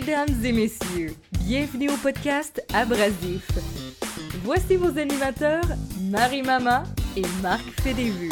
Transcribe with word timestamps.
Mesdames 0.00 0.44
et 0.46 0.52
messieurs, 0.52 1.14
bienvenue 1.44 1.90
au 1.90 1.96
podcast 1.98 2.64
Abrasif. 2.72 3.46
Voici 4.44 4.76
vos 4.76 4.98
animateurs, 4.98 5.64
Marie-Mama 6.00 6.84
et 7.18 7.24
Marc 7.42 7.62
Fédévu. 7.82 8.30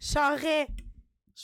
Charret. 0.00 0.68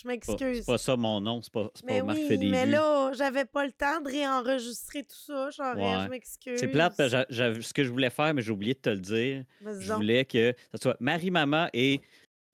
Je 0.03 0.09
m'excuse. 0.09 0.59
C'est 0.61 0.67
pas 0.67 0.79
ça 0.79 0.97
mon 0.97 1.21
nom, 1.21 1.41
c'est 1.43 1.53
pas, 1.53 1.71
c'est 1.75 1.87
pas 1.87 1.93
Mais 1.93 2.03
Marc 2.03 2.19
oui, 2.19 2.51
mais 2.51 2.67
là, 2.67 3.13
j'avais 3.15 3.45
pas 3.45 3.65
le 3.65 3.73
temps 3.73 4.01
de 4.01 4.09
réenregistrer 4.11 5.05
tout 5.05 5.15
ça. 5.17 5.47
Ouais. 5.75 6.05
Je 6.05 6.09
m'excuse. 6.09 6.59
C'est 6.59 6.69
plate, 6.69 6.95
parce 6.97 7.13
que 7.13 7.25
j'a- 7.31 7.63
ce 7.63 7.73
que 7.73 7.85
je 7.85 7.91
voulais 7.91 8.11
faire, 8.11 8.35
mais 8.35 8.43
j'ai 8.43 8.51
oublié 8.53 8.75
de 8.75 8.81
te 8.81 8.91
le 8.91 8.99
dire. 8.99 9.45
Vas-y 9.61 9.83
Je 9.83 9.89
donc. 9.89 9.97
voulais 9.99 10.25
que 10.25 10.55
ça 10.73 10.79
soit 10.83 10.97
Marie-Maman 11.01 11.69
et. 11.73 12.01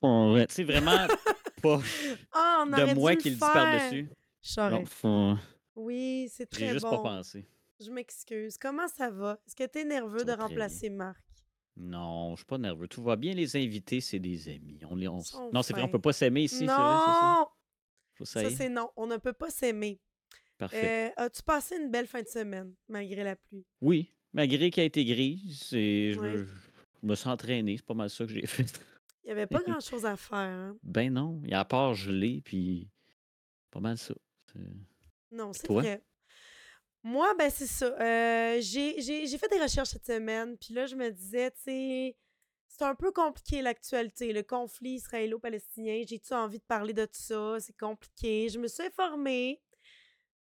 Tu 0.03 0.09
sais, 0.51 0.65
vraiment 0.65 1.07
pas 1.63 1.81
on 2.63 2.67
de 2.67 2.95
moi 2.95 3.17
qui 3.17 3.31
le 3.31 3.35
dit 3.35 3.41
par-dessus. 3.41 4.09
Charret. 4.43 4.79
Non, 4.81 4.85
faut- 4.87 5.35
Oui, 5.77 6.29
c'est 6.33 6.47
J'ai 6.53 6.67
très 6.67 6.73
juste 6.75 6.85
bon. 6.85 6.91
pas 6.91 7.03
pensé. 7.17 7.45
Je 7.81 7.91
m'excuse. 7.91 8.57
Comment 8.59 8.89
ça 8.89 9.11
va? 9.11 9.39
Est-ce 9.47 9.57
que 9.57 9.65
tu 9.67 9.79
es 9.79 9.85
nerveux 9.85 10.21
Ça 10.21 10.25
de 10.37 10.41
remplacer 10.41 10.91
Marc? 10.91 11.19
Non, 11.81 12.33
je 12.33 12.39
suis 12.39 12.47
pas 12.47 12.59
nerveux. 12.59 12.89
Tout 12.89 13.03
va 13.03 13.15
bien, 13.17 13.35
les 13.35 13.57
invités, 13.57 14.01
c'est 14.01 14.19
des 14.19 14.49
amis. 14.49 14.81
On 14.91 14.97
les, 14.97 15.07
on... 15.09 15.23
Non, 15.53 15.63
c'est 15.63 15.73
vrai, 15.73 15.83
on 15.83 15.89
peut 15.89 16.01
pas 16.01 16.13
s'aimer 16.13 16.43
ici, 16.43 16.67
vrai, 16.67 16.77
ça? 16.77 16.83
non! 16.83 17.47
Ça, 18.25 18.51
c'est 18.51 18.69
non. 18.69 18.91
On 18.97 19.07
ne 19.07 19.17
peut 19.17 19.33
pas 19.33 19.49
s'aimer. 19.51 20.01
Parfait. 20.59 21.13
Euh, 21.17 21.25
As-tu 21.25 21.43
passé 21.45 21.77
une 21.77 21.89
belle 21.89 22.09
fin 22.09 22.21
de 22.21 22.27
semaine, 22.27 22.75
malgré 22.89 23.23
la 23.23 23.37
pluie? 23.37 23.65
Oui, 23.81 24.13
malgré 24.33 24.71
qu'elle 24.71 24.83
a 24.83 24.87
été 24.87 25.05
grise, 25.05 25.73
et 25.73 26.13
je, 26.15 26.19
Ouais. 26.21 26.33
me- 26.33 26.47
je 26.47 27.07
me 27.07 27.15
suis 27.15 27.29
entraîné, 27.29 27.77
c'est 27.77 27.87
pas 27.87 27.95
mal 27.95 28.11
ça 28.11 28.27
que 28.27 28.33
j'ai 28.33 28.45
fait. 28.47 28.67
Il 29.23 29.27
n'y 29.27 29.31
avait 29.33 29.47
pas 29.47 29.63
grand-chose 29.81 30.05
à 30.05 30.17
faire. 30.17 30.37
hein? 30.37 30.77
Ben 30.83 31.13
non, 31.13 31.41
il 31.45 31.51
y 31.51 31.55
a 31.55 31.61
à 31.61 31.65
part 31.65 31.95
gelé, 31.95 32.41
puis 32.45 32.89
pas 33.71 33.79
mal 33.79 33.97
ça. 33.99 34.15
Non, 35.31 35.53
c'est 35.53 35.69
vrai. 35.69 36.03
Moi, 37.03 37.35
ben 37.39 37.51
c'est 37.51 37.67
ça. 37.67 37.87
Euh, 37.87 38.61
j'ai 38.61 39.39
fait 39.39 39.49
des 39.49 39.61
recherches 39.61 39.91
cette 39.91 40.07
semaine, 40.07 40.57
puis 40.59 40.75
là, 40.75 40.87
je 40.87 40.97
me 40.97 41.11
disais, 41.11 41.51
tu 41.53 41.61
sais, 41.63 42.17
c'est 42.69 42.85
un 42.85 42.95
peu 42.95 43.13
compliqué 43.13 43.63
l'actualité, 43.63 44.33
le 44.33 44.43
conflit 44.43 44.95
israélo-palestinien. 44.97 46.03
J'ai-tu 46.07 46.35
envie 46.35 46.59
de 46.59 46.65
parler 46.65 46.93
de 46.93 47.05
tout 47.05 47.13
ça? 47.15 47.61
C'est 47.61 47.77
compliqué. 47.77 48.49
Je 48.49 48.59
me 48.59 48.69
suis 48.69 48.85
informée, 48.85 49.61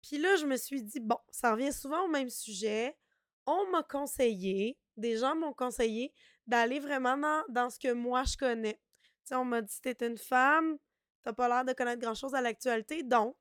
puis 0.02 0.18
là, 0.18 0.36
je 0.36 0.46
me 0.46 0.58
suis 0.58 0.82
dit, 0.84 1.00
bon, 1.00 1.18
ça 1.30 1.52
revient 1.52 1.74
souvent 1.74 2.06
au 2.06 2.08
même 2.08 2.30
sujet. 2.30 2.98
On 3.46 3.70
m'a 3.72 3.84
conseillé, 3.84 4.78
des 4.98 5.18
gens 5.18 5.36
m'ont 5.36 5.54
conseillé 5.54 6.14
d'aller 6.48 6.80
vraiment 6.80 7.18
dans, 7.18 7.44
dans 7.50 7.70
ce 7.70 7.80
que 7.80 7.92
moi 7.92 8.24
je 8.24 8.38
connais. 8.38 8.80
Tu 9.04 9.10
sais, 9.26 9.36
on 9.36 9.46
m'a 9.46 9.62
dit, 9.62 9.80
t'es 9.82 9.96
une 10.06 10.18
femme, 10.18 10.78
t'as 11.24 11.34
pas 11.34 11.48
l'air 11.48 11.66
de 11.66 11.74
connaître 11.74 12.02
grand-chose 12.02 12.36
à 12.36 12.42
l'actualité, 12.42 13.04
donc 13.04 13.36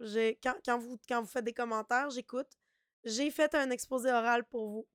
quand, 0.00 0.56
quand 0.64 0.78
vous, 0.78 0.98
quand 1.08 1.20
vous 1.22 1.28
faites 1.28 1.44
des 1.44 1.52
commentaires, 1.52 2.10
j'écoute. 2.10 2.48
J'ai 3.04 3.30
fait 3.30 3.54
un 3.54 3.70
exposé 3.70 4.10
oral 4.10 4.44
pour 4.44 4.68
vous. 4.68 4.86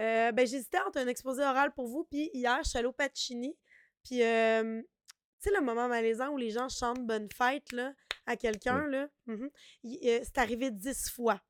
Euh, 0.00 0.32
ben, 0.32 0.46
j'hésitais 0.46 0.80
entre 0.80 0.98
un 0.98 1.06
exposé 1.06 1.42
oral 1.42 1.72
pour 1.74 1.86
vous, 1.86 2.04
puis 2.04 2.30
hier, 2.32 2.60
je 2.64 2.70
suis 2.70 2.78
allée 2.78 2.88
au 2.88 2.92
Pacini. 2.92 3.56
Puis, 4.02 4.22
euh, 4.22 4.80
tu 4.82 5.48
sais, 5.50 5.54
le 5.54 5.60
moment 5.62 5.86
malaisant 5.88 6.30
où 6.30 6.36
les 6.38 6.50
gens 6.50 6.68
chantent 6.68 7.06
Bonne 7.06 7.28
fête 7.30 7.70
là, 7.72 7.92
à 8.26 8.36
quelqu'un, 8.36 8.86
là, 8.86 9.08
mhm, 9.26 9.50
euh, 9.84 10.20
c'est 10.24 10.38
arrivé 10.38 10.70
dix 10.70 11.10
fois. 11.10 11.40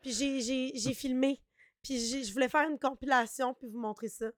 Puis, 0.00 0.12
j'ai- 0.12 0.72
j'ai 0.74 0.94
filmé. 0.94 1.42
Puis, 1.82 2.24
je 2.24 2.32
voulais 2.32 2.48
faire 2.48 2.68
une 2.68 2.78
compilation, 2.78 3.52
puis 3.54 3.68
vous 3.68 3.78
montrer 3.78 4.08
ça. 4.08 4.30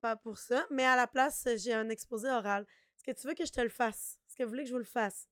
Pas 0.00 0.16
pour 0.16 0.38
ça, 0.38 0.66
mais 0.70 0.84
à 0.84 0.96
la 0.96 1.06
place, 1.06 1.46
j'ai 1.56 1.74
un 1.74 1.90
exposé 1.90 2.28
oral. 2.28 2.66
Est-ce 2.96 3.04
que 3.04 3.20
tu 3.20 3.26
veux 3.28 3.34
que 3.34 3.44
je 3.44 3.52
te 3.52 3.60
le 3.60 3.68
fasse? 3.68 4.18
Est-ce 4.26 4.36
que 4.36 4.42
vous 4.44 4.48
voulez 4.48 4.62
que 4.62 4.68
je 4.70 4.74
vous 4.74 4.78
le 4.78 4.84
fasse? 4.84 5.28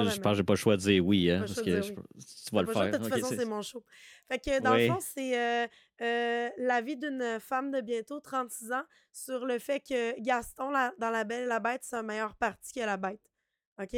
Euh, 0.00 0.04
Je 0.10 0.20
pense 0.20 0.32
que 0.32 0.36
j'ai 0.38 0.42
pas 0.44 0.52
le 0.52 0.56
choix 0.56 0.76
de 0.76 0.80
dire 0.82 1.06
oui, 1.06 1.30
hein, 1.30 1.38
parce 1.40 1.54
que 1.64 1.70
je- 1.82 1.92
tu 1.92 2.54
vas 2.54 2.62
le 2.62 2.66
faire. 2.72 2.90
De 2.92 2.96
toute 2.98 3.08
façon, 3.22 3.28
c'est- 3.36 3.44
mon 3.48 3.62
show. 3.62 3.84
Fait 4.28 4.38
que 4.38 4.60
dans 4.60 4.74
le 4.88 4.94
fond, 4.94 5.00
c'est 5.00 5.38
euh, 5.38 5.66
euh, 6.02 6.50
la 6.58 6.80
vie 6.80 6.96
d'une 6.96 7.38
femme 7.40 7.70
de 7.70 7.80
bientôt 7.80 8.20
36 8.20 8.72
ans 8.72 8.82
sur 9.12 9.44
le 9.46 9.58
fait 9.58 9.80
que 9.80 10.20
Gaston, 10.20 10.70
la- 10.70 10.92
dans 10.98 11.10
La 11.10 11.24
Belle 11.24 11.44
et 11.44 11.46
la 11.46 11.60
Bête, 11.60 11.82
c'est 11.84 11.96
un 11.96 12.02
meilleur 12.02 12.34
parti 12.36 12.72
que 12.72 12.80
la 12.80 12.96
bête. 12.96 13.20
OK? 13.80 13.96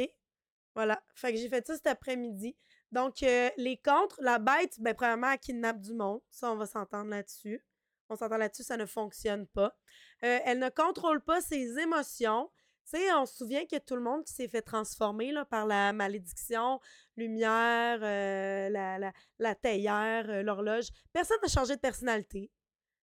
Voilà. 0.75 1.01
Fait 1.15 1.33
que 1.33 1.39
j'ai 1.39 1.49
fait 1.49 1.65
ça 1.65 1.73
cet 1.75 1.87
après-midi. 1.87 2.55
Donc, 2.91 3.23
euh, 3.23 3.49
les 3.57 3.77
contre, 3.77 4.17
la 4.21 4.37
bête, 4.37 4.75
ben, 4.79 4.93
premièrement, 4.93 5.31
elle 5.31 5.39
kidnappe 5.39 5.79
du 5.81 5.93
monde. 5.93 6.21
Ça, 6.29 6.51
on 6.51 6.55
va 6.55 6.65
s'entendre 6.65 7.09
là-dessus. 7.09 7.65
On 8.09 8.15
s'entend 8.15 8.37
là-dessus, 8.37 8.63
ça 8.63 8.75
ne 8.77 8.85
fonctionne 8.85 9.47
pas. 9.47 9.73
Elle 10.19 10.59
ne 10.59 10.69
contrôle 10.69 11.21
pas 11.21 11.39
ses 11.41 11.79
émotions. 11.79 12.51
Tu 12.85 12.97
sais, 12.97 13.13
on 13.13 13.25
se 13.25 13.35
souvient 13.37 13.65
que 13.65 13.77
tout 13.77 13.95
le 13.95 14.01
monde 14.01 14.25
qui 14.25 14.33
s'est 14.33 14.47
fait 14.49 14.61
transformer 14.61 15.31
là, 15.31 15.45
par 15.45 15.65
la 15.65 15.93
malédiction, 15.93 16.79
lumière, 17.15 17.99
euh, 18.01 18.69
la, 18.69 18.97
la, 18.99 19.13
la 19.39 19.55
théière, 19.55 20.29
euh, 20.29 20.41
l'horloge. 20.43 20.87
Personne 21.13 21.37
n'a 21.41 21.47
changé 21.47 21.75
de 21.75 21.81
personnalité. 21.81 22.51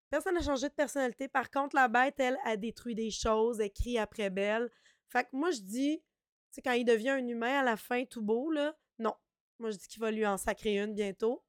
Personne 0.10 0.36
n'a 0.36 0.42
changé 0.42 0.68
de 0.70 0.74
personnalité. 0.74 1.28
Par 1.28 1.50
contre, 1.50 1.76
la 1.76 1.88
bête, 1.88 2.20
elle, 2.20 2.38
a 2.44 2.58
détruit 2.58 2.96
des 2.96 3.12
choses, 3.12 3.60
elle 3.60 3.72
crie 3.72 3.98
après 3.98 4.30
Belle. 4.30 4.70
Fait 5.10 5.24
que 5.24 5.30
moi, 5.34 5.52
je 5.52 5.60
dis, 5.62 6.00
tu 6.00 6.06
sais, 6.52 6.62
quand 6.62 6.72
il 6.74 6.84
devient 6.86 7.10
un 7.12 7.28
humain 7.28 7.60
à 7.60 7.64
la 7.64 7.78
fin, 7.78 8.04
tout 8.06 8.22
beau, 8.22 8.52
là, 8.52 8.76
non. 9.00 9.14
Moi, 9.60 9.72
je 9.72 9.78
dis 9.78 9.88
qu'il 9.88 10.02
va 10.02 10.12
lui 10.12 10.26
en 10.26 10.38
sacrer 10.38 10.78
une 10.78 10.94
bientôt. 10.94 11.44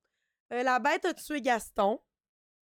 Euh, 0.53 0.63
la 0.63 0.79
bête 0.79 1.05
a 1.05 1.15
tué 1.15 1.41
Gaston. 1.41 2.01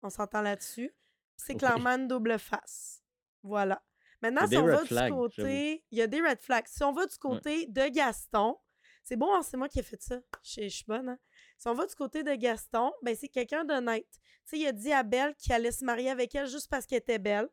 On 0.03 0.11
s'entend 0.11 0.43
là-dessus. 0.43 0.95
C'est 1.37 1.53
Oui. 1.55 1.59
clairement 1.59 1.91
une 1.91 2.09
double 2.09 2.39
face. 2.39 3.03
Voilà. 3.43 3.83
Maintenant, 4.23 4.47
si 4.49 4.56
on 4.56 4.67
va 4.67 4.83
du 4.83 4.89
côté. 5.15 5.84
Il 5.91 5.99
y 5.99 6.03
a 6.03 6.06
des 6.06 6.21
red 6.21 6.41
flags. 6.41 6.67
Si 6.67 6.83
on 6.83 6.93
va 6.93 7.06
du 7.06 7.17
côté 7.19 7.67
de 7.67 7.89
Gaston, 7.89 8.56
c'est 9.05 9.17
bon, 9.17 9.33
hein, 9.34 9.43
c'est 9.43 9.56
moi 9.56 9.69
qui 9.69 9.79
ai 9.79 9.83
fait 9.83 10.03
ça. 10.03 10.21
Je 10.43 10.69
suis 10.69 10.84
bonne, 10.87 11.09
hein? 11.11 11.19
Si 11.56 11.67
on 11.69 11.75
va 11.75 11.87
du 11.87 11.95
côté 11.95 12.23
de 12.23 12.34
Gaston, 12.34 12.93
ben 13.03 13.17
c'est 13.19 13.29
quelqu'un 13.29 13.65
d'honnête. 13.65 14.06
Tu 14.11 14.21
sais, 14.45 14.59
il 14.59 14.67
a 14.67 14.73
dit 14.73 14.93
à 14.93 15.03
Belle 15.03 15.34
qu'il 15.37 15.53
allait 15.53 15.73
se 15.73 15.84
marier 15.84 16.11
avec 16.11 16.34
elle 16.34 16.47
juste 16.47 16.69
parce 16.71 16.87
qu'elle 16.87 16.99
était 16.99 17.19
belle. 17.19 17.49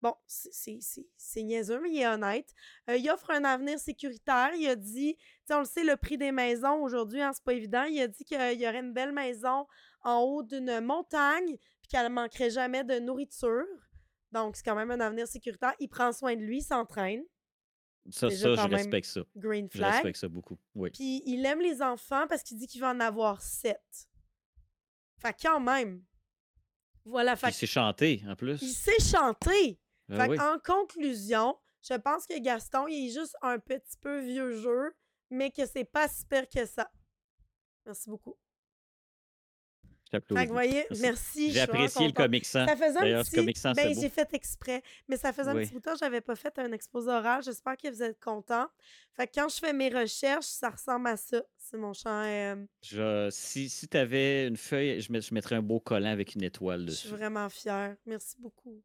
Bon, 0.00 0.14
c'est- 0.26 0.78
niaiseux, 1.42 1.78
mais 1.80 1.90
il 1.90 2.00
est 2.00 2.06
honnête. 2.08 2.48
Euh, 2.90 2.96
il 2.96 3.08
offre 3.10 3.30
un 3.30 3.44
avenir 3.44 3.78
sécuritaire. 3.78 4.50
Il 4.56 4.66
a 4.68 4.74
dit, 4.74 5.14
tu 5.16 5.22
sais, 5.44 5.54
on 5.54 5.60
le 5.60 5.64
sait, 5.64 5.84
le 5.84 5.96
prix 5.96 6.18
des 6.18 6.32
maisons 6.32 6.82
aujourd'hui, 6.82 7.20
hein, 7.22 7.30
c'est 7.32 7.44
pas 7.44 7.52
évident. 7.52 7.84
Il 7.84 8.00
a 8.00 8.08
dit 8.08 8.24
qu'il 8.24 8.36
y 8.60 8.66
aurait 8.66 8.80
une 8.80 8.92
belle 8.92 9.12
maison 9.12 9.66
en 10.02 10.18
haut 10.22 10.42
d'une 10.42 10.80
montagne, 10.80 11.56
puis 11.80 11.88
qu'elle 11.88 12.04
ne 12.08 12.14
manquerait 12.14 12.50
jamais 12.50 12.82
de 12.84 12.98
nourriture. 12.98 13.64
Donc, 14.32 14.56
c'est 14.56 14.64
quand 14.64 14.74
même 14.74 14.90
un 14.90 15.00
avenir 15.00 15.28
sécuritaire. 15.28 15.74
Il 15.78 15.88
prend 15.88 16.10
soin 16.12 16.34
de 16.34 16.40
lui, 16.40 16.58
il 16.58 16.62
s'entraîne. 16.62 17.22
Ça, 18.10 18.28
ça, 18.30 18.54
je 18.56 18.68
respecte 18.74 19.06
ça. 19.06 19.20
Green 19.36 19.68
Je 19.70 19.78
flag. 19.78 19.92
respecte 19.92 20.18
ça 20.18 20.28
beaucoup. 20.28 20.58
Oui. 20.74 20.90
Puis 20.90 21.22
il 21.24 21.44
aime 21.46 21.60
les 21.60 21.80
enfants 21.82 22.26
parce 22.28 22.42
qu'il 22.42 22.58
dit 22.58 22.66
qu'il 22.66 22.80
va 22.80 22.90
en 22.90 22.98
avoir 22.98 23.40
sept. 23.40 24.08
Fait 25.18 25.32
que 25.32 25.42
quand 25.42 25.60
même. 25.60 26.02
Voilà, 27.04 27.36
fait 27.36 27.48
Puis 27.48 27.54
c'est 27.56 27.66
chanté, 27.66 28.22
en 28.26 28.34
plus. 28.34 28.60
il 28.62 28.72
sait 28.72 28.98
chanter. 29.00 29.78
Ah 30.10 30.16
Fait 30.24 30.30
oui. 30.30 30.40
en 30.40 30.58
conclusion, 30.58 31.56
je 31.88 31.94
pense 31.94 32.26
que 32.26 32.38
Gaston, 32.40 32.86
il 32.88 33.08
est 33.08 33.12
juste 33.12 33.36
un 33.42 33.58
petit 33.58 33.96
peu 34.00 34.20
vieux 34.20 34.60
jeu, 34.60 34.94
mais 35.30 35.50
que 35.50 35.64
c'est 35.66 35.84
pas 35.84 36.08
si 36.08 36.24
pire 36.26 36.48
que 36.48 36.64
ça. 36.66 36.90
Merci 37.86 38.08
beaucoup. 38.10 38.36
Fait 40.20 40.42
que 40.44 40.48
vous 40.48 40.52
voyez, 40.52 40.86
Merci. 41.00 41.52
J'ai 41.52 41.60
apprécié 41.60 42.06
le. 42.06 42.12
Comic 42.12 42.44
Sans. 42.44 42.66
Ça 42.66 42.76
faisait 42.76 43.12
un 43.14 43.22
petit... 43.22 43.74
ben, 43.74 43.94
j'ai 44.00 44.08
fait 44.08 44.32
exprès, 44.34 44.82
mais 45.08 45.16
ça 45.16 45.32
faisait 45.32 45.50
un 45.50 45.54
petit 45.54 45.72
bout 45.72 45.78
de 45.78 45.84
temps 45.84 45.92
que 45.94 45.98
j'avais 45.98 46.20
pas 46.20 46.36
fait 46.36 46.58
un 46.58 46.70
exposé 46.72 47.08
oral. 47.10 47.42
J'espère 47.42 47.76
que 47.76 47.88
vous 47.88 48.02
êtes 48.02 48.20
contents. 48.20 48.68
Fait 49.14 49.26
que 49.26 49.32
quand 49.34 49.48
je 49.48 49.56
fais 49.58 49.72
mes 49.72 49.88
recherches, 49.88 50.44
ça 50.46 50.70
ressemble 50.70 51.08
à 51.08 51.16
ça. 51.16 51.42
C'est 51.56 51.76
mon 51.78 51.92
champ. 51.94 52.22
euh, 52.24 52.56
Je- 52.82 53.28
si 53.30 53.68
si 53.70 53.88
tu 53.88 53.96
avais 53.96 54.46
une 54.48 54.56
feuille, 54.56 55.00
je, 55.00 55.10
met- 55.12 55.20
je 55.20 55.32
mettrais 55.32 55.54
un 55.56 55.62
beau 55.62 55.80
collant 55.80 56.10
avec 56.10 56.34
une 56.34 56.42
étoile 56.42 56.86
je 56.86 56.92
suis 56.92 57.08
dessus. 57.08 57.16
vraiment 57.16 57.48
fière. 57.48 57.96
Merci 58.06 58.36
beaucoup. 58.38 58.82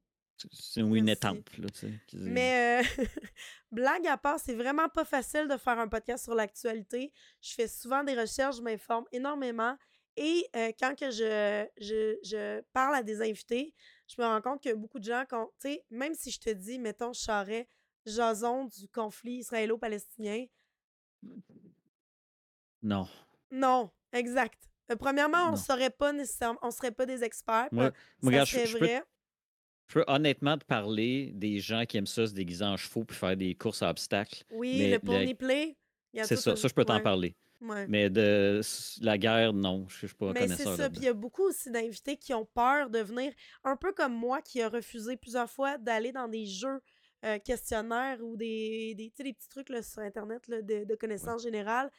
C'est 0.52 0.82
une 0.82 0.90
Merci. 0.92 1.12
étampe. 1.14 1.50
Là, 1.58 1.68
tu 1.70 1.80
sais, 1.80 1.94
qui 2.06 2.18
dit- 2.18 2.30
Mais 2.30 2.84
euh, 2.84 3.06
blague 3.72 4.06
à 4.08 4.18
part, 4.18 4.40
c'est 4.40 4.54
vraiment 4.54 4.88
pas 4.88 5.04
facile 5.06 5.48
de 5.50 5.58
faire 5.58 5.80
un 5.80 5.88
podcast 5.88 6.24
sur 6.26 6.36
l'actualité. 6.36 7.12
Je 7.42 7.54
fais 7.54 7.68
souvent 7.68 8.04
des 8.04 8.14
recherches, 8.14 8.58
je 8.58 8.62
m'informe 8.62 9.06
énormément. 9.12 9.76
Et 10.18 10.48
euh, 10.56 10.72
quand 10.80 10.98
que 10.98 11.12
je, 11.12 11.66
je, 11.80 12.18
je 12.24 12.62
parle 12.74 12.96
à 12.96 13.04
des 13.04 13.22
invités, 13.22 13.74
je 14.08 14.20
me 14.20 14.26
rends 14.26 14.42
compte 14.42 14.64
que 14.64 14.74
beaucoup 14.74 14.98
de 15.00 15.04
gens, 15.06 15.24
tu 15.30 15.38
sais, 15.60 15.86
même 15.92 16.16
si 16.16 16.32
je 16.32 16.40
te 16.40 16.50
dis, 16.50 16.80
mettons, 16.80 17.14
Charret, 17.14 17.68
jason 18.06 18.66
du 18.66 18.88
conflit 18.90 19.36
israélo-palestinien, 19.38 20.46
Non. 22.82 23.08
non, 23.52 23.92
exact. 24.14 24.64
Euh, 24.92 24.96
premièrement, 24.96 25.50
on 25.50 25.52
ne 25.52 25.58
saurait 25.58 25.90
pas 25.90 26.14
nécessairement, 26.14 26.60
on 26.62 26.72
serait 26.72 26.92
pas 26.92 27.06
des 27.06 27.24
experts. 27.24 27.68
Moi, 27.72 27.84
moi, 27.84 27.92
ça 28.22 28.28
regarde, 28.30 28.48
je, 28.48 28.52
serait 28.54 28.66
je 28.68 28.78
peux, 28.78 28.88
je 29.88 29.94
peux 29.94 30.04
honnêtement 30.08 30.58
te 30.58 30.66
parler 30.66 31.32
des 31.34 31.60
gens 31.60 31.86
qui 31.86 31.98
aiment 31.98 32.06
ça 32.08 32.26
se 32.26 32.34
déguiser 32.34 32.64
en 32.64 32.78
chevaux 32.78 33.04
puis 33.04 33.16
faire 33.16 33.36
des 33.36 33.54
courses 33.56 33.82
à 33.82 33.90
obstacles. 33.90 34.44
Oui, 34.52 34.78
mais 34.80 34.88
le 34.88 34.94
le- 34.94 35.00
pony 35.00 35.36
play. 35.36 35.78
C'est 36.24 36.38
ça. 36.38 36.56
Ça, 36.56 36.68
je 36.68 36.74
peux 36.74 36.86
t'en 36.86 36.96
ouais. 36.96 37.04
parler. 37.04 37.36
Ouais. 37.60 37.88
Mais 37.88 38.10
de 38.10 38.62
la 39.02 39.18
guerre, 39.18 39.52
non. 39.54 39.88
Je 39.90 40.02
je 40.02 40.08
suis 40.08 40.16
pas 40.16 40.32
Mais 40.34 40.42
c'est 40.42 40.64
connaisseur 40.64 40.76
ça. 40.78 40.90
Puis 40.90 41.00
il 41.00 41.06
y 41.06 41.10
a 41.10 41.14
beaucoup 41.14 41.44
aussi 41.44 41.72
d'invités 41.72 42.16
qui 42.18 42.34
ont 42.34 42.46
peur 42.46 42.90
de 42.90 43.00
venir, 43.00 43.34
un 43.64 43.76
peu 43.76 43.92
comme 43.94 44.14
moi 44.14 44.42
qui 44.42 44.62
a 44.62 44.70
refusé 44.70 45.18
plusieurs 45.18 45.50
fois 45.50 45.78
d'aller 45.78 46.12
dans 46.12 46.28
des 46.28 46.46
jeux 46.46 46.80
euh, 47.26 47.40
questionnaires 47.40 48.20
ou 48.24 48.38
des, 48.38 48.94
des, 48.96 49.12
des 49.18 49.34
petits 49.34 49.50
trucs 49.50 49.70
là, 49.70 49.82
sur 49.82 50.02
Internet 50.04 50.48
là, 50.48 50.62
de, 50.62 50.84
de 50.84 50.96
connaissances 50.96 51.42
générales. 51.44 51.92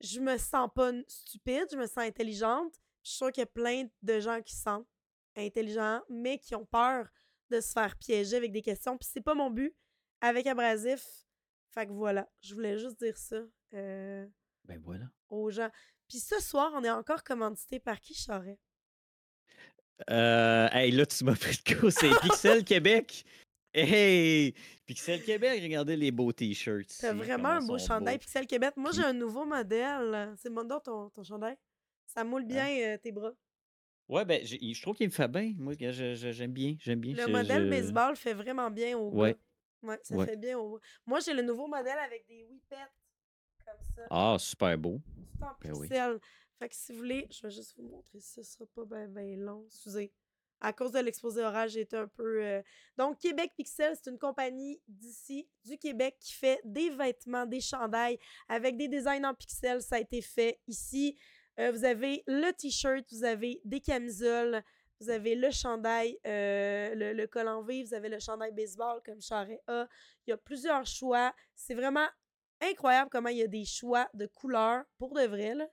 Je 0.00 0.20
me 0.20 0.36
sens 0.36 0.68
pas 0.74 0.92
stupide, 1.08 1.66
je 1.72 1.76
me 1.76 1.86
sens 1.86 1.98
intelligente. 1.98 2.74
Je 3.02 3.10
suis 3.10 3.16
sûre 3.16 3.32
qu'il 3.32 3.40
y 3.40 3.44
a 3.44 3.46
plein 3.46 3.86
de 4.02 4.20
gens 4.20 4.42
qui 4.42 4.54
sentent 4.54 4.86
intelligents, 5.36 6.02
mais 6.10 6.38
qui 6.38 6.54
ont 6.54 6.66
peur 6.66 7.08
de 7.50 7.60
se 7.60 7.72
faire 7.72 7.96
piéger 7.96 8.36
avec 8.36 8.52
des 8.52 8.60
questions. 8.62 8.98
Puis 8.98 9.08
c'est 9.10 9.22
pas 9.22 9.34
mon 9.34 9.50
but 9.50 9.74
avec 10.20 10.46
Abrasif. 10.46 11.02
Fait 11.70 11.86
que 11.86 11.92
voilà, 11.92 12.28
je 12.42 12.54
voulais 12.54 12.76
juste 12.78 12.98
dire 12.98 13.16
ça. 13.16 13.42
euh, 13.72 14.26
Ben 14.68 14.78
voilà. 14.84 15.06
aux 15.30 15.50
gens. 15.50 15.70
Puis 16.08 16.18
ce 16.18 16.40
soir, 16.40 16.70
on 16.74 16.84
est 16.84 16.90
encore 16.90 17.22
commandité 17.24 17.80
par 17.80 17.98
qui 18.00 18.14
Charret? 18.14 18.58
Euh, 20.10 20.68
hey, 20.72 20.90
là, 20.92 21.06
tu 21.06 21.24
m'as 21.24 21.34
pris 21.40 21.58
de 21.66 21.74
coup. 21.74 21.90
C'est 21.90 22.10
Pixel 22.20 22.64
Québec. 22.64 23.24
Hey! 23.74 24.54
Pixel 24.86 25.22
Québec, 25.22 25.60
regardez 25.62 25.96
les 25.96 26.10
beaux 26.10 26.32
t-shirts. 26.32 26.90
Ici, 26.90 27.06
vraiment 27.08 27.48
un 27.50 27.60
beau 27.66 27.78
chandail 27.78 28.16
beaux. 28.16 28.20
Pixel 28.20 28.46
Québec. 28.46 28.74
Moi, 28.76 28.90
j'ai 28.92 29.02
un 29.04 29.12
nouveau 29.12 29.44
modèle. 29.44 30.34
C'est 30.38 30.50
mon 30.50 30.64
don 30.64 30.80
ton, 30.80 31.10
ton 31.10 31.22
chandail? 31.22 31.56
Ça 32.06 32.24
moule 32.24 32.44
bien 32.46 32.64
Hein? 32.66 32.94
euh, 32.94 32.98
tes 32.98 33.12
bras. 33.12 33.32
Ouais, 34.08 34.24
ben, 34.24 34.42
je 34.46 34.80
trouve 34.82 34.96
qu'il 34.96 35.06
me 35.08 35.12
fait 35.12 35.28
bien. 35.28 35.52
Moi, 35.58 35.74
j'aime 35.78 36.52
bien. 36.52 36.76
J'aime 36.80 37.00
bien. 37.00 37.14
Le 37.14 37.22
Je- 37.22 37.30
modèle 37.30 37.64
je- 37.64 37.70
baseball 37.70 38.16
fait 38.16 38.32
vraiment 38.32 38.70
bien 38.70 38.96
au 38.96 39.10
Ouais. 39.10 39.32
gars. 39.32 39.38
Ouais, 39.82 40.00
ça 40.02 40.16
Ouais. 40.16 40.26
fait 40.26 40.36
bien 40.36 40.58
au 40.58 40.80
Moi, 41.06 41.20
j'ai 41.20 41.34
le 41.34 41.42
nouveau 41.42 41.66
modèle 41.68 41.98
avec 41.98 42.26
des 42.26 42.44
whippets 42.44 42.76
comme 43.70 43.84
ça. 43.96 44.02
Ah, 44.10 44.36
super 44.38 44.78
beau. 44.78 45.00
Tout 45.38 45.44
en 45.44 45.52
Ben 45.60 45.72
oui. 45.76 45.88
Fait 46.58 46.68
que 46.68 46.74
si 46.74 46.92
vous 46.92 46.98
voulez, 46.98 47.28
je 47.30 47.42
vais 47.42 47.50
juste 47.50 47.74
vous 47.76 47.84
montrer 47.84 48.20
ça. 48.20 48.42
Ce 48.42 48.52
sera 48.52 48.66
pas 48.74 48.84
bien 49.06 49.36
long. 49.36 49.64
Excusez. 49.66 50.12
À 50.60 50.72
cause 50.72 50.90
de 50.90 50.98
l'exposé 50.98 51.40
oral, 51.40 51.68
j'ai 51.68 51.82
été 51.82 51.96
un 51.96 52.08
peu. 52.08 52.42
euh, 52.44 52.60
Donc, 52.96 53.20
Québec 53.20 53.52
Pixel, 53.56 53.94
c'est 53.94 54.10
une 54.10 54.18
compagnie 54.18 54.82
d'ici, 54.88 55.48
du 55.64 55.78
Québec, 55.78 56.16
qui 56.18 56.32
fait 56.32 56.60
des 56.64 56.90
vêtements, 56.90 57.46
des 57.46 57.60
chandails 57.60 58.18
avec 58.48 58.76
des 58.76 58.88
designs 58.88 59.22
en 59.22 59.34
pixels. 59.34 59.82
Ça 59.82 59.96
a 59.96 60.00
été 60.00 60.20
fait 60.20 60.58
ici. 60.66 61.16
Euh, 61.60 61.70
vous 61.70 61.84
avez 61.84 62.24
le 62.26 62.50
t-shirt, 62.50 63.04
vous 63.12 63.22
avez 63.22 63.60
des 63.64 63.80
camisoles, 63.80 64.64
vous 65.00 65.10
avez 65.10 65.36
le 65.36 65.52
chandail, 65.52 66.18
euh, 66.26 66.92
le, 66.96 67.12
le 67.12 67.26
col 67.28 67.46
en 67.46 67.62
V, 67.62 67.84
vous 67.84 67.94
avez 67.94 68.08
le 68.08 68.18
chandail 68.18 68.50
baseball 68.50 69.00
comme 69.04 69.22
Charret 69.22 69.62
a. 69.68 69.86
Il 70.26 70.30
y 70.30 70.32
a 70.32 70.36
plusieurs 70.36 70.86
choix. 70.86 71.32
C'est 71.54 71.74
vraiment 71.74 72.08
incroyable 72.60 73.10
comment 73.10 73.28
il 73.28 73.38
y 73.38 73.42
a 73.42 73.46
des 73.46 73.64
choix 73.64 74.08
de 74.14 74.26
couleurs 74.26 74.84
pour 74.98 75.14
de 75.14 75.22
vrai. 75.26 75.54
Là. 75.54 75.66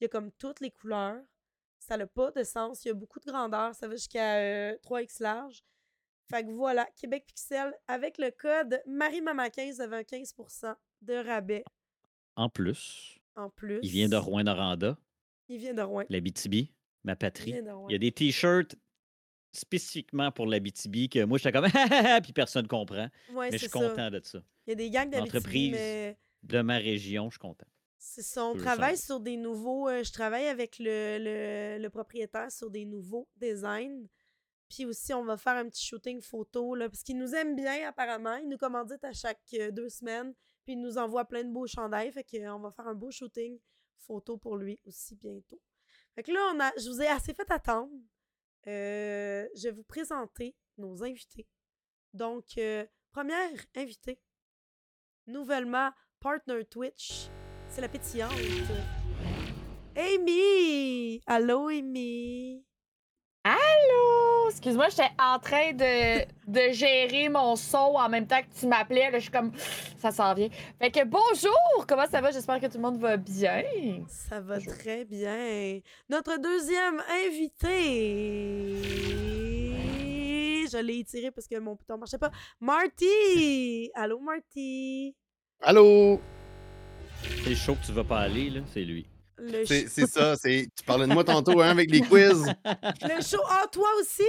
Il 0.00 0.04
y 0.04 0.06
a 0.06 0.08
comme 0.08 0.30
toutes 0.32 0.60
les 0.60 0.70
couleurs. 0.70 1.20
Ça 1.78 1.96
n'a 1.96 2.06
pas 2.06 2.30
de 2.30 2.44
sens. 2.44 2.84
Il 2.84 2.88
y 2.88 2.90
a 2.90 2.94
beaucoup 2.94 3.18
de 3.20 3.24
grandeur. 3.26 3.74
Ça 3.74 3.88
va 3.88 3.94
jusqu'à 3.96 4.36
euh, 4.36 4.76
3X 4.84 5.22
large. 5.22 5.62
Fait 6.30 6.44
que 6.44 6.50
voilà, 6.52 6.86
Québec 6.96 7.24
Pixel, 7.26 7.74
avec 7.88 8.16
le 8.18 8.30
code 8.30 8.80
MarieMama15, 8.88 9.74
vous 9.74 9.80
avez 9.80 9.96
un 9.96 10.02
15% 10.02 10.74
de 11.02 11.14
rabais 11.14 11.64
En 12.36 12.48
plus, 12.48 13.18
en 13.36 13.50
plus. 13.50 13.80
il 13.82 13.90
vient 13.90 14.08
de 14.08 14.16
Rouen-Noranda, 14.16 14.96
Il 15.48 15.58
vient 15.58 15.74
de 15.74 15.82
Rouen. 15.82 16.04
l'Abitibi, 16.08 16.72
ma 17.04 17.12
Il 17.12 17.16
patrie. 17.16 17.52
vient 17.52 17.62
de 17.62 17.70
Rouen. 17.70 17.88
Il 17.88 17.92
y 17.92 17.96
a 17.96 17.98
des 17.98 18.12
t-shirts 18.12 18.76
spécifiquement 19.52 20.30
pour 20.32 20.46
l'Abitibi 20.46 21.08
que 21.08 21.24
moi, 21.24 21.38
j'étais 21.38 21.52
comme 21.52 21.66
puis 22.22 22.32
personne 22.32 22.66
comprend. 22.66 23.08
Ouais, 23.32 23.50
mais 23.50 23.58
je 23.58 23.66
suis 23.66 23.68
ça. 23.68 23.78
content 23.78 24.10
de 24.10 24.20
ça. 24.24 24.38
Il 24.66 24.70
y 24.70 24.72
a 24.72 24.76
des 24.76 24.90
gangs 24.90 25.10
d'Abitibi, 25.10 25.70
mais 25.72 26.16
De 26.42 26.60
ma 26.60 26.76
région, 26.78 27.30
je 27.30 27.34
suis 27.34 27.40
content. 27.40 27.66
c'est 27.98 28.22
ça. 28.22 28.44
On 28.44 28.54
travaille 28.56 28.98
sur 28.98 29.20
des 29.20 29.36
nouveaux... 29.36 29.88
euh, 29.88 30.02
je 30.02 30.12
travaille 30.12 30.46
avec 30.48 30.78
le, 30.78 31.18
le, 31.18 31.78
le 31.80 31.90
propriétaire 31.90 32.50
sur 32.50 32.70
des 32.70 32.84
nouveaux 32.84 33.28
designs. 33.36 34.06
Puis 34.68 34.86
aussi, 34.86 35.12
on 35.12 35.24
va 35.24 35.36
faire 35.36 35.56
un 35.56 35.68
petit 35.68 35.84
shooting 35.84 36.20
photo, 36.22 36.74
là, 36.74 36.88
parce 36.88 37.02
qu'il 37.02 37.18
nous 37.18 37.34
aime 37.34 37.54
bien, 37.54 37.86
apparemment. 37.88 38.36
Il 38.36 38.48
nous 38.48 38.56
commandite 38.56 39.04
à 39.04 39.12
chaque 39.12 39.42
euh, 39.54 39.70
deux 39.70 39.88
semaines. 39.88 40.34
Puis 40.64 40.72
il 40.74 40.80
nous 40.80 40.98
envoie 40.98 41.24
plein 41.26 41.44
de 41.44 41.52
beaux 41.52 41.66
chandails. 41.66 42.10
Fait 42.12 42.24
qu'on 42.24 42.58
va 42.58 42.70
faire 42.72 42.88
un 42.88 42.94
beau 42.94 43.10
shooting 43.10 43.58
photo 43.98 44.36
pour 44.36 44.56
lui 44.56 44.80
aussi 44.86 45.14
bientôt. 45.14 45.60
Fait 46.14 46.22
que 46.22 46.32
là, 46.32 46.40
on 46.54 46.60
a, 46.60 46.72
je 46.78 46.88
vous 46.88 47.00
ai 47.02 47.06
assez 47.06 47.34
fait 47.34 47.50
attendre. 47.50 47.92
Euh, 48.66 49.46
je 49.56 49.62
vais 49.68 49.70
vous 49.72 49.84
présenter 49.84 50.56
nos 50.78 51.02
invités. 51.04 51.46
Donc, 52.14 52.46
euh, 52.58 52.84
première 53.10 53.50
invitée, 53.76 54.20
nouvellement 55.26 55.90
partner 56.22 56.64
Twitch, 56.64 57.28
c'est 57.68 57.80
la 57.80 57.88
pétillante. 57.88 58.32
Amy! 59.96 61.20
Allô, 61.26 61.68
Amy! 61.68 62.64
Allô? 63.44 64.48
Excuse-moi, 64.50 64.88
j'étais 64.90 65.10
en 65.18 65.38
train 65.40 65.72
de, 65.72 66.24
de 66.46 66.72
gérer 66.72 67.28
mon 67.28 67.56
son 67.56 67.94
en 67.96 68.08
même 68.08 68.26
temps 68.26 68.40
que 68.40 68.60
tu 68.60 68.66
m'appelais. 68.68 69.10
Là, 69.10 69.18
je 69.18 69.24
suis 69.24 69.32
comme, 69.32 69.50
ça 69.98 70.12
s'en 70.12 70.32
vient. 70.34 70.48
Fait 70.78 70.92
que 70.92 71.04
bonjour! 71.04 71.86
Comment 71.88 72.06
ça 72.06 72.20
va? 72.20 72.30
J'espère 72.30 72.60
que 72.60 72.66
tout 72.66 72.76
le 72.76 72.82
monde 72.82 72.98
va 72.98 73.16
bien. 73.16 73.64
Ça 74.06 74.40
va 74.40 74.54
Bonjour. 74.58 74.74
très 74.78 75.04
bien. 75.04 75.80
Notre 76.08 76.38
deuxième 76.38 77.02
invité. 77.26 78.78
Je 80.70 80.78
l'ai 80.80 80.98
étiré 81.00 81.30
parce 81.32 81.48
que 81.48 81.58
mon 81.58 81.74
bouton 81.74 81.98
marchait 81.98 82.18
pas. 82.18 82.30
Marty! 82.60 83.90
Allô, 83.94 84.20
Marty! 84.20 85.16
Allô? 85.62 86.20
C'est 87.44 87.54
chaud 87.54 87.74
que 87.76 87.86
tu 87.86 87.92
vas 87.92 88.04
pas 88.04 88.20
aller, 88.20 88.50
là, 88.50 88.60
c'est 88.72 88.84
lui. 88.84 89.06
Le, 89.38 89.64
C'est 89.64 89.88
ça, 90.06 90.36
c'est. 90.36 90.66
Tu 90.76 90.84
parlais 90.84 91.06
de 91.06 91.12
moi 91.12 91.24
tantôt, 91.24 91.60
hein, 91.60 91.68
avec 91.70 91.90
les 91.90 92.00
quiz. 92.00 92.44
le 93.02 93.22
show. 93.22 93.42
Ah, 93.48 93.66
toi 93.70 93.88
aussi? 94.00 94.22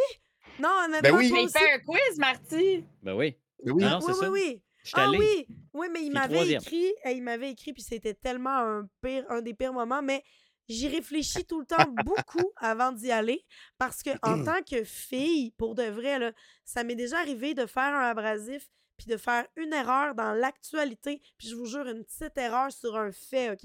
Non, 0.60 0.70
honnêtement, 0.86 1.02
Ben 1.02 1.16
oui. 1.18 1.32
Mais 1.34 1.44
aussi. 1.44 1.54
fais 1.58 1.72
un 1.74 1.80
quiz, 1.80 2.18
Marty! 2.18 2.86
Ben 3.02 3.14
oui. 3.16 3.36
Mais 3.64 3.72
oui. 3.72 3.84
Ah 3.86 3.90
non, 3.92 4.00
oui, 4.00 4.04
c'est 4.08 4.12
oui, 4.12 4.20
ça. 4.20 4.30
oui. 4.32 4.62
Ah 4.94 5.04
allé. 5.06 5.18
oui, 5.18 5.48
oui, 5.74 5.88
mais 5.92 6.02
il 6.02 6.10
Puis 6.10 6.14
m'avait 6.14 6.34
troisième. 6.36 6.62
écrit, 6.62 6.94
eh, 7.06 7.12
il 7.12 7.24
m'avait 7.24 7.52
écrit, 7.52 7.74
puis 7.74 7.82
c'était 7.84 8.14
tellement 8.14 8.58
un 8.58 8.88
pire, 9.02 9.24
un 9.30 9.42
des 9.42 9.54
pires 9.54 9.72
moments, 9.74 10.02
mais 10.02 10.22
j'y 10.68 10.88
réfléchis 10.90 11.46
tout 11.46 11.62
le 11.62 11.66
temps 11.66 11.86
beaucoup 12.06 12.52
avant 12.58 12.92
d'y 12.92 13.10
aller, 13.12 13.44
parce 13.78 14.04
que 14.04 14.10
en 14.22 14.44
tant 14.44 14.62
que 14.70 14.84
fille, 14.84 15.52
pour 15.58 15.74
de 15.76 15.84
vrai, 15.84 16.20
là, 16.20 16.32
ça 16.66 16.84
m'est 16.84 16.96
déjà 16.96 17.18
arrivé 17.20 17.54
de 17.54 17.66
faire 17.66 17.96
un 17.96 18.10
abrasif, 18.10 18.68
puis 18.98 19.08
de 19.08 19.18
faire 19.18 19.46
une 19.56 19.74
erreur 19.74 20.16
dans 20.16 20.34
l'actualité, 20.34 21.22
puis 21.38 21.48
je 21.50 21.56
vous 21.56 21.66
jure, 21.66 21.88
une 21.88 22.04
petite 22.04 22.38
erreur 22.38 22.72
sur 22.72 22.96
un 22.96 23.12
fait, 23.12 23.52
OK? 23.52 23.62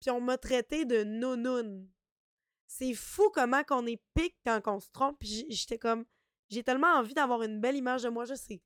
Puis 0.00 0.10
on 0.10 0.20
m'a 0.20 0.36
traité 0.38 0.84
de 0.84 1.04
nounoun. 1.04 1.88
C'est 2.66 2.94
fou 2.94 3.30
comment 3.34 3.62
qu'on 3.64 3.86
est 3.86 4.00
pique 4.14 4.36
quand 4.46 4.60
on 4.66 4.80
se 4.80 4.88
trompe, 4.90 5.18
puis 5.18 5.46
j'étais 5.48 5.78
comme, 5.78 6.04
j'ai 6.48 6.62
tellement 6.62 6.94
envie 6.94 7.14
d'avoir 7.14 7.42
une 7.42 7.60
belle 7.60 7.76
image 7.76 8.02
de 8.02 8.08
moi, 8.08 8.24
je 8.24 8.34
sais. 8.34 8.60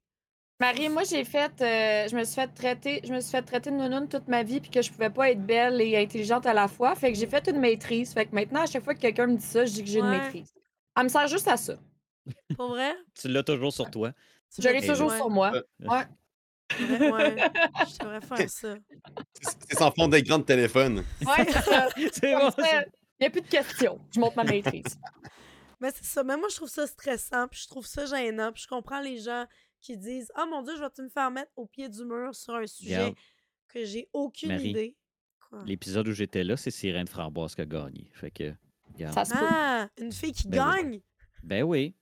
Marie, 0.59 0.89
moi, 0.89 1.05
j'ai 1.05 1.23
fait. 1.25 1.53
euh, 1.61 2.09
je 2.09 2.17
me 2.17 2.25
suis 2.25 2.35
fait 2.37 2.49
traiter. 2.49 3.03
Je 3.05 3.13
me 3.13 3.21
suis 3.21 3.31
fait 3.31 3.43
traiter 3.43 3.71
de 3.71 3.77
nounoune 3.77 4.09
toute 4.09 4.27
ma 4.27 4.43
vie, 4.43 4.59
puis 4.61 4.71
que 4.71 4.81
je 4.81 4.91
pouvais 4.91 5.11
pas 5.11 5.31
être 5.31 5.45
belle 5.45 5.83
et 5.83 5.99
intelligente 5.99 6.47
à 6.47 6.55
la 6.55 6.67
fois. 6.67 6.95
Fait 6.95 7.13
que 7.13 7.19
j'ai 7.19 7.27
fait 7.27 7.47
une 7.49 7.59
maîtrise. 7.61 8.15
Fait 8.15 8.25
que 8.25 8.35
maintenant, 8.35 8.63
à 8.63 8.67
chaque 8.67 8.83
fois 8.83 8.95
que 8.95 9.01
quelqu'un 9.01 9.27
me 9.27 9.37
dit 9.37 9.45
ça, 9.45 9.67
je 9.67 9.73
dis 9.75 9.85
que 9.85 9.91
j'ai 9.91 10.01
Ouais. 10.01 10.07
une 10.17 10.23
maîtrise. 10.23 10.51
Elle 10.97 11.03
me 11.05 11.09
sert 11.11 11.29
juste 11.29 11.47
à 11.49 11.59
ça. 11.59 11.77
Pour 12.57 12.69
vrai? 12.71 12.97
Tu 13.15 13.29
l'as 13.29 13.43
toujours 13.43 13.71
sur 13.71 13.91
toi. 13.91 14.13
Je 14.59 14.69
l'ai 14.69 14.87
toujours 14.87 15.11
ouais. 15.11 15.17
sur 15.17 15.31
moi. 15.31 15.53
Ouais. 15.81 15.89
Ouais. 15.89 16.05
Je 16.79 17.99
devrais 17.99 18.21
faire 18.37 18.51
ça. 18.51 18.75
C'est 19.69 19.79
sans 19.79 19.91
fond 19.93 20.09
d'écran 20.09 20.39
de 20.39 20.45
téléphone. 20.45 21.05
Ouais, 21.25 21.47
c'est 22.13 22.33
bon. 22.35 22.51
Il 23.19 23.23
n'y 23.23 23.27
a 23.27 23.31
plus 23.31 23.41
de 23.41 23.49
questions. 23.49 24.01
Je 24.15 24.21
montre 24.21 24.37
ma 24.37 24.45
maîtrise. 24.45 24.99
Mais 25.81 25.91
c'est 25.95 26.05
ça. 26.05 26.25
Mais 26.25 26.37
moi, 26.37 26.49
je 26.51 26.57
trouve 26.57 26.69
ça 26.69 26.87
stressant, 26.87 27.49
puis 27.49 27.61
je 27.63 27.69
trouve 27.69 27.87
ça 27.87 28.07
gênant, 28.07 28.51
puis 28.53 28.63
je 28.63 28.69
comprends 28.69 29.01
les 29.01 29.19
gens 29.19 29.47
qui 29.81 29.97
disent 29.97 30.31
Ah 30.35 30.47
mon 30.47 30.63
Dieu, 30.63 30.75
je 30.77 30.81
vais-tu 30.83 31.03
me 31.03 31.09
faire 31.09 31.31
mettre 31.31 31.53
au 31.57 31.67
pied 31.67 31.89
du 31.89 32.05
mur 32.05 32.35
sur 32.35 32.55
un 32.55 32.67
sujet 32.67 32.97
Regarde. 32.97 33.15
que 33.69 33.85
j'ai 33.85 34.09
aucune 34.13 34.49
Marie. 34.51 34.71
idée. 34.71 34.97
L'épisode 35.65 36.09
où 36.09 36.13
j'étais 36.13 36.45
là, 36.45 36.57
c'est 36.57 36.71
Sirène 36.71 37.07
Framboise 37.07 37.55
qui 37.55 37.61
a 37.63 37.67
gagné. 37.67 38.11
Fait 38.15 38.31
que, 38.31 38.53
regarde. 38.93 39.15
Ça 39.15 39.25
se 39.25 39.33
peut. 39.33 39.39
Ah, 39.49 39.89
une 39.99 40.13
fille 40.13 40.33
qui 40.33 40.49
Ben 40.49 40.67
oui. 40.69 40.83
gagne? 40.83 41.01
Ben 41.43 41.63
oui. 41.63 41.95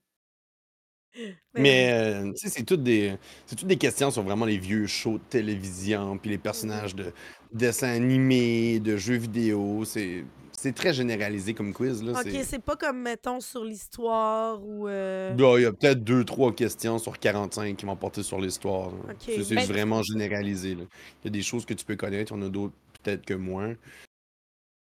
Ben, 1.15 1.33
Mais, 1.61 1.91
euh, 1.91 2.31
tu 2.33 2.37
sais, 2.37 2.49
c'est 2.49 2.63
toutes 2.63 2.83
des, 2.83 3.15
c'est 3.45 3.55
toutes 3.55 3.67
des 3.67 3.77
questions 3.77 4.11
sur 4.11 4.23
vraiment 4.23 4.45
les 4.45 4.57
vieux 4.57 4.87
shows 4.87 5.17
de 5.17 5.23
télévision, 5.29 6.17
puis 6.17 6.29
les 6.29 6.37
personnages 6.37 6.95
de 6.95 7.13
dessins 7.53 7.89
animés, 7.93 8.79
de 8.79 8.97
jeux 8.97 9.15
vidéo. 9.17 9.85
C'est, 9.85 10.25
c'est 10.51 10.73
très 10.73 10.93
généralisé 10.93 11.53
comme 11.53 11.73
quiz. 11.73 12.03
Là. 12.03 12.13
Ok, 12.13 12.27
c'est... 12.31 12.43
c'est 12.43 12.59
pas 12.63 12.75
comme, 12.75 13.01
mettons, 13.01 13.39
sur 13.39 13.63
l'histoire 13.63 14.61
ou. 14.63 14.87
euh, 14.87 15.33
Bah, 15.33 15.53
Il 15.57 15.61
y 15.63 15.65
a 15.65 15.71
peut-être 15.71 16.03
deux, 16.03 16.23
trois 16.25 16.53
questions 16.53 16.97
sur 16.99 17.17
45 17.19 17.75
qui 17.77 17.85
vont 17.85 17.95
porter 17.95 18.23
sur 18.23 18.39
l'histoire. 18.41 18.89
là. 18.89 19.11
Ok. 19.11 19.17
C'est, 19.25 19.43
c'est 19.43 19.55
Ben- 19.55 19.65
vraiment 19.65 20.01
généralisé. 20.03 20.75
là. 20.75 20.83
Il 21.23 21.25
y 21.25 21.27
a 21.27 21.31
des 21.31 21.41
choses 21.43 21.65
que 21.65 21.73
tu 21.73 21.85
peux 21.85 21.95
connaître, 21.95 22.33
il 22.33 22.39
y 22.39 22.43
en 22.43 22.45
a 22.47 22.49
d'autres 22.49 22.73
peut-être 23.03 23.23
que 23.25 23.33
moins. 23.35 23.73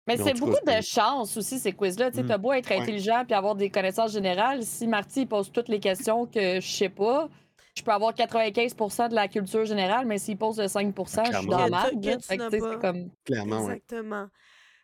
Mais 0.07 0.17
c'est 0.17 0.33
cas, 0.33 0.39
beaucoup 0.39 0.65
de 0.65 0.81
chance 0.81 1.35
aussi, 1.37 1.57
ces 1.59 1.71
quiz-là. 1.73 2.11
Tu 2.11 2.17
sais, 2.17 2.23
Mm. 2.23 2.27
t'as 2.27 2.37
beau 2.37 2.53
être 2.53 2.69
Ouais. 2.69 2.79
intelligent 2.79 3.23
puis 3.25 3.33
avoir 3.33 3.55
des 3.55 3.69
connaissances 3.69 4.11
générales. 4.11 4.63
Si 4.63 4.87
Marty 4.87 5.21
il 5.21 5.27
pose 5.27 5.51
toutes 5.51 5.67
les 5.69 5.79
questions 5.79 6.25
que 6.27 6.59
je 6.59 6.67
sais 6.67 6.89
pas, 6.89 7.27
je 7.75 7.81
peux 7.83 7.91
avoir 7.91 8.13
95% 8.13 9.09
de 9.09 9.15
la 9.15 9.27
culture 9.27 9.65
générale, 9.65 10.05
mais 10.05 10.17
s'il 10.17 10.37
pose 10.37 10.59
le 10.59 10.67
5% 10.67 11.25
je 11.25 11.31
suis 11.37 11.47
Clairement. 11.47 11.67
dans 11.67 11.67
la 11.67 12.77
comme. 12.77 13.09
Clairement, 13.25 13.57
ouais. 13.65 13.73
Exactement. 13.77 14.27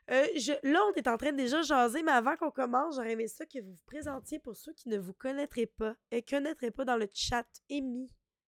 Euh, 0.09 0.25
je- 0.35 0.69
là, 0.69 0.79
on 0.89 0.93
est 0.95 1.07
en 1.07 1.15
train 1.15 1.31
de 1.31 1.37
déjà 1.37 1.61
jaser, 1.61 2.03
mais 2.03 2.11
avant 2.11 2.35
qu'on 2.35 2.51
commence, 2.51 2.95
j'aurais 2.95 3.11
aimé 3.11 3.27
ça 3.27 3.45
que 3.45 3.59
vous 3.61 3.71
vous 3.71 3.79
présentiez 3.85 4.39
pour 4.39 4.55
ceux 4.55 4.73
qui 4.73 4.89
ne 4.89 4.97
vous 4.97 5.13
connaîtraient 5.13 5.71
pas 5.77 5.93
et 6.11 6.21
connaîtraient 6.21 6.71
pas 6.71 6.83
dans 6.83 6.97
le 6.97 7.07
chat. 7.13 7.45
Amy, 7.69 8.09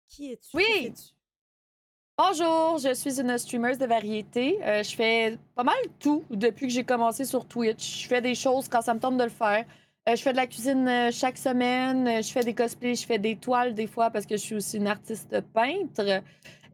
qui 0.08 0.32
es-tu? 0.32 0.56
Oui. 0.56 0.64
fais-tu? 0.84 1.14
Bonjour, 2.24 2.78
je 2.78 2.94
suis 2.94 3.20
une 3.20 3.36
streamer 3.36 3.78
de 3.78 3.86
variété. 3.88 4.60
Euh, 4.64 4.84
je 4.84 4.96
fais 4.96 5.40
pas 5.56 5.64
mal 5.64 5.76
tout 6.00 6.24
depuis 6.30 6.68
que 6.68 6.74
j'ai 6.74 6.84
commencé 6.84 7.26
sur 7.26 7.48
Twitch. 7.48 8.04
Je 8.04 8.08
fais 8.08 8.22
des 8.22 8.36
choses 8.36 8.68
quand 8.68 8.84
ça 8.84 8.94
me 8.94 9.00
tombe 9.00 9.18
de 9.18 9.24
le 9.24 9.32
faire. 9.32 9.66
Euh, 10.08 10.16
je 10.16 10.22
fais 10.22 10.32
de 10.32 10.38
la 10.38 10.46
cuisine 10.46 10.88
euh, 10.88 11.10
chaque 11.12 11.40
semaine. 11.40 12.22
Je 12.22 12.32
fais 12.32 12.44
des 12.44 12.54
cosplays, 12.54 12.94
je 12.94 13.08
fais 13.08 13.18
des 13.18 13.38
toiles 13.38 13.74
des 13.74 13.88
fois 13.88 14.12
parce 14.12 14.28
que 14.28 14.38
je 14.38 14.42
suis 14.42 14.56
aussi 14.56 14.78
une 14.78 14.86
artiste 14.86 15.42
peintre. 15.52 16.22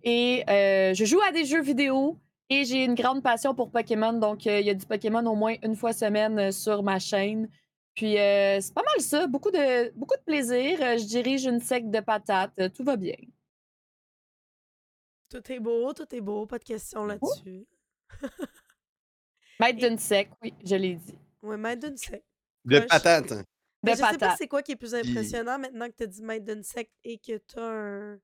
Et 0.04 0.44
je 0.48 1.06
joue 1.06 1.22
à 1.22 1.32
des 1.32 1.46
jeux 1.46 1.62
vidéo. 1.62 2.18
Et 2.50 2.66
j'ai 2.66 2.84
une 2.84 2.96
grande 2.96 3.24
passion 3.24 3.56
pour 3.56 3.72
Pokémon. 3.72 4.14
Donc, 4.14 4.46
il 4.46 4.66
y 4.66 4.70
a 4.70 4.74
du 4.74 4.86
Pokémon 4.86 5.26
au 5.26 5.36
moins 5.36 5.56
une 5.64 5.78
fois 5.78 5.94
semaine 5.94 6.52
sur 6.52 6.84
ma 6.84 7.00
chaîne. 7.00 7.48
Puis, 7.96 8.16
c'est 8.16 8.74
pas 8.74 8.84
mal 8.84 9.00
ça. 9.00 9.28
Beaucoup 9.28 9.52
de, 9.52 9.98
beaucoup 9.98 10.18
de 10.18 10.24
plaisir. 10.26 10.78
Je 10.98 11.06
dirige 11.06 11.46
une 11.46 11.62
secte 11.62 11.90
de 11.90 12.02
patates. 12.02 12.74
Tout 12.74 12.84
va 12.84 12.98
bien. 12.98 13.16
Tout 15.30 15.52
est 15.52 15.60
beau, 15.60 15.92
tout 15.94 16.14
est 16.16 16.22
beau, 16.22 16.46
pas 16.46 16.58
de 16.60 16.64
questions 16.64 17.06
là-dessus. 17.06 17.66
Maître 19.60 19.80
Et- 19.84 19.88
d'une 19.90 19.98
secte, 19.98 20.34
oui, 20.42 20.54
je 20.64 20.76
l'ai 20.76 20.96
dit. 20.96 21.18
Ouais, 21.42 21.58
maître 21.58 21.88
d'une 21.88 21.98
secte. 21.98 22.26
De 22.66 22.80
Coche. 22.80 22.88
patates. 22.88 23.30
De 23.34 23.44
Mais 23.84 23.92
je 23.94 23.98
sais 23.98 24.18
pas 24.18 24.36
c'est 24.38 24.48
quoi 24.48 24.62
qui 24.62 24.74
est 24.74 24.76
plus 24.76 24.94
impressionnant 24.96 25.58
maintenant 25.60 25.88
que 25.88 25.94
tu 25.98 26.04
as 26.04 26.08
dit 26.08 26.22
maître 26.24 26.46
d'une 26.46 26.64
secte 26.64 26.92
et 27.04 27.18
que 27.18 27.38
tu 27.38 27.58
as 27.60 27.64
un. 27.64 28.20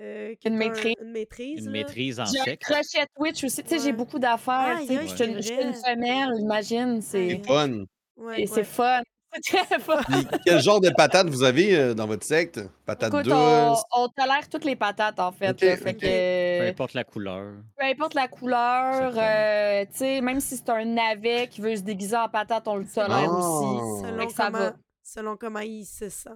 euh, 0.00 0.34
que 0.34 0.38
Une 0.38 0.38
t'as 0.42 0.48
un- 0.50 0.52
maîtrise. 0.56 0.94
une 1.00 1.10
maîtrise. 1.10 1.58
Une 1.60 1.64
là. 1.66 1.70
maîtrise 1.72 2.20
en 2.20 2.24
J'ai 2.26 2.40
un 2.52 2.56
crochet 2.56 3.06
Twitch 3.16 3.44
aussi. 3.44 3.62
Tu 3.62 3.68
sais, 3.70 3.78
j'ai 3.78 3.92
beaucoup 3.92 4.18
d'affaires. 4.18 4.76
Aïe, 4.78 4.86
tu 4.86 4.94
sais, 4.94 4.98
aïe, 5.00 5.08
Je 5.08 5.14
suis 5.42 5.54
une- 5.54 5.74
je 5.74 5.80
femelle, 5.80 6.40
imagine. 6.40 7.00
C'est. 7.02 7.42
Fun. 7.46 7.84
Ouais, 8.16 8.42
et 8.42 8.46
c'est 8.46 8.56
ouais. 8.56 8.64
fun. 8.64 9.02
Puis 10.08 10.26
quel 10.44 10.60
genre 10.60 10.80
de 10.80 10.90
patates 10.90 11.28
vous 11.28 11.42
avez 11.42 11.76
euh, 11.76 11.94
dans 11.94 12.06
votre 12.06 12.24
secte? 12.24 12.60
Patates 12.84 13.12
Écoute, 13.12 13.32
on, 13.32 13.70
douces? 13.70 13.82
on 13.96 14.08
tolère 14.08 14.48
toutes 14.48 14.64
les 14.64 14.76
patates, 14.76 15.18
en 15.20 15.32
fait. 15.32 15.60
Là. 15.60 15.76
Peu 15.76 16.66
importe 16.68 16.94
la 16.94 17.04
couleur. 17.04 17.54
peu 17.78 17.84
importe 17.84 18.14
la 18.14 18.28
couleur, 18.28 19.12
euh, 19.16 19.84
tu 19.86 19.96
sais, 19.98 20.20
même 20.20 20.40
si 20.40 20.56
c'est 20.56 20.68
un 20.70 20.84
navet 20.84 21.48
qui 21.48 21.60
veut 21.60 21.76
se 21.76 21.82
déguiser 21.82 22.16
en 22.16 22.28
patate, 22.28 22.66
on 22.68 22.76
le 22.76 22.86
tolère 22.86 23.28
Ah. 23.30 23.30
aussi. 23.30 24.02
Fait 24.02 24.08
Selon 24.08 24.26
comment, 24.36 24.58
va. 24.58 24.76
selon 25.02 25.36
comment 25.36 25.60
il 25.60 25.84
se 25.84 26.08
sent. 26.08 26.30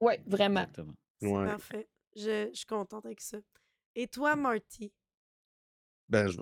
Oui, 0.00 0.14
vraiment. 0.26 0.60
Exactement. 0.62 0.92
C'est 1.20 1.28
Ouais. 1.28 1.46
parfait. 1.46 1.88
Je, 2.16 2.48
je 2.50 2.56
suis 2.56 2.66
contente 2.66 3.06
avec 3.06 3.20
ça. 3.20 3.38
Et 3.94 4.06
toi, 4.08 4.34
Marty? 4.36 4.92
Ben, 6.08 6.26
je... 6.28 6.38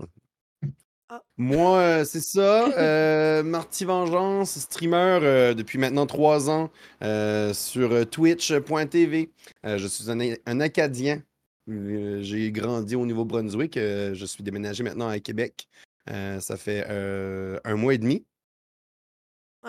Ah. 1.12 1.25
Moi, 1.38 1.79
euh, 1.79 2.05
c'est 2.05 2.21
ça. 2.21 2.69
euh, 2.79 3.43
Marty 3.43 3.85
Vengeance, 3.85 4.57
streamer 4.61 5.19
euh, 5.23 5.55
depuis 5.55 5.76
maintenant 5.76 6.07
trois 6.07 6.49
ans 6.49 6.71
euh, 7.02 7.52
sur 7.52 8.09
twitch.tv. 8.09 9.33
Je 9.64 9.87
suis 9.88 10.09
un, 10.09 10.21
un 10.47 10.61
Acadien. 10.61 11.21
J'ai 11.67 12.52
grandi 12.52 12.95
au 12.95 13.07
Nouveau-Brunswick. 13.07 13.75
je 13.76 14.25
suis 14.25 14.45
déménagé 14.45 14.85
maintenant 14.85 15.09
à 15.09 15.19
Québec. 15.19 15.67
Ça 16.07 16.57
fait 16.57 16.85
un 16.88 17.75
mois 17.76 17.95
et 17.95 17.99
demi. 17.99 18.25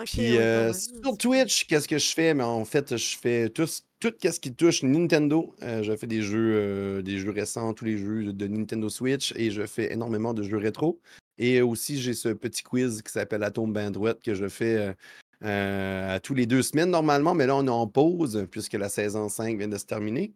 Puis 0.06 0.38
ouais, 0.38 0.70
sur 0.72 1.18
Twitch, 1.18 1.66
qu'est-ce 1.66 1.86
que 1.86 1.98
je 1.98 2.12
fais? 2.12 2.34
Mais 2.34 2.42
en 2.44 2.64
fait, 2.64 2.96
je 2.96 3.16
fais 3.18 3.50
tout, 3.50 3.66
tout 4.00 4.12
ce 4.22 4.40
qui 4.40 4.54
touche 4.54 4.82
Nintendo. 4.82 5.54
Je 5.60 5.94
fais 5.96 6.06
des 6.06 6.22
jeux, 6.22 7.02
des 7.02 7.18
jeux 7.18 7.30
récents, 7.30 7.74
tous 7.74 7.84
les 7.84 7.98
jeux 7.98 8.32
de 8.32 8.46
Nintendo 8.46 8.88
Switch 8.88 9.32
et 9.36 9.50
je 9.50 9.66
fais 9.66 9.92
énormément 9.92 10.34
de 10.34 10.42
jeux 10.42 10.58
rétro. 10.58 11.00
Et 11.44 11.60
aussi, 11.60 12.00
j'ai 12.00 12.14
ce 12.14 12.28
petit 12.28 12.62
quiz 12.62 13.02
qui 13.02 13.10
s'appelle 13.10 13.42
Atome 13.42 13.72
Bandwidth 13.72 14.22
que 14.22 14.32
je 14.32 14.48
fais 14.48 14.76
euh, 14.76 14.94
euh, 15.42 16.14
à 16.14 16.20
tous 16.20 16.34
les 16.34 16.46
deux 16.46 16.62
semaines 16.62 16.90
normalement, 16.90 17.34
mais 17.34 17.46
là, 17.46 17.56
on 17.56 17.66
est 17.66 17.70
en 17.70 17.88
pause 17.88 18.46
puisque 18.48 18.74
la 18.74 18.88
saison 18.88 19.28
5 19.28 19.58
vient 19.58 19.66
de 19.66 19.76
se 19.76 19.84
terminer. 19.84 20.34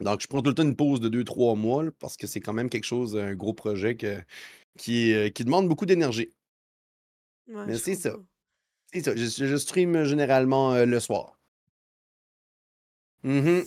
Donc, 0.00 0.22
je 0.22 0.26
prends 0.26 0.40
tout 0.40 0.48
le 0.48 0.54
temps 0.54 0.62
une 0.62 0.74
pause 0.74 1.00
de 1.00 1.10
2-3 1.10 1.54
mois 1.54 1.84
là, 1.84 1.90
parce 1.98 2.16
que 2.16 2.26
c'est 2.26 2.40
quand 2.40 2.54
même 2.54 2.70
quelque 2.70 2.86
chose, 2.86 3.14
un 3.16 3.34
gros 3.34 3.52
projet 3.52 3.94
que- 3.94 4.22
qui, 4.78 5.12
euh, 5.12 5.28
qui 5.28 5.44
demande 5.44 5.68
beaucoup 5.68 5.84
d'énergie. 5.84 6.30
Ouais, 7.48 7.66
mais 7.66 7.76
c'est 7.76 7.94
ça. 7.94 8.16
C'est 8.92 9.02
ça, 9.02 9.14
je, 9.14 9.26
je 9.26 9.56
stream 9.56 10.04
généralement 10.04 10.72
euh, 10.72 10.86
le 10.86 10.98
soir. 10.98 11.38
Mhm, 13.22 13.64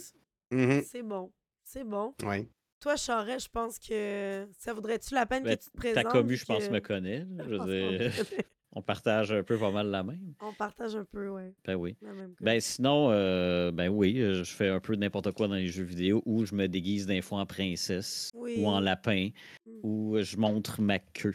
mhm, 0.52 0.82
C'est 0.84 1.04
bon. 1.04 1.32
C'est 1.64 1.84
bon. 1.84 2.16
ouais. 2.24 2.50
Toi, 2.86 2.98
Charest, 2.98 3.48
je 3.48 3.50
pense 3.52 3.80
que 3.80 4.48
ça 4.60 4.72
vaudrait-tu 4.72 5.16
la 5.16 5.26
peine 5.26 5.42
Ben, 5.44 5.58
que 5.58 5.64
tu 5.64 5.72
te 5.72 5.76
présentes? 5.76 6.04
Ta 6.04 6.10
commu, 6.12 6.36
je 6.36 6.46
pense, 6.46 6.68
que- 6.68 6.72
me 6.72 6.80
connaît. 6.80 7.22
là. 7.22 7.26
Je 7.40 7.44
Je 7.46 7.50
veux 7.50 7.58
pense 7.58 7.68
dire, 7.68 8.16
qu'on- 8.38 8.44
on 8.80 8.82
partage 8.84 9.32
un 9.32 9.42
peu 9.42 9.58
pas 9.58 9.72
mal 9.72 9.88
la 9.88 10.04
même. 10.04 10.36
On 10.40 10.54
partage 10.54 10.96
un 10.96 11.04
peu, 11.04 11.30
ouais. 11.30 11.52
Ben 11.66 11.74
oui. 11.74 11.96
la 12.04 12.14
même 12.14 12.36
Ben 12.40 12.60
sinon, 12.62 13.10
euh, 13.10 13.72
ben 13.72 13.90
oui, 13.90 14.20
euh, 14.22 14.44
je 14.44 14.54
fais 14.54 14.70
un 14.70 14.80
peu 14.80 14.96
de 14.96 15.02
n'importe 15.02 15.32
quoi 15.32 15.48
dans 15.48 15.56
les 15.56 15.66
jeux 15.66 15.84
vidéo 15.84 16.22
où 16.28 16.46
je 16.46 16.54
me 16.54 16.68
déguise 16.68 17.08
d'un 17.08 17.24
fois 17.24 17.40
en 17.40 17.48
princesse 17.48 18.30
Oui. 18.36 18.54
ou 18.60 18.68
en 18.68 18.80
lapin 18.80 19.30
Mm. 19.66 19.72
ou 19.82 20.18
je 20.22 20.38
montre 20.38 20.80
ma 20.80 21.00
queue. 21.00 21.34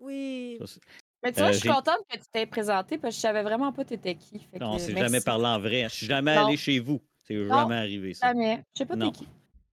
Oui. 0.00 0.56
Ça, 0.64 0.80
Mais 1.24 1.32
tu 1.32 1.40
vois, 1.40 1.48
Euh, 1.50 1.52
je 1.52 1.58
suis 1.58 1.68
contente 1.68 1.98
que 2.08 2.16
tu 2.16 2.24
t'aies 2.32 2.46
présenté 2.46 2.96
parce 2.96 3.14
que 3.14 3.16
je 3.18 3.20
savais 3.20 3.42
vraiment 3.42 3.70
pas 3.70 3.84
t'étais 3.84 4.14
qui. 4.14 4.38
Fait 4.50 4.58
Non, 4.60 4.76
que, 4.76 4.80
c'est 4.80 4.94
merci. 4.94 5.12
jamais 5.12 5.20
parlé 5.22 5.44
en 5.44 5.58
vrai. 5.58 5.82
Je 5.90 5.94
suis 5.94 6.06
jamais 6.06 6.34
Non. 6.36 6.46
allé 6.46 6.56
chez 6.56 6.78
vous. 6.78 7.02
C'est 7.24 7.46
jamais 7.48 7.74
arrivé 7.74 8.14
ça. 8.14 8.28
Jamais. 8.28 8.62
Je 8.74 8.78
sais 8.78 8.86
pas 8.86 8.96
t'es 8.96 9.10
qui. 9.10 9.28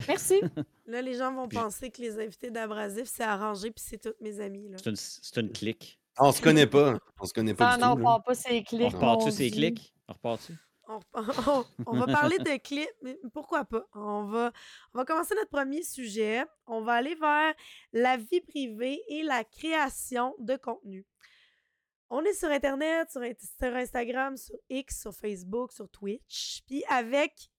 Merci. 0.07 0.41
Là, 0.86 1.01
les 1.01 1.15
gens 1.15 1.33
vont 1.33 1.48
penser 1.48 1.89
que 1.91 2.01
les 2.01 2.19
invités 2.19 2.51
d'Abrasif, 2.51 3.05
c'est 3.05 3.24
arrangé, 3.24 3.72
puis 3.72 3.83
c'est 3.86 3.98
tous 4.00 4.13
mes 4.22 4.39
amis. 4.39 4.69
Là. 4.69 4.77
C'est 4.83 4.89
une, 4.89 4.95
c'est 4.95 5.39
une 5.39 5.51
clique. 5.51 6.00
On 6.19 6.31
se 6.31 6.41
connaît 6.41 6.67
pas. 6.67 6.98
On 7.19 7.25
se 7.25 7.33
connaît 7.33 7.53
pas 7.53 7.72
Ah 7.72 7.75
du 7.77 7.81
non, 7.83 7.95
tout. 7.95 8.01
on 8.01 8.03
part 8.03 8.24
pas 8.24 8.36
ces 8.36 8.60
On 8.60 8.63
clics. 8.63 8.93
repart-tu 8.93 9.25
mon 9.25 9.31
ces 9.31 9.50
clics? 9.51 9.93
On 10.07 10.13
repart-tu? 10.13 10.53
On, 10.89 11.00
on- 11.13 11.65
on 11.88 11.98
va 11.98 12.05
parler 12.07 12.38
de 12.39 12.57
clips, 12.62 12.89
mais 13.01 13.17
pourquoi 13.33 13.63
pas? 13.65 13.86
On 13.93 14.25
va, 14.25 14.51
on 14.93 14.98
va 15.00 15.05
commencer 15.05 15.33
notre 15.36 15.50
premier 15.50 15.81
sujet. 15.83 16.43
On 16.67 16.81
va 16.81 16.93
aller 16.95 17.15
vers 17.15 17.53
la 17.93 18.17
vie 18.17 18.41
privée 18.41 19.01
et 19.07 19.24
la 19.24 19.43
création 19.45 20.36
de 20.39 20.55
contenu. 20.57 21.05
On 22.10 22.22
est 22.25 22.33
sur 22.33 22.50
Internet, 22.50 23.10
sur, 23.10 23.22
Int- 23.22 23.39
sur 23.60 23.74
Instagram, 23.75 24.38
sur 24.38 24.55
X, 24.69 25.01
sur 25.01 25.13
Facebook, 25.15 25.72
sur 25.72 25.89
Twitch. 25.89 26.62
Puis 26.67 26.83
avec 26.89 27.50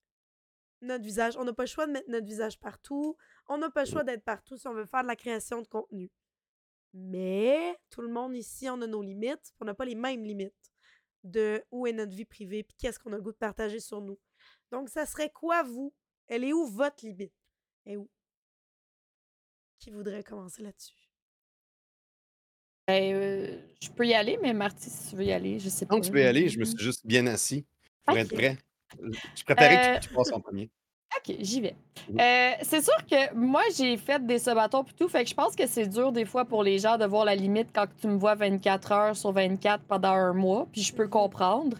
notre 0.84 1.04
visage, 1.04 1.36
on 1.36 1.44
n'a 1.44 1.52
pas 1.52 1.64
le 1.64 1.68
choix 1.68 1.86
de 1.86 1.92
mettre 1.92 2.08
notre 2.08 2.26
visage 2.26 2.58
partout. 2.58 3.16
On 3.48 3.58
n'a 3.58 3.70
pas 3.70 3.84
le 3.84 3.90
choix 3.90 4.04
d'être 4.04 4.24
partout 4.24 4.56
si 4.56 4.66
on 4.68 4.74
veut 4.74 4.86
faire 4.86 5.02
de 5.02 5.08
la 5.08 5.16
création 5.16 5.62
de 5.62 5.66
contenu. 5.66 6.10
Mais 6.92 7.76
tout 7.90 8.02
le 8.02 8.08
monde 8.08 8.36
ici, 8.36 8.68
on 8.70 8.80
a 8.80 8.86
nos 8.86 9.02
limites. 9.02 9.52
On 9.60 9.64
n'a 9.64 9.74
pas 9.74 9.84
les 9.84 9.94
mêmes 9.94 10.24
limites 10.24 10.72
de 11.24 11.64
où 11.70 11.86
est 11.86 11.92
notre 11.92 12.14
vie 12.14 12.24
privée 12.24 12.62
puis 12.62 12.76
qu'est-ce 12.78 12.98
qu'on 12.98 13.12
a 13.12 13.16
le 13.16 13.22
goût 13.22 13.32
de 13.32 13.36
partager 13.36 13.80
sur 13.80 14.00
nous. 14.00 14.18
Donc, 14.70 14.88
ça 14.88 15.06
serait 15.06 15.30
quoi, 15.30 15.62
vous? 15.62 15.92
Elle 16.28 16.44
est 16.44 16.52
où 16.52 16.66
votre 16.66 17.04
limite? 17.04 17.32
Elle 17.84 17.92
est 17.92 17.96
où? 17.96 18.08
Qui 19.78 19.90
voudrait 19.90 20.22
commencer 20.22 20.62
là-dessus? 20.62 20.94
Ben, 22.86 23.14
euh, 23.14 23.60
je 23.80 23.88
peux 23.90 24.06
y 24.06 24.14
aller, 24.14 24.38
mais 24.42 24.52
Marty, 24.52 24.90
si 24.90 25.10
tu 25.10 25.16
veux 25.16 25.24
y 25.24 25.32
aller, 25.32 25.58
je 25.58 25.70
sais 25.70 25.86
pas. 25.86 25.94
Non, 25.94 26.00
tu 26.00 26.10
peux 26.10 26.20
y 26.20 26.24
aller. 26.24 26.48
Je 26.48 26.58
me 26.58 26.64
suis 26.64 26.78
juste 26.78 27.06
bien 27.06 27.26
assis 27.26 27.66
pour 28.04 28.16
être 28.16 28.34
prêt. 28.34 28.58
Je 29.34 29.44
préparais 29.44 29.94
Euh, 29.94 29.98
que 29.98 30.04
tu 30.04 30.14
passes 30.14 30.32
en 30.32 30.40
premier. 30.40 30.70
OK, 31.16 31.36
j'y 31.40 31.60
vais. 31.60 31.76
Oui. 32.08 32.16
Euh, 32.20 32.50
c'est 32.62 32.82
sûr 32.82 32.96
que 33.08 33.32
moi, 33.34 33.62
j'ai 33.76 33.96
fait 33.96 34.24
des 34.26 34.38
sabatons 34.38 34.82
et 34.82 34.92
tout, 34.94 35.08
fait 35.08 35.22
que 35.22 35.30
je 35.30 35.34
pense 35.34 35.54
que 35.54 35.66
c'est 35.66 35.86
dur 35.86 36.10
des 36.10 36.24
fois 36.24 36.44
pour 36.44 36.62
les 36.64 36.78
gens 36.78 36.96
de 36.98 37.04
voir 37.04 37.24
la 37.24 37.34
limite 37.36 37.68
quand 37.72 37.86
tu 38.00 38.08
me 38.08 38.16
vois 38.18 38.34
24 38.34 38.92
heures 38.92 39.16
sur 39.16 39.30
24 39.32 39.84
pendant 39.84 40.10
un 40.12 40.32
mois, 40.32 40.66
puis 40.72 40.82
je 40.82 40.92
peux 40.92 41.06
comprendre. 41.08 41.76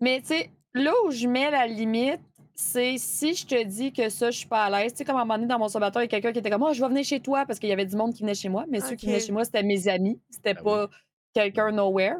Mais 0.00 0.20
tu 0.20 0.26
sais, 0.28 0.50
là 0.74 0.92
où 1.06 1.10
je 1.10 1.26
mets 1.26 1.50
la 1.50 1.66
limite, 1.66 2.20
c'est 2.54 2.96
si 2.98 3.34
je 3.34 3.46
te 3.46 3.64
dis 3.64 3.90
que 3.92 4.10
ça, 4.10 4.30
je 4.30 4.38
suis 4.38 4.46
pas 4.48 4.64
à 4.64 4.70
l'aise. 4.70 4.92
Tu 4.92 4.98
sais, 4.98 5.04
comme 5.04 5.16
à 5.16 5.20
un 5.20 5.24
moment 5.24 5.36
donné, 5.36 5.48
dans 5.48 5.58
mon 5.58 5.68
sabaton, 5.68 6.00
il 6.00 6.02
y 6.02 6.04
a 6.04 6.08
quelqu'un 6.08 6.32
qui 6.32 6.38
était 6.40 6.50
comme, 6.50 6.62
oh, 6.62 6.72
je 6.74 6.80
vais 6.82 6.88
venir 6.88 7.04
chez 7.04 7.20
toi, 7.20 7.46
parce 7.46 7.58
qu'il 7.58 7.68
y 7.70 7.72
avait 7.72 7.86
du 7.86 7.96
monde 7.96 8.12
qui 8.12 8.20
venait 8.22 8.34
chez 8.34 8.48
moi, 8.50 8.64
mais 8.68 8.80
ceux 8.80 8.96
qui 8.96 9.06
venaient 9.06 9.18
chez 9.20 9.32
moi, 9.32 9.44
c'était 9.44 9.62
mes 9.62 9.88
amis, 9.88 10.20
c'était 10.28 10.54
Ah 10.56 10.60
oui. 10.60 10.64
pas 10.64 10.88
quelqu'un 11.32 11.72
nowhere. 11.72 12.16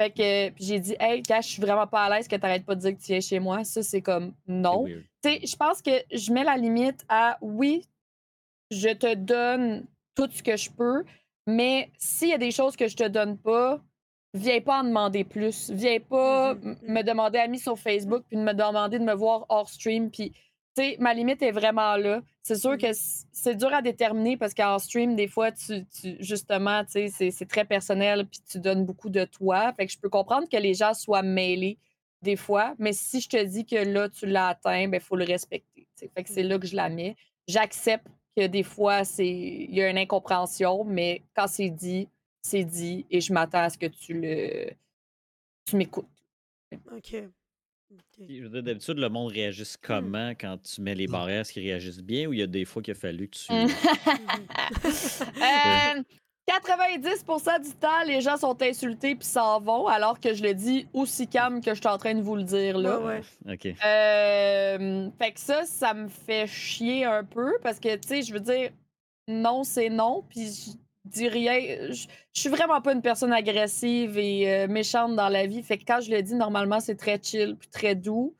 Fait 0.00 0.10
que 0.10 0.54
j'ai 0.62 0.78
dit, 0.78 0.94
hey, 1.00 1.22
gars, 1.22 1.40
je 1.40 1.48
suis 1.48 1.60
vraiment 1.62 1.86
pas 1.86 2.04
à 2.04 2.16
l'aise 2.16 2.28
que 2.28 2.36
t'arrêtes 2.36 2.64
pas 2.64 2.74
de 2.76 2.80
dire 2.80 2.96
que 2.96 3.00
tu 3.00 3.06
viens 3.12 3.20
chez 3.20 3.40
moi. 3.40 3.64
Ça, 3.64 3.82
c'est 3.82 4.00
comme, 4.02 4.32
non. 4.46 4.84
Tu 5.24 5.30
sais, 5.30 5.40
je 5.44 5.56
pense 5.56 5.82
que 5.82 5.90
je 6.12 6.32
mets 6.32 6.44
la 6.44 6.56
limite 6.56 7.04
à 7.08 7.36
oui, 7.40 7.84
je 8.70 8.90
te 8.90 9.14
donne 9.14 9.86
tout 10.14 10.28
ce 10.32 10.42
que 10.42 10.56
je 10.56 10.70
peux, 10.70 11.04
mais 11.46 11.90
s'il 11.98 12.28
y 12.28 12.32
a 12.32 12.38
des 12.38 12.50
choses 12.52 12.76
que 12.76 12.86
je 12.86 12.96
te 12.96 13.08
donne 13.08 13.36
pas, 13.38 13.80
viens 14.34 14.60
pas 14.60 14.80
en 14.80 14.84
demander 14.84 15.24
plus. 15.24 15.70
Viens 15.70 15.98
pas 15.98 16.54
Mhm, 16.54 16.60
m- 16.62 16.76
mhm. 16.82 16.92
me 16.94 17.02
demander 17.02 17.38
ami 17.38 17.58
sur 17.58 17.76
Facebook 17.78 18.22
puis 18.28 18.36
de 18.36 18.42
me 18.42 18.52
demander 18.52 18.98
de 19.00 19.04
me 19.04 19.14
voir 19.14 19.46
hors 19.48 19.68
stream. 19.68 20.10
Puis, 20.10 20.32
ma 20.98 21.14
limite 21.14 21.42
est 21.42 21.50
vraiment 21.52 21.96
là. 21.96 22.22
C'est 22.42 22.56
sûr 22.56 22.72
Mhm. 22.72 22.78
que 22.78 22.86
c'est 22.92 23.54
dur 23.54 23.72
à 23.74 23.82
déterminer 23.82 24.36
parce 24.36 24.54
qu'en 24.54 24.78
stream, 24.78 25.14
des 25.16 25.28
fois, 25.28 25.52
tu, 25.52 25.84
tu- 25.86 26.16
justement, 26.20 26.82
c'est- 26.88 27.46
très 27.48 27.64
personnel 27.64 28.26
puis 28.26 28.40
tu 28.50 28.58
donnes 28.58 28.84
beaucoup 28.84 29.10
de 29.10 29.24
toi. 29.24 29.72
Fait 29.74 29.86
que 29.86 29.92
je 29.92 29.98
peux 29.98 30.08
comprendre 30.08 30.48
que 30.48 30.56
les 30.56 30.74
gens 30.74 30.94
soient 30.94 31.22
mêlés 31.22 31.78
des 32.22 32.36
fois, 32.36 32.74
mais 32.78 32.92
si 32.92 33.20
je 33.20 33.28
te 33.28 33.42
dis 33.44 33.64
que 33.64 33.76
là, 33.76 34.08
tu 34.08 34.26
l'as 34.26 34.48
atteint, 34.48 34.90
il 34.92 35.00
faut 35.00 35.16
le 35.16 35.24
respecter. 35.24 35.86
tu 35.96 36.04
sais. 36.06 36.10
Fait 36.14 36.24
que 36.24 36.30
c'est 36.30 36.42
là 36.42 36.58
que 36.58 36.66
je 36.66 36.74
la 36.76 36.88
mets. 36.88 37.16
J'accepte 37.46 38.06
que 38.36 38.46
des 38.46 38.62
fois, 38.62 39.04
c'est 39.04 39.26
il 39.28 39.74
y 39.74 39.82
a 39.82 39.88
une 39.90 39.98
incompréhension, 39.98 40.84
mais 40.84 41.22
quand 41.34 41.46
c'est 41.48 41.70
dit, 41.70 42.08
c'est 42.42 42.64
dit 42.64 43.04
et 43.10 43.20
je 43.20 43.32
m'attends 43.32 43.60
à 43.62 43.70
ce 43.70 43.78
que 43.78 43.86
tu 43.86 44.14
le. 44.14 44.70
Tu 45.66 45.76
m'écoutes. 45.76 46.06
OK. 46.92 47.14
OK. 47.90 48.26
Puis, 48.26 48.38
je 48.38 48.42
veux 48.44 48.48
dire, 48.50 48.62
d'habitude, 48.62 48.98
le 48.98 49.08
monde 49.08 49.32
réagisse 49.32 49.76
comment 49.76 50.30
quand 50.30 50.58
tu 50.62 50.80
mets 50.80 50.94
les 50.94 51.06
barrières? 51.06 51.40
Est-ce 51.40 51.52
qu'ils 51.52 51.64
réagissent 51.64 52.02
bien 52.02 52.26
ou 52.28 52.32
il 52.32 52.40
y 52.40 52.42
a 52.42 52.46
des 52.46 52.64
fois 52.64 52.82
qu'il 52.82 52.92
a 52.92 52.94
fallu 52.94 53.28
que 53.28 53.38
tu. 53.38 53.52
Mm. 53.52 53.64
Mhm. 53.64 53.70
Euh, 55.42 56.02
90% 56.48 57.62
du 57.62 57.70
temps, 57.74 58.02
les 58.06 58.20
gens 58.20 58.36
sont 58.36 58.60
insultés 58.62 59.14
puis 59.14 59.26
s'en 59.26 59.60
vont, 59.60 59.86
alors 59.86 60.18
que 60.18 60.32
je 60.32 60.42
le 60.42 60.54
dis 60.54 60.86
aussi 60.94 61.28
calme 61.28 61.60
que 61.60 61.74
je 61.74 61.80
suis 61.80 61.88
en 61.88 61.98
train 61.98 62.14
de 62.14 62.22
vous 62.22 62.36
le 62.36 62.42
dire 62.42 62.78
là. 62.78 63.00
Ouais. 63.00 63.20
Euh, 63.84 65.10
fait 65.18 65.32
que 65.32 65.40
ça, 65.40 65.64
ça 65.66 65.92
me 65.92 66.08
fait 66.08 66.46
chier 66.46 67.04
un 67.04 67.24
peu 67.24 67.58
parce 67.62 67.78
que, 67.78 67.94
tu 67.96 68.08
sais, 68.08 68.22
je 68.22 68.32
veux 68.32 68.40
dire, 68.40 68.70
non, 69.26 69.62
c'est 69.62 69.90
non, 69.90 70.24
puis 70.28 70.78
dis 71.08 71.28
rien. 71.28 71.58
Je 71.90 72.06
je 72.34 72.40
suis 72.40 72.50
vraiment 72.50 72.80
pas 72.80 72.92
une 72.92 73.02
personne 73.02 73.32
agressive 73.32 74.16
et 74.18 74.52
euh, 74.64 74.68
méchante 74.68 75.16
dans 75.16 75.28
la 75.28 75.46
vie. 75.46 75.62
Fait 75.62 75.76
que 75.78 75.84
quand 75.84 76.00
je 76.00 76.10
le 76.10 76.22
dis, 76.22 76.34
normalement, 76.34 76.78
c'est 76.80 76.94
très 76.96 77.20
chill 77.22 77.56
puis 77.58 77.68
très 77.68 77.94
doux. 77.96 78.34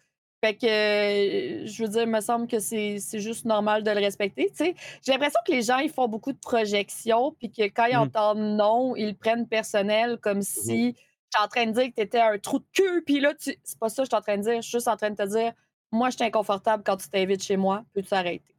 Fait 0.44 0.54
que, 0.54 0.66
euh, 0.66 1.66
je 1.66 1.82
veux 1.82 1.88
dire, 1.88 2.02
il 2.02 2.08
me 2.10 2.20
semble 2.20 2.46
que 2.46 2.60
c'est 2.60 2.98
juste 3.14 3.44
normal 3.44 3.82
de 3.82 3.90
le 3.90 3.98
respecter, 3.98 4.52
tu. 4.56 4.72
J'ai 5.04 5.12
l'impression 5.12 5.40
que 5.44 5.50
les 5.52 5.62
gens, 5.62 5.78
ils 5.78 5.90
font 5.90 6.06
beaucoup 6.06 6.32
de 6.32 6.38
projections, 6.38 7.34
puis 7.40 7.50
que 7.50 7.62
quand 7.64 7.86
ils 7.86 7.96
Mhm. 7.96 8.02
entendent 8.02 8.56
non, 8.56 8.94
ils 8.96 9.08
le 9.08 9.14
prennent 9.14 9.48
personnel, 9.48 10.18
comme 10.22 10.42
si 10.42 10.94
j'étais 10.96 11.44
en 11.44 11.48
train 11.48 11.66
de 11.66 11.72
dire 11.72 11.86
que 11.88 11.94
t'étais 11.94 12.20
un 12.20 12.38
trou 12.38 12.60
de 12.60 12.64
cul, 12.72 13.02
puis 13.04 13.18
là, 13.20 13.34
tu... 13.34 13.56
c'est 13.64 13.78
pas 13.80 13.88
ça 13.88 14.02
que 14.02 14.06
je 14.06 14.10
suis 14.10 14.16
en 14.16 14.22
train 14.22 14.36
de 14.38 14.42
dire. 14.42 14.56
Je 14.62 14.68
suis 14.68 14.78
juste 14.78 14.88
en 14.88 14.96
train 14.96 15.10
de 15.10 15.16
te 15.16 15.26
dire, 15.28 15.52
moi, 15.90 16.10
je 16.10 16.16
suis 16.16 16.24
inconfortable 16.24 16.82
quand 16.86 16.96
tu 16.98 17.08
t'invites 17.08 17.42
chez 17.42 17.56
moi, 17.56 17.84
peux-tu 17.92 18.14
arrêter? 18.14 18.54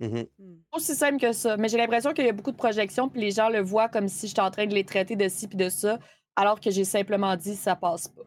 Mm. 0.00 0.22
Aussi 0.72 0.94
simple 0.94 1.18
que 1.18 1.32
ça. 1.32 1.56
Mais 1.56 1.68
j'ai 1.68 1.76
l'impression 1.76 2.12
qu'il 2.12 2.24
y 2.24 2.28
a 2.28 2.32
beaucoup 2.32 2.52
de 2.52 2.56
projections, 2.56 3.08
puis 3.08 3.20
les 3.20 3.30
gens 3.32 3.48
le 3.48 3.60
voient 3.60 3.88
comme 3.88 4.08
si 4.08 4.28
j'étais 4.28 4.40
en 4.40 4.50
train 4.50 4.66
de 4.66 4.74
les 4.74 4.84
traiter 4.84 5.16
de 5.16 5.28
ci 5.28 5.48
puis 5.48 5.56
de 5.56 5.68
ça, 5.68 5.98
alors 6.36 6.60
que 6.60 6.70
j'ai 6.70 6.84
simplement 6.84 7.34
dit 7.36 7.56
ça 7.56 7.74
passe 7.74 8.08
pas. 8.08 8.22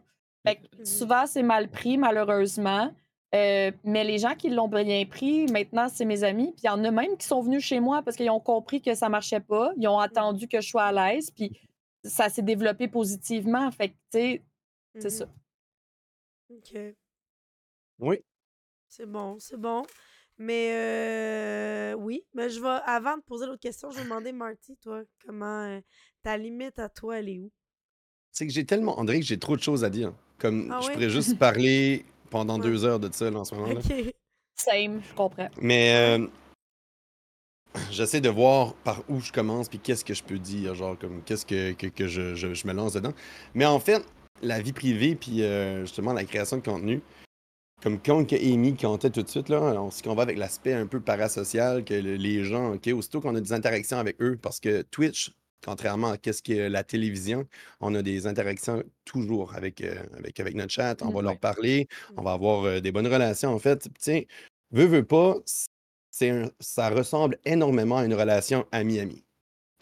Fait 0.46 0.56
que 0.56 0.76
Mhm. 0.78 0.84
souvent, 0.84 1.26
c'est 1.26 1.42
mal 1.42 1.68
pris, 1.70 1.96
malheureusement. 1.98 2.92
Euh, 3.34 3.72
mais 3.84 4.04
les 4.04 4.18
gens 4.18 4.34
qui 4.34 4.50
l'ont 4.50 4.68
bien 4.68 5.06
pris, 5.06 5.46
maintenant, 5.46 5.88
c'est 5.88 6.04
mes 6.04 6.22
amis. 6.24 6.52
Puis 6.52 6.62
il 6.64 6.66
y 6.66 6.68
en 6.68 6.84
a 6.84 6.90
même 6.90 7.16
qui 7.16 7.26
sont 7.26 7.40
venus 7.40 7.64
chez 7.64 7.80
moi 7.80 8.02
parce 8.02 8.16
qu'ils 8.18 8.28
ont 8.28 8.40
compris 8.40 8.82
que 8.82 8.94
ça 8.94 9.08
marchait 9.08 9.40
pas. 9.40 9.72
Ils 9.78 9.88
ont 9.88 9.98
attendu 9.98 10.48
que 10.48 10.60
je 10.60 10.68
sois 10.68 10.82
à 10.84 10.92
l'aise. 10.92 11.30
Puis 11.30 11.58
ça 12.04 12.28
s'est 12.28 12.42
développé 12.42 12.88
positivement. 12.88 13.70
Fait 13.70 13.88
que, 13.88 13.94
tu 13.94 14.18
sais, 14.18 14.42
c'est 14.98 15.04
Mhm. 15.04 15.10
ça. 15.10 15.26
OK. 16.50 16.94
Oui. 18.00 18.18
C'est 18.88 19.06
bon, 19.06 19.38
c'est 19.38 19.56
bon. 19.56 19.84
Mais 20.44 20.72
euh, 20.74 21.94
oui, 21.94 22.24
mais 22.34 22.50
je 22.50 22.60
vais, 22.60 22.80
avant 22.84 23.16
de 23.16 23.22
poser 23.22 23.46
l'autre 23.46 23.60
question, 23.60 23.90
je 23.90 23.98
vais 23.98 24.02
demander, 24.04 24.32
Marty, 24.32 24.76
toi, 24.82 25.02
comment 25.24 25.62
euh, 25.66 25.80
ta 26.24 26.36
limite 26.36 26.80
à 26.80 26.88
toi, 26.88 27.18
elle 27.20 27.28
est 27.28 27.38
où? 27.38 27.50
C'est 28.32 28.46
que 28.46 28.52
j'ai 28.52 28.64
tellement. 28.64 29.02
Dirait 29.04 29.20
que 29.20 29.26
j'ai 29.26 29.38
trop 29.38 29.56
de 29.56 29.62
choses 29.62 29.84
à 29.84 29.90
dire. 29.90 30.12
Comme 30.38 30.68
Ah 30.72 30.80
je 30.80 30.88
ouais? 30.88 30.94
pourrais 30.94 31.10
juste 31.10 31.38
parler 31.38 32.04
pendant 32.28 32.56
Ouais. 32.58 32.62
deux 32.64 32.84
heures 32.84 32.98
de 32.98 33.08
ça 33.12 33.30
là, 33.30 33.38
en 33.38 33.44
ce 33.44 33.54
moment. 33.54 33.72
là. 33.72 33.80
OK. 33.80 34.14
Same, 34.56 35.00
je 35.08 35.14
comprends. 35.14 35.48
Mais 35.60 36.18
euh, 36.18 36.26
j'essaie 37.92 38.20
de 38.20 38.28
voir 38.28 38.74
par 38.74 39.02
où 39.08 39.20
je 39.20 39.30
commence 39.30 39.68
puis 39.68 39.78
qu'est-ce 39.78 40.04
que 40.04 40.14
je 40.14 40.24
peux 40.24 40.38
dire, 40.40 40.74
genre 40.74 40.98
comme 40.98 41.22
qu'est-ce 41.22 41.46
que, 41.46 41.72
que, 41.72 41.86
que 41.86 42.08
je, 42.08 42.34
je- 42.34 42.54
je 42.54 42.66
me 42.66 42.72
lance 42.72 42.94
dedans. 42.94 43.12
Mais 43.54 43.64
en 43.66 43.78
fait, 43.78 44.04
la 44.42 44.60
vie 44.60 44.72
privée 44.72 45.14
puis 45.14 45.42
euh, 45.42 45.82
justement 45.82 46.12
la 46.12 46.24
création 46.24 46.56
de 46.56 46.62
contenu, 46.62 47.00
comme 47.82 48.00
quand 48.00 48.24
que 48.24 48.36
Amy 48.36 48.76
comptait 48.76 49.10
tout 49.10 49.22
de 49.22 49.28
suite, 49.28 49.48
là, 49.48 49.60
on, 49.60 49.90
si 49.90 50.06
on 50.08 50.14
va 50.14 50.22
avec 50.22 50.38
l'aspect 50.38 50.72
un 50.72 50.86
peu 50.86 51.00
parasocial, 51.00 51.84
que 51.84 51.94
le- 51.94 52.14
les 52.16 52.44
gens, 52.44 52.74
OK, 52.74 52.86
aussitôt 52.94 53.20
qu'on 53.20 53.34
a 53.34 53.40
des 53.40 53.52
interactions 53.52 53.98
avec 53.98 54.20
eux, 54.22 54.38
parce 54.40 54.60
que 54.60 54.82
Twitch, 54.82 55.32
contrairement 55.64 56.10
à 56.12 56.16
qu'est-ce 56.18 56.42
que 56.42 56.52
la 56.68 56.84
télévision, 56.84 57.46
on 57.80 57.94
a 57.94 58.02
des 58.02 58.26
interactions 58.26 58.82
toujours 59.04 59.54
avec, 59.54 59.80
euh, 59.80 59.94
avec, 60.16 60.38
avec 60.40 60.54
notre 60.54 60.72
chat, 60.72 61.02
on 61.02 61.10
Mm, 61.10 61.14
va 61.14 61.22
leur 61.22 61.38
parler, 61.38 61.88
on 62.16 62.22
va 62.22 62.32
avoir 62.32 62.64
euh, 62.64 62.80
des 62.80 62.92
bonnes 62.92 63.06
relations, 63.08 63.50
en 63.52 63.58
fait. 63.58 63.88
Sais, 63.98 64.26
veux, 64.70 64.86
veux 64.86 65.04
pas, 65.04 65.36
c'est 66.10 66.30
un- 66.30 66.50
ça 66.60 66.88
ressemble 66.90 67.38
énormément 67.44 67.98
à 67.98 68.04
une 68.04 68.14
relation 68.14 68.64
ami-ami. 68.70 69.24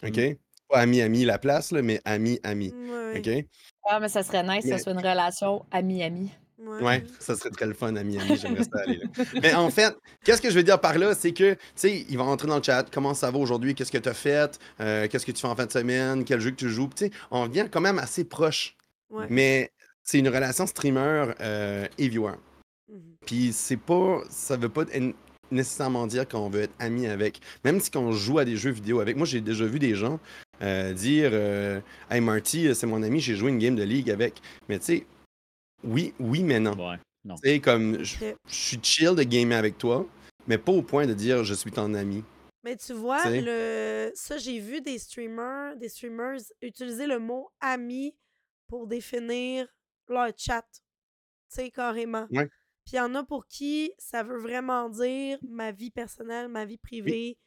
OK? 0.05 0.17
Mm. 0.17 0.37
Pas 0.69 0.79
ami-ami 0.81 1.25
la 1.25 1.39
place, 1.39 1.73
là, 1.73 1.83
mais 1.83 2.01
ami-ami. 2.05 2.73
Ouais. 2.73 3.19
OK? 3.19 3.47
Ah, 3.85 3.99
mais 4.01 4.09
ça 4.09 4.23
serait 4.23 4.43
nice 4.43 4.65
que 4.65 4.77
ce 4.79 4.85
soit 4.85 4.93
une 4.93 4.99
relation 4.99 5.67
ami-ami. 5.71 6.31
Ouais. 6.63 6.83
Ouais, 6.83 7.05
ça 7.19 7.37
serait 7.37 7.51
très 7.51 7.67
le 7.67 7.73
fun, 7.73 7.97
ami-ami, 7.97 8.37
j'aimerais 8.37 8.65
ça 8.65 8.81
aller 8.85 8.97
là. 8.97 9.25
Mais 9.43 9.55
en 9.55 9.71
fait, 9.71 9.97
qu'est-ce 10.25 10.43
que 10.43 10.51
je 10.51 10.55
veux 10.55 10.63
dire 10.63 10.79
par 10.79 10.99
là, 10.99 11.15
c'est 11.15 11.33
que, 11.33 11.55
tu 11.55 11.59
sais, 11.75 12.05
il 12.09 12.19
va 12.19 12.25
entrer 12.25 12.49
dans 12.49 12.57
le 12.59 12.63
chat, 12.63 12.85
comment 12.93 13.15
ça 13.15 13.31
va 13.31 13.39
aujourd'hui, 13.39 13.75
qu'est-ce 13.75 13.93
que 13.93 13.99
tu 13.99 14.09
as 14.09 14.15
fait, 14.15 14.59
Euh, 14.81 15.09
qu'est-ce 15.09 15.25
que 15.25 15.33
tu 15.33 15.41
fais 15.41 15.49
en 15.49 15.57
fin 15.57 15.67
de 15.67 15.73
semaine, 15.73 16.25
quel 16.25 16.41
jeu 16.41 16.51
que 16.51 16.57
tu 16.57 16.69
joues, 16.69 16.91
tu 16.95 17.07
sais, 17.07 17.11
on 17.31 17.45
revient 17.45 17.67
quand 17.71 17.81
même 17.81 17.99
assez 17.99 18.25
proche. 18.25 18.77
Ouais. 19.09 19.25
Mais 19.31 19.71
c'est 20.03 20.19
une 20.19 20.29
relation 20.29 20.67
streamer 20.67 21.33
euh, 21.41 21.87
et 21.97 22.09
viewer. 22.09 22.35
Mhm. 22.89 23.01
Puis 23.25 23.53
c'est 23.55 23.79
pas, 23.79 24.21
ça 24.29 24.57
veut 24.57 24.69
pas 24.69 24.85
nécessairement 25.51 26.07
dire 26.07 26.29
qu'on 26.29 26.51
veut 26.51 26.63
être 26.63 26.75
ami 26.79 27.07
avec. 27.07 27.41
Même 27.65 27.81
si 27.81 27.91
on 27.97 28.13
joue 28.13 28.39
à 28.39 28.45
des 28.45 28.57
jeux 28.57 28.71
vidéo 28.71 29.01
avec. 29.01 29.17
Moi, 29.17 29.27
j'ai 29.27 29.41
déjà 29.41 29.65
vu 29.65 29.79
des 29.79 29.95
gens 29.95 30.21
euh, 30.63 30.93
dire 30.93 31.33
Hey 32.11 32.21
Marty, 32.21 32.75
c'est 32.75 32.87
mon 32.87 33.03
ami, 33.03 33.19
j'ai 33.21 33.35
joué 33.35 33.51
une 33.51 33.59
game 33.59 33.77
de 33.77 33.83
League 33.83 34.11
avec. 34.11 34.43
Mais 34.69 34.79
tu 34.79 34.85
sais, 34.85 35.07
oui, 35.85 36.15
oui, 36.19 36.43
mais 36.43 36.61
non. 36.61 36.73
Ouais. 36.73 36.99
Non. 37.25 37.35
Tu 37.37 37.51
sais, 37.51 37.61
comme 37.61 38.03
je 38.03 38.35
suis 38.47 38.79
chill 38.83 39.15
de 39.15 39.23
gamer 39.23 39.59
avec 39.59 39.77
toi, 39.77 40.07
mais 40.47 40.57
pas 40.57 40.73
au 40.73 40.83
point 40.83 41.07
de 41.07 41.13
dire 41.13 41.45
je 41.45 41.55
suis 41.55 41.71
ton 41.71 41.93
ami. 41.95 42.25
Mais 42.63 42.77
tu 42.77 42.93
vois, 42.93 43.23
le... 43.27 44.11
ça, 44.15 44.37
j'ai 44.39 44.59
vu 44.59 44.81
des 44.81 44.99
streamers, 44.99 45.77
des 45.77 45.89
streamers 45.89 46.41
utiliser 46.61 47.07
le 47.07 47.19
mot 47.19 47.51
ami 47.61 48.15
pour 48.67 48.87
définir 48.87 49.67
leur 50.09 50.31
chat. 50.37 50.67
Tu 50.73 50.81
sais, 51.49 51.71
carrément. 51.71 52.27
Ouais. 52.31 52.49
Puis 52.85 52.95
il 52.95 52.97
y 52.97 53.01
en 53.01 53.15
a 53.15 53.25
pour 53.25 53.47
qui 53.47 53.93
ça 53.99 54.23
veut 54.23 54.39
vraiment 54.39 54.89
dire 54.89 55.39
ma 55.49 55.73
vie 55.73 55.91
personnelle, 55.91 56.49
ma 56.49 56.65
vie 56.65 56.79
privée. 56.79 57.39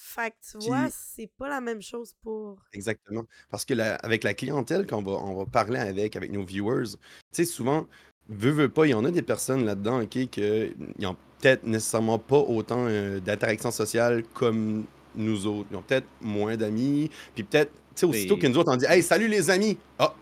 Fait 0.00 0.30
que 0.30 0.36
tu 0.52 0.58
Puis- 0.58 0.68
vois, 0.68 0.86
c'est 0.92 1.28
pas 1.36 1.48
la 1.48 1.60
même 1.60 1.82
chose 1.82 2.14
pour. 2.22 2.62
Exactement. 2.72 3.24
Parce 3.50 3.64
que 3.64 3.74
la- 3.74 3.96
avec 3.96 4.22
la 4.22 4.32
clientèle 4.32 4.86
qu'on 4.86 5.02
va, 5.02 5.12
on 5.12 5.36
va 5.36 5.44
parler 5.44 5.80
avec, 5.80 6.14
avec 6.14 6.30
nos 6.30 6.44
viewers, 6.44 6.84
tu 6.84 6.96
sais, 7.32 7.44
souvent, 7.44 7.84
veut, 8.28 8.52
veut 8.52 8.68
pas, 8.68 8.86
il 8.86 8.90
y 8.90 8.94
en 8.94 9.04
a 9.04 9.10
des 9.10 9.22
personnes 9.22 9.64
là-dedans, 9.64 10.02
OK, 10.02 10.10
qui 10.30 10.74
n'ont 11.00 11.16
peut-être 11.40 11.64
nécessairement 11.64 12.20
pas 12.20 12.38
autant 12.38 12.86
euh, 12.88 13.18
d'interactions 13.18 13.72
sociales 13.72 14.22
comme 14.34 14.84
nous 15.16 15.46
autres. 15.48 15.66
Ils 15.72 15.76
ont 15.76 15.82
peut-être 15.82 16.06
moins 16.20 16.56
d'amis, 16.56 17.10
puis 17.34 17.42
peut-être, 17.42 17.72
tu 17.72 17.80
sais, 17.96 18.06
aussitôt 18.06 18.36
que 18.36 18.46
nous 18.46 18.56
autres, 18.56 18.72
on 18.72 18.76
dit 18.76 18.86
«Hey, 18.88 19.02
salut 19.02 19.26
les 19.26 19.50
amis!» 19.50 19.78
Ah, 19.98 20.14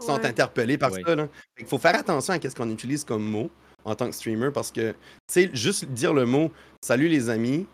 ils 0.00 0.04
sont 0.04 0.14
Ouais. 0.14 0.26
interpellés 0.26 0.78
par 0.78 0.92
Ouais. 0.92 1.02
ça, 1.04 1.16
là. 1.16 1.28
Il 1.58 1.66
faut 1.66 1.78
faire 1.78 1.96
attention 1.96 2.34
à 2.34 2.40
ce 2.40 2.54
qu'on 2.54 2.70
utilise 2.70 3.02
comme 3.04 3.24
mot 3.24 3.50
en 3.84 3.96
tant 3.96 4.06
que 4.08 4.14
streamer, 4.14 4.50
parce 4.54 4.70
que, 4.70 4.92
tu 4.92 4.96
sais, 5.26 5.50
juste 5.54 5.86
dire 5.86 6.14
le 6.14 6.24
mot 6.24 6.52
«Salut 6.84 7.08
les 7.08 7.28
amis», 7.30 7.66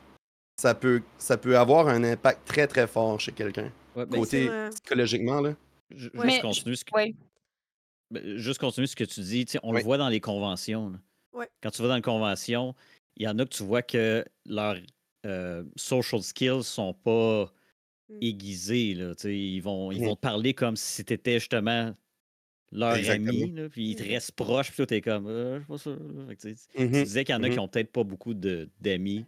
ça 0.59 0.75
peut, 0.75 1.03
ça 1.18 1.37
peut 1.38 1.57
avoir 1.57 1.88
un 1.88 2.03
impact 2.05 2.47
très, 2.47 2.66
très 2.66 2.87
fort 2.87 3.18
chez 3.21 3.33
quelqu'un 3.33 3.73
Ouais, 3.94 4.05
ben, 4.07 4.18
côté 4.18 4.51
psychologiquement, 4.71 5.40
là. 5.40 5.55
ju- 5.90 6.11
Ouais. 6.14 6.25
Juste 6.25 6.25
Mais- 6.25 6.40
continuer 6.40 6.77
ce 6.77 6.85
que, 6.85 6.90
Oui. 6.94 7.14
ben, 8.11 8.37
juste 8.37 8.59
continuer 8.61 8.87
ce 8.87 8.97
que 8.97 9.05
tu 9.05 9.21
dis. 9.21 9.44
tu 9.47 9.59
on 9.62 9.73
le 9.73 9.81
voit 9.83 9.99
dans 9.99 10.09
les 10.09 10.21
conventions. 10.21 10.92
Quand 11.62 11.71
tu 11.71 11.83
vas 11.83 11.88
dans 11.88 11.97
une 11.97 12.03
convention, 12.03 12.75
il 13.16 13.23
y 13.25 13.29
en 13.29 13.38
a 13.38 13.44
que 13.44 13.51
tu 13.55 13.62
vois 13.62 13.83
que 13.83 14.25
leurs 14.47 14.77
euh, 15.27 15.64
social 15.77 16.23
skills 16.23 16.62
sont 16.62 16.94
pas 16.94 17.53
Mm. 18.09 18.18
aiguisés. 18.23 18.94
Là, 18.94 19.14
tu 19.14 19.35
ils, 19.37 19.61
vont, 19.61 19.90
ils 19.92 20.03
vont 20.05 20.14
te 20.16 20.21
parler 20.21 20.55
comme 20.55 20.77
si 20.77 21.03
c'était 21.05 21.38
justement 21.40 21.92
leur 22.73 22.94
Exactement. 22.97 23.29
ami. 23.29 23.51
là, 23.53 23.68
puis 23.68 23.90
ils 23.90 23.97
te 23.97 24.03
Mhm. 24.05 24.09
restent 24.11 24.33
proches. 24.33 24.68
Puis 24.68 24.77
toi, 24.77 24.87
t'es 24.87 25.01
comme, 25.01 25.27
Euh, 25.27 25.57
je 25.57 25.64
suis 25.64 25.66
pas 25.68 25.79
sûr. 25.79 25.90
là. 25.99 26.27
Fait 26.29 26.37
que, 26.37 26.40
tu 26.49 26.55
tu 26.77 26.83
Mhm. 26.85 27.03
disais 27.05 27.25
qu'il 27.25 27.35
y 27.35 27.38
en 27.38 27.42
a 27.42 27.51
qui 27.51 27.59
ont 27.59 27.68
peut-être 27.68 27.90
pas 27.92 28.05
beaucoup 28.05 28.33
de- 28.35 28.68
d'amis. 28.81 29.27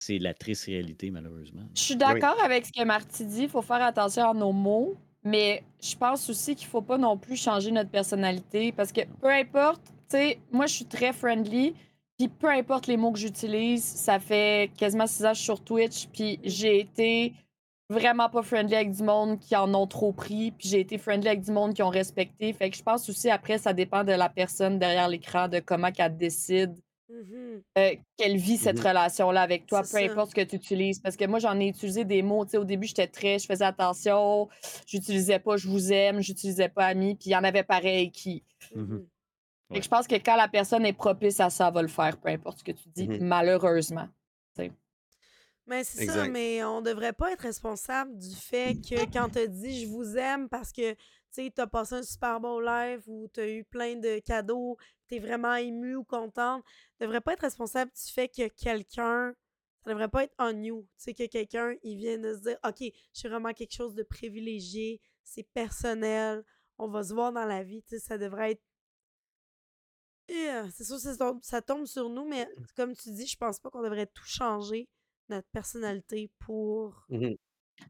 C'est 0.00 0.18
la 0.18 0.32
triste 0.32 0.64
réalité, 0.64 1.10
malheureusement. 1.10 1.62
Je 1.74 1.82
suis 1.82 1.96
d'accord 1.96 2.36
avec 2.42 2.66
ce 2.66 2.72
que 2.72 2.82
Marty 2.82 3.26
dit. 3.26 3.42
Il 3.42 3.48
faut 3.50 3.62
faire 3.62 3.82
attention 3.82 4.30
à 4.30 4.34
nos 4.34 4.50
mots. 4.52 4.96
Mais 5.22 5.62
je 5.82 5.94
pense 5.94 6.30
aussi 6.30 6.56
qu'il 6.56 6.66
faut 6.66 6.80
pas 6.80 6.96
non 6.96 7.18
plus 7.18 7.36
changer 7.36 7.70
notre 7.70 7.90
personnalité. 7.90 8.72
Parce 8.72 8.92
que 8.92 9.02
peu 9.20 9.28
importe, 9.28 9.82
tu 10.08 10.16
sais, 10.16 10.38
moi, 10.50 10.64
je 10.64 10.74
suis 10.74 10.86
très 10.86 11.12
friendly. 11.12 11.74
Puis 12.18 12.28
peu 12.28 12.48
importe 12.48 12.86
les 12.86 12.96
mots 12.96 13.12
que 13.12 13.18
j'utilise, 13.18 13.84
ça 13.84 14.18
fait 14.18 14.70
quasiment 14.78 15.06
six 15.06 15.24
ans 15.24 15.32
que 15.32 15.34
je 15.34 15.40
suis 15.40 15.44
sur 15.44 15.62
Twitch. 15.62 16.06
Puis 16.08 16.40
j'ai 16.44 16.80
été 16.80 17.34
vraiment 17.90 18.30
pas 18.30 18.42
friendly 18.42 18.74
avec 18.76 18.92
du 18.92 19.02
monde 19.02 19.38
qui 19.38 19.54
en 19.54 19.74
ont 19.74 19.86
trop 19.86 20.12
pris. 20.12 20.52
Puis 20.52 20.68
j'ai 20.68 20.80
été 20.80 20.96
friendly 20.96 21.28
avec 21.28 21.42
du 21.42 21.52
monde 21.52 21.74
qui 21.74 21.82
ont 21.82 21.90
respecté. 21.90 22.54
Fait 22.54 22.70
que 22.70 22.76
je 22.78 22.82
pense 22.82 23.06
aussi, 23.10 23.28
après, 23.28 23.58
ça 23.58 23.74
dépend 23.74 24.02
de 24.02 24.12
la 24.12 24.30
personne 24.30 24.78
derrière 24.78 25.08
l'écran, 25.08 25.48
de 25.48 25.58
comment 25.58 25.92
qu'elle 25.92 26.16
décide 26.16 26.74
Mhm. 27.10 27.62
euh, 27.76 27.94
qu'elle 28.16 28.36
vit 28.36 28.56
cette 28.56 28.78
Mhm. 28.78 28.86
relation-là 28.86 29.42
avec 29.42 29.66
toi, 29.66 29.80
peu 29.80 29.86
ça. 29.86 29.98
importe 29.98 30.30
ce 30.30 30.34
que 30.36 30.40
tu 30.42 30.56
utilises. 30.56 31.00
Parce 31.00 31.16
que 31.16 31.24
moi, 31.26 31.38
j'en 31.40 31.58
ai 31.58 31.66
utilisé 31.68 32.04
des 32.04 32.22
mots. 32.22 32.44
Tu 32.44 32.52
sais, 32.52 32.56
au 32.58 32.64
début, 32.64 32.86
j'étais 32.86 33.08
très. 33.08 33.38
Je 33.38 33.46
faisais 33.46 33.64
attention. 33.64 34.48
J'utilisais 34.86 35.38
pas 35.40 35.56
je 35.56 35.68
vous 35.68 35.92
aime, 35.92 36.20
j'utilisais 36.20 36.68
pas 36.68 36.86
ami. 36.86 37.16
Puis 37.16 37.30
il 37.30 37.32
y 37.32 37.36
en 37.36 37.44
avait 37.44 37.64
pareil 37.64 38.10
qui. 38.12 38.44
Mhm. 38.74 38.82
Mhm. 38.84 39.06
Fait 39.72 39.78
que 39.78 39.84
je 39.84 39.88
pense 39.90 40.06
que 40.06 40.14
quand 40.16 40.36
la 40.36 40.48
personne 40.48 40.84
est 40.86 40.92
propice 40.92 41.38
à 41.40 41.50
ça, 41.50 41.68
elle 41.68 41.74
va 41.74 41.82
le 41.82 41.88
faire, 41.88 42.16
peu 42.18 42.28
importe 42.28 42.58
ce 42.58 42.64
que 42.64 42.72
tu 42.72 42.88
dis, 42.88 43.08
Mhm. 43.08 43.18
malheureusement. 43.26 44.08
Mais 45.66 45.84
c'est 45.84 45.98
ça, 45.98 46.02
Exact. 46.14 46.30
mais 46.32 46.64
on 46.64 46.80
devrait 46.80 47.12
pas 47.12 47.30
être 47.32 47.42
responsable 47.42 48.16
du 48.18 48.34
fait 48.34 48.74
que 48.74 49.04
quand 49.12 49.28
t'as 49.30 49.46
dit 49.46 49.82
je 49.82 49.86
vous 49.86 50.16
aime 50.16 50.48
parce 50.48 50.72
que 50.72 50.94
tu 50.94 50.98
sais, 51.30 51.52
t'as 51.54 51.68
passé 51.68 51.94
un 51.94 52.02
super 52.02 52.40
beau 52.40 52.60
live 52.60 53.02
ou 53.06 53.28
t'as 53.28 53.46
eu 53.46 53.62
plein 53.62 53.94
de 53.94 54.18
cadeaux, 54.18 54.76
t'es 55.10 55.18
vraiment 55.18 55.54
ému 55.56 55.96
ou 55.96 56.04
contente, 56.04 56.64
devrait 57.00 57.20
pas 57.20 57.32
être 57.32 57.40
responsable 57.40 57.90
du 57.90 58.12
fait 58.12 58.28
que 58.28 58.48
quelqu'un, 58.48 59.34
ça 59.84 59.90
devrait 59.90 60.08
pas 60.08 60.24
être 60.24 60.34
on 60.38 60.62
you, 60.62 60.86
tu 60.96 61.04
sais, 61.04 61.14
que 61.14 61.26
quelqu'un, 61.26 61.74
il 61.82 61.96
vient 61.96 62.18
de 62.18 62.34
se 62.34 62.40
dire, 62.40 62.58
OK, 62.64 62.92
j'ai 63.12 63.28
vraiment 63.28 63.52
quelque 63.52 63.74
chose 63.74 63.94
de 63.94 64.04
privilégié, 64.04 65.00
c'est 65.24 65.42
personnel, 65.42 66.44
on 66.78 66.88
va 66.88 67.02
se 67.02 67.12
voir 67.12 67.32
dans 67.32 67.44
la 67.44 67.64
vie, 67.64 67.82
tu 67.82 67.90
sais, 67.90 67.98
ça 67.98 68.16
devrait 68.16 68.52
être 68.52 68.62
Yeah, 70.28 70.70
c'est 70.70 70.84
sûr, 70.84 71.00
ça 71.00 71.16
tombe, 71.16 71.40
ça 71.42 71.60
tombe 71.60 71.86
sur 71.86 72.08
nous, 72.08 72.24
mais 72.24 72.46
comme 72.76 72.94
tu 72.94 73.10
dis, 73.10 73.26
je 73.26 73.36
pense 73.36 73.58
pas 73.58 73.68
qu'on 73.68 73.82
devrait 73.82 74.06
tout 74.06 74.24
changer, 74.24 74.88
notre 75.28 75.48
personnalité, 75.48 76.30
pour. 76.38 77.04
Mhm. 77.08 77.36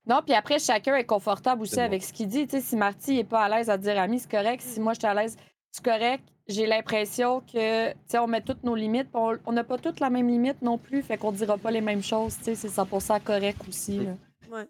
Non, 0.06 0.22
puis 0.24 0.35
après, 0.35 0.59
chacun 0.59 0.96
est 0.96 1.04
confortable 1.04 1.62
aussi 1.62 1.76
bon. 1.76 1.83
avec 1.83 2.02
ce 2.02 2.14
qu'il 2.14 2.28
dit. 2.28 2.46
Tu 2.46 2.52
sais, 2.52 2.61
si 2.62 2.76
Marty 2.76 3.16
n'est 3.16 3.24
pas 3.24 3.42
à 3.42 3.48
l'aise 3.50 3.68
à 3.68 3.76
dire 3.76 3.98
ami, 3.98 4.20
c'est 4.20 4.30
correct. 4.30 4.62
Si 4.62 4.80
moi, 4.80 4.94
je 4.94 5.00
suis 5.00 5.06
à 5.06 5.12
l'aise, 5.12 5.37
c'est 5.72 5.85
correct. 5.85 6.24
J'ai 6.48 6.66
l'impression 6.66 7.40
que, 7.42 7.90
tu 7.92 7.96
sais, 8.09 8.18
on 8.18 8.26
met 8.26 8.40
toutes 8.40 8.64
nos 8.64 8.74
limites. 8.74 9.09
On 9.14 9.52
n'a 9.52 9.62
pas 9.64 9.78
toutes 9.78 10.00
la 10.00 10.11
même 10.11 10.28
limite 10.28 10.61
non 10.62 10.78
plus, 10.78 11.02
fait 11.02 11.16
qu'on 11.16 11.30
dira 11.33 11.56
pas 11.59 11.70
les 11.70 11.80
mêmes 11.80 12.02
choses. 12.02 12.37
Tu 12.38 12.44
sais, 12.44 12.54
c'est 12.56 12.68
100% 12.68 13.20
correct 13.22 13.59
aussi. 13.68 14.00
là. 14.00 14.16
Ouais. 14.50 14.66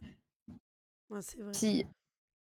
Ouais, 1.09 1.23
c'est 1.23 1.39
vrai. 1.41 1.53
Puis, 1.53 1.85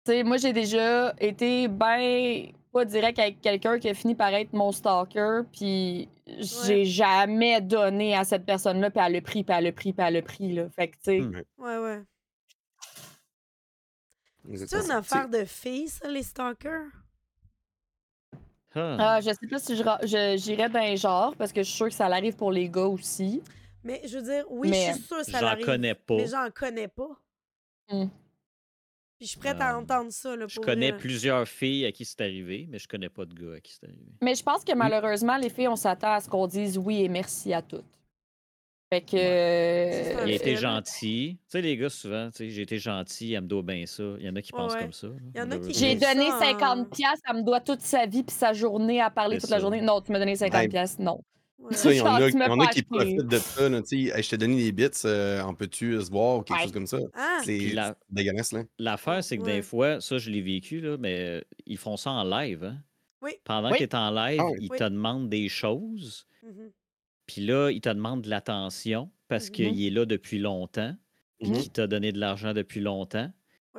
tu 0.05 0.13
sais, 0.13 0.23
moi, 0.25 0.37
j'ai 0.37 0.53
déjà 0.53 1.15
été 1.21 1.69
ben 1.69 2.47
pas 2.73 2.85
direct 2.85 3.19
avec 3.19 3.41
quelqu'un 3.41 3.79
qui 3.79 3.89
a 3.89 3.95
fini 3.95 4.15
par 4.15 4.33
être 4.35 4.53
mon 4.53 4.71
stalker, 4.73 5.43
puis 5.53 6.09
j'ai 6.27 6.85
jamais 6.85 7.61
donné 7.61 8.15
à 8.17 8.25
cette 8.25 8.45
personne-là, 8.47 8.91
puis 8.91 9.01
elle 9.05 9.17
a 9.17 9.21
pris, 9.21 9.43
puis 9.45 9.55
elle 9.57 9.67
a 9.67 9.73
pris, 9.73 9.93
puis 9.93 10.05
elle 10.07 10.17
a 10.17 10.23
pris, 10.23 10.53
là. 10.53 10.69
Fait 10.71 10.89
que, 10.89 10.95
tu 10.97 11.01
sais, 11.03 11.21
Hmm. 11.21 11.43
Ouais, 11.59 11.79
Ouais. 11.79 12.03
C'est 14.57 14.85
une 14.85 14.91
affaire 14.91 15.29
de 15.29 15.45
filles, 15.45 15.89
ça, 15.89 16.09
les 16.09 16.23
stalkers? 16.23 16.87
Ah. 18.75 18.97
ah, 18.99 19.21
je 19.21 19.31
sais 19.31 19.47
pas 19.49 19.59
si 19.59 19.77
je 19.77 19.83
ra- 19.83 19.99
je- 20.03 20.37
j'irais 20.39 20.69
dans 20.69 20.81
les 20.81 20.97
genres, 20.97 21.35
parce 21.37 21.53
que 21.53 21.63
je 21.63 21.69
suis 21.69 21.77
sûre 21.77 21.89
que 21.89 21.95
ça 21.95 22.07
arrive 22.07 22.37
pour 22.37 22.53
les 22.53 22.69
gars 22.69 22.87
aussi. 22.87 23.43
Mais 23.83 24.01
je 24.07 24.19
veux 24.19 24.25
dire, 24.25 24.45
oui, 24.51 24.69
Mais 24.71 24.89
je 24.91 24.93
suis 24.95 25.03
sûre 25.05 25.17
que 25.19 25.25
ça 25.25 25.41
J'en 25.41 25.47
l'arrive. 25.47 25.65
connais 25.67 25.95
pas. 25.95 26.17
Mais 26.17 26.27
j'en 26.27 26.49
connais 26.55 26.89
pas. 26.89 27.09
Hmm. 27.91 28.07
Puis 29.19 29.27
je 29.27 29.31
suis 29.33 29.39
prête 29.39 29.61
à 29.61 29.75
Euh, 29.75 29.79
entendre 29.81 30.11
ça, 30.13 30.35
là, 30.37 30.47
Je 30.49 30.55
pour 30.57 30.65
connais 30.65 30.91
vrai. 30.93 30.99
plusieurs 31.01 31.47
filles 31.49 31.85
à 31.87 31.93
qui 31.93 32.05
c'est 32.05 32.21
arrivé, 32.23 32.67
mais 32.71 32.79
je 32.79 32.87
connais 32.89 33.09
pas 33.09 33.25
de 33.27 33.35
gars 33.35 33.57
à 33.57 33.61
qui 33.61 33.73
c'est 33.75 33.85
arrivé. 33.87 34.13
Mais 34.23 34.35
je 34.35 34.43
pense 34.43 34.65
que 34.65 34.73
malheureusement, 34.75 35.37
les 35.37 35.51
filles, 35.51 35.69
on 35.69 35.77
s'attend 35.77 36.13
à 36.13 36.21
ce 36.21 36.29
qu'on 36.29 36.47
dise 36.47 36.79
oui 36.79 37.03
et 37.03 37.09
merci 37.09 37.53
à 37.53 37.61
toutes. 37.63 37.85
Fait 38.93 39.03
que. 39.03 39.17
Un 39.17 40.27
Il 40.27 40.33
a 40.33 40.35
euh, 40.35 40.37
été 40.37 40.57
gentil. 40.57 41.39
Tu 41.43 41.45
sais, 41.49 41.63
les 41.63 41.77
gars, 41.77 41.89
souvent, 41.91 42.29
tu 42.31 42.39
sais, 42.39 42.51
j'ai 42.51 42.63
été 42.63 42.79
gentil, 42.79 43.33
elle 43.35 43.43
me 43.43 43.47
doit 43.47 43.63
bien 43.63 43.87
ça. 43.87 44.03
Il 44.19 44.27
y 44.27 44.29
en 44.29 44.35
a 44.35 44.43
qui 44.43 44.53
Ouais, 44.53 44.59
pensent 44.59 44.75
ouais. 44.75 44.81
comme 44.81 44.93
ça. 44.93 45.07
là, 45.07 45.15
Il 45.35 45.39
y 45.39 45.43
en 45.43 45.51
a 45.53 45.59
qui 45.59 45.73
J'ai 45.75 45.95
donné 45.95 46.27
en- 46.33 46.39
50 46.41 46.91
pièces, 46.91 47.21
elle 47.29 47.37
me 47.37 47.43
doit 47.43 47.61
toute 47.61 47.83
sa 47.83 48.07
vie 48.07 48.25
puis 48.25 48.35
sa 48.35 48.53
journée 48.53 49.01
à 49.01 49.09
parler 49.11 49.39
toute 49.39 49.51
la 49.51 49.61
journée. 49.61 49.81
Non, 49.81 50.01
tu 50.01 50.11
m'as 50.11 50.19
donné 50.19 50.35
50 50.35 50.61
Ouais. 50.63 50.69
pièces, 50.69 50.99
non. 50.99 51.21
Ouais. 51.61 51.75
Ça, 51.77 51.93
il 51.93 51.99
y 51.99 52.01
en 52.01 52.07
a, 52.17 52.29
y 52.29 52.35
en 52.35 52.67
qui 52.67 52.83
profitent 52.83 53.27
de 53.29 53.39
ça. 53.39 53.69
Là, 53.69 53.81
Hey, 53.93 54.23
je 54.23 54.29
t'ai 54.31 54.39
donné 54.39 54.57
des 54.57 54.73
bits, 54.73 54.89
euh, 55.05 55.41
en 55.43 55.55
peux-tu 55.55 56.01
se 56.03 56.11
voir 56.11 56.39
ou 56.39 56.43
quelque 56.43 56.63
chose 56.63 56.73
comme 56.73 56.87
ça? 56.87 56.99
Ah! 57.15 57.39
C'est 57.45 57.59
la- 57.75 57.95
dégueulasse, 58.09 58.53
là. 58.53 58.63
L'affaire, 58.79 59.23
c'est 59.23 59.37
que 59.39 59.43
Ouais. 59.45 59.57
des 59.57 59.63
fois, 59.63 60.01
ça, 60.01 60.19
je 60.19 60.31
l'ai 60.31 60.41
vécu, 60.41 60.81
là, 60.81 60.97
mais 60.99 61.17
euh, 61.21 61.41
ils 61.67 61.77
font 61.79 61.97
ça 61.97 62.11
en 62.11 62.25
live. 62.25 62.65
Hein? 62.65 62.79
Oui. 63.23 63.33
Pendant 63.45 63.71
Oui. 63.71 63.79
que 63.79 63.85
tu 63.85 63.91
es 63.91 63.95
en 63.95 64.11
live, 64.11 64.41
Ah 64.43 64.49
ils 64.59 64.69
Oui. 64.71 64.79
te 64.79 64.85
demandent 64.85 65.29
des 65.29 65.49
choses. 65.49 66.27
Mhm. 66.43 66.71
Puis 67.33 67.43
là, 67.47 67.71
il 67.71 67.81
te 67.81 67.89
demande 67.89 68.23
de 68.23 68.29
l'attention 68.31 69.09
parce 69.29 69.47
Mhm. 69.47 69.51
qu'il 69.53 69.87
est 69.87 69.91
là 69.91 70.05
depuis 70.05 70.39
longtemps, 70.41 70.97
puis 71.39 71.51
Mhm. 71.51 71.59
qu'il 71.59 71.71
t'a 71.71 71.87
donné 71.87 72.11
de 72.11 72.19
l'argent 72.19 72.53
depuis 72.55 72.81
longtemps. 72.81 73.31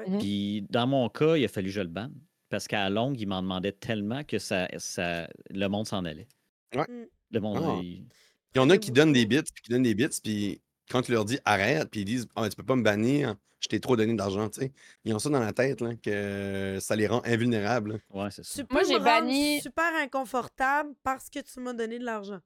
Mhm. 0.08 0.20
Puis 0.20 0.66
dans 0.70 0.88
mon 0.88 1.10
cas, 1.10 1.36
il 1.36 1.44
a 1.44 1.50
fallu 1.50 1.68
que 1.68 1.74
je 1.74 1.82
le 1.82 1.88
banne. 1.88 2.14
Parce 2.50 2.68
qu'à 2.68 2.84
la 2.84 2.90
longue, 2.90 3.20
il 3.20 3.28
m'en 3.28 3.42
demandait 3.42 3.74
tellement 3.74 4.24
que 4.24 4.40
ça, 4.40 4.68
ça, 4.78 5.28
le 5.50 5.68
monde 5.68 5.86
s'en 5.88 6.06
allait. 6.06 6.28
Ouais. 6.76 6.86
Le 7.32 7.40
monde. 7.42 7.60
Ah. 7.62 7.80
il- 7.84 8.06
Il 8.54 8.58
y 8.58 8.60
en 8.60 8.70
a 8.70 8.78
qui 8.78 8.92
donnent 8.92 9.14
des 9.14 9.26
bits, 9.26 9.42
puis 9.44 9.64
qui 9.64 9.72
donnent 9.72 9.84
des 9.84 9.96
bits, 9.96 10.08
puis 10.24 10.62
quand 10.90 11.02
tu 11.02 11.12
leur 11.14 11.24
dis 11.26 11.40
arrête, 11.46 11.90
puis 11.90 12.02
ils 12.02 12.06
disent 12.06 12.28
ah, 12.36 12.50
tu 12.50 12.56
peux 12.58 12.64
pas 12.64 12.76
me 12.76 12.84
bannir, 12.84 13.36
je 13.62 13.68
t'ai 13.70 13.80
trop 13.80 13.96
donné 13.96 14.14
d'argent, 14.14 14.50
tu 14.50 14.60
sais. 14.62 14.72
Ils 15.06 15.14
ont 15.14 15.20
ça 15.20 15.30
dans 15.30 15.40
la 15.40 15.54
tête, 15.54 15.80
là, 15.82 15.96
que 15.96 16.78
ça 16.82 16.96
les 16.98 17.08
rend 17.08 17.22
invulnérables. 17.26 18.02
Ouais, 18.14 18.30
c'est 18.32 18.44
ça. 18.44 18.62
Tu 18.62 18.66
peux 18.68 18.74
Moi, 18.76 18.84
j'ai 18.84 19.00
banni- 19.00 19.62
super 19.62 19.92
inconfortable 20.02 20.94
parce 21.04 21.30
que 21.30 21.40
tu 21.40 21.60
m'as 21.62 21.72
donné 21.74 21.98
de 22.00 22.04
l'argent. 22.06 22.40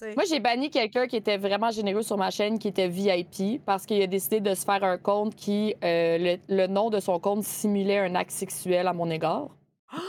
Moi, 0.00 0.24
j'ai 0.28 0.40
banni 0.40 0.70
quelqu'un 0.70 1.06
qui 1.06 1.16
était 1.16 1.36
vraiment 1.36 1.70
généreux 1.70 2.02
sur 2.02 2.16
ma 2.16 2.30
chaîne, 2.30 2.58
qui 2.58 2.68
était 2.68 2.88
VIP, 2.88 3.64
parce 3.64 3.86
qu'il 3.86 4.02
a 4.02 4.06
décidé 4.06 4.40
de 4.40 4.54
se 4.54 4.64
faire 4.64 4.82
un 4.82 4.98
compte 4.98 5.34
qui, 5.36 5.74
euh, 5.84 6.18
le, 6.18 6.38
le 6.48 6.66
nom 6.66 6.90
de 6.90 6.98
son 6.98 7.20
compte 7.20 7.44
simulait 7.44 7.98
un 7.98 8.14
acte 8.14 8.32
sexuel 8.32 8.88
à 8.88 8.92
mon 8.92 9.08
égard. 9.10 9.48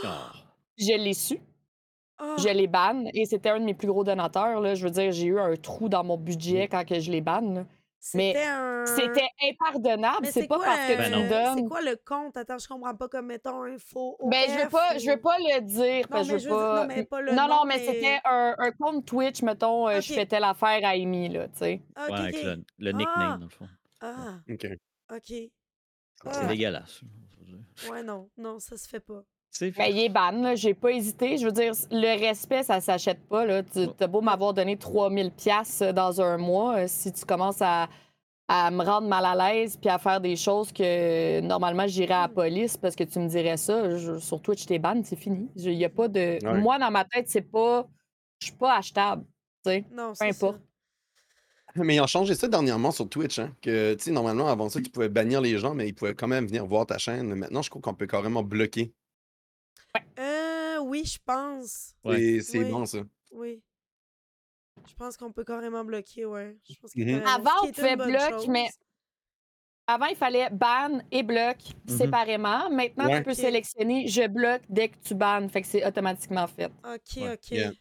Ah. 0.03 0.31
Je 0.77 0.97
l'ai 0.97 1.13
su, 1.13 1.39
Ah! 2.17 2.35
je 2.39 2.49
l'ai 2.49 2.67
ban, 2.67 3.03
et 3.13 3.25
c'était 3.25 3.49
un 3.49 3.59
de 3.59 3.65
mes 3.65 3.73
plus 3.75 3.87
gros 3.87 4.03
donateurs. 4.03 4.61
Là. 4.61 4.73
Je 4.73 4.83
veux 4.85 4.91
dire, 4.91 5.11
j'ai 5.11 5.27
eu 5.27 5.39
un 5.39 5.55
trou 5.55 5.89
dans 5.89 6.03
mon 6.03 6.17
budget 6.17 6.67
quand 6.67 6.85
que 6.87 6.99
je 6.99 7.11
l'ai 7.11 7.21
ban. 7.21 7.65
C'était 8.05 8.43
un. 8.43 8.85
C'était 8.85 9.29
impardonnable. 9.49 10.27
C'est 10.29 10.45
pas 10.45 10.57
quoi, 10.57 10.65
parce 10.65 10.87
que 10.89 10.97
Ben 10.97 11.05
tu 11.05 11.11
non. 11.11 11.23
me 11.23 11.31
euh, 11.31 11.53
C'est 11.55 11.63
quoi 11.63 11.81
le 11.81 11.95
compte? 12.05 12.35
Attends, 12.35 12.57
je 12.57 12.67
comprends 12.67 12.93
pas 12.93 13.07
comme 13.07 13.27
mettons 13.27 13.63
un 13.63 13.77
faux. 13.77 14.17
Ben, 14.25 14.43
je 14.49 14.61
veux 14.61 14.69
pas, 14.69 14.97
je 14.97 15.09
veux 15.09 15.21
pas 15.21 15.37
le 15.39 15.61
dire, 15.61 16.05
Non, 16.11 16.17
mais 16.17 16.23
je 16.39 16.43
veux 16.43 16.49
pas. 16.49 16.81
non, 16.81 16.87
mais 16.87 17.05
pas 17.05 17.21
le 17.21 17.31
non, 17.31 17.43
nom, 17.43 17.47
non, 17.47 17.65
mais, 17.65 17.77
mais- 17.77 17.85
c'était 17.85 18.19
un, 18.25 18.55
un 18.57 18.71
compte 18.73 19.05
Twitch, 19.05 19.41
mettons, 19.41 19.87
euh, 19.87 20.01
je 20.01 20.13
fais 20.13 20.25
telle 20.25 20.43
affaire 20.43 20.81
à 20.83 20.89
Amy, 20.89 21.29
là, 21.29 21.47
tu 21.47 21.59
sais. 21.59 21.81
Ah, 21.95 22.07
Ouais, 22.09 22.19
avec 22.19 22.43
le, 22.43 22.63
le 22.79 22.91
nickname, 22.91 23.15
Ah. 23.15 23.37
dans 23.37 23.45
le 23.45 23.49
fond. 23.49 23.67
Ah, 24.01 24.33
OK. 24.51 24.67
ok. 25.09 25.21
C'est 25.27 25.49
Ah. 26.25 26.45
dégueulasse. 26.45 27.01
Ouais, 27.89 28.03
non, 28.03 28.29
non, 28.37 28.59
ça 28.59 28.75
se 28.77 28.87
fait 28.89 28.99
pas. 28.99 29.23
Ben, 29.77 29.85
il 29.91 29.99
est 29.99 30.09
ban, 30.09 30.31
là. 30.31 30.55
J'ai 30.55 30.73
pas 30.73 30.91
hésité. 30.91 31.37
Je 31.37 31.45
veux 31.45 31.51
dire, 31.51 31.73
le 31.91 32.19
respect, 32.19 32.63
ça 32.63 32.81
s'achète 32.81 33.27
pas, 33.27 33.45
là. 33.45 33.61
Tu 33.63 33.87
as 33.99 34.07
beau 34.07 34.21
m'avoir 34.21 34.53
donné 34.53 34.77
3000 34.77 35.31
pièces 35.31 35.81
dans 35.81 36.21
un 36.21 36.37
mois, 36.37 36.77
euh, 36.79 36.85
si 36.87 37.11
tu 37.13 37.23
commences 37.25 37.61
à, 37.61 37.87
à 38.47 38.71
me 38.71 38.83
rendre 38.83 39.07
mal 39.07 39.25
à 39.25 39.35
l'aise 39.53 39.77
puis 39.77 39.89
à 39.89 39.97
faire 39.99 40.19
des 40.19 40.35
choses 40.35 40.71
que 40.73 41.39
normalement 41.41 41.87
j'irais 41.87 42.13
à 42.13 42.21
la 42.23 42.27
police 42.29 42.75
parce 42.77 42.95
que 42.95 43.03
tu 43.03 43.19
me 43.19 43.27
dirais 43.27 43.57
ça, 43.57 43.95
je- 43.97 44.17
sur 44.17 44.41
Twitch, 44.41 44.65
t'es 44.65 44.79
ban, 44.79 45.01
c'est 45.03 45.15
fini. 45.15 45.49
Il 45.55 45.71
y 45.73 45.85
a 45.85 45.89
pas 45.89 46.07
de... 46.07 46.39
Ouais. 46.43 46.59
Moi, 46.59 46.77
dans 46.79 46.91
ma 46.91 47.05
tête, 47.05 47.29
c'est 47.29 47.41
pas... 47.49 47.87
Je 48.39 48.47
suis 48.47 48.55
pas 48.57 48.75
achetable, 48.77 49.23
tu 49.65 49.71
sais. 49.71 49.85
Non, 49.91 50.13
c'est 50.13 50.29
importe. 50.29 50.57
ça. 51.75 51.83
Mais 51.83 51.95
ils 51.95 52.01
ont 52.01 52.07
changé 52.07 52.35
ça 52.35 52.47
dernièrement 52.47 52.91
sur 52.91 53.07
Twitch. 53.07 53.39
Hein, 53.39 53.55
que, 53.61 53.93
tu 53.93 54.03
sais, 54.03 54.11
normalement, 54.11 54.47
avant 54.47 54.67
ça, 54.69 54.81
tu 54.81 54.89
pouvais 54.91 55.09
bannir 55.09 55.39
les 55.41 55.57
gens, 55.57 55.73
mais 55.73 55.87
ils 55.87 55.93
pouvaient 55.93 56.13
quand 56.13 56.27
même 56.27 56.45
venir 56.45 56.65
voir 56.65 56.85
ta 56.85 56.97
chaîne. 56.97 57.33
Maintenant, 57.33 57.61
je 57.61 57.69
crois 57.69 57.81
qu'on 57.81 57.93
peut 57.95 58.05
carrément 58.07 58.43
bloquer. 58.43 58.93
Euh, 60.19 60.79
oui, 60.79 61.03
je 61.05 61.17
pense. 61.23 61.93
Ouais. 62.03 62.39
C'est 62.41 62.63
Oui. 62.63 62.71
bon, 62.71 62.85
ça. 62.85 62.99
Oui. 63.31 63.61
Je 64.87 64.93
pense 64.95 65.17
qu'on 65.17 65.31
peut 65.31 65.43
carrément 65.43 65.83
bloquer, 65.85 66.25
ouais. 66.25 66.57
Je 66.69 66.75
pense 66.79 66.91
que 66.93 66.99
t'as- 67.23 67.33
Avant, 67.35 67.51
on 67.67 67.71
pouvait 67.71 68.29
chose. 68.29 68.47
mais- 68.47 68.69
Avant, 69.85 70.05
il 70.05 70.15
fallait 70.15 70.49
ban 70.49 71.01
et 71.11 71.23
bloc 71.23 71.57
Mhm. 71.89 71.97
séparément. 71.97 72.69
Maintenant, 72.69 73.05
Ouais. 73.07 73.17
tu 73.17 73.23
peux 73.25 73.33
sélectionner 73.33 74.07
je 74.07 74.25
bloque 74.27 74.61
dès 74.69 74.89
que 74.89 74.97
tu 74.99 75.13
bannes. 75.13 75.49
Fait 75.49 75.61
que 75.61 75.67
c'est 75.67 75.85
automatiquement 75.85 76.47
fait. 76.47 76.71
Ok, 76.85 77.17
Ouais. 77.17 77.33
ok. 77.33 77.51
Yeah. 77.51 77.71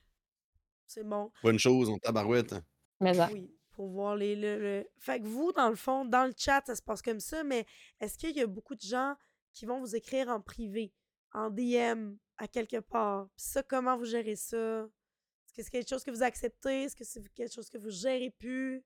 C'est 0.87 1.05
bon. 1.05 1.31
Bonne 1.43 1.59
chose, 1.61 1.89
on 1.89 1.99
tabarouette. 1.99 2.55
Mais 3.01 3.15
ça. 3.15 3.31
Oui, 3.33 3.49
pour 3.71 3.89
voir 3.89 4.17
les. 4.17 4.35
Le, 4.35 4.59
le- 4.59 4.91
Fait 4.99 5.21
que 5.21 5.27
vous, 5.27 5.53
dans 5.53 5.71
le 5.71 5.77
fond, 5.77 6.05
dans 6.05 6.25
le 6.27 6.33
chat, 6.37 6.63
ça 6.67 6.75
se 6.75 6.83
passe 6.83 7.03
comme 7.03 7.21
ça, 7.21 7.45
mais 7.45 7.65
est-ce 8.01 8.19
qu'il 8.19 8.37
y 8.37 8.41
a 8.41 8.47
beaucoup 8.49 8.75
de 8.75 8.81
gens 8.83 9.15
qui 9.53 9.65
vont 9.65 9.79
vous 9.81 9.95
écrire 9.95 10.29
en 10.29 10.41
privé, 10.41 10.93
en 11.35 11.51
DM, 11.51 12.15
à 12.39 12.49
quelque 12.49 12.81
part? 12.81 13.29
Puis 13.37 13.47
ça, 13.47 13.63
comment 13.63 13.97
vous 13.97 14.05
gérez 14.05 14.37
ça? 14.37 14.57
Est-ce 14.87 15.55
que 15.55 15.63
c'est 15.63 15.71
quelque 15.71 15.89
chose 15.89 16.05
que 16.05 16.11
vous 16.11 16.23
acceptez? 16.23 16.85
Est-ce 16.85 16.97
que 16.97 17.05
c'est 17.05 17.23
quelque 17.35 17.53
chose 17.53 17.69
que 17.69 17.79
vous 17.79 17.91
gérez 17.91 18.31
plus? 18.39 18.83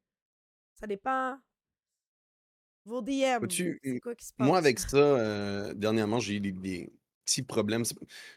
Ça 0.74 0.86
dépend. 0.86 1.38
Vos 2.84 3.02
DM. 3.02 3.44
C'est 3.50 4.00
quoi 4.00 4.14
qui 4.14 4.26
se 4.26 4.32
passe? 4.32 4.46
Moi, 4.46 4.58
avec 4.58 4.78
ça, 4.78 4.96
euh, 4.96 5.74
dernièrement, 5.74 6.20
j'ai 6.20 6.34
eu 6.34 6.40
des, 6.40 6.52
des 6.52 6.92
petits 7.26 7.42
problèmes. 7.42 7.84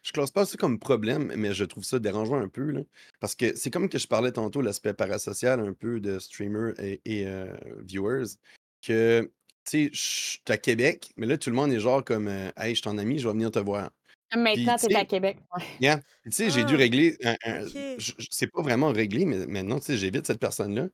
Je 0.03 0.11
classe 0.11 0.31
pas 0.31 0.45
ça 0.45 0.57
comme 0.57 0.79
problème, 0.79 1.31
mais 1.35 1.53
je 1.53 1.63
trouve 1.63 1.83
ça 1.83 1.99
dérangeant 1.99 2.41
un 2.41 2.49
peu. 2.49 2.71
Là, 2.71 2.81
parce 3.19 3.35
que 3.35 3.55
c'est 3.55 3.69
comme 3.69 3.87
que 3.87 3.99
je 3.99 4.07
parlais 4.07 4.31
tantôt, 4.31 4.61
l'aspect 4.61 4.93
parasocial 4.93 5.59
un 5.59 5.73
peu 5.73 5.99
de 5.99 6.19
streamers 6.19 6.73
et, 6.79 6.99
et, 7.05 7.27
euh, 7.27 7.55
viewers, 7.79 8.35
que, 8.81 9.31
tu 9.65 9.71
sais, 9.71 9.89
je 9.93 9.99
suis 9.99 10.41
à 10.47 10.57
Québec, 10.57 11.11
mais 11.15 11.27
là, 11.27 11.37
tout 11.37 11.49
le 11.51 11.55
monde 11.55 11.71
est 11.71 11.79
genre 11.79 12.03
comme, 12.03 12.27
euh, 12.27 12.49
hey, 12.57 12.71
je 12.71 12.75
suis 12.75 12.81
ton 12.81 12.97
ami, 12.97 13.19
je 13.19 13.27
vais 13.27 13.33
venir 13.33 13.51
te 13.51 13.59
voir. 13.59 13.91
Maintenant, 14.35 14.75
tu 14.77 14.87
t'es 14.87 14.95
à 14.95 14.99
sais- 14.99 15.05
Québec. 15.05 15.37
Ouais. 15.55 15.63
Yeah. 15.79 15.97
Puis, 16.21 16.31
Tu 16.31 16.31
sais, 16.31 16.49
j'ai 16.51 16.63
dû 16.63 16.75
Ah, 16.75 16.77
régler. 16.77 17.17
un- 17.23 17.35
un- 17.45 17.63
ok. 17.65 17.71
je- 17.97 18.11
je- 18.17 18.27
C'est 18.29 18.47
pas 18.47 18.61
vraiment 18.61 18.91
réglé, 18.91 19.25
mais 19.25 19.45
maintenant, 19.47 19.79
tu 19.79 19.85
sais, 19.87 19.97
j'évite 19.97 20.25
cette 20.27 20.39
personne-là. 20.39 20.87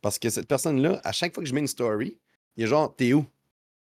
Parce 0.00 0.18
que 0.18 0.30
cette 0.30 0.46
personne-là, 0.46 1.00
à 1.02 1.10
chaque 1.12 1.34
fois 1.34 1.42
que 1.42 1.48
je 1.48 1.54
mets 1.54 1.60
une 1.60 1.66
story, 1.66 2.16
il 2.56 2.64
est 2.64 2.66
genre, 2.68 2.94
t'es 2.94 3.12
où? 3.12 3.26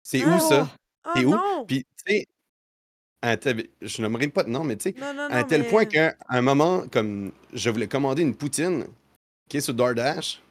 C'est 0.02 0.22
Ah, 0.24 0.36
où 0.36 0.40
ça? 0.40 0.70
Ah 1.04 1.12
T'es 1.16 1.26
où? 1.26 1.32
non! 1.32 1.66
Puis, 1.68 1.84
tu 1.84 2.14
sais, 2.14 2.26
à 3.22 3.36
tel- 3.38 3.68
je 3.82 4.02
nommerai 4.02 4.28
pas 4.30 4.44
de 4.44 4.50
nom, 4.50 4.64
mais 4.64 4.78
tu 4.78 4.84
sais, 4.92 4.96
Non, 5.00 5.14
non, 5.14 5.24
à 5.30 5.42
non, 5.42 5.48
tel 5.48 5.68
point 5.68 5.82
mais- 5.82 5.88
qu'à 5.88 6.16
un 6.30 6.42
moment, 6.42 6.86
comme 6.90 7.32
je 7.54 7.70
voulais 7.70 7.88
commander 7.88 8.22
une 8.22 8.36
poutine 8.36 8.86
qui 9.50 9.58
est 9.58 9.62
sur 9.62 9.74
DoorDash, 9.74 10.42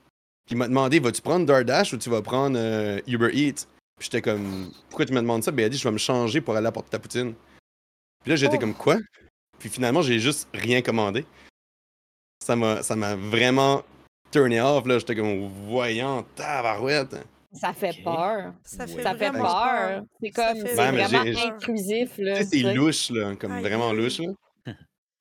Puis 0.46 0.54
il 0.56 0.58
m'a 0.58 0.68
demandé 0.68 0.98
vas-tu 0.98 1.22
prendre 1.22 1.46
DoorDash 1.46 1.94
ou 1.94 1.96
tu 1.96 2.10
vas 2.10 2.20
prendre 2.20 2.58
euh, 2.58 3.00
Uber 3.06 3.30
Eats? 3.32 3.64
Puis 3.96 4.04
j'étais 4.10 4.20
comme 4.20 4.70
Pourquoi 4.90 5.06
tu 5.06 5.14
me 5.14 5.20
demandes 5.22 5.42
ça? 5.42 5.50
Ben 5.50 5.62
il 5.62 5.64
a 5.64 5.68
dit 5.70 5.78
Je 5.78 5.84
vais 5.84 5.92
me 5.92 5.96
changer 5.96 6.42
pour 6.42 6.54
aller 6.54 6.66
apporter 6.66 6.90
ta 6.90 6.98
poutine. 6.98 7.32
Puis 8.24 8.30
là, 8.30 8.36
j'étais 8.36 8.56
Oh. 8.56 8.60
comme 8.60 8.74
Quoi? 8.74 8.96
Puis 9.60 9.68
finalement, 9.68 10.02
j'ai 10.02 10.18
juste 10.18 10.48
rien 10.52 10.82
commandé. 10.82 11.24
Ça 12.44 12.56
m'a 12.56 12.82
ça 12.82 12.96
m'a 12.96 13.14
vraiment 13.14 13.82
turné 14.32 14.60
off. 14.60 14.84
là. 14.86 14.98
J'étais 14.98 15.14
comme 15.14 15.48
Voyons, 15.68 16.24
tabarouette. 16.34 17.16
Ça 17.52 17.72
fait 17.72 18.02
peur. 18.02 18.52
Ça 18.64 18.86
fait, 18.86 19.02
Ça 19.02 19.14
fait 19.14 19.30
vraiment 19.30 19.44
peur. 19.64 20.02
C'est 20.20 20.30
comme, 20.30 20.56
c'est 20.56 20.74
Ben, 20.76 20.90
vraiment 20.92 21.24
j'ai- 21.24 21.46
intrusif, 21.46 22.18
là. 22.18 22.38
Tu 22.38 22.44
sais, 22.44 22.48
c'est 22.62 22.74
louche, 22.74 23.10
là, 23.10 23.36
comme 23.36 23.52
Aïe, 23.52 23.62
vraiment 23.62 23.92
louche. 23.92 24.18
Là. 24.18 24.32
tu 24.66 24.74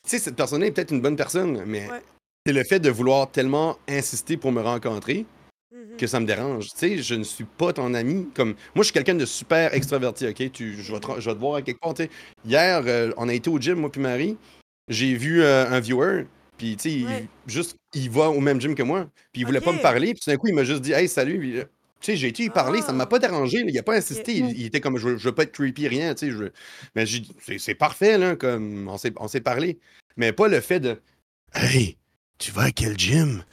sais, 0.08 0.18
cette 0.18 0.36
personne-là 0.36 0.66
est 0.68 0.72
peut-être 0.72 0.92
une 0.92 1.02
bonne 1.02 1.16
personne, 1.16 1.64
mais 1.66 1.88
Ouais. 1.92 2.02
c'est 2.46 2.54
le 2.54 2.64
fait 2.64 2.80
de 2.80 2.90
vouloir 2.90 3.30
tellement 3.30 3.78
insister 3.88 4.36
pour 4.36 4.52
me 4.52 4.62
rencontrer. 4.62 5.28
Que 5.98 6.08
ça 6.08 6.20
me 6.20 6.26
dérange. 6.26 6.70
Tu 6.70 6.78
sais, 6.78 6.98
je 7.00 7.16
ne 7.16 7.24
suis 7.24 7.44
pas 7.46 7.74
ton 7.74 7.94
ami. 7.94 8.28
Comme 8.34 8.50
moi, 8.76 8.80
je 8.80 8.84
suis 8.84 8.94
quelqu'un 8.94 9.16
de 9.16 9.26
super 9.26 9.74
extraverti. 9.74 10.28
Ok, 10.28 10.52
tu, 10.52 10.82
je 10.82 10.94
vais 10.94 11.00
te, 11.00 11.08
je 11.20 11.30
vais 11.30 11.36
te 11.36 11.40
voir 11.40 11.56
à 11.56 11.62
quelque 11.62 11.80
part. 11.80 11.94
Hier, 12.46 12.84
euh, 12.86 13.12
on 13.18 13.28
a 13.30 13.34
été 13.34 13.50
au 13.50 13.60
gym, 13.60 13.76
moi 13.80 13.92
puis 13.92 14.02
Marie. 14.02 14.38
J'ai 14.90 15.14
vu 15.16 15.42
euh, 15.44 15.68
un 15.70 15.80
viewer. 15.80 16.26
Puis, 16.58 16.76
tu 16.78 16.84
sais, 16.90 16.92
il- 16.98 17.28
juste, 17.48 17.76
il 17.94 18.10
va 18.10 18.30
au 18.30 18.40
même 18.40 18.62
gym 18.62 18.76
que 18.76 18.84
moi. 18.84 19.10
Puis, 19.32 19.42
il 19.42 19.46
voulait 19.46 19.62
pas 19.62 19.72
me 19.72 19.82
parler. 19.82 20.14
Puis, 20.14 20.22
tout 20.24 20.30
d'un 20.30 20.38
coup, 20.38 20.48
il 20.48 20.54
m'a 20.54 20.64
juste 20.64 20.82
dit, 20.82 20.92
hey, 20.94 21.08
salut. 21.08 21.58
Euh, 21.58 21.64
tu 22.00 22.12
sais, 22.12 22.18
j'ai 22.18 22.28
été 22.28 22.44
y 22.44 22.50
parler. 22.50 22.82
Ça 22.82 22.92
ne 22.92 22.98
m'a 22.98 23.06
Ah. 23.06 23.08
pas 23.08 23.18
dérangé. 23.20 23.60
là. 23.64 23.66
Il 23.70 23.78
a 23.80 23.84
pas 23.84 23.96
insisté. 23.96 24.34
Il, 24.36 24.50
il 24.60 24.66
était 24.66 24.80
comme, 24.82 24.98
je 24.98 25.08
veux, 25.08 25.18
je 25.18 25.24
veux 25.30 25.34
pas 25.36 25.44
être 25.44 25.52
creepy, 25.54 25.88
rien. 25.88 26.14
Tu 26.14 26.28
sais, 26.28 26.32
je 26.32 26.44
Mais 26.96 27.06
c'est- 27.58 27.76
parfait, 27.76 28.18
là. 28.18 28.36
Comme, 28.36 28.88
on 28.90 29.28
s'est 29.28 29.42
parlé. 29.42 29.80
Mais 30.18 30.32
pas 30.34 30.48
le 30.48 30.60
fait 30.60 30.80
de, 30.80 31.00
hey, 31.56 31.98
tu 32.38 32.52
vas 32.52 32.64
à 32.64 32.72
quel 32.72 32.98
gym? 33.00 33.44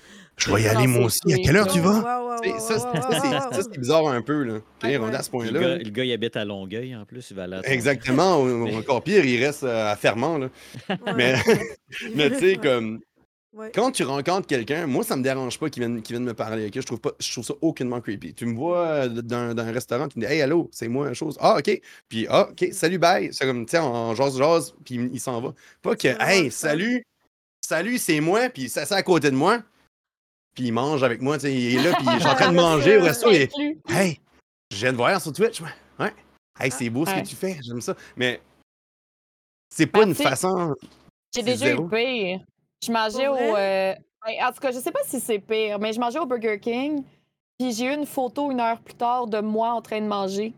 Je 0.40 0.54
vais 0.54 0.62
y 0.62 0.66
aller 0.68 0.86
moi 0.86 1.08
c'est 1.10 1.26
aussi. 1.26 1.34
À 1.34 1.44
quelle 1.44 1.56
heure 1.56 1.66
tu 1.66 1.80
vas? 1.80 2.00
ça, 2.00 2.38
c'est- 2.42 2.58
ça, 2.58 2.78
c'est- 2.78 3.30
ça, 3.30 3.50
c'est 3.62 3.78
bizarre 3.78 4.08
un 4.08 4.22
peu, 4.22 4.42
là. 4.42 4.54
Ouais, 4.82 4.96
rendu 4.96 5.14
à 5.14 5.22
ce 5.22 5.30
point-là. 5.30 5.60
gars, 5.60 5.68
là. 5.68 5.76
le 5.78 5.90
gars, 5.90 6.04
il 6.04 6.12
habite 6.12 6.36
à 6.36 6.44
Longueuil 6.44 6.96
en 6.96 7.04
plus, 7.04 7.30
il 7.30 7.36
va 7.36 7.44
aller 7.44 7.56
à 7.56 7.72
Exactement, 7.72 8.40
encore 8.84 9.02
pire, 9.02 9.24
il 9.24 9.44
reste 9.44 9.64
euh, 9.64 9.92
à 9.92 9.96
Fermant, 9.96 10.38
là. 10.38 10.48
Mais, 11.16 11.34
mais 12.14 12.30
tu 12.30 12.38
sais, 12.38 12.56
comme, 12.56 13.00
Ouais. 13.52 13.72
quand 13.74 13.90
tu 13.90 14.04
rencontres 14.04 14.46
quelqu'un, 14.46 14.86
moi, 14.86 15.02
ça 15.02 15.16
me 15.16 15.24
dérange 15.24 15.58
pas 15.58 15.68
qu'il 15.68 15.82
vienne, 15.82 16.22
me 16.24 16.34
parler, 16.34 16.66
ok? 16.68 16.72
Je 16.76 16.86
trouve, 16.86 17.00
pas, 17.00 17.10
je 17.18 17.32
trouve 17.32 17.44
ça 17.44 17.54
aucunement 17.60 18.00
creepy. 18.00 18.32
Tu 18.32 18.46
me 18.46 18.54
vois 18.54 18.78
euh, 18.86 19.08
dans, 19.08 19.54
dans 19.54 19.64
un 19.64 19.72
restaurant, 19.72 20.06
tu 20.06 20.20
me 20.20 20.24
dis, 20.24 20.32
hey, 20.32 20.40
allô, 20.40 20.68
c'est 20.72 20.86
moi, 20.86 21.12
chose. 21.14 21.36
Ah, 21.40 21.56
ok. 21.58 21.80
Puis, 22.08 22.26
ah, 22.30 22.48
ok, 22.52 22.68
salut, 22.70 22.98
bye. 22.98 23.30
C'est 23.32 23.44
comme, 23.46 23.66
tu 23.66 23.72
sais, 23.72 23.80
on 23.80 24.14
jase, 24.14 24.38
jase, 24.38 24.72
puis 24.84 25.10
il, 25.12 25.18
s'en 25.18 25.40
va. 25.40 25.52
Pas 25.82 25.96
que, 25.96 26.02
C'est 26.02 26.12
vraiment 26.14 26.30
hey, 26.30 26.50
salut, 26.52 27.02
salut, 27.60 27.98
c'est 27.98 28.20
moi, 28.20 28.48
puis 28.50 28.62
il 28.62 28.70
s'assied 28.70 28.94
à 28.94 29.02
côté 29.02 29.32
de 29.32 29.36
moi, 29.36 29.64
puis 30.54 30.64
il 30.66 30.72
mange 30.72 31.02
avec 31.02 31.20
moi, 31.20 31.36
tu 31.36 31.42
sais, 31.42 31.54
il 31.54 31.76
est 31.78 31.82
là, 31.82 31.92
puis 31.96 32.06
je 32.14 32.18
suis 32.20 32.28
en 32.28 32.34
train 32.34 32.50
de 32.52 32.56
manger 32.56 32.96
au 32.98 33.02
resto, 33.02 33.30
et. 33.30 33.48
Hey, 33.88 34.20
je 34.70 34.76
viens 34.76 34.92
de 34.92 34.96
voir 34.96 35.20
sur 35.20 35.32
Twitch. 35.32 35.60
Ouais. 35.60 35.68
ouais. 35.98 36.14
Hey, 36.58 36.70
c'est 36.70 36.90
beau 36.90 37.06
ce 37.06 37.10
Ouais. 37.12 37.22
que 37.22 37.28
tu 37.28 37.36
fais. 37.36 37.58
J'aime 37.62 37.80
ça. 37.80 37.94
Mais 38.16 38.40
c'est 39.68 39.86
pas 39.86 40.00
Ben, 40.00 40.08
une 40.08 40.14
façon. 40.14 40.74
J'ai 41.34 41.42
déjà 41.42 41.66
zéro. 41.66 41.86
eu 41.86 41.88
pire. 41.88 42.40
Je 42.84 42.92
mangeais 42.92 43.28
au. 43.28 43.34
euh, 43.36 43.94
ben, 44.26 44.34
en 44.46 44.52
tout 44.52 44.60
cas, 44.60 44.70
je 44.72 44.78
sais 44.78 44.90
pas 44.92 45.00
si 45.06 45.20
c'est 45.20 45.38
pire, 45.38 45.78
mais 45.78 45.92
je 45.92 46.00
mangeais 46.00 46.18
au 46.18 46.26
Burger 46.26 46.58
King. 46.60 47.02
Puis 47.58 47.72
j'ai 47.72 47.86
eu 47.86 47.94
une 47.94 48.06
photo 48.06 48.50
une 48.50 48.60
heure 48.60 48.80
plus 48.80 48.94
tard 48.94 49.26
de 49.26 49.40
moi 49.40 49.72
en 49.72 49.82
train 49.82 50.00
de 50.00 50.06
manger. 50.06 50.52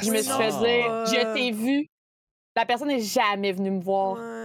Je 0.00 0.10
me 0.10 0.16
suis 0.22 0.32
fait 0.32 0.48
dire, 0.50 1.06
je 1.06 1.34
t'ai 1.34 1.50
vu. 1.50 1.86
La 2.56 2.64
personne 2.66 2.88
n'est 2.88 3.00
jamais 3.00 3.52
venue 3.52 3.70
me 3.70 3.80
voir. 3.82 4.14
Ouais. 4.18 4.39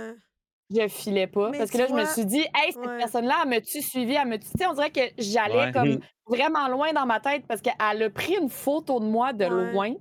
Je 0.70 0.88
filais 0.88 1.28
pas. 1.28 1.50
Mais 1.52 1.60
parce 1.60 1.70
que 1.72 1.78
là, 1.78 1.86
je 1.88 1.94
me 1.94 2.06
suis 2.06 2.26
dit, 2.26 2.40
hey, 2.56 2.72
cette 2.72 2.78
Ouais. 2.78 2.98
personne-là, 2.98 3.36
elle 3.44 3.50
me-tu 3.50 3.82
suivi? 3.84 4.14
Elle 4.14 4.28
me-tu. 4.28 4.46
Tu 4.46 4.58
sais, 4.58 4.66
on 4.66 4.74
dirait 4.74 4.90
que 4.92 5.02
j'allais 5.18 5.56
Ouais. 5.66 5.72
comme 5.72 5.90
Mhm. 5.90 6.00
vraiment 6.28 6.68
loin 6.70 6.92
dans 6.94 7.06
ma 7.06 7.20
tête 7.20 7.46
parce 7.48 7.62
qu'elle 7.62 7.74
a 8.04 8.10
pris 8.10 8.36
une 8.36 8.50
photo 8.50 9.00
de 9.00 9.06
moi 9.06 9.32
de 9.32 9.46
Ouais. 9.46 9.72
loin. 9.72 9.94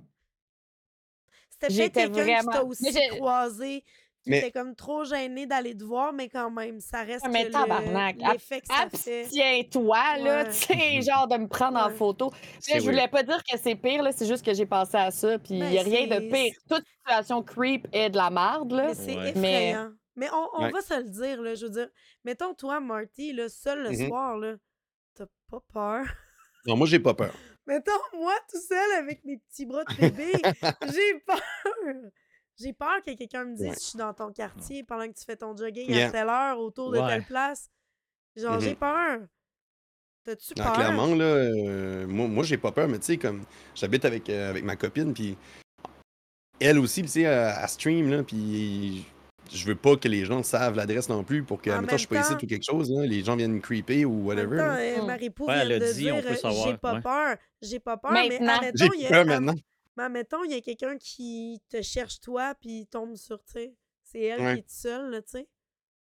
C'était 1.49 1.67
peut-être 1.67 1.71
J'étais 1.75 2.01
quelqu'un 2.01 2.39
qui 2.39 2.45
t'a 2.45 2.51
vraiment- 2.51 2.69
aussi 2.69 2.83
Mais 2.83 2.91
j'ai- 2.91 3.17
croisé, 3.17 3.83
Mais- 4.25 4.51
comme 4.51 4.75
trop 4.75 5.03
gêné 5.05 5.45
d'aller 5.45 5.77
te 5.77 5.83
voir, 5.83 6.11
mais 6.11 6.27
quand 6.29 6.49
même, 6.49 6.79
ça 6.79 7.03
reste 7.03 7.27
Mais 7.29 7.43
que 7.43 7.47
le- 7.47 7.53
tabarnak, 7.53 8.15
l'effet 8.17 8.61
que 8.61 8.67
ça 8.67 8.87
fait. 8.89 9.21
Abstiens-toi, 9.21 10.17
là, 10.17 10.43
Ouais. 10.43 10.49
tu 10.49 10.55
sais, 10.55 11.01
genre 11.03 11.27
de 11.27 11.37
me 11.37 11.47
prendre 11.47 11.77
en 11.79 11.91
photo. 11.91 12.31
Là, 12.69 12.79
je 12.79 12.83
voulais 12.83 13.07
pas 13.07 13.21
dire 13.21 13.41
que 13.43 13.57
c'est 13.59 13.75
pire, 13.75 14.01
là, 14.01 14.11
c'est 14.11 14.25
juste 14.25 14.43
que 14.43 14.53
j'ai 14.55 14.65
pensé 14.65 14.97
à 14.97 15.11
ça, 15.11 15.37
puis 15.37 15.53
il 15.53 15.59
Ben, 15.59 15.71
y 15.73 15.77
a 15.77 15.83
rien 15.83 16.07
de 16.07 16.19
pire. 16.27 16.53
Toute 16.67 16.83
situation 16.97 17.43
creep 17.43 17.87
est 17.93 18.09
de 18.09 18.17
la 18.17 18.31
marde, 18.31 18.71
là. 18.71 18.87
Mais 18.87 18.95
c'est 18.95 19.15
Ouais. 19.15 19.29
effrayant. 19.29 19.91
Mais 20.15 20.29
on, 20.31 20.49
on 20.53 20.63
Ouais. 20.63 20.71
va 20.71 20.81
se 20.81 20.93
le 20.93 21.09
dire, 21.09 21.41
là, 21.41 21.55
je 21.55 21.65
veux 21.65 21.71
dire. 21.71 21.89
Mettons, 22.23 22.53
toi, 22.53 22.79
Marty, 22.79 23.33
là, 23.33 23.49
seul 23.49 23.83
le 23.83 23.89
Mhm. 23.91 24.07
soir, 24.07 24.37
là, 24.37 24.55
t'as 25.13 25.25
pas 25.49 25.59
peur? 25.73 26.05
Non, 26.65 26.75
moi, 26.77 26.87
j'ai 26.87 26.99
pas 26.99 27.13
peur. 27.13 27.33
Mettons, 27.67 27.91
moi, 28.13 28.33
tout 28.49 28.59
seul, 28.61 28.91
avec 28.97 29.23
mes 29.25 29.37
petits 29.37 29.65
bras 29.65 29.83
de 29.83 29.95
bébé, 29.95 30.31
j'ai 30.93 31.19
peur. 31.25 31.41
J'ai 32.57 32.71
peur 32.73 33.01
que 33.05 33.11
quelqu'un 33.15 33.43
me 33.45 33.55
dise 33.55 33.67
Ouais. 33.67 33.73
je 33.73 33.79
suis 33.79 33.97
dans 33.97 34.13
ton 34.13 34.31
quartier 34.31 34.83
pendant 34.83 35.07
que 35.07 35.17
tu 35.17 35.25
fais 35.25 35.35
ton 35.35 35.55
jogging 35.57 35.89
Yeah. 35.89 36.07
à 36.07 36.11
telle 36.11 36.29
heure 36.29 36.59
autour 36.59 36.91
de 36.91 36.99
Ouais. 36.99 37.07
telle 37.07 37.25
place. 37.25 37.69
Genre, 38.37 38.59
j'ai 38.61 38.69
Mhm. 38.71 38.75
peur. 38.77 39.19
T'as-tu 40.23 40.53
peur? 40.55 40.73
clairement, 40.73 41.07
là, 41.13 41.23
euh, 41.25 42.07
moi, 42.07 42.27
moi 42.27 42.43
j'ai 42.43 42.57
pas 42.57 42.71
peur, 42.71 42.87
mais 42.87 42.97
tu 42.99 43.05
sais, 43.05 43.17
comme 43.17 43.43
j'habite 43.75 44.05
avec, 44.05 44.27
euh, 44.29 44.49
avec 44.49 44.63
ma 44.63 44.75
copine, 44.75 45.13
puis 45.13 45.37
elle 46.59 46.79
aussi, 46.79 47.01
tu 47.03 47.07
sais, 47.09 47.21
elle 47.21 47.67
stream, 47.69 48.09
là, 48.09 48.23
puis 48.23 49.05
je 49.53 49.65
veux 49.65 49.75
pas 49.75 49.95
que 49.97 50.07
les 50.07 50.25
gens 50.25 50.41
savent 50.43 50.75
l'adresse 50.75 51.09
non 51.09 51.23
plus 51.23 51.43
pour 51.43 51.61
que, 51.61 51.69
En 51.69 51.81
mettons, 51.81 51.93
je 51.93 51.97
suis 51.99 52.07
pas 52.07 52.15
même 52.15 52.23
ici 52.23 52.31
temps- 52.33 52.39
ou 52.43 52.47
quelque 52.47 52.63
chose, 52.65 52.89
là, 52.91 53.05
les 53.05 53.23
gens 53.23 53.35
viennent 53.35 53.53
me 53.53 53.59
creeper 53.59 54.05
ou 54.05 54.11
En 54.11 54.15
même 54.17 54.25
whatever. 54.25 54.57
temps, 54.57 54.65
là. 54.67 54.79
euh, 54.79 55.01
Mm. 55.01 55.05
Marie-Pou 55.05 55.45
Ouais, 55.45 55.53
elle 55.57 55.67
vient 55.67 55.75
a 55.75 55.79
de 55.79 55.93
dit, 55.93 56.11
on 56.11 56.15
dire 56.15 56.23
peut 56.23 56.47
euh, 56.47 56.51
j'ai 56.65 56.77
pas 56.77 56.93
ouais. 56.95 57.01
peur. 57.01 57.37
J'ai 57.61 57.79
pas 57.79 57.97
peur, 57.97 58.11
mais 58.11 58.35
admettons, 58.37 58.93
il 58.95 59.01
y 59.01 59.05
a- 59.07 59.23
maintenant. 59.25 59.55
Mais 59.97 60.03
admettons, 60.03 60.43
il 60.43 60.51
y 60.51 60.55
a 60.55 60.61
quelqu'un 60.61 60.97
qui 60.97 61.61
te 61.69 61.81
cherche 61.81 62.19
toi, 62.19 62.53
puis 62.59 62.79
il 62.81 62.85
tombe 62.87 63.15
sur, 63.15 63.37
tu 63.43 63.53
sais. 63.53 63.73
C'est 64.03 64.21
elle 64.23 64.41
Ouais. 64.41 64.53
qui 64.55 64.59
est 64.61 64.69
seule, 64.69 65.09
là, 65.11 65.21
tu 65.21 65.31
sais. 65.31 65.47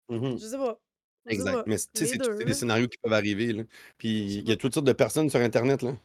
Mhm. 0.10 0.38
Je 0.40 0.46
sais 0.46 0.58
pas. 0.58 0.80
Je 1.26 1.32
sais 1.32 1.36
Exact. 1.36 1.54
pas. 1.54 1.64
Mais 1.68 1.78
tu 1.78 1.84
sais, 1.94 2.04
Les 2.04 2.08
c'est 2.08 2.18
là. 2.30 2.44
des 2.46 2.54
scénarios 2.54 2.88
qui 2.88 2.98
peuvent 2.98 3.14
arriver, 3.14 3.54
là. 3.54 3.64
Puis 3.98 4.36
il 4.38 4.48
y 4.48 4.52
a 4.52 4.56
toutes 4.56 4.74
sortes 4.74 4.86
de 4.88 4.94
personnes 4.94 5.30
sur 5.30 5.40
Internet, 5.40 5.82
là. 5.82 5.96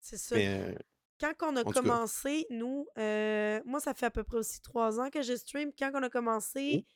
C'est 0.00 0.16
ça. 0.16 0.36
Mais 0.36 0.46
euh, 0.48 0.72
Quand 1.20 1.32
on 1.42 1.56
a 1.56 1.60
En 1.62 1.64
commencé, 1.72 2.46
nous, 2.50 2.86
euh, 2.98 3.60
moi, 3.64 3.80
ça 3.80 3.92
fait 3.94 4.06
à 4.06 4.10
peu 4.10 4.22
près 4.24 4.36
aussi 4.38 4.60
trois 4.62 5.00
ans 5.00 5.10
que 5.10 5.22
je 5.22 5.34
stream. 5.34 5.72
Quand 5.76 5.90
on 5.94 6.02
a 6.02 6.08
commencé, 6.10 6.86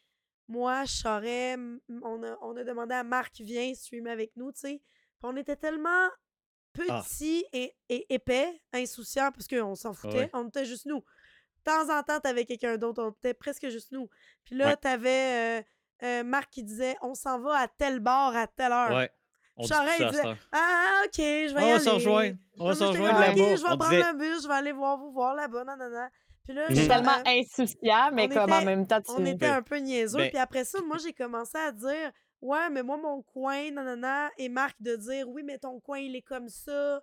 moi, 0.48 0.84
Charret, 0.86 1.56
on 2.02 2.22
a, 2.22 2.36
on 2.42 2.56
a 2.56 2.64
demandé 2.64 2.94
à 2.94 3.02
Marc, 3.04 3.40
viens 3.40 3.72
streamer 3.74 4.10
avec 4.10 4.32
nous, 4.36 4.52
tu 4.52 4.60
sais. 4.60 4.82
On 5.22 5.36
était 5.36 5.56
tellement 5.56 6.08
Ah. 6.08 7.02
petits 7.04 7.44
et, 7.52 7.76
et 7.88 8.12
épais, 8.14 8.60
insouciants, 8.72 9.30
parce 9.32 9.46
qu'on 9.48 9.74
s'en 9.74 9.92
foutait. 9.92 10.16
ouais. 10.18 10.30
On 10.32 10.48
était 10.48 10.64
juste 10.64 10.86
nous. 10.86 11.00
De 11.00 11.70
temps 11.70 11.96
en 11.96 12.02
temps, 12.02 12.18
t'avais 12.20 12.44
quelqu'un 12.44 12.76
d'autre, 12.76 13.02
on 13.02 13.10
était 13.10 13.34
presque 13.34 13.68
juste 13.68 13.92
nous. 13.92 14.08
Puis 14.44 14.56
là, 14.56 14.68
Ouais. 14.68 14.76
t'avais 14.76 15.60
euh, 15.60 15.62
euh, 16.04 16.24
Marc 16.24 16.50
qui 16.50 16.62
disait, 16.64 16.96
on 17.02 17.14
s'en 17.14 17.38
va 17.40 17.58
à 17.58 17.68
tel 17.68 18.00
bar 18.00 18.34
à 18.36 18.46
telle 18.48 18.72
heure. 18.72 18.90
Ouais. 18.96 19.10
On 19.56 19.62
dit 19.62 19.68
Charest, 19.68 20.02
disait, 20.10 20.26
heure. 20.26 20.36
Ah, 20.52 21.02
ok, 21.04 21.12
je 21.16 21.22
vais 21.22 21.60
y 21.60 21.64
On 21.64 21.66
va 21.68 21.74
aller. 21.74 21.78
s'en 21.84 21.94
rejoindre. 21.94 22.36
On 22.58 22.64
va 22.66 22.72
j'étais 22.72 22.84
rejoindre 22.86 23.20
là-bas. 23.20 23.34
Je 23.34 23.42
vais 23.42 23.52
On 23.54 23.76
prendre 23.76 23.90
disait, 23.90 24.12
le 24.12 24.18
bus, 24.18 24.42
je 24.42 24.48
vais 24.48 24.54
aller 24.54 24.72
voir 24.72 24.98
vous 24.98 25.12
voir 25.12 25.34
là-bas, 25.34 25.64
nanana. 25.64 26.10
Puis 26.44 26.54
là, 26.54 26.66
je- 26.70 26.74
C'est 26.74 26.88
tellement 26.88 27.10
euh, 27.18 27.22
insouciant, 27.30 28.10
mais 28.12 28.24
on 28.30 28.34
comme 28.34 28.52
en 28.52 28.56
était- 28.56 28.64
même 28.64 28.86
temps, 28.86 29.00
tu. 29.00 29.12
on 29.16 29.24
était 29.26 29.46
un 29.46 29.62
peu 29.62 29.76
niaiseux. 29.76 30.18
Ben- 30.18 30.30
Puis 30.30 30.38
après 30.38 30.64
ça, 30.64 30.80
moi, 30.82 30.96
j'ai 30.98 31.12
commencé 31.12 31.56
à 31.58 31.70
dire 31.72 32.10
Ouais, 32.40 32.68
mais 32.70 32.82
moi, 32.82 32.96
mon 32.96 33.22
coin, 33.22 33.70
nanana. 33.70 34.28
Et 34.38 34.48
Marc 34.48 34.74
de 34.80 34.96
dire 34.96 35.28
Oui, 35.28 35.42
mais 35.44 35.58
ton 35.58 35.78
coin, 35.80 35.98
il 36.00 36.16
est 36.16 36.22
comme 36.22 36.48
ça. 36.48 37.00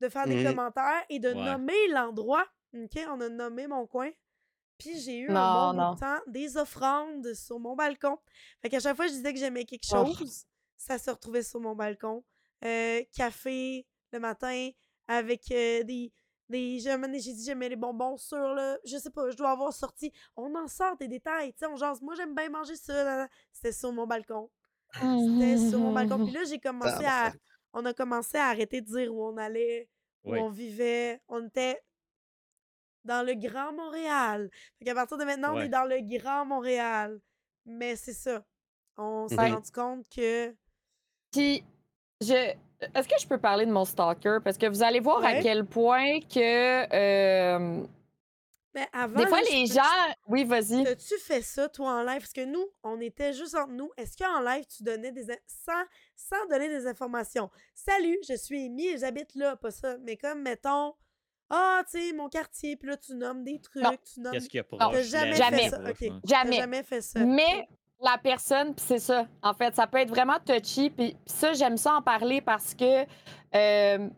De 0.00 0.08
faire 0.10 0.26
des 0.26 0.34
Mhm. 0.44 0.50
commentaires 0.50 1.04
et 1.08 1.18
de 1.20 1.28
Ouais. 1.28 1.34
nommer 1.34 1.88
l'endroit. 1.88 2.44
OK, 2.74 2.98
on 3.08 3.20
a 3.22 3.28
nommé 3.30 3.66
mon 3.68 3.86
coin. 3.86 4.10
Puis 4.76 4.98
j'ai 5.00 5.20
eu 5.20 5.28
Non, 5.30 5.36
un 5.40 5.72
bon 5.72 5.80
non. 5.80 5.96
temps 5.96 6.18
des 6.26 6.56
offrandes 6.58 7.32
sur 7.32 7.58
mon 7.60 7.76
balcon. 7.76 8.18
Fait 8.60 8.68
qu'à 8.68 8.80
chaque 8.80 8.96
fois 8.96 9.06
que 9.06 9.12
je 9.12 9.16
disais 9.16 9.32
que 9.32 9.38
j'aimais 9.38 9.64
quelque 9.64 9.86
Oh. 9.94 10.04
chose, 10.04 10.44
ça 10.84 10.98
se 10.98 11.10
retrouvait 11.10 11.42
sur 11.42 11.60
mon 11.60 11.74
balcon. 11.74 12.24
Euh, 12.64 13.02
café 13.14 13.86
le 14.12 14.20
matin 14.20 14.70
avec 15.08 15.50
euh, 15.50 15.82
des. 15.82 16.12
des 16.48 16.78
j'ai 16.78 17.32
dit 17.32 17.44
j'aimais 17.44 17.68
les 17.68 17.76
bonbons 17.76 18.16
sur 18.16 18.36
le. 18.54 18.78
Je 18.84 18.96
sais 18.98 19.10
pas, 19.10 19.30
je 19.30 19.36
dois 19.36 19.50
avoir 19.50 19.72
sorti. 19.72 20.12
On 20.36 20.54
en 20.54 20.68
sort 20.68 20.96
des 20.96 21.08
détails, 21.08 21.52
tu 21.52 21.60
sais, 21.60 21.66
on 21.66 21.76
jase. 21.76 22.00
Moi, 22.02 22.14
j'aime 22.16 22.34
bien 22.34 22.48
manger 22.50 22.76
ça. 22.76 23.28
C'était 23.52 23.72
sur 23.72 23.92
mon 23.92 24.06
balcon. 24.06 24.50
C'était 24.92 25.58
sur 25.70 25.78
mon 25.78 25.92
balcon. 25.92 26.24
Puis 26.24 26.34
là, 26.34 26.44
j'ai 26.44 26.58
commencé 26.60 27.04
à. 27.04 27.32
On 27.72 27.84
a 27.86 27.92
commencé 27.92 28.36
à 28.36 28.46
arrêter 28.46 28.80
de 28.82 28.86
dire 28.86 29.12
où 29.12 29.26
on 29.26 29.36
allait, 29.36 29.88
où 30.22 30.32
Oui. 30.32 30.38
on 30.38 30.48
vivait. 30.48 31.20
On 31.28 31.44
était 31.46 31.80
dans 33.04 33.26
le 33.26 33.34
Grand 33.34 33.72
Montréal. 33.72 34.48
Fait 34.78 34.84
qu'à 34.84 34.94
partir 34.94 35.18
de 35.18 35.24
maintenant, 35.24 35.54
on 35.56 35.60
est 35.60 35.68
dans 35.68 35.84
le 35.84 35.98
Grand 36.16 36.44
Montréal. 36.46 37.20
Mais 37.66 37.96
c'est 37.96 38.14
ça. 38.14 38.44
On 38.96 39.26
s'est 39.28 39.36
rendu 39.36 39.70
compte 39.72 40.06
que. 40.14 40.54
Puis, 41.34 41.64
je... 42.20 42.32
est-ce 42.94 43.08
que 43.08 43.18
je 43.20 43.26
peux 43.26 43.38
parler 43.38 43.66
de 43.66 43.72
mon 43.72 43.84
stalker? 43.84 44.38
Parce 44.42 44.56
que 44.58 44.66
vous 44.66 44.82
allez 44.82 45.00
voir 45.00 45.24
à 45.24 45.34
quel 45.40 45.64
point 45.64 46.20
que. 46.20 46.84
euh, 46.94 47.82
Ben, 48.74 48.86
avant, 48.92 49.20
Des 49.20 49.26
fois, 49.26 49.40
là, 49.40 49.46
les 49.50 49.66
gens. 49.66 49.82
Oui, 50.26 50.44
vas-y. 50.44 50.84
T'as-tu 50.84 51.16
fait 51.18 51.42
ça, 51.42 51.68
toi, 51.68 51.90
en 52.00 52.02
live? 52.02 52.18
Parce 52.20 52.32
que 52.32 52.44
nous, 52.44 52.66
on 52.82 53.00
était 53.00 53.32
juste 53.32 53.54
entre 53.54 53.72
nous. 53.72 53.90
Est-ce 53.96 54.16
qu'en 54.16 54.40
live, 54.40 54.64
tu 54.66 54.82
donnais 54.82 55.12
des... 55.12 55.26
Sans, 55.46 55.82
sans 56.16 56.46
donner 56.48 56.68
des 56.68 56.86
informations? 56.86 57.50
Salut, 57.74 58.18
je 58.28 58.34
suis 58.36 58.66
Amy 58.66 58.86
et 58.88 58.98
j'habite 58.98 59.34
là, 59.34 59.56
pas 59.56 59.70
ça. 59.70 59.96
Mais 60.02 60.16
comme, 60.16 60.42
mettons, 60.42 60.94
ah, 61.50 61.82
tu 61.90 62.00
sais, 62.00 62.12
mon 62.14 62.28
quartier, 62.28 62.74
puis 62.76 62.88
là, 62.88 62.96
tu 62.96 63.14
nommes 63.14 63.44
des 63.44 63.60
trucs, 63.60 63.84
tu 64.12 64.20
nommes... 64.20 64.32
Qu'est-ce 64.32 64.48
qu'il 64.48 64.58
y 64.58 64.60
a 64.60 64.64
pour 64.64 64.78
Non, 64.80 64.90
jamais 65.02 65.34
Jamais. 65.34 65.70
fait 65.70 65.70
ça, 65.70 65.82
Jamais. 66.24 66.56
jamais 66.56 66.82
fait 66.82 67.00
ça. 67.00 67.20
Mais 67.20 67.68
la 68.02 68.18
personne, 68.22 68.74
c'est 68.76 68.98
ça, 68.98 69.26
en 69.42 69.54
fait, 69.54 69.74
ça 69.74 69.86
peut 69.86 69.98
être 69.98 70.10
vraiment 70.10 70.38
touchy. 70.44 70.90
Puis 70.90 71.16
ça, 71.26 71.52
j'aime 71.52 71.76
ça 71.76 71.94
en 71.94 72.02
parler 72.02 72.40
parce 72.40 72.74
que 72.74 73.04
euh, 73.54 74.08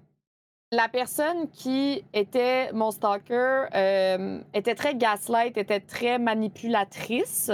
la 0.72 0.88
personne 0.88 1.48
qui 1.50 2.04
était 2.12 2.72
mon 2.72 2.90
stalker 2.90 3.66
euh, 3.74 4.40
était 4.54 4.74
très 4.74 4.94
gaslight, 4.94 5.56
était 5.56 5.80
très 5.80 6.18
manipulatrice. 6.18 7.50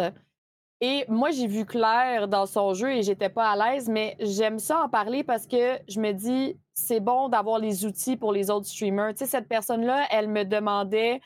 Et 0.80 1.04
moi, 1.08 1.30
j'ai 1.30 1.46
vu 1.46 1.64
clair 1.64 2.26
dans 2.26 2.46
son 2.46 2.74
jeu 2.74 2.90
et 2.90 3.02
j'étais 3.02 3.28
pas 3.28 3.50
à 3.50 3.56
l'aise, 3.56 3.88
mais 3.88 4.16
j'aime 4.18 4.58
ça 4.58 4.82
en 4.82 4.88
parler 4.88 5.22
parce 5.22 5.46
que 5.46 5.78
je 5.88 6.00
me 6.00 6.12
dis, 6.12 6.58
c'est 6.74 6.98
bon 6.98 7.28
d'avoir 7.28 7.58
les 7.61 7.85
outils 7.85 8.16
pour 8.16 8.32
les 8.32 8.50
autres 8.50 8.66
streamers. 8.66 9.14
Tu 9.14 9.18
sais, 9.18 9.26
cette 9.26 9.48
personne-là, 9.48 10.06
elle 10.11 10.28
me 10.28 10.44
demandait 10.44 11.20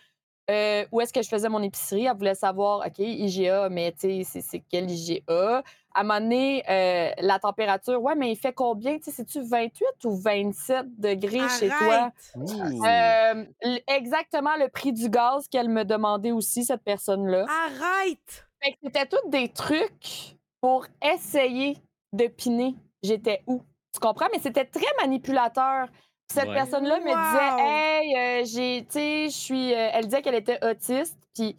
euh, 0.50 0.84
où 0.92 1.00
est-ce 1.00 1.12
que 1.12 1.22
je 1.22 1.28
faisais 1.28 1.48
mon 1.48 1.62
épicerie? 1.62 2.06
Elle 2.06 2.16
voulait 2.16 2.34
savoir, 2.34 2.86
OK, 2.86 2.98
IGA, 2.98 3.68
mais 3.68 3.92
tu 3.92 3.98
sais, 4.00 4.22
c'est- 4.24 4.40
c'est 4.42 4.60
quel 4.70 4.90
IGA? 4.90 5.62
À 5.94 6.00
un 6.00 6.02
moment 6.02 6.20
donné, 6.20 6.62
euh, 6.68 7.10
la 7.18 7.38
température, 7.38 8.02
ouais, 8.02 8.14
mais 8.14 8.30
il 8.32 8.36
fait 8.36 8.52
combien? 8.52 8.96
Tu 8.98 9.04
sais, 9.04 9.10
c'est-tu 9.12 9.40
28 9.42 10.04
ou 10.04 10.14
27 10.16 10.86
degrés 10.98 11.48
chez 11.48 11.68
toi? 11.68 11.94
Arrête! 11.94 13.44
Euh, 13.64 13.80
exactement 13.88 14.56
le 14.56 14.68
prix 14.68 14.92
du 14.92 15.08
gaz 15.08 15.48
qu'elle 15.48 15.68
me 15.70 15.84
demandait 15.84 16.32
aussi, 16.32 16.64
cette 16.64 16.82
personne-là. 16.84 17.46
Arrête! 17.48 18.46
Fait 18.62 18.72
que 18.72 18.78
c'était 18.84 19.06
tous 19.06 19.28
des 19.30 19.48
trucs 19.48 20.36
pour 20.60 20.86
essayer 21.02 21.76
de 22.12 22.26
piner 22.26 22.74
j'étais 23.02 23.42
où. 23.46 23.62
Tu 23.92 24.00
comprends? 24.00 24.26
Mais 24.32 24.40
c'était 24.40 24.64
très 24.64 24.86
manipulateur. 25.00 25.88
Cette 26.32 26.48
Ouais. 26.48 26.54
personne-là 26.54 26.98
me 27.00 27.10
Wow! 27.10 27.24
disait, 27.24 27.62
hey, 27.62 28.16
euh, 28.16 28.44
j'ai, 28.44 28.84
tu 28.84 28.92
sais, 28.92 29.24
je 29.26 29.36
suis. 29.36 29.72
euh, 29.74 29.90
elle 29.92 30.04
disait 30.06 30.22
qu'elle 30.22 30.34
était 30.34 30.58
autiste. 30.64 31.16
Puis 31.34 31.56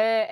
euh, 0.00 0.24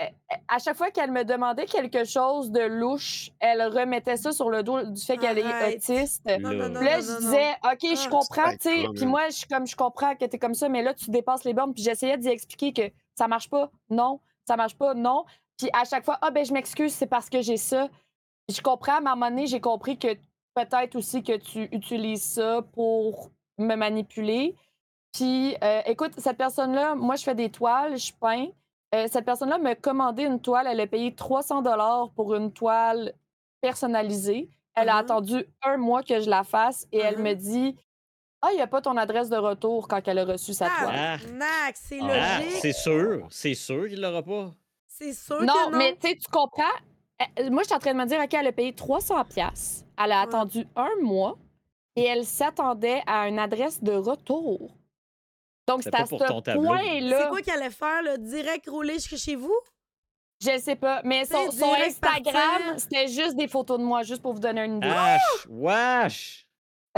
à 0.46 0.58
chaque 0.58 0.76
fois 0.76 0.90
qu'elle 0.92 1.10
me 1.10 1.24
demandait 1.24 1.66
quelque 1.66 2.04
chose 2.04 2.52
de 2.52 2.60
louche, 2.60 3.30
elle 3.40 3.62
remettait 3.62 4.16
ça 4.16 4.30
sur 4.30 4.48
le 4.48 4.62
dos 4.62 4.84
du 4.84 5.02
fait 5.04 5.16
qu'elle 5.16 5.38
est 5.38 5.74
autiste. 5.74 6.24
Non, 6.26 6.50
non, 6.52 6.68
non, 6.68 6.80
là, 6.80 6.96
non, 6.98 7.02
je 7.02 7.10
non, 7.12 7.18
disais, 7.18 7.50
OK, 7.64 7.80
je 7.82 8.06
Ah. 8.06 8.10
comprends, 8.10 8.50
tu 8.52 8.58
sais. 8.60 8.86
Puis 8.94 9.06
moi, 9.06 9.26
je 9.28 9.34
suis 9.34 9.48
comme, 9.48 9.66
je 9.66 9.74
comprends 9.74 10.14
que 10.14 10.24
t'es 10.24 10.38
comme 10.38 10.54
ça, 10.54 10.68
mais 10.68 10.82
là, 10.82 10.94
tu 10.94 11.10
dépasses 11.10 11.42
les 11.44 11.52
bornes. 11.52 11.74
Puis 11.74 11.82
j'essayais 11.82 12.16
d'y 12.16 12.28
expliquer 12.28 12.72
que 12.72 12.94
ça 13.18 13.26
marche 13.26 13.50
pas, 13.50 13.70
non, 13.90 14.20
ça 14.46 14.56
marche 14.56 14.76
pas, 14.76 14.94
non. 14.94 15.24
Puis 15.58 15.68
à 15.72 15.84
chaque 15.84 16.04
fois, 16.04 16.18
ah, 16.22 16.30
ben, 16.30 16.44
je 16.44 16.52
m'excuse, 16.52 16.94
c'est 16.94 17.06
parce 17.08 17.28
que 17.28 17.42
j'ai 17.42 17.56
ça. 17.56 17.88
Je 18.48 18.60
comprends, 18.60 18.94
à 18.94 18.98
un 18.98 19.00
moment 19.16 19.28
donné, 19.30 19.46
j'ai 19.48 19.60
compris 19.60 19.98
que 19.98 20.14
peut-être 20.54 20.94
aussi 20.94 21.24
que 21.24 21.36
tu 21.36 21.64
utilises 21.72 22.22
ça 22.22 22.62
pour 22.72 23.30
me 23.58 23.74
manipuler. 23.74 24.54
Puis, 25.12 25.56
euh, 25.62 25.80
écoute, 25.86 26.12
cette 26.18 26.36
personne-là, 26.36 26.94
moi, 26.94 27.16
je 27.16 27.22
fais 27.24 27.34
des 27.34 27.50
toiles, 27.50 27.96
je 27.98 28.12
peins. 28.20 28.48
Euh, 28.94 29.06
cette 29.10 29.24
personne-là 29.24 29.58
m'a 29.58 29.74
commandé 29.74 30.24
une 30.24 30.40
toile. 30.40 30.66
Elle 30.68 30.80
a 30.80 30.86
payé 30.86 31.14
300 31.14 31.62
dollars 31.62 32.10
pour 32.14 32.34
une 32.34 32.52
toile 32.52 33.12
personnalisée. 33.60 34.48
Elle 34.74 34.88
a 34.90 34.94
Mhm. 34.94 35.00
attendu 35.00 35.44
un 35.62 35.76
mois 35.78 36.02
que 36.02 36.20
je 36.20 36.28
la 36.28 36.44
fasse 36.44 36.86
et 36.92 36.98
elle 36.98 37.18
me 37.18 37.34
dit 37.34 37.76
Ah, 38.42 38.48
il 38.52 38.56
n'y 38.56 38.62
a 38.62 38.66
pas 38.66 38.82
ton 38.82 38.96
adresse 38.98 39.30
de 39.30 39.36
retour 39.38 39.88
quand 39.88 40.06
elle 40.06 40.18
a 40.18 40.24
reçu 40.26 40.52
sa 40.52 40.66
toile. 40.68 40.94
Ah. 40.94 41.16
C'est 41.74 41.98
Ah, 42.02 42.38
logique. 42.38 42.58
c'est 42.60 42.72
sûr, 42.74 43.26
c'est 43.30 43.54
sûr 43.54 43.88
qu'il 43.88 44.00
l'aura 44.00 44.22
pas. 44.22 44.50
C'est 44.86 45.14
sûr 45.14 45.40
Non, 45.42 45.54
que 45.54 45.70
non. 45.72 45.78
mais 45.78 45.96
tu 45.98 46.06
sais, 46.08 46.16
tu 46.16 46.30
comprends? 46.30 46.62
Moi, 47.50 47.62
je 47.62 47.66
suis 47.68 47.74
en 47.74 47.78
train 47.78 47.94
de 47.94 47.98
me 47.98 48.04
dire, 48.04 48.20
OK, 48.22 48.34
elle 48.34 48.46
a 48.46 48.52
payé 48.52 48.74
300 48.74 49.24
pièces. 49.24 49.86
Elle 49.98 50.12
a 50.12 50.18
Ouais. 50.20 50.22
attendu 50.28 50.66
un 50.76 50.90
mois 51.02 51.38
et 51.96 52.04
elle 52.04 52.24
s'attendait 52.24 53.02
à 53.06 53.26
une 53.28 53.38
adresse 53.38 53.82
de 53.82 53.92
retour. 53.92 54.70
Donc, 55.66 55.82
C'est 55.82 55.94
à 55.94 56.06
ce 56.06 56.14
point-là. 56.14 57.18
C'est 57.22 57.28
quoi 57.28 57.42
qu'elle 57.42 57.60
allait 57.62 57.70
faire, 57.70 58.02
là? 58.02 58.16
Direct 58.18 58.68
rouler 58.68 58.94
jusque 58.94 59.16
chez 59.16 59.34
vous? 59.34 59.56
Je 60.44 60.50
ne 60.50 60.58
sais 60.58 60.76
pas. 60.76 61.00
Mais 61.02 61.24
son, 61.24 61.48
Instagram, 61.86 62.76
c'était 62.76 63.08
juste 63.08 63.34
des 63.36 63.48
photos 63.48 63.78
de 63.78 63.84
moi, 63.84 64.02
juste 64.02 64.22
pour 64.22 64.34
vous 64.34 64.38
donner 64.38 64.64
une 64.64 64.76
idée. 64.76 64.86
Wesh! 64.88 65.46
Wesh! 65.48 66.46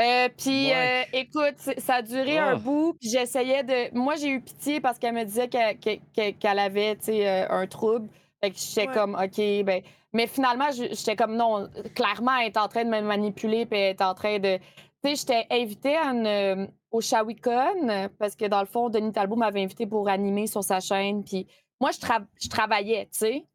Euh, 0.01 0.29
puis, 0.37 0.67
Ouais. 0.69 1.07
euh, 1.13 1.19
écoute, 1.19 1.59
ça 1.79 1.95
a 1.97 2.03
duré 2.03 2.39
un 2.39 2.53
Ah. 2.53 2.57
bout, 2.57 2.95
puis 3.01 3.09
j'essayais 3.11 3.63
de. 3.65 3.95
Moi, 3.97 4.17
j'ai 4.17 4.29
eu 4.29 4.41
pitié 4.41 4.81
parce 4.81 4.99
qu'elle 4.99 5.15
me 5.15 5.25
disait 5.25 5.49
qu'elle 5.49 5.79
qu'elle- 5.79 6.37
qu'elle 6.39 6.59
avait, 6.59 6.97
tu 6.97 7.07
sais, 7.07 7.29
euh, 7.29 7.49
un 7.51 7.67
trouble. 7.67 8.09
Fait 8.43 8.51
que 8.51 8.57
j'étais 8.59 8.87
Ouais. 8.89 8.95
comme, 8.95 9.15
OK, 9.17 9.65
ben. 9.65 9.83
Mais 10.13 10.27
finalement, 10.27 10.71
je- 10.71 10.95
j'étais 10.95 11.17
comme, 11.17 11.35
non, 11.37 11.69
clairement, 11.95 12.37
elle 12.39 12.47
est 12.49 12.57
en 12.57 12.69
train 12.69 12.85
de 12.85 12.91
me 12.91 13.01
manipuler, 13.01 13.67
puis 13.67 13.79
elle 13.79 13.91
est 13.97 14.03
en 14.03 14.15
train 14.15 14.39
de. 14.39 14.59
Tu 15.05 15.11
sais, 15.11 15.17
j'étais 15.17 15.47
invitée 15.51 15.97
à 15.97 16.07
une, 16.13 16.27
euh, 16.27 16.67
au 16.91 17.01
Shawicon 17.01 18.09
parce 18.19 18.35
que 18.35 18.47
dans 18.47 18.61
le 18.61 18.67
fond, 18.67 18.89
Denis 18.89 19.13
Talbot 19.13 19.37
m'avait 19.37 19.63
invité 19.63 19.87
pour 19.87 20.09
animer 20.09 20.47
sur 20.47 20.65
sa 20.65 20.81
chaîne, 20.81 21.23
puis 21.25 21.47
moi, 21.81 21.91
je, 21.93 21.99
tra- 21.99 22.27
je 22.41 22.49
travaillais, 22.49 23.07
tu 23.13 23.19
sais. 23.19 23.47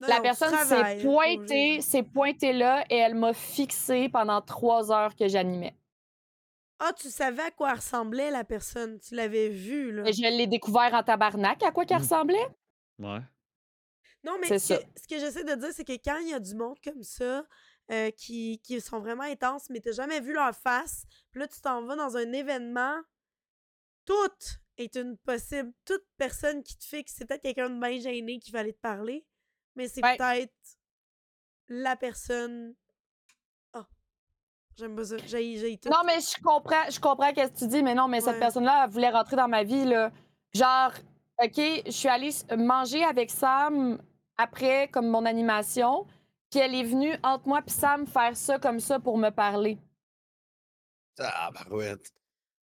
La 0.00 0.16
non, 0.16 0.22
personne 0.22 0.56
s'est 0.66 1.02
pointée, 1.04 1.80
s'est 1.80 2.02
pointée 2.02 2.52
là 2.52 2.84
et 2.90 2.96
elle 2.96 3.14
m'a 3.14 3.32
fixée 3.32 4.08
pendant 4.08 4.40
trois 4.40 4.90
heures 4.90 5.14
que 5.14 5.28
j'animais. 5.28 5.76
Ah, 6.80 6.92
tu 6.92 7.08
savais 7.08 7.42
à 7.42 7.50
quoi 7.52 7.74
ressemblait 7.74 8.32
la 8.32 8.42
personne? 8.42 8.98
Tu 8.98 9.14
l'avais 9.14 9.48
vue, 9.48 9.92
là? 9.92 10.08
Et 10.08 10.12
Je 10.12 10.22
l'ai 10.22 10.48
découvert 10.48 10.92
en 10.94 11.04
tabarnak, 11.04 11.62
à 11.62 11.70
quoi 11.70 11.84
qu'elle 11.84 11.98
Mm. 11.98 12.02
ressemblait. 12.02 12.48
Ouais. 12.98 13.20
Non, 14.24 14.32
mais 14.40 14.48
que, 14.48 14.58
ce 14.58 14.74
que 15.08 15.18
j'essaie 15.20 15.44
de 15.44 15.54
dire, 15.54 15.68
c'est 15.72 15.84
que 15.84 15.92
quand 16.04 16.18
il 16.18 16.30
y 16.30 16.34
a 16.34 16.40
du 16.40 16.56
monde 16.56 16.78
comme 16.82 17.04
ça, 17.04 17.44
euh, 17.90 18.10
qui, 18.10 18.60
qui 18.62 18.80
sont 18.80 19.00
vraiment 19.00 19.24
intenses, 19.24 19.68
mais 19.70 19.80
t'as 19.80 19.92
jamais 19.92 20.20
vu 20.20 20.32
leur 20.32 20.54
face, 20.54 21.04
puis 21.30 21.40
là, 21.40 21.48
tu 21.48 21.60
t'en 21.60 21.84
vas 21.84 21.96
dans 21.96 22.16
un 22.16 22.32
événement, 22.32 22.96
toute 24.04 24.60
est 24.78 24.96
une 24.96 25.16
possible. 25.18 25.72
Toute 25.84 26.04
personne 26.16 26.62
qui 26.62 26.76
te 26.78 26.84
fixe, 26.84 27.14
c'est 27.16 27.26
peut-être 27.26 27.42
quelqu'un 27.42 27.70
de 27.70 27.78
bien 27.78 28.00
gêné 28.00 28.38
qui 28.38 28.50
va 28.50 28.60
aller 28.60 28.72
te 28.72 28.80
parler, 28.80 29.26
mais 29.76 29.88
c'est 29.88 30.02
Ouais. 30.04 30.16
peut-être 30.16 30.54
la 31.68 31.96
personne. 31.96 32.74
Ah, 33.72 33.86
j'aime 34.76 34.96
pas 34.96 35.04
ça. 35.04 35.16
J'ai 35.18 35.56
j'ai 35.58 35.78
tout. 35.78 35.88
Non, 35.90 36.02
mais 36.06 36.20
je 36.20 36.40
comprends, 36.42 36.88
je 36.90 36.98
comprends 37.00 37.28
ce 37.34 37.34
que 37.52 37.58
tu 37.58 37.66
dis, 37.66 37.82
mais 37.82 37.94
non, 37.94 38.08
mais 38.08 38.20
cette 38.20 38.38
personne-là, 38.38 38.86
voulait 38.86 39.10
rentrer 39.10 39.36
dans 39.36 39.48
ma 39.48 39.62
vie, 39.64 39.84
là. 39.84 40.10
Genre, 40.54 40.92
OK, 41.42 41.56
je 41.86 41.90
suis 41.90 42.08
allée 42.08 42.30
manger 42.56 43.04
avec 43.04 43.30
Sam 43.30 44.00
après, 44.36 44.88
comme 44.88 45.08
mon 45.08 45.24
animation, 45.24 46.06
puis 46.52 46.60
elle 46.60 46.74
est 46.74 46.84
venue 46.84 47.16
entre 47.24 47.48
moi 47.48 47.60
et 47.66 47.70
Sam 47.70 48.06
faire 48.06 48.36
ça 48.36 48.58
comme 48.60 48.78
ça 48.78 49.00
pour 49.00 49.16
me 49.18 49.30
parler. 49.30 49.78
Ah, 51.18 51.50
barouette. 51.52 52.12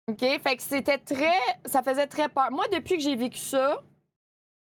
OK? 0.08 0.20
Fait 0.20 0.56
que 0.56 0.62
c'était 0.62 0.98
très. 0.98 1.32
Ça 1.64 1.82
faisait 1.82 2.06
très 2.06 2.28
peur. 2.28 2.50
Moi, 2.50 2.66
depuis 2.72 2.96
que 2.96 3.02
j'ai 3.02 3.16
vécu 3.16 3.38
ça, 3.38 3.82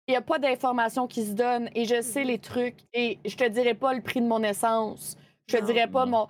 il 0.06 0.12
n'y 0.12 0.16
a 0.16 0.22
pas 0.22 0.38
d'informations 0.38 1.06
qui 1.06 1.24
se 1.24 1.32
donnent 1.32 1.70
et 1.74 1.84
je 1.84 2.00
sais 2.02 2.22
Mhm. 2.22 2.26
les 2.28 2.38
trucs 2.38 2.78
et 2.92 3.18
je 3.24 3.36
te 3.36 3.48
dirais 3.48 3.74
pas 3.74 3.94
le 3.94 4.02
prix 4.02 4.20
de 4.20 4.26
mon 4.26 4.42
essence. 4.42 5.16
Je 5.46 5.56
te 5.56 5.60
Non. 5.60 5.66
dirais 5.66 5.88
pas 5.88 6.06
mon. 6.06 6.26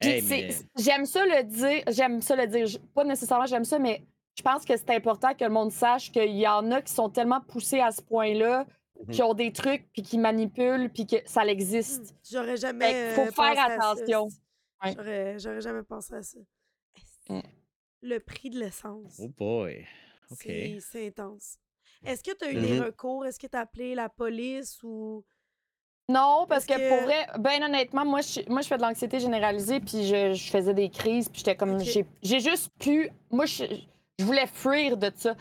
Puis 0.00 0.10
Hey, 0.10 0.22
mais- 0.28 0.48
J'aime 0.78 1.06
ça 1.06 1.24
le 1.24 1.42
dire. 1.44 1.82
J'aime 1.88 2.20
ça 2.22 2.36
le 2.36 2.46
dire. 2.46 2.66
Pas 2.94 3.04
nécessairement 3.04 3.46
j'aime 3.46 3.64
ça, 3.64 3.78
mais 3.78 4.04
je 4.36 4.42
pense 4.42 4.64
que 4.64 4.76
c'est 4.76 4.90
important 4.90 5.34
que 5.34 5.44
le 5.44 5.50
monde 5.50 5.72
sache 5.72 6.10
qu'il 6.12 6.36
y 6.36 6.46
en 6.46 6.70
a 6.70 6.80
qui 6.82 6.92
sont 6.92 7.08
tellement 7.08 7.40
poussés 7.40 7.80
à 7.80 7.90
ce 7.90 8.02
point-là, 8.02 8.66
Mhm. 9.00 9.10
qui 9.14 9.22
ont 9.22 9.34
des 9.34 9.52
trucs, 9.52 9.90
puis 9.92 10.02
qui 10.02 10.18
manipulent, 10.18 10.88
puis 10.92 11.06
que 11.06 11.16
ça 11.26 11.44
Hmm, 11.44 11.48
existe. 11.48 12.14
J'aurais 12.30 12.56
jamais. 12.56 12.92
Fait 12.92 13.14
qu'il 13.24 13.32
faut 13.32 13.42
euh, 13.42 13.52
faire 13.54 13.64
attention. 13.70 14.28
Ouais. 14.84 15.36
J'aurais 15.38 15.60
jamais 15.60 15.82
pensé 15.82 16.14
à 16.14 16.22
ça. 16.22 16.38
Mm. 17.28 17.40
Le 18.02 18.18
prix 18.20 18.50
de 18.50 18.58
l'essence? 18.60 19.18
Oh 19.22 19.28
boy. 19.28 19.86
OK. 20.30 20.42
C'est- 20.80 21.06
intense. 21.08 21.56
Est-ce 22.04 22.22
que 22.22 22.36
tu 22.36 22.44
as 22.44 22.50
eu 22.52 22.60
des 22.60 22.74
Mhm. 22.78 22.84
recours? 22.84 23.24
Est-ce 23.24 23.38
que 23.38 23.46
tu 23.46 23.56
as 23.56 23.60
appelé 23.60 23.94
la 23.94 24.08
police 24.08 24.82
ou. 24.82 25.24
Non, 26.08 26.44
parce 26.46 26.66
que, 26.66 26.74
pour 26.90 27.02
vrai, 27.04 27.26
ben 27.38 27.62
honnêtement, 27.62 28.04
moi, 28.04 28.20
je, 28.20 28.40
moi, 28.50 28.60
je 28.60 28.68
fais 28.68 28.76
de 28.76 28.82
l'anxiété 28.82 29.18
généralisée, 29.20 29.80
puis 29.80 30.04
je, 30.06 30.34
je 30.34 30.50
faisais 30.50 30.74
des 30.74 30.90
crises, 30.90 31.30
puis 31.30 31.38
j'étais 31.38 31.56
comme, 31.56 31.76
Ok. 31.76 31.82
j'ai 31.82 32.04
j'ai 32.22 32.40
juste 32.40 32.70
pu, 32.78 33.08
moi, 33.30 33.46
je, 33.46 33.64
je 34.18 34.24
voulais 34.24 34.46
fuir 34.46 34.98
de 34.98 35.10
ça. 35.16 35.34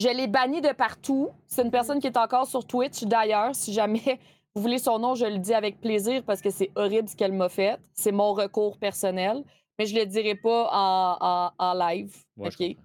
Je 0.00 0.08
l'ai 0.08 0.26
banni 0.26 0.60
de 0.60 0.72
partout. 0.72 1.30
C'est 1.46 1.62
une 1.62 1.70
personne 1.70 2.00
qui 2.00 2.06
est 2.06 2.16
encore 2.16 2.46
sur 2.46 2.66
Twitch, 2.66 3.02
d'ailleurs. 3.04 3.54
Si 3.54 3.72
jamais 3.72 4.00
vous 4.54 4.62
voulez 4.62 4.78
son 4.78 4.98
nom, 4.98 5.14
je 5.14 5.26
le 5.26 5.38
dis 5.38 5.52
avec 5.54 5.80
plaisir 5.80 6.22
parce 6.24 6.40
que 6.40 6.50
c'est 6.50 6.70
horrible 6.74 7.08
ce 7.08 7.16
qu'elle 7.16 7.32
m'a 7.32 7.48
fait. 7.48 7.78
C'est 7.92 8.12
mon 8.12 8.32
recours 8.32 8.78
personnel, 8.78 9.44
mais 9.78 9.86
je 9.86 9.94
le 9.94 10.06
dirai 10.06 10.34
pas 10.34 10.68
en, 10.72 11.16
en- 11.20 11.50
en 11.58 11.74
live. 11.74 12.16
Ouais, 12.36 12.48
OK? 12.48 12.56
comprends. 12.56 12.82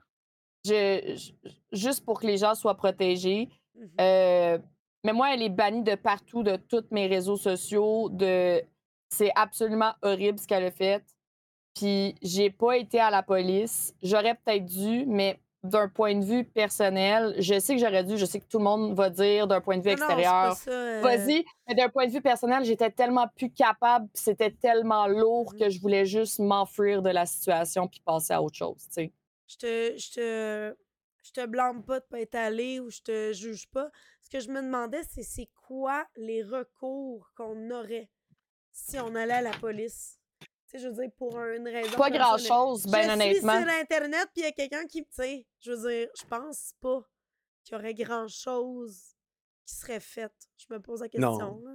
Je- 0.66 1.16
je- 1.16 1.50
juste 1.72 2.04
pour 2.06 2.20
que 2.20 2.28
les 2.28 2.38
gens 2.38 2.56
soient 2.56 2.76
protégés. 2.76 3.50
Mhm. 3.76 3.90
Euh, 4.02 4.58
mais 5.04 5.14
moi, 5.14 5.34
elle 5.34 5.42
est 5.44 5.50
bannie 5.50 5.84
de 5.84 5.96
partout, 5.96 6.44
de 6.44 6.56
tous 6.56 6.84
mes 6.92 7.08
réseaux 7.08 7.38
sociaux. 7.38 8.10
De... 8.10 8.62
C'est 9.10 9.32
absolument 9.36 9.94
horrible 10.02 10.40
ce 10.40 10.48
qu'elle 10.48 10.66
a 10.66 10.72
fait. 10.72 11.06
Puis 11.76 12.16
j'ai 12.22 12.50
pas 12.50 12.78
été 12.78 13.00
à 13.00 13.10
la 13.12 13.22
police. 13.22 13.94
J'aurais 14.02 14.34
peut-être 14.36 14.66
dû, 14.66 15.06
mais 15.06 15.40
d'un 15.66 15.90
point 15.90 16.16
de 16.16 16.24
vue 16.26 16.44
personnel, 16.46 17.36
je 17.40 17.60
sais 17.60 17.76
que 17.76 17.82
j'aurais 17.82 18.04
dû, 18.04 18.18
je 18.18 18.26
sais 18.26 18.40
que 18.40 18.46
tout 18.46 18.58
le 18.60 18.64
monde 18.64 18.96
va 18.96 19.10
dire 19.10 19.48
d'un 19.48 19.62
point 19.62 19.78
de 19.78 19.84
vue 19.84 19.90
extérieur, 19.92 20.56
euh, 20.68 21.02
vas-y, 21.02 21.46
mais 21.68 21.76
d'un 21.76 21.90
point 21.90 22.08
de 22.08 22.12
vue 22.12 22.22
personnel, 22.22 22.64
j'étais 22.66 22.92
tellement 22.92 23.28
plus 23.36 23.52
capable, 23.52 24.08
puis 24.14 24.22
c'était 24.24 24.52
tellement 24.52 25.08
lourd 25.08 25.54
Mhm. 25.54 25.60
que 25.60 25.70
je 25.70 25.80
voulais 25.82 26.06
juste 26.06 26.40
m'enfuir 26.40 27.02
de 27.02 27.10
la 27.10 27.26
situation 27.26 27.88
puis 27.88 28.02
passer 28.06 28.34
à 28.34 28.42
autre 28.42 28.56
chose, 28.58 28.78
tu 28.88 28.94
sais. 28.94 29.14
Je 29.48 29.58
te, 29.58 29.98
je 29.98 30.12
te, 30.12 30.76
je 31.24 31.32
te 31.32 31.46
blâme 31.46 31.84
pas 31.86 32.00
de 32.00 32.06
pas 32.06 32.20
être 32.22 32.36
allé 32.36 32.80
ou 32.80 32.90
je 32.90 33.02
te 33.02 33.34
juge 33.34 33.68
pas. 33.70 33.90
Ce 34.22 34.30
que 34.30 34.40
je 34.40 34.50
me 34.50 34.62
demandais, 34.62 35.04
c'est 35.04 35.24
c'est 35.24 35.50
quoi 35.68 36.06
les 36.16 36.44
recours 36.44 37.32
qu'on 37.36 37.70
aurait 37.72 38.10
si 38.72 39.00
on 39.00 39.16
allait 39.16 39.34
à 39.36 39.42
la 39.42 39.54
police? 39.54 40.20
Sais, 40.78 40.84
je 40.84 40.88
veux 40.90 40.96
dire, 40.96 41.12
pour 41.18 41.38
un- 41.40 41.54
une 41.56 41.68
raison. 41.68 41.92
Pas 41.98 42.10
comme 42.10 42.14
ça, 42.14 42.20
grand 42.20 42.38
mais 42.38 42.44
chose, 42.48 42.84
je 42.86 42.92
ben 42.92 43.02
suis 43.04 43.12
honnêtement. 43.12 43.60
sur 43.62 43.70
Internet, 43.82 44.30
puis 44.34 44.42
il 44.42 44.44
y 44.44 44.46
a 44.48 44.52
quelqu'un 44.52 44.86
qui, 44.88 45.02
tu 45.04 45.08
sais, 45.12 45.46
je 45.62 45.72
veux 45.72 45.90
dire, 45.90 46.10
je 46.20 46.24
pense 46.26 46.74
pas 46.82 47.02
qu'il 47.64 47.76
y 47.76 47.80
aurait 47.80 47.94
grand 47.94 48.28
chose 48.28 49.00
qui 49.66 49.76
serait 49.76 50.00
fait. 50.00 50.32
Je 50.58 50.66
me 50.74 50.80
pose 50.80 51.02
la 51.02 51.08
Non. 51.20 51.38
question. 51.38 51.62
là. 51.64 51.72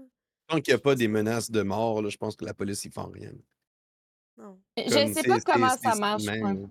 Tant 0.48 0.60
qu'il 0.60 0.72
n'y 0.74 0.76
a 0.76 0.82
pas 0.82 0.94
des 0.94 1.08
menaces 1.08 1.50
de 1.50 1.62
mort, 1.62 2.02
là, 2.02 2.08
je 2.08 2.16
pense 2.16 2.34
que 2.36 2.44
la 2.44 2.54
police, 2.54 2.84
ils 2.84 2.92
font 2.92 3.06
rien. 3.08 3.32
Non. 4.36 4.60
Je 4.76 4.82
Comme, 4.92 5.12
sais 5.14 5.22
pas 5.22 5.40
comment 5.40 5.76
ça 5.76 5.94
marche. 5.96 6.24
même, 6.24 6.42
ouais. 6.44 6.54
là. 6.62 6.68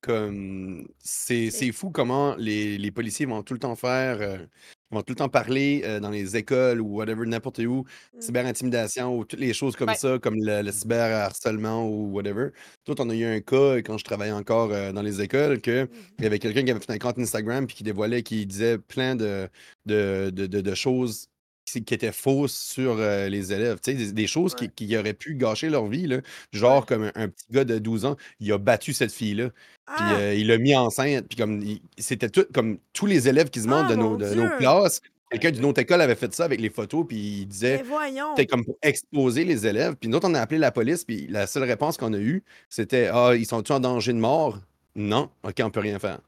Comme 0.00 0.88
c'est 1.00 1.50
C'est- 1.50 1.66
c'est 1.66 1.72
fou 1.72 1.90
comment 1.90 2.36
les, 2.36 2.78
les 2.78 2.90
policiers 2.92 3.26
vont 3.26 3.42
tout 3.42 3.54
le 3.54 3.58
temps 3.60 3.74
faire, 3.74 4.20
euh, 4.20 4.46
vont 4.90 5.02
tout 5.02 5.12
le 5.12 5.16
temps 5.16 5.28
parler 5.28 5.82
euh, 5.84 6.00
dans 6.00 6.10
les 6.10 6.36
écoles 6.36 6.80
ou 6.80 6.96
whatever, 6.96 7.26
n'importe 7.26 7.58
où, 7.60 7.84
Mm. 8.14 8.20
cyber-intimidation 8.20 9.16
ou 9.16 9.24
toutes 9.24 9.40
les 9.40 9.52
choses 9.54 9.76
comme 9.76 9.90
Ouais. 9.90 9.94
ça, 9.94 10.18
comme 10.18 10.34
le, 10.38 10.62
le 10.62 10.72
cyber-harcèlement 10.72 11.86
ou 11.88 12.10
whatever. 12.12 12.50
Toi, 12.84 12.94
on 13.00 13.10
a 13.10 13.14
eu 13.14 13.24
un 13.24 13.40
cas 13.40 13.76
quand 13.82 13.98
je 13.98 14.04
travaillais 14.04 14.32
encore 14.32 14.72
euh, 14.72 14.92
dans 14.92 15.02
les 15.02 15.20
écoles 15.20 15.60
que 15.60 15.82
Mhm. 15.84 15.88
il 16.18 16.24
y 16.24 16.26
avait 16.26 16.38
quelqu'un 16.38 16.64
qui 16.64 16.70
avait 16.70 16.80
fait 16.80 16.92
un 16.92 16.98
compte 16.98 17.18
Instagram 17.18 17.66
puis 17.66 17.76
qui 17.76 17.84
dévoilait, 17.84 18.22
qui 18.22 18.46
disait 18.46 18.78
plein 18.78 19.14
de, 19.16 19.48
de, 19.86 20.30
de, 20.30 20.46
de- 20.46 20.60
de 20.60 20.74
choses 20.74 21.28
qui, 21.72 21.84
qui 21.84 21.94
étaient 21.94 22.12
fausses 22.12 22.54
sur 22.58 22.96
euh, 22.98 23.28
les 23.28 23.52
élèves. 23.52 23.78
Tu 23.82 23.92
sais, 23.92 23.96
des, 23.96 24.12
des 24.12 24.26
choses 24.26 24.54
qui, 24.54 24.64
Ouais. 24.64 24.70
qui 24.74 24.96
auraient 24.96 25.14
pu 25.14 25.34
gâcher 25.34 25.68
leur 25.70 25.86
vie. 25.86 26.06
Là. 26.06 26.18
Genre 26.52 26.80
Ouais. 26.80 26.86
comme 26.86 27.02
un, 27.04 27.12
un 27.14 27.28
petit 27.28 27.46
gars 27.50 27.64
de 27.64 27.78
12 27.78 28.04
ans, 28.04 28.16
il 28.40 28.50
a 28.52 28.58
battu 28.58 28.92
cette 28.92 29.12
fille-là. 29.12 29.50
Puis 29.50 29.96
Ah! 29.98 30.16
euh, 30.18 30.34
il 30.34 30.46
l'a 30.48 30.58
mis 30.58 30.74
enceinte. 30.76 31.26
Puis 31.28 31.36
comme 31.38 31.62
c'était 31.96 32.28
tout 32.28 32.46
comme 32.52 32.78
tous 32.92 33.06
les 33.06 33.28
élèves 33.28 33.50
qui 33.50 33.60
se 33.60 33.68
Ah, 33.68 33.84
de, 33.84 33.94
nos, 33.94 34.16
de 34.16 34.34
nos 34.34 34.48
classes. 34.58 35.00
Quelqu'un 35.30 35.50
d'une 35.50 35.66
autre 35.66 35.80
école 35.82 36.00
avait 36.00 36.14
fait 36.14 36.32
ça 36.34 36.46
avec 36.46 36.58
les 36.58 36.70
photos, 36.70 37.04
puis 37.06 37.16
il 37.18 37.38
Mais 37.40 37.44
disait 37.44 37.82
voyons! 37.82 38.34
c'était 38.34 38.46
comme 38.46 38.64
pour 38.64 38.78
exposer 38.80 39.44
les 39.44 39.66
élèves. 39.66 39.94
Puis 39.96 40.08
nous 40.08 40.16
autres, 40.16 40.26
on 40.26 40.32
a 40.34 40.40
appelé 40.40 40.58
la 40.58 40.70
police, 40.72 41.04
puis 41.04 41.26
la 41.28 41.46
seule 41.46 41.64
réponse 41.64 41.98
qu'on 41.98 42.14
a 42.14 42.18
eue, 42.18 42.42
c'était 42.70 43.10
Ah, 43.12 43.32
ils 43.36 43.44
sont-ils 43.44 43.72
en 43.74 43.80
danger 43.80 44.14
de 44.14 44.18
mort? 44.18 44.58
Non, 44.96 45.28
ok, 45.42 45.56
on 45.62 45.70
peut 45.70 45.80
rien 45.80 45.98
faire. 45.98 46.20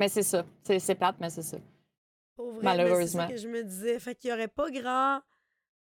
Mais 0.00 0.08
c'est 0.08 0.22
ça. 0.22 0.44
C'est 0.64 0.78
c'est 0.78 0.94
plate, 0.94 1.16
mais 1.20 1.30
c'est 1.30 1.42
ça. 1.42 1.58
Pour 2.36 2.52
vrai, 2.52 2.54
mais 2.54 2.60
c'est 2.60 2.76
Malheureusement. 2.78 3.28
que 3.28 3.36
je 3.36 3.48
me 3.48 3.62
disais. 3.62 3.98
Fait 4.00 4.14
qu'il 4.14 4.30
y 4.30 4.32
aurait 4.32 4.48
pas 4.48 4.70
grand, 4.70 5.20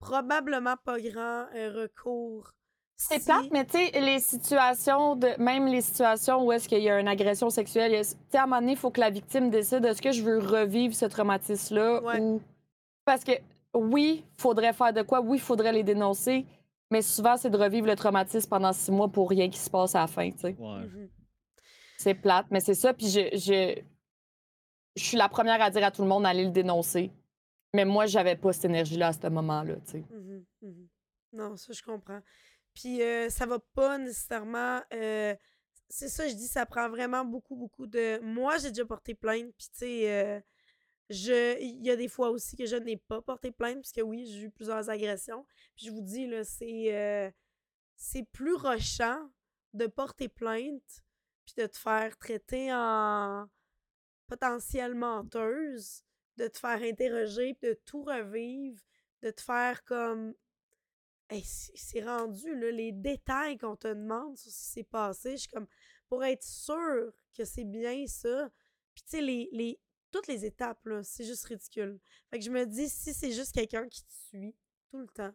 probablement 0.00 0.76
pas 0.84 0.98
grand 1.00 1.46
euh, 1.54 1.72
recours. 1.82 2.52
C'est 2.96 3.20
si- 3.20 3.26
plate, 3.26 3.46
mais 3.52 3.64
tu 3.64 3.78
sais, 3.78 4.00
les 4.00 4.18
situations, 4.18 5.14
de, 5.14 5.28
même 5.40 5.66
les 5.66 5.82
situations 5.82 6.44
où 6.44 6.50
est-ce 6.50 6.68
qu'il 6.68 6.82
y 6.82 6.90
a 6.90 6.98
une 6.98 7.06
agression 7.06 7.48
sexuelle, 7.48 7.92
tu 7.92 8.04
sais, 8.30 8.38
à 8.38 8.42
un 8.42 8.46
moment 8.46 8.60
donné, 8.60 8.72
il 8.72 8.78
faut 8.78 8.90
que 8.90 9.00
la 9.00 9.10
victime 9.10 9.50
décide 9.50 9.84
est-ce 9.84 10.02
que 10.02 10.10
je 10.10 10.22
veux 10.22 10.38
revivre 10.38 10.94
ce 10.94 11.04
traumatisme-là 11.06 12.02
Ouais. 12.02 12.18
ou. 12.20 12.40
Parce 13.04 13.22
que 13.22 13.32
oui, 13.74 14.24
faudrait 14.36 14.72
faire 14.72 14.92
de 14.92 15.02
quoi, 15.02 15.20
oui, 15.20 15.36
il 15.38 15.40
faudrait 15.40 15.72
les 15.72 15.84
dénoncer, 15.84 16.44
mais 16.90 17.00
souvent, 17.02 17.36
c'est 17.36 17.50
de 17.50 17.56
revivre 17.56 17.86
le 17.86 17.94
traumatisme 17.94 18.48
pendant 18.48 18.72
six 18.72 18.90
mois 18.90 19.08
pour 19.08 19.30
rien 19.30 19.48
qui 19.48 19.58
se 19.58 19.70
passe 19.70 19.94
à 19.94 20.00
la 20.00 20.06
fin, 20.08 20.30
tu 20.32 20.38
sais. 20.38 20.56
Ouais. 20.58 20.80
Mhm. 20.80 21.08
C'est 21.98 22.14
plate, 22.14 22.46
mais 22.50 22.60
c'est 22.60 22.74
ça. 22.74 22.92
Puis 22.94 23.06
je, 23.08 23.20
je, 23.36 23.80
je 24.96 25.04
suis 25.04 25.16
la 25.16 25.28
première 25.28 25.60
à 25.62 25.70
dire 25.70 25.84
à 25.84 25.90
tout 25.90 26.02
le 26.02 26.08
monde 26.08 26.24
d'aller 26.24 26.44
le 26.44 26.50
dénoncer. 26.50 27.12
Mais 27.74 27.84
moi, 27.84 28.06
j'avais 28.06 28.36
pas 28.36 28.52
cette 28.52 28.64
énergie-là 28.66 29.08
à 29.08 29.12
ce 29.12 29.26
moment-là, 29.28 29.76
tu 29.84 29.90
sais. 29.92 30.04
Mhm, 30.10 30.44
mhm. 30.62 30.88
Non, 31.32 31.56
ça, 31.56 31.72
je 31.72 31.82
comprends. 31.82 32.20
Puis 32.74 33.02
euh, 33.02 33.28
ça 33.30 33.46
va 33.46 33.58
pas 33.74 33.98
nécessairement. 33.98 34.80
euh, 34.94 35.34
c'est 35.88 36.08
ça, 36.08 36.28
je 36.28 36.34
dis, 36.34 36.46
ça 36.48 36.66
prend 36.66 36.88
vraiment 36.88 37.24
beaucoup, 37.24 37.56
beaucoup 37.56 37.86
de. 37.86 38.18
Moi, 38.22 38.58
j'ai 38.58 38.68
déjà 38.70 38.84
porté 38.86 39.14
plainte, 39.14 39.52
puis 39.56 39.68
tu 39.72 39.78
sais, 39.78 40.12
euh, 40.12 40.40
je... 41.10 41.58
il 41.60 41.84
y 41.84 41.90
a 41.90 41.96
des 41.96 42.08
fois 42.08 42.30
aussi 42.30 42.56
que 42.56 42.66
je 42.66 42.76
n'ai 42.76 42.96
pas 42.96 43.20
porté 43.22 43.50
plainte, 43.52 43.80
puisque 43.80 44.00
oui, 44.04 44.26
j'ai 44.26 44.42
eu 44.42 44.50
plusieurs 44.50 44.88
agressions. 44.90 45.44
Puis 45.76 45.86
je 45.86 45.90
vous 45.92 46.02
dis, 46.02 46.26
là, 46.26 46.44
c'est. 46.44 46.94
euh, 46.94 47.30
plus 48.32 48.54
rochant 48.54 49.18
de 49.74 49.86
porter 49.86 50.28
plainte, 50.28 51.02
puis 51.46 51.54
de 51.56 51.66
te 51.66 51.76
faire 51.76 52.16
traiter 52.18 52.72
en 52.72 53.46
potentielle 54.28 54.94
menteuse, 54.94 56.02
de 56.36 56.46
te 56.46 56.58
faire 56.58 56.80
interroger, 56.82 57.56
de 57.60 57.74
tout 57.84 58.02
revivre, 58.02 58.80
de 59.22 59.30
te 59.30 59.40
faire 59.40 59.84
comme. 59.84 60.34
C'est 61.44 62.02
rendu, 62.02 62.58
là, 62.58 62.70
les 62.70 62.92
détails 62.92 63.58
qu'on 63.58 63.76
te 63.76 63.88
demande 63.88 64.38
sur 64.38 64.50
ce 64.50 64.58
qui 64.58 64.66
s'est 64.66 64.84
passé. 64.84 65.32
Je 65.32 65.36
suis 65.42 65.48
comme, 65.48 65.66
pour 66.08 66.24
être 66.24 66.42
sûr 66.42 67.12
que 67.36 67.44
c'est 67.44 67.64
bien 67.64 68.06
ça. 68.06 68.48
Puis, 68.94 69.04
tu 69.04 69.10
sais, 69.10 69.20
les, 69.20 69.48
les, 69.52 69.78
toutes 70.10 70.26
les 70.26 70.46
étapes, 70.46 70.86
là, 70.86 71.02
c'est 71.02 71.24
juste 71.24 71.44
ridicule. 71.44 72.00
Fait 72.30 72.38
que 72.38 72.44
je 72.44 72.50
me 72.50 72.64
dis, 72.64 72.88
si 72.88 73.12
c'est 73.12 73.32
juste 73.32 73.52
quelqu'un 73.52 73.86
qui 73.88 74.04
te 74.04 74.12
suit 74.12 74.56
tout 74.90 75.00
le 75.00 75.08
temps, 75.08 75.34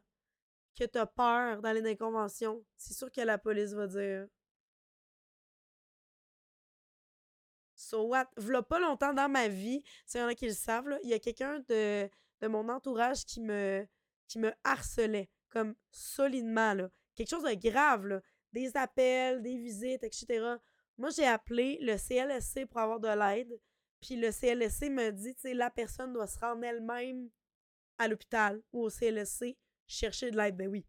que 0.75 0.85
t'as 0.85 1.05
peur 1.05 1.61
d'aller 1.61 1.81
dans 1.81 1.89
les 1.89 1.97
conventions, 1.97 2.63
c'est 2.75 2.93
sûr 2.93 3.11
que 3.11 3.21
la 3.21 3.37
police 3.37 3.73
va 3.73 3.85
dire. 3.85 4.27
So 7.93 8.07
what? 8.07 8.25
V'là 8.37 8.63
pas 8.63 8.79
longtemps 8.79 9.13
dans 9.13 9.29
ma 9.29 9.47
vie, 9.47 9.83
s'il 10.07 10.19
y 10.19 10.23
en 10.23 10.27
a 10.27 10.33
qui 10.33 10.47
le 10.47 10.53
savent, 10.53 10.97
il 11.03 11.11
y 11.11 11.13
a 11.13 11.19
quelqu'un 11.19 11.59
de, 11.69 12.09
de 12.41 12.47
mon 12.47 12.67
entourage 12.69 13.23
qui 13.23 13.39
me, 13.39 13.87
qui 14.27 14.39
me 14.39 14.51
harcelait, 14.63 15.29
comme 15.49 15.75
solidement, 15.91 16.73
là. 16.73 16.89
Quelque 17.13 17.29
chose 17.29 17.43
de 17.43 17.53
grave, 17.53 18.07
là. 18.07 18.21
Des 18.51 18.75
appels, 18.75 19.43
des 19.43 19.57
visites, 19.57 20.03
etc. 20.03 20.55
Moi, 20.97 21.11
j'ai 21.11 21.27
appelé 21.27 21.77
le 21.81 21.95
CLSC 21.97 22.65
pour 22.65 22.79
avoir 22.79 22.99
de 22.99 23.09
l'aide. 23.09 23.59
Puis 24.01 24.15
le 24.15 24.31
CLSC 24.31 24.89
me 24.89 25.11
dit, 25.11 25.35
tu 25.35 25.41
sais, 25.41 25.53
la 25.53 25.69
personne 25.69 26.13
doit 26.13 26.25
se 26.25 26.39
rendre 26.39 26.63
elle-même 26.63 27.29
à 27.99 28.07
l'hôpital 28.07 28.59
ou 28.71 28.85
au 28.85 28.89
CLSC 28.89 29.55
chercher 29.85 30.31
de 30.31 30.37
l'aide. 30.37 30.57
Ben 30.57 30.67
oui. 30.67 30.83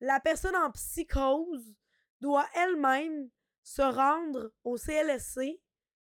La 0.00 0.20
personne 0.20 0.56
en 0.56 0.70
psychose 0.72 1.74
doit 2.20 2.46
elle-même 2.54 3.30
se 3.62 3.80
rendre 3.80 4.52
au 4.64 4.76
CLSC 4.76 5.58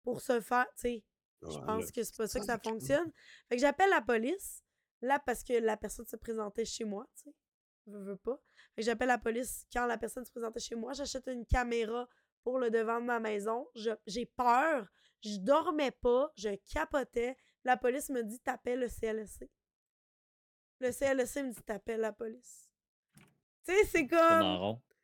pour 0.04 0.22
se 0.22 0.40
faire, 0.42 0.66
tu 0.76 0.82
sais, 0.82 1.04
je 1.42 1.58
pense 1.66 1.86
là, 1.86 1.92
que 1.92 2.04
c'est 2.04 2.16
pas 2.18 2.28
ça 2.28 2.40
que 2.40 2.46
ça 2.46 2.58
fonctionne. 2.72 3.12
Fait 3.48 3.56
que 3.56 3.62
j'appelle 3.62 3.90
la 3.90 4.02
police, 4.02 4.64
là, 5.02 5.20
parce 5.20 5.44
que 5.44 5.54
la 5.54 5.78
personne 5.78 6.06
se 6.06 6.16
présentait 6.16 6.66
chez 6.66 6.84
moi, 6.86 7.08
tu 7.16 7.24
sais. 7.30 7.36
Veux, 7.88 8.04
veux 8.04 8.18
pas. 8.18 8.40
Fait 8.76 8.82
que 8.82 8.86
j'appelle 8.86 9.08
la 9.08 9.18
police 9.18 9.66
quand 9.74 9.86
la 9.88 9.98
personne 9.98 10.24
se 10.26 10.32
présentait 10.32 10.60
chez 10.60 10.76
moi. 10.76 10.94
J'achète 10.94 11.28
une 11.28 11.46
caméra 11.46 12.08
pour 12.44 12.60
le 12.60 12.70
devant 12.70 13.00
de 13.00 13.06
ma 13.06 13.20
maison. 13.20 13.68
Je- 13.76 13.90
J'ai 14.06 14.26
peur. 14.28 14.88
Je 15.24 15.38
dormais 15.38 15.92
pas. 15.92 16.32
Je 16.38 16.56
capotais. 16.72 17.36
La 17.64 17.78
police 17.78 18.10
me 18.10 18.22
dit 18.24 18.40
t'appelles 18.42 18.80
le 18.82 18.88
CLSC. 18.90 19.50
Le 20.80 20.92
CLSC 20.92 21.44
me 21.44 21.52
dit 21.52 21.64
t'appelles 21.64 22.00
la 22.02 22.14
police. 22.14 22.70
Tu 23.16 23.74
sais, 23.74 23.86
c'est 23.86 24.08
comme. 24.08 24.20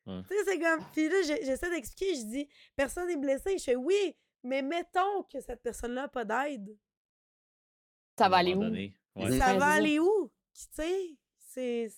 Ouais. 0.06 0.22
Tu 0.30 0.36
sais, 0.38 0.44
c'est 0.46 0.60
comme. 0.60 0.86
Puis 0.94 1.10
là, 1.10 1.22
j'essaie 1.24 1.70
d'expliquer. 1.70 2.16
Je 2.16 2.26
dis 2.26 2.50
personne 2.76 3.08
n'est 3.08 3.18
blessé. 3.18 3.58
Je 3.58 3.64
fais 3.64 3.76
oui, 3.76 4.16
mais 4.46 4.62
mettons 4.62 5.24
que 5.32 5.40
cette 5.42 5.62
personne-là 5.62 6.04
n'a 6.04 6.08
pas 6.08 6.26
d'aide. 6.26 6.78
Ça 8.18 8.30
va 8.30 8.38
aller 8.38 8.56
où? 8.56 8.62
donné. 8.62 8.96
Ouais. 9.16 9.38
Ça 9.38 9.56
va 9.56 9.68
aller 9.68 10.00
où? 10.00 10.32
Tu 10.54 10.64
sais, 10.72 11.18
c'est 11.40 11.92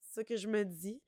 ça 0.00 0.22
que 0.24 0.36
je 0.36 0.46
me 0.46 0.64
dis. 0.64 1.00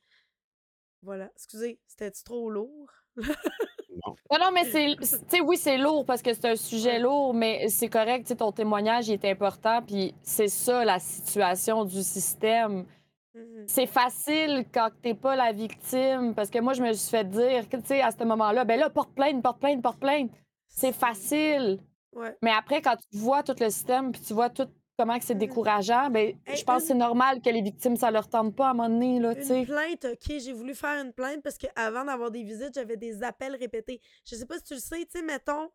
Voilà. 1.03 1.31
Excusez, 1.35 1.79
c'était 1.87 2.11
trop 2.11 2.51
lourd? 2.51 2.91
Non. 3.17 4.17
Non, 4.33 4.39
non, 4.41 4.51
mais 4.53 4.65
c'est. 4.65 4.97
c'est- 5.03 5.21
Tu 5.27 5.37
sais, 5.37 5.41
oui, 5.41 5.57
c'est 5.57 5.79
lourd 5.79 6.05
parce 6.05 6.21
que 6.21 6.33
c'est 6.33 6.47
un 6.47 6.57
sujet 6.57 6.99
lourd, 6.99 7.33
mais 7.33 7.69
c'est 7.69 7.89
correct. 7.89 8.23
Tu 8.25 8.29
sais, 8.29 8.37
ton 8.37 8.51
témoignage 8.51 9.09
il 9.09 9.13
est 9.15 9.25
important. 9.31 9.83
Puis 9.83 10.15
c'est 10.23 10.49
ça, 10.49 10.85
la 10.85 10.99
situation 10.99 11.85
du 11.85 12.03
système. 12.03 12.87
Mhm. 13.35 13.65
C'est 13.69 13.87
facile 13.87 14.65
quand 14.73 14.91
t'es 15.03 15.15
pas 15.15 15.37
la 15.37 15.53
victime. 15.53 16.35
Parce 16.35 16.51
que 16.51 16.59
moi, 16.59 16.73
je 16.73 16.83
me 16.83 16.93
suis 16.93 17.11
fait 17.11 17.25
dire, 17.29 17.69
tu 17.69 17.79
sais, 17.85 18.01
à 18.01 18.11
ce 18.11 18.25
moment-là, 18.25 18.65
ben 18.65 18.81
là, 18.81 18.91
porte 18.91 19.15
plainte, 19.15 19.43
porte 19.43 19.61
plainte, 19.61 19.81
porte 19.83 20.01
plainte. 20.01 20.31
C'est 20.75 20.93
facile. 20.93 21.81
Ouais. 22.13 22.37
Mais 22.43 22.51
après, 22.51 22.81
quand 22.83 22.97
tu 22.97 23.17
vois 23.19 23.43
tout 23.43 23.55
le 23.59 23.71
système, 23.71 24.13
puis 24.13 24.21
tu 24.21 24.35
vois 24.35 24.51
tout 24.51 24.69
comment 24.97 25.19
c'est 25.21 25.35
Mhm. 25.35 25.41
décourageant, 25.41 26.09
ben, 26.11 26.37
Hey, 26.47 26.57
je 26.57 26.65
pense 26.65 26.83
que 26.83 26.89
c'est 26.89 26.95
normal 26.95 27.41
que 27.43 27.51
les 27.51 27.63
victimes, 27.63 27.97
ça 27.97 28.11
leur 28.13 28.29
tente 28.29 28.55
pas 28.55 28.69
à 28.69 28.71
un 28.71 28.75
moment 28.75 28.89
donné, 28.89 29.19
là, 29.19 29.33
Une 29.35 29.67
plainte, 29.67 30.05
ok, 30.05 30.39
j'ai 30.39 30.53
voulu 30.53 30.75
faire 30.75 31.05
une 31.05 31.13
plainte 31.13 31.43
parce 31.43 31.59
qu'avant 31.59 32.05
d'avoir 32.05 32.31
des 32.31 32.45
visites, 32.45 32.75
j'avais 32.75 32.97
des 32.97 33.23
appels 33.25 33.57
répétés. 33.57 34.01
Je 34.25 34.37
sais 34.37 34.47
pas 34.47 34.57
si 34.59 34.65
tu 34.65 34.75
le 34.75 34.81
sais, 34.81 34.99
tu 35.05 35.19
sais, 35.19 35.23
mettons, 35.23 35.69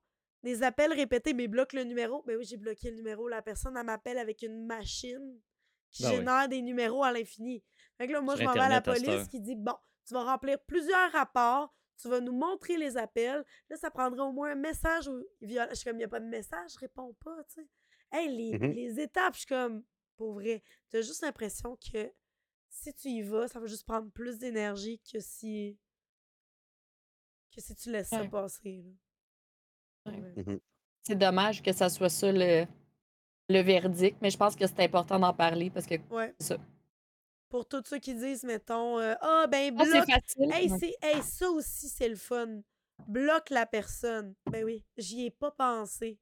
des 0.43 0.64
appels 0.64 0.93
répétés, 0.93 1.34
mais 1.34 1.50
bloque 1.50 1.74
le 1.74 1.84
numéro. 1.84 2.24
Ben 2.26 2.38
oui, 2.38 2.45
j'ai 2.45 2.56
bloqué 2.56 2.91
le 2.91 2.95
numéro. 2.95 3.28
La 3.28 3.41
personne, 3.41 3.76
elle 3.76 3.86
m'appelle 3.86 4.18
avec 4.18 4.41
une 4.41 4.66
machine 4.66 5.38
qui 5.91 6.04
Ben 6.04 6.10
oui. 6.12 6.16
génère 6.18 6.47
des 6.47 6.62
numéros 6.62 7.04
à 7.04 7.12
l'infini. 7.12 7.62
Fait 7.97 8.08
que 8.08 8.14
là, 8.14 8.22
moi, 8.22 8.36
Sur 8.38 8.43
je 8.43 8.47
m'en 8.47 8.54
vais 8.54 8.60
à 8.62 8.70
la 8.70 8.80
police 8.80 9.28
qui 9.28 9.41
dit 9.41 9.56
Bon, 9.58 9.76
tu 10.08 10.14
vas 10.14 10.24
remplir 10.24 10.58
plusieurs 10.66 11.12
rapports, 11.12 11.74
tu 12.02 12.08
vas 12.10 12.22
nous 12.22 12.32
montrer 12.32 12.78
les 12.78 12.97
appels. 12.97 13.43
Là, 13.70 13.76
ça 13.76 13.91
prendra 13.91 14.24
au 14.26 14.32
moins 14.32 14.52
un 14.52 14.56
message. 14.56 15.10
Viola- 15.41 15.70
Je 15.72 15.76
suis 15.76 15.86
comme, 15.86 15.95
il 15.95 16.00
n'y 16.00 16.04
a 16.06 16.08
pas 16.10 16.20
de 16.20 16.26
message, 16.28 16.72
je 16.74 16.80
réponds 16.80 17.14
pas, 17.24 17.43
tu 17.45 17.56
sais. 17.62 17.68
Hey, 18.12 18.30
les, 18.36 18.58
Mhm. 18.58 18.72
les 18.74 19.00
étapes, 19.02 19.34
je 19.34 19.39
suis 19.39 19.47
comme, 19.47 19.84
pour 20.18 20.34
vrai, 20.34 20.64
t'as 20.89 21.02
juste 21.02 21.22
l'impression 21.22 21.76
que 21.78 22.12
si 22.70 22.93
tu 22.93 23.10
y 23.10 23.22
vas, 23.22 23.47
ça 23.47 23.60
va 23.60 23.66
juste 23.68 23.86
prendre 23.86 24.10
plus 24.12 24.38
d'énergie 24.38 25.00
que 25.12 25.20
si. 25.20 25.78
que 27.56 27.62
si 27.62 27.76
tu 27.76 27.91
laisses 27.91 28.10
ça 28.10 28.26
passer. 28.26 28.86
Ouais. 30.06 30.34
Mhm. 30.38 30.60
C'est 31.02 31.16
dommage 31.18 31.62
que 31.64 31.72
ça 31.72 31.89
soit 31.89 32.10
ça 32.10 32.32
le, 32.32 32.66
le 33.50 33.62
verdict, 33.62 34.18
mais 34.22 34.30
je 34.30 34.38
pense 34.38 34.56
que 34.56 34.68
c'est 34.68 34.80
important 34.82 35.20
d'en 35.20 35.34
parler 35.34 35.70
parce 35.72 35.86
que 35.88 35.95
Ouais. 36.12 36.34
Ça. 36.39 36.58
Pour 37.50 37.68
tous 37.68 37.82
ceux 37.86 37.97
qui 38.00 38.14
disent, 38.14 38.43
mettons, 38.43 39.00
euh, 39.00 39.16
ah, 39.22 39.47
ben, 39.50 39.74
Ah, 39.78 39.84
bloque. 39.86 40.06
facile. 40.06 40.52
Hey, 40.54 40.72
Ouais. 40.72 40.95
hey, 41.02 41.24
ça 41.24 41.50
aussi, 41.50 41.89
c'est 41.89 42.10
le 42.10 42.16
fun. 42.16 42.62
Bloque 43.08 43.50
la 43.50 43.66
personne. 43.66 44.36
Ben 44.52 44.64
oui, 44.64 44.86
j'y 44.97 45.26
ai 45.26 45.32
pas 45.32 45.52
pensé. 45.52 46.20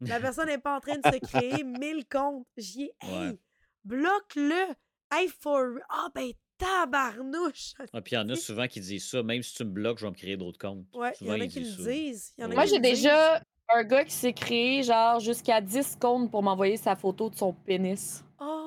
La 0.00 0.20
personne 0.20 0.46
n'est 0.48 0.58
pas 0.58 0.76
en 0.76 0.80
train 0.80 0.96
de 0.98 1.04
se 1.04 1.18
créer 1.18 1.64
mille 1.64 2.06
comptes. 2.06 2.46
J'y 2.56 2.84
ai. 2.84 2.94
Hey, 3.00 3.28
Ouais. 3.30 3.38
bloque-le. 3.84 4.74
Hey, 5.10 5.28
for. 5.28 5.78
Ah, 5.88 6.08
ben, 6.14 6.32
tabarnouche. 6.58 7.72
Ah, 7.94 8.02
puis 8.02 8.12
il 8.12 8.16
y 8.16 8.18
en 8.18 8.28
a 8.28 8.36
souvent 8.36 8.66
qui 8.68 8.80
disent 8.80 9.08
ça, 9.08 9.22
même 9.22 9.42
si 9.42 9.54
tu 9.54 9.64
me 9.64 9.70
bloques, 9.70 9.98
je 9.98 10.04
vais 10.04 10.10
me 10.10 10.16
créer 10.16 10.36
d'autres 10.36 10.58
comptes. 10.58 10.84
Ouais, 10.94 11.12
il 11.20 11.28
y 11.28 11.30
Souvent, 11.30 11.30
en 11.30 11.40
a 11.40 11.44
ils 11.44 11.48
qui 11.50 11.60
le 11.60 11.64
disent 11.76 12.34
Moi, 12.38 12.66
j'ai 12.66 12.80
déjà 12.80 13.42
un 13.70 13.84
gars 13.84 14.04
qui 14.04 14.12
s'est 14.14 14.32
créé 14.34 14.82
genre 14.82 15.20
jusqu'à 15.20 15.60
10 15.60 15.96
comptes 16.00 16.30
pour 16.30 16.42
m'envoyer 16.42 16.76
sa 16.76 16.94
photo 16.96 17.30
de 17.30 17.36
son 17.36 17.52
pénis. 17.54 18.22
Oh. 18.40 18.57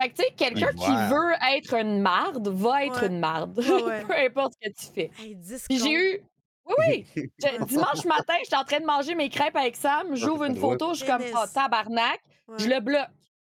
Fait 0.00 0.10
que 0.10 0.14
tu 0.16 0.22
sais, 0.22 0.30
quelqu'un 0.36 0.72
qui 0.72 0.88
wow. 0.90 1.08
veut 1.10 1.32
être 1.56 1.74
une 1.74 2.00
marde 2.00 2.48
va 2.48 2.84
être 2.86 3.02
Ouais. 3.02 3.08
une 3.08 3.18
marde. 3.18 3.58
Ouais, 3.58 3.82
ouais. 3.82 4.04
Peu 4.08 4.14
importe 4.14 4.54
ce 4.62 4.68
que 4.68 4.74
tu 4.74 4.86
fais. 4.94 5.10
Hey, 5.20 5.34
10 5.34 5.64
Puis 5.68 5.78
j'ai 5.78 5.92
eu. 5.92 6.20
Oui, 6.66 7.06
oui. 7.16 7.30
Je- 7.42 7.64
dimanche 7.64 8.04
matin, 8.04 8.34
j'étais 8.44 8.56
en 8.56 8.64
train 8.64 8.80
de 8.80 8.84
manger 8.86 9.14
mes 9.14 9.28
crêpes 9.28 9.56
avec 9.56 9.74
Sam. 9.76 10.14
J'ouvre 10.14 10.44
une 10.44 10.56
photo, 10.56 10.92
je 10.94 10.98
suis 11.02 11.06
comme 11.06 11.22
oh, 11.34 11.38
tabarnak. 11.52 12.20
Ouais. 12.46 12.56
Je 12.58 12.68
le 12.68 12.80
bloque. 12.80 13.08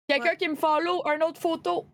Quelqu'un 0.08 0.30
Ouais. 0.30 0.38
qui 0.38 0.48
me 0.48 0.56
follow, 0.56 1.04
une 1.06 1.24
autre 1.24 1.40
photo. 1.40 1.86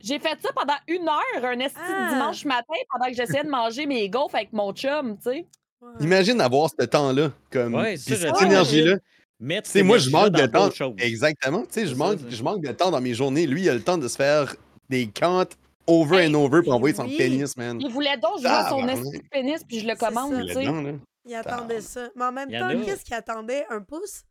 J'ai 0.00 0.18
fait 0.18 0.36
ça 0.42 0.50
pendant 0.54 0.74
une 0.88 1.08
heure, 1.08 1.44
un 1.50 1.58
esti 1.60 1.78
Ah. 1.80 2.08
dimanche 2.12 2.44
matin, 2.44 2.74
pendant 2.90 3.06
que 3.06 3.14
j'essayais 3.14 3.44
de 3.44 3.48
manger 3.48 3.86
mes 3.86 4.08
gaufres 4.10 4.34
avec 4.34 4.52
mon 4.52 4.72
chum, 4.72 5.16
tu 5.16 5.22
sais. 5.22 5.46
Ouais. 5.80 5.90
Imagine 6.00 6.40
avoir 6.40 6.68
ce 6.70 6.84
temps-là, 6.84 7.30
comme, 7.50 7.80
cette 7.96 8.18
je- 8.38 8.44
énergie-là. 8.44 8.96
Mettre 9.40 9.66
Tu 9.66 9.72
sais, 9.72 9.78
cette 9.80 9.86
moi, 9.86 9.98
je 9.98 10.10
manque 10.10 10.30
de 10.30 10.46
temps. 10.46 10.70
Exactement. 10.98 11.62
Tu 11.62 11.72
sais, 11.72 11.86
je 11.86 11.88
C'est 11.90 11.94
manque, 11.96 12.20
ça, 12.20 12.30
je 12.30 12.42
manque 12.42 12.62
de 12.62 12.72
temps 12.72 12.90
dans 12.90 13.00
mes 13.00 13.14
journées. 13.14 13.46
Lui, 13.46 13.62
il 13.62 13.68
a 13.68 13.74
le 13.74 13.82
temps 13.82 13.98
de 13.98 14.08
se 14.08 14.16
faire 14.16 14.54
des 14.88 15.08
cantes 15.08 15.56
over 15.86 16.18
Hey, 16.18 16.28
and 16.28 16.34
over 16.34 16.62
pour 16.62 16.74
envoyer 16.74 16.94
son 16.94 17.08
pénis, 17.08 17.56
man. 17.56 17.78
Il 17.80 17.90
voulait 17.90 18.16
donc 18.16 18.38
jouer 18.40 18.48
son 18.68 18.88
esti 18.88 19.18
de 19.18 19.28
pénis, 19.30 19.62
puis 19.64 19.80
je 19.80 19.86
le 19.86 19.96
commande. 19.96 20.32
Il 20.34 20.46
tu 20.46 20.54
sais. 20.54 21.34
attendait 21.34 21.80
ça. 21.80 22.08
Mais 22.16 22.24
en 22.24 22.32
même 22.32 22.48
Il 22.50 22.58
temps, 22.58 22.68
qu'est-ce 22.84 23.04
qu'il 23.04 23.14
attendait? 23.14 23.66
Un 23.70 23.80
pouce? 23.82 24.22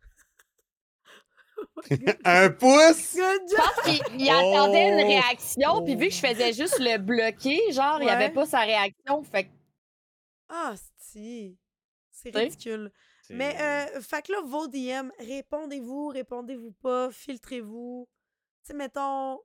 Un 2.26 2.50
pouce! 2.50 3.14
Good 3.16 3.42
Je 3.50 3.56
job! 3.56 3.66
pense 3.76 3.86
qu'il 3.86 4.22
il 4.22 4.30
attendait 4.30 4.90
une 4.90 5.02
Oh! 5.04 5.08
réaction, 5.08 5.84
puis 5.84 5.96
vu 5.96 6.08
que 6.08 6.14
je 6.14 6.20
faisais 6.20 6.54
juste 6.54 6.80
le 6.80 6.98
bloquer, 6.98 7.72
genre, 7.72 7.98
il 8.02 8.06
n'y 8.06 8.12
avait 8.12 8.32
pas 8.32 8.46
sa 8.46 8.62
réaction. 8.62 9.24
Fait 9.24 9.46
que, 9.46 9.50
Ah, 10.50 10.74
si. 10.98 11.58
C'est 12.12 12.36
ridicule. 12.36 12.92
Mais, 13.30 13.56
euh, 13.60 14.02
fait 14.02 14.26
que 14.26 14.32
là, 14.34 14.42
vos 14.42 14.68
DM, 14.68 15.10
répondez-vous, 15.20 16.08
répondez-vous 16.08 16.72
pas, 16.74 17.12
filtrez-vous. 17.12 18.08
Tu 18.64 18.68
sais, 18.68 18.74
mettons, 18.74 19.40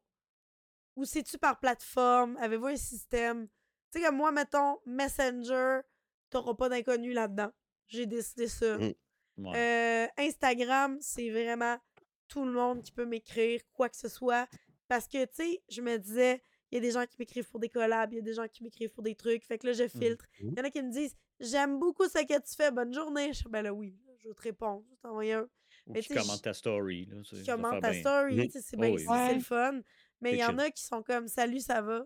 ou 0.97 1.05
c'est-tu 1.05 1.39
par 1.39 1.61
plateforme? 1.61 2.37
Avez-vous 2.39 2.67
un 2.67 2.77
système? 2.77 3.49
Tu 3.93 4.01
sais, 4.01 4.07
comme 4.07 4.17
moi, 4.17 4.33
mettons, 4.33 4.79
Messenger, 4.85 5.81
t'auras 6.31 6.55
pas 6.55 6.69
d'inconnu 6.69 7.13
là-dedans. 7.13 7.53
J'ai 7.87 8.07
décidé 8.07 8.49
ça. 8.49 8.77
Mm. 8.79 8.95
Ouais. 9.39 9.57
Euh, 9.57 10.07
Instagram, 10.19 10.99
c'est 11.01 11.31
vraiment 11.31 11.79
tout 12.27 12.45
le 12.45 12.53
monde 12.53 12.83
qui 12.83 12.91
peut 12.91 13.07
m'écrire 13.07 13.61
quoi 13.73 13.89
que 13.89 13.97
ce 13.97 14.09
soit. 14.09 14.49
Parce 14.89 15.07
que, 15.07 15.25
tu 15.25 15.35
sais, 15.35 15.63
je 15.69 15.81
me 15.81 15.97
disais, 15.99 16.43
il 16.71 16.75
y 16.75 16.79
a 16.79 16.81
des 16.81 16.91
gens 16.91 17.07
qui 17.07 17.17
m'écrivent 17.19 17.49
pour 17.49 17.61
des 17.61 17.69
collabs, 17.69 18.13
il 18.13 18.17
y 18.17 18.19
a 18.19 18.23
des 18.23 18.35
gens 18.35 18.49
qui 18.49 18.63
m'écrivent 18.63 18.91
pour 18.91 19.03
des 19.03 19.15
trucs. 19.15 19.45
Fait 19.45 19.59
que 19.59 19.67
là, 19.67 19.73
je 19.73 19.87
filtre. 19.87 20.27
Il 20.41 20.55
y 20.55 20.61
en 20.61 20.65
a 20.65 20.71
qui 20.71 20.83
me 20.83 20.91
disent, 20.91 21.15
j'aime 21.41 21.79
beaucoup 21.79 22.05
ce 22.09 22.19
que 22.25 22.35
tu 22.41 22.55
fais, 22.57 22.71
bonne 22.71 22.93
journée. 22.93 23.33
Je 23.33 23.49
ben 23.49 23.63
là, 23.63 23.73
oui, 23.73 23.95
je 24.23 24.29
vais 24.29 24.35
te 24.35 24.43
répondre. 24.43 24.83
Je 24.87 24.91
vais 24.91 24.97
t'envoyer 25.03 25.33
un. 25.35 25.43
Ou 25.87 25.93
mais 25.93 26.01
tu 26.03 26.15
commentes 26.15 26.43
ta 26.43 26.53
story. 26.53 27.07
Là, 27.07 27.17
Tu 27.23 27.45
commentes 27.51 27.81
ta 27.81 27.95
story, 27.95 28.51
sais, 28.51 28.61
c'est 28.61 28.77
Oh 28.77 28.81
bien, 28.81 28.91
oui. 28.91 29.03
c'est- 29.03 29.09
Ouais. 29.11 29.27
c'est 29.29 29.35
le 29.35 29.41
fun. 29.41 29.81
Mais 30.21 30.33
il 30.33 30.39
y 30.39 30.45
en 30.45 30.59
a 30.59 30.71
qui 30.71 30.83
sont 30.83 31.03
comme, 31.03 31.29
salut, 31.29 31.61
ça 31.61 31.81
va? 31.81 32.05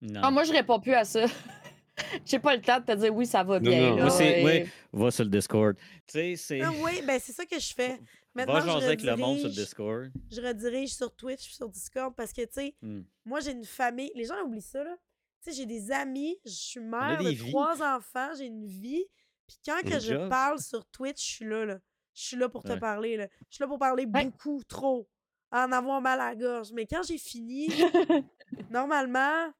Non. 0.00 0.20
ah, 0.22 0.30
moi, 0.30 0.44
je 0.44 0.52
réponds 0.52 0.78
plus 0.80 0.94
à 0.94 1.04
ça. 1.04 1.24
J'ai 2.24 2.38
pas 2.38 2.54
le 2.54 2.62
temps 2.62 2.78
de 2.78 2.84
te 2.84 2.92
dire 2.92 3.12
oui, 3.14 3.26
ça 3.26 3.42
va 3.42 3.58
Non, 3.58 3.70
bien. 3.70 3.90
non. 3.90 3.96
là, 3.96 4.02
Moi, 4.02 4.10
c'est. 4.10 4.40
et- 4.40 4.44
ouais, 4.44 4.68
va 4.92 5.10
sur 5.10 5.24
le 5.24 5.30
Discord. 5.30 5.76
Tu 5.76 5.82
sais, 6.06 6.36
c'est. 6.36 6.60
Ah 6.60 6.70
oui, 6.82 7.02
ben 7.04 7.18
c'est 7.20 7.32
ça 7.32 7.44
que 7.44 7.58
je 7.58 7.74
fais. 7.74 7.98
Maintenant, 8.34 8.54
Va 8.54 8.60
je 8.60 8.66
jaser 8.66 8.86
avec 8.86 9.02
le 9.02 9.16
monde 9.16 9.38
sur 9.38 9.48
le 9.48 9.52
redirige- 9.52 9.64
Discord. 9.64 10.10
je 10.30 10.40
redirige 10.40 10.94
sur 10.94 11.12
Twitch 11.16 11.50
sur 11.54 11.68
Discord 11.68 12.14
parce 12.14 12.32
que, 12.32 12.42
tu 12.42 12.52
sais, 12.52 12.74
Hmm. 12.80 13.02
moi, 13.24 13.40
j'ai 13.40 13.50
une 13.50 13.64
famille. 13.64 14.12
Les 14.14 14.24
gens 14.26 14.40
oublient 14.44 14.62
ça, 14.62 14.84
là. 14.84 14.96
Tu 15.42 15.50
sais, 15.50 15.56
j'ai 15.56 15.66
des 15.66 15.90
amis, 15.92 16.36
je 16.44 16.50
suis 16.50 16.80
mère 16.80 17.22
de 17.22 17.28
vies. 17.30 17.50
trois 17.50 17.80
enfants, 17.82 18.30
j'ai 18.36 18.46
une 18.46 18.66
vie. 18.66 19.04
Puis 19.46 19.58
quand 19.64 19.80
que 19.82 19.98
je 19.98 20.14
job. 20.14 20.28
parle 20.28 20.58
sur 20.60 20.84
Twitch, 20.86 21.20
je 21.24 21.34
suis 21.36 21.44
là, 21.44 21.64
là. 21.64 21.78
Je 22.14 22.22
suis 22.22 22.36
là 22.36 22.48
pour 22.48 22.62
te 22.64 22.72
Ouais. 22.72 22.78
parler, 22.80 23.16
là. 23.16 23.28
Je 23.48 23.54
suis 23.56 23.62
là 23.62 23.68
pour 23.68 23.78
parler 23.78 24.04
Ouais. 24.04 24.24
beaucoup, 24.24 24.62
trop. 24.64 25.08
En 25.50 25.72
avoir 25.72 26.00
mal 26.02 26.20
à 26.20 26.30
la 26.30 26.36
gorge. 26.36 26.72
Mais 26.72 26.86
quand 26.86 27.02
j'ai 27.04 27.16
fini, 27.18 27.68
normalement, 28.70 29.50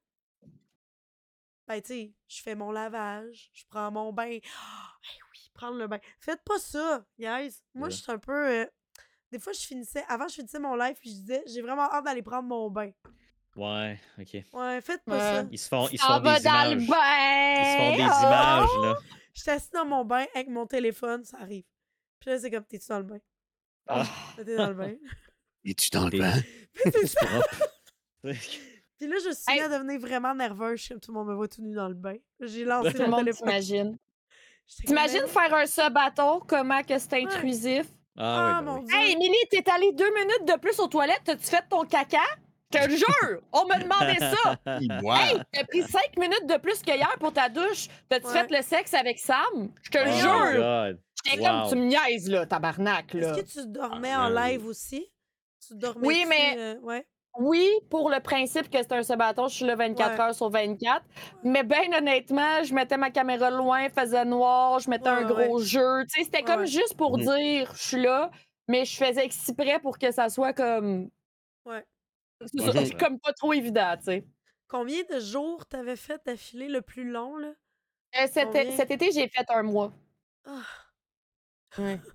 ben, 1.67 1.81
tu 1.81 1.87
sais, 1.87 2.13
je 2.27 2.41
fais 2.41 2.55
mon 2.55 2.71
lavage, 2.71 3.49
je 3.53 3.63
prends 3.69 3.91
mon 3.91 4.11
bain. 4.13 4.37
Ah, 4.61 4.93
eh 5.15 5.19
oui, 5.31 5.49
prendre 5.53 5.77
le 5.77 5.87
bain. 5.87 5.99
Faites 6.19 6.41
pas 6.43 6.59
ça, 6.59 7.05
guys. 7.17 7.55
Moi, 7.73 7.87
Ouais. 7.87 7.91
je 7.93 8.01
suis 8.01 8.11
un 8.11 8.19
peu. 8.19 8.47
euh, 8.61 8.65
Des 9.31 9.39
fois, 9.39 9.53
je 9.53 9.59
finissais. 9.65 10.03
Avant, 10.07 10.27
je 10.27 10.33
finissais 10.35 10.59
mon 10.59 10.75
live, 10.75 10.95
puis 10.99 11.09
je 11.11 11.15
disais, 11.15 11.43
j'ai 11.47 11.61
vraiment 11.61 11.83
hâte 11.91 12.03
d'aller 12.05 12.23
prendre 12.23 12.47
mon 12.47 12.69
bain. 12.71 12.91
Ouais, 13.59 13.99
ok. 14.19 14.43
Ouais, 14.53 14.81
faites 14.81 15.03
pas 15.03 15.11
Ouais. 15.13 15.19
ça. 15.19 15.45
Ils 15.51 15.59
se 15.59 15.67
font, 15.67 15.87
ils 15.91 15.99
se 15.99 16.05
font 16.05 16.19
va 16.19 16.37
des 16.37 16.43
dans 16.45 16.63
le 16.75 16.81
images. 16.81 16.87
bain! 16.87 17.55
Ils 17.57 17.65
se 17.65 17.77
font 17.77 17.95
des 17.97 18.03
oh! 18.03 18.25
images, 18.25 18.83
là. 18.83 18.95
Je 19.33 19.41
suis 19.41 19.51
assis 19.51 19.69
dans 19.73 19.85
mon 19.85 20.05
bain 20.05 20.25
avec 20.33 20.47
mon 20.49 20.65
téléphone, 20.65 21.23
ça 21.25 21.37
arrive. 21.41 21.63
Puis 22.19 22.29
là, 22.29 22.39
c'est 22.39 22.51
comme, 22.51 22.63
t'es-tu 22.65 22.87
dans 22.87 22.97
le 22.99 23.03
bain? 23.03 23.19
Ah. 23.87 24.05
T'es 24.37 24.55
dans 24.55 24.67
le 24.67 24.73
bain. 24.73 24.93
Es-tu 25.65 25.89
dans 25.89 26.07
le 26.07 26.17
bain? 26.19 26.33
Puis 26.73 26.91
c'est 26.93 27.07
ça. 27.19 27.25
Propre. 27.25 27.55
Puis 28.23 29.07
là, 29.07 29.15
je 29.25 29.31
suis 29.33 29.43
Hey. 29.47 29.61
à 29.61 29.69
devenir 29.69 29.99
vraiment 29.99 30.33
nerveuse. 30.35 30.77
Je 30.79 30.83
suis 30.83 30.89
comme, 30.93 30.99
tout 31.01 31.11
le 31.11 31.17
monde 31.19 31.27
me 31.29 31.33
voit 31.35 31.47
tout 31.47 31.61
nu 31.61 31.73
dans 31.73 31.87
le 31.87 31.93
bain. 31.95 32.15
J'ai 32.41 32.65
lancé 32.65 32.91
Tout 32.93 32.97
le 32.99 33.07
mon 33.07 33.17
monde 33.23 33.31
t'imagine. 33.33 33.97
T'imagines 34.85 35.25
faire 35.27 35.53
un 35.53 35.65
sabaton, 35.65 36.41
comment 36.47 36.81
que 36.83 36.97
c'est 36.99 37.13
intrusif? 37.23 37.87
Ah, 38.17 38.57
Ah, 38.57 38.61
ben 38.61 38.71
mon 38.73 38.79
oui. 38.79 38.85
Dieu. 38.87 38.95
Hey, 38.97 39.13
Émilie, 39.13 39.35
t'es 39.49 39.63
allée 39.69 39.91
deux 39.93 40.13
minutes 40.13 40.45
de 40.45 40.59
plus 40.59 40.77
aux 40.79 40.87
toilettes, 40.87 41.21
t'as-tu 41.25 41.45
fait 41.45 41.63
ton 41.69 41.85
caca? 41.85 42.19
Je 42.71 42.77
te 42.79 42.87
le 42.87 42.95
jure! 42.97 43.41
On 43.51 43.65
me 43.65 43.81
demandait 43.81 44.19
ça! 44.19 44.55
Hey, 44.79 45.41
t'as 45.51 45.63
pris 45.65 45.81
cinq 45.81 46.15
minutes 46.17 46.45
de 46.47 46.57
plus 46.57 46.81
que 46.83 46.91
hier 46.95 47.15
pour 47.19 47.33
ta 47.33 47.49
douche. 47.49 47.87
T'as-tu 48.07 48.27
Ouais. 48.27 48.33
fait 48.33 48.51
le 48.57 48.61
sexe 48.61 48.93
avec 48.93 49.17
Sam? 49.17 49.71
Je 49.81 49.89
te 49.89 49.97
le 49.97 50.03
Oh 50.09 50.17
jure! 50.93 50.99
J'étais 51.25 51.39
Wow. 51.41 51.45
comme, 51.61 51.69
tu 51.69 51.75
me 51.77 51.85
niaises, 51.85 52.29
là, 52.29 52.45
tabarnak, 52.45 53.13
là. 53.15 53.31
Est-ce 53.33 53.41
que 53.41 53.61
tu 53.61 53.67
dormais 53.67 54.11
Ah, 54.13 54.27
en 54.27 54.29
ben 54.29 54.35
oui. 54.43 54.51
live 54.51 54.65
aussi? 54.67 55.11
Tu 55.67 55.75
dormais 55.75 56.07
Oui, 56.07 56.25
mais- 56.29 56.77
ouais? 56.83 57.05
Oui, 57.39 57.67
pour 57.89 58.09
le 58.09 58.19
principe 58.19 58.69
que 58.69 58.77
c'est 58.77 58.91
un 58.93 59.03
sabaton, 59.03 59.47
je 59.47 59.55
suis 59.55 59.65
là 59.65 59.75
24 59.75 60.13
Ouais. 60.13 60.21
heures 60.21 60.35
sur 60.35 60.49
24. 60.49 61.03
Mais 61.43 61.63
bien 61.63 61.91
honnêtement, 61.97 62.63
je 62.63 62.73
mettais 62.73 62.97
ma 62.97 63.09
caméra 63.11 63.49
loin, 63.51 63.87
faisait 63.89 64.25
noir, 64.25 64.79
je 64.79 64.89
mettais 64.89 65.09
Ouais, 65.09 65.23
un 65.23 65.31
ouais, 65.31 65.45
gros 65.47 65.59
jeu. 65.59 66.03
Tu 66.07 66.19
sais, 66.19 66.23
c'était 66.25 66.43
comme 66.43 66.65
juste 66.65 66.95
pour 66.97 67.17
Mhm. 67.17 67.25
dire, 67.25 67.71
je 67.75 67.81
suis 67.81 68.01
là, 68.01 68.29
mais 68.67 68.85
je 68.85 68.95
faisais 68.95 69.23
exprès 69.25 69.79
pour 69.79 69.97
que 69.97 70.11
ça 70.11 70.29
soit 70.29 70.53
comme. 70.53 71.09
Ouais. 71.65 71.83
C'est 72.45 72.87
ça, 72.87 72.95
comme 72.97 73.19
pas 73.19 73.33
trop 73.33 73.53
évident, 73.53 73.95
tu 73.97 74.03
sais. 74.05 74.25
Combien 74.67 75.01
de 75.11 75.19
jours 75.19 75.65
t'avais 75.65 75.95
fait 75.95 76.21
d'affilée 76.25 76.67
le 76.69 76.81
plus 76.81 77.09
long, 77.09 77.37
là? 77.37 77.51
Euh, 78.19 78.27
cet, 78.31 78.47
Combien? 78.53 78.71
cet 78.75 78.91
été, 78.91 79.11
j'ai 79.11 79.27
fait 79.27 79.45
un 79.49 79.63
mois. 79.63 79.93
Ah. 80.45 80.63
Ouais. 81.77 81.99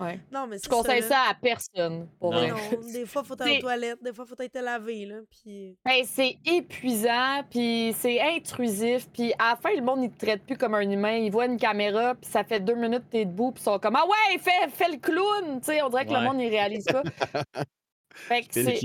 Ouais. 0.00 0.20
Non, 0.30 0.46
mais 0.46 0.58
Je 0.58 0.62
c'est 0.62 0.68
conseille 0.70 1.00
là. 1.00 1.08
ça 1.08 1.22
à 1.28 1.34
personne, 1.34 2.08
pour 2.20 2.30
Non. 2.32 2.38
vrai. 2.38 2.50
Non, 2.50 2.56
des 2.92 3.04
fois, 3.04 3.24
faut 3.24 3.34
aller 3.42 3.56
aux 3.58 3.60
toilettes, 3.62 4.00
des 4.00 4.12
fois, 4.12 4.26
faut 4.26 4.36
être 4.40 4.60
lavé, 4.60 5.06
là. 5.06 5.16
Puis. 5.28 5.76
Ben, 5.84 6.04
c'est 6.04 6.38
épuisant, 6.44 7.42
puis 7.50 7.92
c'est 7.98 8.20
intrusif, 8.20 9.10
puis 9.10 9.32
à 9.40 9.50
la 9.50 9.56
fin, 9.56 9.74
le 9.74 9.82
monde, 9.82 10.04
il 10.04 10.12
te 10.12 10.24
traite 10.24 10.46
plus 10.46 10.56
comme 10.56 10.76
un 10.76 10.88
humain. 10.88 11.16
Il 11.16 11.32
voit 11.32 11.46
une 11.46 11.56
caméra, 11.56 12.14
puis 12.14 12.30
ça 12.30 12.44
fait 12.44 12.60
deux 12.60 12.76
minutes 12.76 13.06
que 13.06 13.10
t'es 13.10 13.24
debout, 13.24 13.50
puis 13.50 13.60
ils 13.60 13.64
sont 13.64 13.80
comme 13.80 13.96
«Ah 13.98 14.04
ouais, 14.06 14.38
fais, 14.38 14.68
fais 14.68 14.88
le 14.88 14.98
clown!» 14.98 15.60
Tu 15.62 15.66
sais, 15.72 15.82
on 15.82 15.88
dirait 15.88 16.06
que 16.06 16.12
Ouais. 16.12 16.20
le 16.20 16.26
monde, 16.26 16.40
il 16.42 16.48
réalise 16.48 16.84
pas. 16.84 17.02
fait 18.14 18.42
que 18.42 18.46
c'est... 18.52 18.80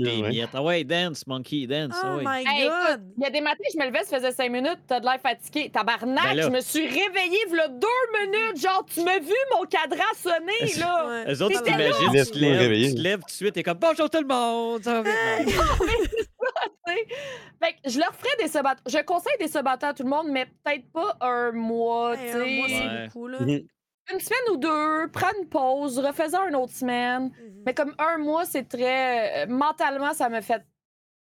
Ah 0.52 0.62
ouais, 0.62 0.84
dance, 0.84 1.26
monkey, 1.26 1.66
dance. 1.66 1.92
ah 2.02 2.12
Oh 2.14 2.16
ouais. 2.18 2.24
my 2.24 2.44
Hey, 2.46 2.68
god! 2.68 3.02
Il 3.18 3.22
y 3.24 3.26
a 3.26 3.30
des 3.30 3.40
matins, 3.40 3.64
je 3.72 3.78
me 3.78 3.86
levais, 3.86 4.04
ça 4.04 4.16
faisait 4.18 4.32
cinq 4.32 4.50
minutes, 4.50 4.78
t'as 4.86 5.00
de 5.00 5.04
l'air 5.06 5.18
fatigué. 5.20 5.70
Tabarnak, 5.70 6.36
Ben 6.36 6.42
je 6.42 6.48
me 6.48 6.60
suis 6.60 6.86
réveillée, 6.86 7.44
v'là 7.50 7.68
deux 7.68 7.86
minutes, 8.20 8.60
genre, 8.62 8.84
tu 8.86 9.02
m'as 9.02 9.18
vu 9.18 9.32
mon 9.54 9.64
cadran 9.66 10.04
sonner, 10.16 10.78
là! 10.78 11.06
Ouais. 11.08 11.32
Eux 11.34 11.42
autres, 11.42 11.62
t'imagines, 11.62 12.24
tu 12.24 12.30
te 12.30 12.38
lèves, 12.38 12.88
tu 12.90 12.94
te 12.94 13.00
lèves 13.00 13.20
tout 13.20 13.26
de 13.26 13.30
suite, 13.32 13.54
t'es 13.54 13.62
comme 13.62 13.78
bonjour 13.78 14.08
tout 14.08 14.20
le 14.20 14.26
monde. 14.26 14.82
ça 14.84 15.02
va. 15.02 15.10
Fait 16.86 17.72
que 17.72 17.90
je 17.90 17.98
leur 17.98 18.14
ferais 18.14 18.36
des 18.42 18.48
sabbats. 18.48 18.76
Je 18.86 18.98
conseille 19.02 19.36
des 19.40 19.48
sabbats 19.48 19.78
à 19.80 19.94
tout 19.94 20.02
le 20.02 20.10
monde, 20.10 20.26
mais 20.30 20.46
peut-être 20.46 20.84
pas 20.92 21.16
un 21.20 21.52
mois, 21.52 22.14
tu 22.16 22.28
un 22.30 22.44
mois, 22.44 22.68
sais. 22.68 22.74
c'est 22.74 22.84
Ouais. 22.86 23.06
beaucoup, 23.06 23.28
là. 23.28 23.38
Une 24.12 24.20
semaine 24.20 24.52
ou 24.54 24.56
deux, 24.58 25.08
prends 25.12 25.30
une 25.40 25.48
pause, 25.48 25.98
refais-en 25.98 26.48
une 26.48 26.56
autre 26.56 26.72
semaine. 26.74 27.24
Mhm. 27.30 27.62
Mais 27.66 27.74
comme 27.74 27.94
un 27.98 28.18
mois, 28.18 28.44
c'est 28.44 28.68
très. 28.68 29.44
euh, 29.44 29.46
Mentalement, 29.48 30.12
ça 30.12 30.28
me 30.28 30.40
fait. 30.40 30.62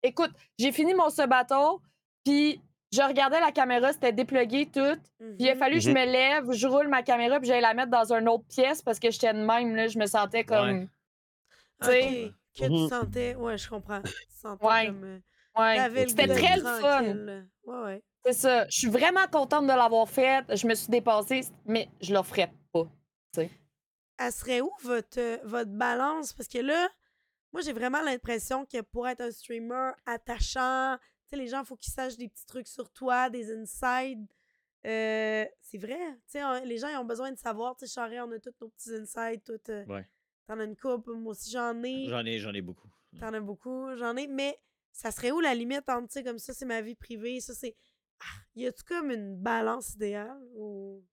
Écoute, 0.04 0.32
j'ai 0.58 0.72
fini 0.72 0.94
mon 0.94 1.10
sabaton, 1.10 1.80
puis 2.24 2.62
je 2.94 3.02
regardais 3.02 3.40
la 3.40 3.52
caméra, 3.52 3.92
c'était 3.94 4.14
déplugué 4.14 4.66
tout. 4.68 4.96
Puis 5.20 5.36
il 5.40 5.50
a 5.50 5.54
Mhm. 5.54 5.60
fallu 5.60 5.76
que 5.76 5.82
je 5.82 5.90
Mhm. 5.92 5.96
me 5.98 6.06
lève, 6.06 6.52
je 6.52 6.68
roule 6.68 6.88
ma 6.88 7.04
caméra, 7.04 7.40
puis 7.40 7.48
j'allais 7.48 7.62
la 7.62 7.74
mettre 7.74 7.92
dans 7.92 8.14
une 8.14 8.28
autre 8.30 8.46
pièce 8.48 8.82
parce 8.82 9.00
que 9.00 9.12
j'étais 9.12 9.34
de 9.34 9.40
même, 9.40 9.76
là. 9.76 9.88
Je 9.88 10.00
me 10.00 10.06
sentais 10.06 10.44
comme. 10.46 10.88
tu 11.82 11.88
sais. 11.88 12.32
Que 12.58 12.66
tu 12.68 12.90
sentais. 12.90 13.36
Ouais, 13.36 13.58
je 13.58 13.70
comprends. 13.70 14.02
Tu 14.02 14.12
sentais 14.42 14.66
Ouais. 14.66 14.88
comme. 14.88 15.04
euh, 15.04 15.20
Ouais. 15.58 16.08
C'était 16.08 16.28
très 16.28 16.56
le 16.58 16.64
fun. 16.64 17.04
Ouais, 17.66 17.84
ouais. 17.84 18.04
C'est 18.26 18.34
ça. 18.34 18.66
Je 18.70 18.78
suis 18.80 18.88
vraiment 18.90 19.26
contente 19.32 19.64
de 19.64 19.72
l'avoir 19.74 20.08
faite. 20.08 20.46
Je 20.56 20.66
me 20.68 20.74
suis 20.76 20.88
dépassée, 20.90 21.42
mais 21.66 21.90
je 22.02 22.14
le 22.14 22.22
ferais 22.24 22.52
pas. 23.34 23.46
Elle 24.18 24.32
serait 24.32 24.62
où 24.62 24.72
votre, 24.84 25.20
euh, 25.20 25.38
votre 25.44 25.72
balance? 25.72 26.34
Parce 26.34 26.48
que 26.48 26.60
là, 26.60 26.90
moi, 27.52 27.62
j'ai 27.62 27.74
vraiment 27.74 28.02
l'impression 28.02 28.66
que 28.66 28.82
pour 28.82 29.08
être 29.08 29.22
un 29.22 29.32
streamer 29.32 29.92
attachant, 30.06 30.98
tu 31.00 31.30
sais, 31.32 31.36
les 31.38 31.48
gens, 31.48 31.62
il 31.62 31.66
faut 31.66 31.76
qu'ils 31.76 31.94
sachent 31.94 32.18
des 32.18 32.28
petits 32.30 32.46
trucs 32.46 32.68
sur 32.68 32.90
toi, 32.92 33.30
des 33.30 33.52
insides. 33.52 34.28
Euh, 34.86 35.46
c'est 35.60 35.78
vrai. 35.78 36.00
Tu 36.26 36.40
sais, 36.40 36.66
les 36.66 36.78
gens, 36.78 36.88
ils 36.90 36.98
ont 36.98 37.06
besoin 37.06 37.32
de 37.32 37.38
savoir. 37.38 37.76
Tu 37.76 37.88
sais, 37.88 37.94
Charest, 37.94 38.22
on 38.28 38.32
a 38.32 38.40
tous 38.40 38.54
nos 38.62 38.70
petits 38.70 38.94
insides. 38.96 39.44
Tout, 39.44 39.60
euh, 39.70 39.86
Ouais. 39.86 40.08
T'en 40.48 40.60
as 40.60 40.64
une 40.66 40.76
coupe. 40.76 41.08
Moi 41.08 41.32
aussi, 41.32 41.52
j'en 41.52 41.82
ai. 41.84 42.08
J'en 42.10 42.26
ai, 42.26 42.40
j'en 42.40 42.54
ai 42.54 42.62
beaucoup. 42.62 42.90
T'en 43.20 43.34
as 43.34 43.40
beaucoup. 43.40 43.96
J'en 43.96 44.16
ai. 44.18 44.28
Mais 44.28 44.58
ça 44.92 45.12
serait 45.12 45.32
où 45.32 45.40
la 45.40 45.54
limite 45.56 45.88
entre, 45.90 46.08
tu 46.08 46.14
sais, 46.14 46.24
comme 46.24 46.40
ça, 46.40 46.54
c'est 46.54 46.66
ma 46.66 46.82
vie 46.82 46.96
privée, 46.96 47.40
ça, 47.40 47.54
c'est. 47.54 47.76
Ah, 48.20 48.40
y 48.56 48.68
a-tu 48.68 48.84
comme 48.84 49.12
une 49.12 49.36
balance 49.36 49.94
idéale? 49.96 50.40
Ou... 50.56 51.04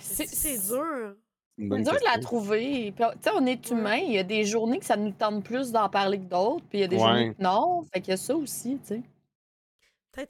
C'est 0.00 0.26
C'est 0.26 0.58
dur. 0.68 1.16
C'est 1.58 1.66
dur 1.66 1.92
de 1.92 2.04
la 2.14 2.18
trouver. 2.20 2.92
Puis, 2.92 3.04
tu 3.12 3.18
sais, 3.22 3.30
on 3.34 3.44
est 3.46 3.70
Ouais. 3.70 3.76
humain. 3.78 3.96
Il 3.96 4.12
y 4.12 4.18
a 4.18 4.22
des 4.22 4.44
journées 4.44 4.78
que 4.78 4.84
ça 4.86 4.96
nous 4.96 5.12
tente 5.12 5.44
plus 5.44 5.72
d'en 5.72 5.88
parler 5.90 6.18
que 6.18 6.24
d'autres. 6.24 6.64
Puis 6.70 6.78
il 6.78 6.80
y 6.80 6.84
a 6.84 6.88
des 6.88 6.96
Ouais. 6.96 7.02
journées 7.02 7.34
que 7.34 7.42
non. 7.42 7.82
Fait 7.92 8.00
qu'il 8.00 8.10
y 8.10 8.14
a 8.14 8.16
ça 8.16 8.34
aussi, 8.36 8.78
tu 8.86 8.86
sais. 8.86 9.02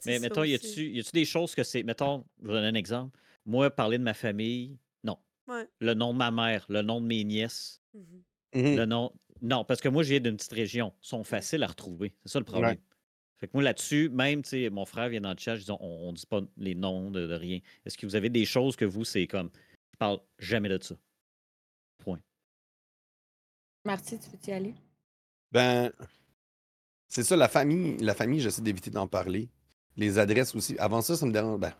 Mais 0.05 0.19
mettons, 0.19 0.43
y 0.43 0.55
aussi. 0.55 0.67
a-tu 0.71 0.89
y 0.91 0.99
a-tu 0.99 1.11
des 1.11 1.25
choses 1.25 1.55
que 1.55 1.63
c'est. 1.63 1.83
Mettons, 1.83 2.23
je 2.41 2.47
vais 2.47 2.53
donner 2.53 2.67
un 2.67 2.75
exemple. 2.75 3.17
Moi, 3.45 3.69
parler 3.71 3.97
de 3.97 4.03
ma 4.03 4.13
famille, 4.13 4.77
non. 5.03 5.17
Ouais. 5.47 5.67
Le 5.79 5.93
nom 5.95 6.13
de 6.13 6.17
ma 6.19 6.29
mère, 6.31 6.65
le 6.69 6.81
nom 6.81 7.01
de 7.01 7.07
mes 7.07 7.23
nièces, 7.23 7.81
Mhm. 7.93 8.03
Mhm. 8.53 8.75
le 8.77 8.85
nom. 8.85 9.11
Non, 9.41 9.65
parce 9.65 9.81
que 9.81 9.89
moi, 9.89 10.03
j'ai 10.03 10.19
d'une 10.19 10.35
petite 10.37 10.53
région. 10.53 10.93
Ils 11.03 11.07
sont 11.07 11.23
faciles 11.23 11.63
à 11.63 11.67
retrouver. 11.67 12.13
C'est 12.25 12.33
ça 12.33 12.39
le 12.39 12.45
problème. 12.45 12.77
Fait 13.41 13.47
que 13.47 13.51
moi, 13.55 13.63
là-dessus, 13.63 14.07
même, 14.09 14.43
tu 14.43 14.49
sais, 14.49 14.69
mon 14.69 14.85
frère 14.85 15.09
vient 15.09 15.19
dans 15.21 15.31
le 15.31 15.37
chat, 15.37 15.55
je 15.55 15.63
dis, 15.65 15.71
on, 15.71 15.77
on 15.81 16.13
dit 16.13 16.25
pas 16.27 16.41
les 16.57 16.75
noms 16.75 17.09
de, 17.11 17.25
de 17.27 17.33
rien. 17.33 17.59
Est-ce 17.85 17.97
que 17.97 18.05
vous 18.05 18.15
avez 18.15 18.29
des 18.29 18.45
choses 18.45 18.75
que 18.77 18.85
vous, 18.85 19.03
c'est 19.03 19.25
comme. 19.27 19.49
Je 19.91 19.97
parle 19.97 20.19
jamais 20.39 20.69
de 20.69 20.81
ça? 20.81 20.95
Point. 22.03 22.19
Marty, 23.83 24.19
tu 24.19 24.29
veux 24.29 24.37
y 24.47 24.51
aller? 24.55 24.75
Ben, 25.51 25.91
c'est 27.07 27.23
ça, 27.23 27.35
la 27.35 27.47
famille, 27.49 27.97
la 27.97 28.13
famille, 28.13 28.39
j'essaie 28.39 28.61
d'éviter 28.61 28.91
d'en 28.91 29.07
parler. 29.07 29.49
Les 29.97 30.19
adresses 30.19 30.55
aussi. 30.55 30.75
Avant 30.77 31.01
ça, 31.01 31.15
ça 31.17 31.25
me 31.25 31.31
dérange. 31.31 31.59
Ben, 31.59 31.73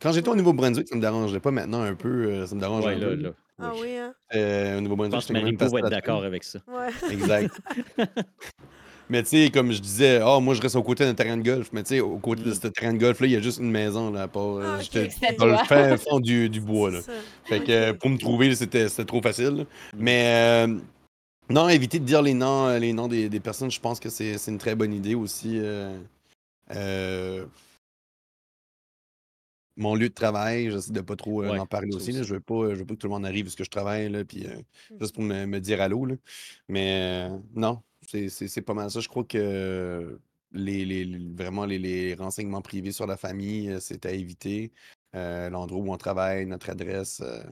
quand 0.00 0.12
j'étais 0.12 0.28
au 0.28 0.36
Nouveau-Brunswick, 0.36 0.86
ça 0.88 0.94
me 0.96 1.00
dérangeait 1.00 1.40
pas. 1.40 1.50
Maintenant, 1.50 1.80
un 1.80 1.94
peu, 1.94 2.26
euh, 2.26 2.46
ça 2.46 2.54
me 2.54 2.60
dérange 2.60 2.84
Ouais, 2.84 2.94
un 2.94 2.98
là, 2.98 3.06
peu. 3.08 3.14
là. 3.16 3.30
Ah 3.58 3.72
oui. 3.80 3.96
hein? 3.96 4.14
Euh, 4.34 4.74
au 4.74 4.76
Je 4.76 4.80
Nouveau-Brunswick, 4.82 5.12
pense 5.14 5.26
que 5.26 5.32
Marie-Po 5.32 5.68
va 5.70 5.78
être 5.78 5.86
à 5.86 5.90
d'accord 5.90 6.24
avec 6.24 6.44
ça. 6.44 6.60
Ouais. 6.68 6.90
Exact. 7.10 7.58
Mais 9.10 9.22
tu 9.22 9.28
sais, 9.30 9.50
comme 9.50 9.70
je 9.72 9.80
disais, 9.80 10.20
ah, 10.22 10.40
moi, 10.40 10.54
je 10.54 10.62
reste 10.62 10.76
au 10.76 10.82
côté 10.82 11.04
d'un 11.04 11.14
terrain 11.14 11.36
de 11.36 11.42
golf. 11.42 11.68
Mais 11.72 11.82
tu 11.82 11.90
sais, 11.90 12.00
au 12.00 12.18
côté 12.18 12.42
de 12.42 12.50
Mm. 12.50 12.54
ce 12.54 12.68
terrain 12.68 12.92
de 12.94 12.98
golf-là, 12.98 13.26
il 13.26 13.32
y 13.32 13.36
a 13.36 13.40
juste 13.40 13.58
une 13.58 13.70
maison, 13.70 14.10
là, 14.10 14.22
à 14.22 14.28
part. 14.28 14.56
euh, 14.56 14.76
Ah, 14.78 14.82
J'étais 14.82 15.08
dans 15.38 15.46
le 15.46 15.56
fin 15.58 15.96
fond 15.98 16.20
du, 16.20 16.48
du 16.48 16.60
bois, 16.60 16.90
là. 16.90 17.00
Fait 17.44 17.62
que 17.62 17.70
euh, 17.72 17.92
pour 17.94 18.08
me 18.10 18.16
trouver, 18.18 18.54
c'était 18.54 18.88
trop 18.88 19.20
facile. 19.20 19.48
là. 19.56 19.64
Mais 19.96 20.66
euh, 20.66 20.78
non, 21.50 21.68
éviter 21.68 21.98
de 21.98 22.04
dire 22.04 22.22
les 22.22 22.32
noms, 22.34 22.78
les 22.78 22.92
noms 22.94 23.08
des, 23.08 23.28
des 23.28 23.40
personnes, 23.40 23.70
je 23.70 23.80
pense 23.80 24.00
que 24.00 24.08
c'est 24.08 24.36
une 24.48 24.58
très 24.58 24.74
bonne 24.74 24.94
idée 24.94 25.14
aussi. 25.14 25.58
euh, 25.58 25.98
euh, 26.74 27.44
mon 29.76 29.96
lieu 29.96 30.08
de 30.08 30.14
travail, 30.14 30.70
j'essaie 30.70 30.92
de 30.92 31.00
pas 31.00 31.16
trop 31.16 31.42
euh, 31.42 31.50
Ouais, 31.50 31.58
en 31.58 31.66
parler 31.66 31.92
aussi. 31.94 32.12
là. 32.12 32.22
Je 32.22 32.34
veux 32.34 32.40
pas, 32.40 32.70
je 32.70 32.76
veux 32.76 32.84
pas 32.86 32.94
que 32.94 33.00
tout 33.00 33.08
le 33.08 33.12
monde 33.12 33.26
arrive 33.26 33.44
parce 33.46 33.56
que 33.56 33.64
je 33.64 33.70
travaille, 33.70 34.08
là, 34.08 34.24
puis 34.24 34.46
euh, 34.46 34.54
juste 35.00 35.12
pour 35.14 35.24
me, 35.24 35.46
me 35.46 35.58
dire 35.60 35.80
allô. 35.82 36.06
Là. 36.06 36.14
Mais 36.68 37.28
euh, 37.28 37.36
non, 37.54 37.82
c'est- 38.08 38.28
c'est 38.28 38.48
c'est 38.48 38.62
pas 38.62 38.74
mal 38.74 38.90
ça. 38.90 39.00
Je 39.00 39.08
crois 39.08 39.24
que 39.24 40.18
les, 40.52 40.84
les- 40.84 41.18
vraiment 41.34 41.64
les, 41.66 41.78
les 41.78 42.14
renseignements 42.14 42.62
privés 42.62 42.92
sur 42.92 43.06
la 43.06 43.16
famille, 43.16 43.70
euh, 43.70 43.80
c'est 43.80 44.06
à 44.06 44.12
éviter. 44.12 44.72
Euh, 45.14 45.50
L'endroit 45.50 45.80
où 45.80 45.92
on 45.92 45.96
travaille, 45.96 46.46
notre 46.46 46.70
adresse, 46.70 47.20
euh, 47.20 47.42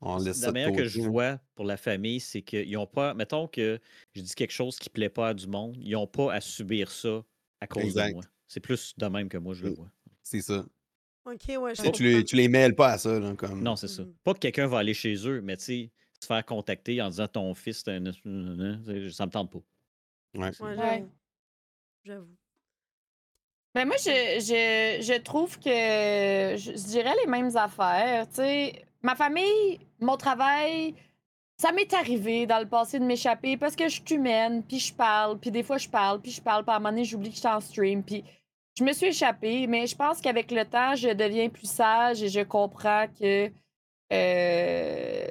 on 0.00 0.18
laisse 0.18 0.38
ça 0.38 0.46
La 0.46 0.52
meilleure 0.52 0.72
que 0.72 0.84
je 0.84 1.00
vois 1.00 1.40
pour 1.54 1.64
la 1.64 1.76
famille, 1.76 2.20
c'est 2.20 2.42
qu'ils 2.42 2.70
n'ont 2.72 2.86
pas. 2.86 3.14
Mettons 3.14 3.48
que 3.48 3.80
je 4.14 4.20
dis 4.22 4.34
quelque 4.34 4.52
chose 4.52 4.78
qui 4.78 4.88
ne 4.90 4.92
plaît 4.92 5.08
pas 5.08 5.28
à 5.28 5.34
du 5.34 5.46
monde, 5.46 5.76
ils 5.80 5.92
n'ont 5.92 6.06
pas 6.06 6.32
à 6.32 6.40
subir 6.40 6.90
ça 6.90 7.24
à 7.60 7.66
cause 7.66 7.84
Exact. 7.84 8.08
de 8.08 8.14
moi. 8.14 8.22
C'est 8.46 8.60
plus 8.60 8.94
de 8.96 9.06
même 9.06 9.28
que 9.28 9.38
moi, 9.38 9.54
je 9.54 9.64
le 9.64 9.74
vois. 9.74 9.90
C'est 10.22 10.40
ça. 10.40 10.64
Ok, 11.24 11.42
ouais, 11.48 11.74
je 11.74 11.82
Tu 11.82 11.82
sais, 11.82 11.92
tu, 11.92 12.02
comprends. 12.04 12.18
les, 12.18 12.24
tu 12.24 12.36
les 12.36 12.48
mêles 12.48 12.74
pas 12.74 12.92
à 12.92 12.98
ça. 12.98 13.18
Là, 13.18 13.34
comme... 13.34 13.62
Non, 13.62 13.76
c'est 13.76 13.88
ça. 13.88 14.02
Mhm. 14.02 14.14
Pas 14.24 14.34
que 14.34 14.38
quelqu'un 14.38 14.66
va 14.66 14.78
aller 14.78 14.94
chez 14.94 15.14
eux, 15.28 15.40
mais 15.42 15.56
tu 15.56 15.64
sais, 15.64 15.90
se 16.20 16.26
faire 16.26 16.44
contacter 16.44 17.00
en 17.00 17.08
disant 17.10 17.28
ton 17.28 17.54
fils, 17.54 17.82
c'est 17.84 17.92
un. 17.92 18.04
Ça 19.10 19.26
me 19.26 19.30
tente 19.30 19.52
pas. 19.52 19.60
Ouais. 20.34 21.04
J'avoue. 22.04 22.36
Ben 23.74 23.86
moi, 23.86 23.96
je, 23.98 24.40
je, 24.40 25.02
je 25.02 25.18
trouve 25.20 25.58
que 25.58 25.70
je, 26.56 26.72
je 26.72 26.86
dirais 26.86 27.14
les 27.24 27.30
mêmes 27.30 27.54
affaires. 27.56 28.26
Tu 28.28 28.36
sais, 28.36 28.84
ma 29.02 29.14
famille, 29.14 29.78
mon 30.00 30.16
travail, 30.16 30.94
ça 31.58 31.72
m'est 31.72 31.92
arrivé 31.92 32.46
dans 32.46 32.60
le 32.60 32.68
passé 32.68 32.98
de 32.98 33.04
m'échapper 33.04 33.56
parce 33.56 33.76
que 33.76 33.88
je 33.88 34.00
suis 34.00 34.14
humaine, 34.14 34.62
puis 34.62 34.78
je 34.78 34.94
parle, 34.94 35.38
puis 35.38 35.50
des 35.50 35.62
fois 35.62 35.76
je 35.78 35.88
parle, 35.88 36.20
puis 36.20 36.30
je 36.30 36.40
parle, 36.40 36.64
puis 36.64 36.72
à 36.72 36.76
un 36.76 36.78
moment 36.78 36.90
donné, 36.90 37.04
j'oublie 37.04 37.30
que 37.30 37.34
je 37.34 37.40
suis 37.40 37.48
en 37.48 37.60
stream, 37.60 38.02
puis 38.02 38.24
je 38.78 38.84
me 38.84 38.92
suis 38.92 39.06
échappée, 39.06 39.66
mais 39.66 39.86
je 39.86 39.96
pense 39.96 40.20
qu'avec 40.20 40.50
le 40.52 40.64
temps, 40.64 40.94
je 40.94 41.08
deviens 41.08 41.48
plus 41.48 41.68
sage 41.68 42.22
et 42.22 42.28
je 42.28 42.40
comprends 42.40 43.06
que, 43.08 43.50
euh, 44.12 45.26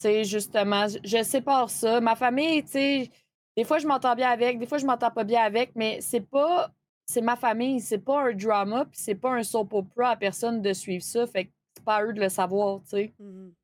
sais, 0.00 0.24
justement, 0.24 0.86
je, 0.88 1.22
sépare 1.22 1.70
ça. 1.70 2.00
Ma 2.00 2.16
famille, 2.16 2.62
tu 2.64 2.70
sais, 2.70 3.10
des 3.56 3.64
fois 3.64 3.78
je 3.78 3.86
m'entends 3.86 4.14
bien 4.14 4.30
avec, 4.30 4.58
des 4.58 4.66
fois 4.66 4.78
je 4.78 4.86
m'entends 4.86 5.10
pas 5.10 5.24
bien 5.24 5.42
avec, 5.42 5.72
mais 5.74 6.00
c'est 6.00 6.20
pas 6.20 6.72
c'est 7.06 7.20
ma 7.20 7.34
famille, 7.34 7.80
c'est 7.80 7.98
pas 7.98 8.28
un 8.28 8.34
drama, 8.34 8.84
puis 8.84 9.00
c'est 9.00 9.16
pas 9.16 9.32
un 9.32 9.42
soap 9.42 9.72
opera 9.72 10.10
à 10.10 10.16
personne 10.16 10.62
de 10.62 10.72
suivre 10.72 11.02
ça, 11.02 11.26
fait 11.26 11.46
que 11.46 11.50
c'est 11.74 11.84
pas 11.84 11.96
à 11.96 12.04
eux 12.04 12.12
de 12.12 12.20
le 12.20 12.28
savoir, 12.28 12.80
tu 12.82 12.90
sais. 12.90 13.14
Mhm. 13.18 13.54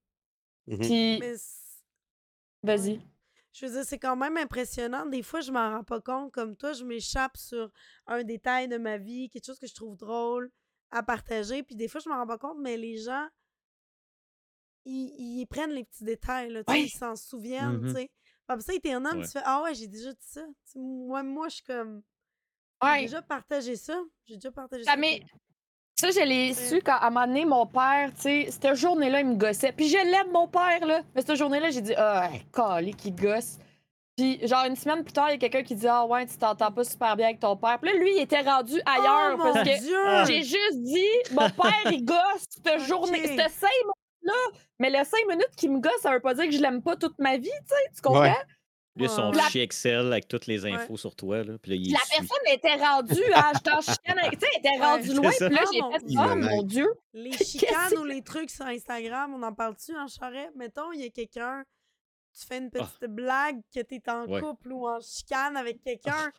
Mhm. 0.67 0.79
Puis, 0.79 1.21
vas-y. 2.63 3.01
je 3.53 3.67
veux 3.67 3.73
dire, 3.73 3.85
c'est 3.85 3.99
quand 3.99 4.17
même 4.17 4.37
impressionnant. 4.37 5.07
Des 5.07 5.23
fois, 5.23 5.41
je 5.41 5.53
m'en 5.53 5.77
rends 5.77 5.85
pas 5.85 6.01
compte. 6.01 6.33
Comme 6.33 6.57
toi, 6.57 6.73
je 6.73 6.85
m'échappe 6.85 7.37
sur 7.37 7.71
un 8.07 8.25
détail 8.25 8.67
de 8.67 8.79
ma 8.79 8.99
vie, 8.99 9.31
quelque 9.31 9.47
chose 9.47 9.61
que 9.61 9.69
je 9.69 9.75
trouve 9.75 9.97
drôle 9.97 10.51
à 10.91 11.03
partager. 11.03 11.63
Puis 11.63 11.77
des 11.77 11.87
fois, 11.87 12.01
je 12.05 12.09
m'en 12.09 12.17
rends 12.17 12.27
pas 12.27 12.39
compte, 12.39 12.59
mais 12.61 12.77
les 12.77 12.99
gens, 12.99 13.29
ils, 14.87 15.41
ils 15.41 15.47
prennent 15.47 15.73
les 15.73 15.85
petits 15.85 16.05
détails, 16.05 16.51
là, 16.51 16.61
sais, 16.67 16.73
Ouais. 16.73 16.83
ils 16.83 16.89
s'en 16.89 17.17
souviennent, 17.17 17.79
Mhm. 17.79 17.89
tu 17.89 17.95
sais. 18.01 18.11
Comme 18.49 18.61
ça, 18.61 18.73
t'es 18.83 18.93
un 18.93 19.05
homme, 19.05 19.19
Ouais. 19.19 19.25
tu 19.25 19.33
fais 19.33 19.43
Ah 19.45 19.63
ouais, 19.63 19.75
j'ai 19.75 19.89
déjà 19.89 20.13
dit 20.13 20.19
ça. 20.27 20.43
Sais, 20.65 20.79
moi, 20.79 21.23
moi, 21.23 21.49
je 21.49 21.57
suis 21.57 21.65
comme. 21.65 22.03
J'ai 22.85 23.01
déjà 23.03 23.23
partagé 23.23 23.75
ça. 23.77 24.01
J'ai 24.27 24.35
déjà 24.37 24.51
partagé 24.53 24.85
Ça 24.85 24.93
ça. 24.93 24.97
puis- 24.97 25.23
Ça, 25.99 26.11
je 26.11 26.21
l'ai 26.21 26.53
su 26.53 26.81
quand, 26.83 26.93
à 26.93 27.07
un 27.07 27.11
moment 27.11 27.27
donné, 27.27 27.47
mon 27.47 27.67
père, 27.67 28.11
tu 28.15 28.21
sais, 28.21 28.49
cette 28.51 28.75
journée-là, 28.75 29.21
il 29.21 29.27
me 29.29 29.35
gossait. 29.37 29.73
Puis 29.73 29.89
je 29.89 29.97
l'aime, 29.97 30.31
mon 30.31 30.47
père, 30.47 30.85
là. 30.85 31.03
Mais 31.15 31.23
cette 31.23 31.37
journée-là, 31.37 31.71
j'ai 31.71 31.81
dit, 31.81 31.95
ah, 31.97 32.29
calé 32.53 32.93
qui 32.93 33.11
gosse. 33.13 33.57
Puis, 34.15 34.47
genre, 34.47 34.67
une 34.67 34.77
semaine 34.77 35.03
plus 35.03 35.13
tard, 35.15 35.29
il 35.31 35.33
y 35.33 35.35
a 35.37 35.39
quelqu'un 35.39 35.63
qui 35.63 35.75
dit, 35.75 35.89
ah, 35.89 36.05
ouais, 36.05 36.27
tu 36.27 36.37
t'entends 36.37 36.71
pas 36.71 36.85
super 36.85 37.17
bien 37.17 37.27
avec 37.29 37.41
ton 37.41 37.57
père. 37.57 37.79
Puis 37.81 37.91
là, 37.93 37.99
lui, 37.99 38.15
il 38.17 38.21
était 38.21 38.43
rendu 38.43 38.79
ailleurs 38.85 39.33
oh, 39.35 39.37
mon 39.39 39.53
parce 39.55 39.67
que 39.69 39.81
Dieu! 39.81 40.25
J'ai 40.27 40.43
juste 40.43 40.83
dit, 40.83 41.35
mon 41.35 41.49
père, 41.51 41.91
il 41.91 42.05
gosse 42.05 42.45
cette 42.51 42.81
journée, 42.81 43.21
Ok. 43.21 43.27
cette 43.41 43.53
Mais 44.79 44.91
les 44.91 45.05
cinq 45.05 45.27
minutes 45.29 45.55
qu'il 45.57 45.71
me 45.73 45.81
gosse, 45.81 46.01
ça 46.03 46.13
veut 46.13 46.21
pas 46.21 46.35
dire 46.35 46.45
que 46.47 46.51
je 46.53 46.61
l'aime 46.61 46.83
pas 46.83 46.97
toute 46.97 47.19
ma 47.19 47.37
vie, 47.37 47.45
tu 47.51 47.67
sais, 47.69 47.91
tu 47.95 48.03
comprends? 48.03 48.21
Ouais. 48.23 48.35
Lui, 48.99 49.09
son. 49.11 49.31
La- 49.31 49.43
fichier 49.45 49.63
Excel 49.63 50.07
avec 50.07 50.27
toutes 50.27 50.47
les 50.47 50.65
infos 50.65 50.97
sur 50.97 51.15
toi. 51.15 51.45
Là, 51.45 51.59
puis 51.61 51.71
là, 51.73 51.77
il 51.77 51.93
la 51.93 51.99
suit. 51.99 52.17
personne 52.19 52.47
était 52.55 52.75
rendue, 52.83 53.33
hein, 53.35 53.53
j'étais 53.55 53.71
en 53.71 53.81
chicane 53.83 54.19
avec- 54.19 54.39
tu 54.39 54.47
sais, 54.47 54.53
elle 54.55 54.59
était 54.61 54.71
Ouais. 54.71 54.87
rendue 54.87 55.13
loin. 55.15 55.31
Puis 55.31 55.49
là, 55.51 55.61
Ah, 55.63 55.71
j'ai 55.71 55.81
mon 55.83 55.93
fait, 55.93 56.05
Dieu. 56.07 56.19
oh 56.19 56.37
mon 56.37 56.63
Dieu. 56.63 56.95
Les 57.13 57.33
chicanes 57.33 57.99
ou 57.99 58.05
les 58.05 58.23
trucs 58.23 58.49
sur 58.51 58.65
Instagram, 58.65 59.35
on 59.35 59.43
en 59.43 59.53
parle-tu 59.53 59.95
en 59.97 60.07
charrette? 60.09 60.51
Mettons, 60.57 60.93
il 60.93 61.03
y 61.03 61.05
a 61.05 61.11
quelqu'un, 61.11 61.63
tu 62.39 62.47
fais 62.47 62.57
une 62.59 62.71
petite 62.71 63.05
blague 63.05 63.61
que 63.75 63.81
t'es 63.81 64.01
en 64.09 64.27
Ouais. 64.27 64.41
couple 64.41 64.73
ou 64.73 64.89
en 64.89 64.99
chicane 65.01 65.59
avec 65.59 65.83
quelqu'un. 65.83 66.33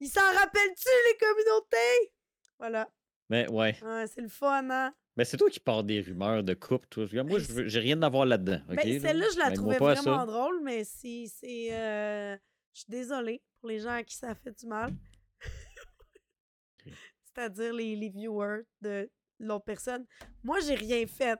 Il 0.00 0.08
s'en 0.08 0.20
rappelle-tu, 0.20 0.88
les 1.12 1.18
communautés? 1.26 2.12
Voilà. 2.58 2.88
Mais 3.30 3.48
ouais. 3.48 3.76
Ouais, 3.82 4.06
c'est 4.12 4.20
le 4.20 4.28
fun, 4.28 4.68
hein? 4.68 4.92
Mais 5.16 5.24
c'est 5.24 5.36
toi 5.36 5.48
qui 5.48 5.60
pars 5.60 5.84
des 5.84 6.00
rumeurs 6.00 6.42
de 6.42 6.54
couple. 6.54 6.88
Toi. 6.88 7.06
Moi, 7.24 7.38
j'ai 7.38 7.78
rien 7.80 8.00
à 8.02 8.08
voir 8.08 8.26
là-dedans. 8.26 8.60
Ben, 8.68 9.00
celle-là, 9.00 9.26
je 9.32 9.38
la 9.38 9.52
trouvais 9.52 9.78
vraiment 9.78 10.26
drôle, 10.26 10.60
mais 10.62 10.82
c'est. 10.84 11.26
c'est, 11.28 11.72
euh, 11.72 12.36
Je 12.72 12.80
suis 12.80 12.90
désolée 12.90 13.40
pour 13.60 13.68
les 13.68 13.78
gens 13.78 13.90
à 13.92 14.02
qui 14.02 14.16
ça 14.16 14.34
fait 14.34 14.50
du 14.58 14.66
mal. 14.66 14.92
c'est-à-dire 17.24 17.72
les, 17.72 17.96
les 17.96 18.08
viewers 18.08 18.62
de 18.80 19.10
l'autre 19.38 19.64
personne. 19.64 20.06
Moi, 20.42 20.60
j'ai 20.60 20.74
rien 20.74 21.06
fait 21.06 21.38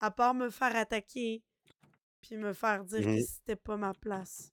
à 0.00 0.10
part 0.10 0.34
me 0.34 0.50
faire 0.50 0.74
attaquer 0.76 1.42
puis 2.20 2.36
me 2.36 2.52
faire 2.52 2.84
dire 2.84 3.00
que 3.02 3.06
Mhm. 3.08 3.20
c'était 3.22 3.56
pas 3.56 3.76
ma 3.76 3.94
place 3.94 4.52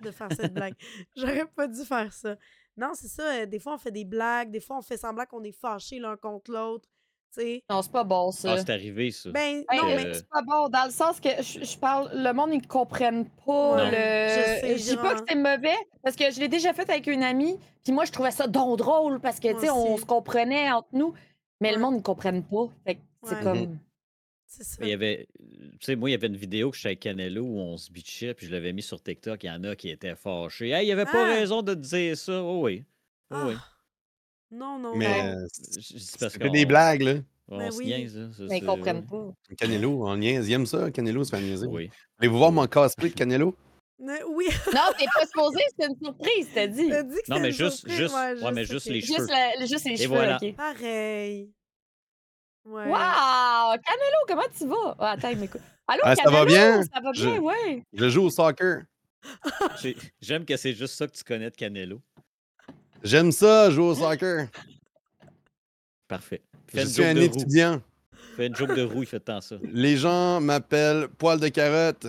de 0.00 0.10
faire 0.10 0.28
cette 0.32 0.52
blague. 0.54 0.74
J'aurais 1.16 1.46
pas 1.46 1.68
dû 1.68 1.84
faire 1.84 2.12
ça. 2.12 2.36
Non, 2.76 2.92
c'est 2.94 3.08
ça. 3.08 3.42
euh, 3.42 3.46
Des 3.46 3.58
fois, 3.58 3.74
on 3.74 3.78
fait 3.78 3.92
des 3.92 4.04
blagues. 4.04 4.50
Des 4.50 4.60
fois, 4.60 4.78
on 4.78 4.82
fait 4.82 4.96
semblant 4.96 5.24
qu'on 5.26 5.42
est 5.44 5.52
fâchés 5.52 5.98
l'un 5.98 6.16
contre 6.16 6.50
l'autre. 6.50 6.88
Non, 7.70 7.82
c'est 7.82 7.90
pas 7.92 8.04
bon, 8.04 8.30
ça. 8.30 8.52
Ah, 8.52 8.58
c'est 8.58 8.70
arrivé, 8.70 9.10
ça. 9.10 9.30
Ben, 9.30 9.64
Hey, 9.70 9.80
non, 9.80 9.86
mais 9.96 10.14
c'est 10.14 10.28
pas 10.28 10.42
bon, 10.42 10.68
dans 10.68 10.84
le 10.84 10.90
sens 10.90 11.20
que 11.20 11.28
je, 11.42 11.64
je 11.64 11.78
parle, 11.78 12.10
le 12.14 12.32
monde, 12.32 12.50
ils 12.52 12.66
comprennent 12.66 13.26
pas 13.46 13.76
Non. 13.76 13.90
le. 13.90 13.90
Je 13.90 14.60
sais, 14.60 14.78
Je 14.78 14.90
dis 14.90 14.96
pas 14.96 15.14
que 15.14 15.20
c'est 15.28 15.34
mauvais, 15.36 15.76
parce 16.02 16.16
que 16.16 16.30
je 16.30 16.40
l'ai 16.40 16.48
déjà 16.48 16.72
fait 16.72 16.88
avec 16.90 17.06
une 17.06 17.22
amie, 17.22 17.58
puis 17.82 17.92
moi, 17.92 18.04
je 18.04 18.12
trouvais 18.12 18.30
ça 18.30 18.46
donc 18.46 18.78
drôle, 18.78 19.20
parce 19.20 19.40
que, 19.40 19.52
tu 19.52 19.60
sais, 19.60 19.70
on 19.70 19.96
se 19.96 20.04
comprenait 20.04 20.70
entre 20.70 20.88
nous, 20.92 21.14
mais 21.60 21.70
Ouais. 21.70 21.74
le 21.76 21.80
monde, 21.80 21.96
ils 21.98 22.02
comprennent 22.02 22.44
pas. 22.44 22.68
Fait 22.86 22.94
que 22.96 23.00
c'est 23.24 23.36
Ouais. 23.36 23.42
comme. 23.42 23.78
c'est 24.46 24.64
ça. 24.64 24.76
Il 24.82 24.88
y 24.88 24.92
avait, 24.92 25.26
tu 25.38 25.78
sais, 25.80 25.96
moi, 25.96 26.08
il 26.10 26.12
y 26.12 26.14
avait 26.14 26.28
une 26.28 26.36
vidéo 26.36 26.70
que 26.70 26.76
je 26.76 26.80
suis 26.80 26.86
avec 26.88 27.00
Canelo 27.00 27.42
où 27.42 27.58
on 27.58 27.76
se 27.76 27.90
bitchait, 27.90 28.34
puis 28.34 28.46
je 28.46 28.52
l'avais 28.52 28.72
mis 28.72 28.82
sur 28.82 29.02
TikTok. 29.02 29.42
Il 29.42 29.46
y 29.48 29.50
en 29.50 29.64
a 29.64 29.74
qui 29.74 29.88
étaient 29.90 30.14
fâchés. 30.14 30.70
Hey, 30.70 30.86
il 30.86 30.92
avait 30.92 31.04
pas 31.06 31.26
Ah! 31.26 31.34
raison 31.34 31.62
de 31.62 31.74
te 31.74 31.80
dire 31.80 32.16
ça. 32.16 32.40
Oh 32.42 32.60
oui. 32.62 32.84
Oh 33.32 33.36
oui. 33.46 33.54
Non, 34.54 34.78
non, 34.78 34.94
Mais 34.96 35.08
non. 35.34 35.38
euh, 35.40 35.46
Je- 35.78 35.98
je 35.98 35.98
c'était 35.98 36.50
des 36.50 36.64
blagues, 36.66 37.02
là. 37.02 37.14
On 37.48 37.58
Ben 37.58 37.70
se 37.70 37.78
oui. 37.78 37.86
niaise, 37.86 38.16
là. 38.16 38.28
ça, 38.32 38.42
Mais 38.48 38.56
ils 38.56 38.60
c'est- 38.60 38.66
comprennent 38.66 39.04
pas. 39.06 39.32
Canelo, 39.58 40.06
on 40.06 40.16
niaise. 40.16 40.48
Il 40.48 40.52
aime 40.54 40.66
ça, 40.66 40.90
Canelo, 40.90 41.24
se 41.24 41.30
fait 41.30 41.42
niaiser. 41.42 41.66
Oui. 41.66 41.90
Voulez-vous 42.18 42.38
voir 42.38 42.52
mon 42.52 42.66
cosplay 42.66 43.10
de 43.10 43.14
Canelo? 43.14 43.54
Oui, 43.98 44.46
Non, 44.74 44.80
t'es 44.98 45.04
pas 45.14 45.26
supposé, 45.26 45.60
c'est 45.78 45.86
une 45.86 45.96
surprise, 46.02 46.48
t'as 46.54 46.66
dit. 46.66 46.88
t'as 46.88 47.02
dit 47.02 47.16
que 47.16 47.30
Non, 47.30 47.40
mais 47.40 47.48
une 47.48 47.54
juste- 47.54 47.78
surprise. 47.78 47.96
juste- 47.98 48.14
Ouais, 48.14 48.42
ouais, 48.42 48.52
mais 48.52 48.64
juste 48.64 48.86
les 48.86 49.00
cheveux. 49.00 49.16
Juste, 49.18 49.30
la- 49.30 49.66
juste 49.66 49.84
les 49.84 49.92
Et 49.92 49.96
cheveux, 49.96 50.08
voilà. 50.08 50.38
ok. 50.42 50.54
Pareil. 50.56 51.50
Ouais. 52.64 52.86
Wow! 52.86 53.76
Canelo, 53.84 54.18
comment 54.26 54.42
tu 54.56 54.66
vas? 54.66 54.96
Ah, 54.98 55.10
attends, 55.12 55.32
mais 55.36 55.44
écoute. 55.44 55.60
Allô, 55.86 56.00
Ah, 56.04 56.16
ça 56.16 56.22
va 56.24 56.30
Canelo? 56.30 56.46
bien? 56.46 56.82
Ça 56.82 57.00
va 57.02 57.12
Je- 57.12 57.26
bien, 57.28 57.40
ouais. 57.40 57.82
Je 57.92 58.08
joue 58.08 58.22
au 58.22 58.30
soccer. 58.30 58.82
J'ai- 59.82 59.96
J'aime 60.20 60.44
que 60.46 60.56
c'est 60.56 60.72
juste 60.74 60.94
ça 60.94 61.06
que 61.06 61.12
tu 61.12 61.24
connais 61.24 61.50
de 61.50 61.56
Canelo. 61.56 62.00
J'aime 63.04 63.30
ça, 63.32 63.70
jouer 63.70 63.84
au 63.84 63.94
soccer. 63.94 64.48
Parfait. 66.08 66.42
Fais 66.68 66.82
Je 66.82 66.86
suis 66.86 67.04
un 67.04 67.16
étudiant. 67.16 67.82
Fais 68.36 68.46
une 68.48 68.56
joke 68.56 68.74
de 68.74 68.82
roue, 68.82 69.02
il 69.02 69.06
fait 69.06 69.20
tant 69.20 69.40
ça. 69.40 69.56
Les 69.62 69.96
gens 69.96 70.40
m'appellent 70.40 71.08
poil 71.08 71.38
de 71.38 71.48
carotte. 71.48 72.06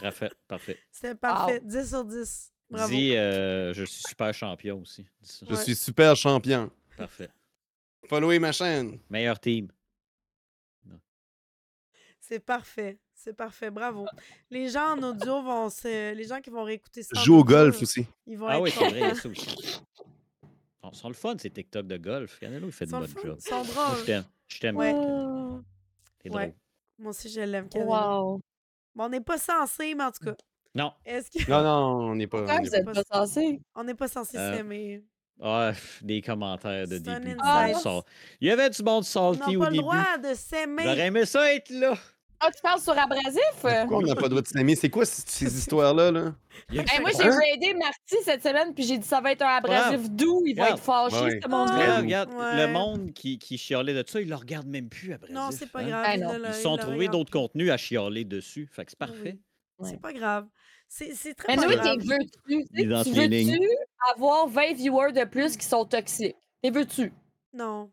Parfait, 0.00 0.30
parfait. 0.46 0.78
C'était 0.92 1.14
parfait. 1.14 1.60
10 1.64 1.88
sur 1.88 2.04
10. 2.04 2.52
Bravo. 2.68 2.88
Dis, 2.92 3.16
euh, 3.16 3.72
je 3.72 3.84
suis 3.84 4.02
super 4.06 4.34
champion 4.34 4.80
aussi. 4.80 5.06
Je 5.40 5.46
Ouais. 5.54 5.62
suis 5.62 5.74
super 5.76 6.14
champion. 6.16 6.70
Parfait. 6.96 7.30
Followez 8.08 8.38
ma 8.38 8.52
chaîne. 8.52 8.98
Meilleur 9.08 9.38
team. 9.40 9.68
C'est 12.20 12.40
parfait. 12.40 12.98
C'est 13.14 13.32
parfait. 13.34 13.70
Bravo. 13.70 14.06
Les 14.50 14.68
gens 14.68 14.96
en 14.98 15.02
audio 15.02 15.42
vont 15.42 15.70
se. 15.70 16.12
Les 16.12 16.24
gens 16.24 16.40
qui 16.40 16.50
vont 16.50 16.64
réécouter 16.64 17.02
ça. 17.04 17.18
Joue 17.22 17.36
au 17.36 17.44
golf 17.44 17.80
aussi. 17.80 18.04
Ils 18.26 18.36
vont 18.36 18.48
Ah 18.48 18.56
être 18.56 18.62
oui, 18.62 18.70
c'est 18.76 18.88
vrai, 18.90 18.98
il 18.98 19.00
y 19.00 19.02
a 19.04 19.08
contents. 19.10 19.20
ça 19.22 19.28
aussi. 19.28 19.80
Sont 20.92 21.08
le 21.08 21.14
fun, 21.14 21.34
ces 21.38 21.50
TikTok 21.50 21.86
de 21.86 21.96
golf. 21.96 22.38
Canelo, 22.38 22.66
il 22.68 22.72
fait 22.72 22.84
Ils 22.84 22.88
de 22.88 22.92
sont 22.92 22.98
bonne 23.00 23.08
le 23.14 23.20
fun? 23.20 23.28
job. 23.28 23.38
Ils 23.38 23.48
sont 23.48 23.62
drôles. 23.62 23.98
je 24.00 24.04
t'aime. 24.04 24.24
Je 24.48 24.58
t'aime. 24.60 24.76
Ouais. 24.76 24.92
Oh, 24.94 25.60
Ouais. 26.30 26.54
Moi 26.98 27.10
aussi, 27.10 27.28
je 27.28 27.40
l'aime, 27.40 27.68
Canelo. 27.68 27.90
Wow. 27.90 28.40
Bon, 28.94 29.04
on 29.04 29.08
n'est 29.08 29.20
pas 29.20 29.38
censé, 29.38 29.94
mais 29.94 30.04
en 30.04 30.10
tout 30.10 30.24
cas. 30.24 30.34
Non. 30.74 30.92
Que. 31.04 31.50
Non, 31.50 31.62
non, 31.62 32.10
on 32.10 32.14
n'est 32.16 32.26
pas. 32.26 32.38
Pourquoi 32.38 32.54
on 32.56 32.58
n'est 32.58 32.64
vous 32.64 32.70
pas- 32.70 32.78
êtes 33.00 33.08
pas 33.08 33.16
censé? 33.26 33.60
On 33.74 33.84
n'est 33.84 33.94
pas 33.94 34.08
censé 34.08 34.36
Euh, 34.36 34.56
s'aimer. 34.56 35.04
Ah, 35.40 35.72
des 36.02 36.22
commentaires 36.22 36.86
de 36.88 36.96
début. 36.98 37.36
sort. 37.80 38.04
Il 38.40 38.48
y 38.48 38.50
avait 38.50 38.70
du 38.70 38.82
monde 38.82 39.00
On 39.00 39.02
salty 39.02 39.38
n'a 39.52 39.56
au 39.58 39.60
pas 39.60 39.66
le 39.66 39.70
début. 39.72 39.82
droit 39.82 40.18
de 40.18 40.34
s'aimer. 40.34 40.82
J'aurais 40.82 41.06
aimé 41.06 41.26
ça 41.26 41.52
être 41.54 41.70
là. 41.70 41.94
Ah, 42.40 42.50
tu 42.54 42.60
parles 42.62 42.80
sur 42.80 42.96
Abrasif? 42.98 43.40
Pourquoi 43.60 43.98
on 43.98 44.02
n'a 44.02 44.14
pas 44.14 44.22
le 44.22 44.28
droit 44.28 44.42
de 44.42 44.46
s'aimer? 44.46 44.76
C'est 44.76 44.90
quoi 44.90 45.04
ces 45.06 45.46
histoires-là? 45.58 46.10
Là? 46.12 46.34
Hey, 46.70 47.00
moi, 47.00 47.10
j'ai 47.16 47.28
raidé 47.28 47.74
Marty 47.74 48.16
cette 48.24 48.42
semaine, 48.42 48.74
puis 48.74 48.84
j'ai 48.84 48.98
dit 48.98 49.06
ça 49.06 49.20
va 49.20 49.32
être 49.32 49.42
un 49.42 49.56
abrasif 49.56 50.10
doux, 50.10 50.42
il 50.46 50.54
va 50.54 50.64
Regarde. 50.64 50.78
être 50.78 50.84
fâché, 50.84 51.16
Ouais. 51.24 51.40
ce 51.42 51.48
monde-là. 51.48 51.74
Regarde, 52.00 52.02
regarde, 52.04 52.30
Ouais. 52.34 52.66
le 52.66 52.72
monde 52.72 53.12
qui, 53.12 53.38
qui 53.38 53.56
chialait 53.58 53.94
de 53.94 54.04
ça, 54.08 54.20
il 54.20 54.28
le 54.28 54.34
regarde 54.34 54.66
même 54.66 54.88
plus 54.88 55.12
après. 55.14 55.32
Non, 55.32 55.48
c'est 55.50 55.70
pas 55.70 55.80
hein. 55.80 55.88
grave. 55.88 56.04
Ah, 56.06 56.16
non. 56.18 56.32
le- 56.38 56.46
Ils 56.48 56.54
se 56.54 56.62
sont 56.62 56.76
trouvés 56.76 57.08
d'autres 57.08 57.30
contenus 57.32 57.70
à 57.70 57.76
chialer 57.76 58.24
dessus. 58.24 58.68
Fait 58.72 58.84
que 58.84 58.90
c'est 58.90 58.98
parfait. 58.98 59.38
C'est 59.82 60.00
pas 60.00 60.12
grave. 60.12 60.46
C'est 60.88 61.14
c'est 61.14 61.34
très 61.34 61.56
Mais 61.56 61.62
pas 61.62 61.68
nous, 61.68 61.74
grave. 61.76 61.98
t'es 61.98 62.04
veux-tu? 62.06 62.28
Tu 62.48 62.60
sais, 62.60 62.66
Il 62.74 62.80
est 62.80 62.84
dans 62.86 63.02
Tu 63.02 63.12
ses 63.14 63.28
lignes. 63.28 63.52
veux-tu 63.54 63.68
avoir 64.14 64.46
20 64.46 64.72
viewers 64.74 65.12
de 65.12 65.24
plus 65.24 65.56
qui 65.56 65.66
sont 65.66 65.84
toxiques? 65.84 66.36
T'es 66.62 66.70
veux-tu? 66.70 67.12
Non. 67.52 67.90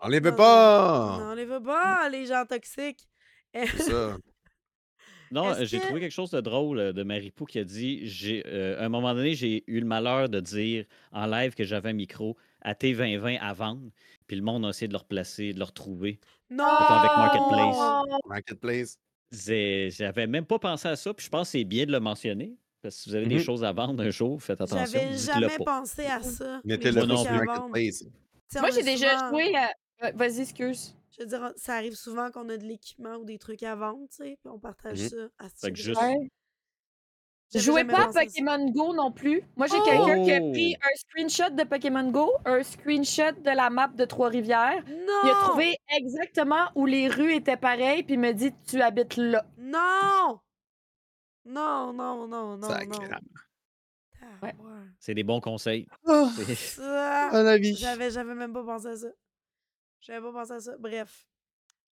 On 0.00 0.08
les 0.08 0.20
veut 0.20 0.30
non. 0.30 0.36
pas! 0.36 1.18
Non, 1.20 1.32
on 1.32 1.34
les 1.34 1.44
veut 1.44 1.62
pas, 1.62 2.08
les 2.08 2.24
gens 2.26 2.44
toxiques. 2.46 3.06
C'est 3.54 3.66
ça. 3.92 4.16
Non, 5.32 5.52
Est-ce 5.54 5.64
j'ai 5.66 5.78
que- 5.78 5.84
trouvé 5.84 6.00
quelque 6.00 6.10
chose 6.12 6.30
de 6.32 6.40
drôle 6.40 6.78
euh, 6.80 6.92
de 6.92 7.04
Maripou 7.04 7.44
qui 7.44 7.60
a 7.60 7.64
dit 7.64 8.00
j'ai, 8.06 8.42
euh, 8.46 8.80
à 8.80 8.86
un 8.86 8.88
moment 8.88 9.14
donné, 9.14 9.34
j'ai 9.34 9.62
eu 9.68 9.78
le 9.78 9.86
malheur 9.86 10.28
de 10.28 10.40
dire 10.40 10.84
en 11.12 11.26
live 11.26 11.54
que 11.54 11.62
j'avais 11.62 11.90
un 11.90 11.94
micro 11.94 12.36
à 12.62 12.74
T2020 12.74 13.38
à 13.40 13.52
vendre. 13.52 13.90
Puis 14.26 14.36
le 14.36 14.42
monde 14.42 14.66
a 14.66 14.70
essayé 14.70 14.88
de 14.88 14.92
le 14.92 14.98
replacer, 14.98 15.52
de 15.52 15.58
le 15.58 15.64
retrouver. 15.64 16.18
Non! 16.50 16.64
Avec 16.64 17.10
Marketplace. 17.16 18.18
Marketplace. 18.26 18.98
C'est- 19.30 19.90
J'avais 19.90 20.26
même 20.26 20.44
pas 20.46 20.58
pensé 20.58 20.88
à 20.88 20.96
ça. 20.96 21.14
Puis 21.14 21.26
je 21.26 21.30
pense 21.30 21.46
que 21.48 21.58
c'est 21.58 21.64
bien 21.64 21.86
de 21.86 21.92
le 21.92 22.00
mentionner. 22.00 22.56
Parce 22.82 22.96
que 22.96 23.02
si 23.02 23.10
vous 23.10 23.14
avez 23.14 23.26
des 23.26 23.36
Mhm. 23.36 23.42
choses 23.42 23.62
à 23.62 23.70
vendre 23.72 24.02
un 24.02 24.10
jour, 24.10 24.42
faites 24.42 24.60
attention. 24.60 24.84
J'avais 25.00 25.16
jamais 25.16 25.56
pas. 25.58 25.64
pensé 25.80 26.06
à 26.06 26.20
ça. 26.22 26.56
À 26.56 26.60
plus. 26.62 26.90
vendre. 26.90 27.30
Marketplace. 27.44 28.04
Moi, 28.58 28.70
j'ai 28.74 28.82
déjà 28.82 29.28
joué 29.30 29.54
à. 29.54 30.12
Vas-y, 30.14 30.40
excuse. 30.40 30.96
Je 31.20 31.24
veux 31.26 31.28
dire, 31.30 31.52
ça 31.56 31.74
arrive 31.74 31.94
souvent 31.94 32.30
qu'on 32.30 32.48
a 32.48 32.56
de 32.56 32.64
l'équipement 32.64 33.16
ou 33.16 33.24
des 33.26 33.38
trucs 33.38 33.62
à 33.62 33.74
vendre, 33.76 34.06
tu 34.08 34.16
sais, 34.24 34.38
puis 34.42 34.50
on 34.50 34.58
partage 34.58 34.96
ça 34.96 35.16
à 35.38 35.48
ce 35.50 35.54
Fait 35.66 35.70
que 35.72 35.78
juste- 35.78 36.00
Ouais. 36.00 36.30
Jouez 37.52 37.84
pas 37.84 38.06
à 38.08 38.12
ça. 38.12 38.20
Pokémon 38.24 38.70
Go 38.70 38.94
non 38.94 39.10
plus. 39.12 39.42
Moi, 39.56 39.66
j'ai 39.66 39.76
Oh! 39.78 39.84
quelqu'un 39.84 40.22
qui 40.22 40.32
a 40.32 40.40
pris 40.40 40.76
un 40.80 40.96
screenshot 40.96 41.50
de 41.54 41.64
Pokémon 41.64 42.08
Go, 42.10 42.32
un 42.46 42.62
screenshot 42.62 43.32
de 43.32 43.50
la 43.54 43.68
map 43.70 43.88
de 43.88 44.04
Trois-Rivières. 44.04 44.82
Non! 44.86 45.20
Il 45.24 45.30
a 45.30 45.34
trouvé 45.48 45.76
exactement 45.94 46.70
où 46.76 46.86
les 46.86 47.08
rues 47.08 47.34
étaient 47.34 47.56
pareilles, 47.56 48.04
puis 48.04 48.14
il 48.14 48.20
me 48.20 48.32
dit 48.32 48.52
Tu 48.66 48.80
habites 48.80 49.16
là. 49.16 49.44
Non! 49.58 50.38
Non, 51.44 51.92
non, 51.92 52.26
non, 52.28 52.56
non. 52.56 52.68
Ah, 52.70 52.78
Ouais. 54.42 54.54
C'est 55.00 55.14
des 55.14 55.24
bons 55.24 55.40
conseils. 55.40 55.86
Oh, 56.06 56.28
C'est- 56.36 56.54
Ça, 56.54 57.28
à 57.30 57.42
la 57.42 57.58
vie. 57.58 57.74
J'avais, 57.74 58.10
j'avais 58.10 58.34
même 58.34 58.52
pas 58.52 58.62
pensé 58.64 58.86
à 58.86 58.96
ça. 58.96 59.08
J'avais 60.00 60.20
pas 60.20 60.32
pensé 60.32 60.52
à 60.52 60.60
ça. 60.60 60.72
Bref. 60.78 61.26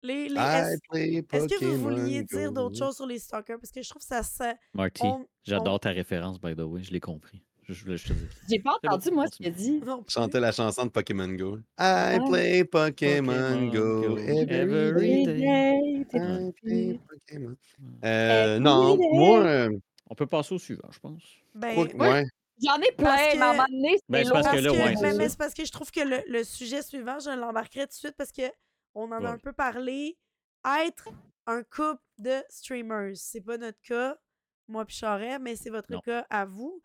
Les, 0.03 0.29
les, 0.29 0.35
I 0.35 0.39
est-ce, 0.39 1.47
que 1.49 1.65
vous 1.65 1.79
Pokémon 1.79 1.79
vouliez 1.79 2.23
dire 2.25 2.53
d'autres 2.53 2.77
choses 2.77 2.97
sur 2.97 3.07
les 3.07 3.19
stalkers? 3.19 3.59
Parce 3.59 3.73
que 3.73 3.81
je 3.83 3.89
trouve 3.89 4.03
que 4.03 4.07
ça 4.09 4.23
se... 4.23 4.55
Marty, 4.75 5.01
on- 5.03 5.27
j'adore 5.45 5.81
ta 5.81 5.91
référence, 5.91 6.39
by 6.39 6.55
the 6.55 6.61
way. 6.61 6.83
Je 6.83 6.91
l'ai 6.91 7.01
compris. 7.01 7.43
Je, 7.63 7.73
je 7.73 7.85
voulais 7.85 7.97
juste 7.97 8.09
te 8.09 8.13
dire. 8.13 8.29
J'ai 8.51 8.59
pas 8.59 8.77
entendu, 8.83 9.11
moi, 9.11 9.27
ce 9.29 9.37
qu'il 9.39 9.47
a 9.47 9.51
dit. 9.51 9.81
Chanter 10.09 10.41
la 10.41 10.53
chanson 10.53 10.85
de 10.85 10.91
Pokémon 10.91 11.29
Go. 11.29 11.59
I 11.79 12.19
play 12.29 12.65
Pokémon 12.65 13.71
Go 13.73 14.19
every 14.19 14.55
every 14.55 15.25
day. 15.25 15.37
day. 15.37 16.07
I 16.13 16.53
play 16.63 17.01
Pokémon. 17.09 17.57
Euh, 18.05 18.57
Every 18.57 18.61
non, 18.63 18.97
day. 18.97 19.09
moi, 19.15 19.39
euh, 19.41 19.71
On 20.11 20.15
peut 20.15 20.27
passer 20.27 20.55
au 20.55 20.59
suivant, 20.59 20.91
je 20.91 20.99
pense. 20.99 21.23
Ben, 21.55 21.79
ouais. 21.79 22.25
J'en 22.63 22.77
ai 22.81 22.93
plein, 22.93 23.05
Parce 23.11 23.21
mais 23.35 23.41
à 23.41 23.49
un 23.49 23.53
que- 23.53 23.57
moment 23.57 23.67
donné, 23.69 23.99
Ben, 24.09 24.19
c'est 24.19 24.25
c'est 24.25 24.31
parce 24.33 24.49
que 24.49 24.61
là, 24.61 24.71
ouais, 24.73 24.79
mais, 24.79 24.97
c'est 25.13 25.17
mais 25.19 25.29
parce 25.39 25.55
que 25.55 25.65
je 25.65 25.73
trouve 25.73 25.91
que 25.91 26.01
le, 26.01 26.23
le 26.29 26.45
sujet 26.45 26.83
suivant, 26.83 27.19
je 27.19 27.31
l'embarquerai 27.31 27.83
tout 27.83 27.89
de 27.89 27.93
suite 27.95 28.15
parce 28.17 28.31
que 28.33 28.43
on 28.95 29.11
en 29.11 29.25
a 29.25 29.29
un 29.31 29.39
peu 29.39 29.53
parlé. 29.53 30.17
Être 30.87 31.09
un 31.47 31.63
couple 31.65 32.01
de 32.19 32.43
streamers, 32.49 33.13
c'est 33.17 33.41
pas 33.43 33.59
notre 33.59 33.81
cas, 33.83 34.17
moi 34.69 34.85
puis 34.85 34.97
Charest, 34.97 35.41
mais 35.41 35.57
c'est 35.57 35.69
votre 35.71 35.91
Non. 35.91 36.01
cas 36.01 36.25
à 36.31 36.45
vous. 36.47 36.81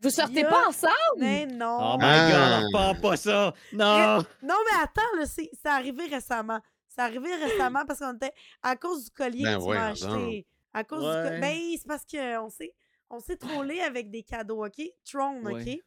Vous 0.00 0.10
sortez 0.10 0.44
a- 0.44 0.48
pas 0.48 0.68
ensemble? 0.68 0.94
Mais 1.18 1.44
non. 1.46 1.94
Oh 1.94 1.96
my 1.98 2.04
Ah. 2.04 2.60
god, 2.62 2.72
parle 2.72 3.00
pas 3.00 3.16
ça! 3.16 3.52
Non! 3.72 4.18
Non, 4.42 4.54
mais 4.64 4.80
attends, 4.82 5.16
là, 5.18 5.26
c'est 5.26 5.50
c'est 5.52 5.68
arrivé 5.68 6.06
récemment. 6.06 6.60
C'est 6.86 7.02
arrivé 7.02 7.34
récemment 7.34 7.84
parce 7.86 7.98
qu'on 7.98 8.14
était 8.14 8.32
à 8.62 8.76
cause 8.76 9.04
du 9.06 9.10
collier 9.10 9.42
Ben 9.42 9.58
que 9.58 9.64
tu 9.64 9.68
m'as 9.70 9.88
acheté. 9.88 10.46
À 10.72 10.84
cause 10.84 11.00
du 11.00 11.06
Ouais. 11.08 11.30
co- 11.34 11.40
Ben, 11.40 11.58
c'est 11.72 11.86
parce 11.88 12.04
qu'on 12.06 12.50
s'est 12.50 12.72
on 13.10 13.20
s'est 13.20 13.36
trollé 13.36 13.80
avec 13.80 14.10
des 14.10 14.22
cadeaux, 14.22 14.64
OK? 14.66 14.80
Tron, 15.04 15.44
OK? 15.44 15.52
Ouais. 15.54 15.82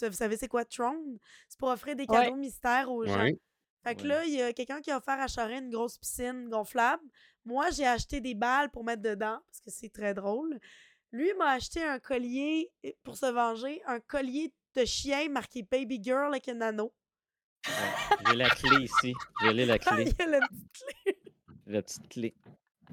Vous 0.00 0.12
savez 0.12 0.36
c'est 0.36 0.48
quoi 0.48 0.64
Tron? 0.64 1.18
C'est 1.48 1.58
pour 1.58 1.68
offrir 1.68 1.94
des 1.96 2.06
Ouais. 2.08 2.24
cadeaux 2.24 2.36
mystères 2.36 2.90
aux 2.90 3.04
gens. 3.04 3.18
Ouais. 3.22 3.38
Fait 3.84 3.94
que 3.96 4.02
Ouais. 4.02 4.08
là, 4.08 4.24
il 4.24 4.32
y 4.34 4.40
a 4.42 4.52
quelqu'un 4.52 4.80
qui 4.80 4.90
a 4.90 4.96
offert 4.98 5.20
à 5.20 5.26
Charest 5.28 5.62
une 5.64 5.70
grosse 5.70 5.98
piscine 5.98 6.48
gonflable. 6.48 7.02
Moi, 7.44 7.70
j'ai 7.70 7.86
acheté 7.86 8.20
des 8.20 8.34
balles 8.34 8.70
pour 8.70 8.84
mettre 8.84 9.02
dedans, 9.02 9.40
parce 9.48 9.60
que 9.60 9.70
c'est 9.70 9.88
très 9.92 10.14
drôle. 10.14 10.58
Lui 11.10 11.32
m'a 11.34 11.50
acheté 11.50 11.82
un 11.82 11.98
collier, 11.98 12.70
euh, 12.86 12.90
pour 13.02 13.16
se 13.16 13.26
venger, 13.26 13.82
un 13.86 13.98
collier 14.00 14.54
de 14.74 14.84
chien 14.84 15.28
marqué 15.28 15.62
Baby 15.62 16.00
Girl 16.02 16.28
avec 16.28 16.48
un 16.48 16.60
anneau. 16.60 16.94
Ouais. 17.66 17.72
J'ai 18.30 18.36
la 18.36 18.48
clé 18.50 18.84
ici. 18.84 19.12
J'ai 19.42 19.52
la 19.52 19.74
Ah, 19.74 19.78
clé. 19.96 20.04
il 20.04 20.16
y 20.18 20.22
a 20.22 20.26
la 20.26 20.40
petite 20.48 20.72
clé. 20.72 21.18
La 21.66 21.82
petite 21.82 22.08
clé. 22.08 22.34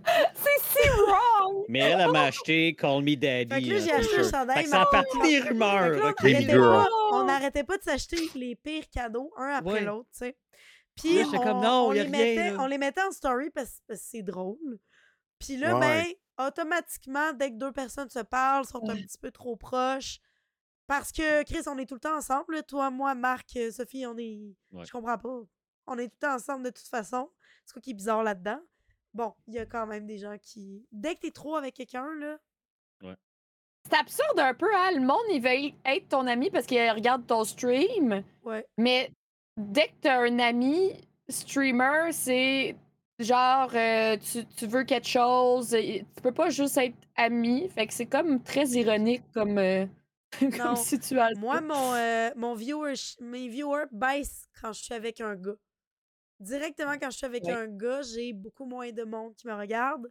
C'est 0.35 0.81
si 0.81 0.89
wrong! 0.89 1.65
Mais 1.67 1.79
elle, 1.79 1.99
elle 2.01 2.11
m'a 2.11 2.23
acheté 2.23 2.75
Call 2.75 3.03
Me 3.03 3.15
Daddy. 3.15 3.53
Fait 3.53 3.61
que 3.61 3.69
là, 3.73 3.79
j'ai 3.79 3.91
acheté 3.91 4.29
chandail. 4.29 4.65
Ça 4.67 4.81
a 4.81 4.85
parti 4.85 5.19
des 5.21 5.39
rumeurs. 5.39 5.89
là, 5.89 6.13
on 6.19 6.23
Baby 6.23 6.35
arrêtait 6.35 6.51
girl. 6.51 6.83
pas- 6.83 6.87
on 7.11 7.23
n'arrêtait 7.25 7.63
pas 7.63 7.77
de 7.77 7.83
s'acheter 7.83 8.17
les 8.35 8.55
pires 8.55 8.89
cadeaux, 8.89 9.31
un 9.37 9.49
après 9.49 9.71
Ouais. 9.73 9.81
l'autre, 9.81 10.09
tu 10.11 10.19
sais. 10.19 10.37
Puis 10.95 11.15
Là, 11.19 11.25
on, 11.33 11.37
comme, 11.43 11.61
non, 11.61 11.91
les 11.91 12.01
rien, 12.01 12.09
mettait, 12.09 12.51
là. 12.51 12.57
on 12.59 12.65
les 12.67 12.77
mettait 12.77 13.01
en 13.03 13.11
story 13.11 13.49
parce, 13.51 13.81
parce 13.87 14.01
que 14.01 14.05
c'est 14.09 14.21
drôle. 14.23 14.79
Puis 15.39 15.55
là, 15.57 15.77
Ouais. 15.77 16.03
ben, 16.37 16.45
automatiquement, 16.47 17.31
dès 17.33 17.51
que 17.51 17.55
deux 17.57 17.71
personnes 17.71 18.09
se 18.09 18.19
parlent, 18.19 18.65
sont 18.65 18.87
un 18.89 18.95
petit 18.95 19.17
peu 19.17 19.31
trop 19.31 19.55
proches. 19.55 20.19
Parce 20.87 21.11
que, 21.11 21.43
Chris, 21.43 21.61
on 21.67 21.77
est 21.77 21.85
tout 21.85 21.93
le 21.93 21.99
temps 21.99 22.17
ensemble. 22.17 22.63
Toi, 22.67 22.89
moi, 22.89 23.13
Marc, 23.15 23.57
Sophie, 23.71 24.05
on 24.07 24.17
est. 24.17 24.55
Ouais. 24.71 24.83
Je 24.85 24.91
comprends 24.91 25.17
pas. 25.17 25.39
On 25.87 25.97
est 25.97 26.07
tout 26.07 26.15
le 26.21 26.27
temps 26.27 26.35
ensemble 26.35 26.65
de 26.65 26.71
toute 26.71 26.87
façon. 26.87 27.29
C'est 27.65 27.73
quoi 27.73 27.81
qui 27.81 27.91
est 27.91 27.93
bizarre 27.93 28.23
là-dedans? 28.23 28.59
Bon, 29.13 29.33
il 29.47 29.55
y 29.55 29.59
a 29.59 29.65
quand 29.65 29.87
même 29.87 30.05
des 30.05 30.17
gens 30.17 30.37
qui. 30.41 30.85
Dès 30.91 31.15
que 31.15 31.21
t'es 31.21 31.31
trop 31.31 31.55
avec 31.55 31.75
quelqu'un, 31.75 32.07
là. 32.15 32.37
C'est 33.89 33.97
absurde 33.97 34.39
un 34.39 34.53
peu, 34.53 34.67
hein? 34.75 34.91
Le 34.93 34.99
monde, 34.99 35.23
il 35.31 35.41
veut 35.41 35.71
être 35.85 36.09
ton 36.09 36.27
ami 36.27 36.51
parce 36.51 36.65
qu'il 36.65 36.77
regarde 36.91 37.25
ton 37.25 37.43
stream. 37.43 38.23
Ouais. 38.43 38.67
Mais 38.77 39.09
dès 39.57 39.87
que 39.87 39.93
t'as 40.01 40.19
un 40.19 40.37
ami 40.37 40.91
streamer, 41.29 42.11
c'est 42.11 42.75
genre, 43.17 43.71
euh, 43.73 44.17
tu, 44.17 44.45
tu 44.45 44.67
veux 44.67 44.83
quelque 44.83 45.07
chose. 45.07 45.69
Tu 45.69 46.03
peux 46.21 46.33
pas 46.33 46.49
juste 46.49 46.77
être 46.77 46.95
ami. 47.15 47.69
Fait 47.69 47.87
que 47.87 47.93
c'est 47.93 48.05
comme 48.05 48.43
très 48.43 48.67
ironique 48.67 49.23
comme, 49.33 49.57
euh, 49.57 49.85
Non. 50.41 50.49
comme 50.51 50.75
situation. 50.75 51.39
Moi, 51.39 51.61
mon, 51.61 51.93
euh, 51.93 52.29
mon 52.35 52.53
viewer, 52.53 52.93
mes 53.21 53.47
viewers 53.47 53.85
baissent 53.91 54.47
quand 54.61 54.73
je 54.73 54.83
suis 54.83 54.93
avec 54.93 55.21
un 55.21 55.35
gars. 55.35 55.55
Directement, 56.39 56.97
quand 56.97 57.11
je 57.11 57.17
suis 57.17 57.25
avec 57.25 57.43
Ouais. 57.43 57.51
un 57.53 57.67
gars, 57.67 58.01
j'ai 58.01 58.31
beaucoup 58.33 58.65
moins 58.65 58.91
de 58.91 59.03
monde 59.03 59.35
qui 59.35 59.47
me 59.47 59.53
regarde 59.53 60.09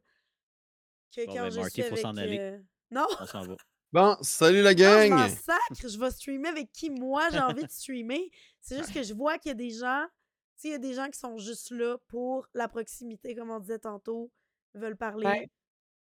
que 1.15 1.25
Bon, 1.27 1.35
quand 1.35 1.43
ben, 1.43 1.51
je 1.51 1.69
suis 1.71 1.83
faut 1.83 1.89
avec... 1.89 1.99
s'en 2.01 2.17
aller. 2.17 2.39
euh, 2.39 2.59
Non, 2.91 3.07
On 3.21 3.27
s'en 3.27 3.43
va. 3.43 3.57
Bon, 3.93 4.17
salut 4.21 4.61
la 4.61 4.75
non, 4.75 4.77
je 4.79 5.09
gang! 5.09 5.29
sacre. 5.31 5.89
Je 5.89 5.99
vais 5.99 6.11
streamer 6.11 6.51
avec 6.51 6.71
qui 6.73 6.91
moi 6.91 7.31
j'ai 7.31 7.39
envie 7.41 7.65
de 7.65 7.71
streamer. 7.71 8.31
C'est 8.61 8.77
juste 8.77 8.93
que 8.93 9.03
je 9.03 9.15
vois 9.15 9.39
qu'il 9.39 9.49
y 9.49 9.53
a 9.53 9.55
des 9.55 9.71
gens... 9.71 10.05
Tu 10.57 10.63
sais, 10.63 10.69
il 10.69 10.73
y 10.73 10.75
a 10.75 10.79
des 10.79 10.93
gens 10.93 11.09
qui 11.09 11.19
sont 11.19 11.39
juste 11.39 11.71
là 11.71 11.97
pour 12.09 12.47
la 12.53 12.69
proximité, 12.69 13.35
comme 13.35 13.49
on 13.51 13.61
disait 13.61 13.79
tantôt, 13.79 14.31
veulent 14.75 14.97
parler 14.97 15.25
Ouais. 15.27 15.51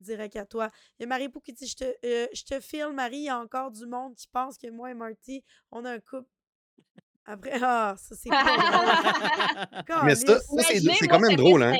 direct 0.00 0.36
à 0.36 0.44
toi. 0.44 0.70
Il 0.98 1.02
y 1.02 1.04
a 1.04 1.06
Marie-Pou 1.06 1.40
qui 1.40 1.54
dit 1.54 1.66
je 1.66 1.76
te, 1.76 1.84
euh, 2.04 2.26
je 2.34 2.42
te 2.44 2.60
filme, 2.60 2.92
Marie. 2.92 3.16
Il 3.18 3.24
y 3.24 3.28
a 3.30 3.38
encore 3.38 3.70
du 3.70 3.86
monde 3.86 4.14
qui 4.14 4.26
pense 4.28 4.58
que 4.58 4.68
moi 4.68 4.90
et 4.90 4.94
Marty, 4.94 5.42
on 5.70 5.84
a 5.86 5.92
un 5.92 6.00
couple. 6.00 6.28
Après, 7.32 7.52
ah, 7.62 7.94
ça 7.96 8.14
c'est 8.20 8.28
drôle. 9.88 10.04
Mais 10.04 10.14
ça, 10.14 10.40
ça, 10.40 10.62
c'est 10.98 11.06
quand 11.08 11.20
même 11.20 11.36
drôle, 11.36 11.62
hein? 11.62 11.74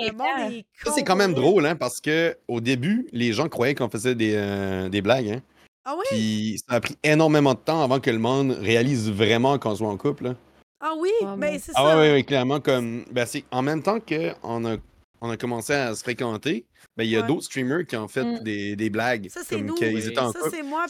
Ça, 0.84 0.92
c'est 0.94 1.03
quand 1.05 1.16
même 1.16 1.34
drôle, 1.34 1.66
hein, 1.66 1.76
parce 1.76 2.01
que 2.01 2.36
au 2.48 2.61
début, 2.61 3.09
les 3.12 3.32
gens 3.32 3.48
croyaient 3.48 3.74
qu'on 3.74 3.88
faisait 3.90 4.14
des, 4.14 4.34
euh, 4.36 4.88
des 4.88 5.03
blagues, 5.03 5.28
hein. 5.28 5.40
Ah 5.84 5.94
oui? 5.98 6.05
Puis 6.11 6.59
ça 6.68 6.76
a 6.76 6.80
pris 6.80 6.96
énormément 7.03 7.55
de 7.55 7.59
temps 7.59 7.82
avant 7.82 8.01
que 8.01 8.11
le 8.11 8.18
monde 8.18 8.53
réalise 8.53 9.11
vraiment 9.11 9.59
qu'on 9.59 9.74
soit 9.74 9.88
en 9.88 9.96
couple, 9.96 10.24
là. 10.24 10.34
Ah 10.80 10.92
oui? 10.98 11.11
Ah, 11.22 11.34
mais 11.36 11.53
mon- 11.53 11.59
c'est 11.59 11.72
Ah 11.74 11.80
ça. 11.80 11.88
ouais, 11.88 11.94
ouais, 12.03 12.12
ouais, 12.12 12.22
clairement, 12.22 12.61
comme. 12.61 13.05
Ben, 13.11 13.26
c'est 13.26 13.44
en 13.51 13.62
même 13.62 13.82
temps 13.82 13.98
qu'on 13.98 14.64
a, 14.66 14.76
on 15.20 15.30
a 15.30 15.36
commencé 15.36 15.72
à 15.72 15.94
se 15.94 16.03
fréquenter, 16.03 16.64
ben, 16.96 17.05
il 17.05 17.11
y 17.11 17.16
a 17.16 17.20
Ouais. 17.22 17.26
d'autres 17.26 17.44
streamers 17.44 17.86
qui 17.86 17.96
ont 17.96 18.09
fait 18.09 18.24
Mm. 18.24 18.38
des, 18.44 18.76
des 18.76 18.90
blagues. 18.90 19.28
Ça, 19.30 19.40
c'est 19.44 19.57
comme 19.57 19.66
nous. 19.66 19.74
Oui. 19.80 20.07
étaient 20.07 20.18
en 20.18 20.32
Ça, 20.32 20.38
moi. 20.64 20.86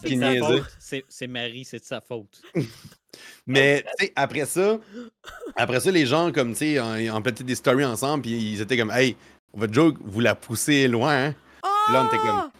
C'est 0.79 1.05
c'est 1.09 1.27
Marie, 1.27 1.65
c'est 1.65 1.79
de 1.79 1.85
sa 1.85 2.01
faute. 2.01 2.43
Mais, 3.47 3.85
tu 3.99 4.07
sais, 4.07 4.13
après 4.17 4.47
ça, 4.47 4.79
après 5.57 5.81
ça, 5.81 5.91
les 5.91 6.07
gens, 6.07 6.31
comme, 6.33 6.53
tu 6.53 6.77
sais, 6.77 6.81
en, 6.81 7.21
des 7.21 7.55
stories 7.55 7.85
ensemble, 7.85 8.23
puis 8.23 8.31
ils 8.33 8.61
étaient 8.61 8.77
comme, 8.77 8.91
hey, 8.93 9.17
votre 9.55 9.73
joke, 9.75 9.97
vous 10.05 10.21
la 10.21 10.35
poussez 10.35 10.87
loin, 10.89 11.27
hein. 11.27 11.35
Oh! 11.65 11.93
Là, 11.93 12.03
on 12.05 12.07
était 12.09 12.17
comme- 12.19 12.51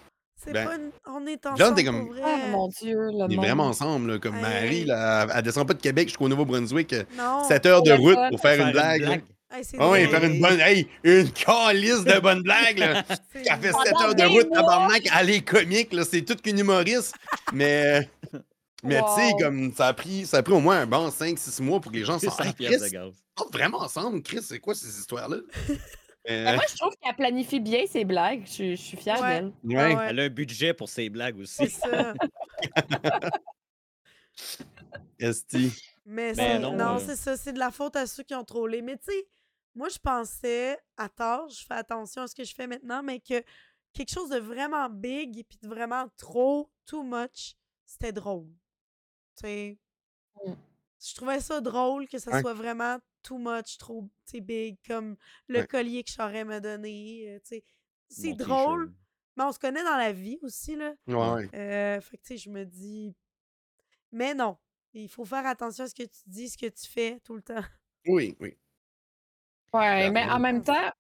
C'est 0.43 0.53
Ben, 0.53 0.67
pas 0.67 0.75
une... 0.77 0.91
On 1.07 1.27
est 1.27 1.47
on 1.47 1.51
ensemble 1.51 1.81
était 1.81 1.91
pour 1.91 1.99
comme- 2.01 2.09
vrai. 2.09 2.23
Ah, 2.25 2.49
mon 2.51 2.69
Dieu, 2.69 2.97
le 2.97 3.11
On 3.13 3.29
est 3.29 3.37
monde. 3.37 3.45
vraiment 3.45 3.67
ensemble, 3.67 4.13
là, 4.13 4.19
comme 4.19 4.37
Hey. 4.37 4.43
Marie, 4.43 4.85
là, 4.87 5.27
elle, 5.35 5.43
descend 5.43 5.67
pas 5.69 5.75
de 5.75 5.83
Québec 5.83 6.09
jusqu'au 6.09 6.29
Nouveau-Brunswick, 6.29 6.93
euh, 6.95 7.05
Non. 7.17 7.45
7 7.45 7.67
heures 7.67 7.83
de 7.83 7.93
route 7.93 8.19
pour 8.31 8.41
faire, 8.41 8.65
une 8.67 8.73
blague. 8.73 9.03
là. 9.03 9.13
Hey, 9.53 9.65
Ah 9.79 9.91
oui, 9.91 10.07
faire 10.07 10.23
une 10.25 10.41
bonne, 10.41 10.61
hey, 10.61 10.87
une 11.03 11.29
calice 11.33 12.05
de 12.05 12.21
bonnes 12.21 12.43
blagues, 12.43 12.79
là. 12.79 13.03
Elle 13.35 13.43
fait 13.61 13.71
drôle. 13.71 13.85
7 13.87 13.95
heures 14.01 14.15
de 14.15 14.23
route, 14.25 14.49
tabarnak, 14.53 15.03
elle 15.21 15.31
est 15.31 15.41
comique, 15.43 15.93
là, 15.93 16.05
c'est 16.05 16.23
toute 16.23 16.41
qu'une 16.41 16.59
humoriste. 16.59 17.15
Mais, 17.53 18.09
mais 18.83 19.01
tu 19.01 19.23
sais, 19.23 19.33
comme 19.39 19.73
ça 19.75 19.89
a 19.89 19.93
pris, 19.95 20.27
ça 20.27 20.39
a 20.39 20.43
pris 20.43 20.53
au 20.55 20.61
moins 20.61 20.81
un 20.81 20.87
bon 20.87 21.09
5-6 21.09 21.63
mois 21.63 21.81
pour 21.81 21.91
que 21.93 21.97
les 21.97 22.05
gens 22.05 22.19
C'est 22.19 22.29
s'en 22.31 22.37
100 22.37 22.45
hey, 22.45 22.81
de 22.91 23.53
vraiment 23.53 23.79
ensemble, 23.79 24.23
Chris, 24.23 24.43
c'est 24.43 24.59
quoi 24.61 24.75
ces 24.75 24.99
histoires-là? 24.99 25.39
Euh, 26.29 26.45
Mais 26.45 26.55
moi, 26.57 26.65
je 26.71 26.77
trouve 26.77 26.93
qu'elle 27.03 27.17
planifie 27.17 27.61
bien 27.61 27.87
ses 27.87 28.05
blagues. 28.05 28.43
Je, 28.45 28.73
je 28.73 28.75
suis 28.75 28.99
fière 28.99 29.19
Ouais. 29.23 29.41
d'elle. 29.41 29.53
Ouais. 29.65 29.97
ouais, 29.97 30.07
Elle 30.11 30.21
a 30.21 30.25
un 30.25 30.29
budget 30.29 30.75
pour 30.75 30.87
ses 30.91 31.09
blagues 31.09 31.43
c'est 31.47 31.65
aussi. 31.65 31.77
ça. 31.77 32.13
Esti. 35.19 35.73
Mais 36.05 36.35
Ben 36.35 36.37
c'est- 36.37 36.59
non, 36.59 36.77
non, 36.77 36.97
euh. 36.97 36.99
c'est 36.99 37.17
ça. 37.17 37.39
C'est 37.39 37.55
de 37.55 37.59
la 37.59 37.71
faute 37.71 37.97
à 37.97 38.07
ceux 38.07 38.23
qui 38.23 38.35
ont 38.35 38.45
trollé. 38.45 38.83
Mais 38.83 38.97
tu 38.99 39.05
sais, 39.11 39.27
moi, 39.75 39.89
je 39.89 39.99
pensais, 39.99 40.79
à 40.99 41.09
tort, 41.09 41.49
je 41.49 41.65
fais 41.65 41.75
attention 41.75 42.23
à 42.23 42.27
ce 42.29 42.35
que 42.35 42.45
je 42.45 42.55
fais 42.55 42.67
maintenant, 42.67 43.03
mais 43.03 43.19
que 43.21 43.43
quelque 43.95 44.13
chose 44.13 44.29
de 44.29 44.39
vraiment 44.39 44.91
big 44.91 45.39
et 45.39 45.45
puis 45.45 45.59
de 45.63 45.69
vraiment 45.69 46.07
trop, 46.19 46.71
too 46.85 47.03
much, 47.03 47.55
c'était 47.87 48.13
drôle. 48.13 48.47
Tu 49.41 49.47
sais, 49.47 49.79
Mm. 50.47 50.53
je 51.03 51.15
trouvais 51.15 51.41
ça 51.41 51.61
drôle 51.61 52.07
que 52.09 52.19
ça 52.19 52.41
soit 52.41 52.55
vraiment 52.55 52.99
too 53.23 53.39
much, 53.39 53.79
trop, 53.79 54.09
big, 54.35 54.77
comme 54.87 55.17
le 55.49 55.65
collier 55.67 56.05
que 56.05 56.11
Charest 56.11 56.47
m'a 56.47 56.61
donné. 56.61 57.25
euh, 57.29 57.39
tu 57.41 57.57
sais. 57.57 57.65
C'est 58.09 58.33
drôle, 58.35 58.93
mais 59.37 59.45
on 59.45 59.53
se 59.53 59.59
connaît 59.59 59.85
dans 59.85 59.97
la 59.97 60.13
vie 60.13 60.39
aussi, 60.43 60.77
là. 60.77 60.93
Ouais. 61.07 61.49
Euh, 61.55 62.01
fait 62.01 62.17
que, 62.17 62.23
tu 62.23 62.29
sais, 62.29 62.37
je 62.39 62.51
me 62.51 62.65
dis. 62.65 63.15
Mais 64.13 64.35
non, 64.35 64.57
il 64.93 65.09
faut 65.09 65.25
faire 65.25 65.47
attention 65.47 65.85
à 65.85 65.89
ce 65.89 65.95
que 65.95 66.03
tu 66.03 66.21
dis, 66.27 66.49
ce 66.49 66.59
que 66.59 66.67
tu 66.67 66.87
fais 66.89 67.21
tout 67.21 67.35
le 67.35 67.43
temps. 67.43 67.63
Oui, 68.07 68.37
oui. 68.41 68.57
Ouais, 69.73 70.11
mais 70.11 70.25
en 70.25 70.39
même 70.41 70.63
temps, 70.63 70.91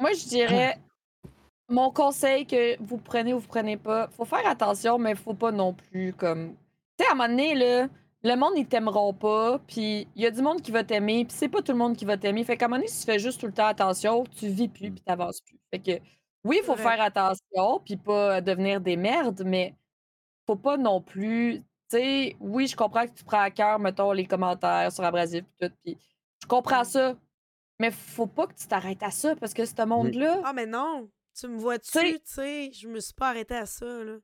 moi, 0.00 0.12
je 0.12 0.26
dirais, 0.28 0.76
mon 1.68 1.90
conseil 1.90 2.46
que 2.46 2.76
vous 2.82 2.98
prenez 2.98 3.32
ou 3.32 3.38
vous 3.38 3.48
prenez 3.48 3.76
pas, 3.76 4.08
faut 4.08 4.24
faire 4.24 4.46
attention, 4.46 4.98
mais 4.98 5.14
faut 5.14 5.34
pas 5.34 5.52
non 5.52 5.72
plus 5.74 6.12
comme. 6.12 6.56
Tu 6.98 7.04
sais, 7.04 7.10
à 7.10 7.12
un 7.12 7.14
moment 7.16 7.28
donné, 7.28 7.54
là, 7.54 7.88
le 8.24 8.34
monde, 8.34 8.52
ils 8.56 8.66
t'aimeront 8.66 9.12
pas, 9.14 9.60
puis 9.60 10.08
il 10.16 10.22
y 10.22 10.26
a 10.26 10.30
du 10.30 10.42
monde 10.42 10.60
qui 10.60 10.72
va 10.72 10.82
t'aimer, 10.82 11.24
puis 11.24 11.36
c'est 11.36 11.48
pas 11.48 11.62
tout 11.62 11.72
le 11.72 11.78
monde 11.78 11.96
qui 11.96 12.04
va 12.04 12.16
t'aimer. 12.16 12.42
Fait 12.44 12.56
qu'à 12.56 12.64
un 12.64 12.68
moment 12.68 12.78
donné, 12.78 12.88
si 12.88 13.00
tu 13.00 13.06
fais 13.12 13.18
juste 13.18 13.40
tout 13.40 13.46
le 13.46 13.52
temps 13.52 13.66
attention, 13.66 14.24
tu 14.24 14.48
vis 14.48 14.68
plus, 14.68 14.90
Mm. 14.90 14.94
puis 14.94 15.02
t'avances 15.04 15.40
plus. 15.40 15.58
Fait 15.72 15.78
que, 15.78 16.02
oui, 16.44 16.58
il 16.60 16.64
faut 16.64 16.76
faire 16.76 17.00
attention, 17.00 17.80
puis 17.84 17.96
pas 17.96 18.40
devenir 18.40 18.80
des 18.80 18.96
merdes, 18.96 19.42
mais 19.46 19.74
faut 20.46 20.56
pas 20.56 20.76
non 20.76 21.00
plus. 21.00 21.62
Tu 21.90 21.96
sais, 21.98 22.36
oui, 22.40 22.66
je 22.66 22.76
comprends 22.76 23.06
que 23.06 23.12
tu 23.12 23.24
prends 23.24 23.40
à 23.40 23.50
cœur, 23.50 23.78
mettons, 23.78 24.12
les 24.12 24.26
commentaires 24.26 24.90
sur 24.92 25.04
Abrasif, 25.04 25.44
puis 25.58 25.68
tout, 25.68 25.74
puis 25.84 25.98
je 26.42 26.46
comprends 26.48 26.82
Mm. 26.82 26.84
ça. 26.84 27.16
Mais 27.80 27.92
faut 27.92 28.26
pas 28.26 28.48
que 28.48 28.54
tu 28.54 28.66
t'arrêtes 28.66 29.04
à 29.04 29.12
ça, 29.12 29.36
parce 29.36 29.54
que 29.54 29.64
ce 29.64 29.84
monde-là. 29.86 30.40
Ah, 30.44 30.52
mais 30.52 30.66
non, 30.66 31.08
tu 31.38 31.46
me 31.46 31.56
vois 31.58 31.78
Tu 31.78 31.90
sais- 31.90 32.02
dessus, 32.02 32.20
tu 32.24 32.32
sais, 32.34 32.70
je 32.72 32.88
me 32.88 32.98
suis 32.98 33.14
pas 33.14 33.28
arrêtée 33.28 33.54
à 33.56 33.66
ça, 33.66 33.86
là. 33.86 34.16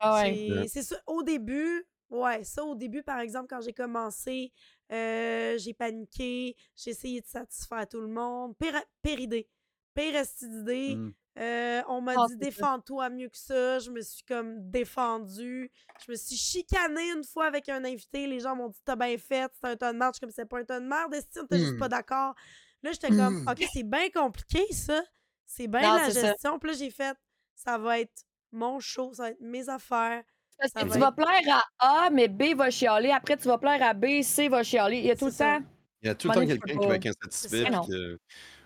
Ah 0.00 0.22
Ouais. 0.22 0.64
C'est 0.68 0.82
ça, 0.82 0.96
au 1.06 1.22
début, 1.22 1.84
ouais, 2.10 2.44
ça, 2.44 2.64
au 2.64 2.74
début, 2.74 3.02
par 3.02 3.20
exemple, 3.20 3.46
quand 3.48 3.60
j'ai 3.60 3.72
commencé, 3.72 4.52
euh, 4.92 5.56
j'ai 5.58 5.74
paniqué, 5.74 6.56
j'ai 6.76 6.90
essayé 6.90 7.20
de 7.20 7.26
satisfaire 7.26 7.86
tout 7.88 8.00
le 8.00 8.08
monde. 8.08 8.56
Pire, 8.58 8.80
pire 9.02 9.20
idée. 9.20 9.48
Pire 9.94 10.16
esti 10.16 10.48
d'idée. 10.48 10.94
Mm. 10.96 11.14
Euh, 11.38 11.82
on 11.86 12.00
m'a 12.00 12.14
Ah, 12.16 12.26
dit 12.28 12.36
défends-toi 12.36 13.10
mieux 13.10 13.28
que 13.28 13.36
ça. 13.36 13.78
Je 13.78 13.90
me 13.90 14.00
suis 14.00 14.24
comme 14.24 14.68
défendue. 14.70 15.70
Je 16.04 16.10
me 16.10 16.16
suis 16.16 16.36
chicanée 16.36 17.12
une 17.12 17.22
fois 17.22 17.46
avec 17.46 17.68
un 17.68 17.84
invité. 17.84 18.26
Les 18.26 18.40
gens 18.40 18.56
m'ont 18.56 18.68
dit 18.70 18.80
t'as 18.84 18.96
bien 18.96 19.16
fait, 19.18 19.50
c'est 19.54 19.68
un 19.68 19.76
ton 19.76 19.92
de 19.92 19.98
merde. 19.98 20.14
Je 20.14 20.16
suis 20.16 20.20
comme 20.20 20.30
c'est 20.32 20.46
pas 20.46 20.58
un 20.58 20.64
ton 20.64 20.80
de 20.80 20.86
merde, 20.88 21.14
esti, 21.14 21.38
on 21.40 21.44
était 21.44 21.58
juste 21.58 21.78
pas 21.78 21.88
d'accord. 21.88 22.34
Là, 22.82 22.90
j'étais 22.92 23.08
comme 23.08 23.42
Hmm. 23.44 23.48
OK, 23.48 23.64
c'est 23.72 23.82
bien 23.84 24.08
compliqué 24.10 24.66
ça. 24.72 25.02
C'est 25.46 25.68
bien 25.68 25.96
la 25.96 26.06
c'est 26.10 26.20
ça. 26.20 26.30
gestion. 26.32 26.58
Puis 26.58 26.70
là, 26.70 26.76
j'ai 26.76 26.90
fait 26.90 27.16
ça 27.54 27.78
va 27.78 28.00
être 28.00 28.24
mon 28.50 28.80
show, 28.80 29.12
ça 29.14 29.24
va 29.24 29.30
être 29.30 29.40
mes 29.40 29.68
affaires. 29.68 30.24
Parce 30.58 30.72
que 30.72 30.86
va 30.88 30.94
tu 30.94 30.98
vas 31.00 31.12
plaire 31.12 31.62
à 31.78 32.06
A, 32.06 32.10
mais 32.10 32.28
B 32.28 32.54
va 32.56 32.70
chialer. 32.70 33.10
Après, 33.10 33.36
tu 33.36 33.46
vas 33.48 33.58
plaire 33.58 33.82
à 33.82 33.94
B, 33.94 34.22
C 34.22 34.48
va 34.48 34.62
chialer. 34.62 34.98
Il 34.98 35.04
y 35.06 35.10
a 35.10 35.16
tout 35.16 35.26
le 35.26 35.30
ça. 35.30 35.58
temps. 35.58 35.64
Il 36.02 36.06
y 36.06 36.10
a 36.10 36.14
tout 36.14 36.28
le 36.28 36.34
temps 36.34 36.46
quelqu'un 36.46 36.78
qui 36.78 36.86
va 36.86 36.94
être 36.96 37.06
insatisfait. 37.06 37.64
Que- 37.88 38.18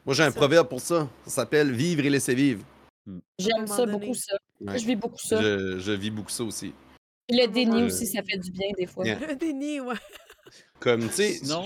Moi, 0.04 0.14
j'ai 0.14 0.22
un 0.24 0.32
proverbe 0.32 0.68
pour 0.68 0.80
ça. 0.80 1.08
Ça 1.24 1.30
s'appelle 1.30 1.70
Vivre 1.72 2.04
et 2.04 2.10
laisser 2.10 2.34
vivre. 2.34 2.64
J'aime 3.38 3.62
moment 3.62 3.66
ça 3.66 3.84
donné. 3.86 3.98
beaucoup, 3.98 4.14
ça. 4.14 4.36
Ouais. 4.60 4.78
Je 4.78 4.86
vis 4.86 4.96
beaucoup 4.96 5.18
ça. 5.18 5.40
Je, 5.42 5.78
je 5.78 5.92
vis 5.92 6.10
beaucoup 6.10 6.30
ça 6.30 6.44
aussi. 6.44 6.72
Le 7.30 7.46
déni 7.46 7.84
aussi, 7.84 8.06
ça 8.06 8.22
fait 8.22 8.38
du 8.38 8.50
bien 8.50 8.68
des 8.76 8.86
fois. 8.86 9.04
Yeah. 9.06 9.18
Le 9.26 9.34
déni, 9.36 9.80
ouais. 9.80 9.94
Comme, 10.80 11.06
tu 11.08 11.14
sais. 11.14 11.32
Sinon, 11.34 11.64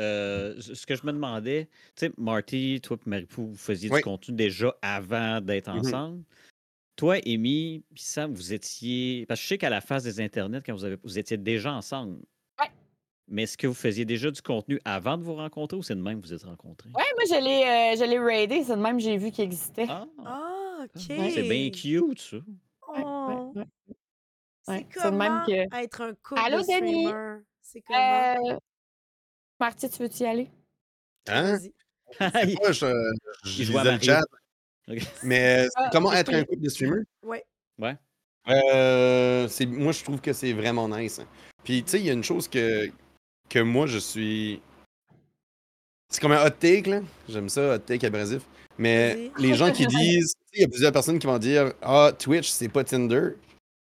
euh, 0.00 0.54
ce 0.60 0.86
que 0.86 0.94
je 0.94 1.04
me 1.04 1.12
demandais, 1.12 1.68
tu 1.96 2.06
sais, 2.06 2.12
Marty, 2.16 2.80
toi 2.82 2.96
et 3.04 3.08
Maripou, 3.10 3.48
vous 3.48 3.56
faisiez 3.56 3.90
Oui. 3.90 3.98
du 3.98 4.04
contenu 4.04 4.34
déjà 4.34 4.74
avant 4.82 5.40
d'être 5.40 5.70
Mhm. 5.72 5.78
ensemble. 5.80 6.22
Toi, 6.98 7.18
Amy, 7.24 7.84
puis 7.94 8.02
Sam, 8.02 8.34
vous 8.34 8.52
étiez. 8.52 9.24
Parce 9.26 9.38
que 9.38 9.44
je 9.44 9.48
sais 9.50 9.58
qu'à 9.58 9.70
la 9.70 9.80
phase 9.80 10.02
des 10.02 10.20
internets, 10.20 10.60
quand 10.66 10.72
vous, 10.74 10.84
avez... 10.84 10.96
vous 11.04 11.16
étiez 11.16 11.36
déjà 11.36 11.72
ensemble. 11.72 12.16
Ouais. 12.58 12.66
Mais 13.28 13.44
est-ce 13.44 13.56
que 13.56 13.68
vous 13.68 13.74
faisiez 13.74 14.04
déjà 14.04 14.32
du 14.32 14.42
contenu 14.42 14.80
avant 14.84 15.16
de 15.16 15.22
vous 15.22 15.36
rencontrer 15.36 15.76
ou 15.76 15.82
c'est 15.84 15.94
de 15.94 16.02
même 16.02 16.20
que 16.20 16.26
vous 16.26 16.34
êtes 16.34 16.42
rencontrés? 16.42 16.88
Ouais, 16.88 17.04
moi, 17.14 17.24
je 17.28 17.40
l'ai, 17.40 17.94
euh, 17.94 18.04
je 18.04 18.10
l'ai 18.10 18.18
raidé. 18.18 18.64
C'est 18.64 18.74
de 18.74 18.80
même 18.82 18.96
que 18.96 19.04
j'ai 19.04 19.16
vu 19.16 19.30
qu'il 19.30 19.44
existait. 19.44 19.86
Ah, 19.88 20.06
Ah, 20.26 20.78
OK. 20.86 20.90
c'est 20.96 21.42
bien 21.48 21.70
cute, 21.70 22.20
ça. 22.20 22.36
Ouais, 22.36 23.64
C'est 24.66 24.86
c'est 24.90 25.10
de 25.12 25.16
même 25.16 25.42
comment 25.44 25.44
que. 25.46 25.76
être 25.80 26.00
un 26.00 26.14
couple 26.14 26.40
Allô, 26.44 26.58
de 26.62 26.80
Denis? 26.80 27.44
C'est 27.62 27.80
comment? 27.82 28.50
Euh... 28.54 28.58
Marty, 29.60 29.88
tu 29.88 30.02
veux-y 30.02 30.24
aller? 30.26 30.50
Hein? 31.28 31.58
Vas-y. 31.58 31.72
Je 32.66 32.72
je, 32.72 33.62
je 33.62 33.76
à 33.76 33.84
lisais 33.84 33.92
le 33.92 34.00
chat, 34.02 34.22
Mais 35.22 35.64
c'est 35.64 35.68
Ah, 35.76 35.88
comment 35.92 36.12
être 36.12 36.32
un 36.32 36.44
couple 36.44 36.62
de 36.62 36.68
streamers? 36.68 37.04
Ouais. 37.22 37.44
Ouais. 37.78 37.96
Euh, 38.48 39.46
c'est, 39.48 39.66
moi, 39.66 39.92
je 39.92 40.02
trouve 40.02 40.20
que 40.20 40.32
c'est 40.32 40.52
vraiment 40.52 40.88
nice. 40.88 41.18
hein. 41.18 41.26
Puis, 41.64 41.82
tu 41.82 41.90
sais, 41.90 42.00
il 42.00 42.06
y 42.06 42.10
a 42.10 42.14
une 42.14 42.24
chose 42.24 42.48
que, 42.48 42.88
que 43.48 43.58
moi, 43.58 43.86
je 43.86 43.98
suis. 43.98 44.60
C'est 46.10 46.20
comme 46.20 46.32
un 46.32 46.44
hot 46.46 46.50
take, 46.58 46.88
là. 46.88 47.00
J'aime 47.28 47.48
ça, 47.50 47.74
hot 47.74 47.78
take 47.80 48.06
abrasif. 48.06 48.42
Mais 48.78 49.30
les 49.38 49.54
gens 49.54 49.70
qui 49.72 49.86
disent. 49.86 50.34
tu 50.52 50.58
Il 50.58 50.62
y 50.62 50.64
a 50.64 50.68
plusieurs 50.68 50.92
personnes 50.92 51.18
qui 51.18 51.26
vont 51.26 51.38
dire 51.38 51.72
Ah, 51.82 52.12
Twitch, 52.18 52.48
c'est 52.48 52.68
pas 52.68 52.84
Tinder. 52.84 53.30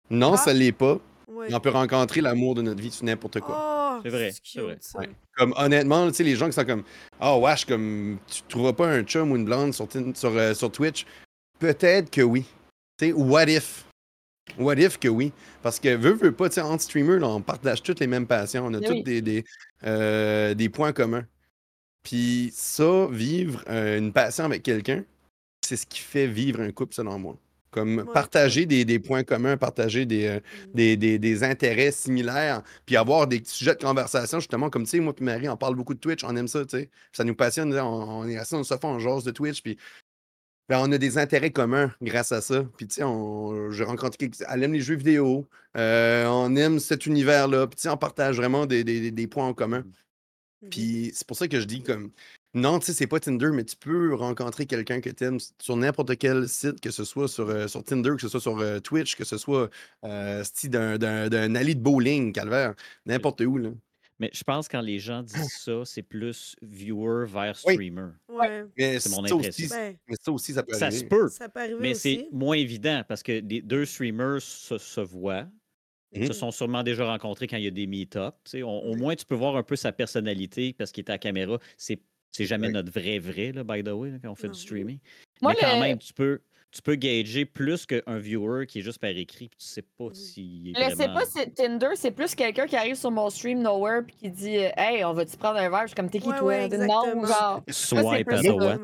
Non, 0.08 0.32
Ah. 0.34 0.36
ça 0.38 0.52
l'est 0.54 0.72
pas. 0.72 0.98
Ouais. 1.28 1.52
On 1.52 1.60
peut 1.60 1.68
rencontrer 1.70 2.22
l'amour 2.22 2.54
de 2.54 2.62
notre 2.62 2.80
vie 2.80 2.90
sur 2.90 3.04
n'importe 3.04 3.40
quoi. 3.40 3.56
Oh, 3.58 3.75
C'est 4.02 4.08
vrai, 4.10 4.32
c'est 4.42 4.60
vrai. 4.60 4.78
Ouais. 4.94 5.10
Comme 5.36 5.54
honnêtement, 5.56 6.08
tu 6.08 6.14
sais, 6.14 6.24
les 6.24 6.36
gens 6.36 6.46
qui 6.46 6.52
sont 6.52 6.64
comme 6.64 6.84
Ah, 7.20 7.36
wesh, 7.38 7.64
comme 7.64 8.18
tu 8.26 8.42
trouveras 8.48 8.72
pas 8.72 8.88
un 8.88 9.02
chum 9.02 9.32
ou 9.32 9.36
une 9.36 9.44
blonde 9.44 9.72
sur, 9.74 9.86
euh, 10.24 10.54
sur 10.54 10.72
Twitch. 10.72 11.06
Peut-être 11.58 12.10
que 12.10 12.22
oui. 12.22 12.44
Tu 12.98 13.06
sais, 13.06 13.12
what 13.12 13.44
if? 13.46 13.84
What 14.58 14.74
if 14.76 14.98
que 14.98 15.08
oui? 15.08 15.32
Parce 15.62 15.80
que 15.80 15.94
veut, 15.96 16.12
veut 16.14 16.32
pas, 16.32 16.48
tu 16.48 16.54
sais, 16.56 16.60
entre 16.60 16.82
streamers, 16.82 17.18
là, 17.20 17.28
on 17.28 17.40
partage 17.42 17.82
toutes 17.82 18.00
les 18.00 18.06
mêmes 18.06 18.26
passions. 18.26 18.66
On 18.66 18.74
a 18.74 18.78
Eh 18.80 18.86
tous 18.86 18.92
oui. 18.92 19.02
des, 19.02 19.20
des, 19.22 19.44
euh, 19.84 20.54
des 20.54 20.68
points 20.68 20.92
communs. 20.92 21.26
Puis 22.02 22.50
ça, 22.54 23.08
vivre 23.10 23.64
euh, 23.68 23.98
une 23.98 24.12
passion 24.12 24.44
avec 24.44 24.62
quelqu'un, 24.62 25.04
c'est 25.66 25.76
ce 25.76 25.84
qui 25.86 25.98
fait 25.98 26.28
vivre 26.28 26.60
un 26.60 26.70
couple, 26.70 26.94
selon 26.94 27.18
moi. 27.18 27.36
Comme 27.76 27.98
Ouais. 27.98 28.12
partager 28.14 28.64
des, 28.64 28.86
des 28.86 28.98
points 28.98 29.22
communs, 29.22 29.58
partager 29.58 30.06
des, 30.06 30.24
euh, 30.26 30.36
Mm. 30.38 30.74
des, 30.74 30.96
des- 30.96 31.18
des 31.18 31.44
intérêts 31.44 31.92
similaires, 31.92 32.62
puis 32.86 32.96
avoir 32.96 33.26
des 33.26 33.42
sujets 33.44 33.74
de 33.74 33.82
conversation, 33.82 34.40
justement, 34.40 34.70
comme 34.70 34.84
tu 34.84 34.92
sais, 34.92 35.00
moi 35.00 35.12
et 35.20 35.22
Marie, 35.22 35.48
on 35.50 35.58
parle 35.58 35.74
beaucoup 35.74 35.92
de 35.92 35.98
Twitch, 36.00 36.24
on 36.24 36.34
aime 36.36 36.48
ça, 36.48 36.64
tu 36.64 36.78
sais. 36.78 36.88
Ça 37.12 37.22
nous 37.22 37.34
passionne, 37.34 37.78
on, 37.78 38.20
on 38.20 38.26
est 38.28 38.38
assis 38.38 38.52
dans 38.52 38.58
le 38.60 38.64
sofa, 38.64 38.88
on 38.88 38.98
jase 38.98 39.24
de 39.24 39.30
Twitch, 39.30 39.62
puis 39.62 39.76
ben, 40.70 40.80
on 40.80 40.90
a 40.90 40.96
des 40.96 41.18
intérêts 41.18 41.50
communs 41.50 41.92
grâce 42.00 42.32
à 42.32 42.40
ça. 42.40 42.64
Puis, 42.78 42.86
tu 42.88 42.94
sais, 42.94 43.02
j'ai 43.72 43.84
rencontré 43.84 44.16
quelqu'un, 44.16 44.46
elle 44.50 44.62
aime 44.64 44.72
les 44.72 44.80
jeux 44.80 44.96
vidéo, 44.96 45.46
euh, 45.76 46.24
on 46.28 46.56
aime 46.56 46.78
cet 46.78 47.04
univers-là, 47.04 47.66
puis, 47.66 47.76
tu 47.76 47.82
sais, 47.82 47.88
on 47.90 47.98
partage 47.98 48.36
vraiment 48.38 48.64
des, 48.64 48.84
des- 48.84 49.10
des 49.10 49.26
points 49.26 49.46
en 49.48 49.52
commun. 49.54 49.84
Mhm. 50.62 50.70
Puis, 50.70 51.10
c'est 51.14 51.26
pour 51.26 51.36
ça 51.36 51.46
que 51.46 51.60
je 51.60 51.66
dis 51.66 51.82
comme, 51.82 52.10
non, 52.54 52.78
tu 52.78 52.86
sais, 52.86 52.92
c'est 52.94 53.06
pas 53.06 53.20
Tinder, 53.20 53.50
mais 53.52 53.64
tu 53.64 53.76
peux 53.76 54.14
rencontrer 54.14 54.64
quelqu'un 54.66 55.00
que 55.00 55.10
tu 55.10 55.24
aimes 55.24 55.38
sur 55.60 55.76
n'importe 55.76 56.16
quel 56.16 56.48
site, 56.48 56.80
que 56.80 56.90
ce 56.90 57.04
soit 57.04 57.28
sur, 57.28 57.48
euh, 57.50 57.68
sur 57.68 57.84
Tinder, 57.84 58.10
que 58.14 58.20
ce 58.22 58.28
soit 58.28 58.40
sur 58.40 58.58
euh, 58.58 58.80
Twitch, 58.80 59.14
que 59.16 59.24
ce 59.24 59.36
soit 59.36 59.68
euh, 60.04 60.42
style 60.42 60.70
d'un, 60.70 60.96
d'un, 60.96 61.28
d'un 61.28 61.48
de 61.48 61.74
bowling, 61.74 62.32
calvaire, 62.32 62.74
n'importe 63.04 63.42
où, 63.42 63.58
là. 63.58 63.70
Mais 64.18 64.30
je 64.32 64.42
pense 64.44 64.66
que 64.66 64.72
quand 64.72 64.80
les 64.80 64.98
gens 64.98 65.22
disent 65.22 65.52
ça, 65.58 65.84
c'est 65.84 66.02
plus 66.02 66.56
viewer 66.62 67.26
vers 67.26 67.54
Oui. 67.66 67.74
streamer. 67.74 68.12
Ouais. 68.30 68.64
Mais 68.78 68.98
C'est 68.98 69.10
ça 69.10 69.16
mon 69.16 69.22
aussi, 69.24 69.34
impression. 69.34 69.66
Ben, 69.68 69.96
mais 70.08 70.16
ça 70.18 70.32
aussi, 70.32 70.52
ça 70.54 70.62
peut 70.62 70.72
Ça 70.72 70.78
se 70.78 70.84
arriver. 70.96 71.08
peut, 71.08 71.28
ça 71.28 71.48
peut 71.50 71.60
arriver 71.60 71.78
mais 71.80 71.92
c'est 71.92 72.16
aussi. 72.20 72.28
moins 72.32 72.56
évident 72.56 73.02
parce 73.06 73.22
que 73.22 73.32
les 73.32 73.60
deux 73.60 73.84
streamers 73.84 74.40
se, 74.40 74.78
se 74.78 75.00
voient, 75.02 75.46
Mhm. 76.14 76.28
se 76.28 76.32
sont 76.32 76.50
sûrement 76.50 76.82
déjà 76.82 77.04
rencontrés 77.04 77.46
quand 77.46 77.58
il 77.58 77.64
y 77.64 77.66
a 77.66 77.70
des 77.70 77.86
meet-ups. 77.86 78.32
tu 78.44 78.50
sais. 78.52 78.62
On- 78.62 78.84
Au 78.84 78.94
moins, 78.94 79.14
tu 79.16 79.26
peux 79.26 79.34
voir 79.34 79.54
un 79.56 79.62
peu 79.62 79.76
sa 79.76 79.92
personnalité 79.92 80.72
parce 80.72 80.92
qu'il 80.92 81.04
est 81.04 81.10
à 81.10 81.14
la 81.14 81.18
caméra. 81.18 81.58
C'est 81.76 82.00
c'est 82.32 82.44
jamais 82.46 82.68
Ouais. 82.68 82.72
notre 82.72 82.92
vrai 82.92 83.18
vrai, 83.18 83.52
là, 83.52 83.64
by 83.64 83.82
the 83.82 83.88
way, 83.92 84.10
là, 84.10 84.18
quand 84.22 84.30
on 84.30 84.34
fait 84.34 84.46
Non. 84.48 84.52
du 84.52 84.60
streaming. 84.60 84.98
Moi, 85.42 85.52
Mais 85.54 85.60
quand 85.60 85.74
le- 85.74 85.80
même, 85.80 85.98
tu 85.98 86.12
peux, 86.12 86.40
tu 86.70 86.82
peux 86.82 86.94
gager 86.94 87.44
plus 87.46 87.86
qu'un 87.86 88.18
viewer 88.18 88.66
qui 88.66 88.80
est 88.80 88.82
juste 88.82 88.98
par 88.98 89.10
écrit 89.10 89.48
puis 89.48 89.58
tu 89.58 89.66
sais 89.66 89.82
pas 89.82 90.06
est 90.06 90.10
Je 90.90 90.96
sais 90.96 91.06
pas 91.08 91.24
si 91.24 91.50
Tinder, 91.52 91.90
c'est 91.94 92.10
plus 92.10 92.34
quelqu'un 92.34 92.66
qui 92.66 92.76
arrive 92.76 92.96
sur 92.96 93.10
mon 93.10 93.30
stream 93.30 93.62
Nowhere 93.62 94.02
puis 94.06 94.16
qui 94.16 94.30
dit 94.30 94.56
Hey, 94.76 95.04
on 95.04 95.12
va-tu 95.14 95.36
prendre 95.36 95.58
un 95.58 95.70
verre? 95.70 95.82
Je 95.82 95.86
suis 95.88 95.94
comme 95.94 96.10
T'es 96.10 96.20
qui 96.20 96.28
Ouais, 96.28 96.38
toi? 96.38 96.46
ouais, 96.48 96.68
non, 96.68 97.26
genre. 97.26 97.62
Swipe 97.68 98.28
the 98.28 98.50
what? 98.50 98.78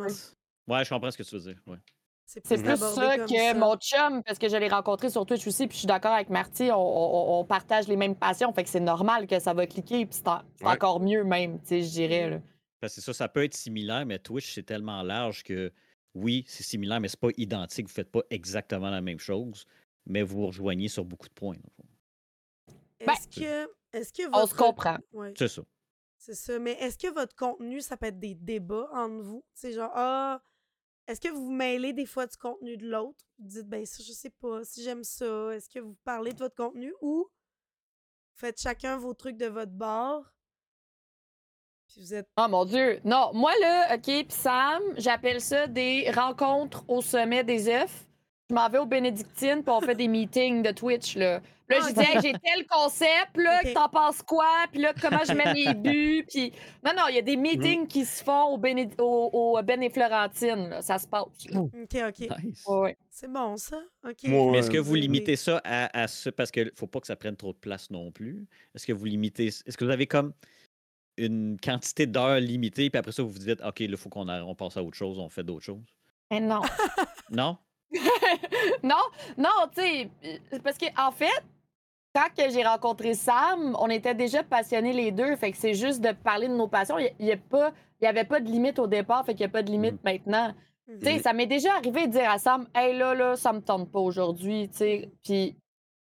Ouais, 0.68 0.84
je 0.84 0.88
comprends 0.90 1.11
ce 1.11 1.18
que 1.18 1.22
tu 1.22 1.34
veux 1.34 1.40
dire. 1.40 1.61
ouais. 1.66 1.76
C'est 2.24 2.40
plus 2.40 2.57
ça 2.64 3.18
que 3.18 3.26
ça. 3.28 3.55
mon 3.55 3.76
chum, 3.76 4.22
parce 4.22 4.38
que 4.38 4.49
je 4.49 4.57
l'ai 4.57 4.68
rencontré 4.68 5.11
sur 5.11 5.26
Twitch 5.26 5.47
aussi, 5.47 5.66
puis 5.66 5.74
je 5.74 5.80
suis 5.80 5.86
d'accord 5.86 6.12
avec 6.12 6.30
Marty, 6.30 6.70
on, 6.72 6.76
on- 6.76 7.40
on 7.40 7.45
partage 7.45 7.88
les 7.88 7.97
mêmes 7.97 8.14
passions, 8.16 8.51
fait 8.55 8.62
que 8.64 8.70
c'est 8.70 8.80
normal 8.80 9.26
que 9.26 9.38
ça 9.38 9.53
va 9.53 9.66
cliquer, 9.66 10.07
puis 10.07 10.14
c'est 10.16 10.28
en- 10.28 10.40
c'est 10.57 10.64
Ouais. 10.64 10.72
encore 10.72 10.99
mieux 11.01 11.24
même, 11.24 11.59
tu 11.61 11.66
sais, 11.66 11.82
je 11.82 11.90
dirais. 11.90 12.40
Parce 12.83 12.97
que 12.97 13.01
ça, 13.01 13.12
ça 13.14 13.28
peut 13.28 13.45
être 13.45 13.55
similaire, 13.55 14.05
mais 14.05 14.18
Twitch, 14.18 14.53
c'est 14.53 14.64
tellement 14.64 15.05
large 15.05 15.45
que 15.45 15.72
oui, 16.14 16.45
c'est 16.49 16.64
similaire, 16.64 16.99
mais 17.01 17.07
c'est 17.07 17.20
pas 17.20 17.28
identique. 17.37 17.87
Vous 17.87 17.95
faites 17.95 18.11
pas 18.11 18.22
exactement 18.28 18.91
la 18.91 19.01
même 19.01 19.20
chose, 19.20 19.66
mais 20.05 20.24
vous 20.24 20.39
vous 20.41 20.47
rejoignez 20.49 20.89
sur 20.89 21.05
beaucoup 21.05 21.28
de 21.28 21.33
points. 21.33 21.55
Ben, 22.99 23.12
Est-ce 23.12 23.28
que, 23.28 23.70
est-ce 23.93 24.12
que 24.12 24.22
On 24.33 24.49
se 24.49 24.55
comprend. 24.57 24.99
Ouais, 25.12 25.33
C'est 25.39 25.47
ça. 25.47 25.62
c'est 26.18 26.35
ça. 26.35 26.59
Mais 26.59 26.72
est-ce 26.72 26.99
que 26.99 27.14
votre 27.14 27.37
contenu, 27.37 27.80
ça 27.80 27.97
peut 27.97 28.07
être 28.07 28.18
des 28.18 28.35
débats 28.35 28.89
entre 28.93 29.22
vous? 29.22 29.45
C'est 29.55 29.72
genre, 29.74 29.93
ah, 29.95 30.43
est-ce 31.07 31.20
que 31.20 31.28
vous 31.28 31.45
vous 31.45 31.53
mêlez 31.53 31.93
des 31.93 32.05
fois 32.07 32.26
du 32.26 32.37
contenu 32.37 32.76
de 32.76 32.89
l'autre? 32.89 33.24
Vous 33.39 33.47
dites, 33.47 33.68
ben 33.68 33.87
ça, 33.87 34.03
je 34.05 34.11
sais 34.11 34.30
pas, 34.30 34.64
si 34.64 34.83
j'aime 34.83 35.05
ça. 35.05 35.55
Est-ce 35.55 35.68
que 35.68 35.78
vous 35.78 35.97
parlez 36.03 36.33
de 36.33 36.39
votre 36.41 36.57
contenu 36.57 36.93
ou 37.01 37.28
vous 37.28 37.30
faites 38.35 38.61
chacun 38.61 38.99
vos 38.99 39.14
trucs 39.14 39.37
de 39.37 39.47
votre 39.47 39.70
bord? 39.70 40.35
Puis 41.93 42.01
vous 42.03 42.14
êtes. 42.14 42.26
Oh 42.38 42.47
mon 42.49 42.64
Dieu. 42.64 43.01
Non, 43.05 43.30
moi 43.34 43.53
là, 43.61 43.95
OK, 43.95 44.03
puis 44.05 44.26
Sam, 44.30 44.80
j'appelle 44.97 45.40
ça 45.40 45.66
des 45.66 46.11
rencontres 46.11 46.84
au 46.88 47.03
sommet 47.03 47.45
des 47.45 47.64
F. 47.86 48.07
Je 48.51 48.55
m'en 48.55 48.68
vais 48.68 48.78
aux 48.78 48.86
Bénédictines, 48.86 49.62
puis 49.62 49.72
on 49.74 49.80
fait 49.80 49.95
des 49.95 50.09
meetings 50.09 50.62
de 50.62 50.72
Twitch, 50.72 51.16
là. 51.16 51.40
Là, 51.68 51.78
Ah, 51.80 51.84
j'ai 51.88 51.95
dit, 51.95 52.01
hey, 52.01 52.18
j'ai 52.22 52.32
tel 52.32 52.66
concept, 52.66 53.36
là, 53.36 53.61
Ok. 53.62 53.68
que 53.68 53.72
t'en 53.74 53.88
penses 53.88 54.20
quoi? 54.22 54.66
Puis 54.70 54.82
là, 54.82 54.93
comment 55.01 55.20
je 55.26 55.32
mets 55.32 55.55
mes 55.55 55.72
buts? 55.74 56.24
Puis 56.28 56.53
non, 56.84 56.90
non, 56.95 57.05
il 57.09 57.14
y 57.14 57.18
a 57.18 57.22
des 57.22 57.36
meetings 57.36 57.86
qui 57.86 58.05
se 58.05 58.22
font 58.22 58.49
au, 58.53 58.59
Béné... 58.59 58.90
au, 58.99 59.30
au 59.32 59.62
Ben 59.62 59.82
et 59.82 59.88
Florentine, 59.88 60.68
là. 60.68 60.82
Ça 60.82 60.99
se 60.99 61.07
passe. 61.07 61.24
là. 61.51 61.61
OK, 61.61 61.97
OK. 62.09 62.28
Nice. 62.45 62.62
Ouais. 62.66 62.97
C'est 63.09 63.30
bon, 63.32 63.57
ça. 63.57 63.78
OK. 64.07 64.16
Mais 64.24 64.59
est-ce 64.59 64.70
que 64.70 64.78
vous 64.78 64.97
limitez 64.97 65.36
ça 65.36 65.62
à, 65.64 66.03
à 66.03 66.07
ce. 66.09 66.28
Parce 66.28 66.51
qu'il 66.51 66.70
faut 66.76 66.88
pas 66.88 67.01
que 67.01 67.07
ça 67.07 67.16
prenne 67.16 67.36
trop 67.36 67.53
de 67.55 67.59
place 67.59 67.90
non 67.90 68.11
plus. 68.11 68.45
Est-ce 68.74 68.86
que 68.86 68.93
vous 68.93 69.05
limitez. 69.07 69.47
Est-ce 69.47 69.76
que 69.78 69.84
vous 69.84 69.90
avez 69.93 70.07
comme 70.07 70.34
une 71.27 71.59
quantité 71.59 72.07
d'heures 72.07 72.41
limitée, 72.41 72.91
puis 72.91 72.99
après 72.99 73.12
ça, 73.12 73.23
vous 73.23 73.31
vous 73.31 73.39
dites, 73.39 73.61
OK, 73.62 73.81
là, 73.81 73.87
il 73.87 73.97
faut 73.97 74.09
qu'on 74.09 74.29
on 74.29 74.55
passe 74.55 74.77
à 74.77 74.83
autre 74.83 74.97
chose, 74.97 75.18
on 75.18 75.29
fait 75.29 75.45
d'autres 75.45 75.64
choses? 75.64 75.95
Mais 76.31 76.41
non. 76.41 76.62
Non? 77.31 77.57
non, 78.83 78.97
non, 79.39 79.49
tu 79.75 79.83
sais, 79.83 80.11
euh, 80.25 80.59
parce 80.62 80.77
que 80.77 80.87
en 80.99 81.11
fait, 81.11 81.43
quand 82.14 82.29
que 82.37 82.51
j'ai 82.51 82.62
rencontré 82.62 83.14
Sam, 83.14 83.75
on 83.79 83.89
était 83.89 84.14
déjà 84.14 84.43
passionnés 84.43 84.93
les 84.93 85.12
deux, 85.12 85.35
fait 85.37 85.53
que 85.53 85.57
c'est 85.57 85.75
juste 85.75 86.01
de 86.01 86.12
parler 86.12 86.49
de 86.49 86.55
nos 86.55 86.68
passions. 86.68 86.99
Il 86.99 87.12
n'y 87.20 87.33
a, 87.33 87.37
pas, 87.37 87.73
il 88.01 88.05
y 88.05 88.07
avait 88.07 88.25
pas 88.25 88.41
de 88.41 88.51
limite 88.51 88.79
au 88.79 88.87
départ, 88.87 89.25
fait 89.25 89.33
qu'il 89.33 89.47
n'y 89.47 89.51
a 89.51 89.53
pas 89.53 89.62
de 89.62 89.70
limite 89.70 90.03
maintenant. 90.05 90.53
Mhm. 90.89 90.99
Tu 90.99 91.07
sais, 91.07 91.18
ça 91.20 91.33
m'est 91.33 91.47
déjà 91.47 91.75
arrivé 91.75 92.07
de 92.07 92.12
dire 92.12 92.31
à 92.31 92.39
Sam, 92.39 92.66
hey 92.75 92.97
là 92.97 93.14
là, 93.14 93.37
ça 93.37 93.53
me 93.53 93.61
tente 93.61 93.91
pas 93.91 94.01
aujourd'hui, 94.01 94.68
tu 94.68 94.79
sais, 94.79 95.11
puis 95.23 95.57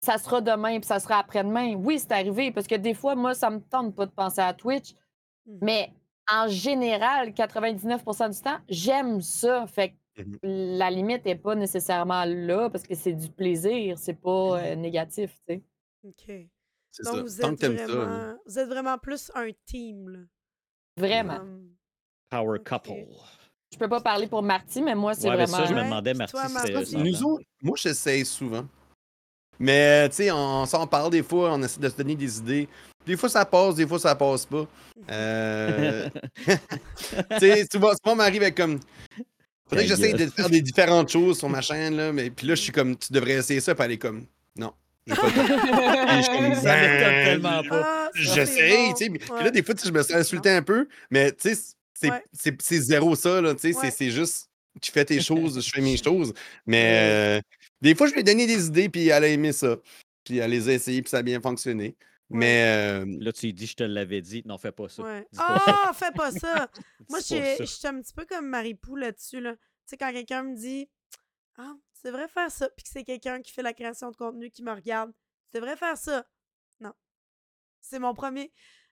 ça 0.01 0.19
sera 0.19 0.41
demain, 0.41 0.77
puis 0.79 0.85
ça 0.85 0.99
sera 0.99 1.17
après-demain. 1.17 1.73
Oui, 1.75 1.97
c'est 1.97 2.11
arrivé 2.11 2.51
parce 2.51 2.67
que 2.67 2.75
des 2.75 2.93
fois, 2.93 3.15
moi, 3.15 3.33
ça 3.33 3.49
me 3.49 3.59
tente 3.59 3.95
pas 3.95 4.05
de 4.05 4.11
penser 4.11 4.41
à 4.41 4.53
Twitch. 4.53 4.93
Mais 5.61 5.91
en 6.31 6.47
général, 6.47 7.29
99% 7.29 8.33
du 8.35 8.41
temps, 8.41 8.57
j'aime 8.69 9.21
ça. 9.21 9.65
Fait 9.67 9.89
que 10.15 10.23
la 10.43 10.89
limite 10.89 11.25
n'est 11.25 11.35
pas 11.35 11.55
nécessairement 11.55 12.23
là 12.25 12.69
parce 12.69 12.83
que 12.85 12.95
c'est 12.95 13.13
du 13.13 13.29
plaisir, 13.29 13.97
c'est 13.97 14.13
pas 14.19 14.59
euh, 14.59 14.75
négatif, 14.75 15.35
tu 15.47 15.55
sais. 15.55 15.63
OK. 16.03 16.47
C'est 16.91 17.03
Donc, 17.03 17.15
ça. 17.15 17.21
vous 17.21 17.41
Tant 17.41 17.51
êtes, 17.67 17.77
ça. 17.79 17.85
vraiment... 17.87 18.01
hein. 18.13 18.37
vous 18.45 18.59
êtes 18.59 18.69
vraiment 18.69 18.97
plus 18.97 19.29
un 19.35 19.49
team, 19.65 20.09
là. 20.09 20.19
Vraiment. 20.97 21.39
Power 22.29 22.59
couple. 22.59 22.91
Je 23.73 23.77
peux 23.77 23.89
pas 23.89 23.99
parler 23.99 24.27
pour 24.27 24.41
Marty, 24.41 24.81
mais 24.81 24.95
moi, 24.95 25.13
c'est 25.13 25.29
Ouais, 25.29 25.35
mais 25.35 25.43
vraiment. 25.45 25.57
ça, 25.57 25.65
je 25.65 25.73
me 25.73 25.83
demandais, 25.83 26.13
Marty, 26.13 26.31
toi. 26.31 26.47
Nous 27.03 27.23
autres, 27.23 27.43
moi, 27.61 27.75
j'essaye 27.77 28.25
souvent. 28.25 28.65
Mais, 29.59 30.09
tu 30.09 30.15
sais, 30.15 30.31
on 30.31 30.65
s'en 30.65 30.85
parle 30.87 31.11
des 31.11 31.23
fois, 31.23 31.53
on 31.53 31.61
essaie 31.63 31.79
de 31.79 31.89
se 31.89 31.95
donner 31.95 32.15
des 32.15 32.37
idées. 32.37 32.67
Des 33.05 33.15
fois, 33.17 33.29
ça 33.29 33.45
passe, 33.45 33.75
des 33.75 33.87
fois, 33.87 33.99
ça 33.99 34.15
passe 34.15 34.45
pas. 34.45 34.65
Euh, 35.11 36.09
tu 36.45 37.39
sais, 37.39 37.65
souvent, 37.71 37.91
souvent, 38.03 38.15
m'arrive 38.15 38.41
avec 38.41 38.55
comme. 38.55 38.79
Faudrait 39.69 39.85
que 39.85 39.89
Ta 39.89 39.95
j'essaye 39.95 40.13
de 40.13 40.27
faire 40.27 40.49
des 40.49 40.61
différentes 40.61 41.09
choses 41.09 41.39
sur 41.39 41.49
ma 41.49 41.61
chaîne, 41.61 41.95
là. 41.97 42.11
Mais 42.11 42.29
puis 42.29 42.47
là, 42.47 42.55
je 42.55 42.61
suis 42.61 42.71
comme, 42.71 42.95
tu 42.97 43.11
devrais 43.13 43.33
essayer 43.33 43.59
ça, 43.61 43.73
puis 43.75 43.93
est 43.93 43.97
comme, 43.97 44.25
non, 44.57 44.73
pas 45.07 45.15
le 45.15 45.21
je 46.17 46.21
suis 46.21 46.31
comme, 46.37 46.63
Ben, 46.63 47.25
tellement 47.25 47.63
pas. 47.63 47.81
Ah, 47.83 48.09
bon. 48.13 48.21
tu 48.21 48.23
sais. 48.35 49.09
Puis 49.09 49.43
là, 49.43 49.49
des 49.51 49.63
fois, 49.63 49.75
je 49.83 49.91
me 49.91 50.01
sens 50.03 50.11
insulté 50.15 50.49
un 50.51 50.61
peu, 50.61 50.87
mais 51.09 51.31
tu 51.31 51.53
sais, 51.55 51.61
c'est 51.93 52.11
Ouais. 52.11 52.23
c'est- 52.33 52.61
c'est 52.61 52.79
zéro 52.79 53.15
ça, 53.15 53.41
là. 53.41 53.55
Tu 53.55 53.73
sais, 53.73 53.91
c'est 53.91 54.11
juste, 54.11 54.49
tu 54.81 54.91
fais 54.91 55.05
tes 55.05 55.19
choses, 55.21 55.63
je 55.65 55.69
fais 55.71 55.81
mes 55.81 55.97
choses. 55.97 56.33
Mais 56.67 57.39
euh, 57.39 57.41
des 57.81 57.95
fois, 57.95 58.07
je 58.07 58.13
lui 58.13 58.21
ai 58.21 58.23
donné 58.23 58.47
des 58.47 58.67
idées, 58.67 58.89
puis 58.89 59.07
elle 59.09 59.23
a 59.23 59.27
aimé 59.27 59.51
ça. 59.53 59.77
Puis 60.23 60.37
elle 60.37 60.51
les 60.51 60.69
a 60.69 60.73
essayées, 60.73 61.01
puis 61.01 61.09
ça 61.09 61.17
a 61.17 61.21
bien 61.23 61.41
fonctionné. 61.41 61.95
Mais 62.29 62.63
euh, 63.03 63.05
Là, 63.19 63.31
tu 63.31 63.45
lui 63.45 63.53
dis, 63.53 63.67
je 63.67 63.75
te 63.75 63.83
l'avais 63.83 64.21
dit. 64.21 64.41
Non, 64.45 64.57
fais 64.57 64.71
pas 64.71 64.89
ça. 64.89 65.03
Ouais. 65.03 65.27
Dis 65.31 65.37
pas 65.37 65.59
ça. 65.59 65.83
Ah, 65.85 65.93
fais 65.93 66.11
pas 66.11 66.31
ça! 66.31 66.69
Moi, 67.09 67.19
je 67.19 67.63
suis 67.65 67.87
un 67.87 68.01
petit 68.01 68.13
peu 68.13 68.25
comme 68.25 68.47
Marie-Pou 68.47 68.95
là-dessus. 68.95 69.39
Là. 69.39 69.53
Tu 69.55 69.59
sais, 69.85 69.97
quand 69.97 70.11
quelqu'un 70.11 70.43
me 70.43 70.55
dit 70.55 70.89
Ah, 71.57 71.73
tu 71.93 72.07
devrais 72.07 72.27
faire 72.27 72.49
ça, 72.49 72.67
puis 72.69 72.83
que 72.83 72.89
c'est 72.89 73.03
quelqu'un 73.03 73.41
qui 73.41 73.51
fait 73.51 73.61
la 73.61 73.73
création 73.73 74.09
de 74.09 74.15
contenu 74.15 74.49
qui 74.49 74.63
me 74.63 74.71
regarde, 74.71 75.11
devrais 75.53 75.77
faire 75.77 75.97
ça. 75.97 76.25
Non. 76.79 76.93
C'est 77.79 77.99
mon 77.99 78.15
premier. 78.15 78.51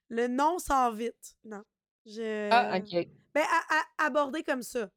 Le 0.09 0.27
non 0.27 0.59
sans 0.59 0.91
vite. 0.91 1.35
Non. 1.43 1.63
Je... 2.05 2.49
Ah, 2.51 2.77
OK. 2.77 3.07
Ben, 3.33 3.41
à, 3.41 4.03
à- 4.03 4.05
aborder 4.05 4.43
comme 4.43 4.61
ça. 4.61 4.91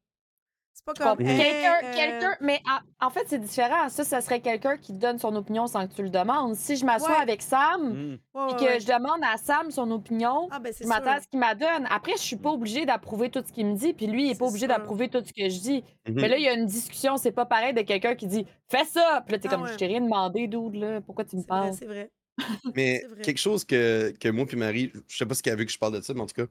C'est 0.77 0.85
pas 0.85 0.93
comme. 0.93 1.19
Hey, 1.25 1.37
Quelqu'un, 1.37 1.73
euh, 1.83 1.93
quelqu'un, 1.95 2.35
mais 2.39 2.61
en, 2.99 3.07
en 3.07 3.09
fait, 3.09 3.23
c'est 3.27 3.39
différent. 3.39 3.89
Ça, 3.89 4.03
ça 4.03 4.21
serait 4.21 4.39
quelqu'un 4.41 4.77
qui 4.77 4.93
donne 4.93 5.17
son 5.17 5.35
opinion 5.35 5.65
sans 5.65 5.87
que 5.87 5.93
tu 5.93 6.03
le 6.03 6.11
demandes. 6.11 6.53
Si 6.55 6.75
je 6.75 6.85
m'assois 6.85 7.09
Ouais. 7.15 7.21
avec 7.21 7.41
Sam 7.41 7.81
Hmm. 7.93 8.13
et 8.13 8.39
ouais, 8.39 8.55
que 8.59 8.63
ouais. 8.63 8.79
je 8.79 8.85
demande 8.85 9.19
à 9.23 9.37
Sam 9.37 9.71
son 9.71 9.89
opinion, 9.89 10.47
Ah, 10.51 10.59
ben, 10.59 10.71
je 10.79 10.87
m'attends 10.87 11.11
à 11.17 11.19
ce 11.21 11.27
qu'il 11.27 11.39
m'adonne. 11.39 11.87
Après, 11.89 12.11
je 12.13 12.21
suis 12.21 12.35
pas 12.35 12.51
obligée 12.51 12.85
d'approuver 12.85 13.29
tout 13.31 13.43
ce 13.45 13.51
qu'il 13.51 13.65
me 13.65 13.75
dit, 13.75 13.93
puis 13.93 14.05
lui, 14.05 14.25
il 14.25 14.29
est 14.29 14.33
C'est 14.33 14.39
pas 14.39 14.45
obligé 14.45 14.67
sûr. 14.67 14.75
d'approuver 14.75 15.09
tout 15.09 15.23
ce 15.25 15.33
que 15.33 15.49
je 15.49 15.59
dis. 15.59 15.83
Mhm. 16.07 16.13
Mais 16.21 16.27
là, 16.27 16.37
il 16.37 16.43
y 16.43 16.47
a 16.47 16.53
une 16.53 16.67
discussion, 16.67 17.17
c'est 17.17 17.31
pas 17.31 17.45
pareil 17.47 17.73
de 17.73 17.81
quelqu'un 17.81 18.13
qui 18.13 18.27
dit 18.27 18.45
Fais 18.69 18.85
ça! 18.85 19.23
Puis 19.25 19.33
là, 19.33 19.39
t'es 19.39 19.47
Ah 19.47 19.51
comme 19.55 19.63
ouais. 19.63 19.71
Je 19.73 19.77
t'ai 19.77 19.87
rien 19.87 20.01
demandé, 20.01 20.47
dude, 20.47 20.75
là. 20.75 21.01
Pourquoi 21.01 21.25
tu 21.25 21.37
me 21.37 21.41
C'est 21.41 21.47
vrai, 21.47 21.59
parles? 21.61 21.73
c'est 21.73 21.85
vrai. 21.87 22.11
Mais 22.75 22.99
C'est 23.01 23.07
vrai. 23.07 23.21
quelque 23.23 23.39
chose 23.39 23.65
que, 23.65 24.13
que 24.19 24.29
moi 24.29 24.45
puis 24.45 24.57
Marie, 24.57 24.91
je 25.07 25.17
sais 25.17 25.25
pas 25.25 25.33
ce 25.33 25.41
qu'elle 25.41 25.53
a 25.53 25.55
vu 25.55 25.65
que 25.65 25.71
je 25.71 25.79
parle 25.79 25.93
de 25.93 26.01
ça, 26.01 26.13
mais 26.13 26.21
en 26.21 26.27
tout 26.27 26.35
cas, 26.35 26.45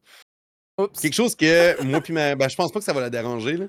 Oups. 0.83 1.01
quelque 1.01 1.15
chose 1.15 1.37
que 1.37 1.81
moi 1.85 2.01
puis 2.01 2.13
Marie, 2.13 2.35
ben, 2.35 2.49
je 2.49 2.57
pense 2.57 2.73
pas 2.73 2.81
que 2.81 2.85
ça 2.85 2.93
va 2.93 3.01
la 3.03 3.09
déranger, 3.11 3.57
là. 3.57 3.67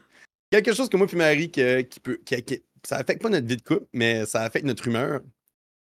Quelque 0.50 0.74
chose 0.74 0.90
que 0.90 0.98
moi 0.98 1.08
puis 1.08 1.18
Marie, 1.18 1.52
que- 1.52 1.82
qui 1.82 2.00
peut, 2.00 2.20
qui, 2.26 2.42
qui- 2.44 2.64
ça 2.84 2.98
affecte 2.98 3.22
pas 3.22 3.30
notre 3.30 3.48
vie 3.48 3.58
de 3.58 3.62
couple, 3.62 3.86
mais 3.94 4.26
ça 4.26 4.42
affecte 4.44 4.66
notre 4.66 4.88
humeur. 4.88 5.22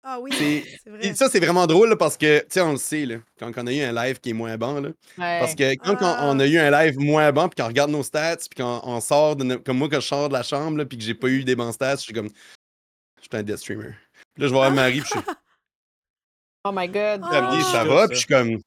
Ah 0.08 0.20
oui, 0.20 0.30
C'est- 0.32 0.88
vrai. 0.90 1.06
Et 1.06 1.14
ça, 1.14 1.28
c'est 1.28 1.40
vraiment 1.40 1.66
drôle 1.66 1.88
là, 1.88 1.96
parce 1.96 2.16
que, 2.16 2.38
tu 2.40 2.46
sais, 2.50 2.60
on 2.60 2.72
le 2.72 2.76
sait, 2.78 3.06
là, 3.06 3.16
quand 3.40 3.50
on 3.56 3.66
a 3.66 3.72
eu 3.72 3.80
un 3.82 3.92
live 3.92 4.20
qui 4.20 4.30
est 4.30 4.34
moins 4.34 4.56
bon, 4.56 4.80
là, 4.80 4.90
parce 5.16 5.54
que 5.56 5.74
quand 5.76 5.94
on- 5.94 5.96
Ah. 6.00 6.20
on, 6.30 6.38
a 6.38 6.46
eu 6.46 6.58
un 6.58 6.70
live 6.70 6.96
moins 6.98 7.32
bon, 7.32 7.48
puis 7.48 7.60
qu'on 7.60 7.68
regarde 7.68 7.90
nos 7.90 8.04
stats, 8.04 8.36
puis 8.36 8.62
qu'on 8.62 8.80
on 8.84 9.00
sort, 9.00 9.34
de 9.34 9.42
no- 9.44 9.58
comme 9.58 9.78
moi, 9.78 9.88
quand 9.90 9.98
je 10.00 10.06
sors 10.06 10.28
de 10.28 10.34
la 10.34 10.44
chambre, 10.44 10.78
là, 10.78 10.84
puis 10.86 10.96
que 10.96 11.02
j'ai 11.04 11.14
pas 11.14 11.28
eu 11.28 11.42
des 11.42 11.56
bons 11.56 11.72
stats, 11.72 11.96
je 11.96 12.02
suis 12.02 12.12
comme, 12.12 12.28
je 12.28 13.22
suis 13.22 13.28
un 13.32 13.42
death 13.42 13.56
streamer. 13.58 13.94
Puis 14.34 14.42
là, 14.42 14.46
je 14.46 14.46
vais 14.46 14.50
voir 14.50 14.70
Marie, 14.70 15.00
puis 15.00 15.10
je 15.12 15.18
suis, 15.18 15.20
Oh 16.64 16.70
my 16.72 16.86
god. 16.88 17.20
Ah. 17.24 17.30
elle 17.32 17.44
me 17.44 17.56
dit, 17.56 17.62
ça 17.70 17.80
Ah. 17.80 17.84
va, 17.84 18.06
puis 18.08 18.16
je 18.16 18.20
suis 18.20 18.28
comme, 18.28 18.58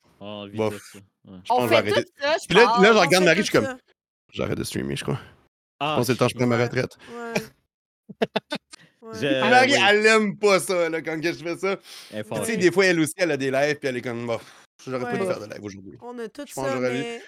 Bof. 0.56 0.74
de 0.74 0.80
ça. 0.80 1.00
Ouais. 1.26 1.38
je 1.45 1.54
On 1.54 1.56
pense 1.58 1.70
que 1.70 1.76
je 1.76 1.82
vais 1.82 1.84
fait 1.84 1.89
tout 1.91 1.93
arrêter. 1.95 2.12
ça, 2.22 2.36
je 2.41 2.47
Puis 2.47 2.58
là, 2.58 2.64
là, 2.82 2.93
je 2.93 2.97
regarde 2.97 3.24
Marie, 3.26 3.38
je 3.38 3.43
suis 3.43 3.52
comme, 3.54 3.78
j'arrête 4.34 4.58
de 4.58 4.64
streamer, 4.66 4.95
je 4.97 5.04
crois. 5.04 5.20
Ah, 5.80 5.91
Je 5.91 5.95
pense 5.95 5.99
que 5.99 6.05
c'est 6.07 6.11
le 6.13 6.17
temps 6.17 6.25
que 6.27 6.32
je 6.34 6.38
prends 6.38 6.47
ma 6.47 6.57
retraite. 6.57 6.97
Ouais. 7.15 7.34
Ouais. 9.01 9.13
Je- 9.13 9.49
Marie, 9.49 9.71
oui. 9.71 9.80
elle 9.89 10.05
aime 10.05 10.38
pas 10.38 10.59
ça, 10.59 10.89
là, 10.89 11.01
quand 11.01 11.17
je 11.23 11.32
fais 11.32 11.57
ça. 11.57 11.77
Tu 12.11 12.45
sais, 12.45 12.57
des 12.57 12.71
fois, 12.71 12.86
elle 12.86 12.99
aussi, 12.99 13.13
elle 13.17 13.32
a 13.32 13.38
des 13.38 13.49
lives, 13.49 13.75
puis 13.80 13.88
elle 13.88 13.97
est 13.97 14.01
comme, 14.01 14.27
bah, 14.27 14.39
j'aurais 14.86 14.99
pas 14.99 15.17
dû 15.17 15.25
faire 15.25 15.39
de 15.39 15.45
live 15.53 15.63
aujourd'hui. 15.63 15.97
On 16.01 16.19
a 16.19 16.27
tout 16.27 16.43
Je 16.45 16.53
pense 16.53 16.67
ça, 16.67 16.80
mais 16.80 17.21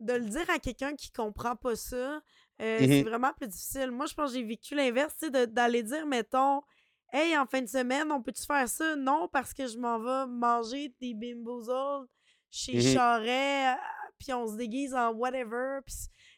de 0.00 0.12
le 0.14 0.24
dire 0.26 0.50
à 0.50 0.58
quelqu'un 0.58 0.94
qui 0.96 1.10
comprend 1.12 1.54
pas 1.56 1.76
ça, 1.76 2.20
euh, 2.60 2.78
c'est 2.80 3.02
vraiment 3.04 3.32
plus 3.32 3.46
difficile. 3.48 3.90
Moi, 3.92 4.06
je 4.06 4.14
pense 4.14 4.32
que 4.32 4.38
j'ai 4.38 4.44
vécu 4.44 4.74
l'inverse, 4.74 5.14
tu 5.22 5.30
d'aller 5.30 5.82
dire, 5.84 6.04
mettons, 6.06 6.62
Hey, 7.12 7.38
en 7.38 7.46
fin 7.46 7.62
de 7.62 7.68
semaine, 7.68 8.10
on 8.12 8.20
peut-tu 8.20 8.44
faire 8.44 8.68
ça? 8.68 8.94
Non, 8.96 9.28
parce 9.32 9.54
que 9.54 9.66
je 9.66 9.78
m'en 9.78 9.98
vais 9.98 10.30
manger 10.30 10.92
des 11.00 11.14
bimboozles 11.14 12.06
chez 12.50 12.74
Mhm. 12.74 12.82
Charret, 12.94 13.72
euh, 13.72 13.76
puis 14.18 14.32
on 14.34 14.46
se 14.46 14.56
déguise 14.56 14.94
en 14.94 15.12
whatever. 15.12 15.78
Puis 15.86 15.94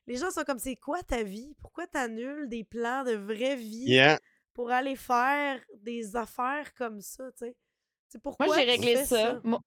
les 0.06 0.16
gens 0.16 0.30
sont 0.30 0.42
comme, 0.44 0.58
c'est 0.58 0.76
quoi 0.76 1.02
ta 1.02 1.22
vie? 1.22 1.54
Pourquoi 1.60 1.86
t'annules 1.86 2.48
des 2.48 2.64
plans 2.64 3.04
de 3.04 3.12
vraie 3.12 3.56
vie 3.56 3.84
Yeah. 3.86 4.18
pour 4.54 4.70
aller 4.70 4.96
faire 4.96 5.60
des 5.82 6.16
affaires 6.16 6.74
comme 6.74 7.00
ça, 7.00 7.30
tu 7.32 7.46
sais? 7.46 7.56
C'est 8.08 8.20
pourquoi 8.22 8.46
Moi, 8.46 8.56
j'ai 8.58 8.64
réglé 8.64 8.96
ça. 9.04 9.40
Mon, 9.44 9.60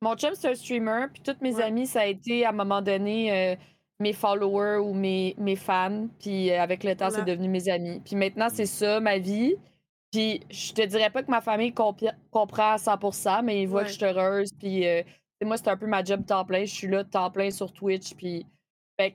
mon 0.00 0.16
chum, 0.16 0.34
c'est 0.34 0.48
un 0.48 0.54
streamer, 0.54 1.06
puis 1.12 1.22
toutes 1.22 1.42
mes 1.42 1.56
Ouais. 1.56 1.64
amis, 1.64 1.86
ça 1.86 2.00
a 2.00 2.06
été 2.06 2.44
à 2.46 2.48
un 2.48 2.52
moment 2.52 2.80
donné 2.80 3.30
euh, 3.52 3.56
mes 3.98 4.14
followers 4.14 4.78
ou 4.78 4.94
mes, 4.94 5.34
mes 5.36 5.56
fans, 5.56 6.08
puis 6.18 6.50
euh, 6.50 6.62
avec 6.62 6.82
le 6.84 6.96
temps, 6.96 7.08
Voilà. 7.08 7.24
c'est 7.24 7.30
devenu 7.30 7.48
mes 7.48 7.68
amis. 7.68 8.00
Puis 8.00 8.16
maintenant, 8.16 8.48
c'est 8.48 8.64
ça, 8.66 9.00
ma 9.00 9.18
vie. 9.18 9.56
Puis 10.10 10.40
je 10.50 10.72
te 10.72 10.82
dirais 10.86 11.10
pas 11.10 11.22
que 11.22 11.30
ma 11.30 11.40
famille 11.42 11.72
comprend 11.74 12.72
à 12.72 12.78
100%, 12.78 13.42
mais 13.44 13.62
ils 13.62 13.68
voient 13.68 13.82
que 13.84 13.90
je 13.90 13.94
suis 13.96 14.04
heureuse, 14.04 14.50
puis 14.58 14.86
euh, 14.88 15.02
moi, 15.44 15.56
c'est 15.58 15.68
un 15.68 15.76
peu 15.76 15.86
ma 15.86 16.02
job 16.02 16.24
temps 16.26 16.44
plein. 16.46 16.64
Je 16.64 16.74
suis 16.74 16.88
là 16.88 17.04
temps 17.04 17.30
plein 17.30 17.50
sur 17.50 17.70
Twitch, 17.72 18.14
puis 18.14 18.46
fait 18.98 19.14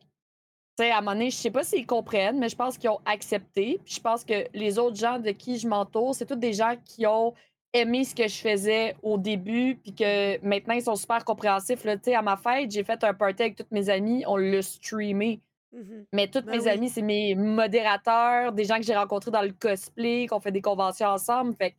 sais, 0.78 0.92
à 0.92 0.98
un 0.98 1.02
moment 1.02 1.14
donné, 1.14 1.30
je 1.32 1.36
sais 1.38 1.52
pas 1.52 1.64
s'ils 1.64 1.86
comprennent, 1.86 2.40
mais 2.40 2.50
je 2.50 2.56
pense 2.56 2.78
qu'ils 2.78 2.90
ont 2.90 3.00
accepté. 3.06 3.80
Puis 3.84 3.96
je 3.96 4.02
pense 4.02 4.24
que 4.26 4.46
les 4.54 4.78
autres 4.80 4.98
gens 4.98 5.20
de 5.20 5.32
qui 5.32 5.58
je 5.60 5.68
m'entoure, 5.68 6.16
c'est 6.16 6.26
tous 6.26 6.36
des 6.36 6.54
gens 6.54 6.76
qui 6.86 7.06
ont 7.06 7.34
aimé 7.74 8.06
ce 8.06 8.16
que 8.16 8.28
je 8.28 8.38
faisais 8.38 8.96
au 9.04 9.18
début, 9.18 9.76
puis 9.84 9.94
que 9.94 10.44
maintenant, 10.46 10.76
ils 10.76 10.84
sont 10.84 10.96
super 10.96 11.26
compréhensifs. 11.26 11.84
Là, 11.84 11.96
à 12.16 12.22
ma 12.22 12.38
fête, 12.38 12.72
j'ai 12.72 12.84
fait 12.84 13.04
un 13.04 13.14
party 13.14 13.44
avec 13.44 13.56
tous 13.58 13.66
mes 13.72 13.90
amis, 13.90 14.24
on 14.28 14.38
l'a 14.38 14.62
streamé. 14.62 15.42
Mhm. 15.74 16.06
Mais 16.14 16.28
tous 16.30 16.42
Ben 16.42 16.52
mes 16.58 16.64
oui. 16.64 16.70
amis, 16.70 16.90
c'est 16.90 17.02
mes 17.02 17.36
modérateurs, 17.36 18.54
des 18.54 18.64
gens 18.64 18.78
que 18.78 18.84
j'ai 18.84 18.96
rencontrés 18.96 19.32
dans 19.32 19.42
le 19.42 19.52
cosplay, 19.52 20.26
qu'on 20.28 20.40
fait 20.40 20.52
des 20.54 20.62
conventions 20.62 21.08
ensemble. 21.08 21.54
Fait 21.56 21.76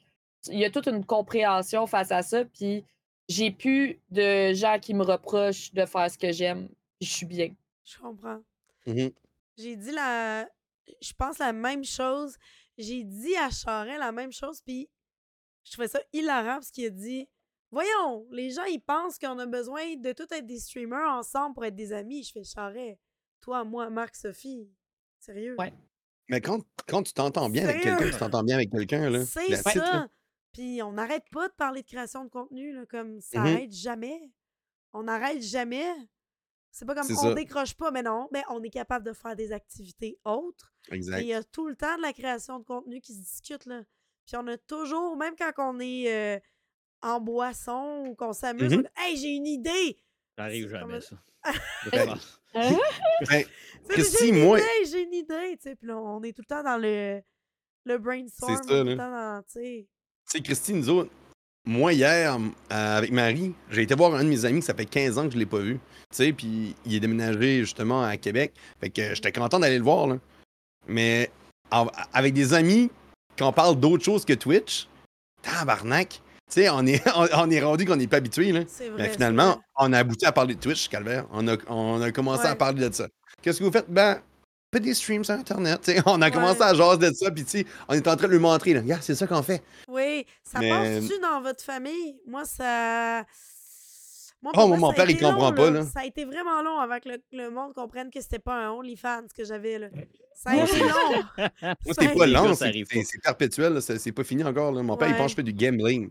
il 0.49 0.59
y 0.59 0.65
a 0.65 0.71
toute 0.71 0.87
une 0.87 1.05
compréhension 1.05 1.87
face 1.87 2.13
à 2.13 2.23
ça. 2.23 2.45
Puis 2.45 2.85
j'ai 3.29 3.51
plus 3.51 3.99
de 4.11 4.53
gens 4.53 4.79
qui 4.81 4.95
me 4.95 5.03
reprochent 5.03 5.73
de 5.73 5.85
faire 5.87 6.11
ce 6.11 6.19
que 6.19 6.31
j'aime. 6.31 6.69
Je 7.01 7.09
suis 7.09 7.27
bien. 7.27 7.49
Je 7.85 7.99
comprends. 7.99 8.39
Mhm. 8.87 9.11
J'ai 9.57 9.77
dit 9.77 9.93
la. 9.93 10.49
Je 11.03 11.13
pense 11.15 11.39
la 11.39 11.53
même 11.53 11.85
chose. 11.85 12.37
J'ai 12.79 13.05
dit 13.05 13.35
à 13.37 13.51
Charest 13.51 13.99
la 13.99 14.13
même 14.13 14.33
chose, 14.33 14.61
puis 14.63 14.89
je 15.65 15.73
trouvais 15.73 15.89
ça 15.89 16.01
hilarant 16.13 16.55
parce 16.57 16.71
qu'il 16.71 16.87
a 16.87 16.91
dit 16.91 17.29
Voyons, 17.73 18.27
les 18.31 18.51
gens, 18.51 18.65
ils 18.65 18.81
pensent 18.81 19.19
qu'on 19.19 19.39
a 19.39 19.47
besoin 19.47 19.97
de 19.97 20.13
tout 20.13 20.27
être 20.33 20.47
des 20.47 20.61
streamers 20.61 21.11
ensemble 21.11 21.55
pour 21.55 21.65
être 21.65 21.75
des 21.75 21.93
amis. 21.93 22.23
Je 22.23 22.33
fais 22.33 22.45
Charest, 22.45 22.99
toi, 23.41 23.65
moi, 23.65 23.91
Marc, 23.91 24.15
Sophie. 24.15 24.71
Sérieux? 25.19 25.57
Ouais. 25.59 25.73
Mais 26.29 26.41
quand, 26.41 26.61
quand 26.87 27.03
tu 27.03 27.13
t'entends 27.13 27.49
bien 27.51 27.65
avec 27.69 27.83
quelqu'un, 27.83 28.11
tu 28.11 28.17
t'entends 28.19 28.43
bien 28.45 28.57
avec 28.57 28.71
quelqu'un, 28.71 29.11
là. 29.11 29.25
C'est 29.27 29.49
là. 29.49 29.57
ça. 29.63 30.09
Puis 30.53 30.81
on 30.83 30.93
n'arrête 30.93 31.25
pas 31.33 31.49
de 31.49 31.53
parler 31.55 31.83
de 31.83 31.87
création 31.87 32.25
de 32.25 32.31
contenu, 32.31 32.73
là, 32.73 32.87
comme 32.87 33.21
ça 33.21 33.41
Mhm. 33.41 33.45
n'arrête 33.45 33.73
jamais. 33.73 34.31
On 34.93 35.03
n'arrête 35.03 35.43
jamais. 35.43 35.87
C'est 36.79 36.85
pas 36.85 36.95
comme 36.95 37.05
C'est 37.07 37.15
on 37.15 37.23
ça. 37.31 37.35
décroche 37.35 37.73
pas, 37.75 37.91
mais 37.91 38.03
non, 38.03 38.29
mais 38.33 38.43
on 38.51 38.63
est 38.63 38.69
capable 38.69 39.03
de 39.07 39.15
faire 39.15 39.35
des 39.35 39.51
activités 39.51 40.19
autres. 40.27 40.75
Et 40.91 40.97
Exact. 40.97 41.21
il 41.23 41.27
y 41.29 41.33
a 41.33 41.43
tout 41.43 41.69
le 41.69 41.75
temps 41.75 41.97
de 41.97 42.03
la 42.03 42.13
création 42.13 42.59
de 42.59 42.65
contenu 42.65 43.01
qui 43.01 43.15
se 43.15 43.21
discute, 43.21 43.65
là. 43.65 43.81
Puis 44.27 44.37
on 44.37 44.47
a 44.47 44.59
toujours, 44.59 45.17
même 45.17 45.35
quand 45.39 45.53
on 45.57 45.81
est 45.81 46.13
euh, 46.37 46.39
en 47.01 47.19
boisson 47.19 48.05
ou 48.07 48.15
qu'on 48.15 48.35
s'amuse, 48.35 48.75
on 48.75 48.77
dit, 48.83 48.87
Hey, 48.95 49.17
j'ai 49.17 49.31
une 49.37 49.47
idée! 49.47 49.97
Ça 50.37 50.45
arrive 50.45 50.67
C'est 50.71 50.79
comme 50.79 50.91
jamais, 50.91 51.01
ça. 51.01 51.17
Vraiment. 51.87 52.17
Hein? 52.55 52.77
Ben, 53.31 53.45
sais, 53.45 53.47
Christy, 53.89 54.17
j'ai 54.21 54.29
une 54.29 54.45
moi- 54.45 54.59
idée, 54.59 54.91
j'ai 54.91 55.03
une 55.05 55.15
idée! 55.15 55.57
Tu 55.57 55.63
sais, 55.71 55.77
puis 55.77 55.87
là, 55.89 55.97
on 55.97 56.23
est 56.25 56.35
tout 56.35 56.43
le 56.43 56.47
temps 56.55 56.63
dans 56.63 56.77
le, 56.77 57.23
le 57.85 57.97
brainstorm. 57.99 58.55
ça, 58.55 58.61
on 58.61 58.65
est 58.65 58.69
tout 58.69 58.75
là. 58.75 58.85
le 58.85 58.97
temps 58.99 59.11
dans, 59.11 59.43
tu 59.45 59.53
sais. 59.53 59.89
Tu 59.89 59.89
sais, 60.27 60.41
Christine, 60.43 60.77
nous 60.81 60.91
autres, 60.91 61.11
moi, 61.67 61.93
hier, 61.93 62.37
euh, 62.73 62.99
avec 62.99 63.11
Marie, 63.11 63.53
j'ai 63.71 63.83
été 63.83 63.95
voir 63.95 64.15
un 64.15 64.23
de 64.25 64.29
mes 64.29 64.45
amis 64.45 64.61
que 64.61 64.67
ça 64.67 64.75
fait 64.75 64.87
15 64.87 65.19
ans 65.19 65.27
que 65.27 65.35
je 65.35 65.39
l'ai 65.39 65.47
pas 65.47 65.59
vu. 65.59 65.75
Tu 65.75 66.17
sais, 66.17 66.33
puis 66.33 66.75
il 66.87 66.95
est 66.95 67.01
déménagé 67.01 67.61
justement 67.61 68.03
à 68.05 68.17
Québec. 68.17 68.53
Fait 68.81 68.89
que 68.91 69.15
j'étais 69.15 69.33
content 69.33 69.59
d'aller 69.59 69.79
le 69.79 69.85
voir, 69.85 70.07
là. 70.07 70.19
Mais 70.87 71.31
en- 71.73 71.89
avec 72.13 72.33
des 72.33 72.55
amis, 72.55 72.91
quand 73.37 73.49
on 73.49 73.53
parle 73.53 73.77
d'autre 73.81 74.05
chose 74.05 74.25
que 74.25 74.33
Twitch, 74.33 74.89
tabarnak, 75.43 76.09
tu 76.11 76.21
sais, 76.63 76.69
on 76.71 76.87
est, 76.87 77.03
on, 77.17 77.27
on 77.37 77.51
est 77.51 77.61
rendu 77.61 77.85
qu'on 77.85 77.97
n'est 77.97 78.07
pas 78.07 78.19
habitué, 78.19 78.53
là. 78.53 78.61
C'est 78.69 78.89
vrai. 78.89 79.03
Mais 79.03 79.09
finalement, 79.13 79.49
vrai. 79.49 79.61
on 79.79 79.93
a 79.93 79.99
abouti 79.99 80.25
à 80.25 80.31
parler 80.33 80.55
de 80.55 80.61
Twitch, 80.61 80.89
Calvaire. 80.89 81.27
On 81.33 81.49
a, 81.49 81.57
on 81.69 82.01
a 82.01 82.13
commencé 82.13 82.47
à 82.47 82.55
parler 82.55 82.89
de 82.89 82.95
ça. 82.95 83.09
Qu'est-ce 83.43 83.59
que 83.59 83.65
vous 83.65 83.73
faites? 83.73 83.91
Ben, 83.91 84.21
des 84.81 84.95
streams 84.95 85.25
sur 85.25 85.35
Internet. 85.35 85.81
tu 85.83 85.93
sais. 85.93 86.03
on 86.07 86.21
a 86.23 86.31
commencé 86.31 86.63
à 86.63 86.75
jaser 86.75 87.11
de 87.11 87.15
ça, 87.15 87.31
puis 87.31 87.45
on 87.89 87.95
est 87.95 88.07
en 88.09 88.17
train 88.17 88.27
de 88.29 88.33
lui 88.33 88.39
montrer, 88.39 88.75
là. 88.75 88.81
Regarde, 88.81 89.03
c'est 89.03 89.15
ça 89.15 89.27
qu'on 89.27 89.43
fait. 89.43 89.63
Oui, 89.89 90.27
ça 90.43 90.59
Mais- 90.61 90.71
passe-tu 90.71 91.19
dans 91.21 91.41
votre 91.41 91.63
famille? 91.65 92.17
Moi, 92.27 92.45
ça. 92.45 93.25
Moi, 94.43 94.53
Oh, 94.57 94.69
moi, 94.69 94.77
mon 94.77 94.87
ça 94.89 94.93
a 94.93 94.97
père, 94.97 95.11
il 95.11 95.15
été 95.17 95.23
long, 95.25 95.31
comprend 95.33 95.53
pas, 95.53 95.71
là. 95.71 95.83
Ça 95.85 96.01
a 96.01 96.05
été 96.05 96.25
vraiment 96.25 96.63
long 96.63 96.79
avant 96.79 96.99
que 97.01 97.09
le, 97.33 97.51
monde 97.51 97.73
comprenne 97.75 98.11
que 98.11 98.21
c'était 98.21 98.39
pas 98.39 98.55
un 98.67 98.71
OnlyFans 98.73 99.23
que 99.37 99.45
j'avais. 99.45 99.79
là. 99.79 99.89
Ça 100.35 100.51
a 100.51 100.57
été 100.65 100.79
long. 100.79 100.87
Moi, 101.39 101.75
c'est 101.99 102.15
pas 102.15 102.27
ça 102.29 102.55
c'est 102.55 102.65
arrive 102.67 102.87
c'est- 102.91 102.99
pas. 102.99 103.05
c'est 103.11 103.23
perpétuel, 103.23 103.73
là, 103.73 103.81
c'est 103.81 103.99
c'est 103.99 104.13
pas 104.13 104.25
fini 104.25 104.45
encore. 104.45 104.73
là. 104.73 104.83
Mon 104.83 104.97
père, 104.97 105.09
il 105.09 105.17
pense 105.17 105.27
que 105.27 105.31
je 105.31 105.37
fais 105.37 105.43
du 105.43 105.55
gambling. 105.55 106.11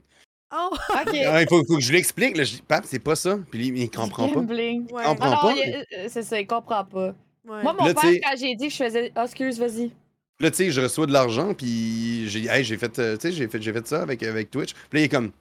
Oh! 0.54 0.70
OK. 0.72 1.16
Ah, 1.28 1.42
il 1.42 1.48
faut, 1.48 1.64
faut 1.66 1.76
que 1.76 1.82
je 1.82 1.92
lui 1.92 1.98
explique. 2.00 2.36
Là, 2.36 2.44
je 2.44 2.56
dis, 2.56 2.62
Pap, 2.62 2.84
c'est 2.88 3.00
pas 3.00 3.16
ça. 3.16 3.38
Puis 3.52 3.68
il 3.68 3.90
comprend 3.90 4.28
pas. 4.28 4.36
Gambling. 4.36 4.92
Ouais. 4.92 5.04
comprend 5.04 5.30
non, 5.30 5.38
pas. 5.38 5.54
il- 5.56 5.86
euh, 5.98 6.08
c'est 6.10 6.24
ça, 6.24 6.40
il 6.40 6.48
comprend 6.48 6.84
pas. 6.84 7.14
Ouais. 7.48 7.62
Moi, 7.64 7.74
mon 7.74 7.86
Là, 7.86 7.94
père, 7.94 8.12
quand 8.24 8.38
j'ai 8.38 8.56
dit 8.56 8.68
que 8.68 8.74
je 8.74 8.84
faisais. 8.84 9.12
Ah, 9.16 9.26
excuse, 9.26 9.60
vas-y. 9.60 9.92
Là, 10.40 10.52
tu 10.52 10.58
sais, 10.58 10.72
je 10.72 10.82
reçois 10.82 11.06
de 11.06 11.14
l'argent, 11.14 11.54
puis 11.54 12.28
j'ai 12.28 12.46
hey, 12.48 12.64
j'ai 12.64 12.78
fait, 12.78 12.98
euh, 13.00 13.16
tu 13.16 13.22
sais, 13.22 13.32
j'ai 13.32 13.48
fait, 13.48 13.62
j'ai 13.62 13.72
fait 13.72 13.88
ça 13.88 14.02
avec, 14.02 14.22
avec 14.24 14.52
Twitch. 14.52 14.74
Puis 14.74 14.82
là, 14.94 15.00
il 15.00 15.04
est 15.04 15.10
comme, 15.10 15.32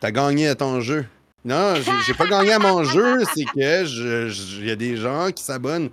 t'as 0.00 0.10
gagné 0.10 0.48
à 0.48 0.54
ton 0.54 0.80
jeu. 0.80 1.04
Non, 1.44 1.74
j'ai 2.06 2.14
pas 2.14 2.26
gagné 2.26 2.52
à 2.52 2.58
mon 2.58 2.82
jeu, 2.84 3.22
c'est 3.34 3.44
que 3.44 3.84
je- 3.84 4.64
y 4.64 4.70
a 4.70 4.76
des 4.76 4.96
gens 4.96 5.30
qui 5.30 5.42
s'abonnent. 5.44 5.90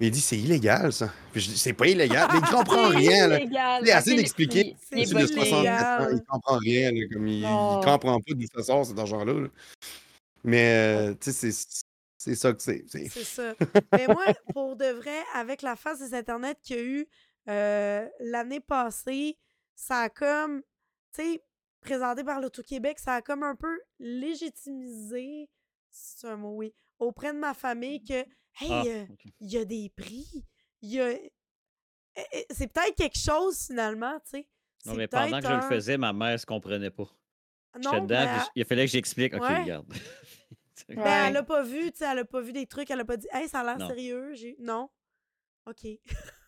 Mais 0.00 0.08
il 0.08 0.10
dit, 0.10 0.20
c'est 0.20 0.38
illégal, 0.38 0.92
ça. 0.92 1.12
Puis 1.32 1.40
je 1.42 1.50
dis, 1.50 1.58
c'est 1.58 1.72
pas 1.72 1.86
illégal. 1.86 2.28
Mais 2.32 2.38
il 2.40 2.50
comprend 2.50 2.90
C'est 2.90 2.96
rien, 2.96 3.28
là. 3.28 3.38
illégal. 3.40 3.82
Il 3.84 3.90
a 3.90 3.96
assez 3.98 4.14
d'expliquer. 4.16 4.60
il- 4.92 4.96
il 4.98 5.02
est 5.02 5.06
C'est 5.06 5.14
Monsieur 5.14 5.28
de 5.28 5.34
pas 5.34 5.40
botté. 5.40 5.50
64 5.50 6.00
ans, 6.00 6.04
illégal. 6.04 6.12
il 6.16 6.22
comprend 6.26 6.56
rien, 6.58 6.92
là, 6.92 7.00
comme 7.12 7.28
il, 7.28 7.38
il 7.38 7.42
comprend 7.84 7.98
pas 8.20 8.34
d'où 8.34 8.46
ça 8.54 8.62
sort, 8.62 8.84
cet 8.86 8.98
argent-là. 8.98 9.32
là. 9.32 9.48
Mais, 10.44 10.72
euh, 10.74 11.14
tu 11.20 11.32
sais, 11.32 11.50
c'est- 12.22 12.34
ça 12.34 12.52
que 12.52 12.62
c'est. 12.62 12.84
c'est- 12.88 13.08
ça. 13.24 13.54
Mais 13.92 14.06
moi, 14.06 14.24
pour 14.52 14.76
de 14.76 14.86
vrai, 14.86 15.22
avec 15.34 15.62
la 15.62 15.76
phase 15.76 15.98
des 16.00 16.14
Internet 16.14 16.58
qu'il 16.62 16.76
y 16.76 16.78
a 16.78 16.82
eu 16.82 17.08
euh, 17.48 18.08
l'année 18.20 18.60
passée, 18.60 19.38
ça 19.74 20.00
a 20.02 20.08
comme. 20.08 20.62
Tu 21.14 21.22
sais, 21.22 21.44
présenté 21.80 22.22
par 22.24 22.40
l'Auto-Québec, 22.40 22.98
ça 22.98 23.14
a 23.14 23.22
comme 23.22 23.42
un 23.42 23.56
peu 23.56 23.80
légitimisé, 23.98 25.48
si 25.90 26.14
c'est 26.18 26.28
un 26.28 26.36
mot, 26.36 26.54
oui, 26.56 26.72
auprès 26.98 27.32
de 27.32 27.38
ma 27.38 27.54
famille 27.54 28.02
que, 28.02 28.14
hey, 28.14 28.26
Ah, 28.70 28.82
euh, 28.86 29.04
ok. 29.10 29.24
il 29.40 29.50
y 29.50 29.58
a 29.58 29.64
des 29.64 29.90
prix, 29.94 30.44
il 30.80 30.90
y 30.92 31.00
a. 31.00 31.10
eh, 31.12 31.32
eh, 32.32 32.46
C'est 32.50 32.68
peut-être 32.72 32.94
quelque 32.96 33.18
chose 33.18 33.66
finalement, 33.66 34.18
tu 34.20 34.30
sais. 34.38 34.48
Non, 34.84 34.94
mais 34.94 35.06
pendant 35.06 35.40
que 35.40 35.46
je 35.48 35.52
le 35.52 35.62
faisais, 35.62 35.96
ma 35.96 36.12
mère 36.12 36.38
se 36.38 36.46
comprenait 36.46 36.90
pas. 36.90 37.08
Non, 37.82 38.04
dedans, 38.04 38.24
mais 38.26 38.38
puis 38.38 38.48
il 38.56 38.64
fallait 38.66 38.84
que 38.86 38.92
j'explique. 38.92 39.32
OK, 39.34 39.40
Ouais. 39.42 39.62
regarde. 39.62 39.86
Ben, 40.88 40.98
Ouais. 40.98 41.28
elle 41.28 41.36
a 41.36 41.42
pas 41.42 41.62
vu, 41.62 41.90
tu 41.92 41.98
sais, 41.98 42.04
elle 42.10 42.18
a 42.20 42.24
pas 42.24 42.40
vu 42.40 42.52
des 42.52 42.66
trucs, 42.66 42.90
elle 42.90 43.00
a 43.00 43.04
pas 43.04 43.16
dit, 43.16 43.28
hey, 43.32 43.48
ça 43.48 43.60
a 43.60 43.64
l'air 43.64 43.78
Non. 43.78 43.88
sérieux. 43.88 44.32
J'ai... 44.34 44.56
Non. 44.58 44.88
OK. 45.66 45.86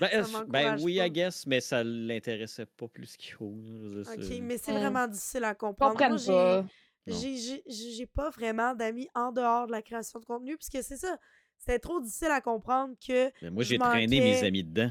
Ben, 0.00 0.24
ben 0.48 0.76
oui, 0.82 0.96
pas. 0.98 1.06
I 1.06 1.10
guess, 1.12 1.46
mais 1.46 1.60
ça 1.60 1.84
l'intéressait 1.84 2.66
pas 2.66 2.88
plus 2.88 3.16
qu'il 3.16 3.32
faut. 3.34 3.54
OK, 3.54 4.40
mais 4.42 4.58
c'est 4.58 4.72
Mm. 4.72 4.78
vraiment 4.78 5.06
difficile 5.06 5.44
à 5.44 5.54
comprendre. 5.54 5.96
Moi, 6.08 6.16
j'ai- 6.16 6.26
pas. 6.32 6.62
Non. 6.62 6.68
j'ai, 7.06 7.36
j'ai, 7.36 7.62
j'ai 7.68 7.90
j'ai 7.92 8.06
pas 8.06 8.30
vraiment 8.30 8.74
d'amis 8.74 9.08
en 9.14 9.30
dehors 9.30 9.68
de 9.68 9.72
la 9.72 9.82
création 9.82 10.18
de 10.18 10.24
contenu, 10.24 10.56
puisque 10.56 10.82
c'est 10.82 10.96
ça. 10.96 11.16
C'était 11.56 11.78
trop 11.78 12.00
difficile 12.00 12.32
à 12.32 12.40
comprendre 12.40 12.94
que. 12.98 13.30
Ben, 13.40 13.50
moi, 13.54 13.62
j'ai 13.62 13.78
traîné 13.78 14.20
mes 14.20 14.42
amis 14.42 14.64
dedans. 14.64 14.90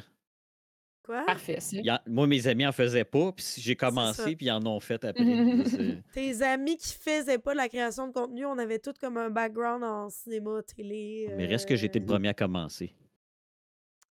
Quoi? 1.06 1.23
Parfait, 1.26 1.60
moi, 2.07 2.26
mes 2.26 2.48
amis 2.48 2.65
en 2.65 2.72
faisaient 2.72 3.03
pas, 3.06 3.32
puis 3.32 3.45
j'ai 3.57 3.76
commencé, 3.76 4.36
puis 4.36 4.48
ils 4.48 4.52
en 4.52 4.65
ont 4.65 4.80
fait 4.80 5.03
après. 5.03 5.23
Tes 6.14 6.41
amis 6.41 6.77
qui 6.77 6.94
faisaient 6.95 7.38
pas 7.38 7.52
de 7.52 7.57
la 7.57 7.69
création 7.69 8.07
de 8.07 8.11
contenu, 8.14 8.44
on 8.45 8.57
avait 8.57 8.80
tous 8.80 8.94
comme 8.99 9.18
un 9.18 9.30
background 9.30 9.84
en 9.84 10.10
cinéma, 10.10 10.64
télé. 10.64 11.30
Mais 11.38 11.45
reste 11.45 11.68
que 11.68 11.76
j'étais 11.76 11.99
le 11.99 12.06
euh, 12.06 12.07
premier 12.07 12.30
à 12.30 12.34
commencer. 12.34 12.95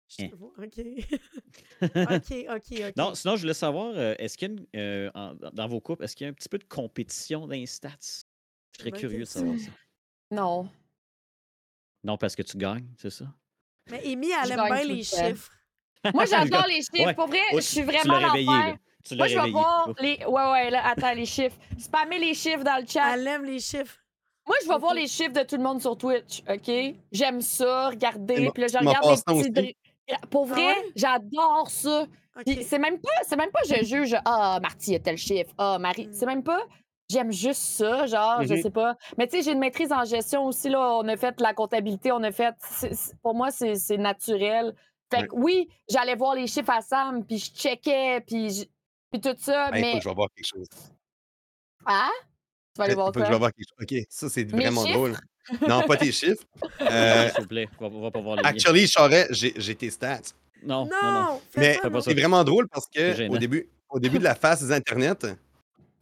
je- 0.08 0.26
Hein. 0.26 0.30
OK. 0.58 0.78
OK, 1.82 2.46
OK, 2.48 2.80
OK. 2.88 2.96
Non, 2.96 3.14
sinon, 3.16 3.34
je 3.34 3.40
voulais 3.40 3.54
savoir, 3.54 3.92
euh, 3.96 4.14
est-ce 4.18 4.38
qu'il 4.38 4.48
y 4.48 4.50
a 4.52 4.54
une, 4.54 4.66
euh, 4.76 5.10
en- 5.16 5.34
dans 5.52 5.66
vos 5.66 5.80
couples, 5.80 6.04
est-ce 6.04 6.14
qu'il 6.14 6.26
y 6.26 6.28
a 6.28 6.30
un 6.30 6.34
petit 6.34 6.48
peu 6.48 6.58
de 6.58 6.64
compétition 6.64 7.40
dans 7.48 7.54
les 7.54 7.66
stats? 7.66 7.90
Je 8.00 8.78
serais 8.78 8.90
Bonne 8.92 9.00
curieux 9.00 9.18
de 9.20 9.24
savoir 9.24 9.58
ça. 9.58 9.70
Non. 10.30 10.68
Non, 12.04 12.16
parce 12.16 12.36
que 12.36 12.42
tu 12.42 12.56
gagnes, 12.56 12.86
c'est 12.98 13.10
ça? 13.10 13.24
Mais 13.90 14.00
Amy, 14.12 14.28
elle 14.30 14.46
Je 14.48 14.52
aime 14.52 14.66
bien 14.66 14.82
tout 14.82 14.88
les 14.88 15.02
chiffres. 15.02 15.50
Moi, 16.12 16.24
j'adore 16.30 16.66
les 16.66 16.76
chiffres. 16.82 17.06
Ouais. 17.06 17.14
Pour 17.14 17.26
vrai, 17.28 17.38
Oh, 17.52 17.56
je 17.56 17.60
suis 17.62 17.82
vraiment 17.82 18.18
l'enfer. 18.18 18.76
Moi, 19.16 19.26
je 19.28 19.38
vais 19.38 19.50
voir 19.50 19.90
les. 20.00 20.18
Ouais, 20.26 20.50
ouais, 20.52 20.70
là, 20.70 20.86
attends, 20.86 21.12
les 21.14 21.26
chiffres. 21.26 21.56
Spammer 21.78 22.18
les 22.18 22.34
chiffres 22.34 22.64
dans 22.64 22.80
le 22.80 22.86
chat. 22.86 23.14
Elle 23.14 23.26
aime 23.26 23.44
les 23.44 23.58
chiffres. 23.60 23.96
Moi, 24.46 24.56
je 24.62 24.68
vais 24.68 24.78
voir 24.78 24.92
les 24.94 25.06
chiffres 25.06 25.32
de 25.32 25.42
tout 25.42 25.56
le 25.56 25.62
monde 25.62 25.80
sur 25.80 25.96
Twitch, 25.96 26.42
OK? 26.50 26.70
J'aime 27.12 27.40
ça, 27.40 27.88
regarder. 27.88 28.50
Puis 28.52 28.60
là, 28.62 28.68
je 28.68 28.78
regarde 28.78 29.06
les 29.06 29.50
petits. 29.50 29.76
Pour 30.30 30.46
Ah 30.50 30.54
vrai, 30.54 30.66
ouais? 30.66 30.92
j'adore 30.96 31.70
ça. 31.70 32.04
C'est 32.68 32.78
même 32.78 32.98
pas, 33.00 33.08
c'est 33.26 33.36
même 33.36 33.50
pas 33.50 33.60
je 33.66 33.84
juge 33.84 34.14
ah 34.26 34.58
Marty 34.60 34.96
a 34.96 34.98
tel 34.98 35.16
chiffre, 35.16 35.52
ah 35.56 35.78
Marie, 35.78 36.08
Mm. 36.08 36.12
c'est 36.12 36.26
même 36.26 36.42
pas 36.42 36.60
j'aime 37.08 37.30
juste 37.32 37.62
ça, 37.62 38.06
genre 38.06 38.42
je 38.42 38.54
Mhm. 38.54 38.62
sais 38.62 38.70
pas. 38.70 38.96
Mais 39.16 39.26
tu 39.28 39.36
sais 39.36 39.42
j'ai 39.44 39.52
une 39.52 39.60
maîtrise 39.60 39.92
en 39.92 40.04
gestion 40.04 40.44
aussi 40.46 40.68
là, 40.68 40.96
on 40.98 41.06
a 41.08 41.16
fait 41.16 41.40
la 41.40 41.54
comptabilité, 41.54 42.10
on 42.12 42.22
a 42.24 42.32
fait 42.32 42.54
pour 43.22 43.34
moi 43.34 43.50
c'est 43.52 43.76
c'est 43.76 43.96
naturel. 43.98 44.74
Fait 45.16 45.26
que 45.28 45.34
oui, 45.34 45.68
j'allais 45.88 46.14
voir 46.16 46.34
les 46.34 46.46
chiffres 46.46 46.70
à 46.70 46.80
Sam 46.80 47.24
puis 47.24 47.38
je 47.38 47.50
checkais 47.52 48.20
puis 48.26 48.50
je- 48.50 48.64
puis 49.10 49.20
tout 49.20 49.34
ça 49.38 49.66
Hey, 49.68 49.72
faut 49.74 49.80
mais 49.80 49.92
que 49.98 50.02
je 50.04 50.08
vais 50.08 50.14
voir 50.14 50.28
quelque 50.34 50.46
chose. 50.46 50.66
ah 51.86 52.10
tu 52.74 52.78
vas 52.78 52.84
aller 52.84 52.94
Faut 52.94 53.00
voir 53.00 53.12
que 53.12 53.24
je 53.24 53.30
vais 53.30 53.38
voir 53.38 53.52
quelque 53.52 53.68
chose. 53.68 54.00
OK, 54.00 54.06
ça, 54.10 54.28
c'est 54.28 54.44
vraiment 54.44 54.84
chiffres? 54.84 54.96
drôle. 54.98 55.16
Non, 55.68 55.82
pas 55.86 55.96
tes 55.96 56.10
chiffres. 56.10 56.42
Non, 56.80 56.86
Euh, 56.90 57.28
S'il 57.30 57.40
vous 57.42 57.46
plaît, 57.48 57.68
on 57.78 57.88
va, 57.88 57.96
on 57.96 58.00
va 58.02 58.10
pas 58.10 58.20
voir 58.20 58.36
les 58.36 58.42
actually, 58.44 58.86
Charest, 58.88 59.32
j'ai 59.32 59.52
j'ai 59.56 59.74
tes 59.76 59.90
stats. 59.90 60.20
Non, 60.62 60.86
Non, 60.86 61.12
non, 61.12 61.42
Mais 61.56 61.78
c'est 62.02 62.14
vraiment 62.14 62.42
drôle 62.42 62.66
parce 62.68 62.86
que 62.88 63.28
au 63.28 63.38
début, 63.38 63.68
au 63.90 64.00
début 64.00 64.18
de 64.18 64.24
la 64.24 64.34
phase 64.34 64.66
des 64.66 64.72
Internet, 64.72 65.26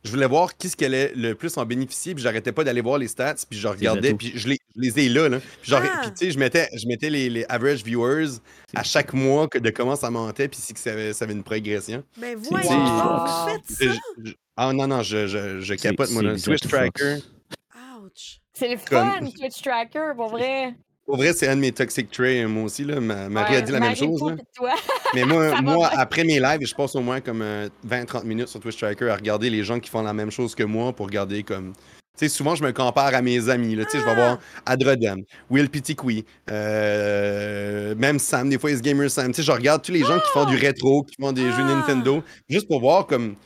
je 0.04 0.10
voulais 0.10 0.26
voir 0.26 0.56
qui 0.56 0.68
ce 0.68 0.82
allait 0.84 1.12
le 1.14 1.34
plus 1.34 1.56
en 1.58 1.66
bénéficier, 1.66 2.14
puis 2.14 2.22
j'arrêtais 2.22 2.52
pas 2.52 2.64
d'aller 2.64 2.80
voir 2.80 2.96
les 2.98 3.08
stats, 3.08 3.34
puis 3.50 3.58
je 3.58 3.68
regardais, 3.68 4.14
puis 4.14 4.32
je 4.34 4.48
les, 4.48 4.58
je 4.76 4.80
les 4.80 4.98
ai 5.06 5.08
là. 5.08 5.28
là. 5.28 5.38
Puis, 5.40 5.70
genre, 5.70 5.82
Ah! 5.84 6.00
puis 6.02 6.10
tu 6.12 6.24
sais, 6.26 6.30
je 6.32 6.38
mettais, 6.38 6.68
je 6.76 6.86
mettais 6.86 7.10
les, 7.10 7.28
les 7.30 7.44
average 7.48 7.82
viewers 7.84 8.38
à 8.74 8.82
chaque 8.82 9.12
mois 9.12 9.48
que, 9.48 9.58
de 9.58 9.70
comment 9.70 9.96
ça 9.96 10.10
montait, 10.10 10.48
puis 10.48 10.58
si 10.60 10.72
que 10.74 10.80
ça 10.80 10.92
avait, 10.92 11.12
ça 11.12 11.24
avait 11.24 11.34
une 11.34 11.42
progression. 11.42 12.02
Mais 12.18 12.32
C'est- 12.42 12.48
voyons, 12.48 12.84
vous 12.84 13.48
faites 13.50 13.62
Je- 13.80 13.88
ça? 13.92 13.94
je- 14.24 14.32
ah 14.56 14.72
non, 14.72 14.86
non, 14.86 15.02
je, 15.02 15.26
je, 15.26 15.60
je 15.60 15.74
capote, 15.74 16.10
moi, 16.10 16.22
là. 16.22 16.38
Switch 16.38 16.62
Xbox. 16.64 16.68
Tracker. 16.92 17.16
Ouch. 18.02 18.40
C'est 18.54 18.68
le 18.68 18.76
Comme- 18.88 19.10
fun 19.10 19.26
Twitch 19.38 19.62
Tracker 19.62 20.12
pour 20.16 20.28
vrai. 20.30 20.74
Pour 21.04 21.16
vrai, 21.16 21.32
c'est 21.32 21.48
un 21.48 21.56
de 21.56 21.60
mes 21.60 21.72
toxic 21.72 22.10
traits, 22.10 22.46
moi 22.46 22.64
aussi. 22.64 22.84
Là. 22.84 23.00
Ma- 23.00 23.28
Marie 23.28 23.56
a 23.56 23.60
dit 23.60 23.72
la 23.72 23.80
même 23.80 23.96
chose. 23.96 24.22
Là. 24.22 24.36
toi. 24.54 24.72
Mais 25.14 25.24
moi, 25.24 25.60
moi 25.60 25.88
après 25.94 26.22
mes 26.22 26.38
lives, 26.38 26.64
je 26.64 26.74
passe 26.74 26.94
au 26.94 27.00
moins 27.00 27.20
comme 27.20 27.42
euh, 27.42 27.68
20-30 27.86 28.24
minutes 28.24 28.48
sur 28.48 28.60
Twitch 28.60 28.76
Tracker 28.78 29.08
à 29.10 29.16
regarder 29.16 29.50
les 29.50 29.64
gens 29.64 29.80
qui 29.80 29.90
font 29.90 30.02
la 30.02 30.12
même 30.12 30.30
chose 30.30 30.54
que 30.54 30.62
moi 30.62 30.92
pour 30.92 31.06
regarder 31.06 31.42
comme. 31.42 31.72
Tu 32.18 32.26
sais, 32.26 32.28
souvent, 32.28 32.54
je 32.54 32.62
me 32.62 32.72
compare 32.72 33.14
à 33.14 33.22
mes 33.22 33.48
amis. 33.48 33.74
Là. 33.74 33.84
Sais, 33.88 33.98
Je 33.98 34.04
vais 34.04 34.10
Ah! 34.10 34.14
voir 34.14 34.38
Adrodem, 34.66 35.24
Will 35.48 35.70
Pitiqui, 35.70 36.24
euh, 36.50 37.94
même 37.94 38.18
Sam, 38.18 38.50
des 38.50 38.58
fois, 38.58 38.70
il 38.70 38.80
Gamer 38.82 39.10
Sam. 39.10 39.28
Tu 39.28 39.36
sais, 39.36 39.42
je 39.42 39.52
regarde 39.52 39.82
tous 39.82 39.92
les 39.92 40.00
gens 40.04 40.18
qui 40.18 40.28
font 40.32 40.44
du 40.44 40.56
rétro, 40.56 41.04
qui 41.04 41.14
font 41.20 41.32
des 41.32 41.42
jeux 41.50 41.52
Ah! 41.62 41.74
Nintendo, 41.74 42.22
juste 42.48 42.68
pour 42.68 42.80
voir 42.80 43.06
comme 43.06 43.36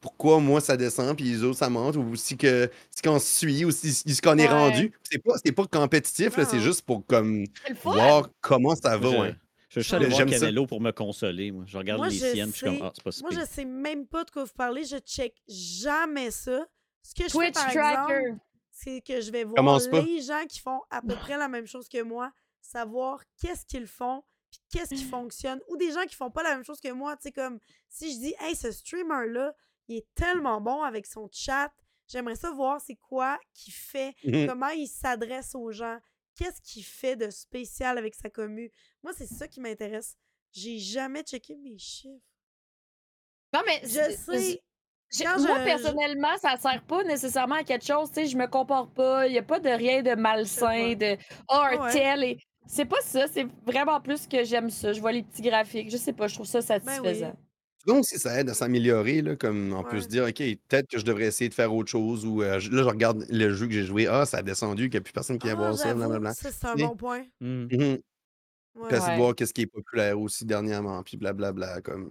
pourquoi 0.00 0.38
moi 0.38 0.60
ça 0.60 0.76
descend 0.76 1.16
puis 1.16 1.24
les 1.24 1.42
autres 1.42 1.56
ça 1.56 1.70
monte 1.70 1.96
ou 1.96 2.14
si 2.14 2.36
que 2.36 2.70
si 2.94 3.00
qu'on 3.00 3.18
se 3.18 3.38
suit 3.38 3.64
ou 3.64 3.70
si, 3.70 3.90
si 3.94 4.14
ce 4.14 4.20
qu'on 4.20 4.36
est 4.36 4.46
rendu 4.46 4.92
c'est 5.02 5.16
pas 5.16 5.32
c'est 5.42 5.50
pas 5.52 5.64
compétitif 5.64 6.36
là 6.36 6.44
Ah. 6.46 6.50
c'est 6.50 6.60
juste 6.60 6.82
pour 6.82 7.06
comme 7.06 7.46
voir 7.82 8.28
comment 8.42 8.74
ça 8.76 8.98
va 8.98 9.10
Je, 9.10 9.16
ouais. 9.16 9.34
je 9.70 9.80
suis 9.80 9.94
allé 9.94 10.06
voir. 10.08 10.26
Canelo 10.26 10.66
pour 10.66 10.82
me 10.82 10.90
consoler. 10.92 11.52
Moi. 11.52 11.64
Je 11.66 11.78
regarde 11.78 12.00
Moi, 12.00 12.08
les 12.10 12.16
je 12.18 12.26
siennes, 12.26 12.50
puis 12.50 12.60
je 12.60 12.66
suis 12.66 12.74
sais- 12.74 12.78
comme, 12.78 12.86
ah, 12.86 12.92
c'est 12.94 13.02
pas 13.02 13.12
si 13.12 13.22
Moi, 13.22 13.30
je 13.32 13.46
sais 13.50 13.64
même 13.64 14.06
pas 14.06 14.24
de 14.24 14.30
quoi 14.30 14.44
vous 14.44 14.50
parlez. 14.54 14.84
Je 14.84 14.98
check 14.98 15.32
jamais 15.48 16.30
ça. 16.30 16.66
Ce 17.04 17.14
que 17.14 17.24
je 17.24 17.28
Twitch 17.28 17.46
fais, 17.48 17.52
par 17.52 17.72
Tracker. 17.72 18.14
exemple, 18.14 18.38
c'est 18.70 19.00
que 19.02 19.20
je 19.20 19.30
vais 19.30 19.44
voir 19.44 19.54
Commence 19.56 19.86
pas. 19.88 20.00
les 20.00 20.20
gens 20.22 20.44
qui 20.48 20.58
font 20.58 20.80
à 20.90 21.00
peu 21.02 21.14
près 21.14 21.36
la 21.36 21.46
même 21.48 21.66
chose 21.66 21.88
que 21.88 22.02
moi, 22.02 22.32
savoir 22.60 23.22
qu'est-ce 23.40 23.64
qu'ils 23.66 23.86
font, 23.86 24.24
puis 24.50 24.60
qu'est-ce 24.70 24.94
qui 24.94 25.04
fonctionne, 25.04 25.60
ou 25.68 25.76
des 25.76 25.92
gens 25.92 26.04
qui 26.06 26.14
font 26.16 26.30
pas 26.30 26.42
la 26.42 26.54
même 26.56 26.64
chose 26.64 26.80
que 26.80 26.90
moi. 26.90 27.14
Tu 27.16 27.24
sais, 27.24 27.32
comme 27.32 27.60
si 27.88 28.12
je 28.14 28.18
dis, 28.18 28.34
hey, 28.40 28.56
ce 28.56 28.72
streamer-là, 28.72 29.54
il 29.88 29.98
est 29.98 30.06
tellement 30.14 30.60
bon 30.60 30.82
avec 30.82 31.06
son 31.06 31.28
chat, 31.30 31.70
j'aimerais 32.08 32.36
ça 32.36 32.50
voir 32.52 32.80
c'est 32.80 32.96
quoi 32.96 33.38
qu'il 33.52 33.74
fait, 33.74 34.14
Mhm. 34.24 34.46
comment 34.48 34.68
il 34.70 34.88
s'adresse 34.88 35.54
aux 35.54 35.70
gens, 35.72 35.98
qu'est-ce 36.36 36.60
qu'il 36.62 36.84
fait 36.84 37.16
de 37.16 37.28
spécial 37.30 37.98
avec 37.98 38.14
sa 38.14 38.30
commu. 38.30 38.72
Moi, 39.02 39.12
c'est 39.16 39.26
ça 39.26 39.46
qui 39.46 39.60
m'intéresse. 39.60 40.16
J'ai 40.52 40.78
jamais 40.78 41.22
checké 41.22 41.54
mes 41.56 41.76
chiffres. 41.78 42.24
Non 43.52 43.60
mais 43.66 43.80
Je 43.82 43.88
c'est- 43.88 44.16
sais. 44.16 44.62
Moi, 45.22 45.34
je- 45.38 45.64
personnellement, 45.64 46.36
ça 46.42 46.56
sert 46.56 46.82
pas 46.82 47.04
nécessairement 47.04 47.56
à 47.56 47.62
quelque 47.64 47.84
chose. 47.86 48.08
Tu 48.08 48.14
sais, 48.22 48.26
je 48.26 48.36
me 48.36 48.46
compare 48.46 48.88
pas. 48.88 49.26
Il 49.26 49.32
n'y 49.32 49.38
a 49.38 49.42
pas 49.42 49.60
de 49.60 49.68
rien 49.68 50.02
de 50.02 50.14
malsain, 50.14 50.94
de 50.94 51.16
Ah, 51.48 51.70
un 51.72 51.84
Ouais. 51.84 51.92
tel. 51.92 52.24
Et... 52.24 52.38
C'est 52.66 52.86
pas 52.86 53.00
ça. 53.02 53.26
C'est 53.32 53.46
vraiment 53.66 54.00
plus 54.00 54.26
que 54.26 54.42
j'aime 54.44 54.70
ça. 54.70 54.92
Je 54.92 55.00
vois 55.00 55.12
les 55.12 55.22
petits 55.22 55.42
graphiques. 55.42 55.90
Je 55.90 55.96
sais 55.98 56.12
pas, 56.14 56.26
je 56.28 56.34
trouve 56.34 56.46
ça 56.46 56.60
Ben 56.60 56.78
oui. 56.80 56.84
satisfaisant. 56.86 57.34
Souvent 57.86 58.00
aussi, 58.00 58.18
ça 58.18 58.40
aide 58.40 58.48
à 58.48 58.54
s'améliorer, 58.54 59.20
là, 59.20 59.36
comme 59.36 59.74
on 59.74 59.82
peut 59.84 60.00
se 60.00 60.08
dire, 60.08 60.24
OK, 60.24 60.36
peut-être 60.38 60.88
que 60.88 60.98
je 60.98 61.04
devrais 61.04 61.26
essayer 61.26 61.50
de 61.50 61.54
faire 61.54 61.72
autre 61.74 61.90
chose, 61.90 62.24
ou 62.24 62.42
euh, 62.42 62.52
là, 62.54 62.58
je 62.60 62.78
regarde 62.82 63.26
le 63.28 63.52
jeu 63.52 63.66
que 63.66 63.74
j'ai 63.74 63.84
joué, 63.84 64.06
ah, 64.06 64.24
ça 64.24 64.38
a 64.38 64.42
descendu, 64.42 64.84
qu'il 64.84 64.92
n'y 64.92 64.96
a 64.96 65.00
plus 65.02 65.12
personne 65.12 65.38
qui 65.38 65.46
vient 65.48 65.56
Ah, 65.56 65.60
voir 65.60 65.76
ça, 65.76 65.92
blablabla. 65.92 66.32
C'est 66.32 66.64
un 66.64 66.74
bon 66.76 66.96
point. 66.96 67.24
Hmm. 67.42 67.66
Ouais. 67.66 67.68
Puis 67.68 67.76
essayer 68.96 69.02
Ouais. 69.02 69.12
de 69.12 69.16
voir 69.18 69.34
qu'est-ce 69.34 69.52
qui 69.52 69.60
est 69.62 69.66
populaire 69.66 70.18
aussi 70.18 70.46
dernièrement, 70.46 71.02
puis 71.02 71.18
blablabla, 71.18 71.82
comme... 71.82 72.10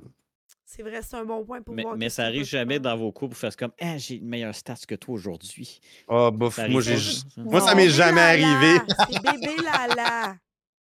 C'est 0.76 0.82
vrai, 0.82 1.02
c'est 1.04 1.16
un 1.18 1.24
bon 1.26 1.45
point 1.45 1.62
pour 1.62 1.76
Mais, 1.76 1.84
voir. 1.84 1.95
mais 1.98 2.10
ça 2.10 2.24
arrive 2.26 2.45
jamais 2.45 2.80
dans 2.80 2.98
vos 2.98 3.12
couples, 3.12 3.36
vous 3.36 3.40
faites 3.40 3.56
comme, 3.56 3.72
ah, 3.80 3.98
j'ai 3.98 4.16
une 4.16 4.28
meilleure 4.28 4.56
stats 4.56 4.74
que 4.88 4.95
toi 4.95 5.14
aujourd'hui. 5.14 5.80
Ah, 6.08 6.32
bof, 6.32 6.56
Ça 6.56 6.68
moi, 6.68 6.82
j'ai... 6.82 6.98
Moi, 7.38 7.62
ça 7.62 7.76
m'est 7.76 7.90
jamais 7.90 8.38
Lala, 8.40 8.48
arrivé. 8.58 8.80
C'est 9.12 9.22
bébé 9.22 9.56
Lala. 9.64 10.36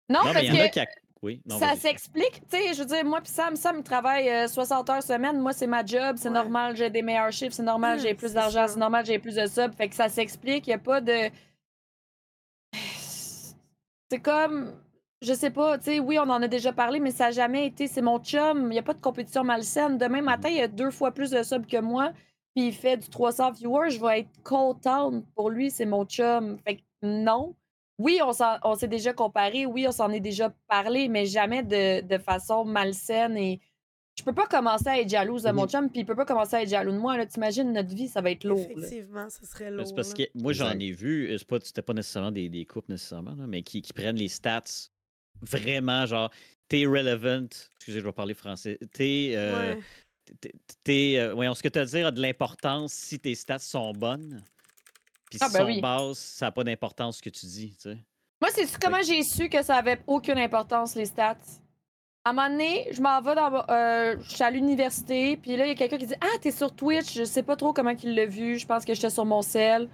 Non, 0.10 0.19
Non, 0.19 0.19
parce 0.23 0.35
mais 0.35 0.45
il 0.45 0.56
y 0.56 0.61
en 0.61 0.64
a 0.64 0.68
que 0.69 0.73
qui. 0.73 0.80
a- 0.80 0.88
Oui, 1.22 1.41
non, 1.45 1.60
ça 1.60 1.68
vas-y. 1.68 1.80
s'explique. 1.80 2.41
Tu 2.49 2.57
sais, 2.57 2.73
je 2.73 2.80
veux 2.80 2.85
dire, 2.85 3.03
moi 3.03 3.19
puis 3.19 3.31
Sam, 3.34 3.56
Sam, 3.56 3.77
il 3.80 3.84
travaille 3.84 4.30
euh, 4.30 4.47
60 4.47 4.89
heures 4.91 5.03
semaine. 5.03 5.39
Moi, 5.39 5.52
c'est 5.52 5.68
ma 5.68 5.84
job. 5.85 6.15
C'est 6.19 6.27
Ouais. 6.30 6.34
normal, 6.35 6.76
j'ai 6.77 6.89
des 6.89 7.02
meilleurs 7.02 7.31
chiffres. 7.34 7.56
C'est 7.56 7.64
normal, 7.64 7.97
Hum, 7.97 8.03
j'ai 8.06 8.14
plus 8.14 8.31
d'argent. 8.34 8.68
sûr. 8.68 8.73
C'est 8.76 8.80
normal, 8.80 9.06
j'ai 9.06 9.19
plus 9.19 9.35
de 9.35 9.45
subs. 9.47 9.73
Fait 9.76 9.89
que 9.89 9.95
ça 9.95 10.07
s'explique. 10.07 10.68
Il 10.68 10.69
n'y 10.69 10.73
a 10.76 10.80
pas 10.80 11.02
de. 11.02 11.30
C'est 14.11 14.19
comme. 14.22 14.73
Je 15.26 15.34
sais 15.34 15.49
pas, 15.49 15.77
tu 15.77 15.85
sais, 15.85 15.99
oui, 15.99 16.19
on 16.19 16.30
en 16.30 16.41
a 16.41 16.47
déjà 16.47 16.72
parlé, 16.72 16.99
mais 16.99 17.11
ça 17.11 17.26
n'a 17.26 17.31
jamais 17.31 17.65
été. 17.65 17.88
C'est 17.88 18.02
mon 18.02 18.19
chum. 18.19 18.64
Il 18.68 18.69
n'y 18.69 18.80
a 18.80 18.84
pas 18.84 18.93
de 18.93 19.02
compétition 19.02 19.43
malsaine. 19.43 19.97
Demain 19.97 20.22
matin, 20.22 20.49
il 20.49 20.57
y 20.57 20.61
a 20.61 20.68
deux 20.68 20.91
fois 20.91 21.11
plus 21.11 21.31
de 21.31 21.41
subs 21.41 21.65
que 21.65 21.80
moi. 21.81 22.11
Puis 22.56 22.68
il 22.68 22.73
fait 22.73 22.97
du 22.97 23.10
300 23.10 23.52
viewers. 23.53 23.89
Je 23.89 23.99
vais 23.99 24.19
être 24.22 24.43
contente 24.43 25.26
pour 25.35 25.49
lui. 25.49 25.72
C'est 25.72 25.85
mon 25.85 26.06
chum. 26.06 26.57
Fait 26.65 26.77
que 26.77 26.81
non. 27.02 27.56
Oui, 27.97 28.19
on 28.64 28.76
s'est 28.76 28.88
déjà 28.88 29.14
comparé. 29.14 29.65
Oui, 29.65 29.85
on 29.88 29.91
s'en 29.91 30.10
est 30.11 30.19
déjà 30.19 30.53
parlé, 30.68 31.07
mais 31.07 31.26
jamais 31.26 31.64
de, 31.64 32.02
de 32.06 32.18
façon 32.18 32.65
malsaine. 32.65 33.38
Et 33.38 33.61
je 34.18 34.23
peux 34.23 34.34
pas 34.34 34.47
commencer 34.47 34.88
à 34.89 34.99
être 34.99 35.10
jalouse 35.10 35.43
de 35.43 35.52
mon 35.52 35.64
Mhm. 35.64 35.69
chum, 35.69 35.89
puis 35.89 36.02
il 36.02 36.06
peut 36.06 36.15
pas 36.15 36.26
commencer 36.26 36.56
à 36.57 36.61
être 36.64 36.69
jaloux 36.69 36.91
de 36.91 36.97
moi. 36.97 37.18
là. 37.18 37.26
T'imagines, 37.26 37.72
notre 37.72 37.95
vie, 37.95 38.07
ça 38.10 38.22
va 38.22 38.31
être 38.31 38.43
lourd. 38.43 38.60
là. 38.60 38.65
Effectivement, 38.85 39.30
ça 39.30 39.45
serait 39.45 39.72
lourd. 39.72 39.88
C'est 39.88 39.95
parce 39.95 40.18
là. 40.18 40.26
que 40.26 40.30
moi, 40.39 40.52
j'en 40.53 40.77
ai 40.77 40.91
vu, 40.91 41.30
euh, 41.31 41.38
c'est 41.38 41.47
pas, 41.47 41.57
c'était 41.64 41.81
pas 41.81 41.93
nécessairement 41.93 42.31
des, 42.31 42.47
des 42.49 42.65
couples 42.65 42.91
nécessairement, 42.91 43.35
là, 43.35 43.45
mais 43.47 43.61
qui, 43.64 43.81
qui 43.81 43.93
prennent 43.93 44.18
les 44.18 44.27
stats 44.30 44.61
vraiment 45.41 46.05
genre, 46.05 46.31
t'es 46.67 46.85
relevant, 46.85 47.47
excusez, 47.75 47.99
je 47.99 48.05
vais 48.05 48.11
parler 48.11 48.33
français, 48.33 48.79
t'es 48.93 49.33
euh, 49.35 49.75
Ouais. 49.75 49.81
t'es- 50.83 51.19
euh, 51.19 51.33
voyons, 51.33 51.53
ce 51.53 51.61
que 51.63 51.69
tu 51.69 51.79
as 51.79 51.83
à 51.83 51.85
dire 51.85 52.07
a 52.07 52.11
de 52.11 52.21
l'importance 52.21 52.93
si 52.93 53.19
tes 53.19 53.35
stats 53.35 53.59
sont 53.59 53.91
bonnes. 53.93 54.41
Puis 55.29 55.39
Ah, 55.41 55.47
si 55.47 55.53
ben 55.53 55.59
sont 55.59 55.65
oui. 55.65 55.81
basses, 55.81 56.17
ça 56.19 56.47
n'a 56.47 56.51
pas 56.51 56.63
d'importance 56.63 57.17
ce 57.17 57.21
que 57.21 57.29
tu 57.29 57.45
dis. 57.45 57.75
tu 57.75 57.89
sais. 57.91 57.97
Moi, 58.41 58.49
c'est 58.53 58.67
comment 58.79 59.01
j'ai 59.01 59.23
su 59.23 59.49
que 59.49 59.63
ça 59.63 59.75
avait 59.75 59.99
aucune 60.07 60.37
importance, 60.37 60.95
les 60.95 61.05
stats? 61.05 61.37
À 62.23 62.31
un 62.31 62.33
moment 62.33 62.49
donné, 62.49 62.87
je 62.91 63.01
m'en 63.01 63.21
vais 63.21 63.35
dans. 63.35 63.65
euh, 63.69 64.15
je 64.21 64.29
suis 64.35 64.43
à 64.43 64.49
l'université, 64.49 65.37
puis 65.37 65.55
là, 65.55 65.65
il 65.65 65.69
y 65.69 65.71
a 65.71 65.75
quelqu'un 65.75 65.97
qui 65.97 66.07
dit 66.07 66.15
Ah, 66.21 66.37
t'es 66.41 66.51
sur 66.51 66.75
Twitch, 66.75 67.13
je 67.15 67.23
sais 67.23 67.43
pas 67.43 67.55
trop 67.55 67.71
comment 67.73 67.91
il 67.91 68.15
l'a 68.15 68.25
vu, 68.25 68.57
je 68.57 68.65
pense 68.65 68.83
que 68.83 68.93
j'étais 68.95 69.09
sur 69.11 69.25
mon 69.25 69.41
cell. 69.43 69.89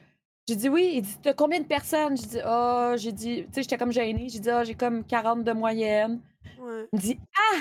J'ai 0.47 0.55
dit 0.55 0.69
oui, 0.69 0.91
il 0.95 1.01
dit 1.03 1.17
T'as 1.21 1.33
combien 1.33 1.59
de 1.59 1.65
personnes? 1.65 2.17
J'ai 2.17 2.25
dit 2.27 2.39
Ah, 2.43 2.93
j'ai 2.97 3.11
dit, 3.11 3.43
tu 3.45 3.53
sais, 3.53 3.61
j'étais 3.63 3.77
comme 3.77 3.91
gênée. 3.91 4.27
J'ai 4.29 4.39
dit 4.39 4.49
Ah, 4.49 4.63
j'ai 4.63 4.75
comme 4.75 5.03
40 5.05 5.43
de 5.43 5.51
moyenne. 5.53 6.21
Ouais. 6.59 6.87
Il 6.91 6.97
me 6.97 7.01
dit 7.01 7.19
Ah, 7.53 7.57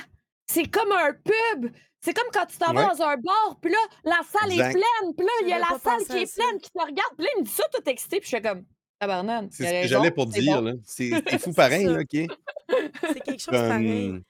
c'est 0.46 0.66
comme 0.70 0.92
un 0.92 1.12
pub 1.12 1.70
c'est 2.02 2.14
comme 2.14 2.30
quand 2.32 2.46
tu 2.46 2.56
t'en 2.56 2.72
vas 2.72 2.80
Ouais. 2.88 2.96
dans 2.96 3.02
un 3.04 3.16
bar, 3.18 3.58
puis 3.60 3.70
là, 3.70 3.78
la 4.04 4.20
salle 4.26 4.50
Exact. 4.52 4.70
est 4.70 4.72
pleine, 4.72 5.14
puis 5.14 5.26
là, 5.26 5.32
il 5.42 5.48
y 5.48 5.52
a 5.52 5.58
la 5.58 5.78
salle 5.78 6.02
qui 6.08 6.16
est 6.22 6.24
ça. 6.24 6.42
pleine, 6.42 6.58
qui 6.58 6.70
te 6.70 6.78
regarde, 6.80 7.12
puis 7.14 7.26
là, 7.26 7.30
il 7.36 7.40
me 7.40 7.44
dit 7.44 7.50
ça 7.52 7.64
tout 7.70 7.82
excité, 7.90 8.20
puis 8.20 8.30
je 8.30 8.36
fais 8.36 8.40
comme 8.40 8.64
Tabarnane. 8.98 9.48
C'est 9.50 9.66
ce 9.66 9.82
que 9.82 9.88
j'allais 9.88 10.10
pour 10.10 10.24
dire. 10.26 10.62
bon. 10.62 10.68
là. 10.68 10.72
C'est 10.82 11.38
fou 11.38 11.52
pareil, 11.52 11.84
là, 11.84 12.00
OK? 12.00 12.08
C'est 12.10 13.20
quelque 13.20 13.38
chose 13.42 13.52
pareil. 13.52 14.22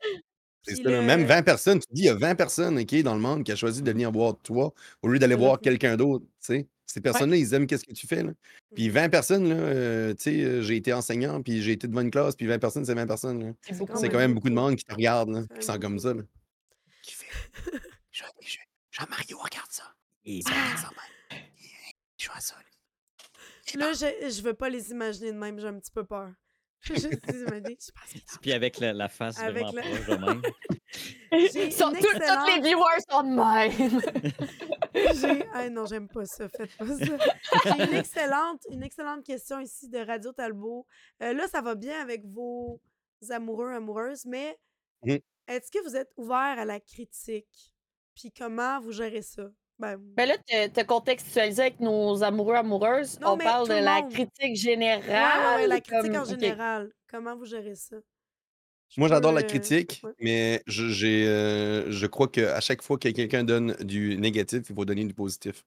C'est 0.62 0.82
le- 0.82 1.02
Même 1.02 1.24
20 1.24 1.42
personnes, 1.42 1.78
tu 1.80 1.86
te 1.86 1.94
dis, 1.94 2.02
il 2.02 2.06
y 2.06 2.08
a 2.10 2.14
20 2.14 2.34
personnes 2.34 2.78
OK, 2.78 2.94
dans 3.02 3.14
le 3.14 3.20
monde 3.20 3.44
qui 3.44 3.52
a 3.52 3.56
choisi 3.56 3.82
de 3.82 3.90
venir 3.90 4.10
voir 4.12 4.36
toi 4.42 4.72
au 5.02 5.08
lieu 5.08 5.18
d'aller 5.18 5.34
voir 5.34 5.60
quelqu'un 5.60 5.96
d'autre. 5.96 6.24
tu 6.26 6.30
sais. 6.40 6.68
Ces 6.86 7.00
personnes-là, 7.00 7.36
ils 7.36 7.54
aiment 7.54 7.66
qu'est-ce 7.68 7.84
que 7.84 7.92
tu 7.92 8.06
fais. 8.08 8.22
Là. 8.24 8.32
Puis 8.74 8.88
20 8.88 9.08
personnes, 9.10 9.48
là, 9.48 9.54
euh, 9.54 10.12
tu 10.14 10.22
sais, 10.24 10.42
euh, 10.42 10.60
j'ai 10.62 10.74
été 10.76 10.92
enseignant, 10.92 11.40
puis 11.40 11.62
j'ai 11.62 11.72
été 11.72 11.86
devant 11.86 12.00
une 12.00 12.10
classe, 12.10 12.34
puis 12.34 12.46
20 12.46 12.58
personnes, 12.58 12.84
c'est 12.84 12.94
20 12.94 13.06
personnes. 13.06 13.44
là. 13.44 13.52
C'est 13.62 13.78
quand 13.78 14.00
même 14.02 14.10
quand 14.10 14.18
même 14.18 14.34
beaucoup. 14.34 14.50
de 14.50 14.54
monde 14.54 14.74
qui 14.76 14.84
te 14.84 14.92
regarde, 14.92 15.30
là, 15.30 15.42
qui 15.58 15.64
même 15.64 15.78
comme 15.78 15.98
ça. 16.00 16.14
Là. 16.14 16.22
Qui 17.02 17.14
fait 17.14 17.26
Je- 18.10 18.24
je- 18.40 18.56
Jean-Mario, 18.90 19.38
regarde 19.38 19.70
ça. 19.70 19.84
Il 20.24 20.42
Ah! 20.48 20.76
ça, 20.76 20.90
vois 22.28 22.40
ça. 22.40 22.56
là. 22.56 22.62
Là, 23.78 23.92
je, 23.92 24.28
je 24.30 24.42
veux 24.42 24.54
pas 24.54 24.68
les 24.68 24.90
imaginer 24.90 25.32
de 25.32 25.38
même, 25.38 25.58
j'ai 25.60 25.68
un 25.68 25.78
petit 25.78 25.92
peu 25.92 26.04
peur. 26.04 26.32
Je. 26.94 26.94
Je 26.94 27.90
pense 27.92 28.10
qu'il 28.10 28.20
est 28.20 28.38
Puis 28.40 28.52
avec 28.52 28.78
la, 28.80 28.92
la 28.92 29.08
face 29.08 29.38
Avec 29.38 29.62
vraiment 29.64 29.72
la- 29.72 29.82
proche 29.82 30.06
de 30.06 30.16
même. 30.24 30.42
Tous- 30.90 31.28
Tous 31.30 31.40
les 31.40 31.58
excellente- 31.58 32.62
viewers 32.64 33.00
sont 33.08 33.22
de 33.22 33.34
même. 33.36 34.00
J'ai... 35.14 35.44
Ah 35.54 35.68
non, 35.70 35.86
j'aime 35.86 36.08
pas 36.08 36.24
ça, 36.24 36.48
faites 36.48 36.76
pas 36.76 36.86
ça. 36.86 37.16
J'ai 37.76 37.84
une 37.84 37.94
excellente, 37.94 38.62
une 38.70 38.82
excellente 38.82 39.24
question 39.24 39.60
ici 39.60 39.88
de 39.88 39.98
Radio 39.98 40.32
Talbot. 40.32 40.86
Euh, 41.22 41.32
là, 41.32 41.46
ça 41.48 41.60
va 41.60 41.74
bien 41.74 42.00
avec 42.00 42.24
vos 42.26 42.80
amoureux, 43.30 43.72
amoureuses, 43.72 44.24
mais 44.26 44.58
Mhm. 45.04 45.20
est-ce 45.48 45.70
que 45.70 45.82
vous 45.88 45.96
êtes 45.96 46.10
ouvert 46.16 46.58
à 46.58 46.64
la 46.64 46.80
critique? 46.80 47.74
Puis 48.14 48.32
comment 48.32 48.80
vous 48.80 48.92
gérez 48.92 49.22
ça? 49.22 49.44
Ben, 49.80 49.98
Mais 50.16 50.26
là, 50.26 50.36
te, 50.36 50.68
te 50.68 50.84
contextualiser 50.84 51.62
avec 51.62 51.80
nos 51.80 52.22
amoureux, 52.22 52.54
amoureuses, 52.54 53.18
Non, 53.20 53.30
on 53.32 53.36
mais 53.36 53.44
parle 53.44 53.66
tout 53.66 53.72
de 53.72 53.78
le 53.78 53.84
la 53.84 54.02
monde. 54.02 54.12
critique 54.12 54.30
ouais, 54.40 54.54
générale. 54.54 55.60
ouais, 55.60 55.66
la 55.66 55.80
critique 55.80 56.12
comme- 56.12 56.20
en 56.20 56.24
ok. 56.24 56.28
général. 56.28 56.90
Comment 57.10 57.34
vous 57.36 57.46
gérez 57.46 57.74
ça? 57.74 57.96
Je 58.90 59.00
Moi, 59.00 59.08
j'adore 59.08 59.32
la 59.32 59.40
euh, 59.40 59.44
critique, 59.44 60.00
ouais. 60.04 60.12
mais 60.20 60.62
je, 60.66 60.88
j'ai, 60.88 61.26
euh, 61.26 61.90
je 61.90 62.06
crois 62.06 62.28
qu'à 62.28 62.60
chaque 62.60 62.82
fois 62.82 62.98
que 62.98 63.08
quelqu'un 63.08 63.42
donne 63.44 63.74
du 63.80 64.18
négatif, 64.18 64.62
il 64.68 64.74
faut 64.74 64.84
donner 64.84 65.04
du 65.04 65.14
positif. 65.14 65.64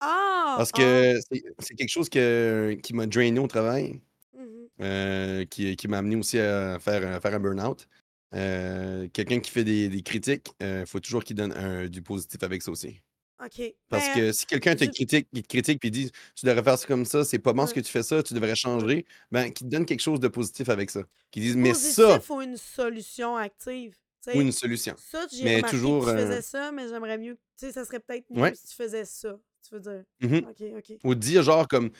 Ah! 0.00 0.54
Parce 0.58 0.70
ah, 0.74 0.78
que 0.78 1.18
c'est, 1.32 1.42
c'est 1.58 1.74
quelque 1.74 1.88
chose 1.90 2.08
que, 2.08 2.76
qui 2.82 2.94
m'a 2.94 3.06
drainé 3.06 3.40
au 3.40 3.46
travail, 3.48 4.00
mhm. 4.36 4.68
euh, 4.82 5.44
qui, 5.46 5.74
qui 5.74 5.88
m'a 5.88 5.98
amené 5.98 6.16
aussi 6.16 6.38
à 6.38 6.78
faire, 6.78 7.04
à 7.16 7.20
faire 7.20 7.34
un 7.34 7.40
burn-out. 7.40 7.88
Euh, 8.34 9.08
quelqu'un 9.12 9.40
qui 9.40 9.50
fait 9.50 9.64
des, 9.64 9.88
des 9.88 10.02
critiques, 10.02 10.52
il 10.60 10.84
faut 10.86 11.00
toujours 11.00 11.24
qu'il 11.24 11.34
donne 11.34 11.52
un- 11.52 11.88
du 11.88 12.02
positif 12.02 12.42
avec 12.42 12.62
ça 12.62 12.70
aussi. 12.70 13.00
OK. 13.44 13.74
Parce 13.88 14.06
Ben, 14.08 14.14
que 14.14 14.32
si 14.32 14.46
quelqu'un 14.46 14.74
te 14.74 14.84
je- 14.84 14.90
critique, 14.90 15.28
il 15.32 15.42
te 15.42 15.48
critique 15.48 15.80
puis 15.80 15.90
dit 15.90 16.10
tu 16.34 16.44
devrais 16.46 16.62
faire 16.62 16.78
ça 16.78 16.86
comme 16.86 17.04
ça, 17.04 17.24
c'est 17.24 17.38
pas 17.38 17.52
bon 17.52 17.66
ce 17.66 17.74
que 17.74 17.80
tu 17.80 17.90
fais 17.90 18.02
ça, 18.02 18.22
tu 18.22 18.34
devrais 18.34 18.56
changer, 18.56 19.06
ben 19.30 19.50
qu'il 19.52 19.66
te 19.68 19.72
donne 19.72 19.86
quelque 19.86 20.00
chose 20.00 20.18
de 20.20 20.28
positif 20.28 20.68
avec 20.68 20.90
ça. 20.90 21.02
Qu'il 21.30 21.42
dise 21.42 21.54
du 21.54 21.60
mais 21.60 21.74
ça, 21.74 22.20
ou 22.30 22.40
une 22.42 22.56
solution 22.56 23.36
active. 23.36 23.94
ou 24.34 24.40
une 24.40 24.52
solution. 24.52 24.94
Ça, 24.98 25.26
Mais 25.42 25.62
toujours, 25.62 26.04
que 26.04 26.10
tu 26.10 26.16
euh, 26.16 26.26
faisais 26.26 26.42
ça, 26.42 26.72
mais 26.72 26.88
j'aimerais 26.88 27.16
mieux. 27.16 27.34
Tu 27.58 27.66
sais, 27.66 27.72
ça 27.72 27.84
serait 27.84 28.00
peut-être 28.00 28.26
mieux 28.30 28.42
Ouais. 28.42 28.54
si 28.54 28.66
tu 28.66 28.74
faisais 28.74 29.04
ça. 29.04 29.38
Tu 29.66 29.74
veux 29.74 29.80
dire? 29.80 30.02
Mhm. 30.20 30.38
OK, 30.50 30.62
OK. 30.76 30.96
Ou 31.04 31.14
dire 31.14 31.42
genre 31.42 31.66
comme 31.68 31.90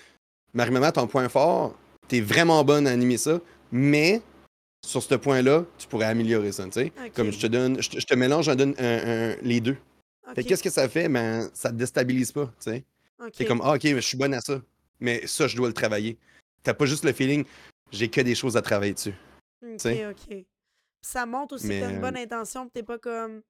Marie-Maman, 0.55 0.91
ton 0.93 1.07
point 1.07 1.29
fort, 1.29 1.75
t'es 2.09 2.21
vraiment 2.21 2.63
bonne 2.65 2.87
à 2.87 2.91
animer 2.91 3.17
ça, 3.17 3.41
mais 3.71 4.21
sur 4.85 5.03
ce 5.03 5.15
point-là, 5.15 5.65
tu 5.79 5.87
pourrais 5.87 6.07
améliorer 6.07 6.53
ça, 6.53 6.65
tu 6.65 6.73
sais? 6.73 6.93
Comme 7.15 7.31
je 7.33 7.39
te 7.39 7.47
donne, 7.47 7.81
je 7.83 7.91
te, 7.91 8.01
je 8.01 8.07
te 8.07 8.15
mélange, 8.15 8.47
je 8.47 8.53
donne 8.53 8.75
un- 8.79 9.33
un- 9.33 9.37
les 9.43 9.61
deux. 9.61 9.77
Fait 10.35 10.41
OK, 10.41 10.45
que 10.45 10.49
qu'est-ce 10.49 10.63
que 10.63 10.71
ça 10.71 10.89
fait? 10.89 11.09
Ben, 11.09 11.49
ça 11.55 11.71
te 11.71 11.75
déstabilise 11.77 12.33
pas, 12.33 12.47
tu 12.47 12.71
sais. 12.71 12.85
C'est 13.33 13.45
comme, 13.47 13.61
ah, 13.65 13.75
ok, 13.75 13.83
je 13.85 13.99
suis 14.01 14.17
bonne 14.17 14.35
à 14.35 14.41
ça, 14.41 14.61
mais 15.01 15.27
ça, 15.27 15.49
je 15.49 15.57
dois 15.57 15.69
le 15.69 15.75
travailler. 15.75 16.17
T'as 16.63 16.75
pas 16.75 16.87
juste 16.87 17.05
le 17.05 17.13
feeling, 17.13 17.45
j'ai 17.91 18.09
que 18.09 18.21
des 18.21 18.35
choses 18.35 18.57
à 18.57 18.63
travailler 18.63 18.95
dessus. 18.95 19.15
OK, 19.63 19.81
sais. 19.81 20.07
OK. 20.07 20.27
Puis 20.29 20.47
ça 21.03 21.27
montre 21.27 21.55
aussi 21.55 21.65
que 21.65 21.69
Mais, 21.69 21.81
t'as 21.81 21.91
une 21.91 22.01
bonne 22.01 22.17
euh, 22.17 22.23
intention, 22.23 22.63
puis 22.65 22.73
t'es 22.75 22.83
pas 22.83 22.99
comme. 22.99 23.43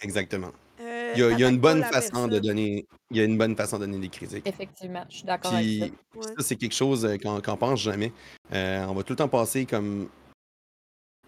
Exactement. 0.00 0.50
euh, 0.80 1.12
Il 1.14 1.20
y 1.20 1.22
a, 1.24 1.30
il 1.30 1.38
y 1.38 1.44
a 1.44 1.48
une 1.48 1.58
bonne 1.58 1.82
façon 1.84 2.28
de 2.28 2.38
donner, 2.38 2.86
il 3.10 3.16
y 3.16 3.20
a 3.20 3.24
une 3.24 3.38
bonne 3.38 3.56
façon 3.56 3.78
de 3.78 3.86
donner 3.86 3.98
des 3.98 4.08
critiques. 4.08 4.46
Effectivement, 4.46 5.04
je 5.08 5.16
suis 5.16 5.24
d'accord 5.24 5.54
avec 5.54 5.66
ça. 5.80 5.86
puis 6.10 6.20
Ouais. 6.20 6.26
ça, 6.36 6.42
c'est 6.42 6.56
quelque 6.56 6.74
chose 6.74 7.04
euh, 7.04 7.16
qu'on 7.16 7.40
qu'on 7.40 7.56
pense 7.56 7.80
jamais. 7.80 8.12
Euh, 8.52 8.84
on 8.86 8.94
va 8.94 9.02
tout 9.04 9.12
le 9.12 9.16
temps 9.16 9.28
passer 9.28 9.64
comme 9.66 10.08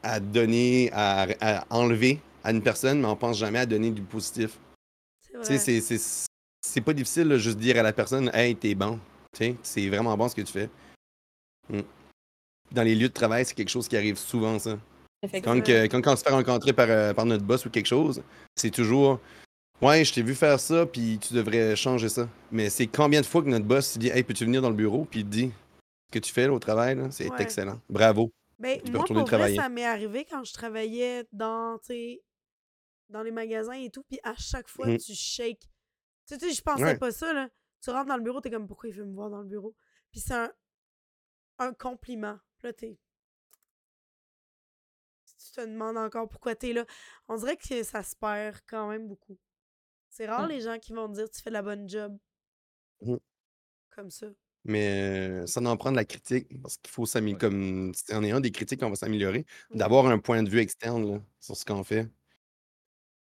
à 0.02 0.20
donner, 0.20 0.90
à, 0.92 1.26
à 1.40 1.64
enlever 1.70 2.20
à 2.44 2.50
une 2.52 2.62
personne, 2.62 3.00
mais 3.00 3.06
on 3.08 3.16
pense 3.16 3.38
jamais 3.38 3.58
à 3.60 3.66
donner 3.66 3.90
du 3.90 4.02
positif. 4.02 4.58
C'est 5.42 5.48
Tu 5.48 5.54
vrai. 5.54 5.58
sais, 5.58 5.80
c'est- 5.80 5.98
c'est 5.98 6.26
c'est 6.66 6.80
pas 6.80 6.92
difficile 6.92 7.28
de 7.28 7.38
juste 7.38 7.58
dire 7.58 7.78
à 7.78 7.82
la 7.82 7.92
personne, 7.92 8.30
hey, 8.34 8.56
t'es 8.56 8.74
bon. 8.74 8.98
Tu 9.36 9.54
c'est 9.62 9.88
vraiment 9.88 10.16
bon 10.16 10.28
ce 10.28 10.34
que 10.34 10.42
tu 10.42 10.52
fais. 10.52 10.68
Mm. 11.70 11.80
Dans 12.72 12.82
les 12.82 12.94
lieux 12.94 13.08
de 13.08 13.12
travail, 13.12 13.44
c'est 13.44 13.54
quelque 13.54 13.68
chose 13.70 13.86
qui 13.88 13.96
arrive 13.96 14.16
souvent, 14.18 14.58
ça. 14.58 14.78
Quand, 15.42 15.60
quand 15.62 16.12
on 16.12 16.16
se 16.16 16.22
fait 16.22 16.30
rencontrer 16.30 16.72
par, 16.72 16.86
euh, 16.90 17.14
par 17.14 17.24
notre 17.24 17.44
boss 17.44 17.64
ou 17.64 17.70
quelque 17.70 17.86
chose, 17.86 18.22
c'est 18.54 18.70
toujours 18.70 19.20
Ouais, 19.82 20.04
je 20.06 20.14
t'ai 20.14 20.22
vu 20.22 20.34
faire 20.34 20.58
ça, 20.58 20.86
puis 20.86 21.18
tu 21.20 21.34
devrais 21.34 21.76
changer 21.76 22.08
ça. 22.08 22.26
Mais 22.50 22.70
c'est 22.70 22.86
combien 22.86 23.20
de 23.20 23.26
fois 23.26 23.42
que 23.42 23.48
notre 23.48 23.66
boss 23.66 23.98
dit 23.98 24.08
Hey, 24.08 24.22
peux-tu 24.22 24.44
venir 24.46 24.62
dans 24.62 24.70
le 24.70 24.74
bureau 24.76 25.04
Puis 25.04 25.20
il 25.20 25.24
te 25.26 25.30
dit 25.30 25.52
Ce 26.08 26.18
que 26.18 26.24
tu 26.24 26.32
fais 26.32 26.46
là, 26.46 26.52
au 26.52 26.58
travail, 26.58 26.98
c'est 27.10 27.30
Ouais. 27.30 27.42
excellent. 27.42 27.78
Bravo. 27.90 28.32
Ben, 28.58 28.80
peux 28.80 28.90
moi, 28.92 29.02
retourner 29.02 29.20
pour 29.24 29.28
vrai, 29.38 29.54
ça 29.54 29.68
m'est 29.68 29.84
arrivé 29.84 30.24
quand 30.28 30.42
je 30.44 30.52
travaillais 30.54 31.24
dans, 31.30 31.78
tu 31.86 32.18
dans 33.08 33.22
les 33.22 33.30
magasins 33.30 33.72
et 33.74 33.90
tout, 33.90 34.02
puis 34.04 34.18
à 34.22 34.34
chaque 34.36 34.68
fois, 34.68 34.86
Mhm. 34.86 34.98
tu 34.98 35.14
shakes. 35.14 35.60
Tu 35.60 35.68
sais, 36.34 36.38
tu 36.38 36.48
sais, 36.48 36.54
je 36.54 36.62
pensais 36.62 36.82
Ouais. 36.84 36.98
pas 36.98 37.12
ça, 37.12 37.32
là. 37.32 37.48
Tu 37.82 37.90
rentres 37.90 38.06
dans 38.08 38.16
le 38.16 38.22
bureau, 38.22 38.40
t'es 38.40 38.50
comme, 38.50 38.66
pourquoi 38.66 38.88
il 38.88 38.94
veut 38.94 39.04
me 39.04 39.14
voir 39.14 39.30
dans 39.30 39.40
le 39.42 39.46
bureau? 39.48 39.74
Puis 40.10 40.20
c'est 40.20 40.34
un, 40.34 40.52
un 41.58 41.72
compliment. 41.72 42.38
Là, 42.62 42.72
t'es... 42.72 42.98
Tu 45.38 45.52
te 45.52 45.60
demandes 45.60 45.96
encore 45.98 46.28
pourquoi 46.28 46.54
t'es 46.54 46.72
là. 46.72 46.84
On 47.28 47.36
dirait 47.36 47.56
que 47.56 47.82
ça 47.82 48.02
se 48.02 48.16
perd 48.16 48.58
quand 48.66 48.88
même 48.88 49.06
beaucoup. 49.08 49.38
C'est 50.10 50.26
rare 50.26 50.46
Mm. 50.46 50.50
les 50.50 50.60
gens 50.60 50.78
qui 50.78 50.92
vont 50.92 51.08
te 51.08 51.14
dire, 51.14 51.30
tu 51.30 51.40
fais 51.42 51.50
la 51.50 51.62
bonne 51.62 51.88
job. 51.88 52.16
Mhm. 53.02 53.18
Comme 53.90 54.10
ça. 54.10 54.26
Mais 54.64 55.40
euh, 55.42 55.46
ça 55.46 55.60
en 55.60 55.76
prend 55.76 55.92
de 55.92 55.96
la 55.96 56.04
critique, 56.04 56.48
parce 56.60 56.76
qu'il 56.78 56.90
faut 56.90 57.06
s'améliorer. 57.06 57.46
Ouais. 57.46 57.50
Comme 57.50 57.94
si 57.94 58.14
en 58.14 58.24
ayant 58.24 58.40
des 58.40 58.50
critiques, 58.50 58.82
on 58.82 58.90
va 58.90 58.96
s'améliorer. 58.96 59.46
D'avoir 59.70 60.06
un 60.06 60.18
point 60.18 60.42
de 60.42 60.50
vue 60.50 60.58
externe 60.58 61.08
là, 61.14 61.20
sur 61.38 61.56
ce 61.56 61.64
qu'on 61.64 61.84
fait. 61.84 62.08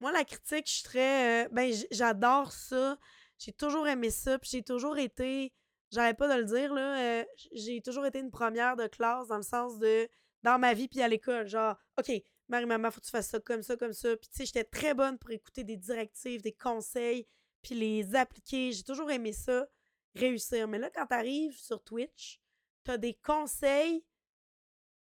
Moi, 0.03 0.11
la 0.11 0.25
critique, 0.25 0.67
je 0.67 0.73
suis 0.73 0.83
très. 0.83 1.45
euh, 1.45 1.49
ben, 1.53 1.73
j'adore 1.93 2.51
ça. 2.51 2.99
J'ai 3.39 3.53
toujours 3.53 3.87
aimé 3.87 4.11
ça. 4.11 4.37
Puis 4.37 4.51
j'ai 4.53 4.63
toujours 4.65 4.99
été. 4.99 5.53
J'arrête 5.93 6.17
pas 6.19 6.27
de 6.27 6.41
le 6.41 6.45
dire, 6.45 6.75
là. 6.75 7.21
euh, 7.21 7.25
j'ai 7.53 7.81
toujours 7.83 8.05
été 8.05 8.19
une 8.19 8.33
première 8.33 8.75
de 8.75 8.89
classe 8.89 9.29
dans 9.29 9.37
le 9.37 9.45
sens 9.45 9.79
de. 9.79 10.09
Dans 10.43 10.59
ma 10.59 10.75
vie, 10.75 10.89
puis 10.89 11.01
à 11.03 11.07
l'école. 11.07 11.47
Genre, 11.47 11.77
OK, 12.01 12.11
Marie-Maman, 12.49 12.91
faut 12.91 13.01
que 13.01 13.07
tu 13.07 13.13
fasses 13.13 13.29
ça 13.29 13.39
comme 13.39 13.63
ça, 13.63 13.77
comme 13.77 13.93
ça. 13.93 14.17
Puis, 14.17 14.29
tu 14.29 14.39
sais, 14.39 14.45
j'étais 14.47 14.65
très 14.65 14.93
bonne 14.93 15.19
pour 15.19 15.31
écouter 15.31 15.63
des 15.63 15.77
directives, 15.77 16.43
des 16.43 16.53
conseils, 16.53 17.29
puis 17.63 17.77
les 17.77 18.17
appliquer. 18.17 18.73
J'ai 18.73 18.83
toujours 18.83 19.09
aimé 19.13 19.33
ça, 19.33 19.69
réussir. 20.17 20.67
Mais 20.67 20.81
là, 20.81 20.91
quand 20.91 21.07
t'arrives 21.07 21.57
sur 21.57 21.81
Twitch, 21.85 22.41
t'as 22.83 22.97
des 22.97 23.15
conseils 23.15 24.05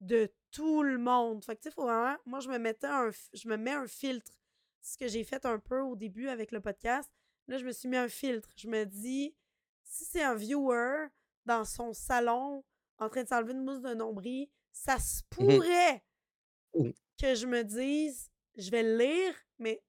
de 0.01 0.33
tout 0.49 0.81
le 0.81 0.97
monde. 0.97 1.45
Fait 1.45 1.55
que, 1.55 1.61
tu 1.61 1.69
sais, 1.69 1.75
faut 1.75 1.83
vraiment. 1.83 2.17
Moi, 2.25 2.39
je 2.39 2.49
me 2.49 2.57
mettais 2.57 2.87
un. 2.87 3.11
Je 3.33 3.47
me 3.47 3.57
mets 3.57 3.73
un 3.73 3.85
filtre 3.85 4.31
ce 4.87 4.97
que 4.97 5.07
j'ai 5.07 5.23
fait 5.23 5.45
un 5.45 5.59
peu 5.59 5.81
au 5.81 5.95
début 5.95 6.29
avec 6.29 6.51
le 6.51 6.61
podcast. 6.61 7.11
Là, 7.47 7.57
je 7.57 7.65
me 7.65 7.71
suis 7.71 7.89
mis 7.89 7.97
un 7.97 8.07
filtre. 8.07 8.49
Je 8.55 8.67
me 8.67 8.85
dis, 8.85 9.35
si 9.83 10.05
c'est 10.05 10.23
un 10.23 10.35
viewer 10.35 11.07
dans 11.45 11.65
son 11.65 11.93
salon 11.93 12.63
en 12.97 13.09
train 13.09 13.23
de 13.23 13.27
s'enlever 13.27 13.53
une 13.53 13.63
mousse 13.65 13.81
de 13.81 13.93
nombril, 13.93 14.47
ça 14.71 14.97
se 14.99 15.21
pourrait 15.29 16.03
Mhm. 16.73 16.93
que 17.19 17.35
je 17.35 17.45
me 17.47 17.63
dise, 17.63 18.29
je 18.55 18.69
vais 18.71 18.83
le 18.83 18.97
lire, 18.97 19.33
mais 19.59 19.81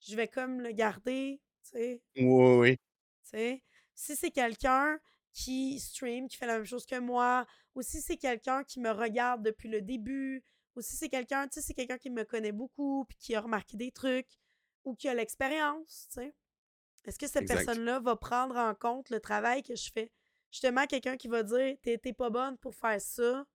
je 0.00 0.14
vais 0.16 0.28
comme 0.28 0.60
le 0.60 0.72
garder, 0.72 1.40
tu 1.62 1.70
sais. 1.70 2.02
Oui, 2.16 2.56
oui. 2.58 2.76
tu 2.76 3.30
sais? 3.30 3.62
Si 3.94 4.14
c'est 4.16 4.30
quelqu'un 4.30 4.98
qui 5.32 5.80
stream, 5.80 6.28
qui 6.28 6.36
fait 6.36 6.46
la 6.46 6.56
même 6.56 6.64
chose 6.66 6.84
que 6.86 6.98
moi, 6.98 7.46
ou 7.74 7.82
si 7.82 8.00
c'est 8.02 8.16
quelqu'un 8.18 8.62
qui 8.64 8.78
me 8.80 8.90
regarde 8.90 9.42
depuis 9.42 9.68
le 9.68 9.80
début, 9.82 10.42
ou 10.76 10.82
si 10.82 10.96
c'est 10.96 11.08
quelqu'un, 11.08 11.46
tu 11.48 11.54
sais, 11.54 11.62
c'est 11.62 11.74
quelqu'un 11.74 11.98
qui 11.98 12.10
me 12.10 12.24
connaît 12.24 12.52
beaucoup, 12.52 13.04
puis 13.06 13.16
qui 13.18 13.34
a 13.34 13.40
remarqué 13.40 13.76
des 13.76 13.92
trucs, 13.92 14.28
ou 14.84 14.94
qui 14.94 15.08
a 15.08 15.14
l'expérience, 15.14 16.08
tu 16.12 16.20
sais. 16.20 16.34
Est-ce 17.04 17.18
que 17.18 17.26
cette 17.28 17.42
Exact. 17.42 17.66
personne-là 17.66 18.00
va 18.00 18.16
prendre 18.16 18.56
en 18.56 18.74
compte 18.74 19.10
le 19.10 19.20
travail 19.20 19.62
que 19.62 19.76
je 19.76 19.90
fais? 19.92 20.12
Justement, 20.52 20.86
quelqu'un 20.86 21.16
qui 21.16 21.28
va 21.28 21.42
dire 21.42 21.76
T'es 21.82 21.98
t'es 21.98 22.12
pas 22.12 22.30
bonne 22.30 22.58
pour 22.58 22.74
faire 22.74 23.00
ça, 23.00 23.46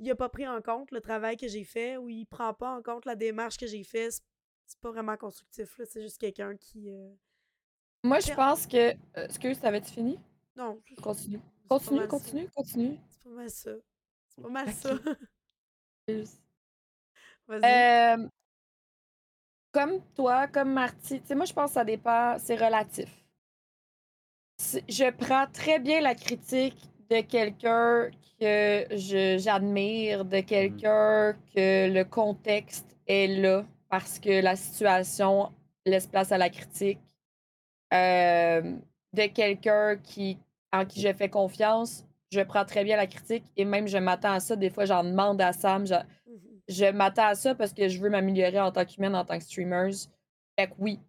il 0.00 0.10
a 0.10 0.16
pas 0.16 0.28
pris 0.28 0.48
en 0.48 0.60
compte 0.62 0.90
le 0.90 1.00
travail 1.00 1.36
que 1.36 1.46
j'ai 1.46 1.62
fait 1.64 1.96
ou 1.96 2.08
il 2.08 2.26
prend 2.26 2.52
pas 2.54 2.74
en 2.76 2.82
compte 2.82 3.04
la 3.06 3.14
démarche 3.16 3.56
que 3.56 3.66
j'ai 3.68 3.84
fait. 3.84 4.10
C'est 4.10 4.22
c'est 4.66 4.80
pas 4.80 4.90
vraiment 4.92 5.16
constructif, 5.16 5.76
là. 5.78 5.84
C'est 5.86 6.00
juste 6.02 6.18
quelqu'un 6.18 6.56
qui. 6.56 6.90
euh, 6.90 7.12
Moi, 8.04 8.20
je 8.20 8.32
pense 8.32 8.66
que. 8.66 8.90
euh, 8.92 9.24
excuse, 9.24 9.58
t'avais-tu 9.60 9.90
fini? 9.92 10.18
Non, 10.56 10.80
Continue. 11.02 11.40
Continue, 11.68 12.00
ça. 12.00 12.08
continue, 12.08 12.48
continue. 12.50 12.98
C'est 13.10 13.22
pas 13.22 13.30
mal 13.30 13.50
ça. 13.50 13.70
C'est 14.28 14.40
pas 14.40 14.48
mal 14.48 14.72
ça. 14.72 14.90
Vas-y. 17.48 17.86
Comme 19.72 20.00
toi, 20.14 20.46
comme 20.48 20.72
Marty, 20.72 21.20
tu 21.20 21.26
sais, 21.28 21.34
moi, 21.34 21.44
je 21.44 21.52
pense 21.52 21.70
que 21.70 21.74
ça 21.74 21.84
dépend, 21.84 22.36
c'est 22.38 22.56
relatif. 22.56 23.08
Je 24.88 25.10
prends 25.10 25.46
très 25.46 25.78
bien 25.78 26.00
la 26.00 26.14
critique 26.14 26.76
de 27.08 27.20
quelqu'un 27.22 28.10
que 28.38 28.86
je- 28.90 29.38
j'admire, 29.38 30.24
de 30.24 30.40
quelqu'un 30.40 31.34
que 31.54 31.88
le 31.90 32.04
contexte 32.04 32.86
est 33.06 33.26
là 33.28 33.64
parce 33.88 34.18
que 34.18 34.40
la 34.42 34.56
situation 34.56 35.52
laisse 35.86 36.06
place 36.06 36.30
à 36.32 36.38
la 36.38 36.50
critique, 36.50 37.00
euh, 37.94 38.76
de 39.12 39.26
quelqu'un 39.26 39.96
qui, 39.96 40.38
en 40.72 40.84
qui 40.84 41.00
je 41.00 41.12
fais 41.12 41.28
confiance. 41.28 42.04
Je 42.32 42.40
prends 42.40 42.64
très 42.64 42.84
bien 42.84 42.96
la 42.96 43.06
critique 43.06 43.44
et 43.56 43.64
même 43.64 43.88
je 43.88 43.98
m'attends 43.98 44.32
à 44.32 44.40
ça. 44.40 44.56
Des 44.56 44.70
fois, 44.70 44.84
j'en 44.84 45.02
demande 45.04 45.40
à 45.40 45.52
Sam. 45.52 45.86
je- 45.86 45.94
Mhm. 45.94 46.60
je 46.68 46.84
m'attends 46.86 47.26
à 47.28 47.34
ça 47.34 47.54
parce 47.54 47.72
que 47.72 47.88
je 47.88 48.00
veux 48.00 48.10
m'améliorer 48.10 48.60
en 48.60 48.70
tant 48.72 48.84
qu'humaine, 48.84 49.16
en 49.16 49.24
tant 49.24 49.38
que 49.38 49.44
streamer. 49.44 49.90
Fait 50.58 50.68
que 50.68 50.74
oui. 50.78 51.00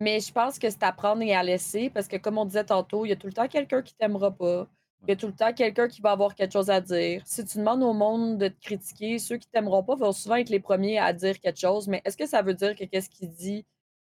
Mais 0.00 0.20
je 0.20 0.32
pense 0.32 0.58
que 0.58 0.70
c'est 0.70 0.82
à 0.82 0.92
prendre 0.92 1.22
et 1.22 1.34
à 1.34 1.42
laisser 1.42 1.90
parce 1.90 2.08
que, 2.08 2.16
comme 2.16 2.38
on 2.38 2.44
disait 2.46 2.64
tantôt, 2.64 3.04
il 3.06 3.10
y 3.10 3.12
a 3.12 3.16
tout 3.16 3.26
le 3.28 3.32
temps 3.32 3.48
quelqu'un 3.48 3.82
qui 3.82 3.94
t'aimera 3.94 4.30
pas. 4.32 4.68
Il 5.06 5.10
y 5.10 5.12
a 5.12 5.16
tout 5.16 5.26
le 5.28 5.34
temps 5.34 5.52
quelqu'un 5.54 5.88
qui 5.88 6.00
va 6.02 6.12
avoir 6.12 6.34
quelque 6.34 6.52
chose 6.52 6.70
à 6.70 6.80
dire. 6.80 7.22
Si 7.26 7.44
tu 7.44 7.58
demandes 7.58 7.82
au 7.82 7.92
monde 7.94 8.38
de 8.38 8.48
te 8.48 8.60
critiquer, 8.60 9.18
ceux 9.18 9.36
qui 9.38 9.48
t'aimeront 9.48 9.84
pas 9.84 9.94
vont 9.96 10.12
souvent 10.12 10.36
être 10.36 10.50
les 10.50 10.60
premiers 10.60 10.98
à 10.98 11.12
dire 11.12 11.38
quelque 11.40 11.60
chose. 11.60 11.88
Mais 11.88 12.02
est-ce 12.04 12.16
que 12.16 12.26
ça 12.26 12.42
veut 12.42 12.54
dire 12.54 12.74
que 12.76 12.84
qu'est-ce 12.84 13.10
qu'il 13.10 13.30
dit 13.30 13.66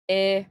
est 0.09 0.47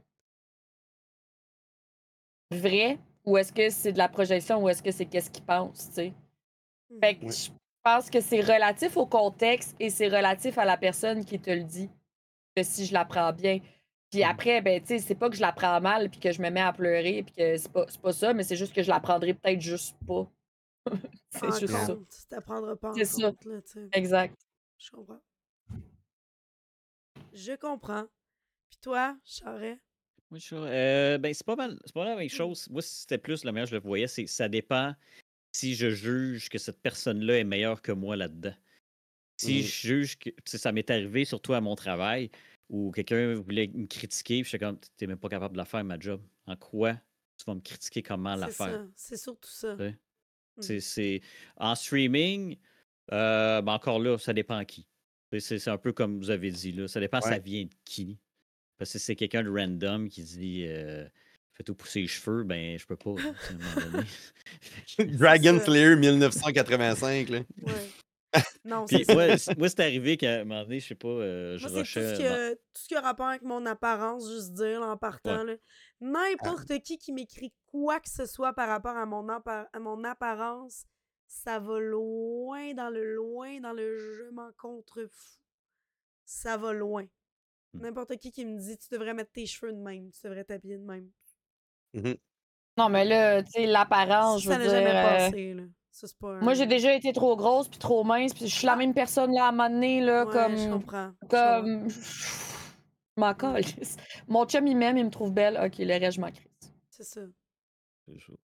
vrai? 2.51 2.99
Ou 3.29 3.37
est-ce 3.37 3.53
que 3.53 3.69
c'est 3.69 3.91
de 3.93 3.97
la 3.97 4.09
projection 4.09 4.61
ou 4.63 4.69
est-ce 4.69 4.81
que 4.83 4.91
c'est 4.91 5.05
qu'est-ce 5.05 5.29
qu'il 5.29 5.43
pense, 5.43 5.87
tu 5.89 5.93
sais? 5.93 6.13
Fait 7.01 7.15
que 7.15 7.25
Ouais. 7.25 7.31
je 7.31 7.49
pense 7.83 8.09
que 8.09 8.19
c'est 8.19 8.41
relatif 8.41 8.97
au 8.97 9.05
contexte 9.05 9.75
et 9.79 9.89
c'est 9.89 10.07
relatif 10.07 10.57
à 10.57 10.65
la 10.65 10.77
personne 10.77 11.23
qui 11.23 11.39
te 11.39 11.49
le 11.51 11.63
dit. 11.63 11.89
Que 12.55 12.63
si 12.63 12.85
je 12.85 12.93
la 12.93 13.05
prends 13.05 13.31
bien. 13.31 13.59
Puis 14.11 14.23
après, 14.23 14.61
ben, 14.61 14.81
tu 14.81 14.87
sais, 14.87 14.99
c'est 14.99 15.13
pas 15.15 15.29
que 15.29 15.35
je 15.35 15.41
la 15.41 15.51
prends 15.51 15.79
mal 15.79 16.09
puis 16.09 16.19
que 16.19 16.31
je 16.31 16.41
me 16.41 16.49
mets 16.49 16.61
à 16.61 16.73
pleurer 16.73 17.23
puis 17.23 17.33
que 17.35 17.57
c'est 17.57 17.71
pas, 17.71 17.85
c'est 17.87 18.01
pas 18.01 18.11
ça, 18.13 18.33
mais 18.33 18.43
c'est 18.43 18.55
juste 18.55 18.73
que 18.73 18.81
je 18.81 18.89
la 18.89 18.99
prendrai 18.99 19.33
peut-être 19.35 19.61
juste 19.61 19.95
pas. 20.07 20.27
c'est 21.29 21.59
juste 21.59 21.73
ça. 21.77 21.95
Tu 21.95 22.25
t'apprendras 22.27 22.75
pas 22.75 22.89
en 22.89 22.93
C'est 22.95 23.05
ça. 23.05 23.31
là. 23.45 23.59
Exact. 23.93 24.35
Je 24.79 24.89
comprends. 24.89 25.19
Je 27.33 27.53
comprends. 27.55 28.05
Puis 28.69 28.79
toi, 28.81 29.15
Charret? 29.23 29.79
Oui, 30.31 30.39
je 30.39 30.55
euh, 30.55 31.17
ben, 31.17 31.33
c'est 31.33 31.45
pas 31.45 31.55
mal. 31.55 31.79
C'est 31.85 31.93
pas 31.93 32.01
mal 32.01 32.09
la 32.09 32.15
même 32.19 32.29
chose. 32.29 32.67
Moi, 32.69 32.81
si 32.81 33.01
c'était 33.01 33.17
plus 33.17 33.43
la 33.43 33.51
que 33.51 33.65
je 33.65 33.75
le 33.75 33.81
voyais, 33.81 34.07
c'est 34.07 34.27
ça 34.27 34.47
dépend 34.47 34.93
si 35.51 35.75
je 35.75 35.89
juge 35.89 36.49
que 36.49 36.57
cette 36.59 36.81
personne-là 36.81 37.39
est 37.39 37.43
meilleure 37.43 37.81
que 37.81 37.91
moi 37.91 38.15
là-dedans. 38.15 38.53
Si 39.37 39.57
Mhm. 39.57 39.63
je 39.63 39.87
juge 39.87 40.17
que 40.19 40.29
ça 40.45 40.71
m'est 40.71 40.89
arrivé 40.91 41.25
surtout 41.25 41.53
à 41.53 41.61
mon 41.61 41.75
travail 41.75 42.29
où 42.69 42.91
quelqu'un 42.91 43.35
voulait 43.35 43.67
me 43.67 43.87
critiquer, 43.87 44.41
puis 44.43 44.51
j'étais 44.51 44.63
comme 44.65 44.79
t'es 44.97 45.07
même 45.07 45.17
pas 45.17 45.29
capable 45.29 45.53
de 45.53 45.57
la 45.57 45.65
faire 45.65 45.83
ma 45.83 45.99
job. 45.99 46.21
En 46.45 46.55
quoi 46.55 46.95
tu 47.37 47.45
vas 47.45 47.55
me 47.55 47.61
critiquer 47.61 48.03
comment 48.03 48.35
la 48.35 48.49
C'est 48.49 48.53
faire? 48.57 48.87
C'est 48.95 49.17
surtout 49.17 49.49
ça. 49.49 49.75
Mhm. 49.75 50.79
C'est- 50.81 51.21
en 51.57 51.73
streaming, 51.73 52.57
euh, 53.11 53.61
ben 53.61 53.73
encore 53.73 53.99
là, 53.99 54.17
ça 54.17 54.33
dépend 54.33 54.63
qui. 54.65 54.85
Tu 55.31 55.39
sais, 55.39 55.57
C'est 55.59 55.69
un 55.71 55.77
peu 55.77 55.93
comme 55.93 56.19
vous 56.19 56.29
avez 56.29 56.51
dit 56.51 56.71
là, 56.73 56.87
ça 56.87 56.99
dépend 56.99 57.21
ça 57.21 57.39
vient 57.39 57.63
de 57.63 57.73
qui. 57.85 58.19
Parce 58.79 58.91
que 58.93 58.97
si 58.97 59.05
c'est 59.05 59.15
quelqu'un 59.15 59.43
de 59.43 59.49
random 59.49 60.09
qui 60.09 60.23
dit 60.23 60.63
euh, 60.67 61.05
fais 61.53 61.63
tout 61.63 61.75
pousser 61.75 62.01
les 62.01 62.07
cheveux, 62.07 62.43
ben 62.43 62.79
je 62.79 62.85
peux 62.87 62.95
pas. 62.95 63.11
Dragon. 64.99 65.59
Slayer 65.59 65.95
1985, 65.95 67.29
là. 67.29 67.39
Ouais. 67.61 67.73
Non, 68.63 68.85
Puis 68.85 68.97
c'est 69.05 69.37
ça. 69.37 69.53
moi, 69.57 69.69
c'est 69.69 69.79
arrivé 69.79 70.15
qu'à 70.15 70.41
un 70.41 70.43
moment 70.43 70.61
donné, 70.61 70.79
je 70.79 70.89
sais 70.89 70.93
pas, 70.95 71.07
euh, 71.07 71.57
je 71.57 71.67
Moi, 71.67 71.69
c'est 71.69 71.73
tout 71.73 71.79
rushais. 71.79 72.13
ce, 72.13 72.19
qui 72.19 72.27
a, 72.27 72.51
tout 72.55 72.61
ce 72.75 72.87
qui 72.87 72.95
a 72.95 73.01
rapport 73.01 73.25
avec 73.25 73.41
mon 73.41 73.65
apparence, 73.65 74.29
juste 74.31 74.53
dire, 74.53 74.81
là, 74.81 74.87
en 74.91 74.97
partant. 74.97 75.43
là. 75.43 75.55
N'importe 75.99 76.69
Ah. 76.69 76.77
qui 76.79 76.99
qui 76.99 77.11
m'écrit 77.11 77.51
quoi 77.65 77.99
que 77.99 78.07
ce 78.07 78.27
soit 78.27 78.53
par 78.53 78.67
rapport 78.69 78.95
à 78.95 79.07
mon, 79.07 79.27
à 79.27 79.79
mon 79.79 80.03
apparence, 80.03 80.83
ça 81.25 81.57
va 81.57 81.79
loin 81.79 82.75
dans 82.75 82.91
le 82.91 83.15
loin, 83.15 83.59
dans 83.61 83.73
le 83.73 83.97
je 83.97 84.29
m'en 84.31 84.51
contrefous. 84.59 85.39
Ça 86.23 86.55
va 86.55 86.71
loin. 86.71 87.07
Hmm. 87.73 87.81
N'importe 87.81 88.17
qui 88.17 88.31
qui 88.31 88.45
me 88.45 88.57
dit 88.59 88.77
tu 88.77 88.87
devrais 88.91 89.13
mettre 89.13 89.31
tes 89.31 89.45
cheveux 89.45 89.71
de 89.73 89.77
même, 89.77 90.09
tu 90.11 90.19
devrais 90.25 90.43
t'habiller 90.43 90.77
de 90.77 90.83
même. 90.85 91.09
Mhm. 91.93 92.15
Non, 92.77 92.89
mais 92.89 93.05
là, 93.05 93.43
tu 93.43 93.51
sais, 93.51 93.65
l'apparence, 93.65 94.41
je 94.43 94.49
ça 94.49 94.57
veux 94.57 94.63
n'a 94.65 94.69
dire. 94.69 94.79
jamais 94.79 94.89
euh, 94.89 95.03
passé. 95.29 95.53
Là. 95.53 95.63
Ça, 95.91 96.07
c'est 96.07 96.17
pas 96.17 96.39
Moi, 96.39 96.53
j'ai 96.53 96.65
déjà 96.65 96.93
été 96.93 97.11
trop 97.13 97.35
grosse 97.35 97.67
puis 97.67 97.77
trop 97.79 98.03
mince, 98.03 98.33
puis 98.33 98.47
je 98.47 98.55
suis 98.55 98.65
la 98.65 98.73
Ah. 98.73 98.75
même 98.77 98.93
personne 98.93 99.33
là 99.33 99.45
à 99.45 99.49
un 99.49 99.51
moment 99.51 99.69
donné, 99.69 100.01
là, 100.01 100.25
Ouais, 100.25 100.31
comme. 100.31 100.55
Je 100.57 100.69
comprends. 100.69 101.11
Comme. 101.29 101.89
Je 103.17 103.21
m'en 103.21 103.33
calisse. 103.33 103.97
Mon 104.29 104.45
chum, 104.45 104.65
il 104.65 104.77
m'aime, 104.77 104.97
il 104.97 105.03
me 105.05 105.09
trouve 105.11 105.31
belle. 105.33 105.59
Ok, 105.61 105.79
le 105.79 105.99
reste, 105.99 106.15
je 106.15 106.21
m'en 106.21 106.31
crisse. 106.31 106.71
C'est 106.89 107.03
ça. 107.03 107.21
C'est 108.07 108.17
chaud. 108.17 108.39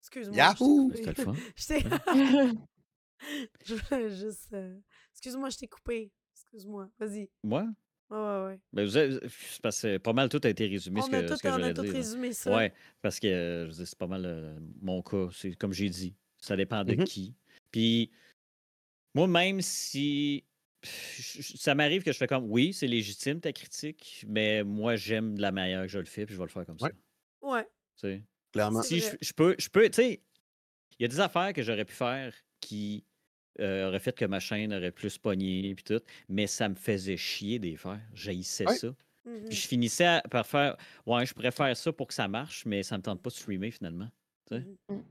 Excuse-moi. 0.00 0.36
Yahoo! 0.36 0.90
C'était 0.94 1.12
le 1.12 1.24
fun. 1.24 1.34
Je 3.66 3.74
voulais 3.74 4.08
juste. 4.16 4.52
euh, 4.54 4.78
Excuse-moi, 5.12 5.50
je 5.50 5.58
t'ai 5.58 5.68
coupé. 5.68 6.10
Excuse-moi. 6.52 6.90
Vas-y. 6.98 7.30
Moi? 7.42 7.66
Ouais, 8.10 8.18
ouais, 8.18 8.44
ouais. 8.46 8.60
Ben, 8.74 8.84
vous 8.84 8.96
avez- 8.96 9.18
c'est 9.28 9.62
parce 9.62 9.80
que 9.80 9.96
pas 9.98 10.12
mal 10.12 10.28
tout 10.28 10.40
a 10.44 10.48
été 10.50 10.66
résumé 10.66 11.00
ce 11.00 11.06
On 11.08 11.12
a 11.14 11.22
que, 11.22 11.28
tout, 11.28 11.36
ce 11.36 11.42
que 11.42 11.48
on 11.48 11.62
a 11.62 11.72
tout 11.72 11.82
dire. 11.82 11.92
là. 11.92 11.98
résumé 11.98 12.32
ça. 12.34 12.54
Ouais, 12.54 12.72
parce 13.00 13.18
que 13.18 13.26
euh, 13.26 13.70
c'est 13.72 13.96
pas 13.98 14.06
mal 14.06 14.24
euh, 14.26 14.58
mon 14.82 15.00
cas. 15.02 15.28
C'est 15.32 15.54
comme 15.54 15.72
j'ai 15.72 15.88
dit, 15.88 16.14
ça 16.38 16.54
dépend 16.56 16.84
de 16.84 16.94
Mhm. 16.94 17.04
qui. 17.04 17.34
Puis 17.70 18.10
moi, 19.14 19.26
même 19.26 19.62
si 19.62 20.44
ça 20.82 21.74
m'arrive 21.74 22.02
que 22.02 22.12
je 22.12 22.18
fais 22.18 22.26
comme 22.26 22.50
oui, 22.50 22.74
c'est 22.74 22.86
légitime 22.86 23.40
ta 23.40 23.52
critique, 23.52 24.24
mais 24.28 24.62
moi 24.62 24.96
j'aime 24.96 25.36
de 25.36 25.40
la 25.40 25.52
manière 25.52 25.82
que 25.82 25.88
je 25.88 25.98
le 25.98 26.04
fais, 26.04 26.26
puis 26.26 26.34
je 26.34 26.38
vais 26.38 26.44
le 26.44 26.50
faire 26.50 26.66
comme 26.66 26.76
Ouais. 26.80 26.90
ça. 26.90 27.46
Ouais. 27.48 27.64
tu 27.64 28.00
sais? 28.00 28.22
Clairement. 28.52 28.82
Si 28.82 29.00
je, 29.00 29.16
je 29.22 29.32
peux, 29.32 29.54
je 29.58 29.68
peux, 29.70 29.88
tu 29.88 29.94
sais, 30.02 30.22
il 30.98 31.02
y 31.02 31.04
a 31.06 31.08
des 31.08 31.20
affaires 31.20 31.54
que 31.54 31.62
j'aurais 31.62 31.86
pu 31.86 31.94
faire 31.94 32.34
qui 32.60 33.04
euh, 33.60 33.88
auraient 33.88 33.98
fait 34.00 34.16
que 34.16 34.24
ma 34.24 34.40
chaîne 34.40 34.72
aurait 34.72 34.90
plus 34.92 35.18
pogné 35.18 35.74
puis 35.74 35.84
tout, 35.84 36.00
mais 36.28 36.46
ça 36.46 36.68
me 36.68 36.74
faisait 36.74 37.16
chier 37.16 37.58
des 37.58 37.76
faire. 37.76 38.00
J'haïssais 38.14 38.66
Ouais. 38.66 38.76
ça. 38.76 38.94
Puis 39.48 39.56
je 39.56 39.68
finissais 39.68 40.04
à- 40.04 40.22
par 40.30 40.44
faire 40.46 40.76
Ouais, 41.06 41.24
je 41.26 41.32
pourrais 41.32 41.52
faire 41.52 41.76
ça 41.76 41.92
pour 41.92 42.08
que 42.08 42.14
ça 42.14 42.26
marche, 42.28 42.64
mais 42.66 42.82
ça 42.82 42.96
me 42.98 43.02
tente 43.02 43.22
pas 43.22 43.30
de 43.30 43.34
streamer 43.34 43.70
finalement. 43.70 44.08
tu 44.50 44.56
sais. 44.56 44.64
Mhm. 44.90 45.02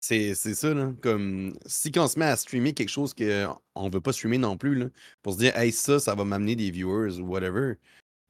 C'est 0.00 0.34
c'est 0.36 0.54
ça, 0.54 0.72
là. 0.72 0.92
Comme 1.02 1.58
si 1.66 1.90
quand 1.90 2.04
on 2.04 2.08
se 2.08 2.18
met 2.20 2.26
à 2.26 2.36
streamer 2.36 2.72
quelque 2.72 2.88
chose 2.88 3.12
qu'on 3.14 3.88
veut 3.90 4.00
pas 4.00 4.12
streamer 4.12 4.38
non 4.38 4.56
plus, 4.56 4.76
là, 4.76 4.86
pour 5.22 5.32
se 5.32 5.38
dire, 5.38 5.56
hey, 5.56 5.72
ça, 5.72 5.98
ça 5.98 6.14
va 6.14 6.24
m'amener 6.24 6.54
des 6.54 6.70
viewers 6.70 7.18
ou 7.18 7.26
whatever. 7.26 7.74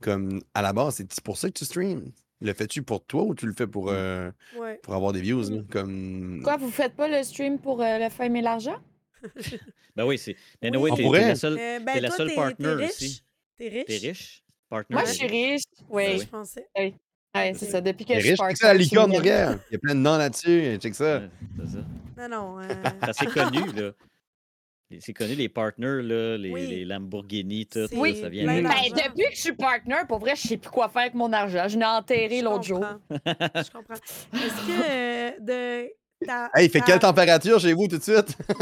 Comme 0.03 0.41
à 0.55 0.63
la 0.63 0.73
base, 0.73 0.95
c'est 0.97 1.21
pour 1.23 1.37
ça 1.37 1.49
que 1.49 1.59
tu 1.59 1.65
streams. 1.67 2.11
Le 2.41 2.53
fais-tu 2.55 2.83
pour 2.83 3.05
toi 3.05 3.25
ou 3.25 3.35
tu 3.35 3.47
le 3.47 3.53
fais 3.53 3.67
pour, 3.67 3.87
Mm. 3.87 3.95
euh, 3.95 4.31
Ouais. 4.57 4.79
pour 4.83 4.95
avoir 4.95 5.13
des 5.13 5.21
views? 5.21 5.43
là? 5.51 5.63
Comme... 5.71 6.41
Quoi, 6.43 6.57
vous 6.57 6.71
faites 6.71 6.95
pas 6.95 7.09
le 7.09 7.23
stream 7.25 7.59
pour 7.59 7.83
euh, 7.83 7.99
le 7.99 8.09
fame 8.09 8.37
et 8.37 8.41
l'argent? 8.43 8.77
Ben 9.97 10.05
oui, 10.05 10.17
c'est. 10.19 10.37
Mais 10.63 10.77
Oui. 10.77 10.91
t'es- 10.95 11.03
la 11.21 11.35
seule. 11.35 11.59
Euh, 11.59 11.81
ben, 11.81 11.93
t'es 11.95 12.01
la 12.01 12.09
toi, 12.09 12.17
seule 12.19 12.29
t'es- 12.29 12.35
partner 12.37 12.65
t'es 12.65 12.75
riche? 12.75 12.91
aussi. 12.91 13.23
T'es 13.57 13.69
riche? 13.69 13.85
T'es 13.87 13.97
riche? 14.09 14.43
Partner 14.69 14.95
Moi, 14.95 15.05
je 15.07 15.13
suis 15.13 15.27
riche. 15.27 15.63
Oui. 15.89 16.05
ça, 16.19 16.25
je 16.25 16.29
pensais. 16.29 16.67
Ouais, 17.35 17.53
c'est 17.55 17.67
ça. 17.67 17.81
Depuis 17.81 18.05
que 18.05 18.15
je 18.21 18.27
suis 18.27 18.37
partner, 18.37 18.57
la 18.63 18.75
licorne 18.75 19.11
derrière. 19.11 19.59
Il 19.71 19.75
y 19.75 19.77
a 19.77 19.79
plein 19.79 19.95
de 19.95 20.01
noms 20.01 20.17
là-dessus. 20.19 20.77
Check 20.79 20.95
ça. 20.95 21.19
Ouais, 21.19 21.29
c'est 21.65 21.73
ça. 21.73 22.29
Non, 22.29 22.29
non. 22.29 22.61
euh, 22.61 22.69
C'est 23.03 23.09
assez 23.09 23.27
connu, 23.27 23.73
là. 23.73 23.91
C'est 25.01 25.13
connu, 25.13 25.35
les 25.35 25.49
partners, 25.51 26.01
là, 26.03 26.39
les, 26.39 26.51
Oui. 26.51 26.67
les 26.67 26.85
Lamborghini, 26.87 27.67
tout, 27.67 27.81
là, 27.81 27.87
Oui. 27.93 28.19
ça 28.21 28.29
vient 28.31 28.47
d'argent. 28.47 28.63
Ben, 28.95 29.03
depuis 29.09 29.25
que 29.31 29.35
je 29.37 29.41
suis 29.41 29.53
partner, 29.53 29.97
pour 30.09 30.19
vrai, 30.19 30.35
je 30.35 30.49
sais 30.49 30.57
plus 30.57 30.71
quoi 30.71 30.89
faire 30.89 31.03
avec 31.03 31.15
mon 31.15 31.31
argent. 31.33 31.67
Je 31.69 31.79
l'ai 31.79 31.85
enterré 31.85 32.41
l'autre 32.41 32.63
jour. 32.65 32.81
Je 33.11 33.71
comprends. 33.71 33.95
Est-ce 33.95 34.67
que 34.67 34.89
euh, 34.89 35.31
de 35.41 35.91
ta, 36.27 36.51
Hey, 36.55 36.67
il 36.67 36.71
fait 36.71 36.81
ta- 36.81 36.85
quelle 36.87 36.99
température 36.99 37.59
chez 37.61 37.73
vous 37.73 37.87
tout 37.89 37.97
de 37.99 38.03
suite? 38.03 38.37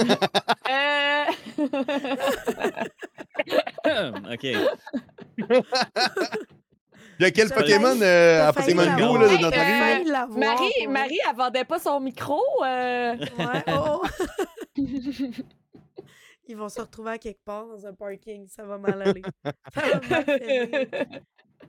Euh... 0.69 1.25
OK. 4.33 4.45
Il 7.19 7.23
y 7.23 7.25
a 7.25 7.31
quel 7.31 7.49
Pokémon 7.51 7.99
euh, 8.03 8.47
à 8.49 8.53
Pokémon 8.53 8.83
Go 8.97 9.17
là, 9.17 9.33
Hey, 9.33 9.39
dans 9.41 9.51
ta 9.51 9.61
euh, 9.61 9.65
rue? 9.65 9.71
là? 9.71 9.79
failli 9.79 10.05
l'avoir, 10.11 10.39
Marie, 10.39 10.87
Marie, 10.89 11.19
elle 11.29 11.37
vendait 11.37 11.65
pas 11.65 11.79
son 11.79 11.99
micro. 12.01 12.41
euh. 12.65 13.17
Ouais, 13.17 13.65
oh, 13.69 14.03
oh. 14.03 14.07
Ils 16.49 16.57
vont 16.57 16.69
se 16.69 16.81
retrouver 16.81 17.11
à 17.13 17.19
quelque 17.19 17.43
part 17.45 17.67
dans 17.67 17.85
un 17.87 17.93
parking. 17.95 18.47
Ça 18.49 18.65
va 18.65 18.79
mal 18.79 19.03
aller. 19.03 19.23
Ça 19.75 19.81
va 19.81 20.01
mal 20.09 20.25
finir. 20.25 20.69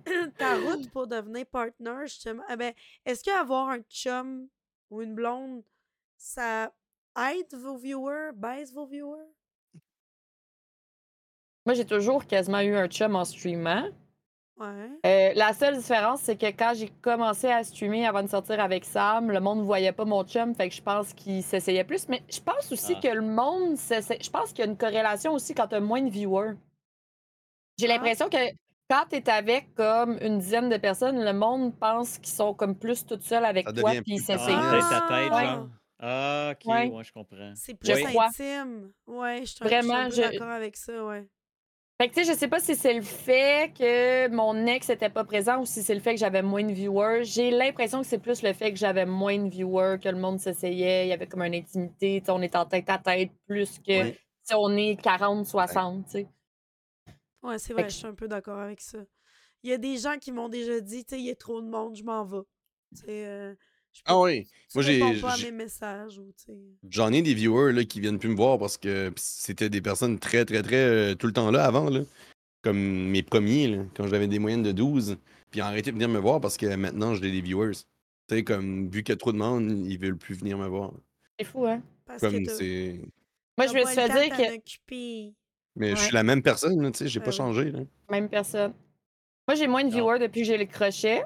Ta 0.37 0.55
route 0.55 0.91
pour 0.91 1.07
devenir 1.07 1.45
partner, 1.47 1.95
justement. 2.03 2.43
eh 2.51 2.55
ben, 2.55 2.73
Est-ce 3.05 3.23
qu'avoir 3.23 3.69
un 3.69 3.79
chum 3.89 4.47
ou 4.91 5.01
une 5.01 5.15
blonde, 5.15 5.63
ça 6.17 6.71
aide 7.17 7.53
vos 7.53 7.77
viewers, 7.77 8.31
baisse 8.35 8.71
vos 8.73 8.85
viewers? 8.85 9.27
Moi, 11.65 11.73
j'ai 11.73 11.85
toujours 11.85 12.25
quasiment 12.25 12.61
eu 12.61 12.75
un 12.75 12.87
chum 12.87 13.15
en 13.15 13.25
streamant. 13.25 13.89
Ouais. 14.57 14.89
Euh, 15.05 15.33
la 15.35 15.53
seule 15.53 15.77
différence, 15.77 16.21
c'est 16.21 16.35
que 16.37 16.47
quand 16.47 16.73
j'ai 16.75 16.89
commencé 17.01 17.47
à 17.47 17.63
streamer 17.63 18.07
avant 18.07 18.23
de 18.23 18.27
sortir 18.27 18.59
avec 18.59 18.85
Sam, 18.85 19.29
le 19.29 19.39
monde 19.39 19.59
ne 19.59 19.63
voyait 19.63 19.91
pas 19.91 20.05
mon 20.05 20.23
chum, 20.23 20.55
fait 20.55 20.69
que 20.69 20.73
je 20.75 20.81
pense 20.81 21.13
qu'il 21.13 21.43
s'essayait 21.43 21.83
plus. 21.83 22.07
Mais 22.07 22.23
je 22.29 22.39
pense 22.39 22.71
aussi 22.71 22.93
Ah. 22.97 22.99
que 23.01 23.07
le 23.09 23.21
monde 23.21 23.77
s'essaye. 23.77 24.17
Je 24.23 24.29
pense 24.31 24.49
qu'il 24.53 24.59
y 24.65 24.67
a 24.67 24.71
une 24.71 24.77
corrélation 24.77 25.33
aussi 25.33 25.53
quand 25.53 25.67
tu 25.67 25.75
as 25.75 25.79
moins 25.79 26.01
de 26.01 26.09
viewers. 26.09 26.55
J'ai 27.77 27.85
Ah. 27.85 27.93
l'impression 27.95 28.29
que 28.29 28.37
quand 28.89 29.03
tu 29.09 29.17
es 29.17 29.29
avec 29.29 29.75
comme 29.75 30.17
une 30.21 30.39
dizaine 30.39 30.69
de 30.69 30.77
personnes, 30.77 31.23
le 31.23 31.33
monde 31.33 31.77
pense 31.77 32.17
qu'ils 32.17 32.33
sont 32.33 32.55
comme 32.55 32.75
plus 32.75 33.05
tout 33.05 33.19
seuls 33.21 33.45
avec 33.45 33.67
Ça 33.67 33.73
toi, 33.73 33.91
puis 33.91 34.01
ils 34.07 34.15
plus 34.15 34.25
s'essayent 34.25 34.55
Ah, 34.57 35.67
Ah. 35.99 36.53
ok, 36.53 36.65
Ouais. 36.71 36.89
ouais, 36.91 37.03
je 37.03 37.11
comprends. 37.11 37.53
C'est 37.55 37.77
Je 37.81 37.91
plus 37.93 38.03
crois. 38.03 38.25
intime. 38.27 38.91
Ouais, 39.07 39.39
je 39.41 39.45
suis 39.45 39.57
un- 39.61 39.65
Vraiment, 39.67 40.09
je 40.09 40.21
d'accord 40.21 40.49
avec 40.49 40.75
ça, 40.77 41.03
ouais. 41.05 41.27
Fait 41.99 42.09
que, 42.09 42.13
tu 42.13 42.23
sais, 42.23 42.31
je 42.33 42.37
sais 42.37 42.47
pas 42.47 42.59
si 42.59 42.75
c'est 42.75 42.93
le 42.93 43.01
fait 43.01 43.73
que 43.75 44.27
mon 44.29 44.67
ex 44.67 44.87
était 44.91 45.09
pas 45.09 45.23
présent 45.23 45.61
ou 45.61 45.65
si 45.65 45.81
c'est 45.81 45.95
le 45.95 45.99
fait 45.99 46.13
que 46.13 46.19
j'avais 46.19 46.43
moins 46.43 46.63
de 46.63 46.71
viewers. 46.71 47.23
J'ai 47.23 47.49
l'impression 47.49 48.01
que 48.01 48.07
c'est 48.07 48.19
plus 48.19 48.43
le 48.43 48.53
fait 48.53 48.71
que 48.71 48.77
j'avais 48.77 49.07
moins 49.07 49.39
de 49.39 49.49
viewers, 49.49 49.97
que 49.99 50.07
le 50.09 50.17
monde 50.19 50.39
s'essayait, 50.39 51.07
il 51.07 51.09
y 51.09 51.13
avait 51.13 51.25
comme 51.25 51.41
une 51.41 51.55
intimité, 51.55 52.19
tu 52.19 52.25
sais, 52.27 52.31
on 52.31 52.41
est 52.43 52.55
en 52.55 52.65
tête 52.67 52.87
à 52.89 52.99
tête 52.99 53.31
plus 53.47 53.79
que 53.79 54.03
Oui. 54.03 54.15
si 54.43 54.53
on 54.53 54.69
est 54.77 54.95
40, 55.01 55.47
60, 55.47 56.05
tu 56.05 56.11
sais. 56.11 56.27
Ouais, 57.41 57.57
c'est 57.57 57.73
vrai, 57.73 57.83
que- 57.85 57.89
je 57.89 57.95
suis 57.95 58.05
un 58.05 58.13
peu 58.13 58.27
d'accord 58.27 58.59
avec 58.59 58.79
ça. 58.81 58.99
Il 59.63 59.71
y 59.71 59.73
a 59.73 59.77
des 59.79 59.97
gens 59.97 60.17
qui 60.19 60.31
m'ont 60.31 60.49
déjà 60.49 60.79
dit, 60.79 61.03
tu 61.03 61.15
sais, 61.15 61.19
il 61.19 61.25
y 61.25 61.31
a 61.31 61.35
trop 61.35 61.61
de 61.61 61.67
monde, 61.67 61.95
je 61.95 62.03
m'en 62.03 62.23
vais. 62.23 62.43
Tu 62.95 63.01
sais, 63.01 63.25
euh, 63.25 63.55
je 63.97 64.01
Ah 64.05 64.19
oui. 64.19 64.47
Moi, 64.75 64.83
j'ai-. 64.83 65.01
J'en 66.89 67.11
ai 67.13 67.21
des 67.21 67.33
viewers 67.33 67.73
là, 67.73 67.83
qui 67.83 67.99
viennent 67.99 68.19
plus 68.19 68.29
me 68.29 68.35
voir 68.35 68.57
parce 68.59 68.77
que 68.77 69.11
c'était 69.15 69.69
des 69.69 69.81
personnes 69.81 70.19
très, 70.19 70.45
très, 70.45 70.61
très 70.61 70.75
euh, 70.75 71.15
tout 71.15 71.27
le 71.27 71.33
temps 71.33 71.51
là 71.51 71.65
avant. 71.65 71.89
Là. 71.89 72.01
Comme 72.61 72.77
mes 72.77 73.23
premiers, 73.23 73.67
là, 73.67 73.83
quand 73.95 74.07
j'avais 74.07 74.27
des 74.27 74.39
moyennes 74.39 74.63
de 74.63 74.71
12. 74.71 75.17
Puis 75.51 75.59
ils 75.59 75.63
ont 75.63 75.65
arrêté 75.65 75.91
de 75.91 75.95
venir 75.95 76.09
me 76.09 76.19
voir 76.19 76.41
parce 76.41 76.57
que 76.57 76.65
maintenant 76.75 77.15
j'ai 77.15 77.31
des 77.31 77.41
viewers. 77.41 77.71
Tu 78.27 78.35
sais, 78.35 78.43
comme 78.43 78.89
vu 78.89 79.03
qu'il 79.03 79.13
y 79.13 79.15
a 79.15 79.17
trop 79.17 79.31
de 79.31 79.37
monde, 79.37 79.85
ils 79.87 79.97
veulent 79.97 80.17
plus 80.17 80.35
venir 80.35 80.57
me 80.57 80.67
voir. 80.67 80.91
C'est 81.39 81.45
fou, 81.45 81.65
hein? 81.65 81.81
Parce 82.05 82.19
Comme 82.21 82.43
c'est. 82.45 82.99
Moi, 83.57 83.67
je 83.67 83.73
me 83.73 83.85
suis 83.85 83.95
fait 83.95 84.09
dire 84.09 84.37
que. 84.37 85.41
Mais 85.75 85.89
je 85.91 85.95
Ouais. 85.95 86.01
suis 86.05 86.13
la 86.13 86.23
même 86.23 86.41
personne, 86.41 86.91
tu 86.91 86.97
sais, 86.97 87.07
j'ai 87.07 87.19
Ben 87.19 87.25
pas 87.25 87.31
changé. 87.31 87.71
Là. 87.71 87.79
même 88.09 88.27
personne. 88.27 88.73
Moi, 89.47 89.55
j'ai 89.55 89.67
moins 89.67 89.83
de 89.83 89.89
Non. 89.89 89.95
viewers 89.95 90.19
depuis 90.19 90.41
que 90.41 90.47
j'ai 90.47 90.57
le 90.57 90.65
crochet. 90.65 91.23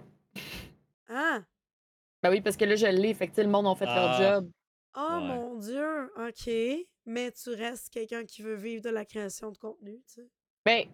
Ah! 1.09 1.41
Ben 2.23 2.29
oui, 2.29 2.41
parce 2.41 2.57
que 2.57 2.65
là, 2.65 2.75
je 2.75 2.85
l'ai. 2.87 3.13
Fait 3.13 3.27
que, 3.27 3.31
tu 3.31 3.35
sais, 3.37 3.43
le 3.43 3.49
monde 3.49 3.67
a 3.67 3.75
fait 3.75 3.85
leur 3.85 4.11
Ah. 4.11 4.21
job. 4.35 4.49
Oh 4.95 4.99
Ouais. 5.13 5.21
mon 5.27 5.55
Dieu! 5.55 6.11
OK. 6.17 6.85
Mais 7.05 7.31
tu 7.31 7.49
restes 7.51 7.89
quelqu'un 7.89 8.25
qui 8.25 8.41
veut 8.43 8.55
vivre 8.55 8.83
de 8.83 8.89
la 8.89 9.05
création 9.05 9.51
de 9.51 9.57
contenu, 9.57 9.97
tu 10.07 10.21
sais? 10.21 10.27
Ben, 10.63 10.85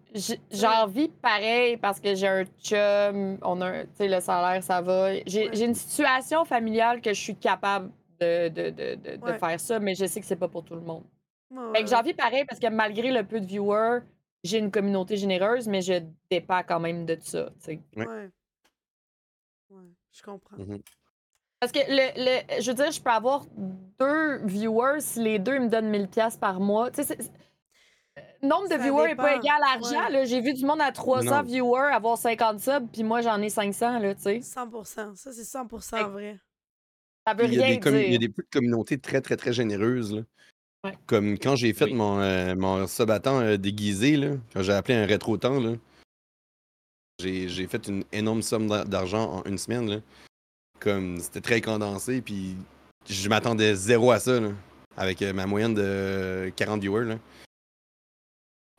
j'en 0.49 0.87
vis 0.87 1.09
pareil 1.09 1.75
parce 1.75 1.99
que 1.99 2.15
j'ai 2.15 2.27
un 2.27 2.45
chum, 2.61 3.37
on 3.41 3.59
a, 3.59 3.83
tu 3.83 3.89
sais, 3.95 4.07
le 4.07 4.21
salaire, 4.21 4.63
ça 4.63 4.81
va. 4.81 5.15
J'ai 5.25 5.49
Ouais. 5.49 5.59
une 5.65 5.75
situation 5.75 6.45
familiale 6.45 7.01
que 7.01 7.13
je 7.13 7.19
suis 7.19 7.35
capable 7.35 7.91
de, 8.21 8.47
de, 8.47 8.69
de, 8.69 8.95
de, 8.95 9.21
Ouais. 9.21 9.37
faire 9.37 9.59
ça, 9.59 9.79
mais 9.79 9.93
je 9.95 10.05
sais 10.05 10.21
que 10.21 10.25
c'est 10.25 10.37
pas 10.37 10.47
pour 10.47 10.63
tout 10.63 10.75
le 10.75 10.81
monde. 10.81 11.03
Ouais, 11.51 11.73
Fait 11.79 11.83
que 11.83 11.89
j'en 11.89 12.01
vis 12.01 12.13
pareil 12.13 12.45
parce 12.45 12.59
que 12.61 12.67
malgré 12.67 13.11
le 13.11 13.25
peu 13.27 13.41
de 13.41 13.45
viewers, 13.45 13.99
j'ai 14.43 14.59
une 14.59 14.71
communauté 14.71 15.17
généreuse, 15.17 15.67
mais 15.67 15.81
je 15.81 16.01
dépends 16.31 16.63
quand 16.65 16.79
même 16.79 17.05
de 17.05 17.17
ça, 17.19 17.49
tu 17.59 17.65
sais. 17.65 17.79
ouais. 17.97 18.29
Ouais. 19.69 19.83
Je 20.13 20.21
comprends. 20.23 20.57
Mhm. 20.57 20.81
Parce 21.59 21.71
que, 21.71 21.79
le, 21.79 22.11
le- 22.55 22.61
je 22.61 22.67
veux 22.71 22.75
dire, 22.75 22.91
je 22.91 23.01
peux 23.01 23.09
avoir 23.09 23.45
deux 23.99 24.45
viewers 24.45 24.99
si 25.01 25.21
les 25.23 25.39
deux 25.39 25.59
me 25.59 25.69
donnent 25.69 25.91
1000$ 25.91 26.07
piastres 26.07 26.39
par 26.39 26.59
mois. 26.59 26.91
Tu 26.91 27.03
sais, 27.03 27.17
euh, 27.17 28.21
nombre 28.43 28.65
de 28.65 28.73
Ça 28.73 28.77
viewers 28.77 29.07
n'est 29.07 29.15
pas 29.15 29.35
égal 29.35 29.57
à 29.63 29.73
argent. 29.75 30.05
ouais. 30.05 30.11
là. 30.11 30.25
J'ai 30.25 30.39
vu 30.41 30.53
du 30.53 30.65
monde 30.65 30.81
à 30.81 30.91
300 30.91 31.25
Non. 31.37 31.41
viewers 31.41 31.91
avoir 31.93 32.17
50 32.17 32.59
subs, 32.59 32.87
puis 32.93 33.03
moi, 33.03 33.21
j'en 33.21 33.41
ai 33.41 33.49
500, 33.49 33.97
là, 33.99 34.13
tu 34.13 34.21
sais. 34.21 34.41
100 34.41 34.83
Ça, 34.83 35.31
c'est 35.33 35.43
100 35.43 35.67
Fait 35.79 36.03
que- 36.03 36.09
vrai. 36.09 36.39
Ça 37.27 37.33
veut 37.33 37.45
Il 37.45 37.55
y, 37.55 37.61
a 37.61 37.65
rien 37.65 37.75
des 37.75 37.81
commu- 37.81 38.05
il 38.05 38.11
y 38.13 38.15
a 38.15 38.17
dire. 38.19 38.29
des 38.29 38.43
communautés 38.53 38.97
très, 38.99 39.19
très, 39.21 39.35
très 39.35 39.51
généreuses. 39.51 40.13
Là. 40.13 40.21
Ouais. 40.85 40.93
Comme 41.07 41.37
quand 41.39 41.55
j'ai 41.57 41.73
fait 41.73 41.85
Oui. 41.85 41.93
mon, 41.95 42.19
euh, 42.21 42.55
mon 42.55 42.85
subattant 42.87 43.39
euh, 43.41 43.57
déguisé, 43.57 44.15
là, 44.15 44.35
quand 44.53 44.61
j'ai 44.61 44.71
appelé 44.73 44.93
un 44.95 45.05
rétro-temps, 45.05 45.59
là, 45.59 45.73
j'ai 47.19 47.49
j'ai 47.49 47.67
fait 47.67 47.87
une 47.87 48.03
énorme 48.11 48.41
somme 48.43 48.67
d'a- 48.67 48.85
d'argent 48.85 49.39
en 49.39 49.43
une 49.43 49.57
semaine. 49.57 49.89
Là. 49.89 49.97
Comme 50.79 51.19
c'était 51.19 51.41
très 51.41 51.61
condensé, 51.61 52.21
puis 52.21 52.55
je 53.09 53.29
m'attendais 53.29 53.75
zéro 53.75 54.11
à 54.11 54.19
ça, 54.19 54.39
là, 54.39 54.49
avec 54.95 55.21
euh, 55.21 55.33
ma 55.33 55.45
moyenne 55.45 55.73
de 55.73 56.51
40 56.55 56.81
viewers. 56.81 57.05
Là. 57.05 57.19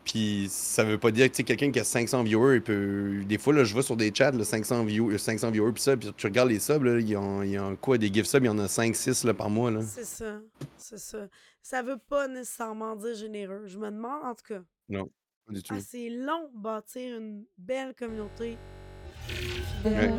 Puis 0.05 0.47
ça 0.49 0.85
veut 0.85 0.97
pas 0.97 1.11
dire 1.11 1.27
que 1.27 1.33
tu 1.33 1.37
sais, 1.37 1.45
quelqu'un 1.45 1.71
qui 1.71 1.81
a 1.81 1.85
500 1.85 2.23
viewers, 2.23 2.57
il 2.57 2.63
peut. 2.63 3.23
Des 3.27 3.37
fois, 3.37 3.53
là, 3.53 3.65
je 3.65 3.75
vais 3.75 3.83
sur 3.83 3.97
des 3.97 4.13
chats, 4.15 4.31
là, 4.31 4.43
500, 4.43 4.85
view... 4.85 5.19
500 5.19 5.51
viewers, 5.51 5.73
puis 5.73 5.83
ça, 5.83 5.97
puis 5.97 6.11
tu 6.17 6.27
regardes 6.27 6.49
les 6.49 6.61
subs, 6.61 6.83
là, 6.83 6.99
ils 6.99 7.17
ont, 7.17 7.43
ils 7.43 7.59
ont 7.59 7.77
quoi, 7.77 7.99
des 7.99 8.09
gift 8.09 8.25
subs, 8.27 8.43
il 8.43 8.47
y 8.47 8.49
en 8.49 8.59
a 8.59 8.67
5-6 8.67 9.27
là, 9.27 9.35
par 9.35 9.51
mois. 9.51 9.71
Là. 9.71 9.83
C'est 9.83 10.07
ça. 10.07 10.41
C'est 10.79 10.99
ça. 10.99 11.29
Ça 11.63 11.83
veut 11.83 11.99
pas 11.99 12.27
nécessairement 12.27 12.97
dire 12.97 13.15
généreux. 13.17 13.65
Je 13.67 13.79
me 13.79 13.91
demande, 13.91 14.25
en 14.25 14.35
tout 14.35 14.55
cas. 14.55 14.63
Pas 14.91 15.53
du 15.53 15.63
tout. 15.63 15.75
Ah, 15.77 15.81
c'est 15.87 16.09
long 16.09 16.49
de 16.55 16.59
bâtir 16.59 17.19
une 17.19 17.45
belle 17.59 17.95
communauté. 17.95 18.57
Ouais. 19.85 20.11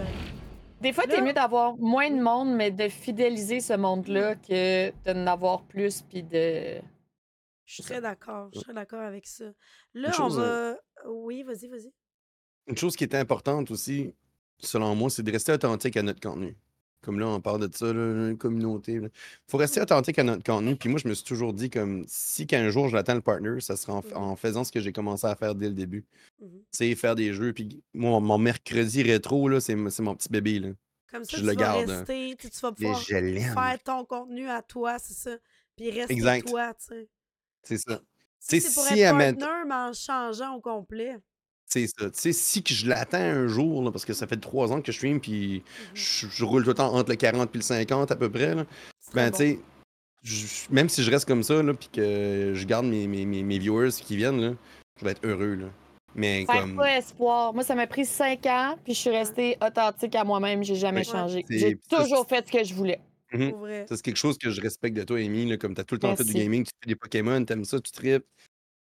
Des 0.81 0.93
fois, 0.93 1.05
t'es 1.05 1.21
mieux 1.21 1.33
d'avoir 1.33 1.77
moins 1.77 2.09
de 2.09 2.21
monde, 2.21 2.55
mais 2.55 2.71
de 2.71 2.87
fidéliser 2.87 3.59
ce 3.59 3.73
monde-là 3.73 4.35
que 4.35 4.89
de 4.89 5.13
n'en 5.13 5.27
avoir 5.27 5.63
plus, 5.63 6.01
puis 6.01 6.23
de. 6.23 6.79
Je 7.65 7.73
suis 7.73 7.83
très 7.83 8.01
d'accord. 8.01 8.49
Je 8.53 8.59
suis 8.59 8.65
très 8.65 8.73
d'accord 8.73 9.01
avec 9.01 9.27
ça. 9.27 9.45
Là, 9.93 10.11
on 10.19 10.27
va. 10.29 10.77
Oui, 11.05 11.43
vas-y, 11.43 11.67
vas-y. 11.67 11.93
Une 12.67 12.77
chose 12.77 12.95
qui 12.95 13.03
est 13.03 13.15
importante 13.15 13.71
aussi, 13.71 14.13
selon 14.57 14.95
moi, 14.95 15.09
c'est 15.09 15.23
de 15.23 15.31
rester 15.31 15.51
authentique 15.51 15.97
à 15.97 16.03
notre 16.03 16.19
contenu. 16.19 16.57
Comme 17.01 17.19
là, 17.19 17.27
on 17.27 17.39
parle 17.39 17.65
de 17.67 17.73
ça, 17.75 17.85
là, 17.93 18.29
une 18.29 18.37
communauté. 18.37 18.93
Il 18.93 19.09
faut 19.47 19.57
rester 19.57 19.79
authentique 19.81 20.19
à 20.19 20.23
notre 20.23 20.43
contenu. 20.43 20.75
Puis 20.75 20.89
moi, 20.89 20.99
je 21.01 21.07
me 21.07 21.13
suis 21.13 21.23
toujours 21.23 21.53
dit 21.53 21.69
comme 21.69 22.03
si 22.07 22.45
qu'un 22.45 22.69
jour 22.69 22.89
j'attends 22.89 23.15
le 23.15 23.21
partner, 23.21 23.61
ça 23.61 23.77
sera 23.77 23.93
en, 23.93 24.01
Mhm. 24.03 24.13
en 24.17 24.35
faisant 24.35 24.63
ce 24.65 24.71
que 24.71 24.81
j'ai 24.81 24.91
commencé 24.91 25.25
à 25.25 25.35
faire 25.35 25.55
dès 25.55 25.69
le 25.69 25.73
début. 25.75 26.05
Mhm. 26.41 26.61
C'est 26.71 26.93
faire 26.95 27.15
des 27.15 27.31
jeux. 27.33 27.53
Puis 27.53 27.81
moi, 27.93 28.19
mon 28.19 28.37
mercredi 28.37 29.01
rétro, 29.03 29.47
là, 29.47 29.61
c'est 29.61 29.75
mon 29.75 30.15
petit 30.15 30.29
bébé. 30.29 30.59
Là. 30.59 30.69
Comme 31.11 31.23
ça, 31.23 31.31
Je 31.31 31.35
tu 31.37 31.41
le 31.43 31.47
vas 31.53 31.55
garde. 31.55 31.89
rester, 31.89 32.35
tu 32.37 32.49
tu 32.49 32.59
vas 32.59 32.71
pouvoir 32.73 33.01
faire 33.01 33.77
ton 33.83 34.03
contenu 34.05 34.49
à 34.49 34.61
toi, 34.61 34.99
c'est 34.99 35.13
ça. 35.15 35.37
Puis 35.77 35.89
rester 35.91 36.13
Exact. 36.13 36.47
toi, 36.47 36.73
tu 36.73 36.85
sais. 36.95 37.07
C'est 37.63 37.77
ça. 37.77 38.01
Si 38.41 38.59
c'est 38.61 38.73
pour 38.73 38.83
si 38.83 38.99
être 38.99 39.15
met- 39.15 39.33
partner, 39.33 39.63
mais 39.67 39.73
en 39.75 39.93
changeant 39.93 40.55
au 40.55 40.61
complet. 40.61 41.17
C'est 41.71 41.85
ça. 41.87 42.09
Tu 42.09 42.19
sais, 42.19 42.33
si 42.33 42.63
que 42.63 42.73
je 42.73 42.87
l'attends 42.87 43.17
un 43.19 43.47
jour, 43.47 43.83
là, 43.83 43.91
parce 43.91 44.03
que 44.03 44.13
ça 44.13 44.25
fait 44.27 44.37
trois 44.37 44.71
ans 44.71 44.81
que 44.81 44.91
je 44.91 44.97
stream, 44.97 45.19
puis 45.21 45.57
Mhm. 45.59 45.61
je, 45.93 46.27
je 46.27 46.43
roule 46.43 46.63
tout 46.63 46.69
le 46.69 46.73
temps 46.75 46.93
entre 46.95 47.09
le 47.11 47.15
40 47.15 47.49
et 47.53 47.57
le 47.59 47.63
50 47.63 48.11
à 48.11 48.15
peu 48.15 48.29
près. 48.29 48.55
Là. 48.55 48.65
Ben, 49.13 49.29
bon. 49.29 49.37
tu 49.37 49.43
sais, 49.43 49.59
je- 50.23 50.73
même 50.73 50.89
si 50.89 51.03
je 51.03 51.11
reste 51.11 51.25
comme 51.25 51.43
ça, 51.43 51.61
là, 51.61 51.73
puis 51.73 51.89
que 51.93 52.53
je 52.55 52.65
garde 52.65 52.87
mes, 52.87 53.07
mes, 53.07 53.25
mes, 53.25 53.43
mes 53.43 53.59
viewers 53.59 53.91
qui 53.91 54.15
viennent, 54.17 54.41
là, 54.41 54.53
je 54.99 55.05
vais 55.05 55.11
être 55.11 55.25
heureux. 55.25 55.55
Là. 55.55 55.67
Mais 56.15 56.43
Faire 56.47 56.61
comme. 56.61 56.75
pas 56.75 56.97
espoir. 56.97 57.53
Moi, 57.53 57.63
ça 57.63 57.75
m'a 57.75 57.85
pris 57.85 58.05
cinq 58.05 58.47
ans, 58.47 58.75
puis 58.83 58.95
je 58.95 58.99
suis 58.99 59.09
restée 59.11 59.55
authentique 59.65 60.15
à 60.15 60.23
moi-même. 60.23 60.63
J'ai 60.63 60.73
jamais 60.75 61.01
Ouais. 61.01 61.03
changé. 61.03 61.45
J'ai 61.49 61.77
toujours 61.87 62.27
fait 62.27 62.45
ce 62.47 62.51
que 62.51 62.63
je 62.63 62.73
voulais. 62.73 62.99
Ça, 63.31 63.95
c'est 63.95 64.01
quelque 64.01 64.17
chose 64.17 64.39
que 64.39 64.49
je 64.49 64.59
respecte 64.59 64.97
de 64.97 65.03
toi, 65.03 65.19
Amy. 65.19 65.45
Là, 65.47 65.57
comme 65.57 65.75
tu 65.75 65.81
as 65.81 65.83
tout 65.83 65.93
le 65.93 65.99
temps 65.99 66.15
fait 66.15 66.23
du 66.23 66.33
gaming, 66.33 66.63
tu 66.63 66.71
fais 66.83 66.87
des 66.87 66.95
Pokémon, 66.95 67.45
t'aimes 67.45 67.63
ça, 67.63 67.79
tu 67.79 67.91
tripes. 67.91 68.25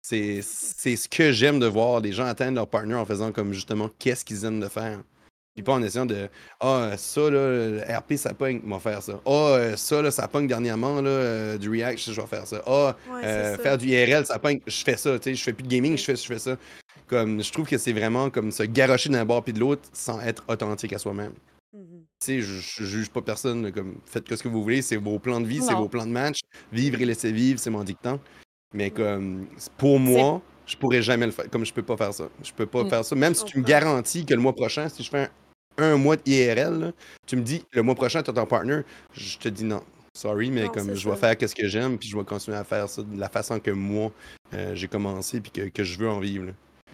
C'est 0.07 0.41
ce 0.41 1.09
que 1.09 1.31
j'aime 1.31 1.59
de 1.59 1.65
voir 1.65 1.99
des 1.99 2.11
gens 2.11 2.25
atteindre 2.25 2.55
leur 2.55 2.67
partner 2.67 2.93
en 2.93 3.05
faisant 3.05 3.31
comme 3.31 3.53
justement 3.53 3.89
qu'est-ce 3.97 4.23
qu'ils 4.23 4.45
aiment 4.45 4.59
de 4.59 4.67
faire. 4.67 4.99
Puis 5.55 5.63
pas 5.63 5.73
en 5.73 5.81
essayant 5.81 6.05
de 6.05 6.29
Ah, 6.59 6.91
ça 6.95 7.21
là, 7.21 7.29
le 7.29 7.81
RP 7.81 8.13
ça 8.15 8.35
pogne, 8.35 8.61
vais 8.63 8.79
faire 8.79 9.01
ça. 9.01 9.19
Ah, 9.25 9.31
euh, 9.31 9.75
ça 9.75 10.03
là, 10.03 10.11
ça 10.11 10.27
pogne 10.27 10.45
dernièrement, 10.45 11.01
là, 11.01 11.09
euh, 11.09 11.57
du 11.57 11.69
React, 11.69 12.11
je 12.11 12.21
vais 12.21 12.27
faire 12.27 12.45
ça. 12.45 12.61
Ah, 12.67 12.95
Ouais, 13.09 13.21
euh, 13.23 13.57
faire 13.57 13.79
du 13.79 13.87
IRL, 13.87 14.27
ça 14.27 14.37
pogne, 14.37 14.59
je 14.67 14.83
fais 14.83 14.97
ça, 14.97 15.17
tu 15.17 15.23
sais, 15.23 15.35
je 15.35 15.43
fais 15.43 15.53
plus 15.53 15.63
de 15.63 15.69
gaming, 15.69 15.97
je 15.97 16.03
fais, 16.03 16.15
je 16.15 16.25
fais 16.25 16.39
ça. 16.39 16.55
Comme 17.07 17.41
je 17.41 17.51
trouve 17.51 17.67
que 17.67 17.77
c'est 17.79 17.93
vraiment 17.93 18.29
comme 18.29 18.51
se 18.51 18.63
garocher 18.63 19.09
d'un 19.09 19.25
bord 19.25 19.43
puis 19.43 19.53
de 19.53 19.59
l'autre 19.59 19.89
sans 19.93 20.19
être 20.21 20.43
authentique 20.47 20.93
à 20.93 20.99
soi-même. 20.99 21.33
Mhm. 21.73 22.03
Tu 22.19 22.25
sais, 22.25 22.41
je, 22.41 22.83
juge 22.83 23.09
pas 23.09 23.21
personne, 23.23 23.71
comme 23.71 23.95
faites 24.05 24.25
que 24.25 24.35
ce 24.35 24.43
que 24.43 24.49
vous 24.49 24.61
voulez, 24.61 24.83
c'est 24.83 24.97
vos 24.97 25.17
plans 25.17 25.41
de 25.41 25.47
vie, 25.47 25.61
c'est 25.63 25.73
vos 25.73 25.89
plans 25.89 26.05
de 26.05 26.11
match. 26.11 26.41
Vivre 26.71 27.01
et 27.01 27.05
laisser 27.05 27.31
vivre, 27.31 27.59
c'est 27.59 27.71
mon 27.71 27.83
dictant. 27.83 28.19
Mais 28.75 28.91
comme 28.91 29.47
pour 29.77 29.99
moi, 29.99 30.41
je 30.67 30.75
pourrais 30.75 31.01
jamais 31.01 31.25
le 31.25 31.31
faire. 31.31 31.49
Comme 31.49 31.65
je 31.65 31.73
peux 31.73 31.81
pas 31.83 31.95
faire 31.97 32.13
ça. 32.13 32.27
Je 32.43 32.51
peux 32.51 32.65
pas 32.65 32.83
Mm. 32.83 32.89
faire 32.89 33.05
ça. 33.05 33.15
Même 33.15 33.33
si 33.33 33.45
tu 33.45 33.57
me 33.59 33.63
garantis 33.63 34.25
que 34.25 34.33
le 34.33 34.41
mois 34.41 34.53
prochain, 34.53 34.89
si 34.89 35.01
je 35.03 35.09
fais 35.09 35.29
un, 35.77 35.83
un 35.93 35.97
mois 35.97 36.15
de 36.17 36.21
IRL, 36.25 36.79
là, 36.79 36.91
tu 37.25 37.35
me 37.37 37.41
dis 37.41 37.63
le 37.71 37.81
mois 37.83 37.95
prochain, 37.95 38.21
tu 38.21 38.29
as 38.29 38.33
ton 38.33 38.45
partner, 38.45 38.81
je 39.13 39.37
te 39.37 39.49
dis 39.49 39.63
non. 39.63 39.81
Sorry, 40.17 40.49
mais 40.49 40.63
Non, 40.65 40.69
comme 40.71 40.95
je 40.95 41.09
vais 41.09 41.15
faire 41.17 41.37
qu'est-ce 41.37 41.55
que 41.55 41.67
j'aime, 41.67 41.97
puis 41.97 42.07
je 42.07 42.17
vais 42.17 42.23
continuer 42.23 42.57
à 42.57 42.63
faire 42.63 42.87
ça 42.87 43.01
de 43.03 43.19
la 43.19 43.27
façon 43.27 43.59
que 43.59 43.71
moi, 43.71 44.11
euh, 44.53 44.73
j'ai 44.73 44.87
commencé, 44.87 45.41
puis 45.41 45.51
que, 45.51 45.67
que 45.69 45.83
je 45.83 45.97
veux 45.99 46.09
en 46.09 46.19
vivre. 46.19 46.45
là. 46.45 46.51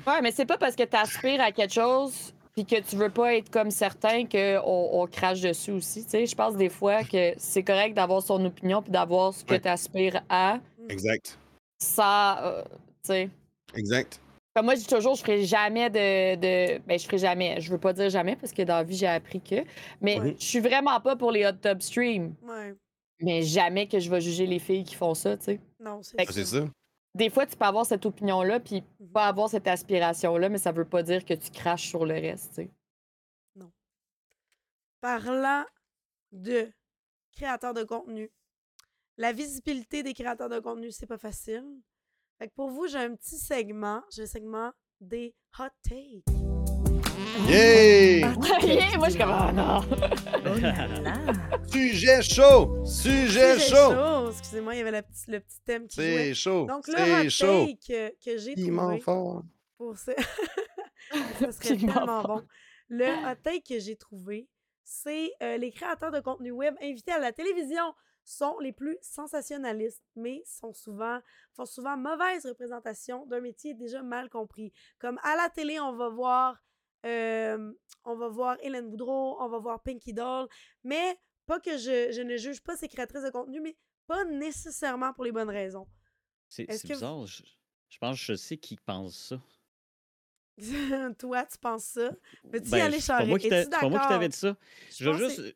Ouais, 0.08 0.22
mais 0.24 0.32
c'est 0.32 0.46
pas 0.48 0.58
parce 0.58 0.76
que 0.76 0.82
tu 0.84 0.96
aspires 0.98 1.40
à 1.42 1.52
quelque 1.52 1.74
chose 1.74 2.34
puis 2.56 2.66
que 2.66 2.82
tu 2.82 2.96
veux 2.96 3.10
pas 3.12 3.36
être 3.36 3.50
comme 3.52 3.70
certain 3.72 4.26
qu'on 4.26 4.90
on 4.92 5.08
crache 5.08 5.40
dessus 5.42 5.72
aussi. 5.72 6.04
Tu 6.04 6.10
sais, 6.10 6.26
je 6.26 6.36
pense 6.36 6.56
des 6.58 6.70
fois 6.70 7.04
que 7.04 7.34
c'est 7.38 7.62
correct 7.64 7.94
d'avoir 7.94 8.22
son 8.24 8.44
opinion 8.44 8.82
puis 8.82 8.92
d'avoir 8.92 9.34
ce 9.34 9.46
que 9.46 9.52
Ouais. 9.54 9.60
tu 9.62 9.68
aspires 9.70 10.22
à 10.28 10.58
Exact. 10.90 11.38
Sans. 11.82 12.38
euh, 12.44 12.64
tu 12.64 12.70
sais. 13.04 13.30
Exact. 13.76 14.20
Comme 14.56 14.66
moi, 14.66 14.76
je 14.76 14.82
dis 14.82 14.88
toujours, 14.88 15.16
je 15.16 15.22
ferai 15.22 15.46
jamais 15.46 15.90
de, 15.90 16.36
de. 16.36 16.80
Ben, 16.80 17.00
je 17.00 17.06
ferai 17.06 17.18
jamais. 17.20 17.62
Je 17.62 17.72
veux 17.72 17.78
pas 17.78 17.94
dire 17.94 18.10
jamais 18.10 18.36
parce 18.36 18.52
que 18.52 18.62
dans 18.64 18.76
la 18.76 18.84
vie, 18.84 18.98
j'ai 18.98 19.08
appris 19.08 19.40
que. 19.42 19.64
Mais 20.02 20.20
Ouais. 20.20 20.36
je 20.40 20.46
suis 20.46 20.60
vraiment 20.60 21.00
pas 21.00 21.16
pour 21.16 21.32
les 21.32 21.46
hot 21.46 21.54
tub 21.62 21.82
streams. 21.82 22.36
Ouais. 22.44 22.76
Mais 23.22 23.42
jamais 23.44 23.88
que 23.88 24.00
je 24.00 24.10
vais 24.10 24.20
juger 24.20 24.46
les 24.48 24.60
filles 24.60 24.84
qui 24.84 24.96
font 24.96 25.14
ça, 25.14 25.38
tu 25.38 25.44
sais. 25.46 25.60
Non, 25.80 26.02
c'est 26.04 26.18
Fait 26.18 26.26
Ah, 26.28 26.32
ça. 26.32 26.34
C'est 26.34 26.46
ça. 26.60 26.66
Des 27.16 27.30
fois, 27.30 27.46
tu 27.46 27.56
peux 27.56 27.66
avoir 27.66 27.86
cette 27.86 28.06
opinion-là 28.06 28.60
puis 28.60 28.84
Mhm. 29.00 29.10
pas 29.12 29.28
avoir 29.28 29.48
cette 29.50 29.68
aspiration-là, 29.68 30.50
mais 30.50 30.58
ça 30.58 30.72
veut 30.72 30.86
pas 30.86 31.04
dire 31.04 31.24
que 31.24 31.34
tu 31.34 31.50
craches 31.52 31.88
sur 31.88 32.06
le 32.06 32.14
reste, 32.16 32.50
tu 32.56 32.56
sais. 32.64 32.70
Parlant 35.02 35.64
de 36.32 36.70
créateurs 37.34 37.74
de 37.74 37.84
contenu, 37.84 38.30
la 39.22 39.32
visibilité 39.34 40.02
des 40.02 40.16
créateurs 40.16 40.50
de 40.50 40.60
contenu, 40.60 40.92
c'est 40.92 41.06
pas 41.06 41.20
facile. 41.20 41.64
Fait 42.40 42.48
que 42.48 42.54
pour 42.56 42.70
vous, 42.72 42.88
j'ai 42.88 42.98
un 42.98 43.14
petit 43.16 43.38
segment. 43.38 44.02
J'ai 44.12 44.24
le 44.24 44.28
segment 44.28 44.72
des 45.00 45.36
hot 45.60 45.66
takes. 45.88 46.26
Yay! 47.48 48.22
Yeah, 48.22 48.98
moi, 48.98 49.08
je 49.08 49.12
suis 49.12 49.20
comme, 49.20 49.30
ah 49.32 49.52
non! 49.54 49.82
Oh 50.44 50.60
là 50.60 50.88
là. 50.88 51.14
Sujet 51.72 52.22
chaud! 52.24 52.84
Sujet 52.84 53.60
Sujet 53.60 53.60
chaud! 53.60 53.92
chaud. 53.94 54.32
Excusez-moi, 54.32 54.74
il 54.74 54.78
y 54.80 54.82
avait 54.82 54.92
la 54.92 55.04
petite- 55.04 55.28
le 55.28 55.40
petit 55.40 55.62
thème 55.66 55.88
qui. 55.88 55.96
C'est 55.98 56.34
chaud! 56.34 56.66
Donc, 56.66 56.88
le 56.88 57.26
hot 57.28 57.30
chaud! 57.30 57.66
take 57.68 57.78
que, 57.88 58.26
que 58.26 58.38
j'ai 58.40 58.56
Piment 58.56 58.88
trouvé 58.88 59.02
fort. 59.02 59.44
pour 59.78 59.98
ce... 60.00 60.12
ça 61.40 61.52
serait 61.52 61.76
Piment 61.76 61.94
tellement 61.94 62.22
fort. 62.24 62.42
bon. 62.42 62.48
Le 62.90 63.06
hot 63.32 63.36
take 63.44 63.62
que 63.76 63.80
j'ai 63.80 63.96
trouvé, 63.96 64.48
c'est 64.84 65.32
euh, 65.44 65.58
les 65.58 65.72
créateurs 65.72 66.12
de 66.12 66.22
contenu 66.22 66.50
web 66.52 66.74
invités 66.82 67.12
à 67.12 67.20
la 67.20 67.32
télévision 67.32 67.94
sont 68.32 68.58
les 68.60 68.72
plus 68.72 68.98
sensationnalistes, 69.02 70.04
mais 70.16 70.42
sont 70.46 70.74
souvent, 70.74 71.20
font 71.54 71.66
souvent 71.66 71.98
mauvaise 71.98 72.46
représentation 72.46 73.26
d'un 73.26 73.42
métier 73.42 73.74
déjà 73.74 74.02
mal 74.04 74.30
compris. 74.30 74.72
Comme 75.00 75.20
à 75.24 75.36
la 75.36 75.50
télé, 75.50 75.80
on 75.80 75.94
va 75.96 76.10
voir, 76.10 76.62
euh, 77.06 77.74
on 78.06 78.16
va 78.16 78.28
voir 78.30 78.58
Hélène 78.62 78.90
Boudreau, 78.90 79.38
on 79.42 79.50
va 79.50 79.60
voir 79.60 79.82
Pinky 79.84 80.14
Doll, 80.14 80.48
mais 80.84 81.18
pas 81.46 81.60
que 81.60 81.78
je, 81.78 82.12
je 82.12 82.22
ne 82.22 82.38
juge 82.38 82.62
pas 82.62 82.76
ces 82.78 82.88
créatrices 82.88 83.24
de 83.24 83.30
contenu, 83.30 83.60
mais 83.60 83.76
pas 84.08 84.24
nécessairement 84.26 85.14
pour 85.14 85.24
les 85.26 85.32
bonnes 85.32 85.50
raisons. 85.50 85.88
C'est 86.48 86.66
vous- 86.72 86.88
bizarre. 86.94 87.26
Je, 87.26 87.44
je 87.90 87.98
pense 87.98 88.18
que 88.18 88.26
je 88.26 88.34
sais 88.36 88.58
qui 88.58 88.78
pense 88.78 89.18
ça. 89.30 89.42
Toi, 91.20 91.46
tu 91.46 91.58
penses 91.58 91.86
ça? 91.86 92.12
Veux-tu 92.44 92.68
y 92.68 92.72
Ben, 92.72 92.82
aller, 92.82 93.00
c'est 93.00 93.08
pas 93.14 93.26
moi 93.26 93.40
Charest? 93.40 93.44
qui 93.44 93.50
t'a- 93.50 93.62
Es-tu 93.62 93.70
c'est 93.72 93.80
pas 93.80 93.90
moi 93.90 94.00
qui 94.00 94.08
t'avais 94.08 94.30
dit 94.30 94.38
ça. 94.38 94.58
Je 94.90 95.04
Je 95.06 95.10
veux 95.10 95.18
juste 95.30 95.56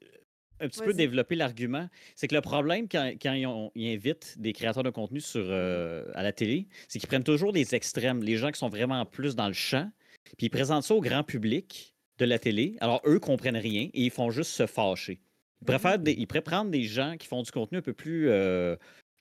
un 0.59 0.67
petit 0.67 0.79
peu 0.85 0.93
développer 0.93 1.35
l'argument. 1.35 1.89
C'est 2.15 2.27
que 2.27 2.35
le 2.35 2.41
problème 2.41 2.87
quand, 2.87 3.11
quand 3.21 3.33
ils, 3.33 3.45
ont- 3.45 3.71
ils 3.75 3.93
invitent 3.93 4.35
des 4.39 4.53
créateurs 4.53 4.83
de 4.83 4.89
contenu 4.89 5.19
sur, 5.19 5.41
euh, 5.45 6.05
à 6.13 6.23
la 6.23 6.31
télé, 6.31 6.67
c'est 6.87 6.99
qu'ils 6.99 7.07
prennent 7.07 7.23
toujours 7.23 7.51
des 7.53 7.75
extrêmes, 7.75 8.23
les 8.23 8.37
gens 8.37 8.51
qui 8.51 8.59
sont 8.59 8.69
vraiment 8.69 9.05
plus 9.05 9.35
dans 9.35 9.47
le 9.47 9.53
champ, 9.53 9.89
puis 10.37 10.47
ils 10.47 10.49
présentent 10.49 10.83
ça 10.83 10.95
au 10.95 11.01
grand 11.01 11.23
public 11.23 11.93
de 12.17 12.25
la 12.25 12.39
télé. 12.39 12.77
Alors 12.79 13.01
eux 13.05 13.19
comprennent 13.19 13.57
rien 13.57 13.89
et 13.93 14.03
ils 14.05 14.11
font 14.11 14.31
juste 14.31 14.51
se 14.51 14.65
fâcher. 14.65 15.19
Ils 15.61 15.65
préfèrent 15.65 15.99
des- 15.99 16.13
ils 16.13 16.27
pourraient 16.27 16.41
prendre 16.41 16.71
des 16.71 16.83
gens 16.83 17.15
qui 17.17 17.27
font 17.27 17.41
du 17.41 17.51
contenu 17.51 17.77
un 17.79 17.81
peu 17.81 17.93
plus, 17.93 18.29
euh, 18.29 18.75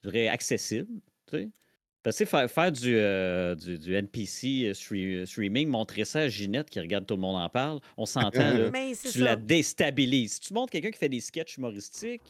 je 0.04 0.10
dirais, 0.10 0.28
accessible. 0.28 0.88
Tu 1.30 1.38
sais. 1.38 1.48
Parce 2.04 2.18
que 2.18 2.24
faire, 2.26 2.48
faire 2.50 2.70
du, 2.70 2.94
euh, 2.96 3.54
du, 3.56 3.78
du 3.78 3.94
NPC 3.94 4.66
euh, 4.66 4.72
stre- 4.72 5.24
streaming, 5.26 5.66
montrer 5.68 6.04
ça 6.04 6.20
à 6.20 6.28
Ginette 6.28 6.70
qui 6.70 6.78
regarde 6.78 7.06
tout 7.06 7.14
le 7.14 7.20
monde 7.22 7.36
en 7.42 7.48
parle, 7.48 7.80
on 7.96 8.06
s'entend 8.06 8.30
c'est 8.94 9.10
tu 9.10 9.18
ça. 9.18 9.24
la 9.24 9.36
déstabilises. 9.36 10.34
Si 10.34 10.40
tu 10.40 10.52
montres 10.54 10.70
quelqu'un 10.70 10.90
qui 10.92 10.98
fait 10.98 11.08
des 11.08 11.20
sketchs 11.20 11.56
humoristiques, 11.56 12.20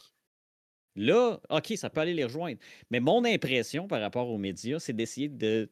là, 0.95 1.39
OK, 1.49 1.73
ça 1.75 1.89
peut 1.89 1.99
aller 2.01 2.13
les 2.13 2.23
rejoindre. 2.23 2.57
Mais 2.89 2.99
mon 2.99 3.23
impression 3.25 3.87
par 3.87 4.01
rapport 4.01 4.29
aux 4.29 4.37
médias, 4.37 4.79
c'est 4.79 4.93
d'essayer 4.93 5.29
de. 5.29 5.69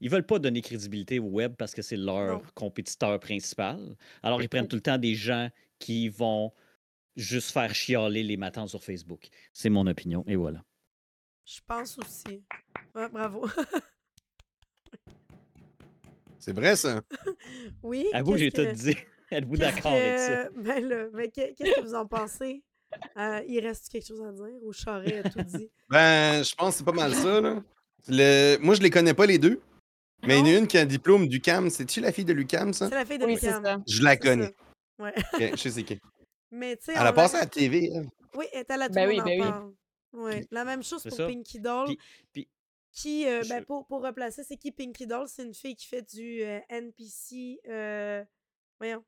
Ils 0.00 0.10
veulent 0.10 0.26
pas 0.26 0.38
donner 0.38 0.60
crédibilité 0.62 1.18
au 1.20 1.24
web 1.26 1.54
parce 1.56 1.74
que 1.74 1.82
c'est 1.82 1.96
leur 1.96 2.38
Non. 2.38 2.42
compétiteur 2.54 3.18
principal. 3.20 3.96
Alors, 4.22 4.42
ils 4.42 4.48
prennent 4.48 4.66
tout 4.66 4.76
le 4.76 4.82
temps 4.82 4.98
des 4.98 5.14
gens 5.14 5.48
qui 5.78 6.08
vont 6.08 6.52
juste 7.16 7.50
faire 7.52 7.72
chialer 7.74 8.22
les 8.24 8.36
matins 8.36 8.66
sur 8.66 8.82
Facebook. 8.82 9.28
C'est 9.52 9.70
mon 9.70 9.86
opinion, 9.86 10.24
et 10.26 10.34
voilà. 10.34 10.64
Je 11.44 11.60
pense 11.66 11.98
aussi. 11.98 12.42
Ouais, 12.94 13.08
bravo. 13.08 13.48
C'est 16.38 16.52
vrai, 16.52 16.76
ça? 16.76 17.00
oui. 17.82 18.06
À 18.12 18.22
vous, 18.22 18.36
j'ai 18.36 18.50
que- 18.50 18.62
tout 18.62 18.72
dit. 18.72 18.96
Êtes-vous 19.30 19.56
d'accord 19.56 19.92
avec 19.92 20.18
ça? 20.18 20.48
Ben 20.56 20.86
là, 20.86 21.06
mais 21.14 21.28
que- 21.30 21.54
qu'est-ce 21.54 21.80
que 21.80 21.84
vous 21.86 21.94
en 21.94 22.06
pensez? 22.06 22.62
Euh, 23.16 23.40
il 23.48 23.58
reste 23.60 23.88
quelque 23.88 24.06
chose 24.06 24.20
à 24.22 24.32
dire 24.32 24.54
ou 24.62 24.72
Charest 24.72 25.24
a 25.26 25.30
tout 25.30 25.42
dit? 25.42 25.70
Ben, 25.88 26.42
je 26.42 26.54
pense 26.54 26.74
que 26.74 26.78
c'est 26.78 26.84
pas 26.84 26.92
mal 26.92 27.14
ça, 27.14 27.40
là. 27.40 27.62
Le... 28.08 28.58
Moi, 28.58 28.74
je 28.74 28.82
les 28.82 28.90
connais 28.90 29.14
pas 29.14 29.24
les 29.24 29.38
deux. 29.38 29.62
Mais 30.24 30.38
il 30.38 30.46
y 30.46 30.52
en 30.52 30.54
a 30.54 30.58
une 30.58 30.66
qui 30.66 30.78
a 30.78 30.82
un 30.82 30.86
diplôme 30.86 31.26
d'UCAM. 31.26 31.70
C'est-tu 31.70 32.00
la 32.00 32.12
fille 32.12 32.24
de 32.26 32.32
l'UCAM, 32.32 32.72
ça? 32.74 32.88
C'est 32.88 32.94
la 32.94 33.04
fille 33.04 33.18
de 33.18 33.24
Oui, 33.24 33.34
Lucam. 33.34 33.82
Je 33.88 34.02
la 34.02 34.16
connais. 34.16 34.54
Ouais. 34.98 35.14
Je 35.40 35.68
sais 35.68 35.82
qui. 35.82 35.98
Mais 36.50 36.76
tu 36.76 36.84
sais, 36.84 36.92
Elle 36.94 37.00
on 37.00 37.04
a 37.06 37.12
passé 37.12 37.36
à 37.36 37.40
la 37.40 37.46
TV, 37.46 37.90
elle. 37.92 38.08
Oui, 38.34 38.44
elle 38.52 38.60
est 38.60 38.70
à 38.70 38.76
la 38.76 38.88
tout 38.88 38.94
Ben 38.94 39.06
le 39.06 39.14
oui, 39.14 39.20
ben 39.24 39.40
oui. 39.64 39.74
Ouais. 40.12 40.46
La 40.50 40.64
même 40.64 40.82
chose 40.82 41.02
pour 41.02 41.12
ça. 41.12 41.26
Pinky 41.26 41.58
Doll. 41.60 41.86
Puis- 41.86 41.98
puis- 42.32 42.48
qui, 42.92 43.26
euh, 43.26 43.42
ben, 43.48 43.60
Je- 43.60 43.64
pour, 43.64 43.86
pour 43.86 44.02
replacer, 44.02 44.42
c'est 44.44 44.56
qui 44.58 44.70
Pinky 44.70 45.06
Doll? 45.06 45.26
C'est 45.26 45.44
une 45.44 45.54
fille 45.54 45.74
qui 45.74 45.86
fait 45.86 46.02
du 46.02 46.42
euh, 46.42 46.58
NPC. 46.68 47.58
euh, 47.68 48.22
Voyons. 48.78 49.02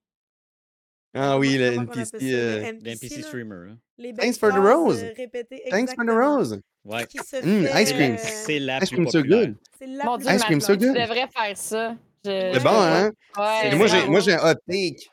Ah 1.17 1.39
oui, 1.39 1.57
le 1.59 1.73
NPC. 1.75 2.05
ça? 2.07 2.17
euh, 2.17 2.61
Le 2.61 2.65
NPC, 2.67 2.91
L'NPC 2.91 3.17
là. 3.21 3.27
streamer. 3.29 3.71
hein. 3.71 3.79
Les 3.99 4.13
Thanks 4.15 4.39
for 4.39 4.51
the 4.51 4.57
rose. 4.59 5.03
répétées. 5.17 5.63
Thanks 5.71 5.95
for 5.95 6.05
the 6.05 6.11
rose. 6.11 6.61
Ouais. 6.85 7.07
Qui 7.07 7.19
se 7.19 7.37
Mm, 7.37 7.67
fait, 7.67 7.83
ice 7.83 7.93
cream. 7.93 8.13
euh, 8.15 8.17
C'est 8.19 8.59
la 8.59 8.79
Ice 8.79 8.89
plus 8.89 8.97
cream 8.97 9.09
so 9.09 9.19
populaire. 9.19 9.47
good. 9.47 9.57
C'est 9.79 9.87
la 9.87 10.05
Mon 10.05 10.17
plus 10.17 10.27
Dieu, 10.27 10.35
Ice 10.37 10.43
cream 10.45 10.61
so 10.61 10.73
Matt, 10.73 10.81
tu 10.81 10.87
good. 10.87 10.97
devrais 10.97 11.29
faire 11.29 11.57
ça. 11.57 11.97
Je-. 12.25 12.51
C'est 12.55 12.63
bon, 12.63 12.71
hein? 12.71 13.13
Ouais, 13.39 13.71
Et 13.73 13.75
moi, 13.77 13.87
j'ai, 13.87 14.07
moi, 14.09 14.21
j'ai 14.21 14.33
un 14.33 14.51
hot 14.51 14.55
take. 14.69 15.07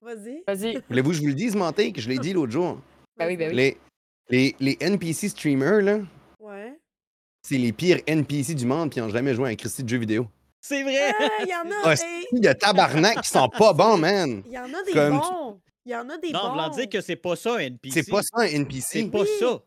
Vas-y. 0.00 0.42
Vas-y. 0.46 0.82
Voulez-vous 0.88 1.10
que 1.10 1.16
je 1.16 1.20
vous 1.20 1.26
le 1.28 1.34
dise, 1.34 1.54
mon 1.56 1.70
take? 1.72 2.00
Je 2.00 2.08
l'ai 2.08 2.18
dit 2.18 2.32
l'autre 2.32 2.52
jour. 2.52 2.80
Ben 3.16 3.26
oui, 3.26 3.36
ben 3.36 3.50
oui. 3.50 3.56
Les, 3.56 3.76
les, 4.30 4.54
les 4.60 4.76
NPC 4.80 5.28
streamers, 5.28 5.82
là, 5.82 5.98
Ouais. 6.40 6.78
c'est 7.42 7.58
les 7.58 7.72
pires 7.72 8.00
NPC 8.06 8.54
du 8.54 8.66
monde 8.66 8.90
qui 8.90 9.00
ont 9.00 9.08
jamais 9.10 9.34
joué 9.34 9.48
à 9.48 9.52
un 9.52 9.54
Christy 9.56 9.82
de 9.84 9.88
jeu 9.88 9.98
vidéo. 9.98 10.26
C'est 10.60 10.82
vrai! 10.82 11.12
Ah, 11.18 11.28
Il 11.42 11.48
y 11.48 11.54
en 11.54 11.70
a. 11.70 11.74
Ah, 11.84 11.92
hey, 11.92 12.26
Il 12.32 12.42
y 12.44 12.48
a 12.48 12.54
tabarnak 12.54 13.20
qui 13.22 13.28
sont 13.28 13.48
pas 13.48 13.72
bons, 13.74 13.98
man. 13.98 14.42
Il 14.46 14.52
y 14.52 14.58
en 14.58 14.64
a 14.72 14.82
des 14.84 14.92
Comme- 14.92 15.18
bons. 15.18 15.60
Il 15.86 15.92
y 15.92 15.96
en 15.96 16.08
a 16.08 16.16
des 16.16 16.30
Non, 16.30 16.40
bons. 16.44 16.50
voulant 16.52 16.68
dire 16.70 16.88
que 16.88 17.00
c'est 17.02 17.16
pas 17.16 17.36
ça, 17.36 17.56
un 17.56 17.58
NPC. 17.58 18.02
C'est 18.02 18.10
pas 18.10 18.22
ça, 18.22 18.30
un 18.38 18.46
NPC. 18.46 19.02
C'est 19.02 19.10
pas 19.10 19.20
Oui. 19.20 19.28
ça. 19.38 19.60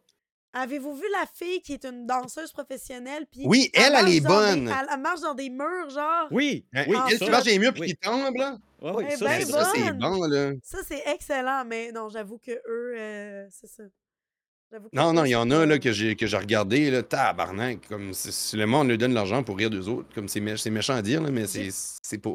Avez-vous 0.54 0.96
vu 0.96 1.04
la 1.12 1.26
fille 1.32 1.62
qui 1.62 1.74
est 1.74 1.86
une 1.86 2.08
danseuse 2.08 2.52
professionnelle? 2.52 3.28
Puis 3.32 3.42
Oui, 3.46 3.70
elle, 3.76 3.94
elle 3.96 4.08
est 4.08 4.20
dans 4.22 4.30
des- 4.30 4.56
bonne. 4.56 4.68
elle, 4.70 4.88
elle 4.92 5.00
marche 5.00 5.20
dans 5.22 5.36
des 5.36 5.50
murs, 5.52 5.90
genre? 5.92 6.28
Oui, 6.32 6.66
Hein, 6.74 6.86
oui, 6.88 6.98
Elle 7.12 7.20
qui 7.20 7.30
marche 7.30 7.44
des 7.46 7.60
murs 7.60 7.74
puis 7.74 7.82
Oui. 7.82 7.88
qui 7.90 7.98
tombe, 7.98 8.36
là. 8.36 8.58
Ouais, 8.82 8.92
oui, 8.96 9.06
Eh 9.12 9.16
ça, 9.18 9.26
ben 9.26 9.46
c'est 9.46 9.52
ça, 9.52 9.94
bon, 9.94 10.24
là. 10.26 10.52
Ça, 10.64 10.80
c'est 10.88 11.04
excellent, 11.14 11.64
mais 11.66 11.92
non, 11.92 12.10
j'avoue 12.10 12.40
que 12.40 12.52
eux, 12.52 12.96
euh, 12.98 13.46
c'est 13.52 13.68
ça. 13.68 13.84
Non, 14.94 15.14
non, 15.14 15.24
il 15.26 15.30
y 15.32 15.36
en 15.36 15.50
a 15.52 15.66
là, 15.66 15.80
que 15.80 15.92
j'ai 15.92 16.16
que 16.16 16.28
j'ai 16.28 16.38
regardé, 16.38 16.92
là, 16.92 17.02
tabarnak. 17.04 17.88
Comme 17.88 18.14
si- 18.14 18.56
le 18.58 18.66
monde 18.66 18.90
lui 18.90 18.98
donne 18.98 19.12
de 19.12 19.16
l'argent 19.16 19.44
pour 19.44 19.58
rire 19.58 19.70
d'eux 19.70 19.88
autres. 19.88 20.10
Comme 20.14 20.28
c'est 20.28 20.40
mé- 20.42 20.58
c'est 20.58 20.70
méchant 20.70 20.96
à 20.96 21.02
dire, 21.02 21.22
là, 21.22 21.30
mais 21.32 21.48
c'est 21.48 21.70
c'est 21.72 22.18
pas. 22.18 22.32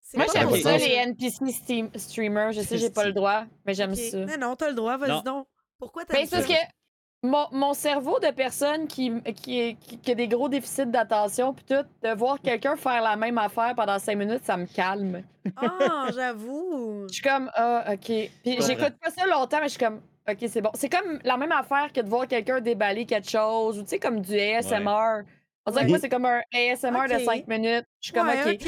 c'est 0.00 0.16
Moi, 0.16 0.26
j'aime 0.34 0.48
pour 0.48 0.56
ça, 0.56 0.78
ça. 0.78 0.78
les 0.78 0.92
NPC 0.94 1.52
steam- 1.52 1.90
streamers. 1.96 2.52
Je 2.52 2.62
sais, 2.62 2.78
j'ai 2.78 2.90
pas 2.90 3.04
le 3.04 3.12
droit, 3.12 3.44
mais 3.64 3.74
j'aime 3.74 3.94
ça. 3.94 4.18
Non, 4.18 4.34
non, 4.38 4.56
t'as 4.56 4.68
le 4.68 4.74
droit, 4.74 4.96
vas-y 4.96 5.22
donc. 5.22 5.46
Pourquoi 5.78 6.04
Ben, 6.04 6.14
t'aimes 6.16 6.26
c'est 6.26 6.36
parce 6.36 6.48
ça? 6.48 6.54
que 6.54 7.28
mon, 7.28 7.46
mon 7.52 7.74
cerveau 7.74 8.18
de 8.18 8.30
personne 8.30 8.86
qui, 8.88 9.12
qui, 9.42 9.76
qui- 9.76 9.98
qui 9.98 10.10
a 10.10 10.14
des 10.14 10.26
gros 10.28 10.48
déficits 10.48 10.86
d'attention, 10.86 11.54
puis 11.54 11.64
tout, 11.68 11.84
de 12.02 12.14
voir 12.14 12.40
quelqu'un 12.40 12.76
faire 12.76 13.02
la 13.02 13.16
même 13.16 13.38
affaire 13.38 13.74
pendant 13.76 13.98
cinq 13.98 14.16
minutes, 14.16 14.44
ça 14.44 14.56
me 14.56 14.66
calme. 14.66 15.22
Ah, 15.56 16.08
j'avoue. 16.14 17.06
Je 17.08 17.14
suis 17.14 17.22
comme, 17.22 17.50
ah, 17.54 17.84
OK. 17.92 18.06
Puis 18.06 18.30
j'écoute 18.66 18.94
pas 19.00 19.10
ça 19.10 19.26
longtemps, 19.26 19.58
mais 19.60 19.64
je 19.68 19.70
suis 19.74 19.78
comme, 19.78 20.00
OK, 20.28 20.38
c'est 20.48 20.60
bon. 20.60 20.70
C'est 20.74 20.88
comme 20.88 21.18
la 21.24 21.36
même 21.36 21.52
affaire 21.52 21.92
que 21.92 22.00
de 22.00 22.08
voir 22.08 22.26
quelqu'un 22.26 22.60
déballer 22.60 23.06
quelque 23.06 23.28
chose, 23.30 23.78
ou 23.78 23.82
tu 23.82 23.90
sais, 23.90 23.98
comme 23.98 24.20
du 24.20 24.38
ASMR. 24.38 25.22
On 25.66 25.70
dirait 25.72 25.84
que 25.84 25.88
moi, 25.90 25.98
c'est 25.98 26.08
comme 26.08 26.24
un 26.26 26.40
ASMR 26.52 27.08
de 27.08 27.24
cinq 27.24 27.46
minutes. 27.48 27.84
Je 28.00 28.08
suis 28.08 28.12
comme, 28.12 28.26
Ouais, 28.28 28.42
OK. 28.42 28.54
OK. 28.54 28.58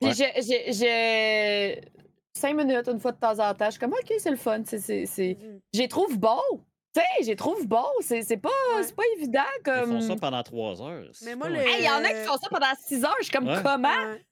Puis 0.00 0.08
Ouais. 0.08 0.12
j'ai- 0.14 0.42
j'ai- 0.42 0.72
j'ai. 0.72 1.80
Cinq 2.36 2.54
minutes, 2.54 2.86
une 2.88 3.00
fois 3.00 3.12
de 3.12 3.18
temps 3.18 3.38
en 3.38 3.54
temps. 3.54 3.64
Je 3.66 3.70
suis 3.72 3.80
comme, 3.80 3.92
OK, 3.94 4.12
c'est 4.18 4.30
le 4.30 4.36
fun. 4.36 4.62
c'est- 4.66 4.78
c'est- 4.78 5.06
c'est- 5.06 5.38
Mhm. 5.40 5.60
J'ai 5.72 5.88
trouve 5.88 6.18
beau. 6.18 6.42
Tu 6.94 7.00
sais, 7.00 7.24
j'ai 7.24 7.36
trouve 7.36 7.66
beau. 7.66 7.86
C'est 8.00 8.22
c'est 8.22 8.36
pas, 8.36 8.48
Ouais. 8.76 8.82
c'est 8.82 8.94
pas 8.94 9.02
évident 9.16 9.40
Ils 9.58 9.62
comme. 9.62 9.90
font 9.92 10.00
ça 10.00 10.16
pendant 10.16 10.42
trois 10.42 10.80
heures. 10.82 11.10
Mais 11.24 11.34
moi, 11.34 11.46
pas 11.46 11.52
le- 11.52 11.60
vrai. 11.60 11.70
Hey, 11.70 11.76
il 11.80 11.84
y 11.86 11.88
en 11.90 12.04
a 12.04 12.08
qui 12.08 12.24
font 12.26 12.36
ça 12.36 12.48
pendant 12.50 12.66
six 12.84 13.04
heures. 13.04 13.14
Je 13.20 13.24
suis 13.24 13.32
comme, 13.32 13.48
Ouais. 13.48 13.62
comment? 13.62 13.88
Ouais. 13.88 14.24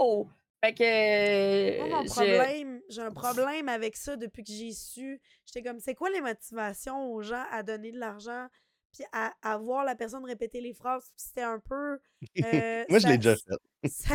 How? 0.00 0.28
Fait 0.64 0.74
que. 0.74 1.78
Moi, 1.78 1.88
mon 1.88 2.02
je- 2.04 2.10
problème, 2.10 2.80
j'ai 2.88 3.00
un 3.02 3.10
problème 3.10 3.68
avec 3.68 3.96
ça 3.96 4.16
depuis 4.16 4.44
que 4.44 4.52
j'ai 4.52 4.72
su. 4.72 5.20
J'étais 5.46 5.62
comme, 5.68 5.80
c'est 5.80 5.94
quoi 5.94 6.10
les 6.10 6.20
motivations 6.20 7.12
aux 7.12 7.22
gens 7.22 7.44
à 7.50 7.62
donner 7.62 7.90
de 7.92 7.98
l'argent 7.98 8.46
puis 8.94 9.04
à, 9.12 9.32
à 9.42 9.56
voir 9.56 9.84
la 9.84 9.94
personne 9.96 10.24
répéter 10.24 10.60
les 10.60 10.74
phrases? 10.74 11.10
C'était 11.16 11.42
un 11.42 11.58
peu. 11.58 11.98
euh, 12.44 12.84
Moi, 12.88 12.98
je 13.00 13.08
l'ai 13.08 13.16
déjà 13.16 13.34
fait. 13.34 13.88
ça- 13.88 14.14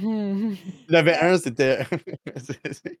Il 0.00 0.56
y 0.90 0.96
avait 0.96 1.18
un, 1.18 1.38
c'était. 1.38 1.84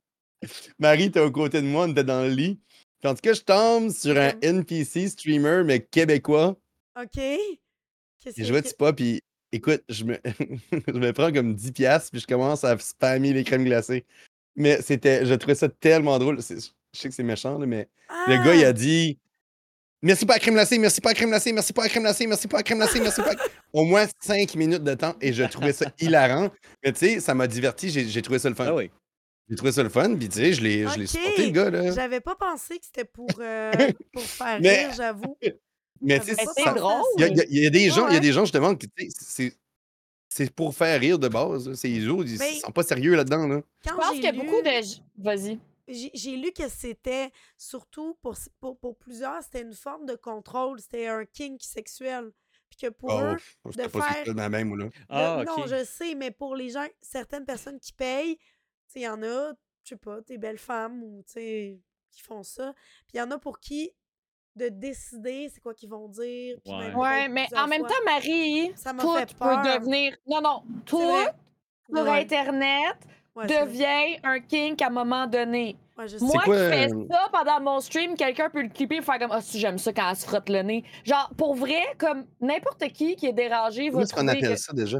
Marie 0.78 1.04
était 1.04 1.20
aux 1.20 1.32
côtés 1.32 1.60
de 1.62 1.66
moi, 1.66 1.86
on 1.86 1.90
était 1.90 2.04
dans 2.04 2.22
le 2.22 2.28
lit. 2.30 2.60
Puis 3.00 3.10
en 3.10 3.14
tout 3.14 3.20
cas, 3.20 3.32
je 3.32 3.40
tombe 3.42 3.90
sur 3.90 4.16
un 4.16 4.32
NPC 4.42 5.08
streamer, 5.08 5.62
mais 5.64 5.80
québécois. 5.84 6.56
OK. 7.00 7.10
Qu'est-ce 7.14 8.40
Il 8.40 8.46
jouait 8.46 8.62
de 8.62 8.68
pas, 8.78 8.92
puis 8.92 9.22
écoute, 9.54 9.82
je 9.88 10.04
me, 10.04 10.18
je 10.72 10.92
me 10.92 11.12
prends 11.12 11.32
comme 11.32 11.54
10 11.54 11.72
piastres, 11.72 12.10
puis 12.10 12.20
je 12.20 12.26
commence 12.26 12.64
à 12.64 12.76
spammer 12.78 13.32
les 13.32 13.44
crèmes 13.44 13.64
glacées. 13.64 14.04
Mais 14.56 14.80
c'était, 14.82 15.24
je 15.26 15.34
trouvais 15.34 15.54
ça 15.54 15.68
tellement 15.68 16.18
drôle. 16.18 16.38
Je 16.40 16.42
sais 16.92 17.08
que 17.08 17.14
c'est 17.14 17.22
méchant, 17.22 17.58
là, 17.58 17.66
mais 17.66 17.88
le 18.28 18.44
gars, 18.44 18.54
il 18.54 18.64
a 18.64 18.72
dit 18.72 19.18
Merci 20.02 20.26
pas 20.26 20.34
à 20.34 20.38
crème 20.38 20.54
glacée, 20.54 20.78
merci 20.78 21.00
pas 21.00 21.10
à 21.10 21.14
crème 21.14 21.30
glacée, 21.30 21.50
merci 21.52 21.72
pas 21.72 21.84
à 21.84 21.88
crème 21.88 22.02
glacée, 22.02 22.26
merci 22.26 22.46
pas 22.46 22.58
à 22.58 22.62
crème 22.62 22.78
glacée, 22.78 23.00
merci 23.00 23.22
pas 23.22 23.32
à... 23.32 23.36
Au 23.72 23.84
moins 23.84 24.06
5 24.20 24.54
minutes 24.54 24.84
de 24.84 24.92
temps, 24.94 25.14
et 25.20 25.32
je 25.32 25.42
trouvais 25.44 25.72
ça 25.72 25.86
hilarant. 25.98 26.50
Mais 26.84 26.92
tu 26.92 26.98
sais, 26.98 27.20
ça 27.20 27.34
m'a 27.34 27.46
diverti, 27.46 27.88
j'ai 27.88 28.22
trouvé 28.22 28.38
ça 28.38 28.50
le 28.50 28.54
fun. 28.54 28.66
Ah 28.68 28.74
oui. 28.74 28.90
J'ai 29.48 29.56
trouvé 29.56 29.72
ça 29.72 29.82
le 29.82 29.88
fun, 29.88 30.14
puis 30.14 30.28
tu 30.28 30.36
sais, 30.38 30.52
je 30.52 30.60
l'ai 30.62 30.86
je 30.88 30.98
l'ai 30.98 31.04
Ok. 31.04 31.10
supporté, 31.10 31.46
le 31.46 31.52
gars, 31.52 31.70
là. 31.70 31.90
J'avais 31.92 32.20
pas 32.20 32.34
pensé 32.34 32.78
que 32.78 32.84
c'était 32.84 33.04
pour, 33.06 33.28
euh, 33.40 33.72
pour 34.12 34.22
faire 34.22 34.60
Mais- 34.60 34.86
rire, 34.86 34.94
j'avoue. 34.94 35.38
Mais 36.04 36.20
c'est 36.20 36.74
drôle. 36.74 37.02
Il 37.18 37.22
y, 37.22 37.66
a- 37.66 37.70
des 37.70 37.90
gens, 37.90 38.08
il 38.08 38.14
y 38.14 38.16
a 38.16 38.20
des 38.20 38.32
gens 38.32 38.44
justement 38.44 38.74
qui 38.74 38.88
c'est 39.18 39.56
c'est 40.28 40.50
pour 40.52 40.74
faire 40.74 40.98
rire 41.00 41.18
de 41.18 41.28
base. 41.28 41.68
les 41.84 42.08
autres, 42.08 42.28
ils 42.28 42.38
Mais- 42.38 42.54
sont 42.54 42.72
pas 42.72 42.82
sérieux 42.82 43.14
là-dedans. 43.14 43.46
Là. 43.46 43.62
Je 43.84 43.90
Quand 43.90 43.96
pense 43.96 44.10
qu'il 44.12 44.24
y 44.24 44.26
a 44.26 44.32
lu- 44.32 44.38
beaucoup 44.38 44.62
de. 44.62 45.22
Vas-y. 45.22 45.58
J'ai 45.86 46.10
j'ai 46.14 46.36
lu 46.36 46.50
que 46.50 46.68
c'était 46.68 47.30
surtout 47.58 48.16
pour, 48.22 48.34
pour, 48.58 48.78
pour 48.78 48.96
plusieurs, 48.96 49.42
c'était 49.42 49.60
une 49.62 49.74
forme 49.74 50.06
de 50.06 50.14
contrôle, 50.16 50.80
c'était 50.80 51.06
un 51.08 51.24
kink 51.26 51.62
sexuel. 51.62 52.30
Puis 52.70 52.78
que 52.88 52.92
pour 52.92 53.12
eux, 53.12 53.36
Oh, 53.64 53.70
c'était 53.70 53.84
de 53.86 53.88
pas 53.92 54.00
faire- 54.12 54.26
ça 54.26 54.32
ma 54.34 54.48
même 54.48 54.72
ou 54.72 54.76
là. 54.76 54.86
Ah, 55.08 55.44
non, 55.46 55.66
je 55.66 55.84
sais, 55.84 56.14
mais 56.16 56.30
pour 56.32 56.56
les 56.56 56.70
gens, 56.70 56.86
certaines 57.02 57.44
personnes 57.44 57.78
qui 57.78 57.92
payent, 57.92 58.36
tu 58.36 58.42
sais, 58.88 59.00
il 59.00 59.02
y 59.02 59.08
en 59.08 59.22
a, 59.22 59.52
je 59.84 59.90
sais 59.90 59.96
pas, 59.96 60.20
des 60.22 60.38
belles 60.38 60.58
femmes 60.58 61.02
ou 61.04 61.22
tu 61.26 61.34
sais, 61.34 61.78
qui 62.10 62.22
font 62.22 62.42
ça. 62.42 62.72
Puis 63.06 63.14
il 63.14 63.18
y 63.18 63.20
en 63.20 63.30
a 63.30 63.38
pour 63.38 63.60
qui 63.60 63.92
de 64.56 64.68
décider 64.68 65.50
c'est 65.52 65.60
quoi 65.60 65.74
qu'ils 65.74 65.90
vont 65.90 66.08
dire. 66.08 66.56
puis 66.64 66.72
Ouais. 66.72 66.78
même 66.88 66.96
Ouais, 66.96 67.28
peut-être 67.28 67.32
mais 67.32 67.58
en 67.58 67.66
même 67.66 67.80
fois. 67.80 67.88
temps, 67.88 68.04
Marie, 68.04 68.72
Ça 68.76 68.92
tout 68.92 69.14
fait 69.16 69.34
peut 69.38 69.56
devenir. 69.78 70.16
Non, 70.26 70.40
non, 70.40 70.62
tout 70.86 71.00
sur 71.00 72.02
Ouais, 72.02 72.20
Internet 72.20 72.96
ouais, 73.34 73.46
devient 73.46 74.18
un 74.22 74.40
kink 74.40 74.80
à 74.80 74.86
un 74.86 74.90
moment 74.90 75.26
donné. 75.26 75.76
Moi 75.96 76.06
qui 76.06 76.50
fais 76.50 76.88
euh, 76.92 77.04
ça 77.08 77.28
pendant 77.32 77.60
mon 77.60 77.80
stream, 77.80 78.16
quelqu'un 78.16 78.50
peut 78.50 78.62
le 78.62 78.68
clipper 78.68 78.96
et 78.96 79.02
faire 79.02 79.18
comme 79.18 79.30
Ah, 79.32 79.40
si 79.40 79.60
j'aime 79.60 79.78
ça 79.78 79.92
quand 79.92 80.10
elle 80.10 80.16
se 80.16 80.26
frotte 80.26 80.48
le 80.48 80.62
nez. 80.62 80.84
Genre, 81.04 81.30
pour 81.36 81.54
vrai, 81.54 81.82
comme 81.98 82.24
n'importe 82.40 82.88
qui 82.88 83.14
qui 83.14 83.26
est 83.26 83.32
dérangé 83.32 83.84
va 83.84 83.90
Comment 83.90 84.02
est-ce 84.02 84.12
qu'on 84.12 84.18
trouver 84.26 84.38
appelle 84.38 84.54
que- 84.54 84.60
ça 84.60 84.72
déjà? 84.72 84.98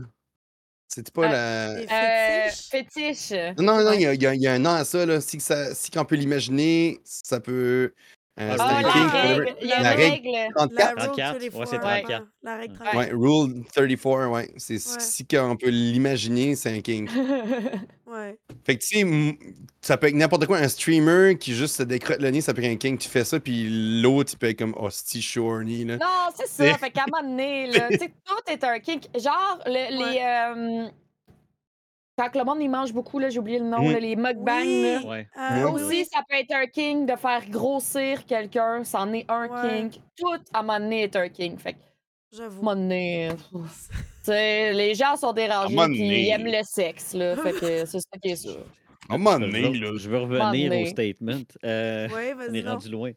C'était 0.87 1.11
pas 1.11 1.23
Euh, 1.33 1.85
la. 1.89 2.47
Euh, 2.47 2.51
fétiche. 2.71 3.33
Non, 3.59 3.83
non, 3.83 3.93
il 3.93 4.03
y 4.03 4.07
a- 4.07 4.15
y, 4.35 4.39
y 4.39 4.47
un 4.47 4.59
nom 4.61 4.71
à 4.71 4.85
ça. 4.85 5.05
Là. 5.05 5.21
Si, 5.21 5.39
que 5.39 5.43
ça, 5.43 5.75
si 5.75 5.91
qu'on 5.91 6.05
peut 6.05 6.15
l'imaginer, 6.15 7.01
ça 7.03 7.41
peut. 7.41 7.93
Euh, 8.41 8.57
Ah, 8.59 8.83
la 8.83 8.91
kink, 8.93 9.13
règle. 9.13 9.41
whatever. 9.45 9.55
Il 9.63 9.69
y 9.69 9.73
a 9.73 9.83
La 9.83 9.93
une 9.95 9.99
règle 10.01 10.29
règle. 10.29 10.55
34. 10.55 10.77
La 10.79 10.87
Rule 10.89 10.97
34, 10.97 11.15
34, 11.39 11.41
ouais, 11.59 11.67
c'est 11.67 11.77
ouais, 11.77 11.81
34. 12.03 12.27
La 12.43 12.57
règle 12.57 12.73
Ouais. 12.73 12.79
34. 12.79 12.97
Ouais, 12.97 13.11
Rule 13.13 13.65
34, 13.73 14.29
ouais. 14.33 14.51
C'est 14.57 14.75
Ouais. 14.75 15.01
si 15.01 15.27
qu'on 15.27 15.57
peut 15.57 15.69
l'imaginer, 15.71 16.57
c'est 16.57 16.77
un 16.77 16.81
kink. 16.81 17.11
Ouais. 18.07 18.39
Fait 18.65 18.77
que 18.77 18.85
tu 18.85 18.99
sais, 19.01 19.39
ça 19.81 19.97
peut 19.97 20.07
être 20.07 20.15
n'importe 20.15 20.47
quoi. 20.47 20.59
Un 20.59 20.69
streamer 20.69 21.37
qui 21.37 21.53
juste 21.53 21.75
se 21.77 21.83
décrotte 21.83 22.21
le 22.21 22.31
nez, 22.31 22.41
ça 22.43 22.55
peut 22.55 22.63
être 22.63 22.71
un 22.71 22.77
king. 22.77 22.97
Tu 22.97 23.09
fais 23.09 23.25
ça, 23.25 23.41
puis 23.41 23.67
l'autre, 24.03 24.31
il 24.35 24.39
peut 24.39 24.49
être 24.51 24.59
comme 24.59 24.75
hostie 24.79 25.21
shorny. 25.21 25.85
Là. 25.85 25.97
Non, 25.97 26.07
c'est 26.37 26.47
ça. 26.73 26.79
Fait 26.79 26.91
qu'à 26.93 27.03
un 27.03 27.07
moment 27.11 27.29
donné, 27.29 27.67
là, 27.67 27.89
tu 27.91 27.99
sais, 27.99 28.13
tout 28.25 28.53
est 28.53 28.63
un 28.63 28.79
kink. 28.79 29.05
Genre, 29.19 29.59
le- 29.67 29.73
les. 30.13 30.21
euh, 30.21 30.89
quand 32.17 32.35
le 32.35 32.45
monde, 32.45 32.59
il 32.61 32.69
mange 32.71 32.93
beaucoup, 32.93 33.19
là, 33.19 33.29
j'ai 33.29 33.39
oublié 33.39 33.59
le 33.59 33.65
nom, 33.67 33.89
là, 33.91 33.99
les 33.99 34.15
mukbangs, 34.17 34.63
Oui. 34.65 34.87
Euh, 35.37 35.65
oui, 35.65 35.71
Aussi, 35.73 35.85
oui. 35.87 36.05
ça 36.13 36.21
peut 36.29 36.37
être 36.37 36.53
un 36.55 36.67
king 36.67 37.07
de 37.07 37.17
faire 37.17 37.43
grossir 37.49 38.25
quelqu'un. 38.27 38.85
C'en 38.85 39.13
est 39.13 39.25
un 39.29 39.49
Ouais. 39.49 39.89
king. 39.91 40.01
Tout, 40.17 40.35
à 40.53 40.61
un 40.61 40.63
moment 40.63 40.79
donné, 40.81 41.03
est 41.05 41.17
un 41.17 41.29
king. 41.29 41.57
Fait 41.59 41.73
que, 41.73 41.79
à 41.79 41.81
un 41.81 42.37
J'avoue. 42.39 42.63
moment 42.63 42.77
donné, 42.77 43.29
pff, 43.31 43.49
tu 43.91 44.05
sais, 44.25 44.73
les 44.73 44.95
gens 44.95 45.17
sont 45.17 45.33
dérangés 45.33 45.75
moment 45.75 45.89
puis 45.89 45.99
donné. 45.99 46.23
ils 46.23 46.29
aiment 46.31 46.47
le 46.47 46.63
sexe, 46.63 47.15
là. 47.15 47.37
Fait 47.37 47.53
que 47.53 47.59
c'est 47.87 48.01
ça 48.01 48.19
qui 48.23 48.31
est 48.31 48.37
ça. 48.37 48.51
À 49.09 49.15
un 49.15 49.19
moment 49.19 49.37
Je 49.39 49.45
donné, 49.47 49.61
veux, 49.69 49.75
là. 49.93 49.99
je 49.99 50.09
veux 50.09 50.19
revenir 50.19 50.73
au 50.81 50.87
statement. 50.87 51.41
Euh, 51.65 52.09
Oui, 52.11 52.15
on 52.49 52.55
est 52.55 52.61
vas-y. 52.61 52.63
donc. 52.63 52.73
rendu 52.73 52.89
loin. 52.91 53.11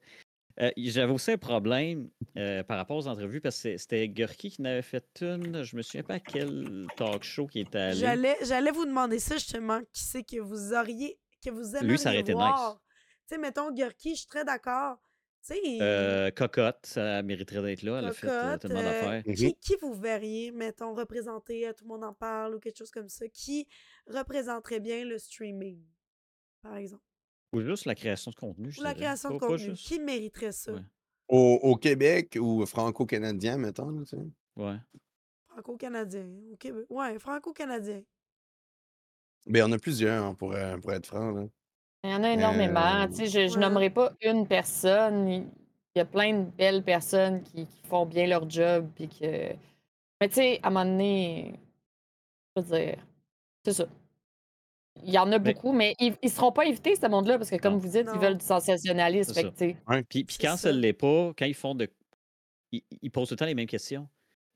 Euh, 0.59 0.71
J'avais 0.77 1.13
aussi 1.13 1.31
un 1.31 1.37
problème 1.37 2.09
euh, 2.35 2.63
par 2.63 2.77
rapport 2.77 2.97
aux 2.97 3.07
entrevues 3.07 3.41
parce 3.41 3.61
que 3.61 3.77
c'était 3.77 4.07
Gurki 4.09 4.49
qui 4.49 4.61
n'avait 4.61 4.81
fait 4.81 5.05
une. 5.21 5.63
Je 5.63 5.75
me 5.75 5.81
souviens 5.81 6.03
pas 6.03 6.15
à 6.15 6.19
quel 6.19 6.87
talk 6.95 7.23
show 7.23 7.45
qui 7.47 7.59
était 7.59 7.77
allé. 7.77 8.35
J'allais, 8.41 8.71
vous 8.71 8.85
demander 8.85 9.19
ça 9.19 9.35
justement, 9.35 9.81
qui 9.93 10.03
c'est 10.03 10.23
que 10.23 10.39
vous 10.39 10.73
auriez, 10.73 11.19
que 11.43 11.51
vous 11.51 11.75
aimeriez 11.75 11.97
ça 11.97 12.09
aurait 12.09 12.19
été 12.21 12.33
nice. 12.33 12.37
voir. 12.41 12.81
Tu 13.27 13.35
sais, 13.35 13.37
mettons, 13.37 13.71
Gurki, 13.71 14.11
je 14.11 14.19
suis 14.19 14.27
très 14.27 14.45
d'accord. 14.45 14.97
Tu 15.45 15.53
sais, 15.53 15.77
Euh, 15.81 16.31
Cocotte, 16.31 16.85
ça 16.85 17.21
mériterait 17.21 17.61
d'être 17.61 17.83
là. 17.83 17.99
Elle 17.99 18.05
a 18.05 18.11
fait 18.11 18.27
euh, 18.27 18.53
euh, 18.53 18.57
d'affaires. 18.57 19.23
Mhm. 19.25 19.35
qui, 19.35 19.55
qui 19.55 19.75
vous 19.81 19.93
verriez, 19.93 20.51
mettons, 20.51 20.93
représenter, 20.93 21.71
tout 21.77 21.83
le 21.83 21.89
monde 21.89 22.03
en 22.03 22.13
parle 22.13 22.55
ou 22.55 22.59
quelque 22.59 22.77
chose 22.77 22.91
comme 22.91 23.09
ça, 23.09 23.27
qui 23.27 23.67
représenterait 24.07 24.79
bien 24.79 25.05
le 25.05 25.17
streaming, 25.19 25.79
par 26.61 26.75
exemple, 26.77 27.03
Ou 27.57 27.61
juste 27.61 27.85
la 27.85 27.95
création 27.95 28.31
de 28.31 28.35
contenu. 28.35 28.69
ou 28.77 28.81
la 28.81 28.93
dirais. 28.93 28.95
création 29.05 29.29
de 29.33 29.39
Pas- 29.39 29.47
contenu. 29.47 29.69
juste- 29.69 29.87
Qui 29.87 29.99
mériterait 29.99 30.51
ça? 30.51 30.73
Ouais. 30.73 30.81
Au, 31.29 31.59
au 31.63 31.75
Québec 31.75 32.37
ou 32.39 32.65
franco-canadien, 32.65 33.57
mettons. 33.57 33.97
Tu 34.03 34.05
sais? 34.05 34.17
Ouais. 34.55 34.77
Franco-canadien. 35.49 36.25
Au 36.53 36.55
Québec. 36.57 36.85
Ouais, 36.89 37.19
franco-canadien. 37.19 38.01
Ben, 39.45 39.63
on 39.69 39.71
a 39.71 39.77
plusieurs, 39.79 40.23
hein, 40.25 40.33
pour, 40.35 40.53
euh, 40.53 40.77
pour 40.77 40.93
être 40.93 41.05
franc. 41.07 41.31
Là. 41.31 41.45
Il 42.03 42.11
y 42.11 42.13
en 42.13 42.23
a 42.23 42.31
énormément. 42.31 43.03
Euh, 43.03 43.07
Tu 43.07 43.13
sais, 43.15 43.27
je, 43.27 43.47
je 43.47 43.55
ouais. 43.55 43.59
nommerai 43.61 43.89
pas 43.89 44.13
une 44.21 44.47
personne. 44.47 45.27
Il 45.27 45.47
il 45.95 45.99
y 45.99 46.01
a 46.01 46.05
plein 46.05 46.31
de 46.43 46.51
belles 46.51 46.83
personnes 46.83 47.41
qui, 47.41 47.65
qui 47.65 47.81
font 47.87 48.05
bien 48.05 48.27
leur 48.27 48.47
job. 48.47 48.87
Puis 48.93 49.07
que... 49.09 49.51
Mais 50.21 50.27
tu 50.29 50.35
sais, 50.35 50.59
à 50.61 50.67
un 50.67 50.69
moment 50.69 50.85
donné, 50.85 51.59
je 52.55 52.61
veux 52.61 52.67
dire, 52.67 53.03
c'est 53.65 53.73
ça. 53.73 53.87
Il 55.05 55.13
y 55.13 55.17
en 55.17 55.31
a 55.31 55.39
Mais- 55.39 55.53
beaucoup, 55.53 55.71
mais 55.73 55.95
ils, 55.99 56.13
ils 56.21 56.29
seront 56.29 56.51
pas 56.51 56.65
invités, 56.65 56.95
ce 56.95 57.07
monde-là, 57.07 57.37
parce 57.37 57.49
que 57.49 57.55
comme 57.57 57.73
Non. 57.73 57.79
vous 57.79 57.89
dites, 57.89 58.05
Non. 58.07 58.13
ils 58.15 58.19
veulent 58.21 58.37
du 58.37 58.45
sensationnalisme. 58.45 59.33
Sais, 59.33 59.75
Puis, 60.09 60.25
quand 60.41 60.57
ça. 60.57 60.71
ne 60.71 60.77
l'est 60.79 60.93
pas, 60.93 61.33
quand 61.37 61.45
ils 61.45 61.53
font 61.53 61.75
de. 61.75 61.87
Ils, 62.71 62.81
ils 63.01 63.09
posent 63.11 63.29
tout 63.29 63.33
le 63.35 63.37
temps 63.39 63.45
les 63.45 63.55
mêmes 63.55 63.65
questions. 63.67 64.07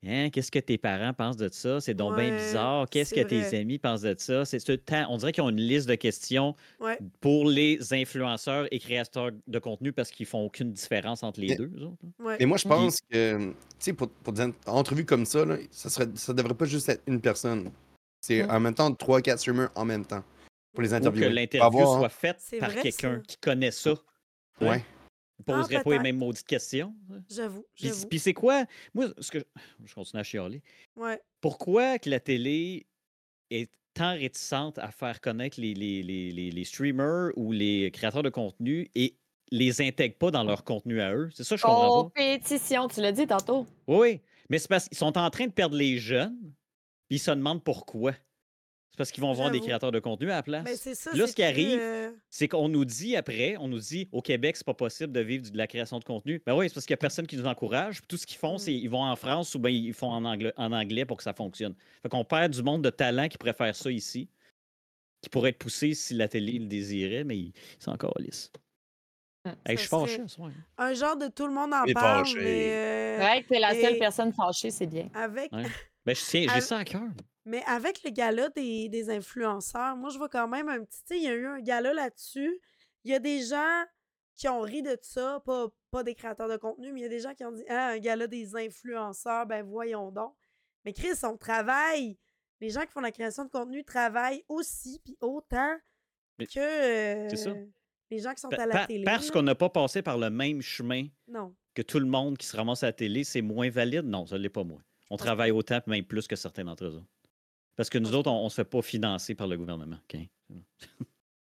Hein, 0.04 0.30
qu'est-ce 0.30 0.50
que 0.50 0.58
tes 0.58 0.78
parents 0.78 1.14
pensent 1.14 1.36
de 1.36 1.48
ça? 1.48 1.80
C'est 1.80 1.94
donc 1.94 2.16
bien 2.16 2.30
Ouais, 2.32 2.36
bizarre. 2.36 2.88
Qu'est-ce 2.90 3.14
que 3.14 3.20
tes 3.20 3.56
amis 3.56 3.78
pensent 3.78 4.00
de 4.00 4.16
ça? 4.18 4.44
C'est 4.44 4.58
tout 4.58 4.72
le 4.72 4.78
temps. 4.78 5.06
On 5.10 5.16
dirait 5.16 5.30
qu'ils 5.30 5.44
ont 5.44 5.48
une 5.48 5.60
liste 5.60 5.88
de 5.88 5.94
questions 5.94 6.56
Ouais. 6.80 6.98
pour 7.20 7.48
les 7.48 7.78
influenceurs 7.94 8.66
et 8.72 8.80
créateurs 8.80 9.30
de 9.46 9.58
contenu 9.60 9.92
parce 9.92 10.10
qu'ils 10.10 10.26
font 10.26 10.40
aucune 10.44 10.72
différence 10.72 11.22
entre 11.22 11.38
les 11.40 11.50
Mais- 11.50 11.56
deux. 11.56 11.70
eux 11.78 11.86
autres, 11.86 11.98
hein. 12.04 12.24
Ouais. 12.24 12.36
Mais 12.40 12.46
moi, 12.46 12.56
je 12.56 12.66
pense 12.66 13.00
que, 13.00 13.38
tu 13.50 13.54
sais, 13.78 13.92
pour, 13.92 14.08
pour 14.08 14.32
des 14.32 14.42
en- 14.42 14.52
entrevues 14.66 15.06
comme 15.06 15.24
ça, 15.24 15.44
là, 15.44 15.56
ça, 15.70 15.88
serait, 15.88 16.08
ça 16.16 16.32
devrait 16.32 16.54
pas 16.54 16.64
juste 16.64 16.88
être 16.88 17.02
une 17.06 17.20
personne. 17.20 17.70
C'est 18.22 18.44
en 18.48 18.60
même 18.60 18.74
temps 18.74 18.90
3-4 18.90 19.36
streamers 19.38 19.70
en 19.74 19.84
même 19.84 20.06
temps 20.06 20.22
pour 20.72 20.82
les 20.82 20.94
Ou 20.94 21.10
que 21.10 21.18
l'interview 21.24 21.80
Avoir- 21.80 21.98
soit 21.98 22.08
faite 22.08 22.40
par 22.58 22.74
quelqu'un 22.74 23.20
qui 23.26 23.36
connaît 23.36 23.70
ça. 23.72 23.90
hein. 24.60 24.66
Ouais. 24.66 24.84
Il 25.38 25.44
poserait 25.44 25.82
pas 25.82 25.90
les 25.90 25.98
mêmes 25.98 26.18
maudites 26.18 26.46
questions. 26.46 26.94
J'avoue. 27.28 27.66
Puis, 28.08 28.18
c'est 28.20 28.32
quoi? 28.32 28.64
Moi, 28.94 29.08
ce 29.18 29.30
que 29.32 29.38
je 29.84 29.92
continue 29.94 30.20
à 30.20 30.22
chialer. 30.22 30.62
Ouais. 30.96 31.20
Pourquoi 31.40 31.98
que 31.98 32.08
la 32.08 32.20
télé 32.20 32.86
est 33.50 33.68
tant 33.92 34.12
réticente 34.12 34.78
à 34.78 34.92
faire 34.92 35.20
connaître 35.20 35.60
les, 35.60 35.74
les, 35.74 36.02
les, 36.04 36.30
les- 36.30 36.50
les 36.52 36.64
streamers 36.64 37.32
ou 37.36 37.50
les 37.50 37.90
créateurs 37.90 38.22
de 38.22 38.30
contenu 38.30 38.88
et 38.94 39.16
les 39.50 39.80
intègre 39.82 40.16
pas 40.16 40.30
dans 40.30 40.44
leur 40.44 40.62
contenu 40.62 41.00
à 41.00 41.12
eux? 41.12 41.28
C'est 41.34 41.42
ça 41.44 41.56
que 41.56 41.60
je 41.60 41.66
comprends 41.66 42.04
pas. 42.04 42.10
compétition, 42.22 42.86
tu 42.86 43.00
l'as 43.00 43.12
dit 43.12 43.26
tantôt. 43.26 43.66
Oui, 43.88 43.98
oui. 43.98 44.20
Mais 44.48 44.58
c'est 44.58 44.68
parce 44.68 44.88
qu'ils 44.88 44.96
sont 44.98 45.18
en 45.18 45.28
train 45.30 45.46
de 45.48 45.52
perdre 45.52 45.76
les 45.76 45.98
jeunes, 45.98 46.38
puis 47.08 47.16
ils 47.16 47.18
se 47.18 47.30
demandent 47.30 47.62
pourquoi. 47.64 48.12
C'est 48.90 48.98
parce 48.98 49.10
qu'ils 49.10 49.22
vont 49.22 49.32
voir 49.32 49.50
des 49.50 49.60
créateurs 49.60 49.90
de 49.90 50.00
contenu 50.00 50.30
à 50.30 50.34
la 50.34 50.42
place. 50.42 50.64
Mais 50.64 50.76
c'est 50.76 50.94
ça. 50.94 51.10
Puis 51.12 51.18
là, 51.18 51.26
ce 51.26 51.32
qui 51.34 51.42
arrive, 51.42 51.78
euh, 51.80 52.10
c'est 52.28 52.46
qu'on 52.46 52.68
nous 52.68 52.84
dit 52.84 53.16
après, 53.16 53.56
on 53.56 53.66
nous 53.66 53.78
dit 53.78 54.06
au 54.12 54.20
Québec, 54.20 54.54
c'est 54.54 54.66
pas 54.66 54.74
possible 54.74 55.14
de 55.14 55.20
vivre 55.20 55.50
de 55.50 55.56
la 55.56 55.66
création 55.66 55.98
de 55.98 56.04
contenu. 56.04 56.42
Ben 56.44 56.54
oui, 56.54 56.68
c'est 56.68 56.74
parce 56.74 56.84
qu'il 56.84 56.92
y 56.92 56.94
a 56.94 56.98
personne 56.98 57.26
qui 57.26 57.38
nous 57.38 57.46
encourage. 57.46 58.00
Puis 58.00 58.06
tout 58.08 58.18
ce 58.18 58.26
qu'ils 58.26 58.36
font, 58.36 58.56
Mm. 58.56 58.58
c'est 58.58 58.74
ils 58.74 58.90
vont 58.90 59.02
en 59.02 59.16
France 59.16 59.54
ou 59.54 59.58
bien 59.60 59.70
ils 59.70 59.94
font 59.94 60.10
en 60.10 60.26
anglais, 60.26 60.52
en 60.58 60.72
anglais 60.72 61.06
pour 61.06 61.16
que 61.16 61.22
ça 61.22 61.32
fonctionne. 61.32 61.74
Fait 62.02 62.10
qu'on 62.10 62.22
perd 62.24 62.52
du 62.52 62.62
monde 62.62 62.84
de 62.84 62.90
talent 62.90 63.28
qui 63.28 63.38
préfère 63.38 63.74
ça 63.74 63.90
ici, 63.90 64.28
qui 65.22 65.30
pourrait 65.30 65.50
être 65.50 65.58
poussé 65.58 65.94
si 65.94 66.12
la 66.12 66.28
télé 66.28 66.58
le 66.58 66.66
désirait, 66.66 67.24
mais 67.24 67.38
ils 67.38 67.52
sont 67.78 67.92
encore 67.92 68.12
lisses. 68.18 68.52
Mm. 69.46 69.50
Hey, 69.64 69.76
je 69.76 69.80
suis 69.80 69.88
fâché 69.88 70.16
serait- 70.16 70.28
ce 70.28 70.34
soir. 70.34 70.50
un 70.76 70.92
genre 70.92 71.16
de 71.16 71.28
tout 71.28 71.46
le 71.46 71.54
monde 71.54 71.72
en 71.72 71.84
Et 71.86 71.94
parle, 71.94 72.28
mais 72.36 72.68
euh, 72.72 73.18
Ouais, 73.20 73.42
que 73.42 73.48
t'es 73.48 73.58
la 73.58 73.74
seule 73.74 73.98
personne 73.98 74.34
fâchée, 74.34 74.70
c'est 74.70 74.86
bien. 74.86 75.08
avec. 75.14 75.50
Ouais. 75.50 75.64
Ben, 76.04 76.14
je 76.14 76.24
tiens, 76.24 76.46
j'ai 76.52 76.60
ça 76.60 76.78
à 76.78 76.84
cœur. 76.84 77.02
Mais 77.44 77.62
avec 77.66 78.02
le 78.04 78.10
gala 78.10 78.48
des, 78.50 78.88
des 78.88 79.10
influenceurs, 79.10 79.96
moi, 79.96 80.10
je 80.10 80.18
vois 80.18 80.28
quand 80.28 80.48
même 80.48 80.68
un 80.68 80.84
petit. 80.84 81.00
Tu 81.04 81.14
sais, 81.14 81.16
il 81.18 81.24
y 81.24 81.28
a 81.28 81.34
eu 81.34 81.46
un 81.46 81.60
gala 81.60 81.92
là-dessus. 81.92 82.58
Il 83.04 83.10
y 83.10 83.14
a 83.14 83.18
des 83.18 83.42
gens 83.42 83.84
qui 84.36 84.48
ont 84.48 84.60
ri 84.60 84.82
de 84.82 84.96
ça, 85.02 85.40
pas, 85.44 85.66
pas 85.90 86.02
des 86.04 86.14
créateurs 86.14 86.48
de 86.48 86.56
contenu, 86.56 86.92
mais 86.92 87.00
il 87.00 87.02
y 87.02 87.06
a 87.06 87.08
des 87.08 87.18
gens 87.20 87.34
qui 87.34 87.44
ont 87.44 87.52
dit 87.52 87.64
Ah, 87.68 87.88
un 87.90 87.98
gala 87.98 88.26
des 88.26 88.54
influenceurs, 88.56 89.46
ben 89.46 89.64
voyons 89.64 90.10
donc. 90.10 90.34
Mais 90.84 90.92
Chris, 90.92 91.18
on 91.24 91.36
travaille. 91.36 92.18
Les 92.60 92.70
gens 92.70 92.82
qui 92.82 92.92
font 92.92 93.00
la 93.00 93.10
création 93.12 93.44
de 93.44 93.50
contenu 93.50 93.84
travaillent 93.84 94.44
aussi, 94.48 95.00
puis 95.04 95.16
autant 95.20 95.76
Mais 96.38 96.46
que 96.46 96.60
euh, 96.60 97.28
ça. 97.36 97.52
les 98.10 98.18
gens 98.20 98.32
qui 98.34 98.40
sont 98.40 98.48
Pa- 98.50 98.62
à 98.62 98.66
la 98.66 98.86
télé. 98.86 99.04
parce 99.04 99.30
qu'on 99.32 99.42
n'a 99.42 99.56
pas 99.56 99.68
passé 99.68 100.00
par 100.00 100.16
le 100.16 100.30
même 100.30 100.62
chemin 100.62 101.06
Non. 101.26 101.54
que 101.74 101.82
tout 101.82 101.98
le 101.98 102.06
monde 102.06 102.38
qui 102.38 102.46
se 102.46 102.56
ramasse 102.56 102.84
à 102.84 102.86
la 102.86 102.92
télé, 102.92 103.24
c'est 103.24 103.42
moins 103.42 103.68
valide? 103.68 104.04
Non, 104.06 104.26
ça 104.26 104.36
ne 104.38 104.42
l'est 104.42 104.48
pas 104.48 104.62
moins. 104.64 104.82
On 105.12 105.18
travaille 105.18 105.50
autant, 105.50 105.78
puis 105.82 105.90
même 105.90 106.06
plus 106.06 106.26
que 106.26 106.36
certains 106.36 106.64
d'entre 106.64 106.86
eux. 106.86 106.94
autres. 106.96 107.06
Parce 107.76 107.90
que 107.90 107.98
nous 107.98 108.14
autres, 108.14 108.30
on 108.30 108.44
ne 108.44 108.48
se 108.48 108.54
fait 108.54 108.64
pas 108.64 108.80
financer 108.80 109.34
par 109.34 109.46
le 109.46 109.58
gouvernement. 109.58 109.98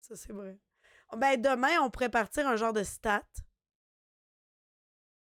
Ça, 0.01 0.17
c'est 0.17 0.33
vrai. 0.33 0.59
Ben, 1.17 1.41
demain, 1.41 1.81
on 1.81 1.89
pourrait 1.89 2.09
partir 2.09 2.49
un 2.49 2.57
genre 2.57 2.73
de 2.73 2.83
stat. 2.83 3.23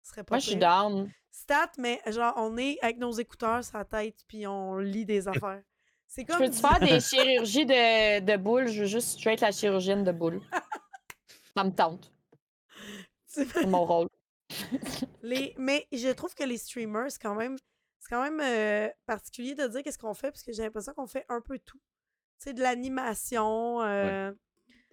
Ce 0.00 0.10
serait 0.12 0.24
pas 0.24 0.36
Moi, 0.36 0.38
je 0.38 0.46
suis 0.46 0.56
down. 0.56 1.12
Stat, 1.30 1.72
mais 1.76 2.00
genre, 2.06 2.32
on 2.38 2.56
est 2.56 2.78
avec 2.80 2.96
nos 2.96 3.12
écouteurs 3.12 3.62
sur 3.62 3.76
la 3.76 3.84
tête, 3.84 4.24
puis 4.26 4.46
on 4.46 4.78
lit 4.78 5.04
des 5.04 5.28
affaires. 5.28 5.62
C'est 6.06 6.22
Je 6.22 6.26
comme. 6.28 6.38
peux-tu 6.38 6.56
faire 6.58 6.80
des 6.80 7.00
chirurgies 7.00 7.66
de, 7.66 8.20
de 8.20 8.36
boules? 8.38 8.68
Je 8.68 8.80
veux 8.80 8.86
juste 8.86 9.18
straight 9.18 9.42
la 9.42 9.52
chirurgienne 9.52 10.04
de 10.04 10.12
boules. 10.12 10.40
Ça 11.54 11.64
me 11.64 11.70
tente. 11.70 12.10
C'est 13.26 13.66
mon 13.66 13.84
rôle. 13.84 14.08
les... 15.22 15.54
Mais 15.58 15.86
je 15.92 16.08
trouve 16.12 16.34
que 16.34 16.44
les 16.44 16.56
streamers, 16.56 17.10
c'est 17.12 17.20
quand 17.20 17.34
même, 17.34 17.58
c'est 18.02 18.08
quand 18.10 18.22
même 18.22 18.40
euh, 18.40 18.90
particulier 19.06 19.54
de 19.54 19.66
dire 19.68 19.82
qu'est-ce 19.82 19.96
qu'on 19.98 20.12
fait, 20.14 20.30
parce 20.32 20.42
que 20.42 20.52
j'ai 20.52 20.62
l'impression 20.64 20.92
qu'on 20.92 21.06
fait 21.06 21.24
un 21.28 21.40
peu 21.40 21.58
tout. 21.58 21.78
Tu 22.40 22.48
sais, 22.48 22.52
de 22.52 22.60
l'animation, 22.60 23.80
euh, 23.82 24.32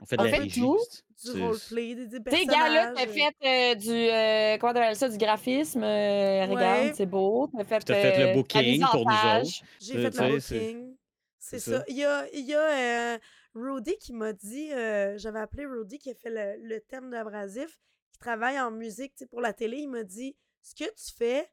On 0.02 0.06
fait 0.06 0.16
de 0.16 0.22
On 0.22 0.26
la 0.26 0.32
fait 0.32 0.38
régie. 0.38 0.62
tout. 0.62 0.78
du 1.24 1.42
roleplay, 1.44 1.96
des, 1.96 2.08
des 2.08 2.24
Tu 2.24 2.36
sais, 2.38 2.46
gars, 2.46 2.70
là, 2.70 2.94
personnages. 2.94 2.96
t'as 2.96 3.08
euh, 3.08 3.14
fait 3.42 3.72
euh, 3.72 3.76
du. 3.76 3.90
euh, 3.90 4.58
comment 4.60 4.94
ça? 4.94 5.10
Du 5.10 5.18
graphisme. 5.18 5.84
euh, 5.84 6.46
Regarde, 6.46 6.86
Ouais. 6.88 6.94
c'est 6.96 7.06
beau. 7.08 7.50
T'as 7.58 7.64
fait, 7.66 7.80
T'as 7.80 7.94
fait 7.96 8.28
le 8.28 8.34
booking 8.36 8.86
pour 8.92 9.06
nous 9.06 9.12
autres. 9.42 9.62
J'ai 9.82 9.94
fait 9.94 10.18
le 10.22 10.36
booking. 10.36 10.96
C'est 11.40 11.60
ça. 11.60 11.80
ça. 11.80 11.86
Il 11.88 11.98
y 11.98 12.06
a, 12.06 12.28
il 12.34 12.46
y 12.46 12.54
a 12.54 13.14
euh, 13.16 13.18
Rudy 13.56 13.98
qui 13.98 14.14
m'a 14.14 14.32
dit, 14.34 14.72
euh, 14.72 15.18
j'avais 15.18 15.40
appelé 15.40 15.66
Rudy 15.66 15.98
qui 15.98 16.12
a 16.12 16.14
fait 16.16 16.30
le, 16.30 16.64
le 16.68 16.80
thème 16.82 17.10
d'Abrasif, 17.10 17.80
qui 18.14 18.20
travaille 18.20 18.60
en 18.62 18.70
musique 18.72 19.14
tu 19.16 19.24
sais, 19.24 19.26
pour 19.26 19.42
la 19.42 19.52
télé. 19.54 19.78
Il 19.78 19.90
m'a 19.90 20.04
dit 20.04 20.36
Ce 20.62 20.76
que 20.76 20.84
tu 20.90 21.14
fais 21.18 21.50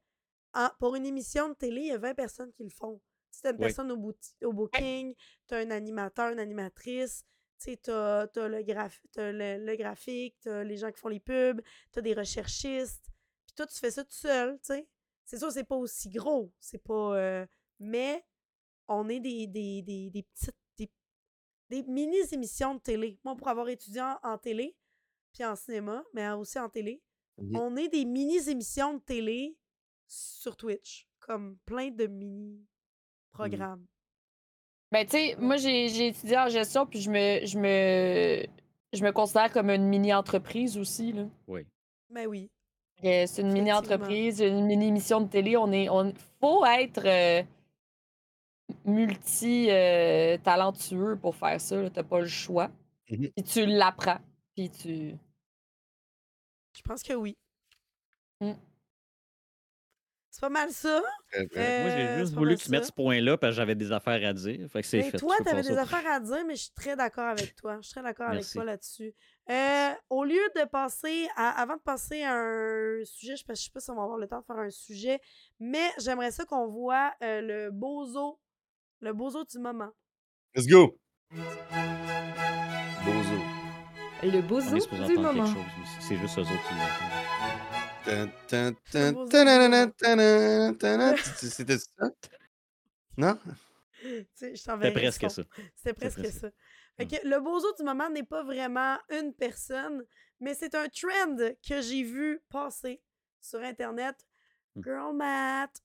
en- 0.57 0.71
pour 0.79 0.95
une 0.97 1.07
émission 1.07 1.49
de 1.51 1.55
télé, 1.55 1.81
il 1.83 1.87
y 1.89 1.93
a 1.93 1.99
20 1.99 2.15
personnes 2.15 2.53
qui 2.53 2.65
le 2.65 2.71
font. 2.71 3.01
Tu 3.41 3.47
as 3.47 3.51
une 3.51 3.57
Oui. 3.57 3.61
personne 3.63 3.93
au, 3.93 4.53
booking, 4.53 5.15
tu 5.47 5.55
as 5.55 5.59
un 5.59 5.71
animateur, 5.71 6.33
une 6.33 6.39
animatrice, 6.39 7.25
tu 7.59 7.77
as, 7.91 8.29
le, 8.35 8.63
graph 8.63 9.01
t'as 9.13 9.31
le, 9.33 9.65
le 9.65 9.77
graphique, 9.77 10.37
tu 10.41 10.49
as 10.49 10.65
les 10.65 10.77
gens 10.79 10.91
qui 10.91 10.99
font 11.01 11.09
les 11.09 11.21
pubs, 11.21 11.61
tu 11.93 11.99
as 11.99 12.03
des 12.03 12.15
recherchistes. 12.15 13.05
Puis 13.47 13.55
toi, 13.55 13.67
tu 13.67 13.79
fais 13.79 13.91
ça 13.91 14.05
tout 14.05 14.13
seul, 14.13 14.55
tu 14.61 14.67
sais. 14.75 14.89
C'est 15.25 15.39
sûr, 15.39 15.51
c'est 15.53 15.65
pas 15.65 15.77
aussi 15.77 16.09
gros. 16.09 16.53
C'est 16.61 16.79
pas. 16.83 17.17
euh, 17.19 17.47
mais 17.81 18.25
on 18.89 19.09
est 19.09 19.21
des, 19.21 19.47
des, 19.47 19.83
des, 19.83 20.11
des 20.11 20.23
petites. 20.23 20.57
Des, 20.79 20.91
des 21.69 21.83
mini-émissions 21.83 22.77
de 22.77 22.81
télé. 22.81 23.19
Moi, 23.25 23.35
pour 23.37 23.49
avoir 23.49 23.69
étudié 23.69 24.01
en, 24.01 24.19
en 24.23 24.39
télé, 24.39 24.77
puis 25.33 25.45
en 25.45 25.57
cinéma, 25.57 26.05
mais 26.15 26.29
aussi 26.31 26.59
en 26.59 26.69
télé, 26.69 27.03
on 27.55 27.77
est 27.77 27.89
des 27.89 28.05
mini-émissions 28.07 28.95
de 28.95 29.01
télé 29.01 29.59
sur 30.07 30.57
Twitch. 30.57 31.09
Comme 31.21 31.57
plein 31.67 31.91
de 31.91 32.07
mini-programmes. 32.07 33.85
Ben, 34.93 35.05
tu 35.05 35.17
sais, 35.17 35.35
moi, 35.39 35.57
j'ai 35.57 35.89
j'ai 35.89 36.07
étudié 36.09 36.39
en 36.39 36.49
gestion, 36.49 36.87
puis 36.87 37.01
je 37.01 37.11
me, 37.11 37.45
je 37.45 37.59
me, 37.59 38.47
je 38.93 39.03
me 39.05 39.11
considère 39.11 39.53
comme 39.53 39.71
une 39.71 39.89
mini-entreprise 39.89 40.79
aussi. 40.79 41.13
Là. 41.13 41.25
Oui. 41.49 41.67
Ben 42.11 42.27
oui. 42.29 42.49
Euh, 43.05 43.25
C'est 43.27 43.43
une 43.43 43.53
mini-entreprise, 43.53 44.41
une 44.41 44.67
mini-émission 44.67 45.21
de 45.21 45.29
télé. 45.29 45.57
On 45.57 45.73
est, 45.73 45.89
on 45.89 46.15
faut 46.41 46.65
être 46.65 47.05
euh, 47.05 47.43
multi-talentueux 48.85 51.17
pour 51.21 51.35
faire 51.37 51.61
ça. 51.61 51.83
là. 51.83 51.91
T'as 51.91 52.05
pas 52.05 52.21
le 52.21 52.29
choix. 52.29 52.71
Puis 53.05 53.33
tu 53.45 53.67
l'apprends. 53.67 54.21
Puis 54.55 54.71
tu. 54.71 55.15
Je 56.77 56.83
pense 56.83 57.03
que 57.03 57.15
oui. 57.15 57.37
Mm. 58.41 58.53
C'est 60.37 60.41
pas 60.43 60.49
mal 60.51 60.71
ça. 60.71 60.99
Euh, 60.99 61.47
Moi, 61.55 61.91
j'ai 61.97 62.07
c'est 62.07 62.19
juste 62.19 62.35
voulu 62.35 62.57
que 62.57 62.61
tu 62.61 62.71
mettes 62.71 62.85
ce 62.85 62.93
point-là 62.93 63.39
parce 63.39 63.53
que 63.53 63.57
j'avais 63.57 63.75
des 63.75 63.91
affaires 63.91 64.23
à 64.29 64.35
dire. 64.35 64.69
Fait 64.71 64.83
que 64.83 64.87
c'est 64.87 64.99
Mais 64.99 65.11
fait. 65.11 65.17
toi, 65.17 65.35
tu 65.43 65.49
avais 65.49 65.63
des 65.63 65.79
affaires 65.79 66.07
à 66.07 66.21
dire, 66.21 66.45
mais 66.47 66.57
je 66.57 66.65
suis 66.65 66.73
très 66.73 66.95
d'accord 66.95 67.25
avec 67.29 67.55
toi. 67.57 67.79
Je 67.81 67.87
suis 67.87 67.93
très 67.95 68.03
d'accord 68.03 68.29
avec 68.29 68.45
toi 68.47 68.63
là-dessus. 68.65 69.15
Euh, 69.51 69.91
au 70.11 70.25
lieu 70.25 70.43
de 70.55 70.65
passer, 70.69 71.27
à- 71.37 71.59
avant 71.63 71.77
de 71.77 71.81
passer 71.81 72.23
à 72.23 72.35
un 72.35 73.03
sujet, 73.07 73.35
je 73.37 73.45
ne 73.49 73.55
sais 73.55 73.71
pas 73.73 73.81
si 73.81 73.91
on 73.91 73.95
va 73.97 74.03
avoir 74.03 74.19
le 74.19 74.29
temps 74.29 74.41
de 74.41 74.45
faire 74.45 74.59
un 74.59 74.69
sujet, 74.69 75.21
mais 75.59 75.89
j'aimerais 75.99 76.33
ça 76.33 76.45
qu'on 76.45 76.67
voit 76.67 77.15
euh, 77.23 77.41
le 77.41 77.71
bozo, 77.71 78.39
le 79.01 79.15
bozo 79.15 79.43
du 79.45 79.59
moment. 79.59 79.89
Let's 80.55 80.67
go! 80.67 80.99
Bozo. 83.07 83.41
Le 84.23 84.41
bozo 84.43 84.77
du 85.07 85.15
moment. 85.17 85.33
quelque 85.33 85.47
chose. 85.47 85.65
mais 85.79 85.85
c'est- 85.87 86.09
C'est 86.09 86.17
juste 86.19 86.37
eux 86.39 86.43
autres 86.43 86.69
qui 86.69 86.75
l'entendent. 86.75 87.66
C'était 91.41 91.79
ça? 91.79 92.11
Non? 93.17 93.39
C'était 94.35 94.93
presque 94.93 95.31
ça. 95.31 95.43
C'était 95.75 95.95
presque 95.95 96.27
ça. 96.27 96.51
Fait 96.97 97.07
que 97.07 97.27
le 97.27 97.41
bozo 97.41 97.75
du 97.75 97.83
moment 97.85 98.09
n'est 98.09 98.23
pas 98.23 98.43
vraiment 98.43 98.97
une 99.11 99.35
personne, 99.35 100.05
mais 100.41 100.55
c'est 100.55 100.75
un 100.75 100.89
trend 100.89 101.37
que 101.67 101.81
j'ai 101.83 102.03
vu 102.03 102.41
passer 102.49 103.03
sur 103.41 103.61
Internet. 103.61 104.17
Hmm. 104.75 104.83
Girl 104.83 105.15
math. 105.15 105.83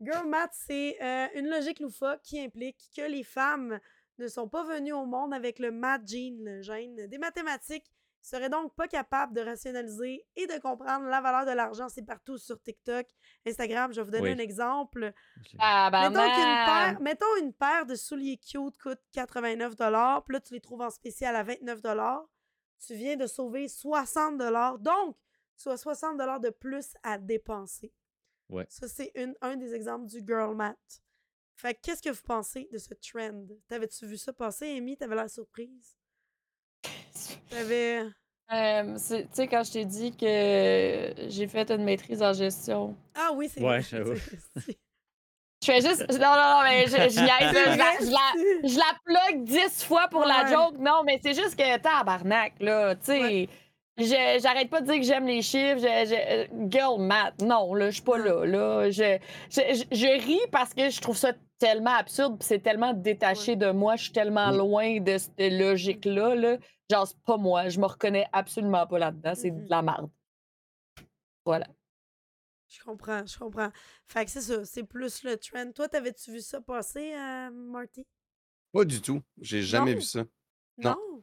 Girl 0.00 0.28
math, 0.28 0.52
c'est 0.52 0.96
euh, 1.02 1.26
une 1.34 1.48
logique 1.48 1.80
loufoque 1.80 2.20
qui 2.22 2.38
implique 2.40 2.90
que 2.94 3.02
les 3.02 3.24
femmes 3.24 3.80
ne 4.18 4.28
sont 4.28 4.48
pas 4.48 4.64
venues 4.64 4.92
au 4.92 5.06
monde 5.06 5.32
avec 5.34 5.58
le 5.58 5.70
math 5.70 6.06
gene, 6.06 6.44
le 6.44 6.62
gène 6.62 7.06
des 7.06 7.18
mathématiques, 7.18 7.90
seraient 8.26 8.48
donc 8.48 8.74
pas 8.74 8.88
capables 8.88 9.32
de 9.34 9.40
rationaliser 9.40 10.26
et 10.34 10.46
de 10.46 10.58
comprendre 10.58 11.06
la 11.06 11.20
valeur 11.20 11.46
de 11.46 11.52
l'argent. 11.52 11.88
C'est 11.88 12.04
partout 12.04 12.38
sur 12.38 12.60
TikTok, 12.60 13.06
Instagram. 13.46 13.92
Je 13.92 14.00
vais 14.00 14.04
vous 14.04 14.10
donner 14.10 14.30
Oui. 14.30 14.32
un 14.32 14.38
exemple. 14.38 15.12
Ah, 15.58 15.88
ben, 15.90 16.10
Mettons 16.10 16.24
qu'une 16.34 16.64
paire, 16.66 17.00
mettons 17.00 17.36
une 17.40 17.52
paire 17.52 17.86
de 17.86 17.94
souliers 17.94 18.38
cute 18.38 18.76
coûte 18.78 19.00
89 19.12 19.74
puis 19.76 20.34
là 20.34 20.40
tu 20.40 20.54
les 20.54 20.60
trouves 20.60 20.80
en 20.82 20.90
spécial 20.90 21.36
à 21.36 21.42
29 21.42 21.80
Tu 22.84 22.94
viens 22.94 23.16
de 23.16 23.26
sauver 23.26 23.68
60 23.68 24.38
donc 24.80 25.16
tu 25.56 25.68
as 25.70 25.76
60 25.76 26.18
de 26.42 26.50
plus 26.50 26.94
à 27.02 27.18
dépenser. 27.18 27.92
Ouais. 28.48 28.66
Ça 28.68 28.88
c'est 28.88 29.10
une- 29.14 29.34
un 29.40 29.56
des 29.56 29.72
exemples 29.74 30.06
du 30.06 30.18
girl 30.26 30.54
math. 30.54 31.00
Fait 31.54 31.74
que 31.74 31.80
qu'est-ce 31.82 32.02
que 32.02 32.10
vous 32.10 32.22
pensez 32.22 32.68
de 32.70 32.76
ce 32.78 32.92
trend? 32.94 33.46
T'avais-tu 33.68 34.04
vu 34.06 34.16
ça 34.18 34.32
passer, 34.32 34.76
Amy? 34.76 34.96
T'avais 34.96 35.14
l'air 35.14 35.30
surprise? 35.30 35.96
T'avais 37.50 38.02
Euh, 38.52 38.94
c'est- 38.96 39.22
tu 39.22 39.28
sais, 39.32 39.46
quand 39.48 39.64
je 39.64 39.72
t'ai 39.72 39.84
dit 39.84 40.12
que 40.16 41.14
j'ai 41.28 41.48
fait 41.48 41.68
une 41.72 41.82
maîtrise 41.82 42.22
en 42.22 42.32
gestion, 42.32 42.94
ah 43.16 43.30
oui 43.34 43.48
c'est 43.52 43.60
Ouais, 43.60 43.80
vrai. 43.80 44.14
je 45.62 45.66
fais 45.72 45.80
juste. 45.80 46.06
Non, 46.12 46.18
non, 46.18 46.50
non, 46.58 46.62
mais 46.62 46.86
je, 46.86 46.90
je 46.92 46.96
là, 47.26 47.38
je, 47.40 47.76
la, 47.76 48.06
je, 48.06 48.10
la, 48.12 48.68
je 48.68 48.78
la 48.78 48.94
plug 49.04 49.44
dix 49.44 49.82
fois 49.82 50.06
pour 50.08 50.24
la 50.24 50.46
joke. 50.46 50.78
Non, 50.78 51.02
mais 51.04 51.18
c'est 51.22 51.34
juste 51.34 51.56
que 51.56 51.78
tabarnak, 51.78 52.52
là, 52.60 52.94
tu 52.94 53.06
sais. 53.06 53.20
Ouais. 53.20 53.48
J'arrête 53.98 54.68
pas 54.68 54.82
de 54.82 54.86
dire 54.86 54.96
que 54.96 55.02
j'aime 55.06 55.26
les 55.26 55.40
chiffres. 55.42 55.78
Je, 55.78 56.46
je- 56.54 56.68
girl 56.70 57.00
math. 57.00 57.40
Non, 57.40 57.72
là, 57.74 57.86
je 57.88 57.94
suis 57.94 58.02
pas 58.02 58.18
là. 58.18 58.44
là. 58.44 58.90
Je, 58.90 59.18
je, 59.50 59.60
je- 59.90 59.96
je 59.96 60.24
ris 60.26 60.38
parce 60.52 60.74
que 60.74 60.90
je 60.90 61.00
trouve 61.00 61.16
ça 61.16 61.32
tellement 61.58 61.94
absurde 61.94 62.38
puis 62.38 62.46
c'est 62.46 62.58
tellement 62.58 62.92
détaché 62.92 63.56
de 63.56 63.70
moi. 63.70 63.96
Je 63.96 64.04
suis 64.04 64.12
tellement 64.12 64.52
Mm. 64.52 64.56
loin 64.58 65.00
de 65.00 65.16
cette 65.16 65.32
logique-là. 65.38 66.34
Là. 66.34 66.56
Genre, 66.90 67.06
c'est 67.06 67.18
pas 67.24 67.36
moi. 67.36 67.68
Je 67.68 67.80
me 67.80 67.86
reconnais 67.86 68.26
absolument 68.32 68.86
pas 68.86 68.98
là-dedans. 68.98 69.34
C'est 69.34 69.50
Mhm. 69.50 69.64
de 69.64 69.70
la 69.70 69.82
merde. 69.82 70.10
Voilà. 71.44 71.66
Je 72.68 72.82
comprends, 72.82 73.24
je 73.24 73.38
comprends. 73.38 73.70
Fait 74.08 74.24
que 74.24 74.30
c'est 74.30 74.40
ça, 74.40 74.64
c'est 74.64 74.82
plus 74.84 75.22
le 75.22 75.36
trend. 75.36 75.70
Toi, 75.72 75.88
t'avais-tu 75.88 76.32
vu 76.32 76.40
ça 76.40 76.60
passer, 76.60 77.14
euh, 77.14 77.50
Marty? 77.50 78.04
Pas 78.72 78.84
du 78.84 79.00
tout. 79.00 79.22
J'ai 79.40 79.62
jamais 79.62 79.92
Non? 79.92 79.98
vu 79.98 80.02
ça. 80.04 80.24
Non. 80.78 80.90
Non? 80.90 81.22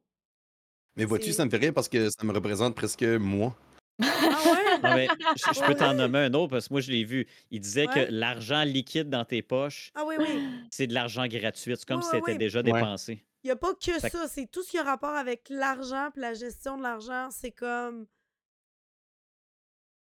Mais 0.95 1.05
vois-tu, 1.05 1.33
ça 1.33 1.43
me 1.45 1.49
fait 1.49 1.57
rire 1.57 1.73
parce 1.73 1.89
que 1.89 2.09
ça 2.09 2.23
me 2.23 2.31
représente 2.33 2.75
presque 2.75 3.03
moi. 3.03 3.55
Ah 4.01 4.05
ouais? 4.05 4.79
Non, 4.83 4.95
mais 4.95 5.07
je, 5.35 5.53
je 5.59 5.65
peux 5.65 5.75
t'en 5.75 5.93
nommer 5.93 6.19
un 6.19 6.33
autre 6.33 6.51
parce 6.51 6.67
que 6.67 6.73
moi, 6.73 6.81
je 6.81 6.91
l'ai 6.91 7.03
vu. 7.03 7.27
Il 7.51 7.59
disait 7.59 7.87
Ouais. 7.87 8.05
que 8.07 8.11
l'argent 8.11 8.63
liquide 8.63 9.09
dans 9.09 9.25
tes 9.25 9.41
poches, 9.41 9.91
Ah 9.95 10.03
oui, 10.05 10.15
oui. 10.19 10.49
c'est 10.71 10.87
de 10.87 10.93
l'argent 10.93 11.27
gratuit. 11.27 11.75
C'est 11.75 11.85
comme 11.85 11.97
Ouais, 11.97 12.03
si 12.03 12.09
c'était 12.11 12.31
ouais. 12.33 12.37
déjà 12.37 12.59
Ouais. 12.59 12.63
dépensé. 12.71 13.23
Il 13.43 13.47
n'y 13.47 13.51
a 13.51 13.55
pas 13.57 13.73
que 13.75 13.99
Fait 13.99 14.09
ça, 14.09 14.27
c'est 14.27 14.47
tout 14.49 14.63
ce 14.63 14.71
qui 14.71 14.77
a 14.77 14.83
rapport 14.83 15.15
avec 15.15 15.47
l'argent 15.49 16.09
puis 16.11 16.21
la 16.21 16.33
gestion 16.33 16.77
de 16.77 16.83
l'argent. 16.83 17.29
C'est 17.31 17.51
comme. 17.51 18.07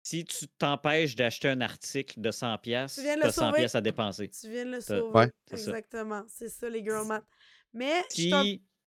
Si 0.05 0.25
tu 0.25 0.47
t'empêches 0.49 1.15
d'acheter 1.15 1.47
un 1.49 1.61
article 1.61 2.19
de 2.19 2.29
100 2.31 2.57
pièces, 2.57 2.95
Tu 2.95 3.01
viens 3.03 3.15
de 3.15 3.21
tu 3.21 3.23
le 3.23 3.29
as 3.29 3.31
100 3.33 3.41
sauver. 3.47 3.57
pièces 3.59 3.75
à 3.75 3.81
dépenser. 3.81 4.29
Tu 4.29 4.49
viens 4.49 4.65
de 4.65 4.71
le 4.71 4.81
sauver. 4.81 5.01
Ouais. 5.17 5.31
Exactement. 5.51 6.23
C'est 6.27 6.49
ça, 6.49 6.69
les 6.69 6.83
girl 6.83 7.07
math. 7.07 7.23
Mais 7.73 8.03
Si, 8.09 8.31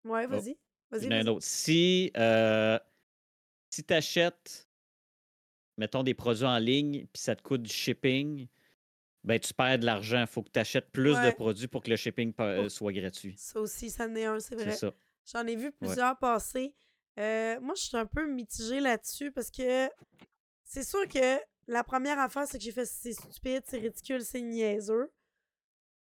Ouais, 0.03 0.27
vas-y. 0.27 0.57
Vas-y. 0.91 1.09
vas-y. 1.09 1.27
autre. 1.29 1.43
Si, 1.45 2.11
euh, 2.15 2.79
si 3.71 3.83
tu 3.83 3.93
achètes, 3.93 4.67
mettons, 5.77 6.03
des 6.03 6.13
produits 6.13 6.45
en 6.45 6.57
ligne, 6.59 7.07
puis 7.11 7.21
ça 7.21 7.35
te 7.35 7.41
coûte 7.41 7.63
du 7.63 7.73
shipping, 7.73 8.47
ben 9.23 9.39
tu 9.39 9.53
perds 9.53 9.79
de 9.79 9.85
l'argent. 9.85 10.21
Il 10.21 10.27
faut 10.27 10.41
que 10.41 10.49
tu 10.49 10.59
achètes 10.59 10.91
plus 10.91 11.15
de 11.15 11.31
produits 11.31 11.67
pour 11.67 11.83
que 11.83 11.89
le 11.89 11.95
shipping 11.95 12.33
euh, 12.39 12.69
soit 12.69 12.93
gratuit. 12.93 13.35
Ça 13.37 13.59
aussi, 13.59 13.89
ça 13.89 14.05
en 14.05 14.15
est 14.15 14.25
un, 14.25 14.39
c'est 14.39 14.55
vrai. 14.55 14.93
J'en 15.25 15.45
ai 15.45 15.55
vu 15.55 15.71
plusieurs 15.71 16.17
passer. 16.17 16.73
Euh, 17.19 17.59
moi, 17.59 17.75
je 17.75 17.83
suis 17.83 17.97
un 17.97 18.05
peu 18.05 18.25
mitigée 18.27 18.79
là-dessus 18.79 19.31
parce 19.31 19.51
que 19.51 19.89
c'est 20.63 20.83
sûr 20.83 21.07
que 21.07 21.39
la 21.67 21.83
première 21.83 22.19
affaire, 22.19 22.47
c'est 22.47 22.57
que 22.57 22.63
j'ai 22.63 22.71
fait 22.71 22.85
c'est 22.85 23.13
stupide, 23.13 23.63
c'est 23.67 23.77
ridicule, 23.77 24.23
c'est 24.23 24.41
niaiseux. 24.41 25.11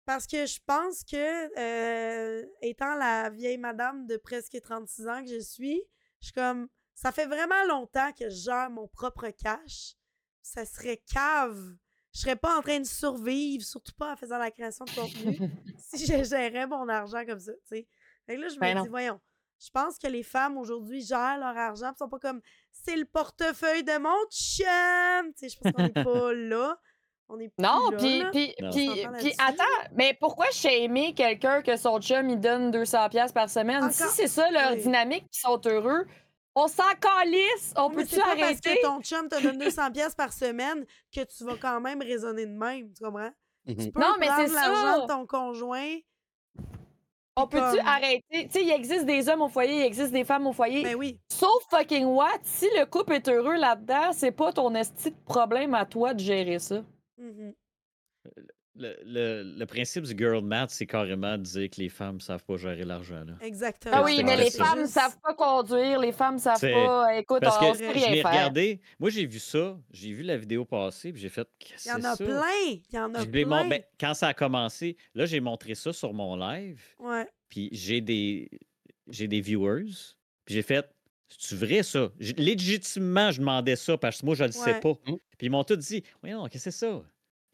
Parce 0.04 0.26
que 0.26 0.46
je 0.46 0.60
pense 0.64 1.02
que, 1.02 1.58
euh, 1.58 2.46
étant 2.62 2.94
la 2.94 3.30
vieille 3.30 3.58
madame 3.58 4.06
de 4.06 4.16
presque 4.16 4.60
36 4.60 5.08
ans 5.08 5.24
que 5.24 5.30
je 5.30 5.40
suis, 5.40 5.82
je 6.20 6.26
suis 6.26 6.32
comme, 6.32 6.68
ça 6.94 7.10
fait 7.10 7.26
vraiment 7.26 7.64
longtemps 7.66 8.12
que 8.12 8.28
je 8.30 8.44
gère 8.44 8.70
mon 8.70 8.86
propre 8.86 9.28
cash. 9.30 9.94
Ça 10.42 10.64
serait 10.64 11.02
cave. 11.12 11.74
Je 12.16 12.22
serais 12.22 12.36
pas 12.36 12.56
en 12.56 12.62
train 12.62 12.80
de 12.80 12.86
survivre, 12.86 13.62
surtout 13.62 13.92
pas 13.98 14.14
en 14.14 14.16
faisant 14.16 14.38
la 14.38 14.50
création 14.50 14.86
de 14.86 14.90
contenu, 14.90 15.38
si 15.78 16.06
je 16.06 16.24
gérais 16.24 16.66
mon 16.66 16.88
argent 16.88 17.22
comme 17.26 17.38
ça, 17.40 17.52
tu 17.52 17.76
sais. 17.76 17.86
Fait 18.26 18.36
que 18.36 18.40
là, 18.40 18.48
je 18.48 18.54
me 18.54 18.60
Ben 18.60 18.68
dis, 18.74 18.82
non. 18.84 18.86
voyons, 18.88 19.20
je 19.62 19.70
pense 19.70 19.98
que 19.98 20.06
les 20.06 20.22
femmes 20.22 20.56
aujourd'hui 20.56 21.02
gèrent 21.02 21.38
leur 21.38 21.56
argent, 21.56 21.90
pis 21.92 21.98
sont 21.98 22.08
pas 22.08 22.18
comme, 22.18 22.40
c'est 22.72 22.96
le 22.96 23.04
portefeuille 23.04 23.84
de 23.84 23.98
mon 23.98 24.16
chum! 24.30 25.30
Tu 25.34 25.40
sais, 25.40 25.48
je 25.50 25.60
pense 25.60 25.72
qu'on 25.72 25.82
n'est 25.82 26.04
pas 26.04 26.32
là. 26.32 26.78
On 27.28 27.38
est 27.38 27.48
plus 27.48 27.62
Non, 27.62 27.90
puis, 27.98 28.22
puis, 28.30 29.34
attends, 29.38 29.64
mais 29.92 30.16
pourquoi 30.18 30.46
shamer 30.52 31.12
quelqu'un 31.12 31.60
que 31.60 31.76
son 31.76 32.00
chum 32.00 32.30
il 32.30 32.40
donne 32.40 32.70
200 32.70 33.08
pièces 33.10 33.32
par 33.32 33.50
semaine? 33.50 33.90
Si 33.90 34.04
c'est 34.10 34.28
ça 34.28 34.50
leur 34.50 34.72
oui. 34.72 34.82
dynamique, 34.82 35.24
puis 35.30 35.40
ils 35.42 35.46
sont 35.46 35.60
heureux, 35.66 36.06
on 36.56 36.66
s'en 36.66 36.82
calisse, 37.00 37.72
on 37.76 37.88
Mais 37.90 37.96
peut-tu 37.96 38.14
c'est 38.16 38.20
pas 38.20 38.28
parce 38.30 38.42
arrêter? 38.42 38.76
que 38.76 38.82
ton 38.82 39.00
chum 39.02 39.28
te 39.28 39.40
donne 39.40 39.58
200 39.58 39.92
pièces 39.92 40.14
par 40.14 40.32
semaine 40.32 40.84
que 41.14 41.20
tu 41.24 41.44
vas 41.44 41.56
quand 41.56 41.80
même 41.80 42.00
raisonner 42.02 42.46
de 42.46 42.52
même, 42.58 42.92
tu 42.92 43.04
comprends? 43.04 43.30
Tu 43.68 43.74
Mhm. 43.74 43.92
peux 43.92 44.00
Non, 44.00 44.14
mais 44.18 44.26
prendre 44.26 44.48
c'est 44.48 44.54
l'argent 44.54 44.94
ça. 44.96 45.00
de 45.02 45.06
ton 45.06 45.26
conjoint, 45.26 45.96
On 47.36 47.46
peut-tu 47.46 47.76
comme- 47.76 47.86
arrêter? 47.86 48.46
Tu 48.46 48.50
sais, 48.50 48.62
il 48.64 48.70
existe 48.70 49.04
des 49.04 49.28
hommes 49.28 49.42
au 49.42 49.48
foyer, 49.48 49.80
il 49.80 49.82
existe 49.82 50.10
des 50.12 50.24
femmes 50.24 50.46
au 50.46 50.52
foyer. 50.54 50.82
ben 50.82 50.94
oui. 50.94 51.20
Sauf 51.30 51.62
fucking 51.68 52.06
what? 52.06 52.38
Si 52.44 52.64
le 52.78 52.86
couple 52.86 53.12
est 53.12 53.28
heureux 53.28 53.56
là-dedans, 53.56 54.12
c'est 54.12 54.32
pas 54.32 54.52
ton 54.52 54.74
esti 54.74 55.10
de 55.10 55.16
problème 55.26 55.74
à 55.74 55.84
toi 55.84 56.14
de 56.14 56.20
gérer 56.20 56.58
ça. 56.58 56.82
Mhm. 57.18 57.52
Le, 58.78 58.94
le- 59.06 59.42
le 59.58 59.66
principe 59.66 60.04
du 60.04 60.14
girl 60.16 60.44
math, 60.44 60.70
c'est 60.70 60.86
carrément 60.86 61.38
de 61.38 61.42
dire 61.42 61.70
que 61.70 61.80
les 61.80 61.88
femmes 61.88 62.20
savent 62.20 62.44
pas 62.44 62.56
gérer 62.58 62.84
l'argent. 62.84 63.24
Exactement. 63.40 63.94
Ah 63.96 64.02
oui, 64.04 64.22
mais 64.22 64.36
les 64.36 64.50
femmes 64.50 64.80
Juste- 64.80 64.92
savent 64.92 65.16
pas 65.22 65.32
conduire, 65.34 65.98
les 65.98 66.12
femmes 66.12 66.38
savent 66.38 66.58
C'est- 66.58 66.72
pas. 66.74 67.16
Écoute, 67.18 67.40
Parce 67.40 67.56
on 67.62 67.72
sait 67.74 67.84
je 67.84 67.92
rien 67.92 68.22
faire. 68.22 68.30
regardé. 68.30 68.80
Moi, 68.98 69.08
j'ai 69.10 69.24
vu 69.24 69.38
ça. 69.38 69.78
J'ai 69.90 70.12
vu 70.12 70.22
la 70.22 70.36
vidéo 70.36 70.64
passer, 70.66 71.10
puis 71.12 71.22
j'ai 71.22 71.30
fait. 71.30 71.48
Qu'est-ce 71.58 71.88
Il 71.88 71.92
y 71.92 71.94
en 71.94 72.04
a 72.04 72.16
ça? 72.16 72.24
plein. 72.24 72.42
Il 72.68 72.94
y 72.94 72.98
en 72.98 73.14
a 73.14 73.20
Je 73.20 73.24
plein. 73.26 73.46
mon- 73.46 73.66
ben, 73.66 73.82
quand 73.98 74.12
ça 74.12 74.28
a 74.28 74.34
commencé, 74.34 74.96
là, 75.14 75.24
j'ai 75.24 75.40
montré 75.40 75.74
ça 75.74 75.92
sur 75.94 76.12
mon 76.12 76.36
live, 76.36 76.82
Ouais. 76.98 77.26
puis 77.48 77.70
j'ai 77.72 78.00
des, 78.02 78.50
j'ai 79.08 79.26
des 79.26 79.40
viewers, 79.40 79.84
puis 80.44 80.54
j'ai 80.54 80.62
fait. 80.62 80.86
C'est 81.38 81.56
vrai, 81.56 81.82
ça? 81.82 82.10
Légitimement, 82.56 83.30
je 83.32 83.40
demandais 83.40 83.74
ça 83.76 83.96
parce 83.98 84.20
que 84.20 84.26
moi, 84.26 84.34
je 84.34 84.44
le 84.44 84.52
sais 84.52 84.78
pas. 84.80 84.90
Mm. 85.06 85.16
Puis 85.36 85.46
ils 85.46 85.50
m'ont 85.50 85.64
tous 85.64 85.76
dit 85.76 86.02
Voyons, 86.22 86.44
qu'est-ce 86.46 86.66
que 86.66 86.70
c'est 86.70 86.86
ça? 86.86 87.02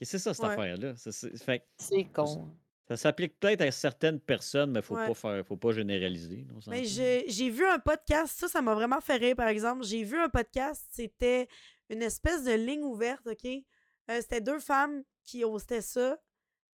Que 0.04 0.08
c'est 0.08 0.18
ça, 0.18 0.34
cette 0.34 0.44
Ouais. 0.44 0.52
affaire-là? 0.52 0.94
C'est- 0.96 2.04
con. 2.12 2.50
ça 2.88 2.96
s'applique 2.96 3.38
peut-être 3.38 3.60
à 3.62 3.70
certaines 3.70 4.18
personnes, 4.20 4.72
mais 4.72 4.80
il 4.80 4.82
faut 4.82 4.96
Ouais. 4.96 5.06
pas 5.06 5.14
faire, 5.14 5.46
faut 5.46 5.56
pas 5.56 5.72
généraliser. 5.72 6.44
Mais 6.66 6.84
j'ai 6.84 7.50
vu 7.50 7.64
un 7.64 7.78
podcast, 7.78 8.36
ça, 8.38 8.48
ça 8.48 8.60
m'a 8.60 8.74
vraiment 8.74 9.00
fait 9.00 9.16
rire, 9.16 9.36
par 9.36 9.48
exemple. 9.48 9.84
J'ai 9.84 10.02
vu 10.02 10.18
un 10.18 10.28
podcast, 10.28 10.84
c'était 10.90 11.46
une 11.88 12.02
espèce 12.02 12.42
de 12.44 12.52
ligne 12.52 12.82
ouverte, 12.82 13.26
OK? 13.26 13.44
Euh, 13.46 14.20
c'était 14.20 14.40
deux 14.40 14.58
femmes 14.58 15.04
qui 15.24 15.44
hostaient 15.44 15.80
ça. 15.80 16.18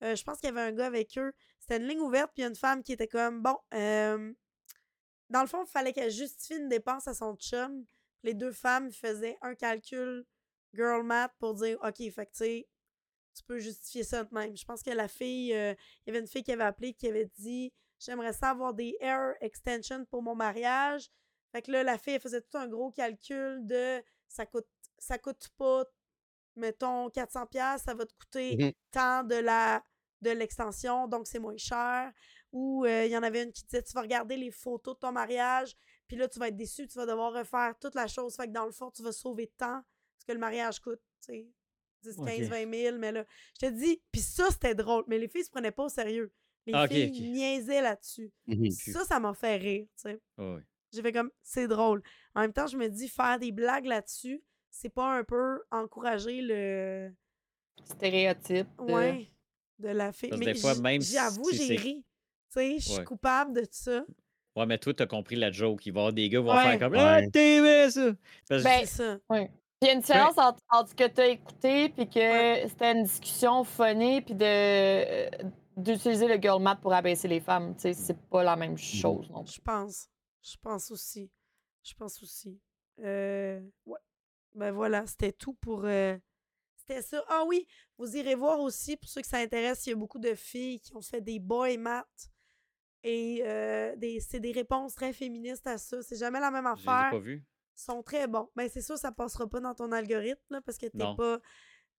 Euh, 0.02 0.16
je 0.16 0.24
pense 0.24 0.38
qu'il 0.40 0.48
y 0.48 0.50
avait 0.52 0.62
un 0.62 0.72
gars 0.72 0.86
avec 0.86 1.18
eux. 1.18 1.32
C'était 1.60 1.76
une 1.76 1.86
ligne 1.88 2.00
ouverte, 2.00 2.30
puis 2.34 2.44
une 2.44 2.56
femme 2.56 2.82
qui 2.82 2.92
était 2.92 3.08
comme, 3.08 3.42
bon, 3.42 3.56
euh, 3.74 4.32
dans 5.28 5.42
le 5.42 5.46
fond, 5.46 5.62
il 5.64 5.70
fallait 5.70 5.92
qu'elle 5.92 6.10
justifie 6.10 6.58
une 6.58 6.68
dépense 6.70 7.06
à 7.06 7.12
son 7.14 7.36
chum. 7.36 7.84
Les 8.22 8.32
deux 8.32 8.52
femmes 8.52 8.90
faisaient 8.90 9.36
un 9.42 9.54
calcul 9.54 10.24
girl 10.74 11.02
math 11.04 11.32
pour 11.38 11.54
dire, 11.54 11.78
OK, 11.82 11.96
fait 11.98 12.26
que 12.26 12.30
tu 12.32 12.36
sais, 12.38 12.68
tu 13.38 13.44
peux 13.44 13.58
justifier 13.58 14.04
ça 14.04 14.24
de 14.24 14.34
même. 14.34 14.56
Je 14.56 14.64
pense 14.64 14.82
que 14.82 14.90
la 14.90 15.08
fille, 15.08 15.52
euh, 15.54 15.74
il 16.06 16.08
y 16.08 16.10
avait 16.10 16.20
une 16.20 16.26
fille 16.28 16.42
qui 16.42 16.52
avait 16.52 16.64
appelé 16.64 16.92
qui 16.94 17.08
avait 17.08 17.30
dit 17.38 17.72
J'aimerais 18.00 18.32
ça 18.32 18.50
avoir 18.50 18.74
des 18.74 18.96
hair 19.00 19.34
extensions 19.40 20.04
pour 20.06 20.22
mon 20.22 20.34
mariage. 20.34 21.10
Fait 21.52 21.62
que 21.62 21.72
là, 21.72 21.82
la 21.82 21.98
fille, 21.98 22.14
elle 22.14 22.20
faisait 22.20 22.42
tout 22.42 22.56
un 22.58 22.68
gros 22.68 22.90
calcul 22.92 23.60
de 23.66 24.02
ça 24.28 24.46
coûte 24.46 24.68
ça 24.98 25.16
coûte 25.18 25.48
pas, 25.56 25.84
mettons, 26.56 27.08
400$, 27.10 27.46
piastres, 27.48 27.84
ça 27.86 27.94
va 27.94 28.04
te 28.06 28.12
coûter 28.14 28.56
Mhm. 28.58 28.72
tant 28.90 29.24
de 29.24 29.36
la 29.36 29.82
de 30.20 30.30
l'extension, 30.30 31.06
donc 31.06 31.26
c'est 31.28 31.38
moins 31.38 31.56
cher. 31.56 32.12
Ou 32.52 32.84
euh, 32.84 33.04
il 33.06 33.12
y 33.12 33.16
en 33.16 33.22
avait 33.22 33.44
une 33.44 33.52
qui 33.52 33.64
disait 33.64 33.82
Tu 33.82 33.92
vas 33.92 34.00
regarder 34.02 34.36
les 34.36 34.50
photos 34.50 34.94
de 34.96 35.00
ton 35.00 35.12
mariage, 35.12 35.76
puis 36.08 36.16
là, 36.16 36.28
tu 36.28 36.38
vas 36.38 36.48
être 36.48 36.56
déçu, 36.56 36.86
tu 36.88 36.98
vas 36.98 37.06
devoir 37.06 37.32
refaire 37.32 37.74
toute 37.80 37.94
la 37.94 38.06
chose. 38.08 38.34
Fait 38.36 38.46
que 38.46 38.52
dans 38.52 38.66
le 38.66 38.72
fond, 38.72 38.90
tu 38.90 39.02
vas 39.02 39.12
sauver 39.12 39.46
de 39.46 39.52
temps, 39.56 39.82
ce 40.18 40.24
que 40.24 40.32
le 40.32 40.38
mariage 40.38 40.80
coûte. 40.80 41.00
10, 42.02 42.16
15, 42.16 42.46
Ok. 42.46 42.50
20 42.50 42.72
000, 42.74 42.98
mais 42.98 43.12
là, 43.12 43.24
je 43.60 43.66
te 43.66 43.72
dis, 43.72 44.00
puis 44.12 44.20
ça, 44.20 44.48
c'était 44.50 44.74
drôle, 44.74 45.04
mais 45.08 45.18
les 45.18 45.28
filles 45.28 45.44
se 45.44 45.50
prenaient 45.50 45.70
pas 45.72 45.84
au 45.84 45.88
sérieux. 45.88 46.32
Les 46.66 46.72
Ah, 46.74 46.86
filles 46.86 47.10
ok. 47.14 47.20
niaisaient 47.20 47.80
là-dessus. 47.82 48.30
Ça, 48.92 49.04
ça 49.04 49.18
m'a 49.20 49.32
fait 49.34 49.56
rire, 49.56 49.86
tu 49.96 50.10
sais. 50.10 50.20
Ah 50.36 50.54
ouais. 50.54 50.62
J'ai 50.92 51.02
fait 51.02 51.12
comme, 51.12 51.30
c'est 51.42 51.68
drôle. 51.68 52.02
En 52.34 52.40
même 52.42 52.52
temps, 52.52 52.66
je 52.66 52.76
me 52.76 52.88
dis, 52.88 53.08
faire 53.08 53.38
des 53.38 53.52
blagues 53.52 53.86
là-dessus, 53.86 54.42
c'est 54.70 54.88
pas 54.90 55.16
un 55.18 55.24
peu 55.24 55.62
encourager 55.70 56.40
le. 56.42 57.10
Stéréotype. 57.84 58.66
de- 58.78 58.92
Ouais, 58.92 59.30
de 59.78 59.88
la 59.88 60.12
fille. 60.12 60.30
Parce 60.30 60.40
Mais 60.40 60.52
des 60.52 60.58
fois, 60.60 60.74
même 60.80 61.00
si 61.00 61.12
j'avoue, 61.14 61.48
j'ai 61.52 61.76
ri. 61.76 62.04
Tu 62.52 62.60
sais, 62.60 62.78
je 62.78 62.84
suis 62.84 62.98
Ouais. 62.98 63.04
coupable 63.04 63.52
de 63.54 63.66
ça. 63.70 64.04
Ouais, 64.56 64.66
mais 64.66 64.78
toi, 64.78 64.92
t'as 64.94 65.06
compris 65.06 65.36
la 65.36 65.52
joke. 65.52 65.84
Il 65.86 65.92
va 65.92 65.98
y 65.98 66.02
avoir 66.02 66.12
des 66.12 66.28
gars 66.28 66.40
qui 66.40 66.44
vont 66.44 66.52
Ouais. 66.54 66.62
faire 66.62 66.78
comme 66.78 66.92
Ouais. 66.92 66.98
Ah, 67.00 67.20
t'es 67.32 67.90
ça! 67.90 68.12
Parce 68.48 68.62
Ben, 68.64 68.86
ça. 68.86 69.18
Il 69.80 69.86
y 69.86 69.90
a 69.90 69.94
une 69.94 70.00
différence 70.00 70.36
entre, 70.38 70.60
entre 70.70 70.90
ce 70.90 70.94
que 70.94 71.06
tu 71.06 71.20
as 71.20 71.28
écouté 71.28 71.88
puis 71.90 72.08
que 72.08 72.18
Ouais. 72.18 72.66
c'était 72.68 72.92
une 72.92 73.04
discussion 73.04 73.62
funny 73.64 74.20
puis 74.22 74.34
de 74.34 74.44
euh, 74.44 75.30
d'utiliser 75.76 76.26
le 76.26 76.34
girl 76.40 76.60
math 76.60 76.80
pour 76.80 76.92
abaisser 76.92 77.28
les 77.28 77.40
femmes. 77.40 77.74
Tu 77.76 77.82
sais, 77.82 77.94
c'est 77.94 78.18
pas 78.28 78.42
la 78.42 78.56
même 78.56 78.76
chose 78.76 79.30
non 79.30 79.44
plus. 79.44 79.54
Je 79.54 79.60
pense. 79.60 80.08
Je 80.42 80.56
pense 80.60 80.90
aussi. 80.90 81.30
Je 81.84 81.94
pense 81.94 82.20
aussi. 82.22 82.60
Euh, 83.00 83.60
ouais. 83.86 84.00
Ben 84.54 84.72
voilà, 84.72 85.06
c'était 85.06 85.30
tout 85.32 85.54
pour. 85.54 85.84
euh, 85.84 86.18
C'était 86.76 87.02
ça. 87.02 87.22
Ah 87.28 87.44
oui, 87.46 87.64
vous 87.98 88.16
irez 88.16 88.34
voir 88.34 88.58
aussi, 88.60 88.96
pour 88.96 89.08
ceux 89.08 89.20
que 89.20 89.26
ça 89.28 89.38
intéresse, 89.38 89.86
il 89.86 89.90
y 89.90 89.92
a 89.92 89.96
beaucoup 89.96 90.18
de 90.18 90.34
filles 90.34 90.80
qui 90.80 90.96
ont 90.96 91.02
fait 91.02 91.20
des 91.20 91.38
boy 91.38 91.76
maths. 91.78 92.30
Et 93.04 93.42
euh, 93.44 93.94
des, 93.94 94.18
c'est 94.18 94.40
des 94.40 94.50
réponses 94.50 94.94
très 94.96 95.12
féministes 95.12 95.66
à 95.68 95.78
ça. 95.78 96.02
C'est 96.02 96.16
jamais 96.18 96.40
la 96.40 96.50
même 96.50 96.64
je 96.64 96.72
affaire. 96.88 97.10
pas 97.12 97.18
vus. 97.20 97.44
Sont 97.80 98.02
très 98.02 98.26
bons. 98.26 98.48
Ben 98.56 98.68
c'est 98.68 98.80
sûr, 98.82 98.98
ça 98.98 99.12
passera 99.12 99.46
pas 99.48 99.60
dans 99.60 99.72
ton 99.72 99.92
algorithme, 99.92 100.42
là, 100.50 100.60
parce 100.60 100.78
que 100.78 100.86
t'es 100.86 100.98
Non. 100.98 101.14
pas. 101.14 101.38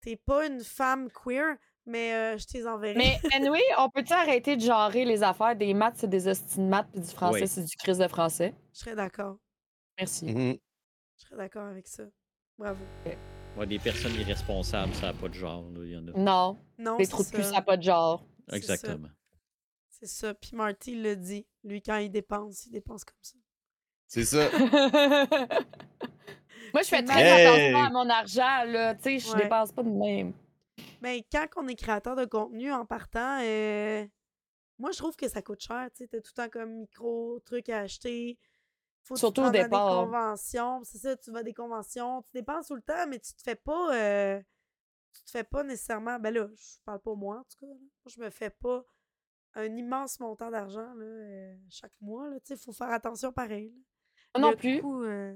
T'es 0.01 0.17
pas 0.17 0.45
une 0.45 0.59
femme 0.61 1.09
queer, 1.09 1.55
mais 1.85 2.13
euh, 2.13 2.37
je 2.37 2.45
t'ai 2.47 2.67
enverrai. 2.67 2.95
Mais 2.97 3.17
anyway, 3.33 3.61
on 3.77 3.89
peut-tu 3.89 4.11
arrêter 4.11 4.57
de 4.57 4.61
genrer 4.61 5.05
les 5.05 5.23
affaires? 5.23 5.55
Des 5.55 5.73
maths, 5.73 5.95
c'est 5.97 6.09
des 6.09 6.27
hosties 6.27 6.57
de 6.57 6.63
maths, 6.65 6.89
puis 6.91 6.99
du 7.01 7.07
français, 7.07 7.41
Oui. 7.43 7.47
c'est 7.47 7.63
du 7.63 7.75
crise 7.77 7.97
de 7.97 8.07
français? 8.09 8.53
Je 8.73 8.79
serais 8.79 8.95
d'accord. 8.95 9.37
Merci. 9.97 10.25
Mhm. 10.25 10.57
Je 11.17 11.23
serais 11.25 11.37
d'accord 11.37 11.67
avec 11.67 11.87
ça. 11.87 12.03
Bravo. 12.57 12.83
Ouais, 13.57 13.65
des 13.67 13.79
personnes 13.79 14.13
irresponsables, 14.15 14.93
ça 14.95 15.07
n'a 15.07 15.13
pas 15.13 15.29
de 15.29 15.33
genre. 15.33 15.69
là, 15.71 15.85
y 15.85 15.95
en 15.97 16.07
a. 16.09 16.11
Non, 16.11 16.59
Non, 16.77 16.97
les 16.97 17.05
c'est 17.05 17.11
trous 17.11 17.23
de 17.23 17.29
cul, 17.29 17.43
ça. 17.43 17.51
n'a 17.51 17.61
pas 17.61 17.77
de 17.77 17.83
genre. 17.83 18.25
Exactement. 18.51 19.09
C'est 19.89 20.07
ça. 20.07 20.33
Puis 20.33 20.51
Marty 20.57 20.95
le 21.01 21.15
dit. 21.15 21.47
Lui, 21.63 21.81
quand 21.81 21.97
il 21.97 22.09
dépense, 22.09 22.65
il 22.65 22.71
dépense 22.71 23.03
comme 23.05 23.17
ça. 23.21 23.37
C'est 24.09 24.25
ça. 24.25 24.49
Moi, 26.73 26.83
je 26.83 26.87
fais 26.89 27.03
très 27.03 27.23
mal. 27.23 27.47
attention 27.47 27.77
à 27.85 27.89
mon 27.91 28.09
argent, 28.09 28.63
là. 28.65 28.95
Tu 28.95 29.03
sais, 29.03 29.19
je 29.19 29.31
Ouais. 29.33 29.43
dépense 29.43 29.71
pas 29.71 29.83
de 29.83 29.89
même. 29.89 30.33
Mais 31.01 31.23
quand 31.31 31.45
on 31.57 31.67
est 31.67 31.75
créateur 31.75 32.15
de 32.15 32.25
contenu 32.25 32.71
en 32.71 32.85
partant, 32.85 33.39
euh, 33.41 34.05
moi, 34.77 34.91
je 34.91 34.97
trouve 34.97 35.15
que 35.15 35.27
ça 35.27 35.41
coûte 35.41 35.61
cher. 35.61 35.89
Tu 35.95 36.03
sais, 36.03 36.07
t'as 36.07 36.19
tout 36.21 36.31
le 36.35 36.43
temps 36.43 36.49
comme 36.49 36.71
micro, 36.73 37.39
trucs 37.45 37.69
à 37.69 37.79
acheter. 37.81 38.37
Faut 39.03 39.15
tu 39.15 39.19
Surtout 39.19 39.43
au 39.43 39.49
départ. 39.49 39.89
des 39.99 40.05
conventions. 40.05 40.83
C'est 40.83 40.97
ça, 40.99 41.15
tu 41.15 41.31
vas 41.31 41.39
à 41.39 41.43
des 41.43 41.53
conventions. 41.53 42.21
Tu 42.23 42.29
dépenses 42.33 42.67
tout 42.67 42.75
le 42.75 42.81
temps, 42.81 43.07
mais 43.07 43.19
tu 43.19 43.33
te 43.33 43.41
fais 43.41 43.55
pas. 43.55 43.95
euh, 43.95 44.41
tu 45.13 45.23
te 45.23 45.31
fais 45.31 45.43
pas 45.43 45.63
nécessairement. 45.63 46.19
Ben 46.19 46.33
là, 46.33 46.47
je 46.55 46.79
parle 46.85 46.99
pas 46.99 47.15
moi, 47.15 47.37
en 47.37 47.43
tout 47.43 47.65
cas. 47.65 47.67
là. 47.67 47.79
Moi, 47.79 48.11
je 48.15 48.21
me 48.21 48.29
fais 48.29 48.49
pas 48.51 48.83
un 49.55 49.75
immense 49.75 50.19
montant 50.19 50.51
d'argent 50.51 50.93
là, 50.95 51.05
euh, 51.05 51.55
chaque 51.69 51.93
mois. 52.01 52.27
Il 52.49 52.57
faut 52.57 52.73
faire 52.73 52.91
attention 52.91 53.31
pareil. 53.31 53.69
là. 53.75 53.81
Moi 54.35 54.41
non 54.41 54.49
Le 54.51 54.55
plus. 54.57 54.81
euh, 54.83 55.35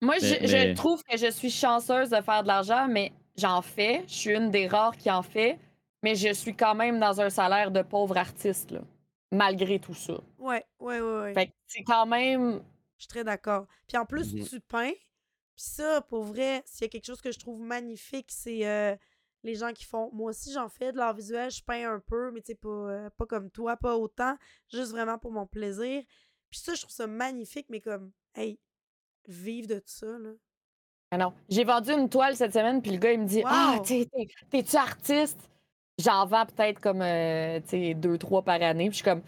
Moi, 0.00 0.16
Mais- 0.20 0.46
je, 0.46 0.74
trouve 0.74 1.02
que 1.04 1.16
je 1.16 1.30
suis 1.30 1.50
chanceuse 1.50 2.10
de 2.10 2.20
faire 2.20 2.42
de 2.42 2.48
l'argent, 2.48 2.88
mais 2.88 3.12
j'en 3.36 3.62
fais. 3.62 4.02
Je 4.08 4.12
suis 4.14 4.30
une 4.34 4.50
des 4.50 4.66
rares 4.66 4.96
qui 4.96 5.10
en 5.10 5.22
fait. 5.22 5.58
Mais 6.02 6.16
je 6.16 6.32
suis 6.32 6.56
quand 6.56 6.74
même 6.74 6.98
dans 6.98 7.20
un 7.20 7.30
salaire 7.30 7.70
de 7.70 7.82
pauvre 7.82 8.16
artiste, 8.16 8.72
là, 8.72 8.80
malgré 9.30 9.78
tout 9.78 9.94
ça. 9.94 10.14
Ouais, 10.38 10.64
ouais, 10.80 11.00
ouais, 11.00 11.20
ouais. 11.20 11.34
Fait 11.34 11.46
que 11.46 11.52
c'est 11.68 11.84
quand 11.84 12.06
même. 12.06 12.60
Je 12.96 13.02
suis 13.04 13.08
très 13.08 13.22
d'accord. 13.22 13.66
Puis 13.86 13.96
en 13.96 14.04
plus, 14.04 14.34
Mhm. 14.34 14.44
tu 14.44 14.60
peins. 14.60 14.90
Puis 15.54 15.64
ça, 15.64 16.00
pour 16.00 16.24
vrai, 16.24 16.62
s'il 16.66 16.82
y 16.82 16.84
a 16.86 16.88
quelque 16.88 17.04
chose 17.06 17.20
que 17.20 17.30
je 17.30 17.38
trouve 17.38 17.60
magnifique, 17.60 18.26
c'est 18.32 18.66
euh, 18.66 18.96
les 19.44 19.54
gens 19.54 19.72
qui 19.72 19.84
font. 19.84 20.10
Moi 20.12 20.30
aussi, 20.30 20.52
j'en 20.52 20.68
fais 20.68 20.90
de 20.90 20.96
l'art 20.98 21.14
visuel, 21.14 21.50
je 21.52 21.62
peins 21.62 21.88
un 21.92 22.00
peu, 22.00 22.32
mais 22.32 22.40
tu 22.40 22.46
sais, 22.48 22.54
pas, 22.56 22.68
euh, 22.68 23.10
pas 23.16 23.26
comme 23.26 23.48
toi, 23.50 23.76
pas 23.76 23.96
autant, 23.96 24.36
juste 24.72 24.90
vraiment 24.90 25.18
pour 25.18 25.30
mon 25.30 25.46
plaisir. 25.46 26.02
Puis 26.50 26.58
ça, 26.58 26.74
je 26.74 26.80
trouve 26.80 26.92
ça 26.94 27.06
magnifique, 27.06 27.66
mais 27.68 27.80
comme, 27.80 28.10
hey, 28.34 28.58
vivre 29.28 29.68
de 29.68 29.82
ça, 29.86 30.06
là. 30.06 30.30
Ah 31.10 31.18
non. 31.18 31.32
J'ai 31.48 31.64
vendu 31.64 31.92
une 31.92 32.08
toile 32.08 32.34
cette 32.36 32.52
semaine, 32.54 32.80
puis 32.80 32.90
le 32.92 32.96
gars, 32.96 33.12
il 33.12 33.20
me 33.20 33.26
dit! 33.26 33.42
Ah, 33.44 33.78
t'es- 33.84 34.06
t'es- 34.10 34.28
t'es-tu 34.50 34.76
artiste? 34.76 35.48
J'en 35.98 36.24
vends 36.26 36.46
peut-être 36.46 36.80
comme 36.80 37.02
euh, 37.02 37.60
tu 37.60 37.68
sais, 37.68 37.94
deux, 37.94 38.16
trois 38.16 38.42
par 38.42 38.60
année. 38.62 38.88
Puis 38.88 38.98
je 38.98 39.02
suis 39.02 39.04
comme 39.04 39.22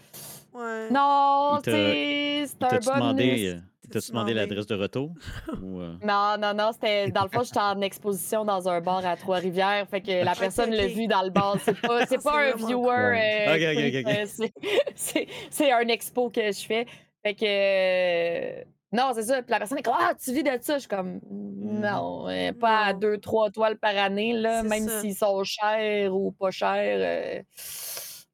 Ouais. 0.53 0.89
Non, 0.89 1.57
Il 1.57 1.61
t'a- 1.61 1.71
tu 1.71 1.77
sais, 1.77 2.45
c'est 2.47 2.63
un 2.63 2.79
demandé, 2.79 3.47
euh, 3.49 3.59
il 3.83 3.89
T'as-tu 3.89 4.09
demandé 4.11 4.31
demandé? 4.33 4.47
l'adresse 4.49 4.65
de 4.65 4.75
retour? 4.75 5.11
Ou, 5.61 5.81
euh, 5.81 5.95
Non, 6.01 6.37
non, 6.39 6.53
non, 6.55 6.71
c'était 6.71 7.11
dans 7.11 7.23
le 7.23 7.29
fond, 7.29 7.43
j'étais 7.43 7.59
en 7.59 7.79
exposition 7.81 8.45
dans 8.45 8.67
un 8.67 8.81
bar 8.81 9.05
à 9.05 9.15
Trois-Rivières, 9.17 9.87
fait 9.89 10.01
que 10.01 10.23
la 10.23 10.33
personne 10.33 10.71
l'a 10.71 10.87
vu 10.87 11.05
dans 11.07 11.21
le 11.21 11.29
bar. 11.29 11.57
C'est 11.63 11.79
pas, 11.79 11.99
c'est 12.07 12.15
C'est 12.19 12.23
pas 12.23 12.39
un 12.51 12.55
viewer. 12.55 13.11
C'est 14.95 15.71
un 15.71 15.87
expo 15.89 16.29
que 16.31 16.51
je 16.51 16.65
fais. 16.65 16.85
Fait 17.21 17.35
que. 17.35 18.65
Non, 18.91 19.11
c'est 19.13 19.23
ça. 19.23 19.41
Puis 19.41 19.51
la 19.51 19.57
personne 19.57 19.77
est 19.79 19.83
comme 19.83 19.95
Ah, 19.97 20.13
tu 20.15 20.31
vis 20.33 20.43
de 20.43 20.57
ça. 20.61 20.75
Je 20.75 20.79
suis 20.81 20.87
comme 20.87 21.19
Non, 21.29 22.29
euh, 22.29 22.53
pas 22.53 22.79
à 22.85 22.93
Non. 22.93 22.99
deux, 22.99 23.17
trois 23.17 23.49
toiles 23.49 23.77
par 23.77 23.95
année, 23.97 24.33
là, 24.33 24.61
C'est 24.61 24.67
même 24.69 24.87
ça. 24.87 25.01
s'ils 25.01 25.15
sont 25.15 25.43
chers 25.43 26.15
ou 26.15 26.31
pas 26.31 26.51
chers. 26.51 27.39
euh, 27.39 27.43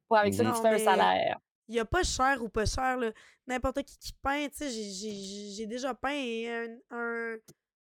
Pas 0.08 0.20
avec 0.20 0.34
ça 0.34 0.42
que 0.44 0.48
Non, 0.48 0.54
tu 0.54 0.60
fais 0.62 0.68
un 0.68 0.72
mais- 0.72 0.78
salaire. 0.84 1.38
Il 1.68 1.74
n'y 1.74 1.80
a 1.80 1.84
pas 1.84 2.02
cher 2.02 2.42
ou 2.42 2.48
pas 2.48 2.66
cher, 2.66 2.96
là. 2.98 3.10
N'importe 3.46 3.82
qui 3.82 3.96
qui 3.98 4.12
peint, 4.22 4.46
tu 4.48 4.56
sais, 4.58 4.70
j'ai- 4.70 4.90
j'ai 4.92 5.50
j'ai 5.56 5.66
déjà 5.66 5.94
peint 5.94 6.10
et 6.12 6.48
un, 6.50 6.66
un- 6.90 7.36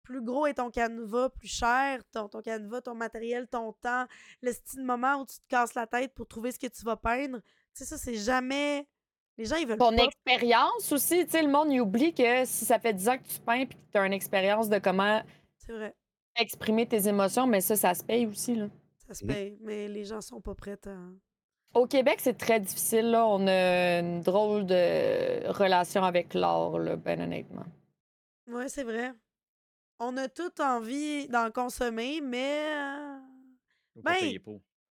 plus 0.02 0.22
gros 0.22 0.46
est 0.46 0.54
ton 0.54 0.70
canevas, 0.70 1.28
plus 1.30 1.48
cher, 1.48 2.00
ton, 2.12 2.28
ton 2.28 2.40
canevas, 2.40 2.80
ton 2.82 2.94
matériel, 2.94 3.46
ton 3.48 3.72
temps, 3.74 4.06
le 4.42 4.52
style 4.52 4.82
moment 4.84 5.16
où 5.22 5.26
tu 5.26 5.36
te 5.36 5.46
casses 5.48 5.74
la 5.74 5.86
tête 5.86 6.14
pour 6.14 6.26
trouver 6.26 6.50
ce 6.52 6.58
que 6.58 6.66
tu 6.66 6.82
vas 6.84 6.96
peindre. 6.96 7.40
Tu 7.40 7.44
sais, 7.74 7.84
ça, 7.84 7.98
c'est 7.98 8.14
jamais... 8.14 8.86
Les 9.38 9.44
gens, 9.44 9.56
ils 9.56 9.66
veulent 9.66 9.78
Ton 9.78 9.94
pas... 9.96 10.04
expérience 10.04 10.90
aussi, 10.92 11.24
tu 11.24 11.30
sais, 11.30 11.42
le 11.42 11.48
monde, 11.48 11.72
il 11.72 11.80
oublie 11.80 12.12
que 12.12 12.44
si 12.44 12.64
ça 12.64 12.78
fait 12.78 12.92
10 12.92 13.08
ans 13.08 13.18
que 13.18 13.22
tu 13.28 13.38
peins 13.40 13.66
puis 13.66 13.78
que 13.78 13.92
tu 13.92 13.98
as 13.98 14.04
une 14.04 14.12
expérience 14.12 14.68
de 14.68 14.78
comment 14.78 15.22
vrai, 15.68 15.94
exprimer 16.36 16.86
tes 16.86 17.08
émotions, 17.08 17.46
mais 17.46 17.60
ça, 17.60 17.76
ça 17.76 17.94
se 17.94 18.02
paye 18.02 18.26
aussi. 18.26 18.56
Là. 18.56 18.68
ça 19.06 19.14
se 19.14 19.24
paye, 19.24 19.56
mais 19.60 19.86
les 19.88 20.04
gens 20.04 20.20
sont 20.20 20.40
pas 20.40 20.54
prêts 20.54 20.78
à... 20.86 21.78
Au 21.78 21.86
Québec, 21.86 22.18
c'est 22.20 22.36
très 22.36 22.58
difficile. 22.58 23.10
Là. 23.10 23.26
On 23.26 23.46
a 23.46 24.00
une 24.00 24.22
drôle 24.22 24.64
de 24.66 25.46
relation 25.52 26.02
avec 26.02 26.34
l'art, 26.34 26.78
là, 26.78 26.96
ben 26.96 27.20
honnêtement. 27.20 27.66
Ouais, 28.48 28.68
c'est 28.68 28.84
vrai. 28.84 29.12
On 30.00 30.16
a 30.16 30.28
tout 30.28 30.60
envie 30.60 31.28
d'en 31.28 31.50
consommer, 31.50 32.20
mais... 32.22 32.64
euh, 32.74 33.18
Ben. 33.96 34.38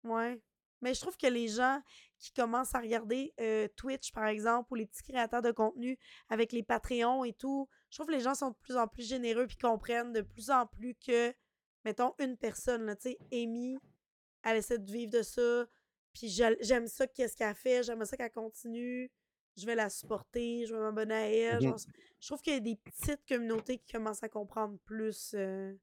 Ouais. 0.04 0.40
Mais 0.80 0.94
je 0.94 1.00
trouve 1.00 1.16
que 1.16 1.26
les 1.26 1.48
gens 1.48 1.80
qui 2.22 2.32
commencent 2.32 2.74
à 2.74 2.78
regarder 2.78 3.34
euh, 3.40 3.66
Twitch, 3.76 4.12
par 4.12 4.26
exemple, 4.26 4.72
ou 4.72 4.76
les 4.76 4.86
petits 4.86 5.02
créateurs 5.02 5.42
de 5.42 5.50
contenu 5.50 5.98
avec 6.28 6.52
les 6.52 6.62
Patreons 6.62 7.24
et 7.24 7.32
tout, 7.32 7.68
je 7.90 7.96
trouve 7.96 8.06
que 8.06 8.12
les 8.12 8.20
gens 8.20 8.34
sont 8.36 8.50
de 8.50 8.56
plus 8.62 8.76
en 8.76 8.86
plus 8.86 9.06
généreux 9.06 9.48
puis 9.48 9.56
comprennent 9.56 10.12
de 10.12 10.20
plus 10.22 10.50
en 10.50 10.66
plus 10.66 10.94
que, 10.94 11.34
mettons, 11.84 12.14
une 12.20 12.36
personne, 12.36 12.94
tu 13.00 13.10
sais, 13.10 13.18
Amy, 13.32 13.76
elle 14.44 14.56
essaie 14.56 14.78
de 14.78 14.90
vivre 14.90 15.10
de 15.10 15.22
ça, 15.22 15.66
puis 16.14 16.28
j'aime 16.28 16.86
ça, 16.86 17.08
qu'est-ce 17.08 17.36
qu'elle 17.36 17.54
fait, 17.56 17.82
j'aime 17.82 18.04
ça 18.04 18.16
qu'elle 18.16 18.30
continue, 18.30 19.10
je 19.56 19.66
vais 19.66 19.74
la 19.74 19.90
supporter, 19.90 20.64
je 20.66 20.74
vais 20.74 20.80
m'abonner 20.80 21.14
à 21.14 21.28
elle. 21.28 21.60
Genre, 21.60 21.78
je 22.20 22.26
trouve 22.28 22.40
qu'il 22.40 22.52
y 22.54 22.56
a 22.56 22.60
des 22.60 22.76
petites 22.76 23.26
communautés 23.26 23.78
qui 23.78 23.92
commencent 23.92 24.22
à 24.22 24.28
comprendre 24.28 24.78
plus. 24.84 25.32
euh, 25.34 25.74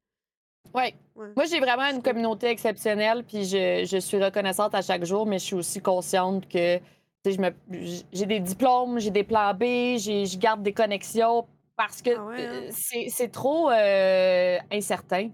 Ouais. 0.74 0.94
ouais. 1.16 1.28
Moi, 1.36 1.46
j'ai 1.46 1.60
vraiment 1.60 1.86
une 1.90 2.02
communauté 2.04 2.48
exceptionnelle, 2.48 3.24
puis 3.24 3.44
je, 3.46 3.86
je 3.90 3.98
suis 3.98 4.24
reconnaissante 4.24 4.76
à 4.76 4.82
chaque 4.82 5.04
jour, 5.04 5.26
mais 5.26 5.40
je 5.40 5.46
suis 5.46 5.56
aussi 5.56 5.82
consciente 5.82 6.48
que 6.48 6.80
j'ai 7.26 8.26
des 8.26 8.40
diplômes, 8.40 9.00
j'ai 9.00 9.12
des 9.12 9.24
plans 9.24 9.54
B, 9.54 9.98
j'ai- 9.98 10.26
je 10.26 10.38
garde 10.38 10.62
des 10.64 10.74
connexions 10.74 11.48
parce 11.76 12.02
que 12.02 12.12
Ah 12.18 12.26
ouais, 12.26 12.46
hein? 12.46 12.62
c'est 12.72 13.08
c'est 13.10 13.30
trop 13.30 13.70
euh, 13.72 14.58
incertain. 14.72 15.30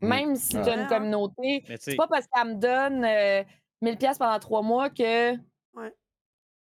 Mm. 0.00 0.08
Même 0.08 0.36
si 0.36 0.50
tu 0.50 0.56
Ouais. 0.58 0.70
as 0.70 0.76
une 0.82 0.86
communauté, 0.88 1.64
Mais 1.68 1.78
tu 1.78 1.90
c'est 1.90 1.96
pas 1.96 2.06
parce 2.06 2.26
qu'elle 2.26 2.48
me 2.48 2.54
donne 2.54 3.04
euh, 3.04 3.42
1000 3.82 3.96
pièces 3.98 4.18
pendant 4.18 4.38
trois 4.38 4.62
mois 4.62 4.88
que 4.90 5.32
Ouais. 5.74 5.92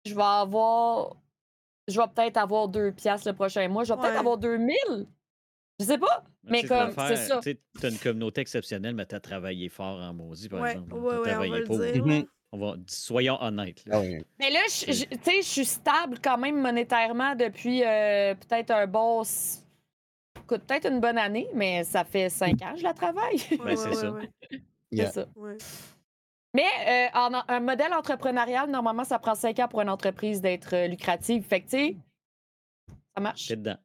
je 0.06 0.14
vais 0.16 0.22
avoir. 0.22 1.16
Je 1.88 2.00
vais 2.00 2.08
peut-être 2.08 2.38
avoir 2.38 2.68
deux 2.68 2.92
pièces 2.92 3.26
le 3.26 3.34
prochain 3.34 3.68
mois. 3.70 3.84
Je 3.84 3.94
vais 3.94 4.00
peut-être 4.00 4.20
avoir 4.20 4.38
2000. 4.38 4.76
Je 5.80 5.86
sais 5.86 5.98
pas. 5.98 6.24
Mais 6.44 6.62
tu 6.62 6.68
sais, 6.68 6.74
comme, 6.76 6.92
c'est 7.08 7.16
ça. 7.16 7.40
Tu 7.42 7.58
as 7.84 7.90
une 7.90 7.98
communauté 8.00 8.42
exceptionnelle, 8.42 8.96
mais 8.96 9.06
tu 9.06 9.16
as 9.16 9.20
travaillé 9.20 9.70
fort 9.70 10.00
en 10.02 10.14
maudit, 10.14 10.50
par 10.50 10.62
Ouais, 10.62 10.72
exemple. 10.72 10.94
ouais, 10.94 11.02
T'as 11.02 11.10
ouais, 11.14 11.20
on 11.20 11.24
travaillé 11.24 11.52
va 11.52 11.60
le 11.60 11.64
pour. 11.66 11.80
dire. 11.80 12.06
Là. 12.06 12.22
On 12.52 12.58
va, 12.58 12.76
soyons 12.88 13.42
honnêtes. 13.42 13.86
là. 13.86 13.98
Ah 13.98 14.02
oui. 14.02 14.26
Mais 14.40 14.50
là, 14.50 14.60
tu 14.68 14.94
sais, 14.94 15.08
je 15.14 15.42
suis 15.48 15.66
stable 15.66 16.18
quand 16.24 16.38
même 16.38 16.60
monétairement 16.60 17.36
depuis 17.36 17.84
euh, 17.84 18.34
peut-être 18.36 18.72
un 18.72 18.88
bon. 18.88 19.22
écoute, 20.44 20.64
peut-être 20.66 20.90
une 20.92 21.00
bonne 21.00 21.18
année, 21.20 21.48
mais 21.54 21.84
ça 21.84 22.04
fait 22.04 22.28
cinq 22.30 22.62
ans 22.64 22.74
que 22.74 22.80
je 22.80 22.84
la 22.84 22.94
travaille. 22.94 23.38
Ouais, 23.64 23.76
c'est 23.76 23.90
ouais, 23.90 23.96
ça. 23.96 24.14
Yeah. 24.92 25.12
C'est 25.12 25.22
ça. 25.22 25.28
Mais 26.56 26.66
euh, 26.88 27.08
en, 27.20 27.44
un 27.48 27.60
modèle 27.60 27.94
entrepreneurial, 27.94 28.68
normalement, 28.72 29.04
ça 29.04 29.20
prend 29.20 29.36
cinq 29.36 29.60
ans 29.60 29.68
pour 29.68 29.82
une 29.82 29.90
entreprise 29.90 30.42
d'être 30.42 30.74
euh, 30.76 30.88
lucrative. 30.88 31.44
Fait 31.44 31.62
que, 31.62 31.66
tu 31.70 31.78
sais, 31.78 31.98
ça 33.16 33.22
marche. 33.22 33.48
T'es 33.48 33.56
dedans. 33.56 33.78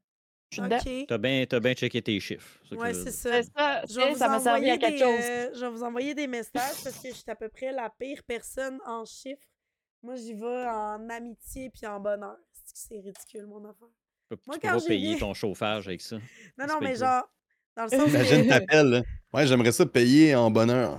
Je 0.57 0.61
suis 0.63 0.63
dedans? 0.63 0.77
OK. 1.03 1.07
T'as 1.09 1.19
bien 1.19 1.45
as 1.51 1.61
bien 1.61 1.75
checké 1.75 2.03
tes 2.03 2.21
chiffres. 2.21 2.59
c'est 2.69 2.71
ça 2.71 2.77
que 2.77 2.81
Ouais, 2.81 2.93
je 2.93 2.99
veux 2.99 3.05
c'est 3.05 3.11
ça. 3.11 3.43
C'est 3.43 3.53
ça, 3.57 3.83
Je 3.89 3.95
vais 4.01 4.11
vous 4.11 4.19
ça 4.19 4.33
à 4.33 4.39
envoyer 4.39 4.79
quelque 4.79 4.93
des, 4.93 4.99
chose. 4.99 5.21
euh, 5.23 5.51
je 5.55 5.61
vais 5.61 5.71
vous 5.71 5.83
envoyer 5.83 6.15
des 6.15 6.27
messages 6.27 6.83
parce 6.85 6.99
que 7.03 7.09
je 7.09 7.15
suis 7.15 7.31
à 7.31 7.35
peu 7.37 7.49
près 7.49 7.73
la 7.73 7.91
pire 7.99 8.23
personne 8.27 8.79
en 8.87 9.05
chiffres. 9.05 9.41
Moi, 10.03 10.17
j'y 10.17 10.35
vais 10.35 10.67
en 10.67 11.09
amitié 11.09 11.71
puis 11.71 11.87
en 11.87 11.99
bonheur. 12.01 12.37
C'est 12.67 12.97
ridicule, 13.01 13.47
mon 13.47 13.65
affaire. 13.65 13.89
Tu 14.31 14.37
peux, 14.37 14.37
Moi, 14.47 14.57
peux 14.59 14.69
quand 14.69 14.79
pas 14.81 14.87
payer 14.87 15.19
ton 15.19 15.35
chauffage 15.35 15.87
avec 15.89 16.01
ça. 16.01 16.17
Non, 16.59 16.67
non, 16.67 16.79
mais 16.81 16.95
genre, 16.97 17.25
dans 17.77 17.85
le 17.85 17.89
sens 17.91 18.09
Imagine, 18.09 18.49
t'appelles. 18.49 18.87
là. 18.91 19.03
Ouais, 19.33 19.47
j'aimerais 19.47 19.73
ça 19.73 19.87
payer 19.87 20.35
en 20.35 20.51
bonheur. 20.51 20.99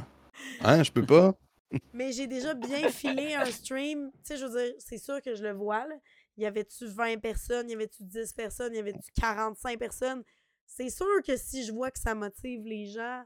Hein, 0.61 0.83
je 0.83 0.91
peux 0.91 1.05
pas? 1.05 1.33
Mais 1.93 2.11
j'ai 2.11 2.27
déjà 2.27 2.53
bien 2.53 2.89
filé 2.89 3.33
un 3.35 3.45
stream. 3.45 4.11
Tu 4.13 4.19
sais, 4.23 4.37
je 4.37 4.45
veux 4.45 4.59
dire, 4.63 4.73
c'est 4.79 4.97
sûr 4.97 5.21
que 5.21 5.35
je 5.35 5.43
le 5.43 5.51
vois, 5.51 5.85
là. 5.87 5.95
Y 6.37 6.45
avait-tu 6.45 6.85
20 6.87 7.19
personnes? 7.19 7.69
Y 7.69 7.73
avait-tu 7.73 8.03
10 8.03 8.33
personnes? 8.33 8.73
Y 8.75 8.79
avait-tu 8.79 9.09
45 9.19 9.79
personnes? 9.79 10.23
C'est 10.65 10.89
sûr 10.89 11.21
que 11.25 11.37
si 11.37 11.63
je 11.65 11.71
vois 11.71 11.91
que 11.91 11.99
ça 11.99 12.13
motive 12.15 12.65
les 12.65 12.85
gens, 12.87 13.23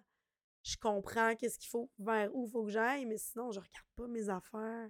je 0.64 0.76
comprends 0.78 1.36
qu'est-ce 1.36 1.58
qu'il 1.58 1.70
faut, 1.70 1.90
vers 1.98 2.30
où 2.36 2.46
il 2.46 2.52
faut 2.52 2.66
que 2.66 2.72
j'aille, 2.72 3.06
mais 3.06 3.18
sinon, 3.18 3.52
je 3.52 3.60
regarde 3.60 3.86
pas 3.96 4.08
mes 4.08 4.30
affaires. 4.30 4.90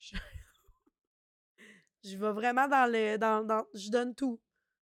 Je, 0.00 0.16
je 2.04 2.16
vais 2.16 2.32
vraiment 2.32 2.66
dans 2.66 2.90
le. 2.90 3.16
Dans, 3.18 3.44
dans... 3.46 3.64
Je 3.74 3.88
donne 3.90 4.14
tout. 4.14 4.40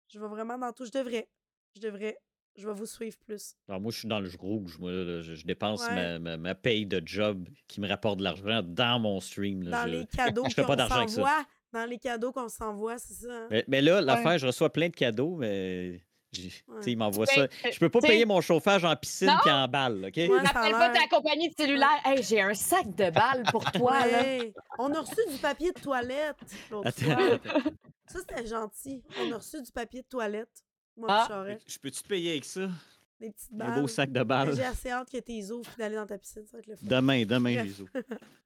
Je 0.08 0.18
vais 0.18 0.28
vraiment 0.28 0.56
dans 0.56 0.72
tout. 0.72 0.86
Je 0.86 0.90
devrais. 0.90 1.28
Je 1.76 1.80
devrais. 1.82 2.16
Je 2.56 2.66
vais 2.66 2.74
vous 2.74 2.86
suivre 2.86 3.18
plus. 3.18 3.54
Alors, 3.68 3.80
moi, 3.80 3.92
je 3.92 3.98
suis 4.00 4.08
dans 4.08 4.20
le 4.20 4.30
rouge. 4.38 4.78
Moi, 4.78 4.92
là, 4.92 5.20
je, 5.22 5.34
je 5.34 5.44
dépense 5.46 5.86
Ouais. 5.88 5.94
ma, 5.94 6.18
ma, 6.18 6.36
ma 6.36 6.54
paye 6.54 6.86
de 6.86 7.02
job 7.04 7.48
qui 7.68 7.80
me 7.80 7.88
rapporte 7.88 8.18
de 8.18 8.24
l'argent 8.24 8.62
dans 8.62 8.98
mon 9.00 9.20
stream. 9.20 9.62
là. 9.62 9.84
Dans 9.84 9.90
Je- 9.92 9.98
les 9.98 10.06
cadeaux 10.16 10.44
je 10.48 10.54
fais 10.54 10.64
pas 10.64 10.76
d'argent 10.76 10.96
avec 10.96 11.10
ça. 11.10 11.44
Dans 11.72 11.84
les 11.88 11.98
cadeaux 11.98 12.32
qu'on 12.32 12.48
s'envoie, 12.48 12.98
c'est 12.98 13.14
ça. 13.14 13.32
hein? 13.32 13.46
Mais, 13.50 13.64
mais 13.68 13.80
là, 13.80 14.00
l'affaire, 14.00 14.38
je 14.38 14.46
reçois 14.46 14.70
plein 14.70 14.88
de 14.88 14.94
cadeaux, 14.94 15.36
mais 15.36 16.00
Ouais. 16.34 16.48
sais, 16.80 16.92
ils 16.92 16.96
m'envoient 16.96 17.26
Ben, 17.26 17.46
ça. 17.62 17.70
Je 17.70 17.78
peux 17.78 17.90
pas 17.90 18.00
payer 18.00 18.24
mon 18.24 18.40
chauffage 18.40 18.84
en 18.86 18.96
piscine 18.96 19.30
et 19.46 19.50
en 19.50 19.68
balle, 19.68 20.06
OK? 20.06 20.16
A 20.16 20.28
N'appelle 20.42 20.72
pas 20.72 20.88
ta 20.90 21.06
compagnie 21.08 21.50
de 21.50 21.54
cellulaire. 21.54 21.88
Hey, 22.06 22.22
j'ai 22.22 22.40
un 22.40 22.54
sac 22.54 22.88
de 22.94 23.10
balles 23.10 23.42
pour 23.50 23.62
toi, 23.72 24.06
là. 24.06 24.22
On 24.78 24.92
a 24.94 25.00
reçu 25.00 25.20
du 25.30 25.36
papier 25.36 25.72
de 25.72 25.80
toilette. 25.80 26.36
Ça, 28.06 28.18
c'était 28.20 28.46
gentil. 28.46 29.02
On 29.20 29.32
a 29.32 29.36
reçu 29.36 29.60
du 29.62 29.70
papier 29.72 30.02
de 30.02 30.06
toilette. 30.08 30.48
Moi, 30.96 31.08
Ah. 31.10 31.26
puis. 31.28 31.58
Je 31.66 31.78
peux-tu 31.78 32.02
te 32.02 32.08
payer 32.08 32.30
avec 32.32 32.44
ça? 32.44 32.68
Des 33.20 33.30
petites 33.30 33.52
Un 33.54 33.56
balles. 33.56 33.80
beau 33.82 33.88
sac 33.88 34.10
de 34.12 34.22
balles. 34.22 34.54
J'ai 34.56 34.64
assez 34.64 34.90
hâte 34.90 35.10
que 35.10 35.18
t'es 35.18 35.42
puis 35.66 35.76
d'aller 35.78 35.96
dans 35.96 36.06
ta 36.06 36.18
piscine. 36.18 36.44
Ça 36.46 36.56
va 36.56 36.58
être 36.60 36.66
le 36.66 36.76
fun. 36.76 36.86
Demain, 36.86 37.24
demain, 37.24 37.62
les 37.62 37.80
os. 37.80 37.88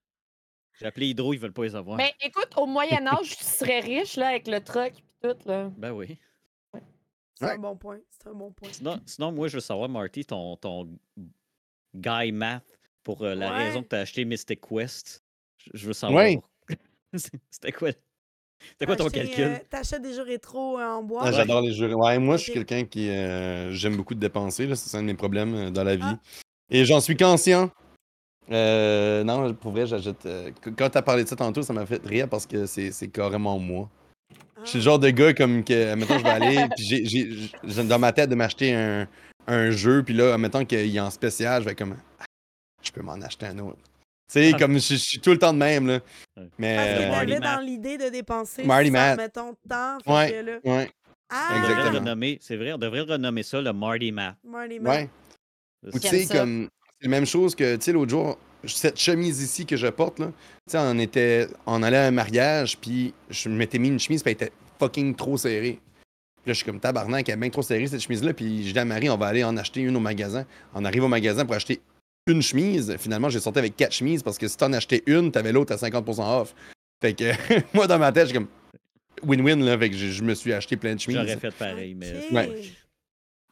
J'ai 0.78 0.86
appelé 0.86 1.09
Hydro, 1.09 1.32
ils 1.32 1.39
veulent 1.40 1.53
pas 1.53 1.65
les 1.65 1.74
avoir. 1.74 1.97
Mais 1.97 2.12
écoute, 2.23 2.48
au 2.57 2.66
Moyen-Âge, 2.66 3.36
tu 3.36 3.44
serais 3.44 3.81
riche, 3.81 4.16
là, 4.16 4.28
avec 4.28 4.47
le 4.47 4.61
truck 4.61 4.93
et 4.93 5.28
tout, 5.28 5.36
là. 5.48 5.70
Ben 5.77 5.93
oui. 5.93 6.19
C'est 7.35 7.44
Ouais. 7.47 7.53
un 7.53 7.59
bon 7.59 7.77
point. 7.77 7.98
C'est 8.11 8.28
un 8.28 8.35
bon 8.35 8.51
point. 8.51 8.69
Sinon, 8.73 9.01
sinon, 9.05 9.32
moi, 9.32 9.48
je 9.48 9.55
veux 9.57 9.61
savoir, 9.61 9.89
Marty, 9.89 10.24
ton, 10.24 10.57
ton 10.57 10.89
guy 11.94 12.32
math 12.32 12.65
pour 13.03 13.23
euh, 13.23 13.35
la 13.35 13.51
Ouais. 13.53 13.65
raison 13.69 13.82
que 13.82 13.89
tu 13.89 13.97
as 13.97 14.01
acheté 14.01 14.24
Mystic 14.24 14.61
Quest. 14.61 15.23
Je, 15.59 15.70
je 15.74 15.86
veux 15.86 15.93
savoir. 15.93 16.24
Ouais. 16.24 16.39
C'était 17.51 17.73
quoi? 17.73 17.90
C'est 18.78 18.86
quoi 18.86 18.97
ton 18.97 19.09
calcul? 19.11 19.44
euh, 19.44 19.59
T'achètes 19.69 20.01
des 20.03 20.15
jeux 20.15 20.23
rétro 20.23 20.78
euh, 20.78 20.85
en 20.86 21.03
bois? 21.03 21.23
Ah, 21.24 21.32
J'adore 21.32 21.61
les 21.61 21.73
jeux. 21.73 21.93
Ouais, 21.94 22.19
moi, 22.19 22.36
je 22.39 22.44
suis 22.44 22.53
quelqu'un 22.55 22.85
qui. 22.85 23.11
euh, 23.11 23.70
J'aime 23.70 23.97
beaucoup 23.97 24.15
de 24.15 24.20
dépenser. 24.20 24.66
là, 24.66 24.74
C'est 24.77 24.97
un 24.97 25.03
de 25.03 25.07
mes 25.07 25.15
problèmes 25.15 25.55
euh, 25.55 25.70
dans 25.70 25.85
la 25.85 25.97
vie. 25.97 26.03
Ah. 26.05 26.19
Et 26.70 26.85
j'en 26.86 27.01
suis 27.01 27.16
conscient. 27.16 27.70
Euh, 28.51 29.24
non, 29.24 29.52
pour 29.55 29.73
vrai, 29.73 29.86
j'achète. 29.86 30.24
euh, 30.27 30.51
qu- 30.62 30.73
quand 30.73 30.89
t'as 30.90 31.02
parlé 31.02 31.24
de 31.24 31.28
ça 31.28 31.36
tantôt, 31.36 31.62
ça 31.62 31.73
m'a 31.73 31.85
fait 31.86 32.05
rire 32.06 32.28
parce 32.28 32.47
que 32.47 32.66
c'est 32.66 32.93
c'est 32.93 33.09
carrément 33.09 33.59
moi. 33.59 33.89
Je 34.64 34.70
suis 34.70 34.78
le 34.78 34.85
genre 34.85 34.98
de 34.98 35.10
gars 35.10 35.35
comme 35.35 35.64
que, 35.64 35.93
admettons, 35.93 36.18
je 36.18 36.23
vais 36.24 36.31
aller, 36.31 36.66
puis 36.77 36.85
j'ai- 36.85 37.05
j'ai 37.05 37.51
j'ai 37.64 37.85
dans 37.85 37.98
ma 37.98 38.12
tête 38.12 38.31
de 38.31 38.35
m'acheter 38.36 38.73
un, 38.74 39.09
un 39.47 39.70
jeu, 39.70 40.02
puis 40.05 40.14
là, 40.14 40.35
admettons 40.35 40.64
qu'il 40.64 40.94
est 40.97 41.01
en 41.01 41.10
spécial, 41.10 41.62
je 41.62 41.68
vais 41.68 41.74
comme. 41.74 41.97
Ah, 42.20 42.24
je 42.82 42.90
peux 42.93 43.02
m'en 43.02 43.14
acheter 43.14 43.47
un 43.47 43.59
autre. 43.59 43.78
Tu 44.32 44.40
sais, 44.40 44.52
Ah. 44.55 44.59
comme 44.59 44.74
je, 44.74 44.78
je 44.81 44.94
suis 44.97 45.20
tout 45.20 45.31
le 45.31 45.39
temps 45.39 45.52
de 45.52 45.59
même, 45.59 45.86
là. 45.86 45.94
Ouais. 45.94 46.01
Parce 46.36 46.48
Mais. 46.59 46.77
que 46.77 46.81
Euh, 47.02 47.09
Marty 47.10 47.27
t'avais 47.27 47.40
Matt. 47.40 47.56
dans 47.56 47.60
l'idée 47.64 47.98
de 47.98 48.09
dépenser 48.09 48.64
Marty 48.64 48.86
sans, 48.86 48.93
Matt. 48.93 49.16
mettons, 49.18 49.55
temps. 49.68 49.98
Fait 50.05 50.10
Ouais. 50.12 50.31
que 50.32 50.36
là, 50.47 50.52
Ouais, 50.64 50.90
ah, 51.31 51.48
On 51.51 51.55
devrait 51.60 51.68
le 51.68 51.78
Exactement. 51.81 52.01
renommer- 52.14 52.39
C'est 52.40 52.56
vrai, 52.56 52.73
on 52.73 52.78
devrait 52.78 53.05
le 53.05 53.12
renommer 53.12 53.43
ça 53.44 53.60
le 53.60 53.73
Marty 53.73 54.10
Matt. 54.12 54.36
Marty 54.44 54.81
Matt. 54.81 54.94
ouais. 54.97 55.10
Ou 55.93 55.98
tu 55.98 56.09
sais, 56.09 56.24
ça. 56.24 56.39
comme. 56.39 56.68
C'est 57.01 57.09
la 57.09 57.10
même 57.10 57.27
chose 57.27 57.55
que, 57.55 57.77
tu 57.77 57.82
sais, 57.82 57.93
l'autre 57.93 58.10
jour, 58.10 58.39
cette 58.64 58.98
chemise 58.98 59.43
ici 59.43 59.66
que 59.66 59.77
je 59.77 59.86
porte, 59.86 60.18
là. 60.18 60.27
Tu 60.27 60.73
sais, 60.73 60.78
on 60.81 60.98
était. 60.98 61.48
On 61.66 61.82
allait 61.82 61.98
à 61.98 62.06
un 62.06 62.10
mariage, 62.10 62.78
puis 62.78 63.12
je 63.31 63.48
m'étais 63.48 63.78
mis 63.78 63.89
une 63.89 64.01
chemise, 64.01 64.23
puis 64.23 64.31
elle 64.32 64.47
était 64.47 64.52
fucking 64.78 65.14
trop 65.14 65.36
serrée. 65.36 65.78
Puis 66.43 66.51
là, 66.51 66.52
je 66.52 66.55
suis 66.55 66.64
comme 66.64 66.81
tabarnak, 66.81 67.28
elle 67.28 67.35
est 67.35 67.39
bien 67.39 67.51
trop 67.51 67.62
serrée, 67.62 67.86
cette 67.86 68.01
chemise-là. 68.01 68.32
Puis 68.32 68.66
je 68.66 68.73
dis 68.73 68.78
à 68.78 68.85
Marie, 68.85 69.10
on 69.10 69.16
va 69.16 69.27
aller 69.27 69.44
en 69.44 69.56
acheter 69.56 69.81
une 69.81 69.97
au 69.97 70.01
magasin. 70.01 70.47
On 70.74 70.85
arrive 70.85 71.05
au 71.05 71.09
magasin 71.09 71.44
pour 71.44 71.55
acheter 71.55 71.81
une 72.27 72.43
chemise. 72.43 72.97
Finalement, 72.98 73.28
j'ai 73.28 73.40
sorti 73.40 73.59
avec 73.59 73.77
quatre 73.77 73.93
chemises 73.93 74.23
parce 74.23 74.39
que 74.39 74.48
si 74.48 74.56
t'en 74.56 74.73
achetais 74.73 75.02
une, 75.06 75.32
t'avais 75.32 75.52
l'autre 75.52 75.73
à 75.73 75.77
50% 75.77 76.40
off. 76.40 76.55
Fait 77.02 77.14
que 77.14 77.32
moi, 77.74 77.86
dans 77.86 77.98
ma 77.98 78.12
tête, 78.12 78.28
je 78.28 78.31
suis 78.31 78.39
comme 78.39 78.48
win-win, 79.23 79.62
là. 79.64 79.78
Fait 79.78 79.90
que 79.90 79.97
je, 79.97 80.06
je 80.06 80.23
me 80.23 80.35
suis 80.35 80.52
acheté 80.52 80.77
plein 80.77 80.94
de 80.94 81.01
chemises. 81.01 81.18
J'aurais 81.18 81.36
fait 81.36 81.55
pareil, 81.55 81.94
mais. 81.94 82.12
Ouais. 82.32 82.62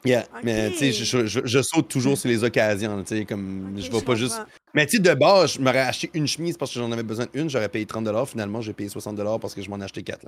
Yeah. 0.04 0.26
Mais 0.42 0.70
tu 0.72 0.76
sais, 0.78 0.92
je, 0.92 1.26
je- 1.26 1.46
je 1.46 1.62
saute 1.62 1.88
toujours 1.88 2.18
sur 2.18 2.28
les 2.28 2.44
occasions, 2.44 3.02
tu 3.02 3.16
sais, 3.16 3.24
comme 3.24 3.74
je 3.78 3.90
vais 3.90 4.02
pas 4.02 4.14
juste. 4.14 4.40
Mais 4.74 4.84
tu 4.86 4.96
sais, 4.96 5.02
de 5.02 5.14
base, 5.14 5.54
je 5.54 5.60
m'aurais 5.60 5.80
acheté 5.80 6.10
une 6.14 6.26
chemise 6.26 6.56
parce 6.58 6.72
que 6.74 6.78
j'en 6.80 6.92
avais 6.92 7.02
besoin 7.02 7.26
d'une, 7.32 7.48
j'aurais 7.48 7.68
payé 7.70 7.86
30 7.86 8.26
Finalement, 8.26 8.60
j'ai 8.60 8.72
payé 8.74 8.88
60 8.90 9.16
parce 9.40 9.54
que 9.54 9.62
je 9.62 9.70
m'en 9.70 9.80
ai 9.80 9.84
acheté 9.84 10.02
4. 10.02 10.26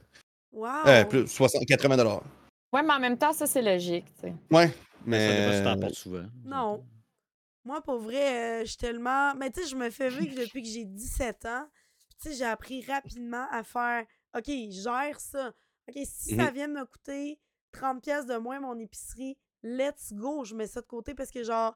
Wow. 0.53 0.67
Euh, 0.87 1.05
plus 1.05 1.27
60, 1.29 1.67
80 1.67 2.23
Ouais, 2.73 2.83
mais 2.83 2.93
en 2.95 2.99
même 3.01 3.19
temps, 3.19 3.33
ça, 3.33 3.47
c'est 3.47 3.61
logique, 3.63 4.07
tu 4.15 4.29
sais. 4.29 4.35
Ouais. 4.51 4.69
Ça 4.69 5.11
dépend 5.11 5.53
si 5.53 5.63
t'en 5.63 5.75
Mais. 5.75 5.81
portes 5.81 5.95
souvent. 5.95 6.25
Non. 6.45 6.85
Moi, 7.65 7.81
pour 7.83 7.99
vrai, 7.99 8.61
euh, 8.61 8.61
je 8.63 8.69
suis 8.69 8.77
tellement. 8.77 9.35
Mais 9.35 9.51
tu 9.51 9.63
sais, 9.63 9.69
je 9.69 9.77
me 9.77 9.91
fais 9.91 10.09
vivre 10.09 10.35
depuis 10.41 10.63
que 10.63 10.69
j'ai 10.69 10.85
17 10.85 11.45
ans. 11.47 11.67
Tu 12.23 12.31
sais, 12.31 12.37
j'ai 12.39 12.45
appris 12.45 12.83
rapidement 12.85 13.47
à 13.51 13.63
faire. 13.63 14.05
OK, 14.37 14.47
gère 14.71 15.19
ça. 15.21 15.53
OK, 15.89 15.99
si 16.05 16.35
ça 16.37 16.45
Mhm. 16.45 16.55
vient 16.55 16.69
de 16.69 16.73
me 16.75 16.85
coûter 16.87 17.39
30$ 17.73 18.01
piastres 18.01 18.33
de 18.33 18.39
moins 18.39 18.59
mon 18.61 18.79
épicerie, 18.79 19.37
let's 19.67 20.13
go. 20.13 20.45
Je 20.45 20.55
mets 20.55 20.67
ça 20.67 20.81
de 20.81 20.87
côté 20.87 21.15
parce 21.15 21.31
que, 21.31 21.43
genre, 21.43 21.75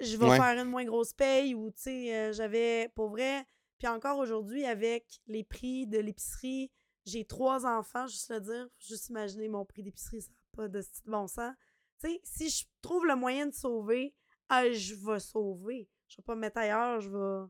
je 0.00 0.16
vais 0.16 0.26
Ouais. 0.28 0.36
faire 0.36 0.62
une 0.62 0.68
moins 0.70 0.84
grosse 0.84 1.12
paye 1.12 1.54
ou, 1.54 1.70
tu 1.70 1.82
sais, 1.82 2.14
euh, 2.14 2.32
j'avais. 2.32 2.90
Pour 2.94 3.08
vrai. 3.08 3.46
Puis 3.78 3.88
encore 3.88 4.18
aujourd'hui, 4.18 4.64
avec 4.64 5.20
les 5.26 5.44
prix 5.44 5.86
de 5.86 5.98
l'épicerie, 5.98 6.70
j'ai 7.04 7.24
trois 7.26 7.66
enfants, 7.66 8.06
juste 8.06 8.30
le 8.30 8.40
dire. 8.40 8.68
Juste 8.78 9.08
imaginer 9.10 9.48
mon 9.48 9.64
prix 9.64 9.82
d'épicerie, 9.82 10.22
ça 10.22 10.30
n'a 10.30 10.36
pas 10.56 10.68
de 10.68 10.82
bon 11.06 11.26
sens. 11.26 11.54
Tu 12.00 12.08
sais, 12.08 12.20
si 12.24 12.50
je 12.50 12.64
trouve 12.82 13.06
le 13.06 13.16
moyen 13.16 13.46
de 13.46 13.54
sauver, 13.54 14.14
ah, 14.48 14.70
je 14.70 14.94
vais 14.94 15.20
sauver. 15.20 15.88
Je 16.08 16.16
vais 16.18 16.22
pas 16.22 16.34
me 16.34 16.40
mettre 16.42 16.58
ailleurs, 16.58 17.00
je 17.00 17.10
vais. 17.10 17.46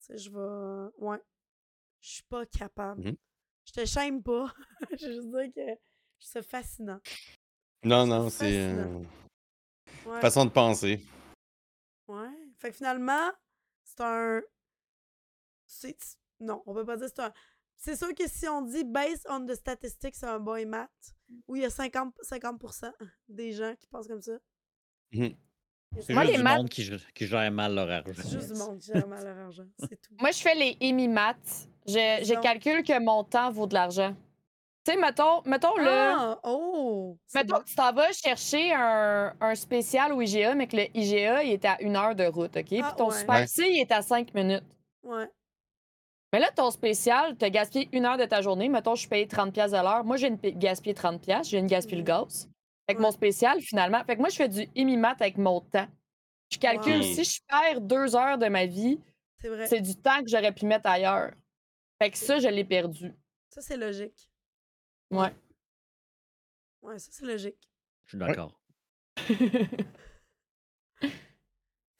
Tu 0.00 0.06
sais, 0.06 0.18
je 0.18 0.30
vais. 0.30 0.90
Ouais. 0.98 1.18
Je 2.00 2.10
suis 2.10 2.22
pas 2.24 2.46
capable. 2.46 3.02
Mhm. 3.04 3.16
Je 3.64 3.72
te 3.72 3.84
shame 3.84 4.22
pas. 4.22 4.52
je 5.00 5.06
veux 5.06 5.12
juste 5.14 5.30
dire 5.30 5.52
que 5.54 5.80
c'est 6.20 6.42
fascinant. 6.46 7.00
Non, 7.86 8.06
non, 8.06 8.28
C'est 8.30 8.44
fascinant. 8.66 9.02
euh, 10.06 10.10
Ouais. 10.10 10.20
façon 10.20 10.44
de 10.44 10.50
penser. 10.50 11.04
Ouais. 12.08 12.28
Fait 12.58 12.70
que 12.70 12.76
finalement, 12.76 13.30
c'est 13.84 14.00
un. 14.00 14.40
C'est. 15.66 15.96
Non, 16.40 16.62
on 16.66 16.74
peut 16.74 16.84
pas 16.84 16.96
dire 16.96 17.08
c'est 17.08 17.22
un. 17.22 17.32
C'est 17.76 17.96
sûr 17.96 18.14
que 18.14 18.26
si 18.28 18.48
on 18.48 18.62
dit 18.62 18.84
based 18.84 19.26
on 19.28 19.44
the 19.46 19.54
statistics, 19.54 20.14
c'est 20.14 20.26
un 20.26 20.38
boy 20.40 20.64
math, 20.64 20.90
où 21.46 21.56
il 21.56 21.62
y 21.62 21.64
a 21.64 21.70
50, 21.70 22.14
50% 22.22 22.90
des 23.28 23.52
gens 23.52 23.74
qui 23.78 23.86
pensent 23.88 24.06
comme 24.08 24.22
ça. 24.22 24.32
Mhm. 25.12 25.34
C'est 26.00 26.12
Moi, 26.14 26.22
juste 26.22 26.32
les 26.32 26.38
du 26.38 26.42
maths- 26.44 26.56
monde 26.58 26.68
qui, 26.68 26.82
gère- 26.82 27.12
qui 27.12 27.26
gère 27.26 27.50
mal 27.52 27.74
leur 27.74 27.90
argent. 27.90 28.12
C'est 28.16 28.30
juste 28.30 28.52
du 28.52 28.58
monde 28.58 28.78
qui 28.78 28.86
gère 28.92 29.06
mal 29.06 29.24
leur 29.24 29.36
argent. 29.38 29.66
C'est 29.78 30.00
tout. 30.00 30.14
Moi, 30.18 30.30
je 30.30 30.38
fais 30.40 30.54
les 30.54 30.76
EMI 30.80 31.08
maths. 31.08 31.68
Je, 31.86 31.92
je 32.24 32.40
calcule 32.40 32.82
que 32.82 32.98
mon 33.02 33.22
temps 33.24 33.50
vaut 33.52 33.66
de 33.66 33.74
l'argent. 33.74 34.14
Tu 34.86 34.92
sais, 34.92 34.98
mettons, 34.98 35.42
mettons 35.44 35.76
là. 35.78 36.14
Ah! 36.16 36.40
Oh! 36.44 37.18
Mettons 37.34 37.56
bon. 37.56 37.60
que 37.62 37.68
tu 37.68 37.74
t'en 37.74 37.92
vas 37.92 38.12
chercher 38.12 38.72
un, 38.72 39.34
un 39.40 39.54
spécial 39.56 40.12
au 40.12 40.20
IGA, 40.22 40.54
mais 40.54 40.68
que 40.68 40.76
le 40.76 40.96
IGA, 40.96 41.42
il 41.42 41.52
est 41.54 41.64
à 41.64 41.82
une 41.82 41.96
heure 41.96 42.14
de 42.14 42.24
route, 42.24 42.56
OK? 42.56 42.64
Puis 42.66 42.80
Ah, 42.84 42.94
ton 42.96 43.08
ouais. 43.08 43.18
Super 43.18 43.34
Ouais. 43.40 43.46
C, 43.48 43.64
il 43.68 43.80
est 43.80 43.90
à 43.90 44.00
cinq 44.02 44.32
minutes. 44.32 44.62
Ouais. 45.02 45.28
Mais 46.32 46.38
là, 46.38 46.50
ton 46.54 46.70
spécial, 46.70 47.36
tu 47.36 47.44
as 47.44 47.50
gaspillé 47.50 47.88
une 47.92 48.04
heure 48.04 48.16
de 48.16 48.26
ta 48.26 48.42
journée. 48.42 48.68
Mettons, 48.68 48.94
je 48.94 49.00
suis 49.00 49.08
payé 49.08 49.26
30$ 49.26 49.50
piastres 49.50 49.76
à 49.76 49.82
l'heure. 49.82 50.04
Moi, 50.04 50.18
j'ai 50.18 50.30
gaspillé 50.54 50.94
30$, 50.94 51.18
piastres, 51.18 51.46
je 51.50 51.56
viens 51.56 51.64
de 51.64 51.68
gaspiller 51.70 51.98
le 51.98 52.04
gaz. 52.04 52.48
Fait 52.88 52.94
que 52.94 53.00
Ouais. 53.00 53.06
mon 53.06 53.10
spécial, 53.10 53.60
finalement. 53.60 54.04
Fait 54.04 54.14
que 54.14 54.20
moi, 54.20 54.28
je 54.28 54.36
fais 54.36 54.48
du 54.48 54.68
IMIMAT 54.76 55.16
avec 55.18 55.36
mon 55.36 55.60
temps. 55.62 55.88
Je 56.52 56.58
calcule, 56.58 56.98
Wow. 56.98 57.02
si 57.02 57.24
je 57.24 57.40
perds 57.48 57.80
deux 57.80 58.14
heures 58.14 58.38
de 58.38 58.46
ma 58.46 58.66
vie, 58.66 59.00
C'est 59.40 59.48
vrai. 59.48 59.66
c'est 59.66 59.80
du 59.80 59.96
temps 59.96 60.20
que 60.22 60.28
j'aurais 60.28 60.52
pu 60.52 60.64
mettre 60.64 60.88
ailleurs. 60.88 61.32
Fait 62.00 62.10
que 62.12 62.18
ça, 62.18 62.38
je 62.38 62.46
l'ai 62.46 62.64
perdu. 62.64 63.12
Ça, 63.50 63.60
c'est 63.62 63.76
logique. 63.76 64.28
Ouais. 65.10 65.32
Ouais, 66.82 66.98
ça, 66.98 67.08
c'est 67.12 67.26
logique. 67.26 67.70
Je 68.04 68.10
suis 68.10 68.18
d'accord. 68.18 68.60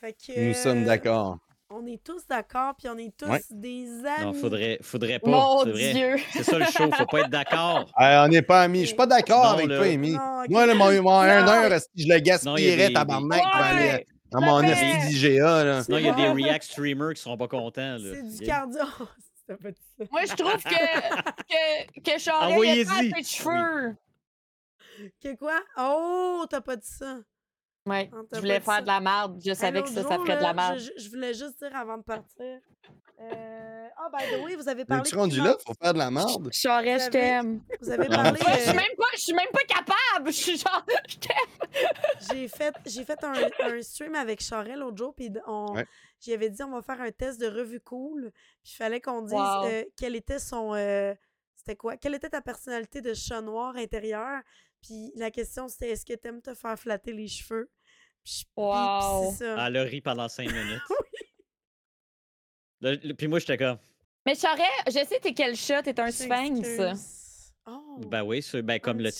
Fait 0.00 0.12
que. 0.12 0.48
Nous 0.48 0.54
sommes 0.54 0.82
euh, 0.82 0.86
d'accord. 0.86 1.38
On 1.68 1.84
est 1.86 2.00
tous 2.04 2.24
d'accord, 2.28 2.74
puis 2.78 2.88
on 2.88 2.96
est 2.96 3.12
tous 3.16 3.26
Ouais. 3.28 3.40
des 3.50 3.88
amis. 4.06 4.24
Non, 4.26 4.32
faudrait, 4.34 4.78
faudrait 4.82 5.18
pas. 5.18 5.28
Mon 5.30 5.64
c'est 5.64 5.70
vrai. 5.72 5.92
Dieu! 5.94 6.16
C'est 6.32 6.44
ça 6.44 6.58
le 6.60 6.64
show, 6.66 6.88
faut 6.92 7.06
pas 7.06 7.20
être 7.22 7.30
d'accord. 7.30 7.90
On 7.98 8.28
n'est 8.28 8.42
pas 8.42 8.62
amis. 8.62 8.82
Je 8.82 8.86
suis 8.86 8.94
pas 8.96 9.06
d'accord 9.08 9.42
Non, 9.44 9.50
avec 9.54 9.66
là. 9.68 9.78
toi, 9.78 9.86
Amy. 9.86 10.12
Non, 10.12 10.42
ok. 10.44 10.50
Moi, 10.50 10.66
là, 10.66 10.74
mon, 10.74 11.02
mon 11.02 11.10
un 11.18 11.48
heure, 11.48 11.80
si 11.80 11.88
je 12.04 12.08
le 12.08 12.14
Non, 12.14 12.14
il 12.14 12.14
y 12.14 12.14
a 12.14 12.20
gaspillerais, 12.20 12.88
des- 12.88 12.94
tabarnak, 12.94 13.42
pour 13.42 13.56
aller 13.56 13.84
Ouais. 13.88 14.06
à 14.32 14.40
mon 14.40 14.62
esti 14.62 15.08
d'IGA, 15.08 15.64
là? 15.64 15.82
Sinon, 15.82 15.98
il 15.98 16.04
y 16.04 16.08
a 16.08 16.14
des 16.14 16.28
React 16.44 16.64
streamers 16.64 17.14
qui 17.14 17.22
seront 17.22 17.36
pas 17.36 17.48
contents. 17.48 17.96
là. 17.98 18.14
C'est 18.14 18.22
du 18.38 18.46
cardio. 18.46 18.80
C'était 19.46 19.62
pas 19.62 19.70
dit 19.70 19.80
ça. 19.98 20.04
Moi, 20.10 20.24
je 20.24 20.34
trouve 20.34 20.62
que, 20.62 21.44
que, 21.44 22.00
que 22.00 22.18
Charest, 22.18 22.64
il 22.64 22.80
a 22.82 23.14
pas 23.14 23.20
de 23.20 23.26
cheveux. 23.26 23.96
Que 25.22 25.36
quoi? 25.36 25.60
Oh, 25.76 26.46
t'as 26.50 26.60
pas 26.60 26.76
dit 26.76 26.88
ça. 26.88 27.18
Ah, 27.88 28.02
je 28.32 28.38
voulais 28.40 28.60
faire 28.60 28.74
ça. 28.74 28.80
de 28.82 28.86
la 28.86 29.00
merde. 29.00 29.40
Je 29.44 29.52
savais 29.54 29.82
que 29.82 29.88
ça, 29.88 30.02
ça 30.02 30.14
jour, 30.16 30.24
ferait 30.26 30.36
de 30.38 30.42
la 30.42 30.54
merde. 30.54 30.78
Je, 30.78 30.90
je 31.02 31.08
voulais 31.10 31.34
juste 31.34 31.58
dire 31.58 31.74
avant 31.74 31.98
de 31.98 32.02
partir. 32.02 32.60
Euh... 33.18 33.88
Ah, 33.98 34.10
by 34.12 34.24
the 34.30 34.44
way, 34.44 34.56
vous 34.56 34.68
avez 34.68 34.84
parlé. 34.84 35.10
De 35.10 35.16
rendu 35.16 35.40
là? 35.40 35.56
Faut 35.66 35.72
faire 35.80 35.94
de 35.94 35.98
la 35.98 36.10
merde? 36.10 36.50
Charest, 36.52 37.06
je 37.06 37.10
t'aime. 37.10 37.62
Vous 37.80 37.90
avez 37.90 38.08
Non. 38.08 38.16
parlé. 38.16 38.38
Je 38.40 38.60
suis 38.60 38.76
même 38.76 38.96
pas, 38.98 39.04
je 39.14 39.18
suis 39.20 39.32
même 39.32 39.48
pas 39.52 39.62
capable. 39.66 40.26
Je 40.26 40.36
suis 40.36 40.58
genre, 40.58 40.84
je 41.08 41.16
t'aime. 41.16 41.90
J'ai 42.30 42.48
fait, 42.48 42.74
j'ai 42.84 43.04
fait 43.04 43.18
un, 43.24 43.32
un 43.60 43.82
stream 43.82 44.14
avec 44.14 44.42
Charel 44.42 44.80
l'autre 44.80 44.98
jour, 44.98 45.14
puis 45.14 45.30
on, 45.46 45.72
Ouais. 45.74 45.86
j'y 46.20 46.34
avais 46.34 46.50
dit 46.50 46.62
on 46.62 46.72
va 46.72 46.82
faire 46.82 47.00
un 47.00 47.10
test 47.10 47.40
de 47.40 47.46
revue 47.46 47.80
cool, 47.80 48.30
puis 48.62 48.72
il 48.72 48.76
fallait 48.76 49.00
qu'on 49.00 49.22
dise 49.22 49.32
Wow. 49.32 49.64
euh, 49.66 49.84
quel 49.96 50.14
était 50.14 50.38
son, 50.38 50.74
euh, 50.74 51.14
c'était 51.56 51.76
quoi, 51.76 51.96
quelle 51.96 52.14
était 52.14 52.28
ta 52.30 52.40
personnalité 52.42 53.00
de 53.00 53.14
chat 53.14 53.40
noir 53.40 53.76
intérieur, 53.76 54.40
puis 54.82 55.12
la 55.16 55.30
question 55.30 55.68
c'était 55.68 55.90
est-ce 55.90 56.04
que 56.06 56.14
t'aimes 56.14 56.42
te 56.42 56.54
faire 56.54 56.78
flatter 56.78 57.12
les 57.12 57.28
cheveux, 57.28 57.70
puis, 58.26 58.34
je- 58.40 58.44
puis- 58.44 58.52
puis 58.54 58.62
Wow. 58.64 59.32
ça. 59.32 59.54
Ah, 59.58 59.66
Elle 59.68 59.76
a 59.78 59.82
ri 59.84 60.00
pendant 60.00 60.28
cinq 60.28 60.50
minutes. 60.52 60.82
Le- 62.80 62.96
le- 63.02 63.14
puis 63.14 63.26
moi, 63.28 63.38
j'étais 63.38 63.56
comme, 63.56 63.78
Mais 64.26 64.34
Charest, 64.34 64.68
je 64.88 64.92
sais 64.92 65.18
t'es 65.20 65.32
quel 65.32 65.56
chat, 65.56 65.82
t'es 65.82 65.98
un 65.98 66.06
Je 66.06 66.12
sphinx. 66.12 67.52
Oh, 67.66 67.98
ben 68.06 68.22
oui, 68.22 68.42
c'est 68.42 68.62
ben, 68.62 68.78
comme 68.78 69.00
le. 69.00 69.10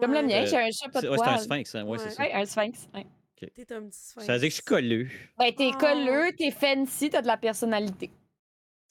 Comme 0.00 0.12
le 0.14 0.22
mien, 0.22 0.42
Euh, 0.42 0.46
j'ai 0.46 0.56
un 0.56 0.70
chat 0.70 0.88
pas 0.88 1.00
C'est 1.00 1.06
de 1.06 1.10
ouais, 1.12 1.18
c'est 1.18 1.22
un 1.24 1.26
poils. 1.36 1.40
sphinx, 1.44 1.74
hein, 1.74 1.84
ouais, 1.84 1.98
c'est 1.98 2.04
Ouais. 2.04 2.10
ça. 2.10 2.22
Ouais, 2.22 2.32
un 2.32 2.44
sphinx. 2.46 2.88
ouais. 2.94 3.06
T'es 3.36 3.72
un 3.74 3.82
petit 3.88 3.98
sphinx. 4.00 4.26
Ça 4.26 4.32
veut 4.34 4.38
dire 4.38 4.48
que 4.48 4.50
je 4.50 4.54
suis 4.54 4.62
colleux. 4.62 5.08
Ben, 5.38 5.54
t'es 5.54 5.70
Oh. 5.74 5.78
colleux, 5.78 6.30
t'es 6.36 6.50
fancy, 6.50 7.10
t'as 7.10 7.22
de 7.22 7.26
la 7.26 7.36
personnalité. 7.36 8.10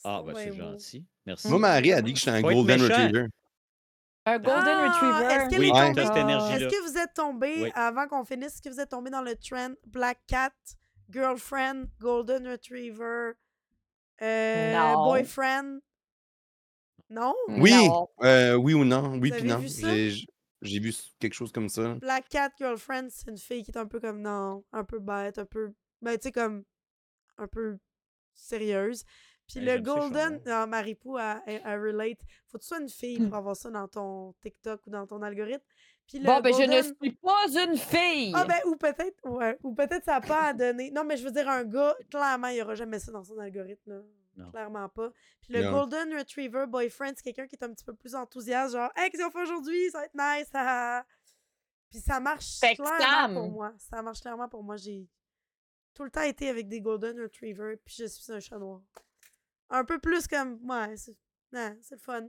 Ah, 0.04 0.22
ben 0.26 0.34
Ouais, 0.34 0.44
c'est 0.52 0.58
gentil. 0.58 1.06
Merci. 1.26 1.48
Moi, 1.50 1.60
Marie 1.60 1.94
a 1.94 2.02
dit 2.02 2.14
que 2.14 2.20
j'étais 2.20 2.32
un 2.32 2.42
Golden. 2.42 2.82
Retriever. 2.82 3.26
Un 4.36 4.40
golden 4.40 4.78
Ah, 4.78 4.88
retriever. 4.90 5.34
est-ce 5.34 5.50
qu'elle 5.50 5.60
Oui, 5.60 5.68
est 5.68 5.72
tombée? 5.72 6.02
Est-ce 6.02 6.70
que 6.70 6.90
vous 6.92 6.98
êtes 6.98 7.14
tombé, 7.14 7.64
Oui. 7.64 7.72
avant 7.76 8.08
qu'on 8.08 8.24
finisse, 8.26 8.54
est-ce 8.56 8.62
que 8.62 8.70
vous 8.70 8.80
êtes 8.80 8.90
tombé 8.90 9.10
dans 9.10 9.22
le 9.22 9.36
trend 9.36 9.74
Black 9.88 10.20
Cat, 10.28 10.52
Girlfriend, 11.10 11.86
Golden 12.00 12.48
Retriever, 12.48 13.34
euh, 14.22 14.74
Non. 14.74 15.04
Boyfriend? 15.06 15.80
Non? 17.10 17.34
Oui, 17.50 17.72
Non. 17.74 18.08
euh, 18.24 18.56
oui 18.56 18.74
ou 18.74 18.86
non. 18.86 19.18
Oui 19.20 19.32
puis 19.32 19.44
non. 19.44 19.60
j'ai 20.62 20.80
vu 20.80 20.94
quelque 21.20 21.34
chose 21.34 21.52
comme 21.52 21.68
ça. 21.70 21.96
Black 21.96 22.30
Cat, 22.30 22.52
Girlfriend, 22.58 23.08
c'est 23.10 23.30
une 23.30 23.38
fille 23.38 23.64
qui 23.64 23.72
est 23.72 23.78
un 23.78 23.86
peu 23.88 24.00
comme, 24.00 24.22
non, 24.22 24.64
un 24.72 24.84
peu 24.86 25.00
bête, 25.00 25.38
un 25.40 25.46
peu, 25.46 25.74
ben, 26.02 26.14
tu 26.18 26.24
sais, 26.24 26.32
comme, 26.32 26.64
un 27.38 27.48
peu 27.48 27.78
sérieuse. 28.34 29.04
Puis 29.52 29.68
Hey, 29.68 29.78
le 29.78 29.82
golden, 29.82 30.42
non, 30.46 30.68
Maripou, 30.68 31.18
à, 31.18 31.42
à 31.64 31.76
relate. 31.78 32.20
Faut 32.48 32.58
que 32.58 32.64
tu 32.64 32.68
sois 32.68 32.80
une 32.80 32.90
fille 32.90 33.20
pour 33.28 33.36
avoir 33.36 33.56
ça 33.56 33.70
dans 33.70 33.88
ton 33.88 34.34
TikTok 34.42 34.86
ou 34.88 34.90
dans 34.90 35.06
ton 35.08 35.22
algorithme. 35.22 35.64
Puis 36.08 36.20
le 36.20 36.26
Bon, 36.26 36.40
ben, 36.42 36.54
je 36.54 36.64
ne 36.64 36.82
suis 36.82 37.12
pas 37.14 37.48
une 37.66 37.78
fille. 37.78 38.34
Ah 38.36 38.46
ben, 38.46 38.60
ou 38.66 38.76
peut-être, 38.76 39.18
ouais, 39.30 39.58
ou 39.64 39.74
peut-être 39.74 40.04
ça 40.06 40.20
n'a 40.20 40.22
pas 40.22 40.48
à 40.48 40.54
donner. 40.54 40.92
Non, 40.92 41.04
mais 41.04 41.18
je 41.18 41.24
veux 41.24 41.32
dire, 41.32 41.48
un 41.50 41.64
gars, 41.64 41.96
clairement, 42.10 42.48
il 42.48 42.56
n'y 42.56 42.62
aura 42.62 42.76
jamais 42.76 43.00
ça 43.00 43.12
dans 43.12 43.24
son 43.24 43.38
algorithme, 43.40 43.92
là. 43.92 44.02
Non. 44.38 44.50
Clairement 44.52 44.88
pas. 44.88 45.12
Puis 45.42 45.54
le 45.54 45.62
Non. 45.64 45.72
Golden 45.72 46.18
Retriever 46.18 46.66
Boyfriend, 46.66 47.12
c'est 47.18 47.24
quelqu'un 47.24 47.48
qui 47.48 47.56
est 47.56 47.64
un 47.64 47.74
petit 47.74 47.84
peu 47.84 47.94
plus 47.94 48.16
enthousiaste, 48.16 48.74
genre, 48.74 48.90
hey, 48.96 49.10
qu'est-ce 49.12 49.24
qu'on 49.24 49.32
fait 49.32 49.42
aujourd'hui? 49.42 49.90
Ça 49.92 50.00
va 50.00 50.06
être 50.06 50.14
nice. 50.40 50.50
ah, 50.54 51.02
ah. 51.02 51.06
Puis 51.90 52.00
ça 52.00 52.22
marche 52.22 52.60
Fait 52.60 52.76
clairement 52.76 53.34
pour 53.42 53.52
moi. 53.52 53.74
Ça 53.78 54.02
marche 54.02 54.22
clairement 54.22 54.48
pour 54.48 54.64
moi. 54.64 54.78
J'ai 54.78 55.06
tout 55.94 56.06
le 56.06 56.10
temps 56.10 56.22
été 56.22 56.48
avec 56.48 56.70
des 56.70 56.80
Golden 56.80 57.20
Retriever, 57.20 57.76
puis 57.84 57.94
je 58.00 58.06
suis 58.06 58.32
un 58.32 58.40
chat 58.40 58.58
noir. 58.58 58.82
Un 59.74 59.86
peu 59.86 60.00
plus 60.00 60.28
comme, 60.28 60.60
ouais, 60.70 60.96
c'est 60.98 61.16
ouais, 61.54 61.78
c'est 61.82 61.96
le 61.96 62.02
fun. 62.02 62.22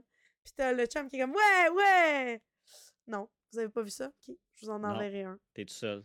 Puis 0.43 0.53
t'as 0.55 0.71
le 0.73 0.85
chum 0.85 1.07
qui 1.07 1.17
est 1.17 1.19
comme, 1.21 1.31
ouais, 1.35 1.69
ouais! 1.75 2.41
Non, 3.07 3.29
vous 3.51 3.59
avez 3.59 3.69
pas 3.69 3.81
vu 3.81 3.89
ça? 3.89 4.07
Ok, 4.07 4.35
je 4.55 4.65
vous 4.65 4.71
en 4.71 4.79
Non. 4.79 4.89
enverrai 4.89 5.23
un. 5.23 5.37
T'es 5.53 5.65
tout 5.65 5.73
seul. 5.73 6.03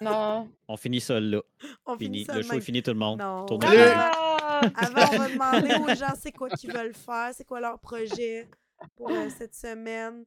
Non. 0.00 0.50
On 0.68 0.76
finit 0.76 1.00
ça 1.00 1.20
là. 1.20 1.40
On 1.86 1.96
Fini. 1.96 2.24
finit 2.24 2.24
ça 2.24 2.34
Le 2.36 2.42
show 2.42 2.54
est 2.54 2.60
fini, 2.60 2.82
tout 2.82 2.90
le 2.92 2.98
monde. 2.98 3.18
Non. 3.20 3.46
Avant, 3.46 5.00
on 5.12 5.18
va 5.18 5.28
demander 5.62 5.74
aux 5.74 5.94
gens 5.94 6.14
c'est 6.18 6.32
quoi 6.32 6.48
qu'ils 6.50 6.72
veulent 6.72 6.94
faire, 6.94 7.30
c'est 7.34 7.44
quoi 7.44 7.60
leur 7.60 7.78
projet 7.78 8.48
pour 8.96 9.10
euh, 9.10 9.28
cette 9.30 9.54
semaine. 9.54 10.24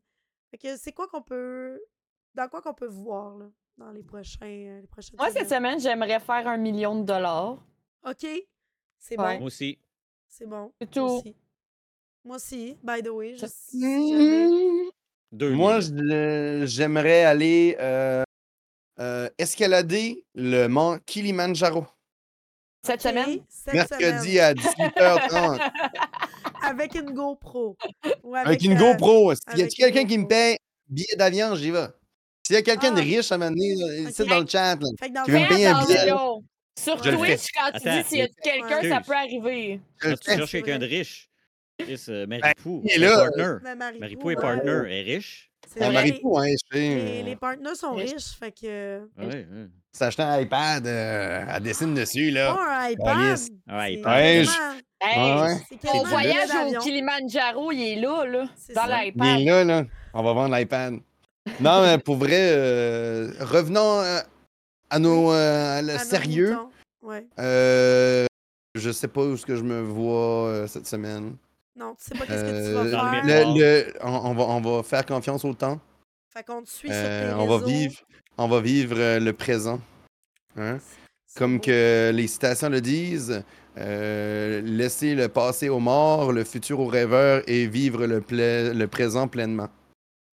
Fait 0.52 0.58
que 0.58 0.78
c'est 0.78 0.92
quoi 0.92 1.08
qu'on 1.08 1.22
peut. 1.22 1.80
Dans 2.36 2.48
quoi 2.48 2.62
qu'on 2.62 2.74
peut 2.74 2.88
voir 2.88 3.38
là, 3.38 3.46
dans 3.78 3.92
les 3.92 4.02
prochains 4.04 4.40
euh, 4.46 4.82
les 4.82 4.88
prochaines 4.88 5.16
Moi, 5.18 5.30
cette 5.32 5.50
semaine, 5.50 5.80
j'aimerais 5.80 6.20
faire 6.20 6.48
un 6.48 6.58
million 6.58 7.00
de 7.00 7.04
dollars. 7.06 7.64
OK. 8.08 8.26
C'est 8.98 9.20
Ouais. 9.20 9.34
bon. 9.34 9.40
Moi 9.40 9.48
aussi. 9.48 9.78
C'est 10.36 10.48
bon. 10.48 10.72
C'est 10.82 10.96
Moi 10.98 11.08
tout. 11.10 11.14
aussi. 11.14 11.36
Moi 12.26 12.36
aussi, 12.38 12.78
by 12.84 13.04
the 13.04 13.10
way. 13.10 13.36
Je, 13.38 13.46
Mmh. 13.78 14.90
Deux 15.32 15.52
Moi, 15.52 15.80
euh, 15.92 16.66
j'aimerais 16.66 17.24
aller 17.24 17.76
euh, 17.80 18.24
euh, 19.00 19.30
escalader 19.38 20.24
le 20.34 20.68
mont 20.68 21.00
Kilimanjaro. 21.06 21.86
Cette 22.84 23.06
OK, 23.06 23.12
semaine? 23.12 23.40
cette 23.48 23.74
Mercredi 23.76 24.34
semaine, 24.34 24.40
à 24.40 24.54
18h30. 24.54 25.72
avec 26.64 26.96
une 26.96 27.12
GoPro. 27.12 27.78
Ou 28.24 28.36
avec 28.36 28.64
une 28.64 28.74
euh, 28.74 28.76
GoPro. 28.94 29.34
S'il 29.36 29.60
y 29.60 29.62
a 29.62 29.66
avec 29.66 29.74
quelqu'un 29.76 30.06
qui 30.06 30.18
me 30.18 30.28
paye 30.28 30.58
billet 30.88 31.16
d'avion, 31.16 31.56
j'y 31.56 31.70
vais. 31.72 31.88
S'il 32.46 32.56
y 32.56 32.60
a 32.60 32.62
quelqu'un 32.64 32.92
de 32.92 33.00
Ah. 33.00 33.04
riche 33.04 33.32
à 33.32 33.38
m'amener, 33.38 33.76
là, 33.76 34.10
ici 34.10 34.22
Ok. 34.24 34.30
dans 34.30 34.40
le 34.40 34.48
chat, 34.48 34.76
là, 34.76 34.88
Fait 35.00 35.10
que 35.10 35.14
dans 35.14 35.24
Tu 35.26 35.32
le 35.32 35.38
veux 35.38 35.44
me 35.44 35.50
payer 35.50 35.66
un 35.68 35.86
billet? 35.86 36.12
Sur 36.80 37.02
Je 37.04 37.12
Twitch, 37.12 37.48
quand 37.56 37.72
tu 37.80 37.88
Attends. 37.88 37.98
dis 38.02 38.08
s'il 38.08 38.18
y 38.18 38.22
a 38.22 38.28
quelqu'un, 38.28 38.90
ça 38.90 39.02
peut 39.02 39.14
arriver. 39.14 39.80
Quand 40.02 40.14
tu 40.20 40.32
cherches 40.32 40.52
quelqu'un 40.52 40.80
de 40.80 40.86
riche. 40.86 41.30
Chris, 41.80 42.04
euh, 42.10 42.26
Maripou. 42.28 42.82
il 42.86 42.92
est 42.92 42.98
là. 42.98 43.18
partner. 43.18 43.76
Maripou, 43.76 44.00
Maripou 44.00 44.32
est 44.32 44.36
partner. 44.36 44.82
Elle 44.86 44.92
est 44.92 45.16
riche. 45.16 45.50
C'est 45.68 45.80
vrai, 45.80 45.92
Maripou, 45.94 46.38
hein, 46.38 46.46
je 46.50 46.78
sais. 46.78 46.80
les, 46.96 47.24
les 47.24 47.36
partenaires 47.36 47.76
sont 47.76 47.94
Riche. 47.96 48.12
riches, 48.14 48.38
fait 48.40 48.52
que. 48.52 49.00
Ouais, 49.18 49.26
ouais. 49.28 49.48
S'acheter 49.92 50.24
un 50.24 50.40
iPad, 50.42 50.86
euh, 50.86 51.46
elle 51.56 51.64
dessine 51.64 51.94
dessus, 51.94 52.32
là. 52.32 52.54
Pas 52.54 52.80
un 52.86 52.90
iPad. 52.90 53.18
Un 53.18 53.36
c'est 53.36 53.94
iPad. 53.94 54.48
Hey, 55.06 55.20
un 55.20 56.04
voyage 56.06 56.50
au. 56.76 56.80
Kilimanjaro, 56.80 57.72
il 57.72 57.82
est 57.84 57.96
là, 58.02 58.26
là. 58.26 58.48
C'est 58.58 58.74
Dans 58.74 58.86
ça. 58.88 59.04
Il 59.04 59.14
l'iPad. 59.14 59.40
est 59.40 59.46
là, 59.46 59.64
là. 59.64 59.84
On 60.14 60.24
va 60.24 60.34
vendre 60.34 60.56
l'iPad. 60.56 60.96
Non, 61.60 61.82
mais 61.82 61.98
pour 61.98 62.16
vrai, 62.18 62.32
euh, 62.54 63.32
revenons 63.42 64.00
euh, 64.02 64.20
à 64.94 65.00
nos 65.00 65.32
euh, 65.32 65.78
à 65.80 65.82
le 65.82 65.90
À 65.92 65.98
nos 65.98 66.10
sérieux. 66.10 66.52
moutons. 66.52 66.70
Ouais. 67.02 67.26
Euh, 67.40 68.26
je 68.76 68.92
sais 68.92 69.08
pas 69.08 69.22
où 69.26 69.34
est-ce 69.34 69.46
que 69.46 69.56
je 69.56 69.64
me 69.64 69.82
vois 69.82 70.48
euh, 70.48 70.68
cette 70.68 70.88
semaine. 70.88 71.36
Non, 71.76 71.96
tu 71.96 72.04
sais 72.06 72.16
pas 72.18 72.26
qu'est-ce 72.26 72.44
que 72.44 72.68
tu 72.68 72.74
vas 72.92 73.12
faire. 73.22 73.24
le- 73.26 73.60
le- 73.60 73.94
on, 74.02 74.10
on 74.30 74.34
va, 74.36 74.44
on 74.44 74.62
va 74.62 74.84
faire 74.84 75.06
confiance 75.06 75.44
au 75.44 75.54
temps. 75.54 75.80
Fait 76.34 76.44
qu'on 76.44 76.64
te 76.64 76.70
suit 76.70 76.90
Euh, 76.92 77.30
sur 77.30 77.38
tes 77.38 77.42
on 77.44 77.48
va 77.48 77.66
vivre, 77.66 77.96
on 78.38 78.48
va 78.48 78.60
vivre 78.62 78.96
euh, 78.98 79.20
le 79.20 79.34
présent. 79.34 79.80
Hein? 80.58 80.78
Comme 81.36 81.58
beau. 81.58 81.64
que 81.64 82.12
les 82.14 82.28
citations 82.28 82.70
le 82.70 82.80
disent, 82.82 83.44
euh, 83.78 84.62
laisser 84.62 85.16
le 85.16 85.28
passé 85.30 85.70
aux 85.70 85.80
morts, 85.80 86.32
le 86.32 86.44
futur 86.44 86.80
aux 86.80 86.88
rêveurs 86.88 87.42
et 87.48 87.66
vivre 87.68 88.06
le, 88.06 88.22
pla- 88.22 88.72
le 88.74 88.88
présent 88.88 89.28
pleinement. 89.28 89.70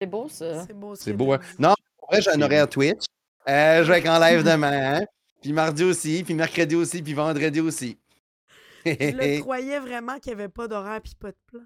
C'est 0.00 0.08
beau, 0.08 0.28
ça. 0.28 0.64
C'est 0.66 0.74
beau. 0.74 0.94
ce 0.96 1.04
C'est 1.04 1.12
beau, 1.12 1.32
hein? 1.32 1.40
Non, 1.58 1.74
pour 1.98 2.08
vrai, 2.10 2.20
j'ai 2.20 2.30
un 2.30 2.34
C'est 2.34 2.42
horaire 2.42 2.68
Twitch. 2.68 3.04
Euh, 3.48 3.82
je 3.84 3.90
vais 3.90 3.98
être 4.00 4.08
en 4.08 4.18
live 4.18 4.42
demain, 4.42 4.96
hein? 5.00 5.04
Puis 5.40 5.52
mardi 5.52 5.84
aussi, 5.84 6.22
puis 6.24 6.34
mercredi 6.34 6.74
aussi, 6.74 7.02
puis 7.02 7.14
vendredi 7.14 7.60
aussi. 7.60 7.98
Je 8.84 8.90
le 8.92 9.40
croyais 9.42 9.78
vraiment 9.80 10.18
qu'il 10.18 10.34
n'y 10.34 10.40
avait 10.42 10.48
pas 10.50 10.68
d'horaire 10.68 11.00
puis 11.02 11.14
pas 11.18 11.30
de 11.30 11.36
plan. 11.46 11.60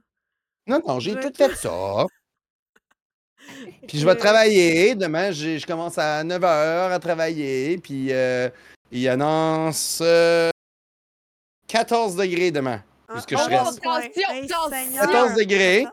non, 0.67 0.81
non, 0.87 1.01
j'ai 1.01 1.13
Je- 1.13 1.19
tout 1.19 1.33
fait 1.37 1.55
ça. 1.57 2.07
Puis 3.89 3.99
je 3.99 4.05
vais 4.07 4.13
Euh, 4.13 4.15
travailler. 4.15 4.95
Demain, 4.95 5.33
je 5.33 5.67
commence 5.67 5.99
à 5.99 6.23
9h 6.23 6.93
à 6.93 6.99
travailler. 7.01 7.77
Puis 7.79 8.13
euh, 8.13 8.49
il 8.93 9.09
annonce 9.09 9.99
euh, 10.01 10.51
14 11.67 12.15
degrés 12.15 12.53
demain. 12.53 12.85
Ah, 13.09 13.15
puisque 13.15 13.31
je 13.31 13.43
oh, 13.43 13.49
reste- 13.49 13.81
ouais. 13.85 13.89
Attention, 13.91 14.31
Hey, 14.31 14.45
attention. 14.45 14.71
Seigneur. 14.71 15.07
14 15.11 15.35
degrés. 15.35 15.87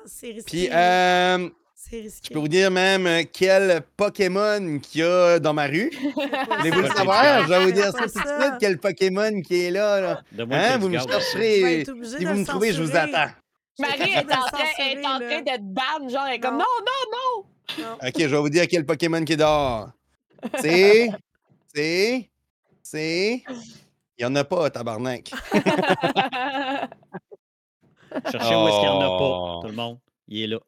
Attends, 0.72 1.50
C'est 1.90 2.02
risqué. 2.02 2.28
Je 2.30 2.34
peux 2.34 2.40
vous 2.40 2.48
dire 2.48 2.70
même 2.72 3.08
euh, 3.08 3.24
quel 3.32 3.82
Pokémon 3.98 4.80
qu'il 4.80 5.02
y 5.02 5.04
a 5.04 5.40
dans 5.40 5.54
ma 5.54 5.66
rue. 5.68 5.92
Voulez-vous 6.60 6.82
le 6.82 6.88
savoir? 6.90 7.44
Je 7.44 7.50
vais 7.50 7.66
vous 7.66 7.72
dire 7.72 7.86
ça 7.92 8.04
tout 8.04 8.06
de 8.06 8.10
suite, 8.12 8.54
quel 8.60 8.78
Pokémon 8.78 9.42
qui 9.42 9.64
est 9.66 9.72
là. 9.72 10.00
là. 10.02 10.22
Donne-moi 10.32 10.58
Hein, 10.58 10.78
vous 10.78 10.90
me 10.90 11.00
chercherez. 11.00 11.84
Si 11.86 12.26
vous 12.26 12.34
me 12.36 12.46
trouvez, 12.46 12.74
je 12.74 12.84
vous 12.84 12.96
attends. 12.96 13.32
Marie 13.80 14.12
est 14.12 14.18
en 14.20 14.26
train, 14.26 14.66
est 14.78 15.06
en 15.06 15.20
train 15.20 16.10
genre, 16.10 16.26
elle 16.28 16.36
est 16.36 16.40
comme 16.40 16.58
Non. 16.58 16.66
non, 16.86 17.46
non. 17.80 17.98
Ok, 18.06 18.14
je 18.18 18.26
vais 18.28 18.38
vous 18.38 18.50
dire 18.50 18.68
quel 18.68 18.86
Pokémon 18.86 19.24
qui 19.24 19.34
est 19.34 19.38
dehors. 19.38 19.90
C'est. 20.60 21.10
C'est. 21.74 22.30
C'est. 22.84 23.44
Il 24.18 24.24
y 24.24 24.26
en 24.26 24.36
a 24.36 24.44
pas, 24.44 24.70
tabarnak. 24.70 25.32
Cherchez 28.32 28.56
où 28.56 28.68
est-ce 28.68 28.80
qu'il 28.80 28.90
n'y 28.90 28.96
en 28.96 29.02
a 29.02 29.08
Oh. 29.08 29.18
pas, 29.62 29.68
tout 29.68 29.72
le 29.72 29.78
monde. 29.78 30.00
Il 30.28 30.42
est 30.44 30.48
là. 30.48 30.60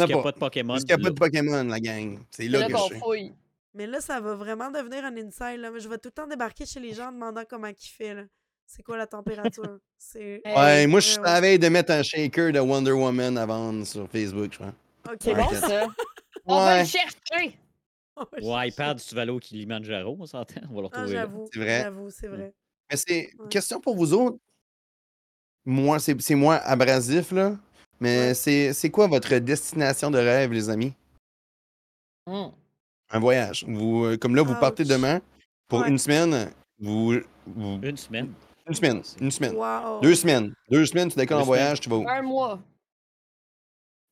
A 0.00 0.06
qu'il 0.06 0.06
n'y 0.06 0.12
a 0.12 0.16
pas. 0.16 0.22
pas 0.24 0.32
de 0.32 0.38
Pokémon? 0.38 0.72
Parce 0.74 0.84
qu'il 0.84 0.96
n'y 0.96 1.02
a 1.02 1.04
pas 1.04 1.10
de 1.10 1.18
Pokémon, 1.18 1.64
la 1.64 1.80
gang. 1.80 2.18
C'est 2.30 2.48
là 2.48 2.60
là 2.60 2.66
que 2.68 2.72
qu'on 2.72 2.78
je 2.78 2.84
suis. 2.86 2.98
fouille. 2.98 3.32
Mais 3.74 3.86
là, 3.86 4.00
ça 4.00 4.20
va 4.20 4.34
vraiment 4.34 4.70
devenir 4.70 5.04
un 5.04 5.16
inside. 5.16 5.58
Là. 5.60 5.70
Je 5.78 5.88
vais 5.88 5.96
tout 5.98 6.08
le 6.08 6.12
temps 6.12 6.26
débarquer 6.26 6.66
chez 6.66 6.80
les 6.80 6.92
gens 6.92 7.08
en 7.08 7.12
demandant 7.12 7.42
comment 7.48 7.68
il 7.68 7.74
fait. 7.88 8.14
là. 8.14 8.22
C'est 8.66 8.82
quoi 8.82 8.96
la 8.96 9.06
température? 9.06 9.78
Ouais, 10.14 10.86
moi, 10.88 10.98
je 11.00 11.18
ouais, 11.20 11.40
veille 11.40 11.58
de 11.58 11.68
mettre 11.68 11.92
un 11.92 12.02
shaker 12.02 12.52
de 12.52 12.58
Wonder 12.58 12.90
Woman 12.92 13.38
à 13.38 13.46
vendre 13.46 13.86
sur 13.86 14.08
Facebook, 14.10 14.52
je 14.52 14.58
crois. 14.58 14.72
OK. 15.10 15.16
C'est 15.20 15.34
Ouais. 15.34 15.42
bon, 15.44 15.54
ça. 15.54 15.86
On 16.46 16.56
va 16.56 16.74
Ouais. 16.74 16.80
le 16.82 16.86
chercher. 16.86 17.58
Ou 18.42 18.52
iPad, 18.60 18.98
si 18.98 19.08
tu 19.08 19.14
vas 19.14 19.22
aller 19.22 19.30
au 19.30 19.38
Kilimanjaro, 19.38 20.16
on 20.20 20.26
s'entend. 20.26 20.60
On 20.70 20.74
va 20.74 20.82
le 20.82 20.88
Ah, 20.92 21.00
retrouver. 21.24 21.48
C'est 21.52 21.58
vrai. 21.60 21.82
J'avoue, 21.82 22.10
c'est 22.10 22.26
vrai. 22.26 22.52
Mais 22.90 22.96
c'est. 22.96 23.30
Ouais. 23.38 23.48
Question 23.48 23.80
pour 23.80 23.96
vous 23.96 24.12
autres. 24.12 24.38
Moi, 25.64 25.98
c'est 26.00 26.20
c'est 26.20 26.34
moins 26.34 26.56
abrasif, 26.64 27.30
là. 27.32 27.56
Mais 28.02 28.18
Ouais. 28.28 28.34
c'est 28.34 28.72
c'est 28.72 28.90
quoi 28.90 29.06
votre 29.06 29.36
destination 29.38 30.10
de 30.10 30.18
rêve, 30.18 30.52
les 30.52 30.68
amis? 30.68 30.92
Hum. 32.26 32.50
Un 33.10 33.20
voyage. 33.20 33.64
Vous, 33.68 34.04
euh, 34.04 34.16
comme 34.16 34.34
là, 34.34 34.42
vous 34.42 34.54
partez 34.58 34.84
demain 34.84 35.20
pour 35.68 35.80
Ouais. 35.80 35.88
une 35.88 35.98
semaine. 35.98 36.50
Vous, 36.80 37.14
vous- 37.46 37.78
Une 37.82 37.96
semaine. 37.96 38.32
Une 38.66 38.74
semaine. 38.74 39.02
Une 39.20 39.30
semaine. 39.30 39.54
Wow. 39.54 40.00
Deux 40.00 40.14
semaines. 40.16 40.52
Deux 40.70 40.84
semaines, 40.86 41.10
tu 41.10 41.16
décolles 41.16 41.42
en 41.42 41.44
voyage, 41.44 41.80
tu 41.80 41.88
vas 41.88 41.96
où? 41.96 42.08
Un 42.08 42.22
mois. 42.22 42.60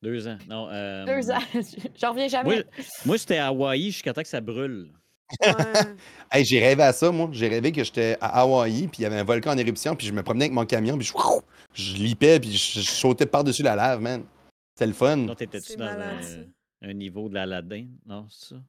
Deux 0.01 0.27
ans. 0.27 0.37
Non, 0.47 0.67
euh, 0.69 1.05
Deux 1.05 1.29
ans. 1.31 1.39
J'en 1.99 2.11
reviens 2.11 2.27
jamais. 2.27 2.55
Moi, 2.55 2.63
moi 3.05 3.17
c'était 3.17 3.37
à 3.37 3.47
Hawaï 3.47 3.91
jusqu'à 3.91 4.13
temps 4.13 4.23
que 4.23 4.27
ça 4.29 4.41
brûle. 4.41 4.91
Ouais. 5.41 5.53
Hey, 6.33 6.45
j'ai 6.45 6.59
rêvé 6.61 6.81
à 6.83 6.93
ça, 6.93 7.11
moi. 7.11 7.27
J'ai 7.33 7.49
rêvé 7.49 7.73
que 7.73 7.83
j'étais 7.83 8.17
à 8.21 8.39
Hawaï, 8.39 8.87
puis 8.87 8.99
il 8.99 9.01
y 9.01 9.05
avait 9.05 9.17
un 9.17 9.23
volcan 9.25 9.51
en 9.51 9.57
éruption, 9.57 9.97
puis 9.97 10.07
je 10.07 10.13
me 10.13 10.23
promenais 10.23 10.45
avec 10.45 10.53
mon 10.53 10.65
camion, 10.65 10.97
puis 10.97 11.05
je, 11.05 11.13
je 11.73 11.95
lipais, 11.97 12.39
puis 12.39 12.53
je, 12.53 12.79
je 12.79 12.89
sautais 12.89 13.25
par-dessus 13.25 13.63
la 13.63 13.75
lave, 13.75 13.99
man. 13.99 14.23
C'était 14.73 14.87
le 14.87 14.93
fun. 14.93 15.17
Non, 15.17 15.35
t'étais-tu 15.35 15.71
C'est 15.73 15.75
dans 15.77 15.87
un, 15.87 16.19
un 16.89 16.93
niveau 16.93 17.27
de 17.27 17.33
l'Aladin? 17.33 17.85
Non, 18.05 18.27
c'est 18.29 18.55
ça? 18.55 18.61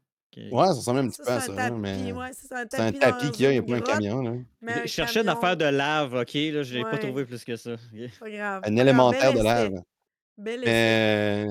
Ouais, 0.50 0.66
ça 0.66 0.72
ressemble 0.72 0.98
un 1.00 1.08
petit 1.08 1.16
Ça, 1.18 1.24
peu 1.24 1.30
à 1.32 1.40
ça, 1.40 1.52
tapis. 1.54 1.74
mais 1.78 2.12
Ouais, 2.12 2.30
c'est 2.32 2.52
un 2.80 2.90
tapis. 2.92 3.30
qu'il 3.30 3.44
y 3.44 3.46
a, 3.46 3.52
il 3.52 3.54
n'y 3.54 3.58
a 3.58 3.62
pas 3.62 3.76
un 3.76 3.80
camion, 3.94 4.22
là. 4.22 4.32
mais 4.60 4.72
un 4.72 4.82
Je 4.82 4.86
cherchais 4.88 5.28
affaire 5.28 5.56
de 5.56 5.64
lave, 5.66 6.14
ok? 6.14 6.34
Là, 6.34 6.62
je 6.64 6.74
l'ai 6.74 6.82
pas 6.82 6.98
trouvé 6.98 7.24
plus 7.26 7.44
que 7.44 7.54
ça. 7.54 7.76
Pas 8.18 8.30
grave. 8.30 8.62
Un 8.66 8.76
élémentaire 8.76 9.32
de 9.34 9.40
lave. 9.42 9.82
Bel. 10.36 10.62
Mais, 10.64 11.46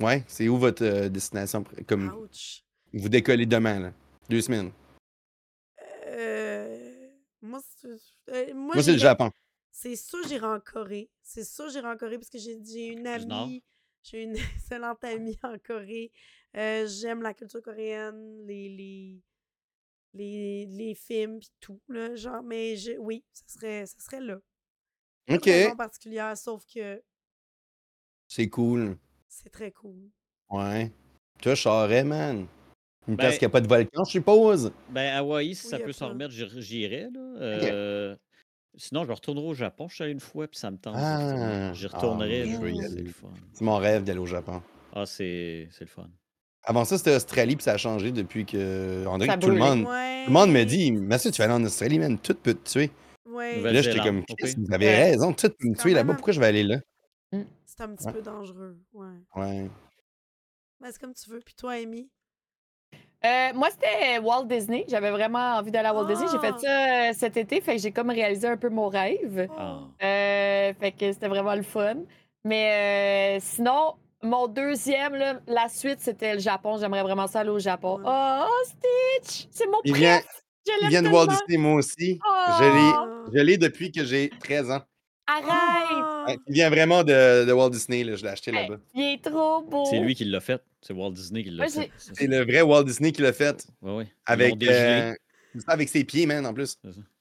ouais, 0.00 0.24
c'est 0.26 0.48
où 0.48 0.56
votre 0.58 0.82
euh, 0.84 1.08
destination? 1.08 1.62
Comme 1.86 2.08
Ouch. 2.24 2.64
vous 2.92 3.08
décollez 3.08 3.46
demain, 3.46 3.78
là? 3.78 3.92
Deux 4.28 4.40
semaines. 4.40 4.72
Euh, 6.06 7.08
Moi, 7.42 7.60
c'est 7.76 7.88
euh, 7.88 8.54
moi, 8.54 8.74
Moi, 8.76 8.82
c'est 8.82 8.92
le 8.92 8.98
Japon. 8.98 9.30
C'est 9.70 9.96
sûr, 9.96 10.26
j'irai 10.28 10.46
en 10.46 10.60
Corée. 10.60 11.10
C'est 11.22 11.44
sûr, 11.44 11.68
j'irai 11.68 11.88
en 11.88 11.96
Corée 11.96 12.18
parce 12.18 12.30
que 12.30 12.38
j'ai 12.38 12.86
une 12.86 13.02
Nord? 13.02 13.42
amie. 13.42 13.62
J'ai 14.02 14.22
une 14.22 14.36
excellente 14.36 15.02
amie 15.04 15.38
en 15.42 15.58
Corée. 15.58 16.10
Euh, 16.56 16.86
J'aime 16.86 17.22
la 17.22 17.34
culture 17.34 17.60
coréenne, 17.62 18.46
les, 18.46 18.68
les, 18.68 19.22
les, 20.12 20.66
les 20.66 20.94
films, 20.94 21.40
puis 21.40 21.50
tout, 21.60 21.80
là, 21.88 22.14
genre. 22.14 22.42
Mais 22.42 22.76
je, 22.76 22.92
oui, 22.98 23.24
ça 23.32 23.42
serait, 23.48 23.86
ça 23.86 23.98
serait 23.98 24.20
là. 24.20 24.38
Ok. 25.28 25.44
raison 25.46 25.76
particulière, 25.76 26.36
sauf 26.38 26.64
que 26.72 27.02
C'est 28.28 28.48
cool. 28.48 28.96
c'est 29.28 29.50
très 29.50 29.72
cool. 29.72 30.10
Ouais. 30.50 30.92
Toi, 31.42 31.54
Charret, 31.56 32.04
man. 32.04 32.46
Une 33.06 33.16
place 33.16 33.32
Ben- 33.34 33.38
qui 33.38 33.44
a 33.44 33.48
pas 33.50 33.60
de 33.60 33.68
volcan, 33.68 34.04
je 34.04 34.10
suppose. 34.10 34.72
Ben, 34.90 35.14
Hawaï, 35.16 35.54
si 35.54 35.64
Oui, 35.66 35.70
ça 35.70 35.78
peut 35.78 35.92
s'en 35.92 36.08
remettre, 36.08 36.34
là. 36.34 37.10
Euh, 37.40 38.16
Sinon, 38.76 39.04
je 39.04 39.12
retournerai 39.12 39.46
au 39.46 39.54
Japon. 39.54 39.86
Je 39.88 39.94
suis 39.94 40.02
allé 40.04 40.12
une 40.14 40.20
fois, 40.20 40.48
puis 40.48 40.58
ça 40.58 40.68
me 40.70 40.76
tente. 40.78 40.96
Ah. 40.98 41.72
J'y 41.74 41.86
Ah, 41.86 41.96
retournerai. 41.96 42.46
je 42.48 42.56
veux 42.56 42.72
y 42.72 42.76
c'est 42.78 42.84
aller. 42.86 43.02
le 43.02 43.10
fun. 43.10 43.28
C'est 43.52 43.64
mon 43.64 43.76
rêve 43.76 44.02
d'aller 44.02 44.18
au 44.18 44.26
Japon. 44.26 44.62
Ah, 44.92 45.06
c'est 45.06 45.68
c'est 45.70 45.84
le 45.84 45.90
fun. 45.90 46.08
Avant 46.64 46.84
ça, 46.84 46.98
c'était 46.98 47.14
Australie, 47.14 47.54
puis 47.54 47.62
ça 47.62 47.74
a 47.74 47.76
changé 47.76 48.10
depuis 48.10 48.44
que. 48.46 49.04
On 49.06 49.18
dirait 49.18 49.30
Ça 49.30 49.36
que 49.36 49.42
tout 49.44 49.50
le, 49.50 49.58
monde, 49.58 49.84
Ouais. 49.86 50.22
tout 50.24 50.30
le 50.30 50.32
monde 50.32 50.50
me 50.50 50.64
dit 50.64 50.90
Mathieu, 50.90 51.30
tu 51.30 51.38
vas 51.38 51.44
aller 51.44 51.54
en 51.54 51.64
Australie, 51.64 51.98
man, 52.00 52.18
tout 52.18 52.34
peut 52.34 52.54
te 52.54 52.68
tuer. 52.68 52.90
Ouais. 53.26 53.60
Là, 53.60 53.80
j'étais 53.80 54.00
comme, 54.00 54.24
vous 54.28 54.72
avez 54.74 54.86
Ouais. 54.86 55.04
raison, 55.10 55.32
tout 55.32 55.50
peut 55.50 55.68
me 55.68 55.76
tuer 55.76 55.92
là-bas. 55.92 56.14
Pourquoi 56.14 56.32
je 56.32 56.40
vais 56.40 56.46
aller 56.46 56.64
là? 56.64 56.78
C'est 57.66 57.80
un 57.82 57.94
petit 57.94 58.06
Ouais. 58.06 58.12
peu 58.12 58.22
dangereux. 58.22 58.76
Ouais. 58.92 59.06
Ouais. 59.36 59.70
Ben, 60.80 60.88
c'est 60.90 61.00
comme 61.00 61.14
tu 61.14 61.28
veux. 61.30 61.40
Puis 61.44 61.54
toi, 61.54 61.72
Amy? 61.74 62.08
Euh, 63.24 63.52
moi, 63.54 63.68
c'était 63.70 64.18
Walt 64.18 64.44
Disney. 64.44 64.84
J'avais 64.88 65.10
vraiment 65.10 65.56
envie 65.56 65.70
d'aller 65.70 65.88
à 65.88 65.94
Walt 65.94 66.06
Disney. 66.06 66.28
J'ai 66.30 66.38
Ah! 66.42 66.52
fait 66.52 66.66
ça 66.66 67.08
euh, 67.10 67.12
cet 67.14 67.36
été, 67.36 67.60
fait 67.60 67.76
que 67.76 67.82
j'ai 67.82 67.90
comme 67.92 68.10
réalisé 68.10 68.46
un 68.48 68.56
peu 68.56 68.68
mon 68.68 68.88
rêve. 68.88 69.48
Ah. 69.56 69.78
Euh, 70.02 70.72
fait 70.78 70.92
que 70.92 71.10
c'était 71.12 71.28
vraiment 71.28 71.54
le 71.54 71.62
fun. 71.62 71.94
Mais 72.44 73.36
euh, 73.36 73.40
sinon, 73.40 73.94
mon 74.22 74.46
deuxième, 74.48 75.14
là, 75.14 75.40
la 75.46 75.68
suite, 75.68 76.00
c'était 76.00 76.34
le 76.34 76.40
Japon. 76.40 76.76
J'aimerais 76.78 77.02
vraiment 77.02 77.26
ça 77.26 77.40
aller 77.40 77.50
au 77.50 77.58
Japon. 77.58 78.00
Oh, 78.04 78.44
Stitch! 78.64 79.46
C'est 79.50 79.66
mon 79.66 79.78
Il 79.84 79.92
préf! 79.92 80.00
vient, 80.02 80.20
Je 80.66 80.72
il 80.82 80.88
vient 80.88 81.02
de 81.02 81.08
Walt. 81.08 81.26
Disney, 81.28 81.56
moi 81.56 81.74
aussi. 81.76 82.18
Oh! 82.26 82.52
Je 82.58 82.64
l'ai- 82.64 82.92
Ah. 82.94 83.06
Je 83.32 83.38
l'ai 83.40 83.56
depuis 83.56 83.90
que 83.90 84.04
j'ai 84.04 84.30
13 84.40 84.70
ans. 84.70 84.80
Arrête! 85.26 85.48
Ah! 85.50 86.26
Il 86.46 86.52
vient 86.54 86.70
vraiment 86.70 87.02
de, 87.02 87.44
de 87.46 87.52
Walt 87.52 87.70
Disney, 87.70 88.04
là. 88.04 88.14
je 88.16 88.22
l'ai 88.22 88.28
acheté 88.30 88.50
Hey, 88.50 88.68
là-bas. 88.68 88.80
il 88.94 89.02
est 89.14 89.24
trop 89.24 89.62
beau! 89.62 89.84
C'est 89.86 90.00
lui 90.00 90.14
qui 90.14 90.24
l'a 90.24 90.40
fait. 90.40 90.62
C'est 90.82 90.92
Walt 90.92 91.12
Disney 91.12 91.42
qui 91.42 91.50
l'a 91.50 91.66
fait. 91.68 91.90
C'est 91.96 92.26
le 92.26 92.44
vrai 92.44 92.60
Walt 92.62 92.84
Disney 92.84 93.10
qui 93.12 93.22
l'a 93.22 93.32
fait. 93.32 93.66
Ils 93.82 93.88
l'ont 93.88 94.04
Avec, 94.26 94.62
euh, 94.62 95.14
avec 95.66 95.88
ses 95.88 96.04
pieds, 96.04 96.26
man, 96.26 96.44
en 96.46 96.52
plus. 96.52 96.78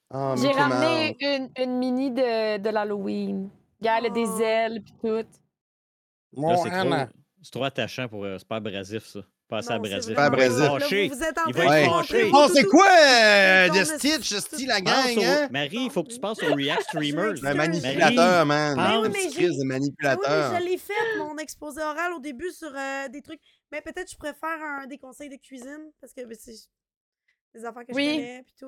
Ah, 0.09 0.35
J'ai 0.37 0.49
ramené 0.49 1.15
une, 1.21 1.49
une 1.57 1.77
mini 1.79 2.11
de, 2.11 2.57
de 2.57 2.69
l'Halloween. 2.69 3.49
Gars, 3.81 3.97
elle 3.99 4.07
a 4.07 4.09
des 4.09 4.25
Oh. 4.27 4.39
ailes 4.41 4.81
pis 4.83 4.93
tout. 5.01 5.23
Mon 6.35 6.55
c'est 6.63 6.69
trop, 6.69 6.89
trop 7.51 7.63
attachant 7.63 8.07
pour. 8.07 8.23
euh, 8.25 8.37
c'est 8.37 8.47
pas 8.47 8.57
abrasif, 8.57 9.05
ça. 9.05 9.19
Pas 9.53 9.59
assez 9.59 9.73
Non, 9.73 9.83
c'est 9.83 10.15
abrasif. 10.15 10.15
Pas. 10.15 10.29
Là, 10.29 10.79
Fâché. 10.79 11.07
vous, 11.09 11.15
vous 11.15 11.23
êtes 11.23 11.37
en 11.37 11.41
Il 11.47 11.53
train 11.53 11.65
va 11.65 11.79
de 11.79 12.15
être 12.15 12.31
Oh, 12.33 12.47
c'est 12.53 12.63
quoi 12.63 12.87
euh, 12.89 13.69
de 13.69 13.83
Stitch, 13.83 14.33
style 14.35 14.67
la 14.67 14.81
gang, 14.81 15.17
au- 15.17 15.21
hein? 15.23 15.47
Marie, 15.51 15.77
il 15.85 15.91
faut 15.91 16.03
que 16.03 16.11
tu 16.11 16.19
penses 16.19 16.41
au 16.41 16.53
React 16.55 16.81
Streamers. 16.89 17.35
Je 17.35 17.45
Un 17.45 17.53
manipulateur, 17.53 18.45
man. 18.45 18.75
Mais 18.77 18.97
oui, 18.97 19.05
Un 19.05 19.09
mais 19.09 19.29
Chris 19.31 19.45
de 19.47 19.51
Ah 19.51 19.57
Oui, 19.59 19.65
manipulateur. 19.65 20.51
mais 20.53 20.59
je 20.59 20.65
l'ai 20.65 20.77
fait, 20.77 21.17
mon 21.19 21.37
exposé 21.37 21.81
oral 21.81 22.13
au 22.13 22.19
début 22.19 22.51
sur 22.51 22.71
euh, 22.75 23.07
des 23.09 23.21
trucs. 23.21 23.39
Mais 23.71 23.81
peut-être 23.81 24.11
je 24.11 24.17
préfère 24.17 24.61
un, 24.61 24.87
des 24.87 24.97
conseils 24.97 25.29
de 25.29 25.35
cuisine 25.37 25.91
parce 26.01 26.13
que 26.13 26.25
ben, 26.25 26.35
c'est 26.39 26.53
des 27.53 27.63
affaires 27.65 27.85
que 27.85 27.93
Oui. 27.93 28.05
je 28.07 28.11
connais 28.15 28.43
puis 28.43 28.53
tout. 28.59 28.67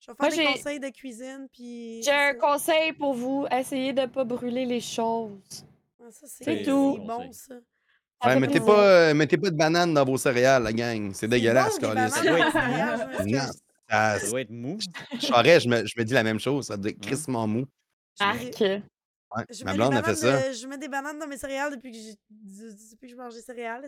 Je 0.00 0.10
vais 0.10 0.16
faire 0.16 0.16
Moi, 0.18 0.28
des 0.52 0.58
conseils 0.58 0.80
de 0.80 0.88
cuisine 0.88 1.48
puis. 1.52 2.02
J'ai 2.02 2.10
un 2.10 2.34
conseil 2.34 2.92
pour 2.92 3.14
vous. 3.14 3.46
Essayez 3.52 3.92
de 3.92 4.06
pas 4.06 4.24
brûler 4.24 4.66
les 4.66 4.80
choses. 4.80 5.64
Ah, 6.00 6.10
ça, 6.10 6.26
c'est 6.26 6.42
C'est 6.44 6.56
c'est 6.58 6.62
tout. 6.64 6.98
bon 7.06 7.30
ça. 7.32 7.54
Ça 8.22 8.28
Ouais, 8.28 8.34
fait 8.34 8.40
mettez 8.40 8.52
plaisir. 8.60 8.66
pas, 8.74 8.86
euh, 8.86 9.14
mettez 9.14 9.36
pas 9.36 9.50
de 9.50 9.56
bananes 9.56 9.94
dans 9.94 10.04
vos 10.04 10.16
céréales, 10.16 10.62
la 10.62 10.72
gang. 10.72 11.12
C'est 11.12 11.26
dégueulasse, 11.28 11.78
bon, 11.80 11.92
dans 11.94 12.04
le 12.04 12.08
céréales, 12.08 12.52
je 13.00 13.06
m'excuse. 13.18 13.32
Non, 13.32 13.40
ça- 13.90 14.18
Ça 14.20 14.28
doit 14.30 14.40
être 14.40 14.50
mou. 14.50 14.78
Charest, 15.20 15.64
je 15.64 15.68
me, 15.68 15.86
je 15.86 15.94
me 15.98 16.04
dis 16.04 16.14
la 16.14 16.22
même 16.22 16.38
chose. 16.40 16.66
Ça 16.66 16.76
doit 16.76 16.90
être 16.90 17.00
crissement 17.00 17.46
mou. 17.46 17.66
Je 18.18 18.24
Arc. 18.24 18.38
des- 18.58 18.82
Ouais, 19.34 19.44
je 19.50 19.64
ma 19.64 19.72
blonde 19.72 19.94
a 19.94 20.02
fait 20.02 20.14
ça. 20.14 20.48
de- 20.48 20.52
Je 20.52 20.66
mets 20.66 20.76
des 20.78 20.88
bananes 20.88 21.18
dans 21.18 21.26
mes 21.26 21.38
céréales 21.38 21.72
depuis 21.72 21.90
que 21.90 21.96
j'ai 21.98 22.14
depuis 22.92 23.08
que 23.08 23.12
je 23.12 23.16
mange 23.16 23.34
des 23.34 23.40
céréales. 23.40 23.82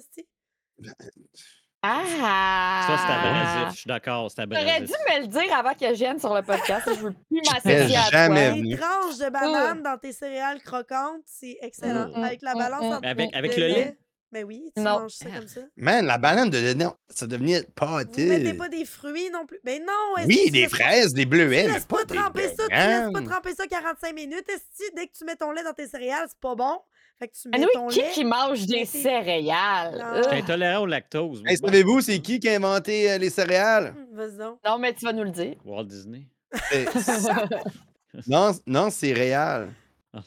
Ah! 1.86 2.84
Ça, 2.86 2.96
c'est 2.96 3.12
abrasif. 3.12 3.74
Je 3.74 3.80
suis 3.80 3.88
d'accord, 3.88 4.30
c'est 4.30 4.40
abrasif. 4.40 4.84
dû 4.86 4.92
me 4.92 5.20
le 5.20 5.26
dire 5.26 5.54
avant 5.54 5.74
que 5.74 5.86
je 5.86 5.92
vienne 5.98 6.18
sur 6.18 6.34
le 6.34 6.40
podcast. 6.42 6.86
Je 6.86 6.98
veux 7.00 7.12
plus 7.12 7.42
m'associer 7.52 7.96
à 7.96 8.10
jamais 8.10 8.46
toi. 8.48 8.56
venu. 8.56 8.68
Des 8.70 8.76
tranches 8.78 9.18
de 9.18 9.28
bananes 9.30 9.82
dans 9.82 9.98
tes 9.98 10.12
céréales 10.12 10.62
croquantes, 10.62 11.20
c'est 11.26 11.58
excellent. 11.60 12.08
Mm, 12.08 12.20
mm, 12.20 12.24
Avec 12.24 12.40
la 12.42 12.54
mm, 12.54 12.58
balance 12.58 12.80
mm. 12.82 12.86
entre 12.94 13.06
Avec, 13.06 13.36
avec 13.36 13.56
le 13.56 13.62
le 13.62 13.68
lait? 13.68 13.98
Ben 14.34 14.44
oui, 14.44 14.70
tu 14.76 14.82
Non. 14.82 14.98
manges 15.00 15.12
ça 15.12 15.26
comme 15.30 15.46
ça. 15.46 15.60
Man, 15.76 16.04
la 16.06 16.18
banane 16.18 16.50
de 16.50 16.60
dedans, 16.60 16.96
ça 17.08 17.26
devenait 17.28 17.60
Vous 17.60 17.86
mettez 17.96 18.34
pâté. 18.42 18.54
pas 18.54 18.68
des 18.68 18.84
fruits 18.84 19.30
non 19.32 19.46
plus. 19.46 19.60
Ben 19.64 19.80
non, 19.80 20.16
est-ce 20.18 20.26
que 20.26 20.32
Oui, 20.44 20.50
des 20.50 20.64
pas- 20.64 20.76
fraises, 20.76 21.14
des 21.14 21.24
bleuets, 21.24 21.66
Tu 21.66 21.72
laisses 21.72 21.84
pas 21.86 22.04
pas 22.04 22.14
tremper 22.14 22.48
ça, 22.48 22.64
tu 22.68 22.74
laisses 22.74 23.12
pas 23.12 23.22
tremper 23.22 23.54
ça 23.54 23.66
45 23.68 24.12
minutes. 24.14 24.44
Esti, 24.48 24.82
dès 24.96 25.06
que 25.06 25.12
tu 25.16 25.24
mets 25.24 25.36
ton 25.36 25.52
lait 25.52 25.62
dans 25.62 25.72
tes 25.72 25.86
céréales, 25.86 26.26
c'est 26.28 26.40
pas 26.40 26.56
bon? 26.56 26.80
Fait 27.20 27.28
que 27.28 27.34
tu 27.40 27.48
mets 27.48 27.56
Anyway, 27.58 27.70
ton 27.74 27.86
qui 27.86 28.00
lait. 28.00 28.10
qui 28.12 28.24
mange 28.24 28.66
des 28.66 28.84
céréales? 28.86 29.98
Non. 30.00 30.16
Je 30.24 30.28
suis 30.28 30.38
intolérant 30.42 30.82
au 30.82 30.86
lactose. 30.86 31.42
Hey, 31.46 31.56
savez-vous, 31.56 32.00
c'est 32.00 32.18
qui 32.18 32.40
qui 32.40 32.48
a 32.48 32.56
inventé 32.56 33.12
euh, 33.12 33.18
les 33.18 33.30
céréales? 33.30 33.94
Hum, 33.96 34.06
Vas-y 34.16 34.36
donc. 34.36 34.58
Non, 34.66 34.78
mais 34.78 34.92
tu 34.94 35.04
vas 35.04 35.12
nous 35.12 35.22
le 35.22 35.30
dire. 35.30 35.54
Walt 35.64 35.84
Disney. 35.84 36.26
Non, 38.28 38.52
non, 38.66 38.90
c'est 38.90 39.12
réel. 39.12 39.68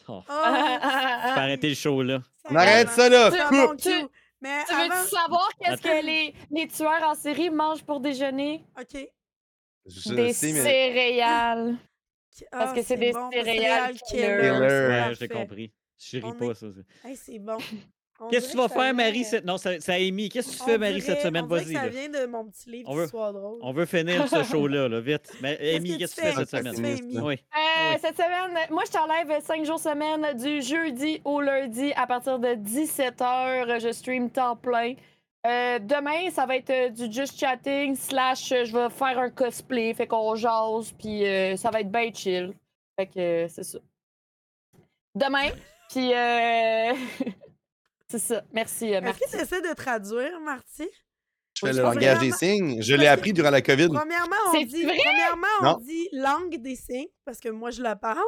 Oh, 0.07 0.21
arrêter 0.29 1.69
le 1.69 1.75
show 1.75 2.01
là. 2.03 2.19
On 2.49 2.55
arrête 2.55 2.89
ça 2.89 3.09
là, 3.09 3.29
bon 3.49 3.75
Tu-. 3.75 3.89
Mais 4.41 4.63
Tu 4.67 4.73
avant... 4.73 4.83
veux-tu 4.95 5.09
savoir 5.09 5.49
qu'est-ce 5.59 5.81
que 5.81 6.05
les, 6.05 6.33
les 6.51 6.67
tueurs 6.67 7.03
en 7.03 7.15
série 7.15 7.49
mangent 7.49 7.83
pour 7.83 7.99
déjeuner? 7.99 8.63
OK. 8.79 9.07
Je 9.85 10.13
des 10.13 10.33
sais, 10.33 10.51
mais 10.53 10.61
céréales. 10.63 11.77
Parce 12.51 12.69
Ah, 12.71 12.73
que 12.75 12.83
c'est 12.83 12.97
des 12.97 13.13
bon, 13.13 13.31
céréales 13.31 13.95
killer. 14.07 14.21
killer. 14.27 14.37
Killer. 14.41 14.67
c'est 14.69 14.87
Ouais, 15.09 15.15
j'ai 15.19 15.27
compris. 15.27 15.73
Je 15.97 16.17
ris 16.17 16.23
On 16.25 16.33
pas, 16.33 16.45
est- 16.51 16.53
ça. 16.55 16.67
Hey, 17.03 17.15
c'est 17.15 17.39
bon. 17.39 17.57
Qu'est-ce 18.31 18.47
que 18.47 18.51
tu 18.51 18.57
vas 18.57 18.67
faire, 18.67 18.81
ça 18.87 18.93
Marie? 18.93 19.23
cette- 19.23 19.45
Non, 19.45 19.57
c'est 19.57 19.79
c'est 19.81 19.93
Amy. 20.07 20.29
Qu'est-ce 20.29 20.51
que 20.53 20.57
tu 20.57 20.63
fais, 20.63 20.77
Marie, 20.77 21.01
cette 21.01 21.21
semaine? 21.21 21.45
Vas-y. 21.45 21.73
ça 21.73 21.83
là. 21.83 21.87
vient 21.89 22.09
de 22.09 22.25
mon 22.25 22.45
petit 22.45 22.69
livre 22.69 22.89
On 22.89 22.95
veut- 22.95 23.07
drôle. 23.07 23.59
On 23.61 23.71
veut 23.73 23.85
finir 23.85 24.27
ce 24.27 24.43
show-là, 24.51 24.87
là, 24.87 24.99
vite. 24.99 25.31
Mais 25.41 25.57
Amy, 25.75 25.93
que 25.93 25.97
qu'est-ce 25.99 26.15
que 26.15 26.21
tu 26.21 26.27
fais 26.27 26.33
cette 26.45 26.49
semaine? 26.49 26.85
Euh, 26.85 27.21
Oui. 27.21 27.39
Cette 28.01 28.15
semaine, 28.17 28.57
moi, 28.71 28.83
je 28.85 28.91
t'enlève 28.91 29.41
5 29.43 29.65
jours 29.65 29.79
semaine 29.79 30.35
du 30.37 30.61
jeudi 30.61 31.21
au 31.25 31.41
lundi 31.41 31.93
à 31.95 32.07
partir 32.07 32.39
de 32.39 32.55
17h. 32.55 33.79
Je 33.79 33.91
stream 33.91 34.29
temps 34.29 34.55
plein. 34.55 34.93
Euh, 35.45 35.79
demain, 35.79 36.29
ça 36.31 36.45
va 36.45 36.57
être 36.57 36.69
euh, 36.71 36.89
du 36.89 37.11
just 37.11 37.39
chatting 37.39 37.95
slash 37.95 38.51
euh, 38.51 38.65
je 38.65 38.75
vais 38.75 38.89
faire 38.89 39.17
un 39.19 39.29
cosplay. 39.29 39.93
Fait 39.93 40.07
qu'on 40.07 40.35
jase, 40.35 40.91
puis 40.97 41.25
euh, 41.25 41.55
ça 41.55 41.69
va 41.69 41.79
être 41.81 41.91
bien 41.91 42.11
chill. 42.13 42.53
Fait 42.99 43.05
que 43.05 43.19
euh, 43.19 43.47
c'est 43.47 43.63
ça. 43.63 43.77
Demain, 45.15 45.49
puis 45.89 46.11
euh... 46.13 46.93
c'est 48.09 48.19
ça. 48.19 48.43
Merci, 48.53 48.85
euh, 48.93 48.97
Est-ce 48.97 49.03
Marty. 49.05 49.19
que 49.25 49.29
tu 49.31 49.41
essaies 49.43 49.61
de 49.61 49.73
traduire, 49.73 50.39
Marty? 50.41 50.87
je 51.59 51.65
fais 51.65 51.73
le 51.73 51.81
langage 51.81 52.19
des 52.19 52.31
signes. 52.31 52.81
Je 52.83 52.93
l'ai 52.95 53.07
appris 53.07 53.33
durant 53.33 53.49
la 53.49 53.61
COVID. 53.61 53.87
Premièrement, 53.87 54.35
on 54.53 54.61
dit, 54.63 54.83
premièrement, 54.85 55.47
on 55.61 55.63
Non. 55.63 55.77
dit 55.79 56.07
langue 56.13 56.55
des 56.61 56.75
signes, 56.75 57.07
parce 57.25 57.39
que 57.39 57.49
moi, 57.49 57.71
je 57.71 57.81
la 57.81 57.95
parle. 57.95 58.21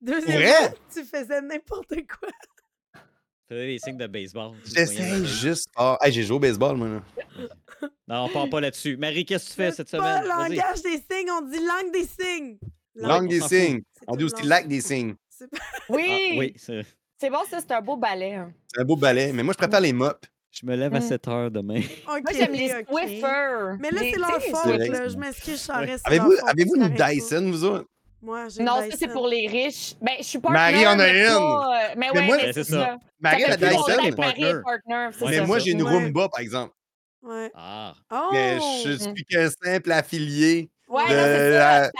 Deuxièmement, 0.00 0.72
tu 0.94 1.02
faisais 1.04 1.40
n'importe 1.42 1.88
quoi. 2.06 2.28
Faisais 3.48 3.66
des 3.66 3.78
signes 3.78 3.96
de 3.96 4.06
baseball. 4.06 4.52
J'essaie 4.64 5.24
juste. 5.24 5.68
Ah, 5.74 5.98
hey, 6.02 6.12
j'ai 6.12 6.22
joué 6.22 6.36
au 6.36 6.38
baseball, 6.38 6.76
moi. 6.76 6.88
là. 6.88 7.48
Non, 8.06 8.24
on 8.24 8.28
part 8.28 8.48
pas 8.48 8.60
là-dessus. 8.60 8.96
Marie, 8.96 9.24
qu'est-ce 9.24 9.46
que 9.46 9.50
tu 9.50 9.56
fais 9.56 9.70
C'est 9.70 9.88
cette 9.88 9.90
pas 10.00 10.22
semaine? 10.22 10.28
Langage 10.56 10.82
des 10.82 10.96
signes, 11.10 11.30
on 11.32 11.40
dit 11.42 11.58
langue 11.58 11.92
des 11.92 12.04
signes. 12.06 12.58
Langue 12.94 13.28
des 13.28 13.40
signes. 13.40 13.82
On 14.06 14.16
dit 14.16 14.24
aussi 14.24 14.42
lac 14.44 14.68
des 14.68 14.80
signes. 14.80 15.14
Pas- 15.40 15.46
Oui, 15.88 16.06
Ah, 16.32 16.38
oui, 16.38 16.52
c'est- 16.56 16.84
c'est 17.20 17.30
bon, 17.30 17.38
ça, 17.50 17.58
c'est 17.60 17.72
un 17.72 17.80
beau 17.80 17.96
ballet. 17.96 18.34
hein. 18.34 18.52
C'est 18.72 18.80
un 18.80 18.84
beau 18.84 18.96
ballet. 18.96 19.32
Mais 19.32 19.42
moi, 19.42 19.52
je 19.52 19.58
préfère 19.58 19.80
les 19.80 19.92
mops. 19.92 20.18
je 20.50 20.64
me 20.66 20.74
lève 20.74 20.94
à 20.94 20.98
Mm. 20.98 21.02
7 21.08 21.28
heures 21.28 21.50
demain. 21.50 21.80
OK, 22.08 22.22
Moi, 22.24 22.32
j'aime 22.34 22.52
les 22.52 22.72
OK. 22.72 22.86
Squiffers. 22.90 23.76
Mais 23.80 23.90
là, 23.90 24.00
c'est 24.00 24.18
leur 24.18 24.30
vrai. 24.64 25.08
Je 25.10 25.16
m'excuse, 25.16 25.64
Charest. 25.64 26.02
c'est 26.04 26.08
Avez-vous 26.10 26.30
leur 26.30 26.40
faute, 26.40 26.48
avez-vous 26.50 26.74
tu 26.76 26.80
une 26.82 26.96
pas. 26.96 27.08
Dyson, 27.10 27.50
vous 27.50 27.64
autres? 27.64 27.84
Moi, 28.20 28.48
j'ai 28.48 28.60
une 28.60 28.66
Non, 28.66 28.76
ça, 28.76 28.82
Dyson. 28.84 28.96
c'est 28.98 29.08
pour 29.12 29.28
les 29.28 29.46
riches. 29.46 29.94
Ben, 30.02 30.14
je 30.18 30.24
suis 30.24 30.38
pas 30.40 30.50
Marie 30.50 30.84
en 30.86 30.92
a 30.92 30.96
mais 30.96 31.20
une. 31.20 31.34
pas, 31.34 31.36
euh, 31.38 31.94
mais 31.96 32.06
Mais 32.12 32.18
ouais, 32.20 32.26
moi- 32.26 32.36
mais 32.38 32.42
Ben, 32.46 32.52
c'est 32.52 32.64
c'est 32.64 32.72
ça. 32.72 32.80
ça. 32.86 32.96
Marie, 33.20 33.42
fait 33.42 33.56
plus 33.58 33.66
longtemps 33.70 33.86
Dyson. 33.86 33.92
que 33.92 33.96
Marie 33.96 34.08
est 34.08 34.12
partner, 34.16 34.52
c'est 35.12 35.24
Ouais, 35.24 35.30
Mais 35.30 35.36
ça. 35.36 35.46
moi, 35.46 35.58
j'ai 35.60 35.70
une 35.72 35.82
Ouais. 35.82 35.90
Roomba, 35.90 36.28
par 36.28 36.40
exemple. 36.40 36.72
Ouais. 37.22 37.50
Ah. 37.54 37.94
Oh! 38.10 38.28
Mais 38.32 38.58
je 38.84 38.96
suis 38.98 39.24
qu'un 39.26 39.48
simple 39.50 39.92
affilié. 39.92 40.70
Ouais, 40.88 41.02
de 41.04 41.08
non, 41.14 41.22
c'est 41.24 41.50
la- 41.50 41.84
ça. 41.84 41.90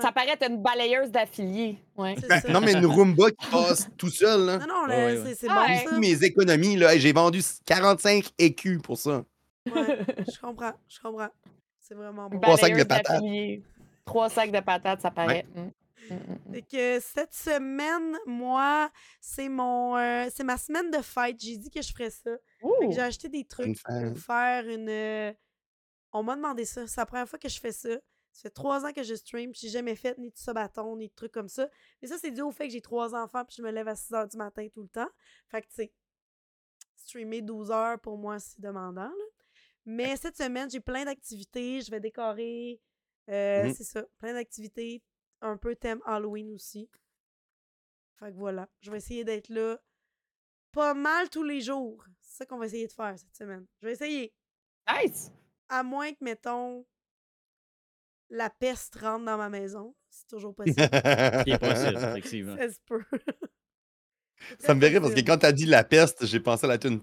Ça, 0.00 0.12
paraît 0.12 0.30
être 0.30 0.48
une 0.48 0.62
balayeuse 0.62 1.10
d'affiliés. 1.10 1.78
Ouais. 1.96 2.14
Ben, 2.28 2.40
non, 2.50 2.60
mais 2.60 2.72
une 2.74 2.86
Roomba 2.86 3.30
qui 3.30 3.46
passe 3.50 3.88
tout 3.96 4.10
seul. 4.10 4.44
Là. 4.46 4.58
Non, 4.58 4.66
non, 4.66 4.86
là, 4.86 4.96
Ouais, 5.06 5.20
ouais, 5.20 5.34
c'est 5.34 5.46
Ah, 5.50 5.66
bon, 5.84 5.90
ça. 5.90 5.98
Mes 5.98 6.24
économies, 6.24 6.76
là, 6.76 6.96
j'ai 6.98 7.12
vendu 7.12 7.40
45 7.66 8.30
écus 8.38 8.80
pour 8.82 8.96
ça. 8.98 9.24
Ouais, 9.66 9.98
je 10.32 10.40
comprends, 10.40 10.72
je 10.88 10.98
comprends. 11.00 11.28
C'est 11.80 11.94
vraiment 11.94 12.28
bon. 12.28 12.38
Trois 12.40 12.56
sacs 12.58 12.76
de 12.76 12.84
patates. 12.84 13.22
Trois 14.04 14.28
sacs 14.30 14.50
de 14.52 14.60
patates, 14.60 15.00
ça 15.02 15.10
paraît. 15.10 15.44
Mm. 15.54 15.60
Mm, 15.60 16.14
mm. 16.14 16.52
Fait 16.54 16.62
que 16.62 17.00
cette 17.00 17.34
semaine, 17.34 18.16
moi, 18.26 18.90
c'est 19.20 19.48
mon 19.50 19.96
euh, 19.96 20.26
c'est 20.34 20.44
ma 20.44 20.56
semaine 20.56 20.90
de 20.90 20.98
fête. 21.02 21.36
J'ai 21.38 21.56
dit 21.58 21.70
que 21.70 21.82
je 21.82 21.92
ferais 21.92 22.08
ça. 22.10 22.30
Fait 22.80 22.86
que 22.88 22.92
j'ai 22.94 23.00
acheté 23.00 23.28
des 23.28 23.44
trucs 23.44 23.82
pour 23.82 24.18
faire 24.18 24.66
une. 24.68 24.88
euh, 24.88 25.32
On 26.12 26.22
m'a 26.22 26.36
demandé 26.36 26.64
ça. 26.64 26.86
C'est 26.86 27.00
la 27.00 27.04
première 27.06 27.28
fois 27.28 27.38
que 27.38 27.48
je 27.48 27.60
fais 27.60 27.72
ça. 27.72 27.90
Ça 28.38 28.42
fait 28.42 28.50
trois 28.54 28.84
ans 28.86 28.92
que 28.92 29.02
je 29.02 29.14
stream, 29.16 29.50
puis 29.50 29.62
j'ai 29.62 29.68
jamais 29.70 29.96
fait 29.96 30.16
ni 30.16 30.30
de 30.30 30.36
sabaton, 30.36 30.96
ni 30.96 31.08
de 31.08 31.12
trucs 31.14 31.32
comme 31.32 31.48
ça. 31.48 31.68
Mais 32.00 32.06
ça, 32.06 32.18
c'est 32.18 32.30
dû 32.30 32.40
au 32.40 32.52
fait 32.52 32.68
que 32.68 32.72
j'ai 32.72 32.80
trois 32.80 33.12
enfants, 33.16 33.44
puis 33.44 33.56
je 33.58 33.62
me 33.62 33.70
lève 33.72 33.88
à 33.88 33.96
6 33.96 34.12
heures 34.14 34.28
du 34.28 34.36
matin 34.36 34.68
tout 34.72 34.82
le 34.82 34.88
temps. 34.88 35.08
Fait 35.48 35.60
que, 35.62 35.66
tu 35.66 35.74
sais, 35.74 35.92
streamer 36.94 37.42
12 37.42 37.72
heures, 37.72 37.98
pour 38.00 38.16
moi, 38.16 38.38
c'est 38.38 38.60
demandant, 38.60 39.08
là. 39.08 39.24
Mais 39.86 40.16
cette 40.16 40.36
semaine, 40.36 40.70
j'ai 40.70 40.78
plein 40.80 41.04
d'activités. 41.04 41.80
Je 41.80 41.90
vais 41.90 41.98
décorer. 41.98 42.80
euh, 43.28 43.64
Mhm. 43.64 43.74
C'est 43.74 43.84
ça, 43.84 44.04
plein 44.18 44.34
d'activités. 44.34 45.02
Un 45.40 45.56
peu 45.56 45.74
thème 45.74 46.00
Halloween 46.04 46.52
aussi. 46.52 46.88
Fait 48.20 48.30
que 48.30 48.36
voilà, 48.36 48.68
je 48.80 48.90
vais 48.90 48.98
essayer 48.98 49.24
d'être 49.24 49.48
là 49.48 49.80
pas 50.72 50.94
mal 50.94 51.28
tous 51.30 51.42
les 51.42 51.60
jours. 51.60 52.04
C'est 52.20 52.38
ça 52.38 52.46
qu'on 52.46 52.58
va 52.58 52.66
essayer 52.66 52.86
de 52.86 52.92
faire 52.92 53.18
cette 53.18 53.34
semaine. 53.36 53.66
Je 53.80 53.86
vais 53.86 53.92
essayer. 53.94 54.32
Nice! 54.88 55.30
À 55.68 55.82
moins 55.82 56.12
que, 56.12 56.22
mettons, 56.22 56.86
la 58.30 58.50
peste 58.50 58.96
rentre 58.96 59.24
dans 59.24 59.36
ma 59.36 59.48
maison. 59.48 59.94
C'est 60.10 60.28
toujours 60.28 60.54
possible. 60.56 60.76
Qui 60.76 61.50
est 61.50 61.58
possible, 61.58 61.96
effectivement. 62.02 62.56
ça 62.56 62.68
se 62.70 62.78
peut. 62.86 63.04
Ça 64.60 64.74
me 64.74 64.80
verrait 64.80 65.00
parce 65.00 65.14
que 65.14 65.20
quand 65.20 65.38
t'as 65.38 65.52
dit 65.52 65.66
la 65.66 65.84
peste, 65.84 66.24
j'ai 66.26 66.40
pensé 66.40 66.64
à 66.64 66.68
la 66.68 66.78
tune. 66.78 67.00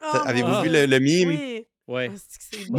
Avez-vous 0.00 0.62
vu 0.62 0.68
le, 0.68 0.86
le 0.86 0.98
mime? 0.98 1.28
Oui. 1.30 1.66
Ouais. 1.86 2.10
C'est 2.28 2.58
c'est. 2.58 2.70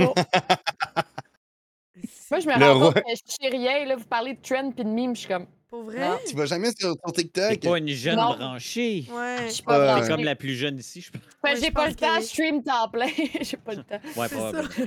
Moi, 2.31 2.39
je 2.39 2.47
me 2.47 2.53
rends 2.53 2.79
compte 2.79 2.93
que 2.95 3.01
je 3.09 3.21
sais 3.25 3.49
rien. 3.49 3.85
Là, 3.85 3.95
vous 3.95 4.05
parlez 4.05 4.35
de 4.35 4.41
trend 4.41 4.71
puis 4.71 4.83
de 4.83 4.89
meme, 4.89 5.15
je 5.15 5.21
suis 5.21 5.27
comme. 5.27 5.47
Pour 5.69 5.83
vrai? 5.83 5.99
Non. 5.99 6.17
Tu 6.27 6.35
vas 6.35 6.45
jamais 6.45 6.71
sur, 6.77 6.95
sur 7.03 7.13
TikTok? 7.13 7.59
T'es 7.59 7.69
pas 7.69 7.77
une 7.77 7.87
jeune 7.89 8.15
Non. 8.15 8.35
branchée. 8.35 9.05
Ouais. 9.11 9.37
Je 9.47 9.51
suis 9.53 9.63
pas 9.63 9.77
Euh, 9.77 9.85
T'es 9.85 9.93
branchée. 9.93 10.07
comme 10.15 10.23
la 10.25 10.35
plus 10.35 10.55
jeune 10.55 10.77
ici, 10.79 11.01
je 11.01 11.11
pense. 11.11 11.21
Ouais, 11.43 11.55
j'ai 11.59 11.67
je 11.67 11.71
pas 11.71 11.81
pense 11.85 11.89
le 11.91 11.95
temps, 11.95 12.15
je 12.19 12.25
stream 12.25 12.63
temps 12.63 12.89
plein. 12.89 13.07
j'ai 13.41 13.57
pas 13.57 13.75
le 13.75 13.83
temps. 13.83 13.99
Ouais, 14.15 14.27
C'est 14.27 14.35
probablement. 14.35 14.69
ça. 14.71 14.83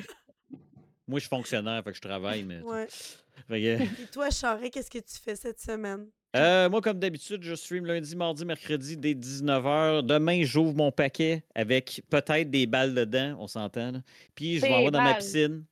Moi, 1.09 1.19
je 1.19 1.21
suis 1.21 1.29
fonctionnaire, 1.29 1.83
fait 1.85 1.91
que 1.91 1.97
je 1.97 2.01
travaille, 2.03 2.43
mais. 2.45 2.61
Ouais. 2.63 2.87
Fait 3.49 3.61
que- 3.61 3.83
Et 4.03 4.07
toi, 4.13 4.29
Charé, 4.31 4.71
qu'est-ce 4.71 4.91
que 4.91 4.99
tu 4.99 5.19
fais 5.25 5.35
cette 5.35 5.59
semaine? 5.59 6.07
Euh, 6.37 6.69
moi, 6.71 6.81
comme 6.81 6.99
d'habitude, 6.99 7.43
je 7.43 7.55
stream 7.55 7.87
lundi, 7.87 8.15
mardi, 8.15 8.45
mercredi 8.45 8.97
dès 8.97 9.15
19h. 9.15 10.03
Demain, 10.03 10.45
j'ouvre 10.45 10.75
mon 10.75 10.93
paquet 10.93 11.43
avec 11.55 12.03
peut-être 12.09 12.51
des 12.51 12.67
balles 12.67 12.95
dedans, 12.95 13.37
on 13.41 13.47
s'entend. 13.47 13.93
là. 13.93 13.99
Puis 14.35 14.57
je 14.57 14.63
Des 14.63 14.69
m'en 14.69 14.85
vais 14.85 14.91
dans 14.91 15.01
ma 15.03 15.13
balles. 15.13 15.23
piscine. 15.23 15.65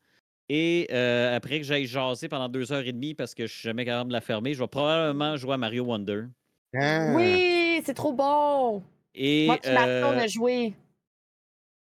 Et 0.53 0.89
euh, 0.91 1.37
après 1.37 1.61
que 1.61 1.65
j'aille 1.65 1.87
jaser 1.87 2.29
pendant 2.29 2.49
deux 2.49 2.73
heures 2.73 2.85
et 2.85 2.91
demie 2.93 3.15
parce 3.15 3.37
que 3.37 3.47
je 3.47 3.53
suis 3.53 3.63
jamais 3.63 3.85
capable 3.85 4.09
de 4.09 4.15
la 4.15 4.21
fermer, 4.21 4.53
je 4.53 4.59
vais 4.61 4.67
probablement 4.67 5.37
jouer 5.37 5.55
à 5.55 5.57
Mario 5.59 5.85
Wonder. 5.85 6.25
Ah. 6.75 7.13
Oui, 7.15 7.81
c'est 7.87 7.95
trop 7.95 8.13
bon! 8.13 8.83
Et 9.15 9.47
Moi, 9.47 9.59
on 9.65 9.69
euh, 9.69 10.19
a 10.19 10.27
joué. 10.27 10.73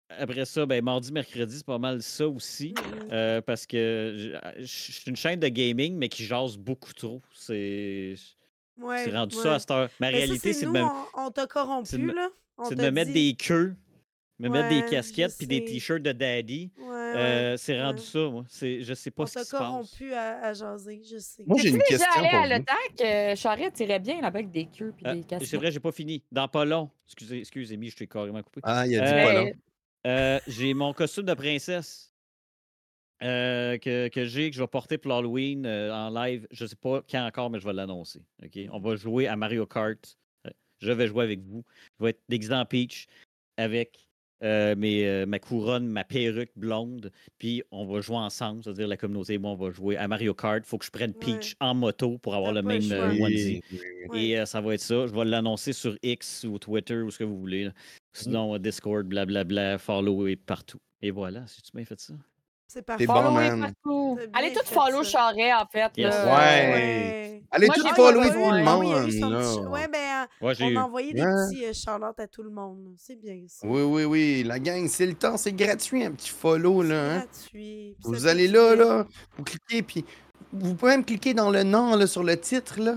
après 0.10 0.46
ça, 0.46 0.68
ben, 0.68 0.84
mardi, 0.84 1.12
mercredi, 1.12 1.58
c'est 1.58 1.66
pas 1.66 1.80
mal 1.80 2.04
ça 2.04 2.28
aussi. 2.28 2.76
euh, 3.12 3.42
parce 3.42 3.66
que 3.66 4.38
je 4.60 4.66
suis 4.66 5.10
une 5.10 5.16
chaîne 5.16 5.40
de 5.40 5.48
gaming, 5.48 5.96
mais 5.98 6.08
qui 6.08 6.24
jase 6.24 6.56
beaucoup 6.56 6.94
trop. 6.94 7.24
C'est 7.34 8.14
Ouais, 8.78 9.04
c'est 9.04 9.12
rendu 9.16 9.36
ouais. 9.36 9.42
ça 9.44 9.54
à 9.56 9.60
cette 9.60 9.72
heure. 9.72 9.90
Ma 10.00 10.08
Mais 10.12 10.12
ça, 10.14 10.18
réalité, 10.26 10.54
c'est 10.54 10.66
de 10.68 10.72
me, 10.72 10.82
on, 10.84 11.26
on 11.26 11.32
t'a 11.32 11.48
corrompu, 11.48 12.12
là. 12.12 12.30
C'est 12.70 12.76
de 12.76 12.84
me 12.84 12.92
mettre 12.92 13.14
des 13.14 13.34
queues, 13.34 13.76
me 14.40 14.50
mettre 14.50 14.70
des 14.70 14.86
casquettes 14.90 15.36
puis 15.38 15.48
des 15.48 15.64
t-shirts 15.66 16.04
de 16.04 16.12
daddy. 16.12 16.72
Ouais, 17.14 17.20
Euh, 17.22 17.58
c'est 17.58 17.82
rendu 17.82 18.00
ouais. 18.00 18.06
ça, 18.06 18.20
moi. 18.30 18.44
C'est, 18.50 18.82
je 18.84 18.94
sais 18.94 19.12
pas 19.12 19.24
On 19.24 19.26
ce 19.26 19.40
qui 19.40 19.46
se 19.46 19.52
passe. 19.52 19.60
corrompu 19.60 20.14
à, 20.14 20.46
à 20.48 20.54
jaser, 20.54 21.02
je 21.04 21.18
sais. 21.18 21.44
Moi, 21.46 21.58
j'ai 21.62 21.70
une 21.70 21.78
déjà 21.78 21.86
question 22.06 22.12
allé 22.22 22.30
pour 22.30 22.40
à 22.40 22.44
vous. 22.44 22.50
l'OTAC? 22.54 23.02
Euh, 23.02 23.36
Charette 23.36 23.80
irait 23.80 24.00
bien 24.00 24.16
là-bas 24.22 24.40
avec 24.40 24.52
des 24.52 24.66
queues 24.66 24.94
puis 24.96 25.06
Euh, 25.08 25.14
des 25.16 25.22
c'est 25.22 25.28
casquettes. 25.28 25.60
vrai, 25.60 25.72
j'ai 25.72 25.80
pas 25.80 25.92
fini. 25.92 26.24
Dans 26.32 26.48
pas 26.48 26.66
long. 26.66 26.90
Excusez, 27.08 27.40
excusez-moi, 27.40 27.90
je 27.90 27.96
t'ai 27.96 28.08
carrément 28.08 28.42
coupé. 28.44 28.62
Ah, 28.64 28.86
il 28.88 29.00
a 29.00 29.06
dit 29.06 29.14
Euh, 29.14 29.24
pas 29.26 29.34
long. 29.44 29.52
Euh, 30.06 30.40
j'ai 30.48 30.74
mon 30.74 30.92
costume 30.94 31.26
de 31.26 31.34
princesse 31.34 32.14
euh, 33.22 33.78
que, 33.78 34.10
que 34.10 34.26
j'ai, 34.26 34.50
que 34.50 34.56
je 34.56 34.62
vais 34.62 34.68
porter 34.68 34.98
pour 34.98 35.10
l'Halloween 35.12 35.66
euh, 35.66 35.94
en 35.94 36.10
live. 36.10 36.46
Je 36.52 36.66
sais 36.66 36.76
pas 36.76 37.02
quand 37.10 37.26
encore, 37.26 37.50
mais 37.50 37.60
je 37.60 37.66
vais 37.66 37.74
l'annoncer. 37.74 38.22
OK? 38.44 38.60
On 38.72 38.80
va 38.80 38.96
jouer 38.96 39.28
à 39.28 39.36
Mario 39.36 39.66
Kart. 39.66 40.18
Je 40.82 40.92
vais 40.92 41.08
jouer 41.08 41.24
avec 41.24 41.40
vous. 41.42 41.64
Je 41.98 42.04
vais 42.04 42.10
être 42.10 42.22
déguisé 42.28 42.54
en 42.54 42.66
Peach 42.66 43.08
avec 43.56 44.06
euh, 44.44 44.76
mes, 44.76 45.08
euh, 45.08 45.26
ma 45.26 45.40
couronne, 45.40 45.88
ma 45.88 46.04
perruque 46.04 46.52
blonde. 46.56 47.12
Puis 47.38 47.64
on 47.72 47.86
va 47.86 48.02
jouer 48.02 48.18
ensemble, 48.18 48.64
c'est-à-dire 48.64 48.88
la 48.88 48.98
communauté 48.98 49.34
et 49.34 49.38
moi, 49.38 49.52
on 49.52 49.56
va 49.56 49.72
jouer 49.72 49.98
à 49.98 50.08
Mario 50.08 50.34
Kart. 50.34 50.60
Il 50.64 50.68
faut 50.68 50.78
que 50.78 50.86
je 50.86 50.92
prenne 50.92 51.14
Peach 51.14 51.56
en 51.60 51.74
moto 51.74 52.18
pour 52.18 52.36
avoir 52.36 52.52
le 52.54 52.62
le 52.62 52.68
même 52.68 52.82
choix. 52.82 52.98
euh, 52.98 53.12
Oui, 53.12 53.24
onesie. 53.24 53.62
Ouais. 54.10 54.24
Et 54.26 54.40
euh, 54.40 54.46
ça 54.46 54.62
va 54.62 54.74
être 54.74 54.82
ça. 54.82 55.08
Je 55.08 55.14
vais 55.14 55.26
l'annoncer 55.26 55.74
sur 55.74 55.98
X 56.04 56.46
ou 56.50 56.60
Twitter 56.60 56.98
ou 57.02 57.10
ce 57.12 57.20
que 57.20 57.24
vous 57.24 57.40
voulez. 57.40 57.66
là. 57.66 57.72
Sinon, 58.14 58.56
euh, 58.56 58.60
Discord, 58.60 59.06
blablabla, 59.08 59.78
follow 59.80 60.28
et 60.28 60.36
partout. 60.36 60.80
Et 61.02 61.12
voilà, 61.12 61.46
si 61.48 61.62
tu 61.62 61.72
bien 61.76 61.86
fait 61.86 62.00
ça. 62.00 62.14
C'est 62.74 62.82
parfait. 62.82 63.06
bon, 63.06 63.14
Follow 63.14 63.32
man. 63.32 63.60
partout. 63.62 64.18
Allez 64.34 64.52
tout 64.54 64.66
follow 64.66 65.04
ça. 65.04 65.10
Charret, 65.12 65.54
en 65.54 65.66
fait. 65.72 65.92
Yes. 65.96 66.14
Ouais. 66.26 67.44
Allez 67.52 67.68
Moi, 67.68 67.76
tout 67.76 67.82
eu- 67.82 67.90
tout 67.94 67.96
le 67.98 68.20
ouais, 68.20 68.64
Ah 68.66 68.78
oui, 68.80 68.88
monde. 68.88 69.06
petit- 69.06 69.20
là. 69.20 69.70
Ouais, 69.70 69.88
ben, 69.88 70.28
Ouais, 70.48 70.56
j'ai 70.56 70.64
on 70.64 70.70
eu. 70.70 70.78
a 70.78 70.86
envoyé 70.86 71.14
des 71.14 71.22
Ouais. 71.22 71.28
petits 71.52 71.66
euh, 71.66 71.72
Charlotte 71.74 72.20
à 72.20 72.28
tout 72.28 72.42
le 72.42 72.50
monde. 72.50 72.80
C'est 72.98 73.16
bien 73.16 73.42
ça. 73.48 73.68
Oui, 73.68 73.84
oui, 73.84 74.06
oui. 74.06 74.44
La 74.44 74.58
gang, 74.58 74.88
c'est 74.88 75.06
le 75.06 75.14
temps, 75.14 75.38
c'est 75.38 75.54
gratuit, 75.54 76.04
un 76.04 76.12
petit 76.12 76.32
follow, 76.32 76.82
C'est 76.82 76.90
là. 76.90 76.96
hein. 77.12 77.18
gratuit. 77.20 77.96
Vous 78.04 78.26
allez 78.26 78.48
là, 78.48 78.76
là, 78.76 79.06
vous 79.38 79.44
cliquez, 79.44 79.84
puis 79.84 80.04
vous 80.52 80.74
pouvez 80.74 80.94
même 80.94 81.06
cliquer 81.06 81.36
dans 81.36 81.52
le 81.52 81.62
nom, 81.64 81.96
là, 81.96 82.08
sur 82.08 82.24
le 82.24 82.36
titre, 82.40 82.80
là. 82.80 82.96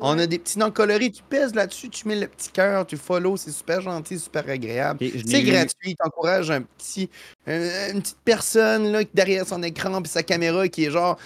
On 0.00 0.18
a 0.18 0.26
des 0.26 0.38
petits 0.38 0.58
noms 0.58 0.70
colorés, 0.70 1.10
tu 1.10 1.22
pèses 1.22 1.54
là-dessus, 1.54 1.88
tu 1.88 2.08
mets 2.08 2.16
le 2.16 2.26
petit 2.26 2.50
cœur, 2.50 2.86
tu 2.86 2.96
follow, 2.96 3.36
c'est 3.36 3.50
super 3.50 3.80
gentil, 3.80 4.18
super 4.18 4.48
agréable. 4.48 4.98
C'est 5.26 5.42
gratuit, 5.42 5.94
t'encourages 5.96 6.50
un 6.50 6.62
petit, 6.62 7.08
une 7.46 8.00
petite 8.00 8.18
personne 8.24 8.90
là, 8.90 9.00
derrière 9.12 9.46
son 9.46 9.62
écran 9.62 10.02
puis 10.02 10.10
sa 10.10 10.22
caméra 10.22 10.68
qui 10.68 10.84
est 10.84 10.90
genre 10.90 11.18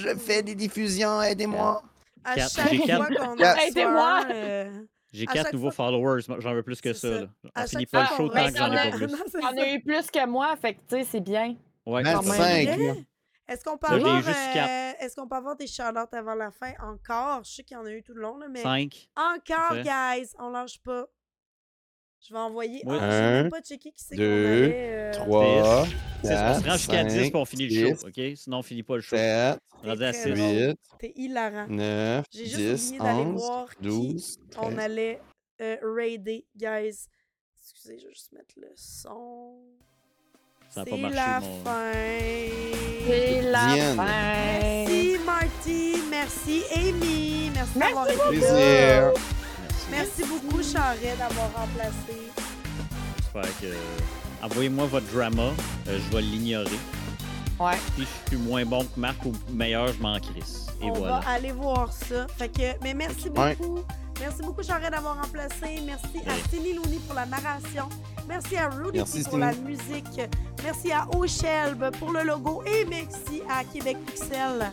Je 0.00 0.14
fais 0.16 0.42
des 0.42 0.54
diffusions, 0.54 1.22
aidez-moi. 1.22 1.82
À 2.24 2.36
chaque 2.48 2.74
fois 2.84 3.06
qu'on 3.06 3.42
a 3.42 3.66
Aidez-moi! 3.66 4.24
Euh, 4.32 4.82
J'ai 5.12 5.26
quatre 5.26 5.52
nouveaux 5.52 5.70
followers, 5.70 6.22
j'en 6.38 6.54
veux 6.54 6.62
plus 6.62 6.80
que 6.80 6.92
ça. 6.92 7.20
ça. 7.20 7.26
On 7.78 7.84
pas 7.84 8.02
le 8.02 8.16
show 8.16 8.28
tant 8.28 8.50
que 8.50 8.56
j'en 8.56 8.72
ai 8.72 8.90
plus. 8.90 9.14
J'en 9.40 9.52
ai 9.56 9.74
eu 9.74 9.80
plus 9.80 10.10
que 10.10 10.26
moi, 10.26 10.56
fait 10.60 10.74
que 10.74 10.80
tu 10.88 10.96
sais, 10.96 11.04
c'est 11.04 11.20
bien. 11.20 11.54
Ouais, 11.86 12.02
25. 12.02 13.06
Est-ce 13.48 13.62
qu'on 13.64 13.78
peut 13.78 13.86
avoir, 13.86 14.26
euh, 14.26 14.92
est-ce 15.00 15.14
qu'on 15.14 15.28
peut 15.28 15.36
avoir 15.36 15.54
des 15.56 15.66
Charlottes 15.68 16.12
avant 16.14 16.34
la 16.34 16.50
fin? 16.50 16.72
Encore? 16.82 17.44
Je 17.44 17.50
sais 17.52 17.62
qu'il 17.62 17.76
y 17.76 17.80
en 17.80 17.84
a 17.86 17.90
eu 17.92 18.02
tout 18.02 18.12
le 18.14 18.22
long, 18.22 18.36
là, 18.38 18.48
mais 18.48 18.62
Cinq. 18.62 19.08
encore, 19.16 19.82
Parfait. 19.82 19.82
guys, 19.84 20.28
on 20.38 20.50
lâche 20.50 20.80
pas. 20.82 21.06
Je 22.26 22.32
vais 22.34 22.40
envoyer. 22.40 22.82
Oui. 22.84 22.98
Même 22.98 23.46
Un, 23.46 23.48
pas 23.50 23.60
checké 23.60 23.92
qui 23.92 24.02
c'est 24.02 24.16
qu'on 24.16 24.22
avait. 24.22 24.88
euh, 24.90 25.12
3, 25.12 25.84
Six. 25.86 25.92
On 26.24 26.28
se 26.28 26.32
rend 26.32 26.62
4, 26.62 26.76
jusqu'à 26.78 27.04
10 27.04 27.14
5, 27.14 27.20
puis 27.30 27.36
on 27.36 27.44
finit 27.44 27.68
le 27.68 27.88
show. 27.88 27.96
6, 27.98 28.04
OK? 28.06 28.36
Sinon, 28.36 28.58
on 28.58 28.62
finit 28.62 28.82
pas 28.82 28.96
le 28.96 29.00
show. 29.02 29.16
7, 29.16 29.58
Rendu 29.84 30.02
à 30.04 30.12
très 30.12 30.22
6. 30.22 30.28
drôle. 30.30 30.68
8, 30.70 30.78
T'es 30.98 31.12
hilarant. 31.14 31.66
9, 31.68 32.24
J'ai 32.32 32.46
juste 32.46 32.56
10, 32.56 32.86
oublié 32.88 32.98
d'aller 32.98 33.20
11, 33.20 33.40
voir 33.40 33.76
qui 33.76 33.82
12, 33.82 34.38
on 34.56 34.60
13. 34.70 34.78
allait 34.80 35.20
euh, 35.60 35.76
raider, 35.82 36.46
guys. 36.56 37.06
Excusez, 37.60 37.98
je 38.00 38.06
vais 38.08 38.14
juste 38.14 38.32
mettre 38.32 38.54
le 38.56 38.72
son. 38.74 39.60
Ça 40.76 40.84
pas 40.84 40.96
marché, 40.98 41.16
la 41.16 41.40
mon- 41.40 41.64
fin. 41.64 41.92
C'est 43.06 43.40
la 43.42 43.66
Diane. 43.74 43.96
fin. 43.96 44.04
Merci 44.04 45.16
Marty, 45.24 45.94
merci 46.10 46.62
Amy, 46.76 47.50
merci 47.54 47.78
d'avoir 47.78 48.08
été. 48.10 48.18
Plaisir. 48.28 48.50
Merci. 48.52 49.86
Merci 49.90 50.22
beaucoup 50.24 50.62
Charret 50.62 51.16
d'avoir 51.18 51.50
remplacé. 51.54 52.30
J'espère 53.16 53.58
que. 53.60 53.74
Envoyez-moi 54.44 54.86
votre 54.86 55.06
drama. 55.12 55.50
euh, 55.88 55.98
je 55.98 56.14
vais 56.14 56.22
l'ignorer. 56.22 56.78
Ouais. 57.58 57.72
Si 57.96 58.02
je 58.02 58.28
suis 58.28 58.36
moins 58.36 58.66
bon 58.66 58.84
que 58.84 59.00
Marc 59.00 59.24
ou 59.24 59.32
meilleur, 59.50 59.88
je 59.94 60.02
m'en 60.02 60.18
crisse. 60.20 60.66
Et 60.82 60.90
On 60.90 60.92
voilà. 60.92 61.20
va 61.20 61.30
aller 61.30 61.52
voir 61.52 61.90
ça. 61.90 62.26
Fait 62.36 62.50
que, 62.50 62.78
mais 62.84 62.92
merci 62.92 63.30
Ouais. 63.30 63.56
Merci 64.20 64.42
beaucoup 64.42 64.62
Charret 64.62 64.90
d'avoir 64.90 65.16
remplacé. 65.22 65.80
Merci 65.84 66.20
à. 66.26 66.50
Cindy 66.50 66.72
Looney 66.72 66.98
pour 67.06 67.14
la 67.14 67.26
narration. 67.26 67.88
Merci 68.26 68.56
à 68.56 68.68
Rudy 68.68 68.98
Merci, 68.98 69.22
pour 69.24 69.38
la 69.38 69.52
musique. 69.54 70.20
Merci 70.62 70.92
à 70.92 71.06
Ochelb 71.14 71.90
pour 71.98 72.12
le 72.12 72.22
logo 72.24 72.62
et 72.66 72.84
merci 72.86 73.42
à 73.48 73.62
Québec 73.64 73.96
Pixel 74.06 74.72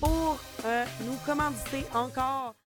pour 0.00 0.38
euh, 0.64 0.84
nous 1.06 1.16
commanditer 1.26 1.84
encore. 1.94 2.54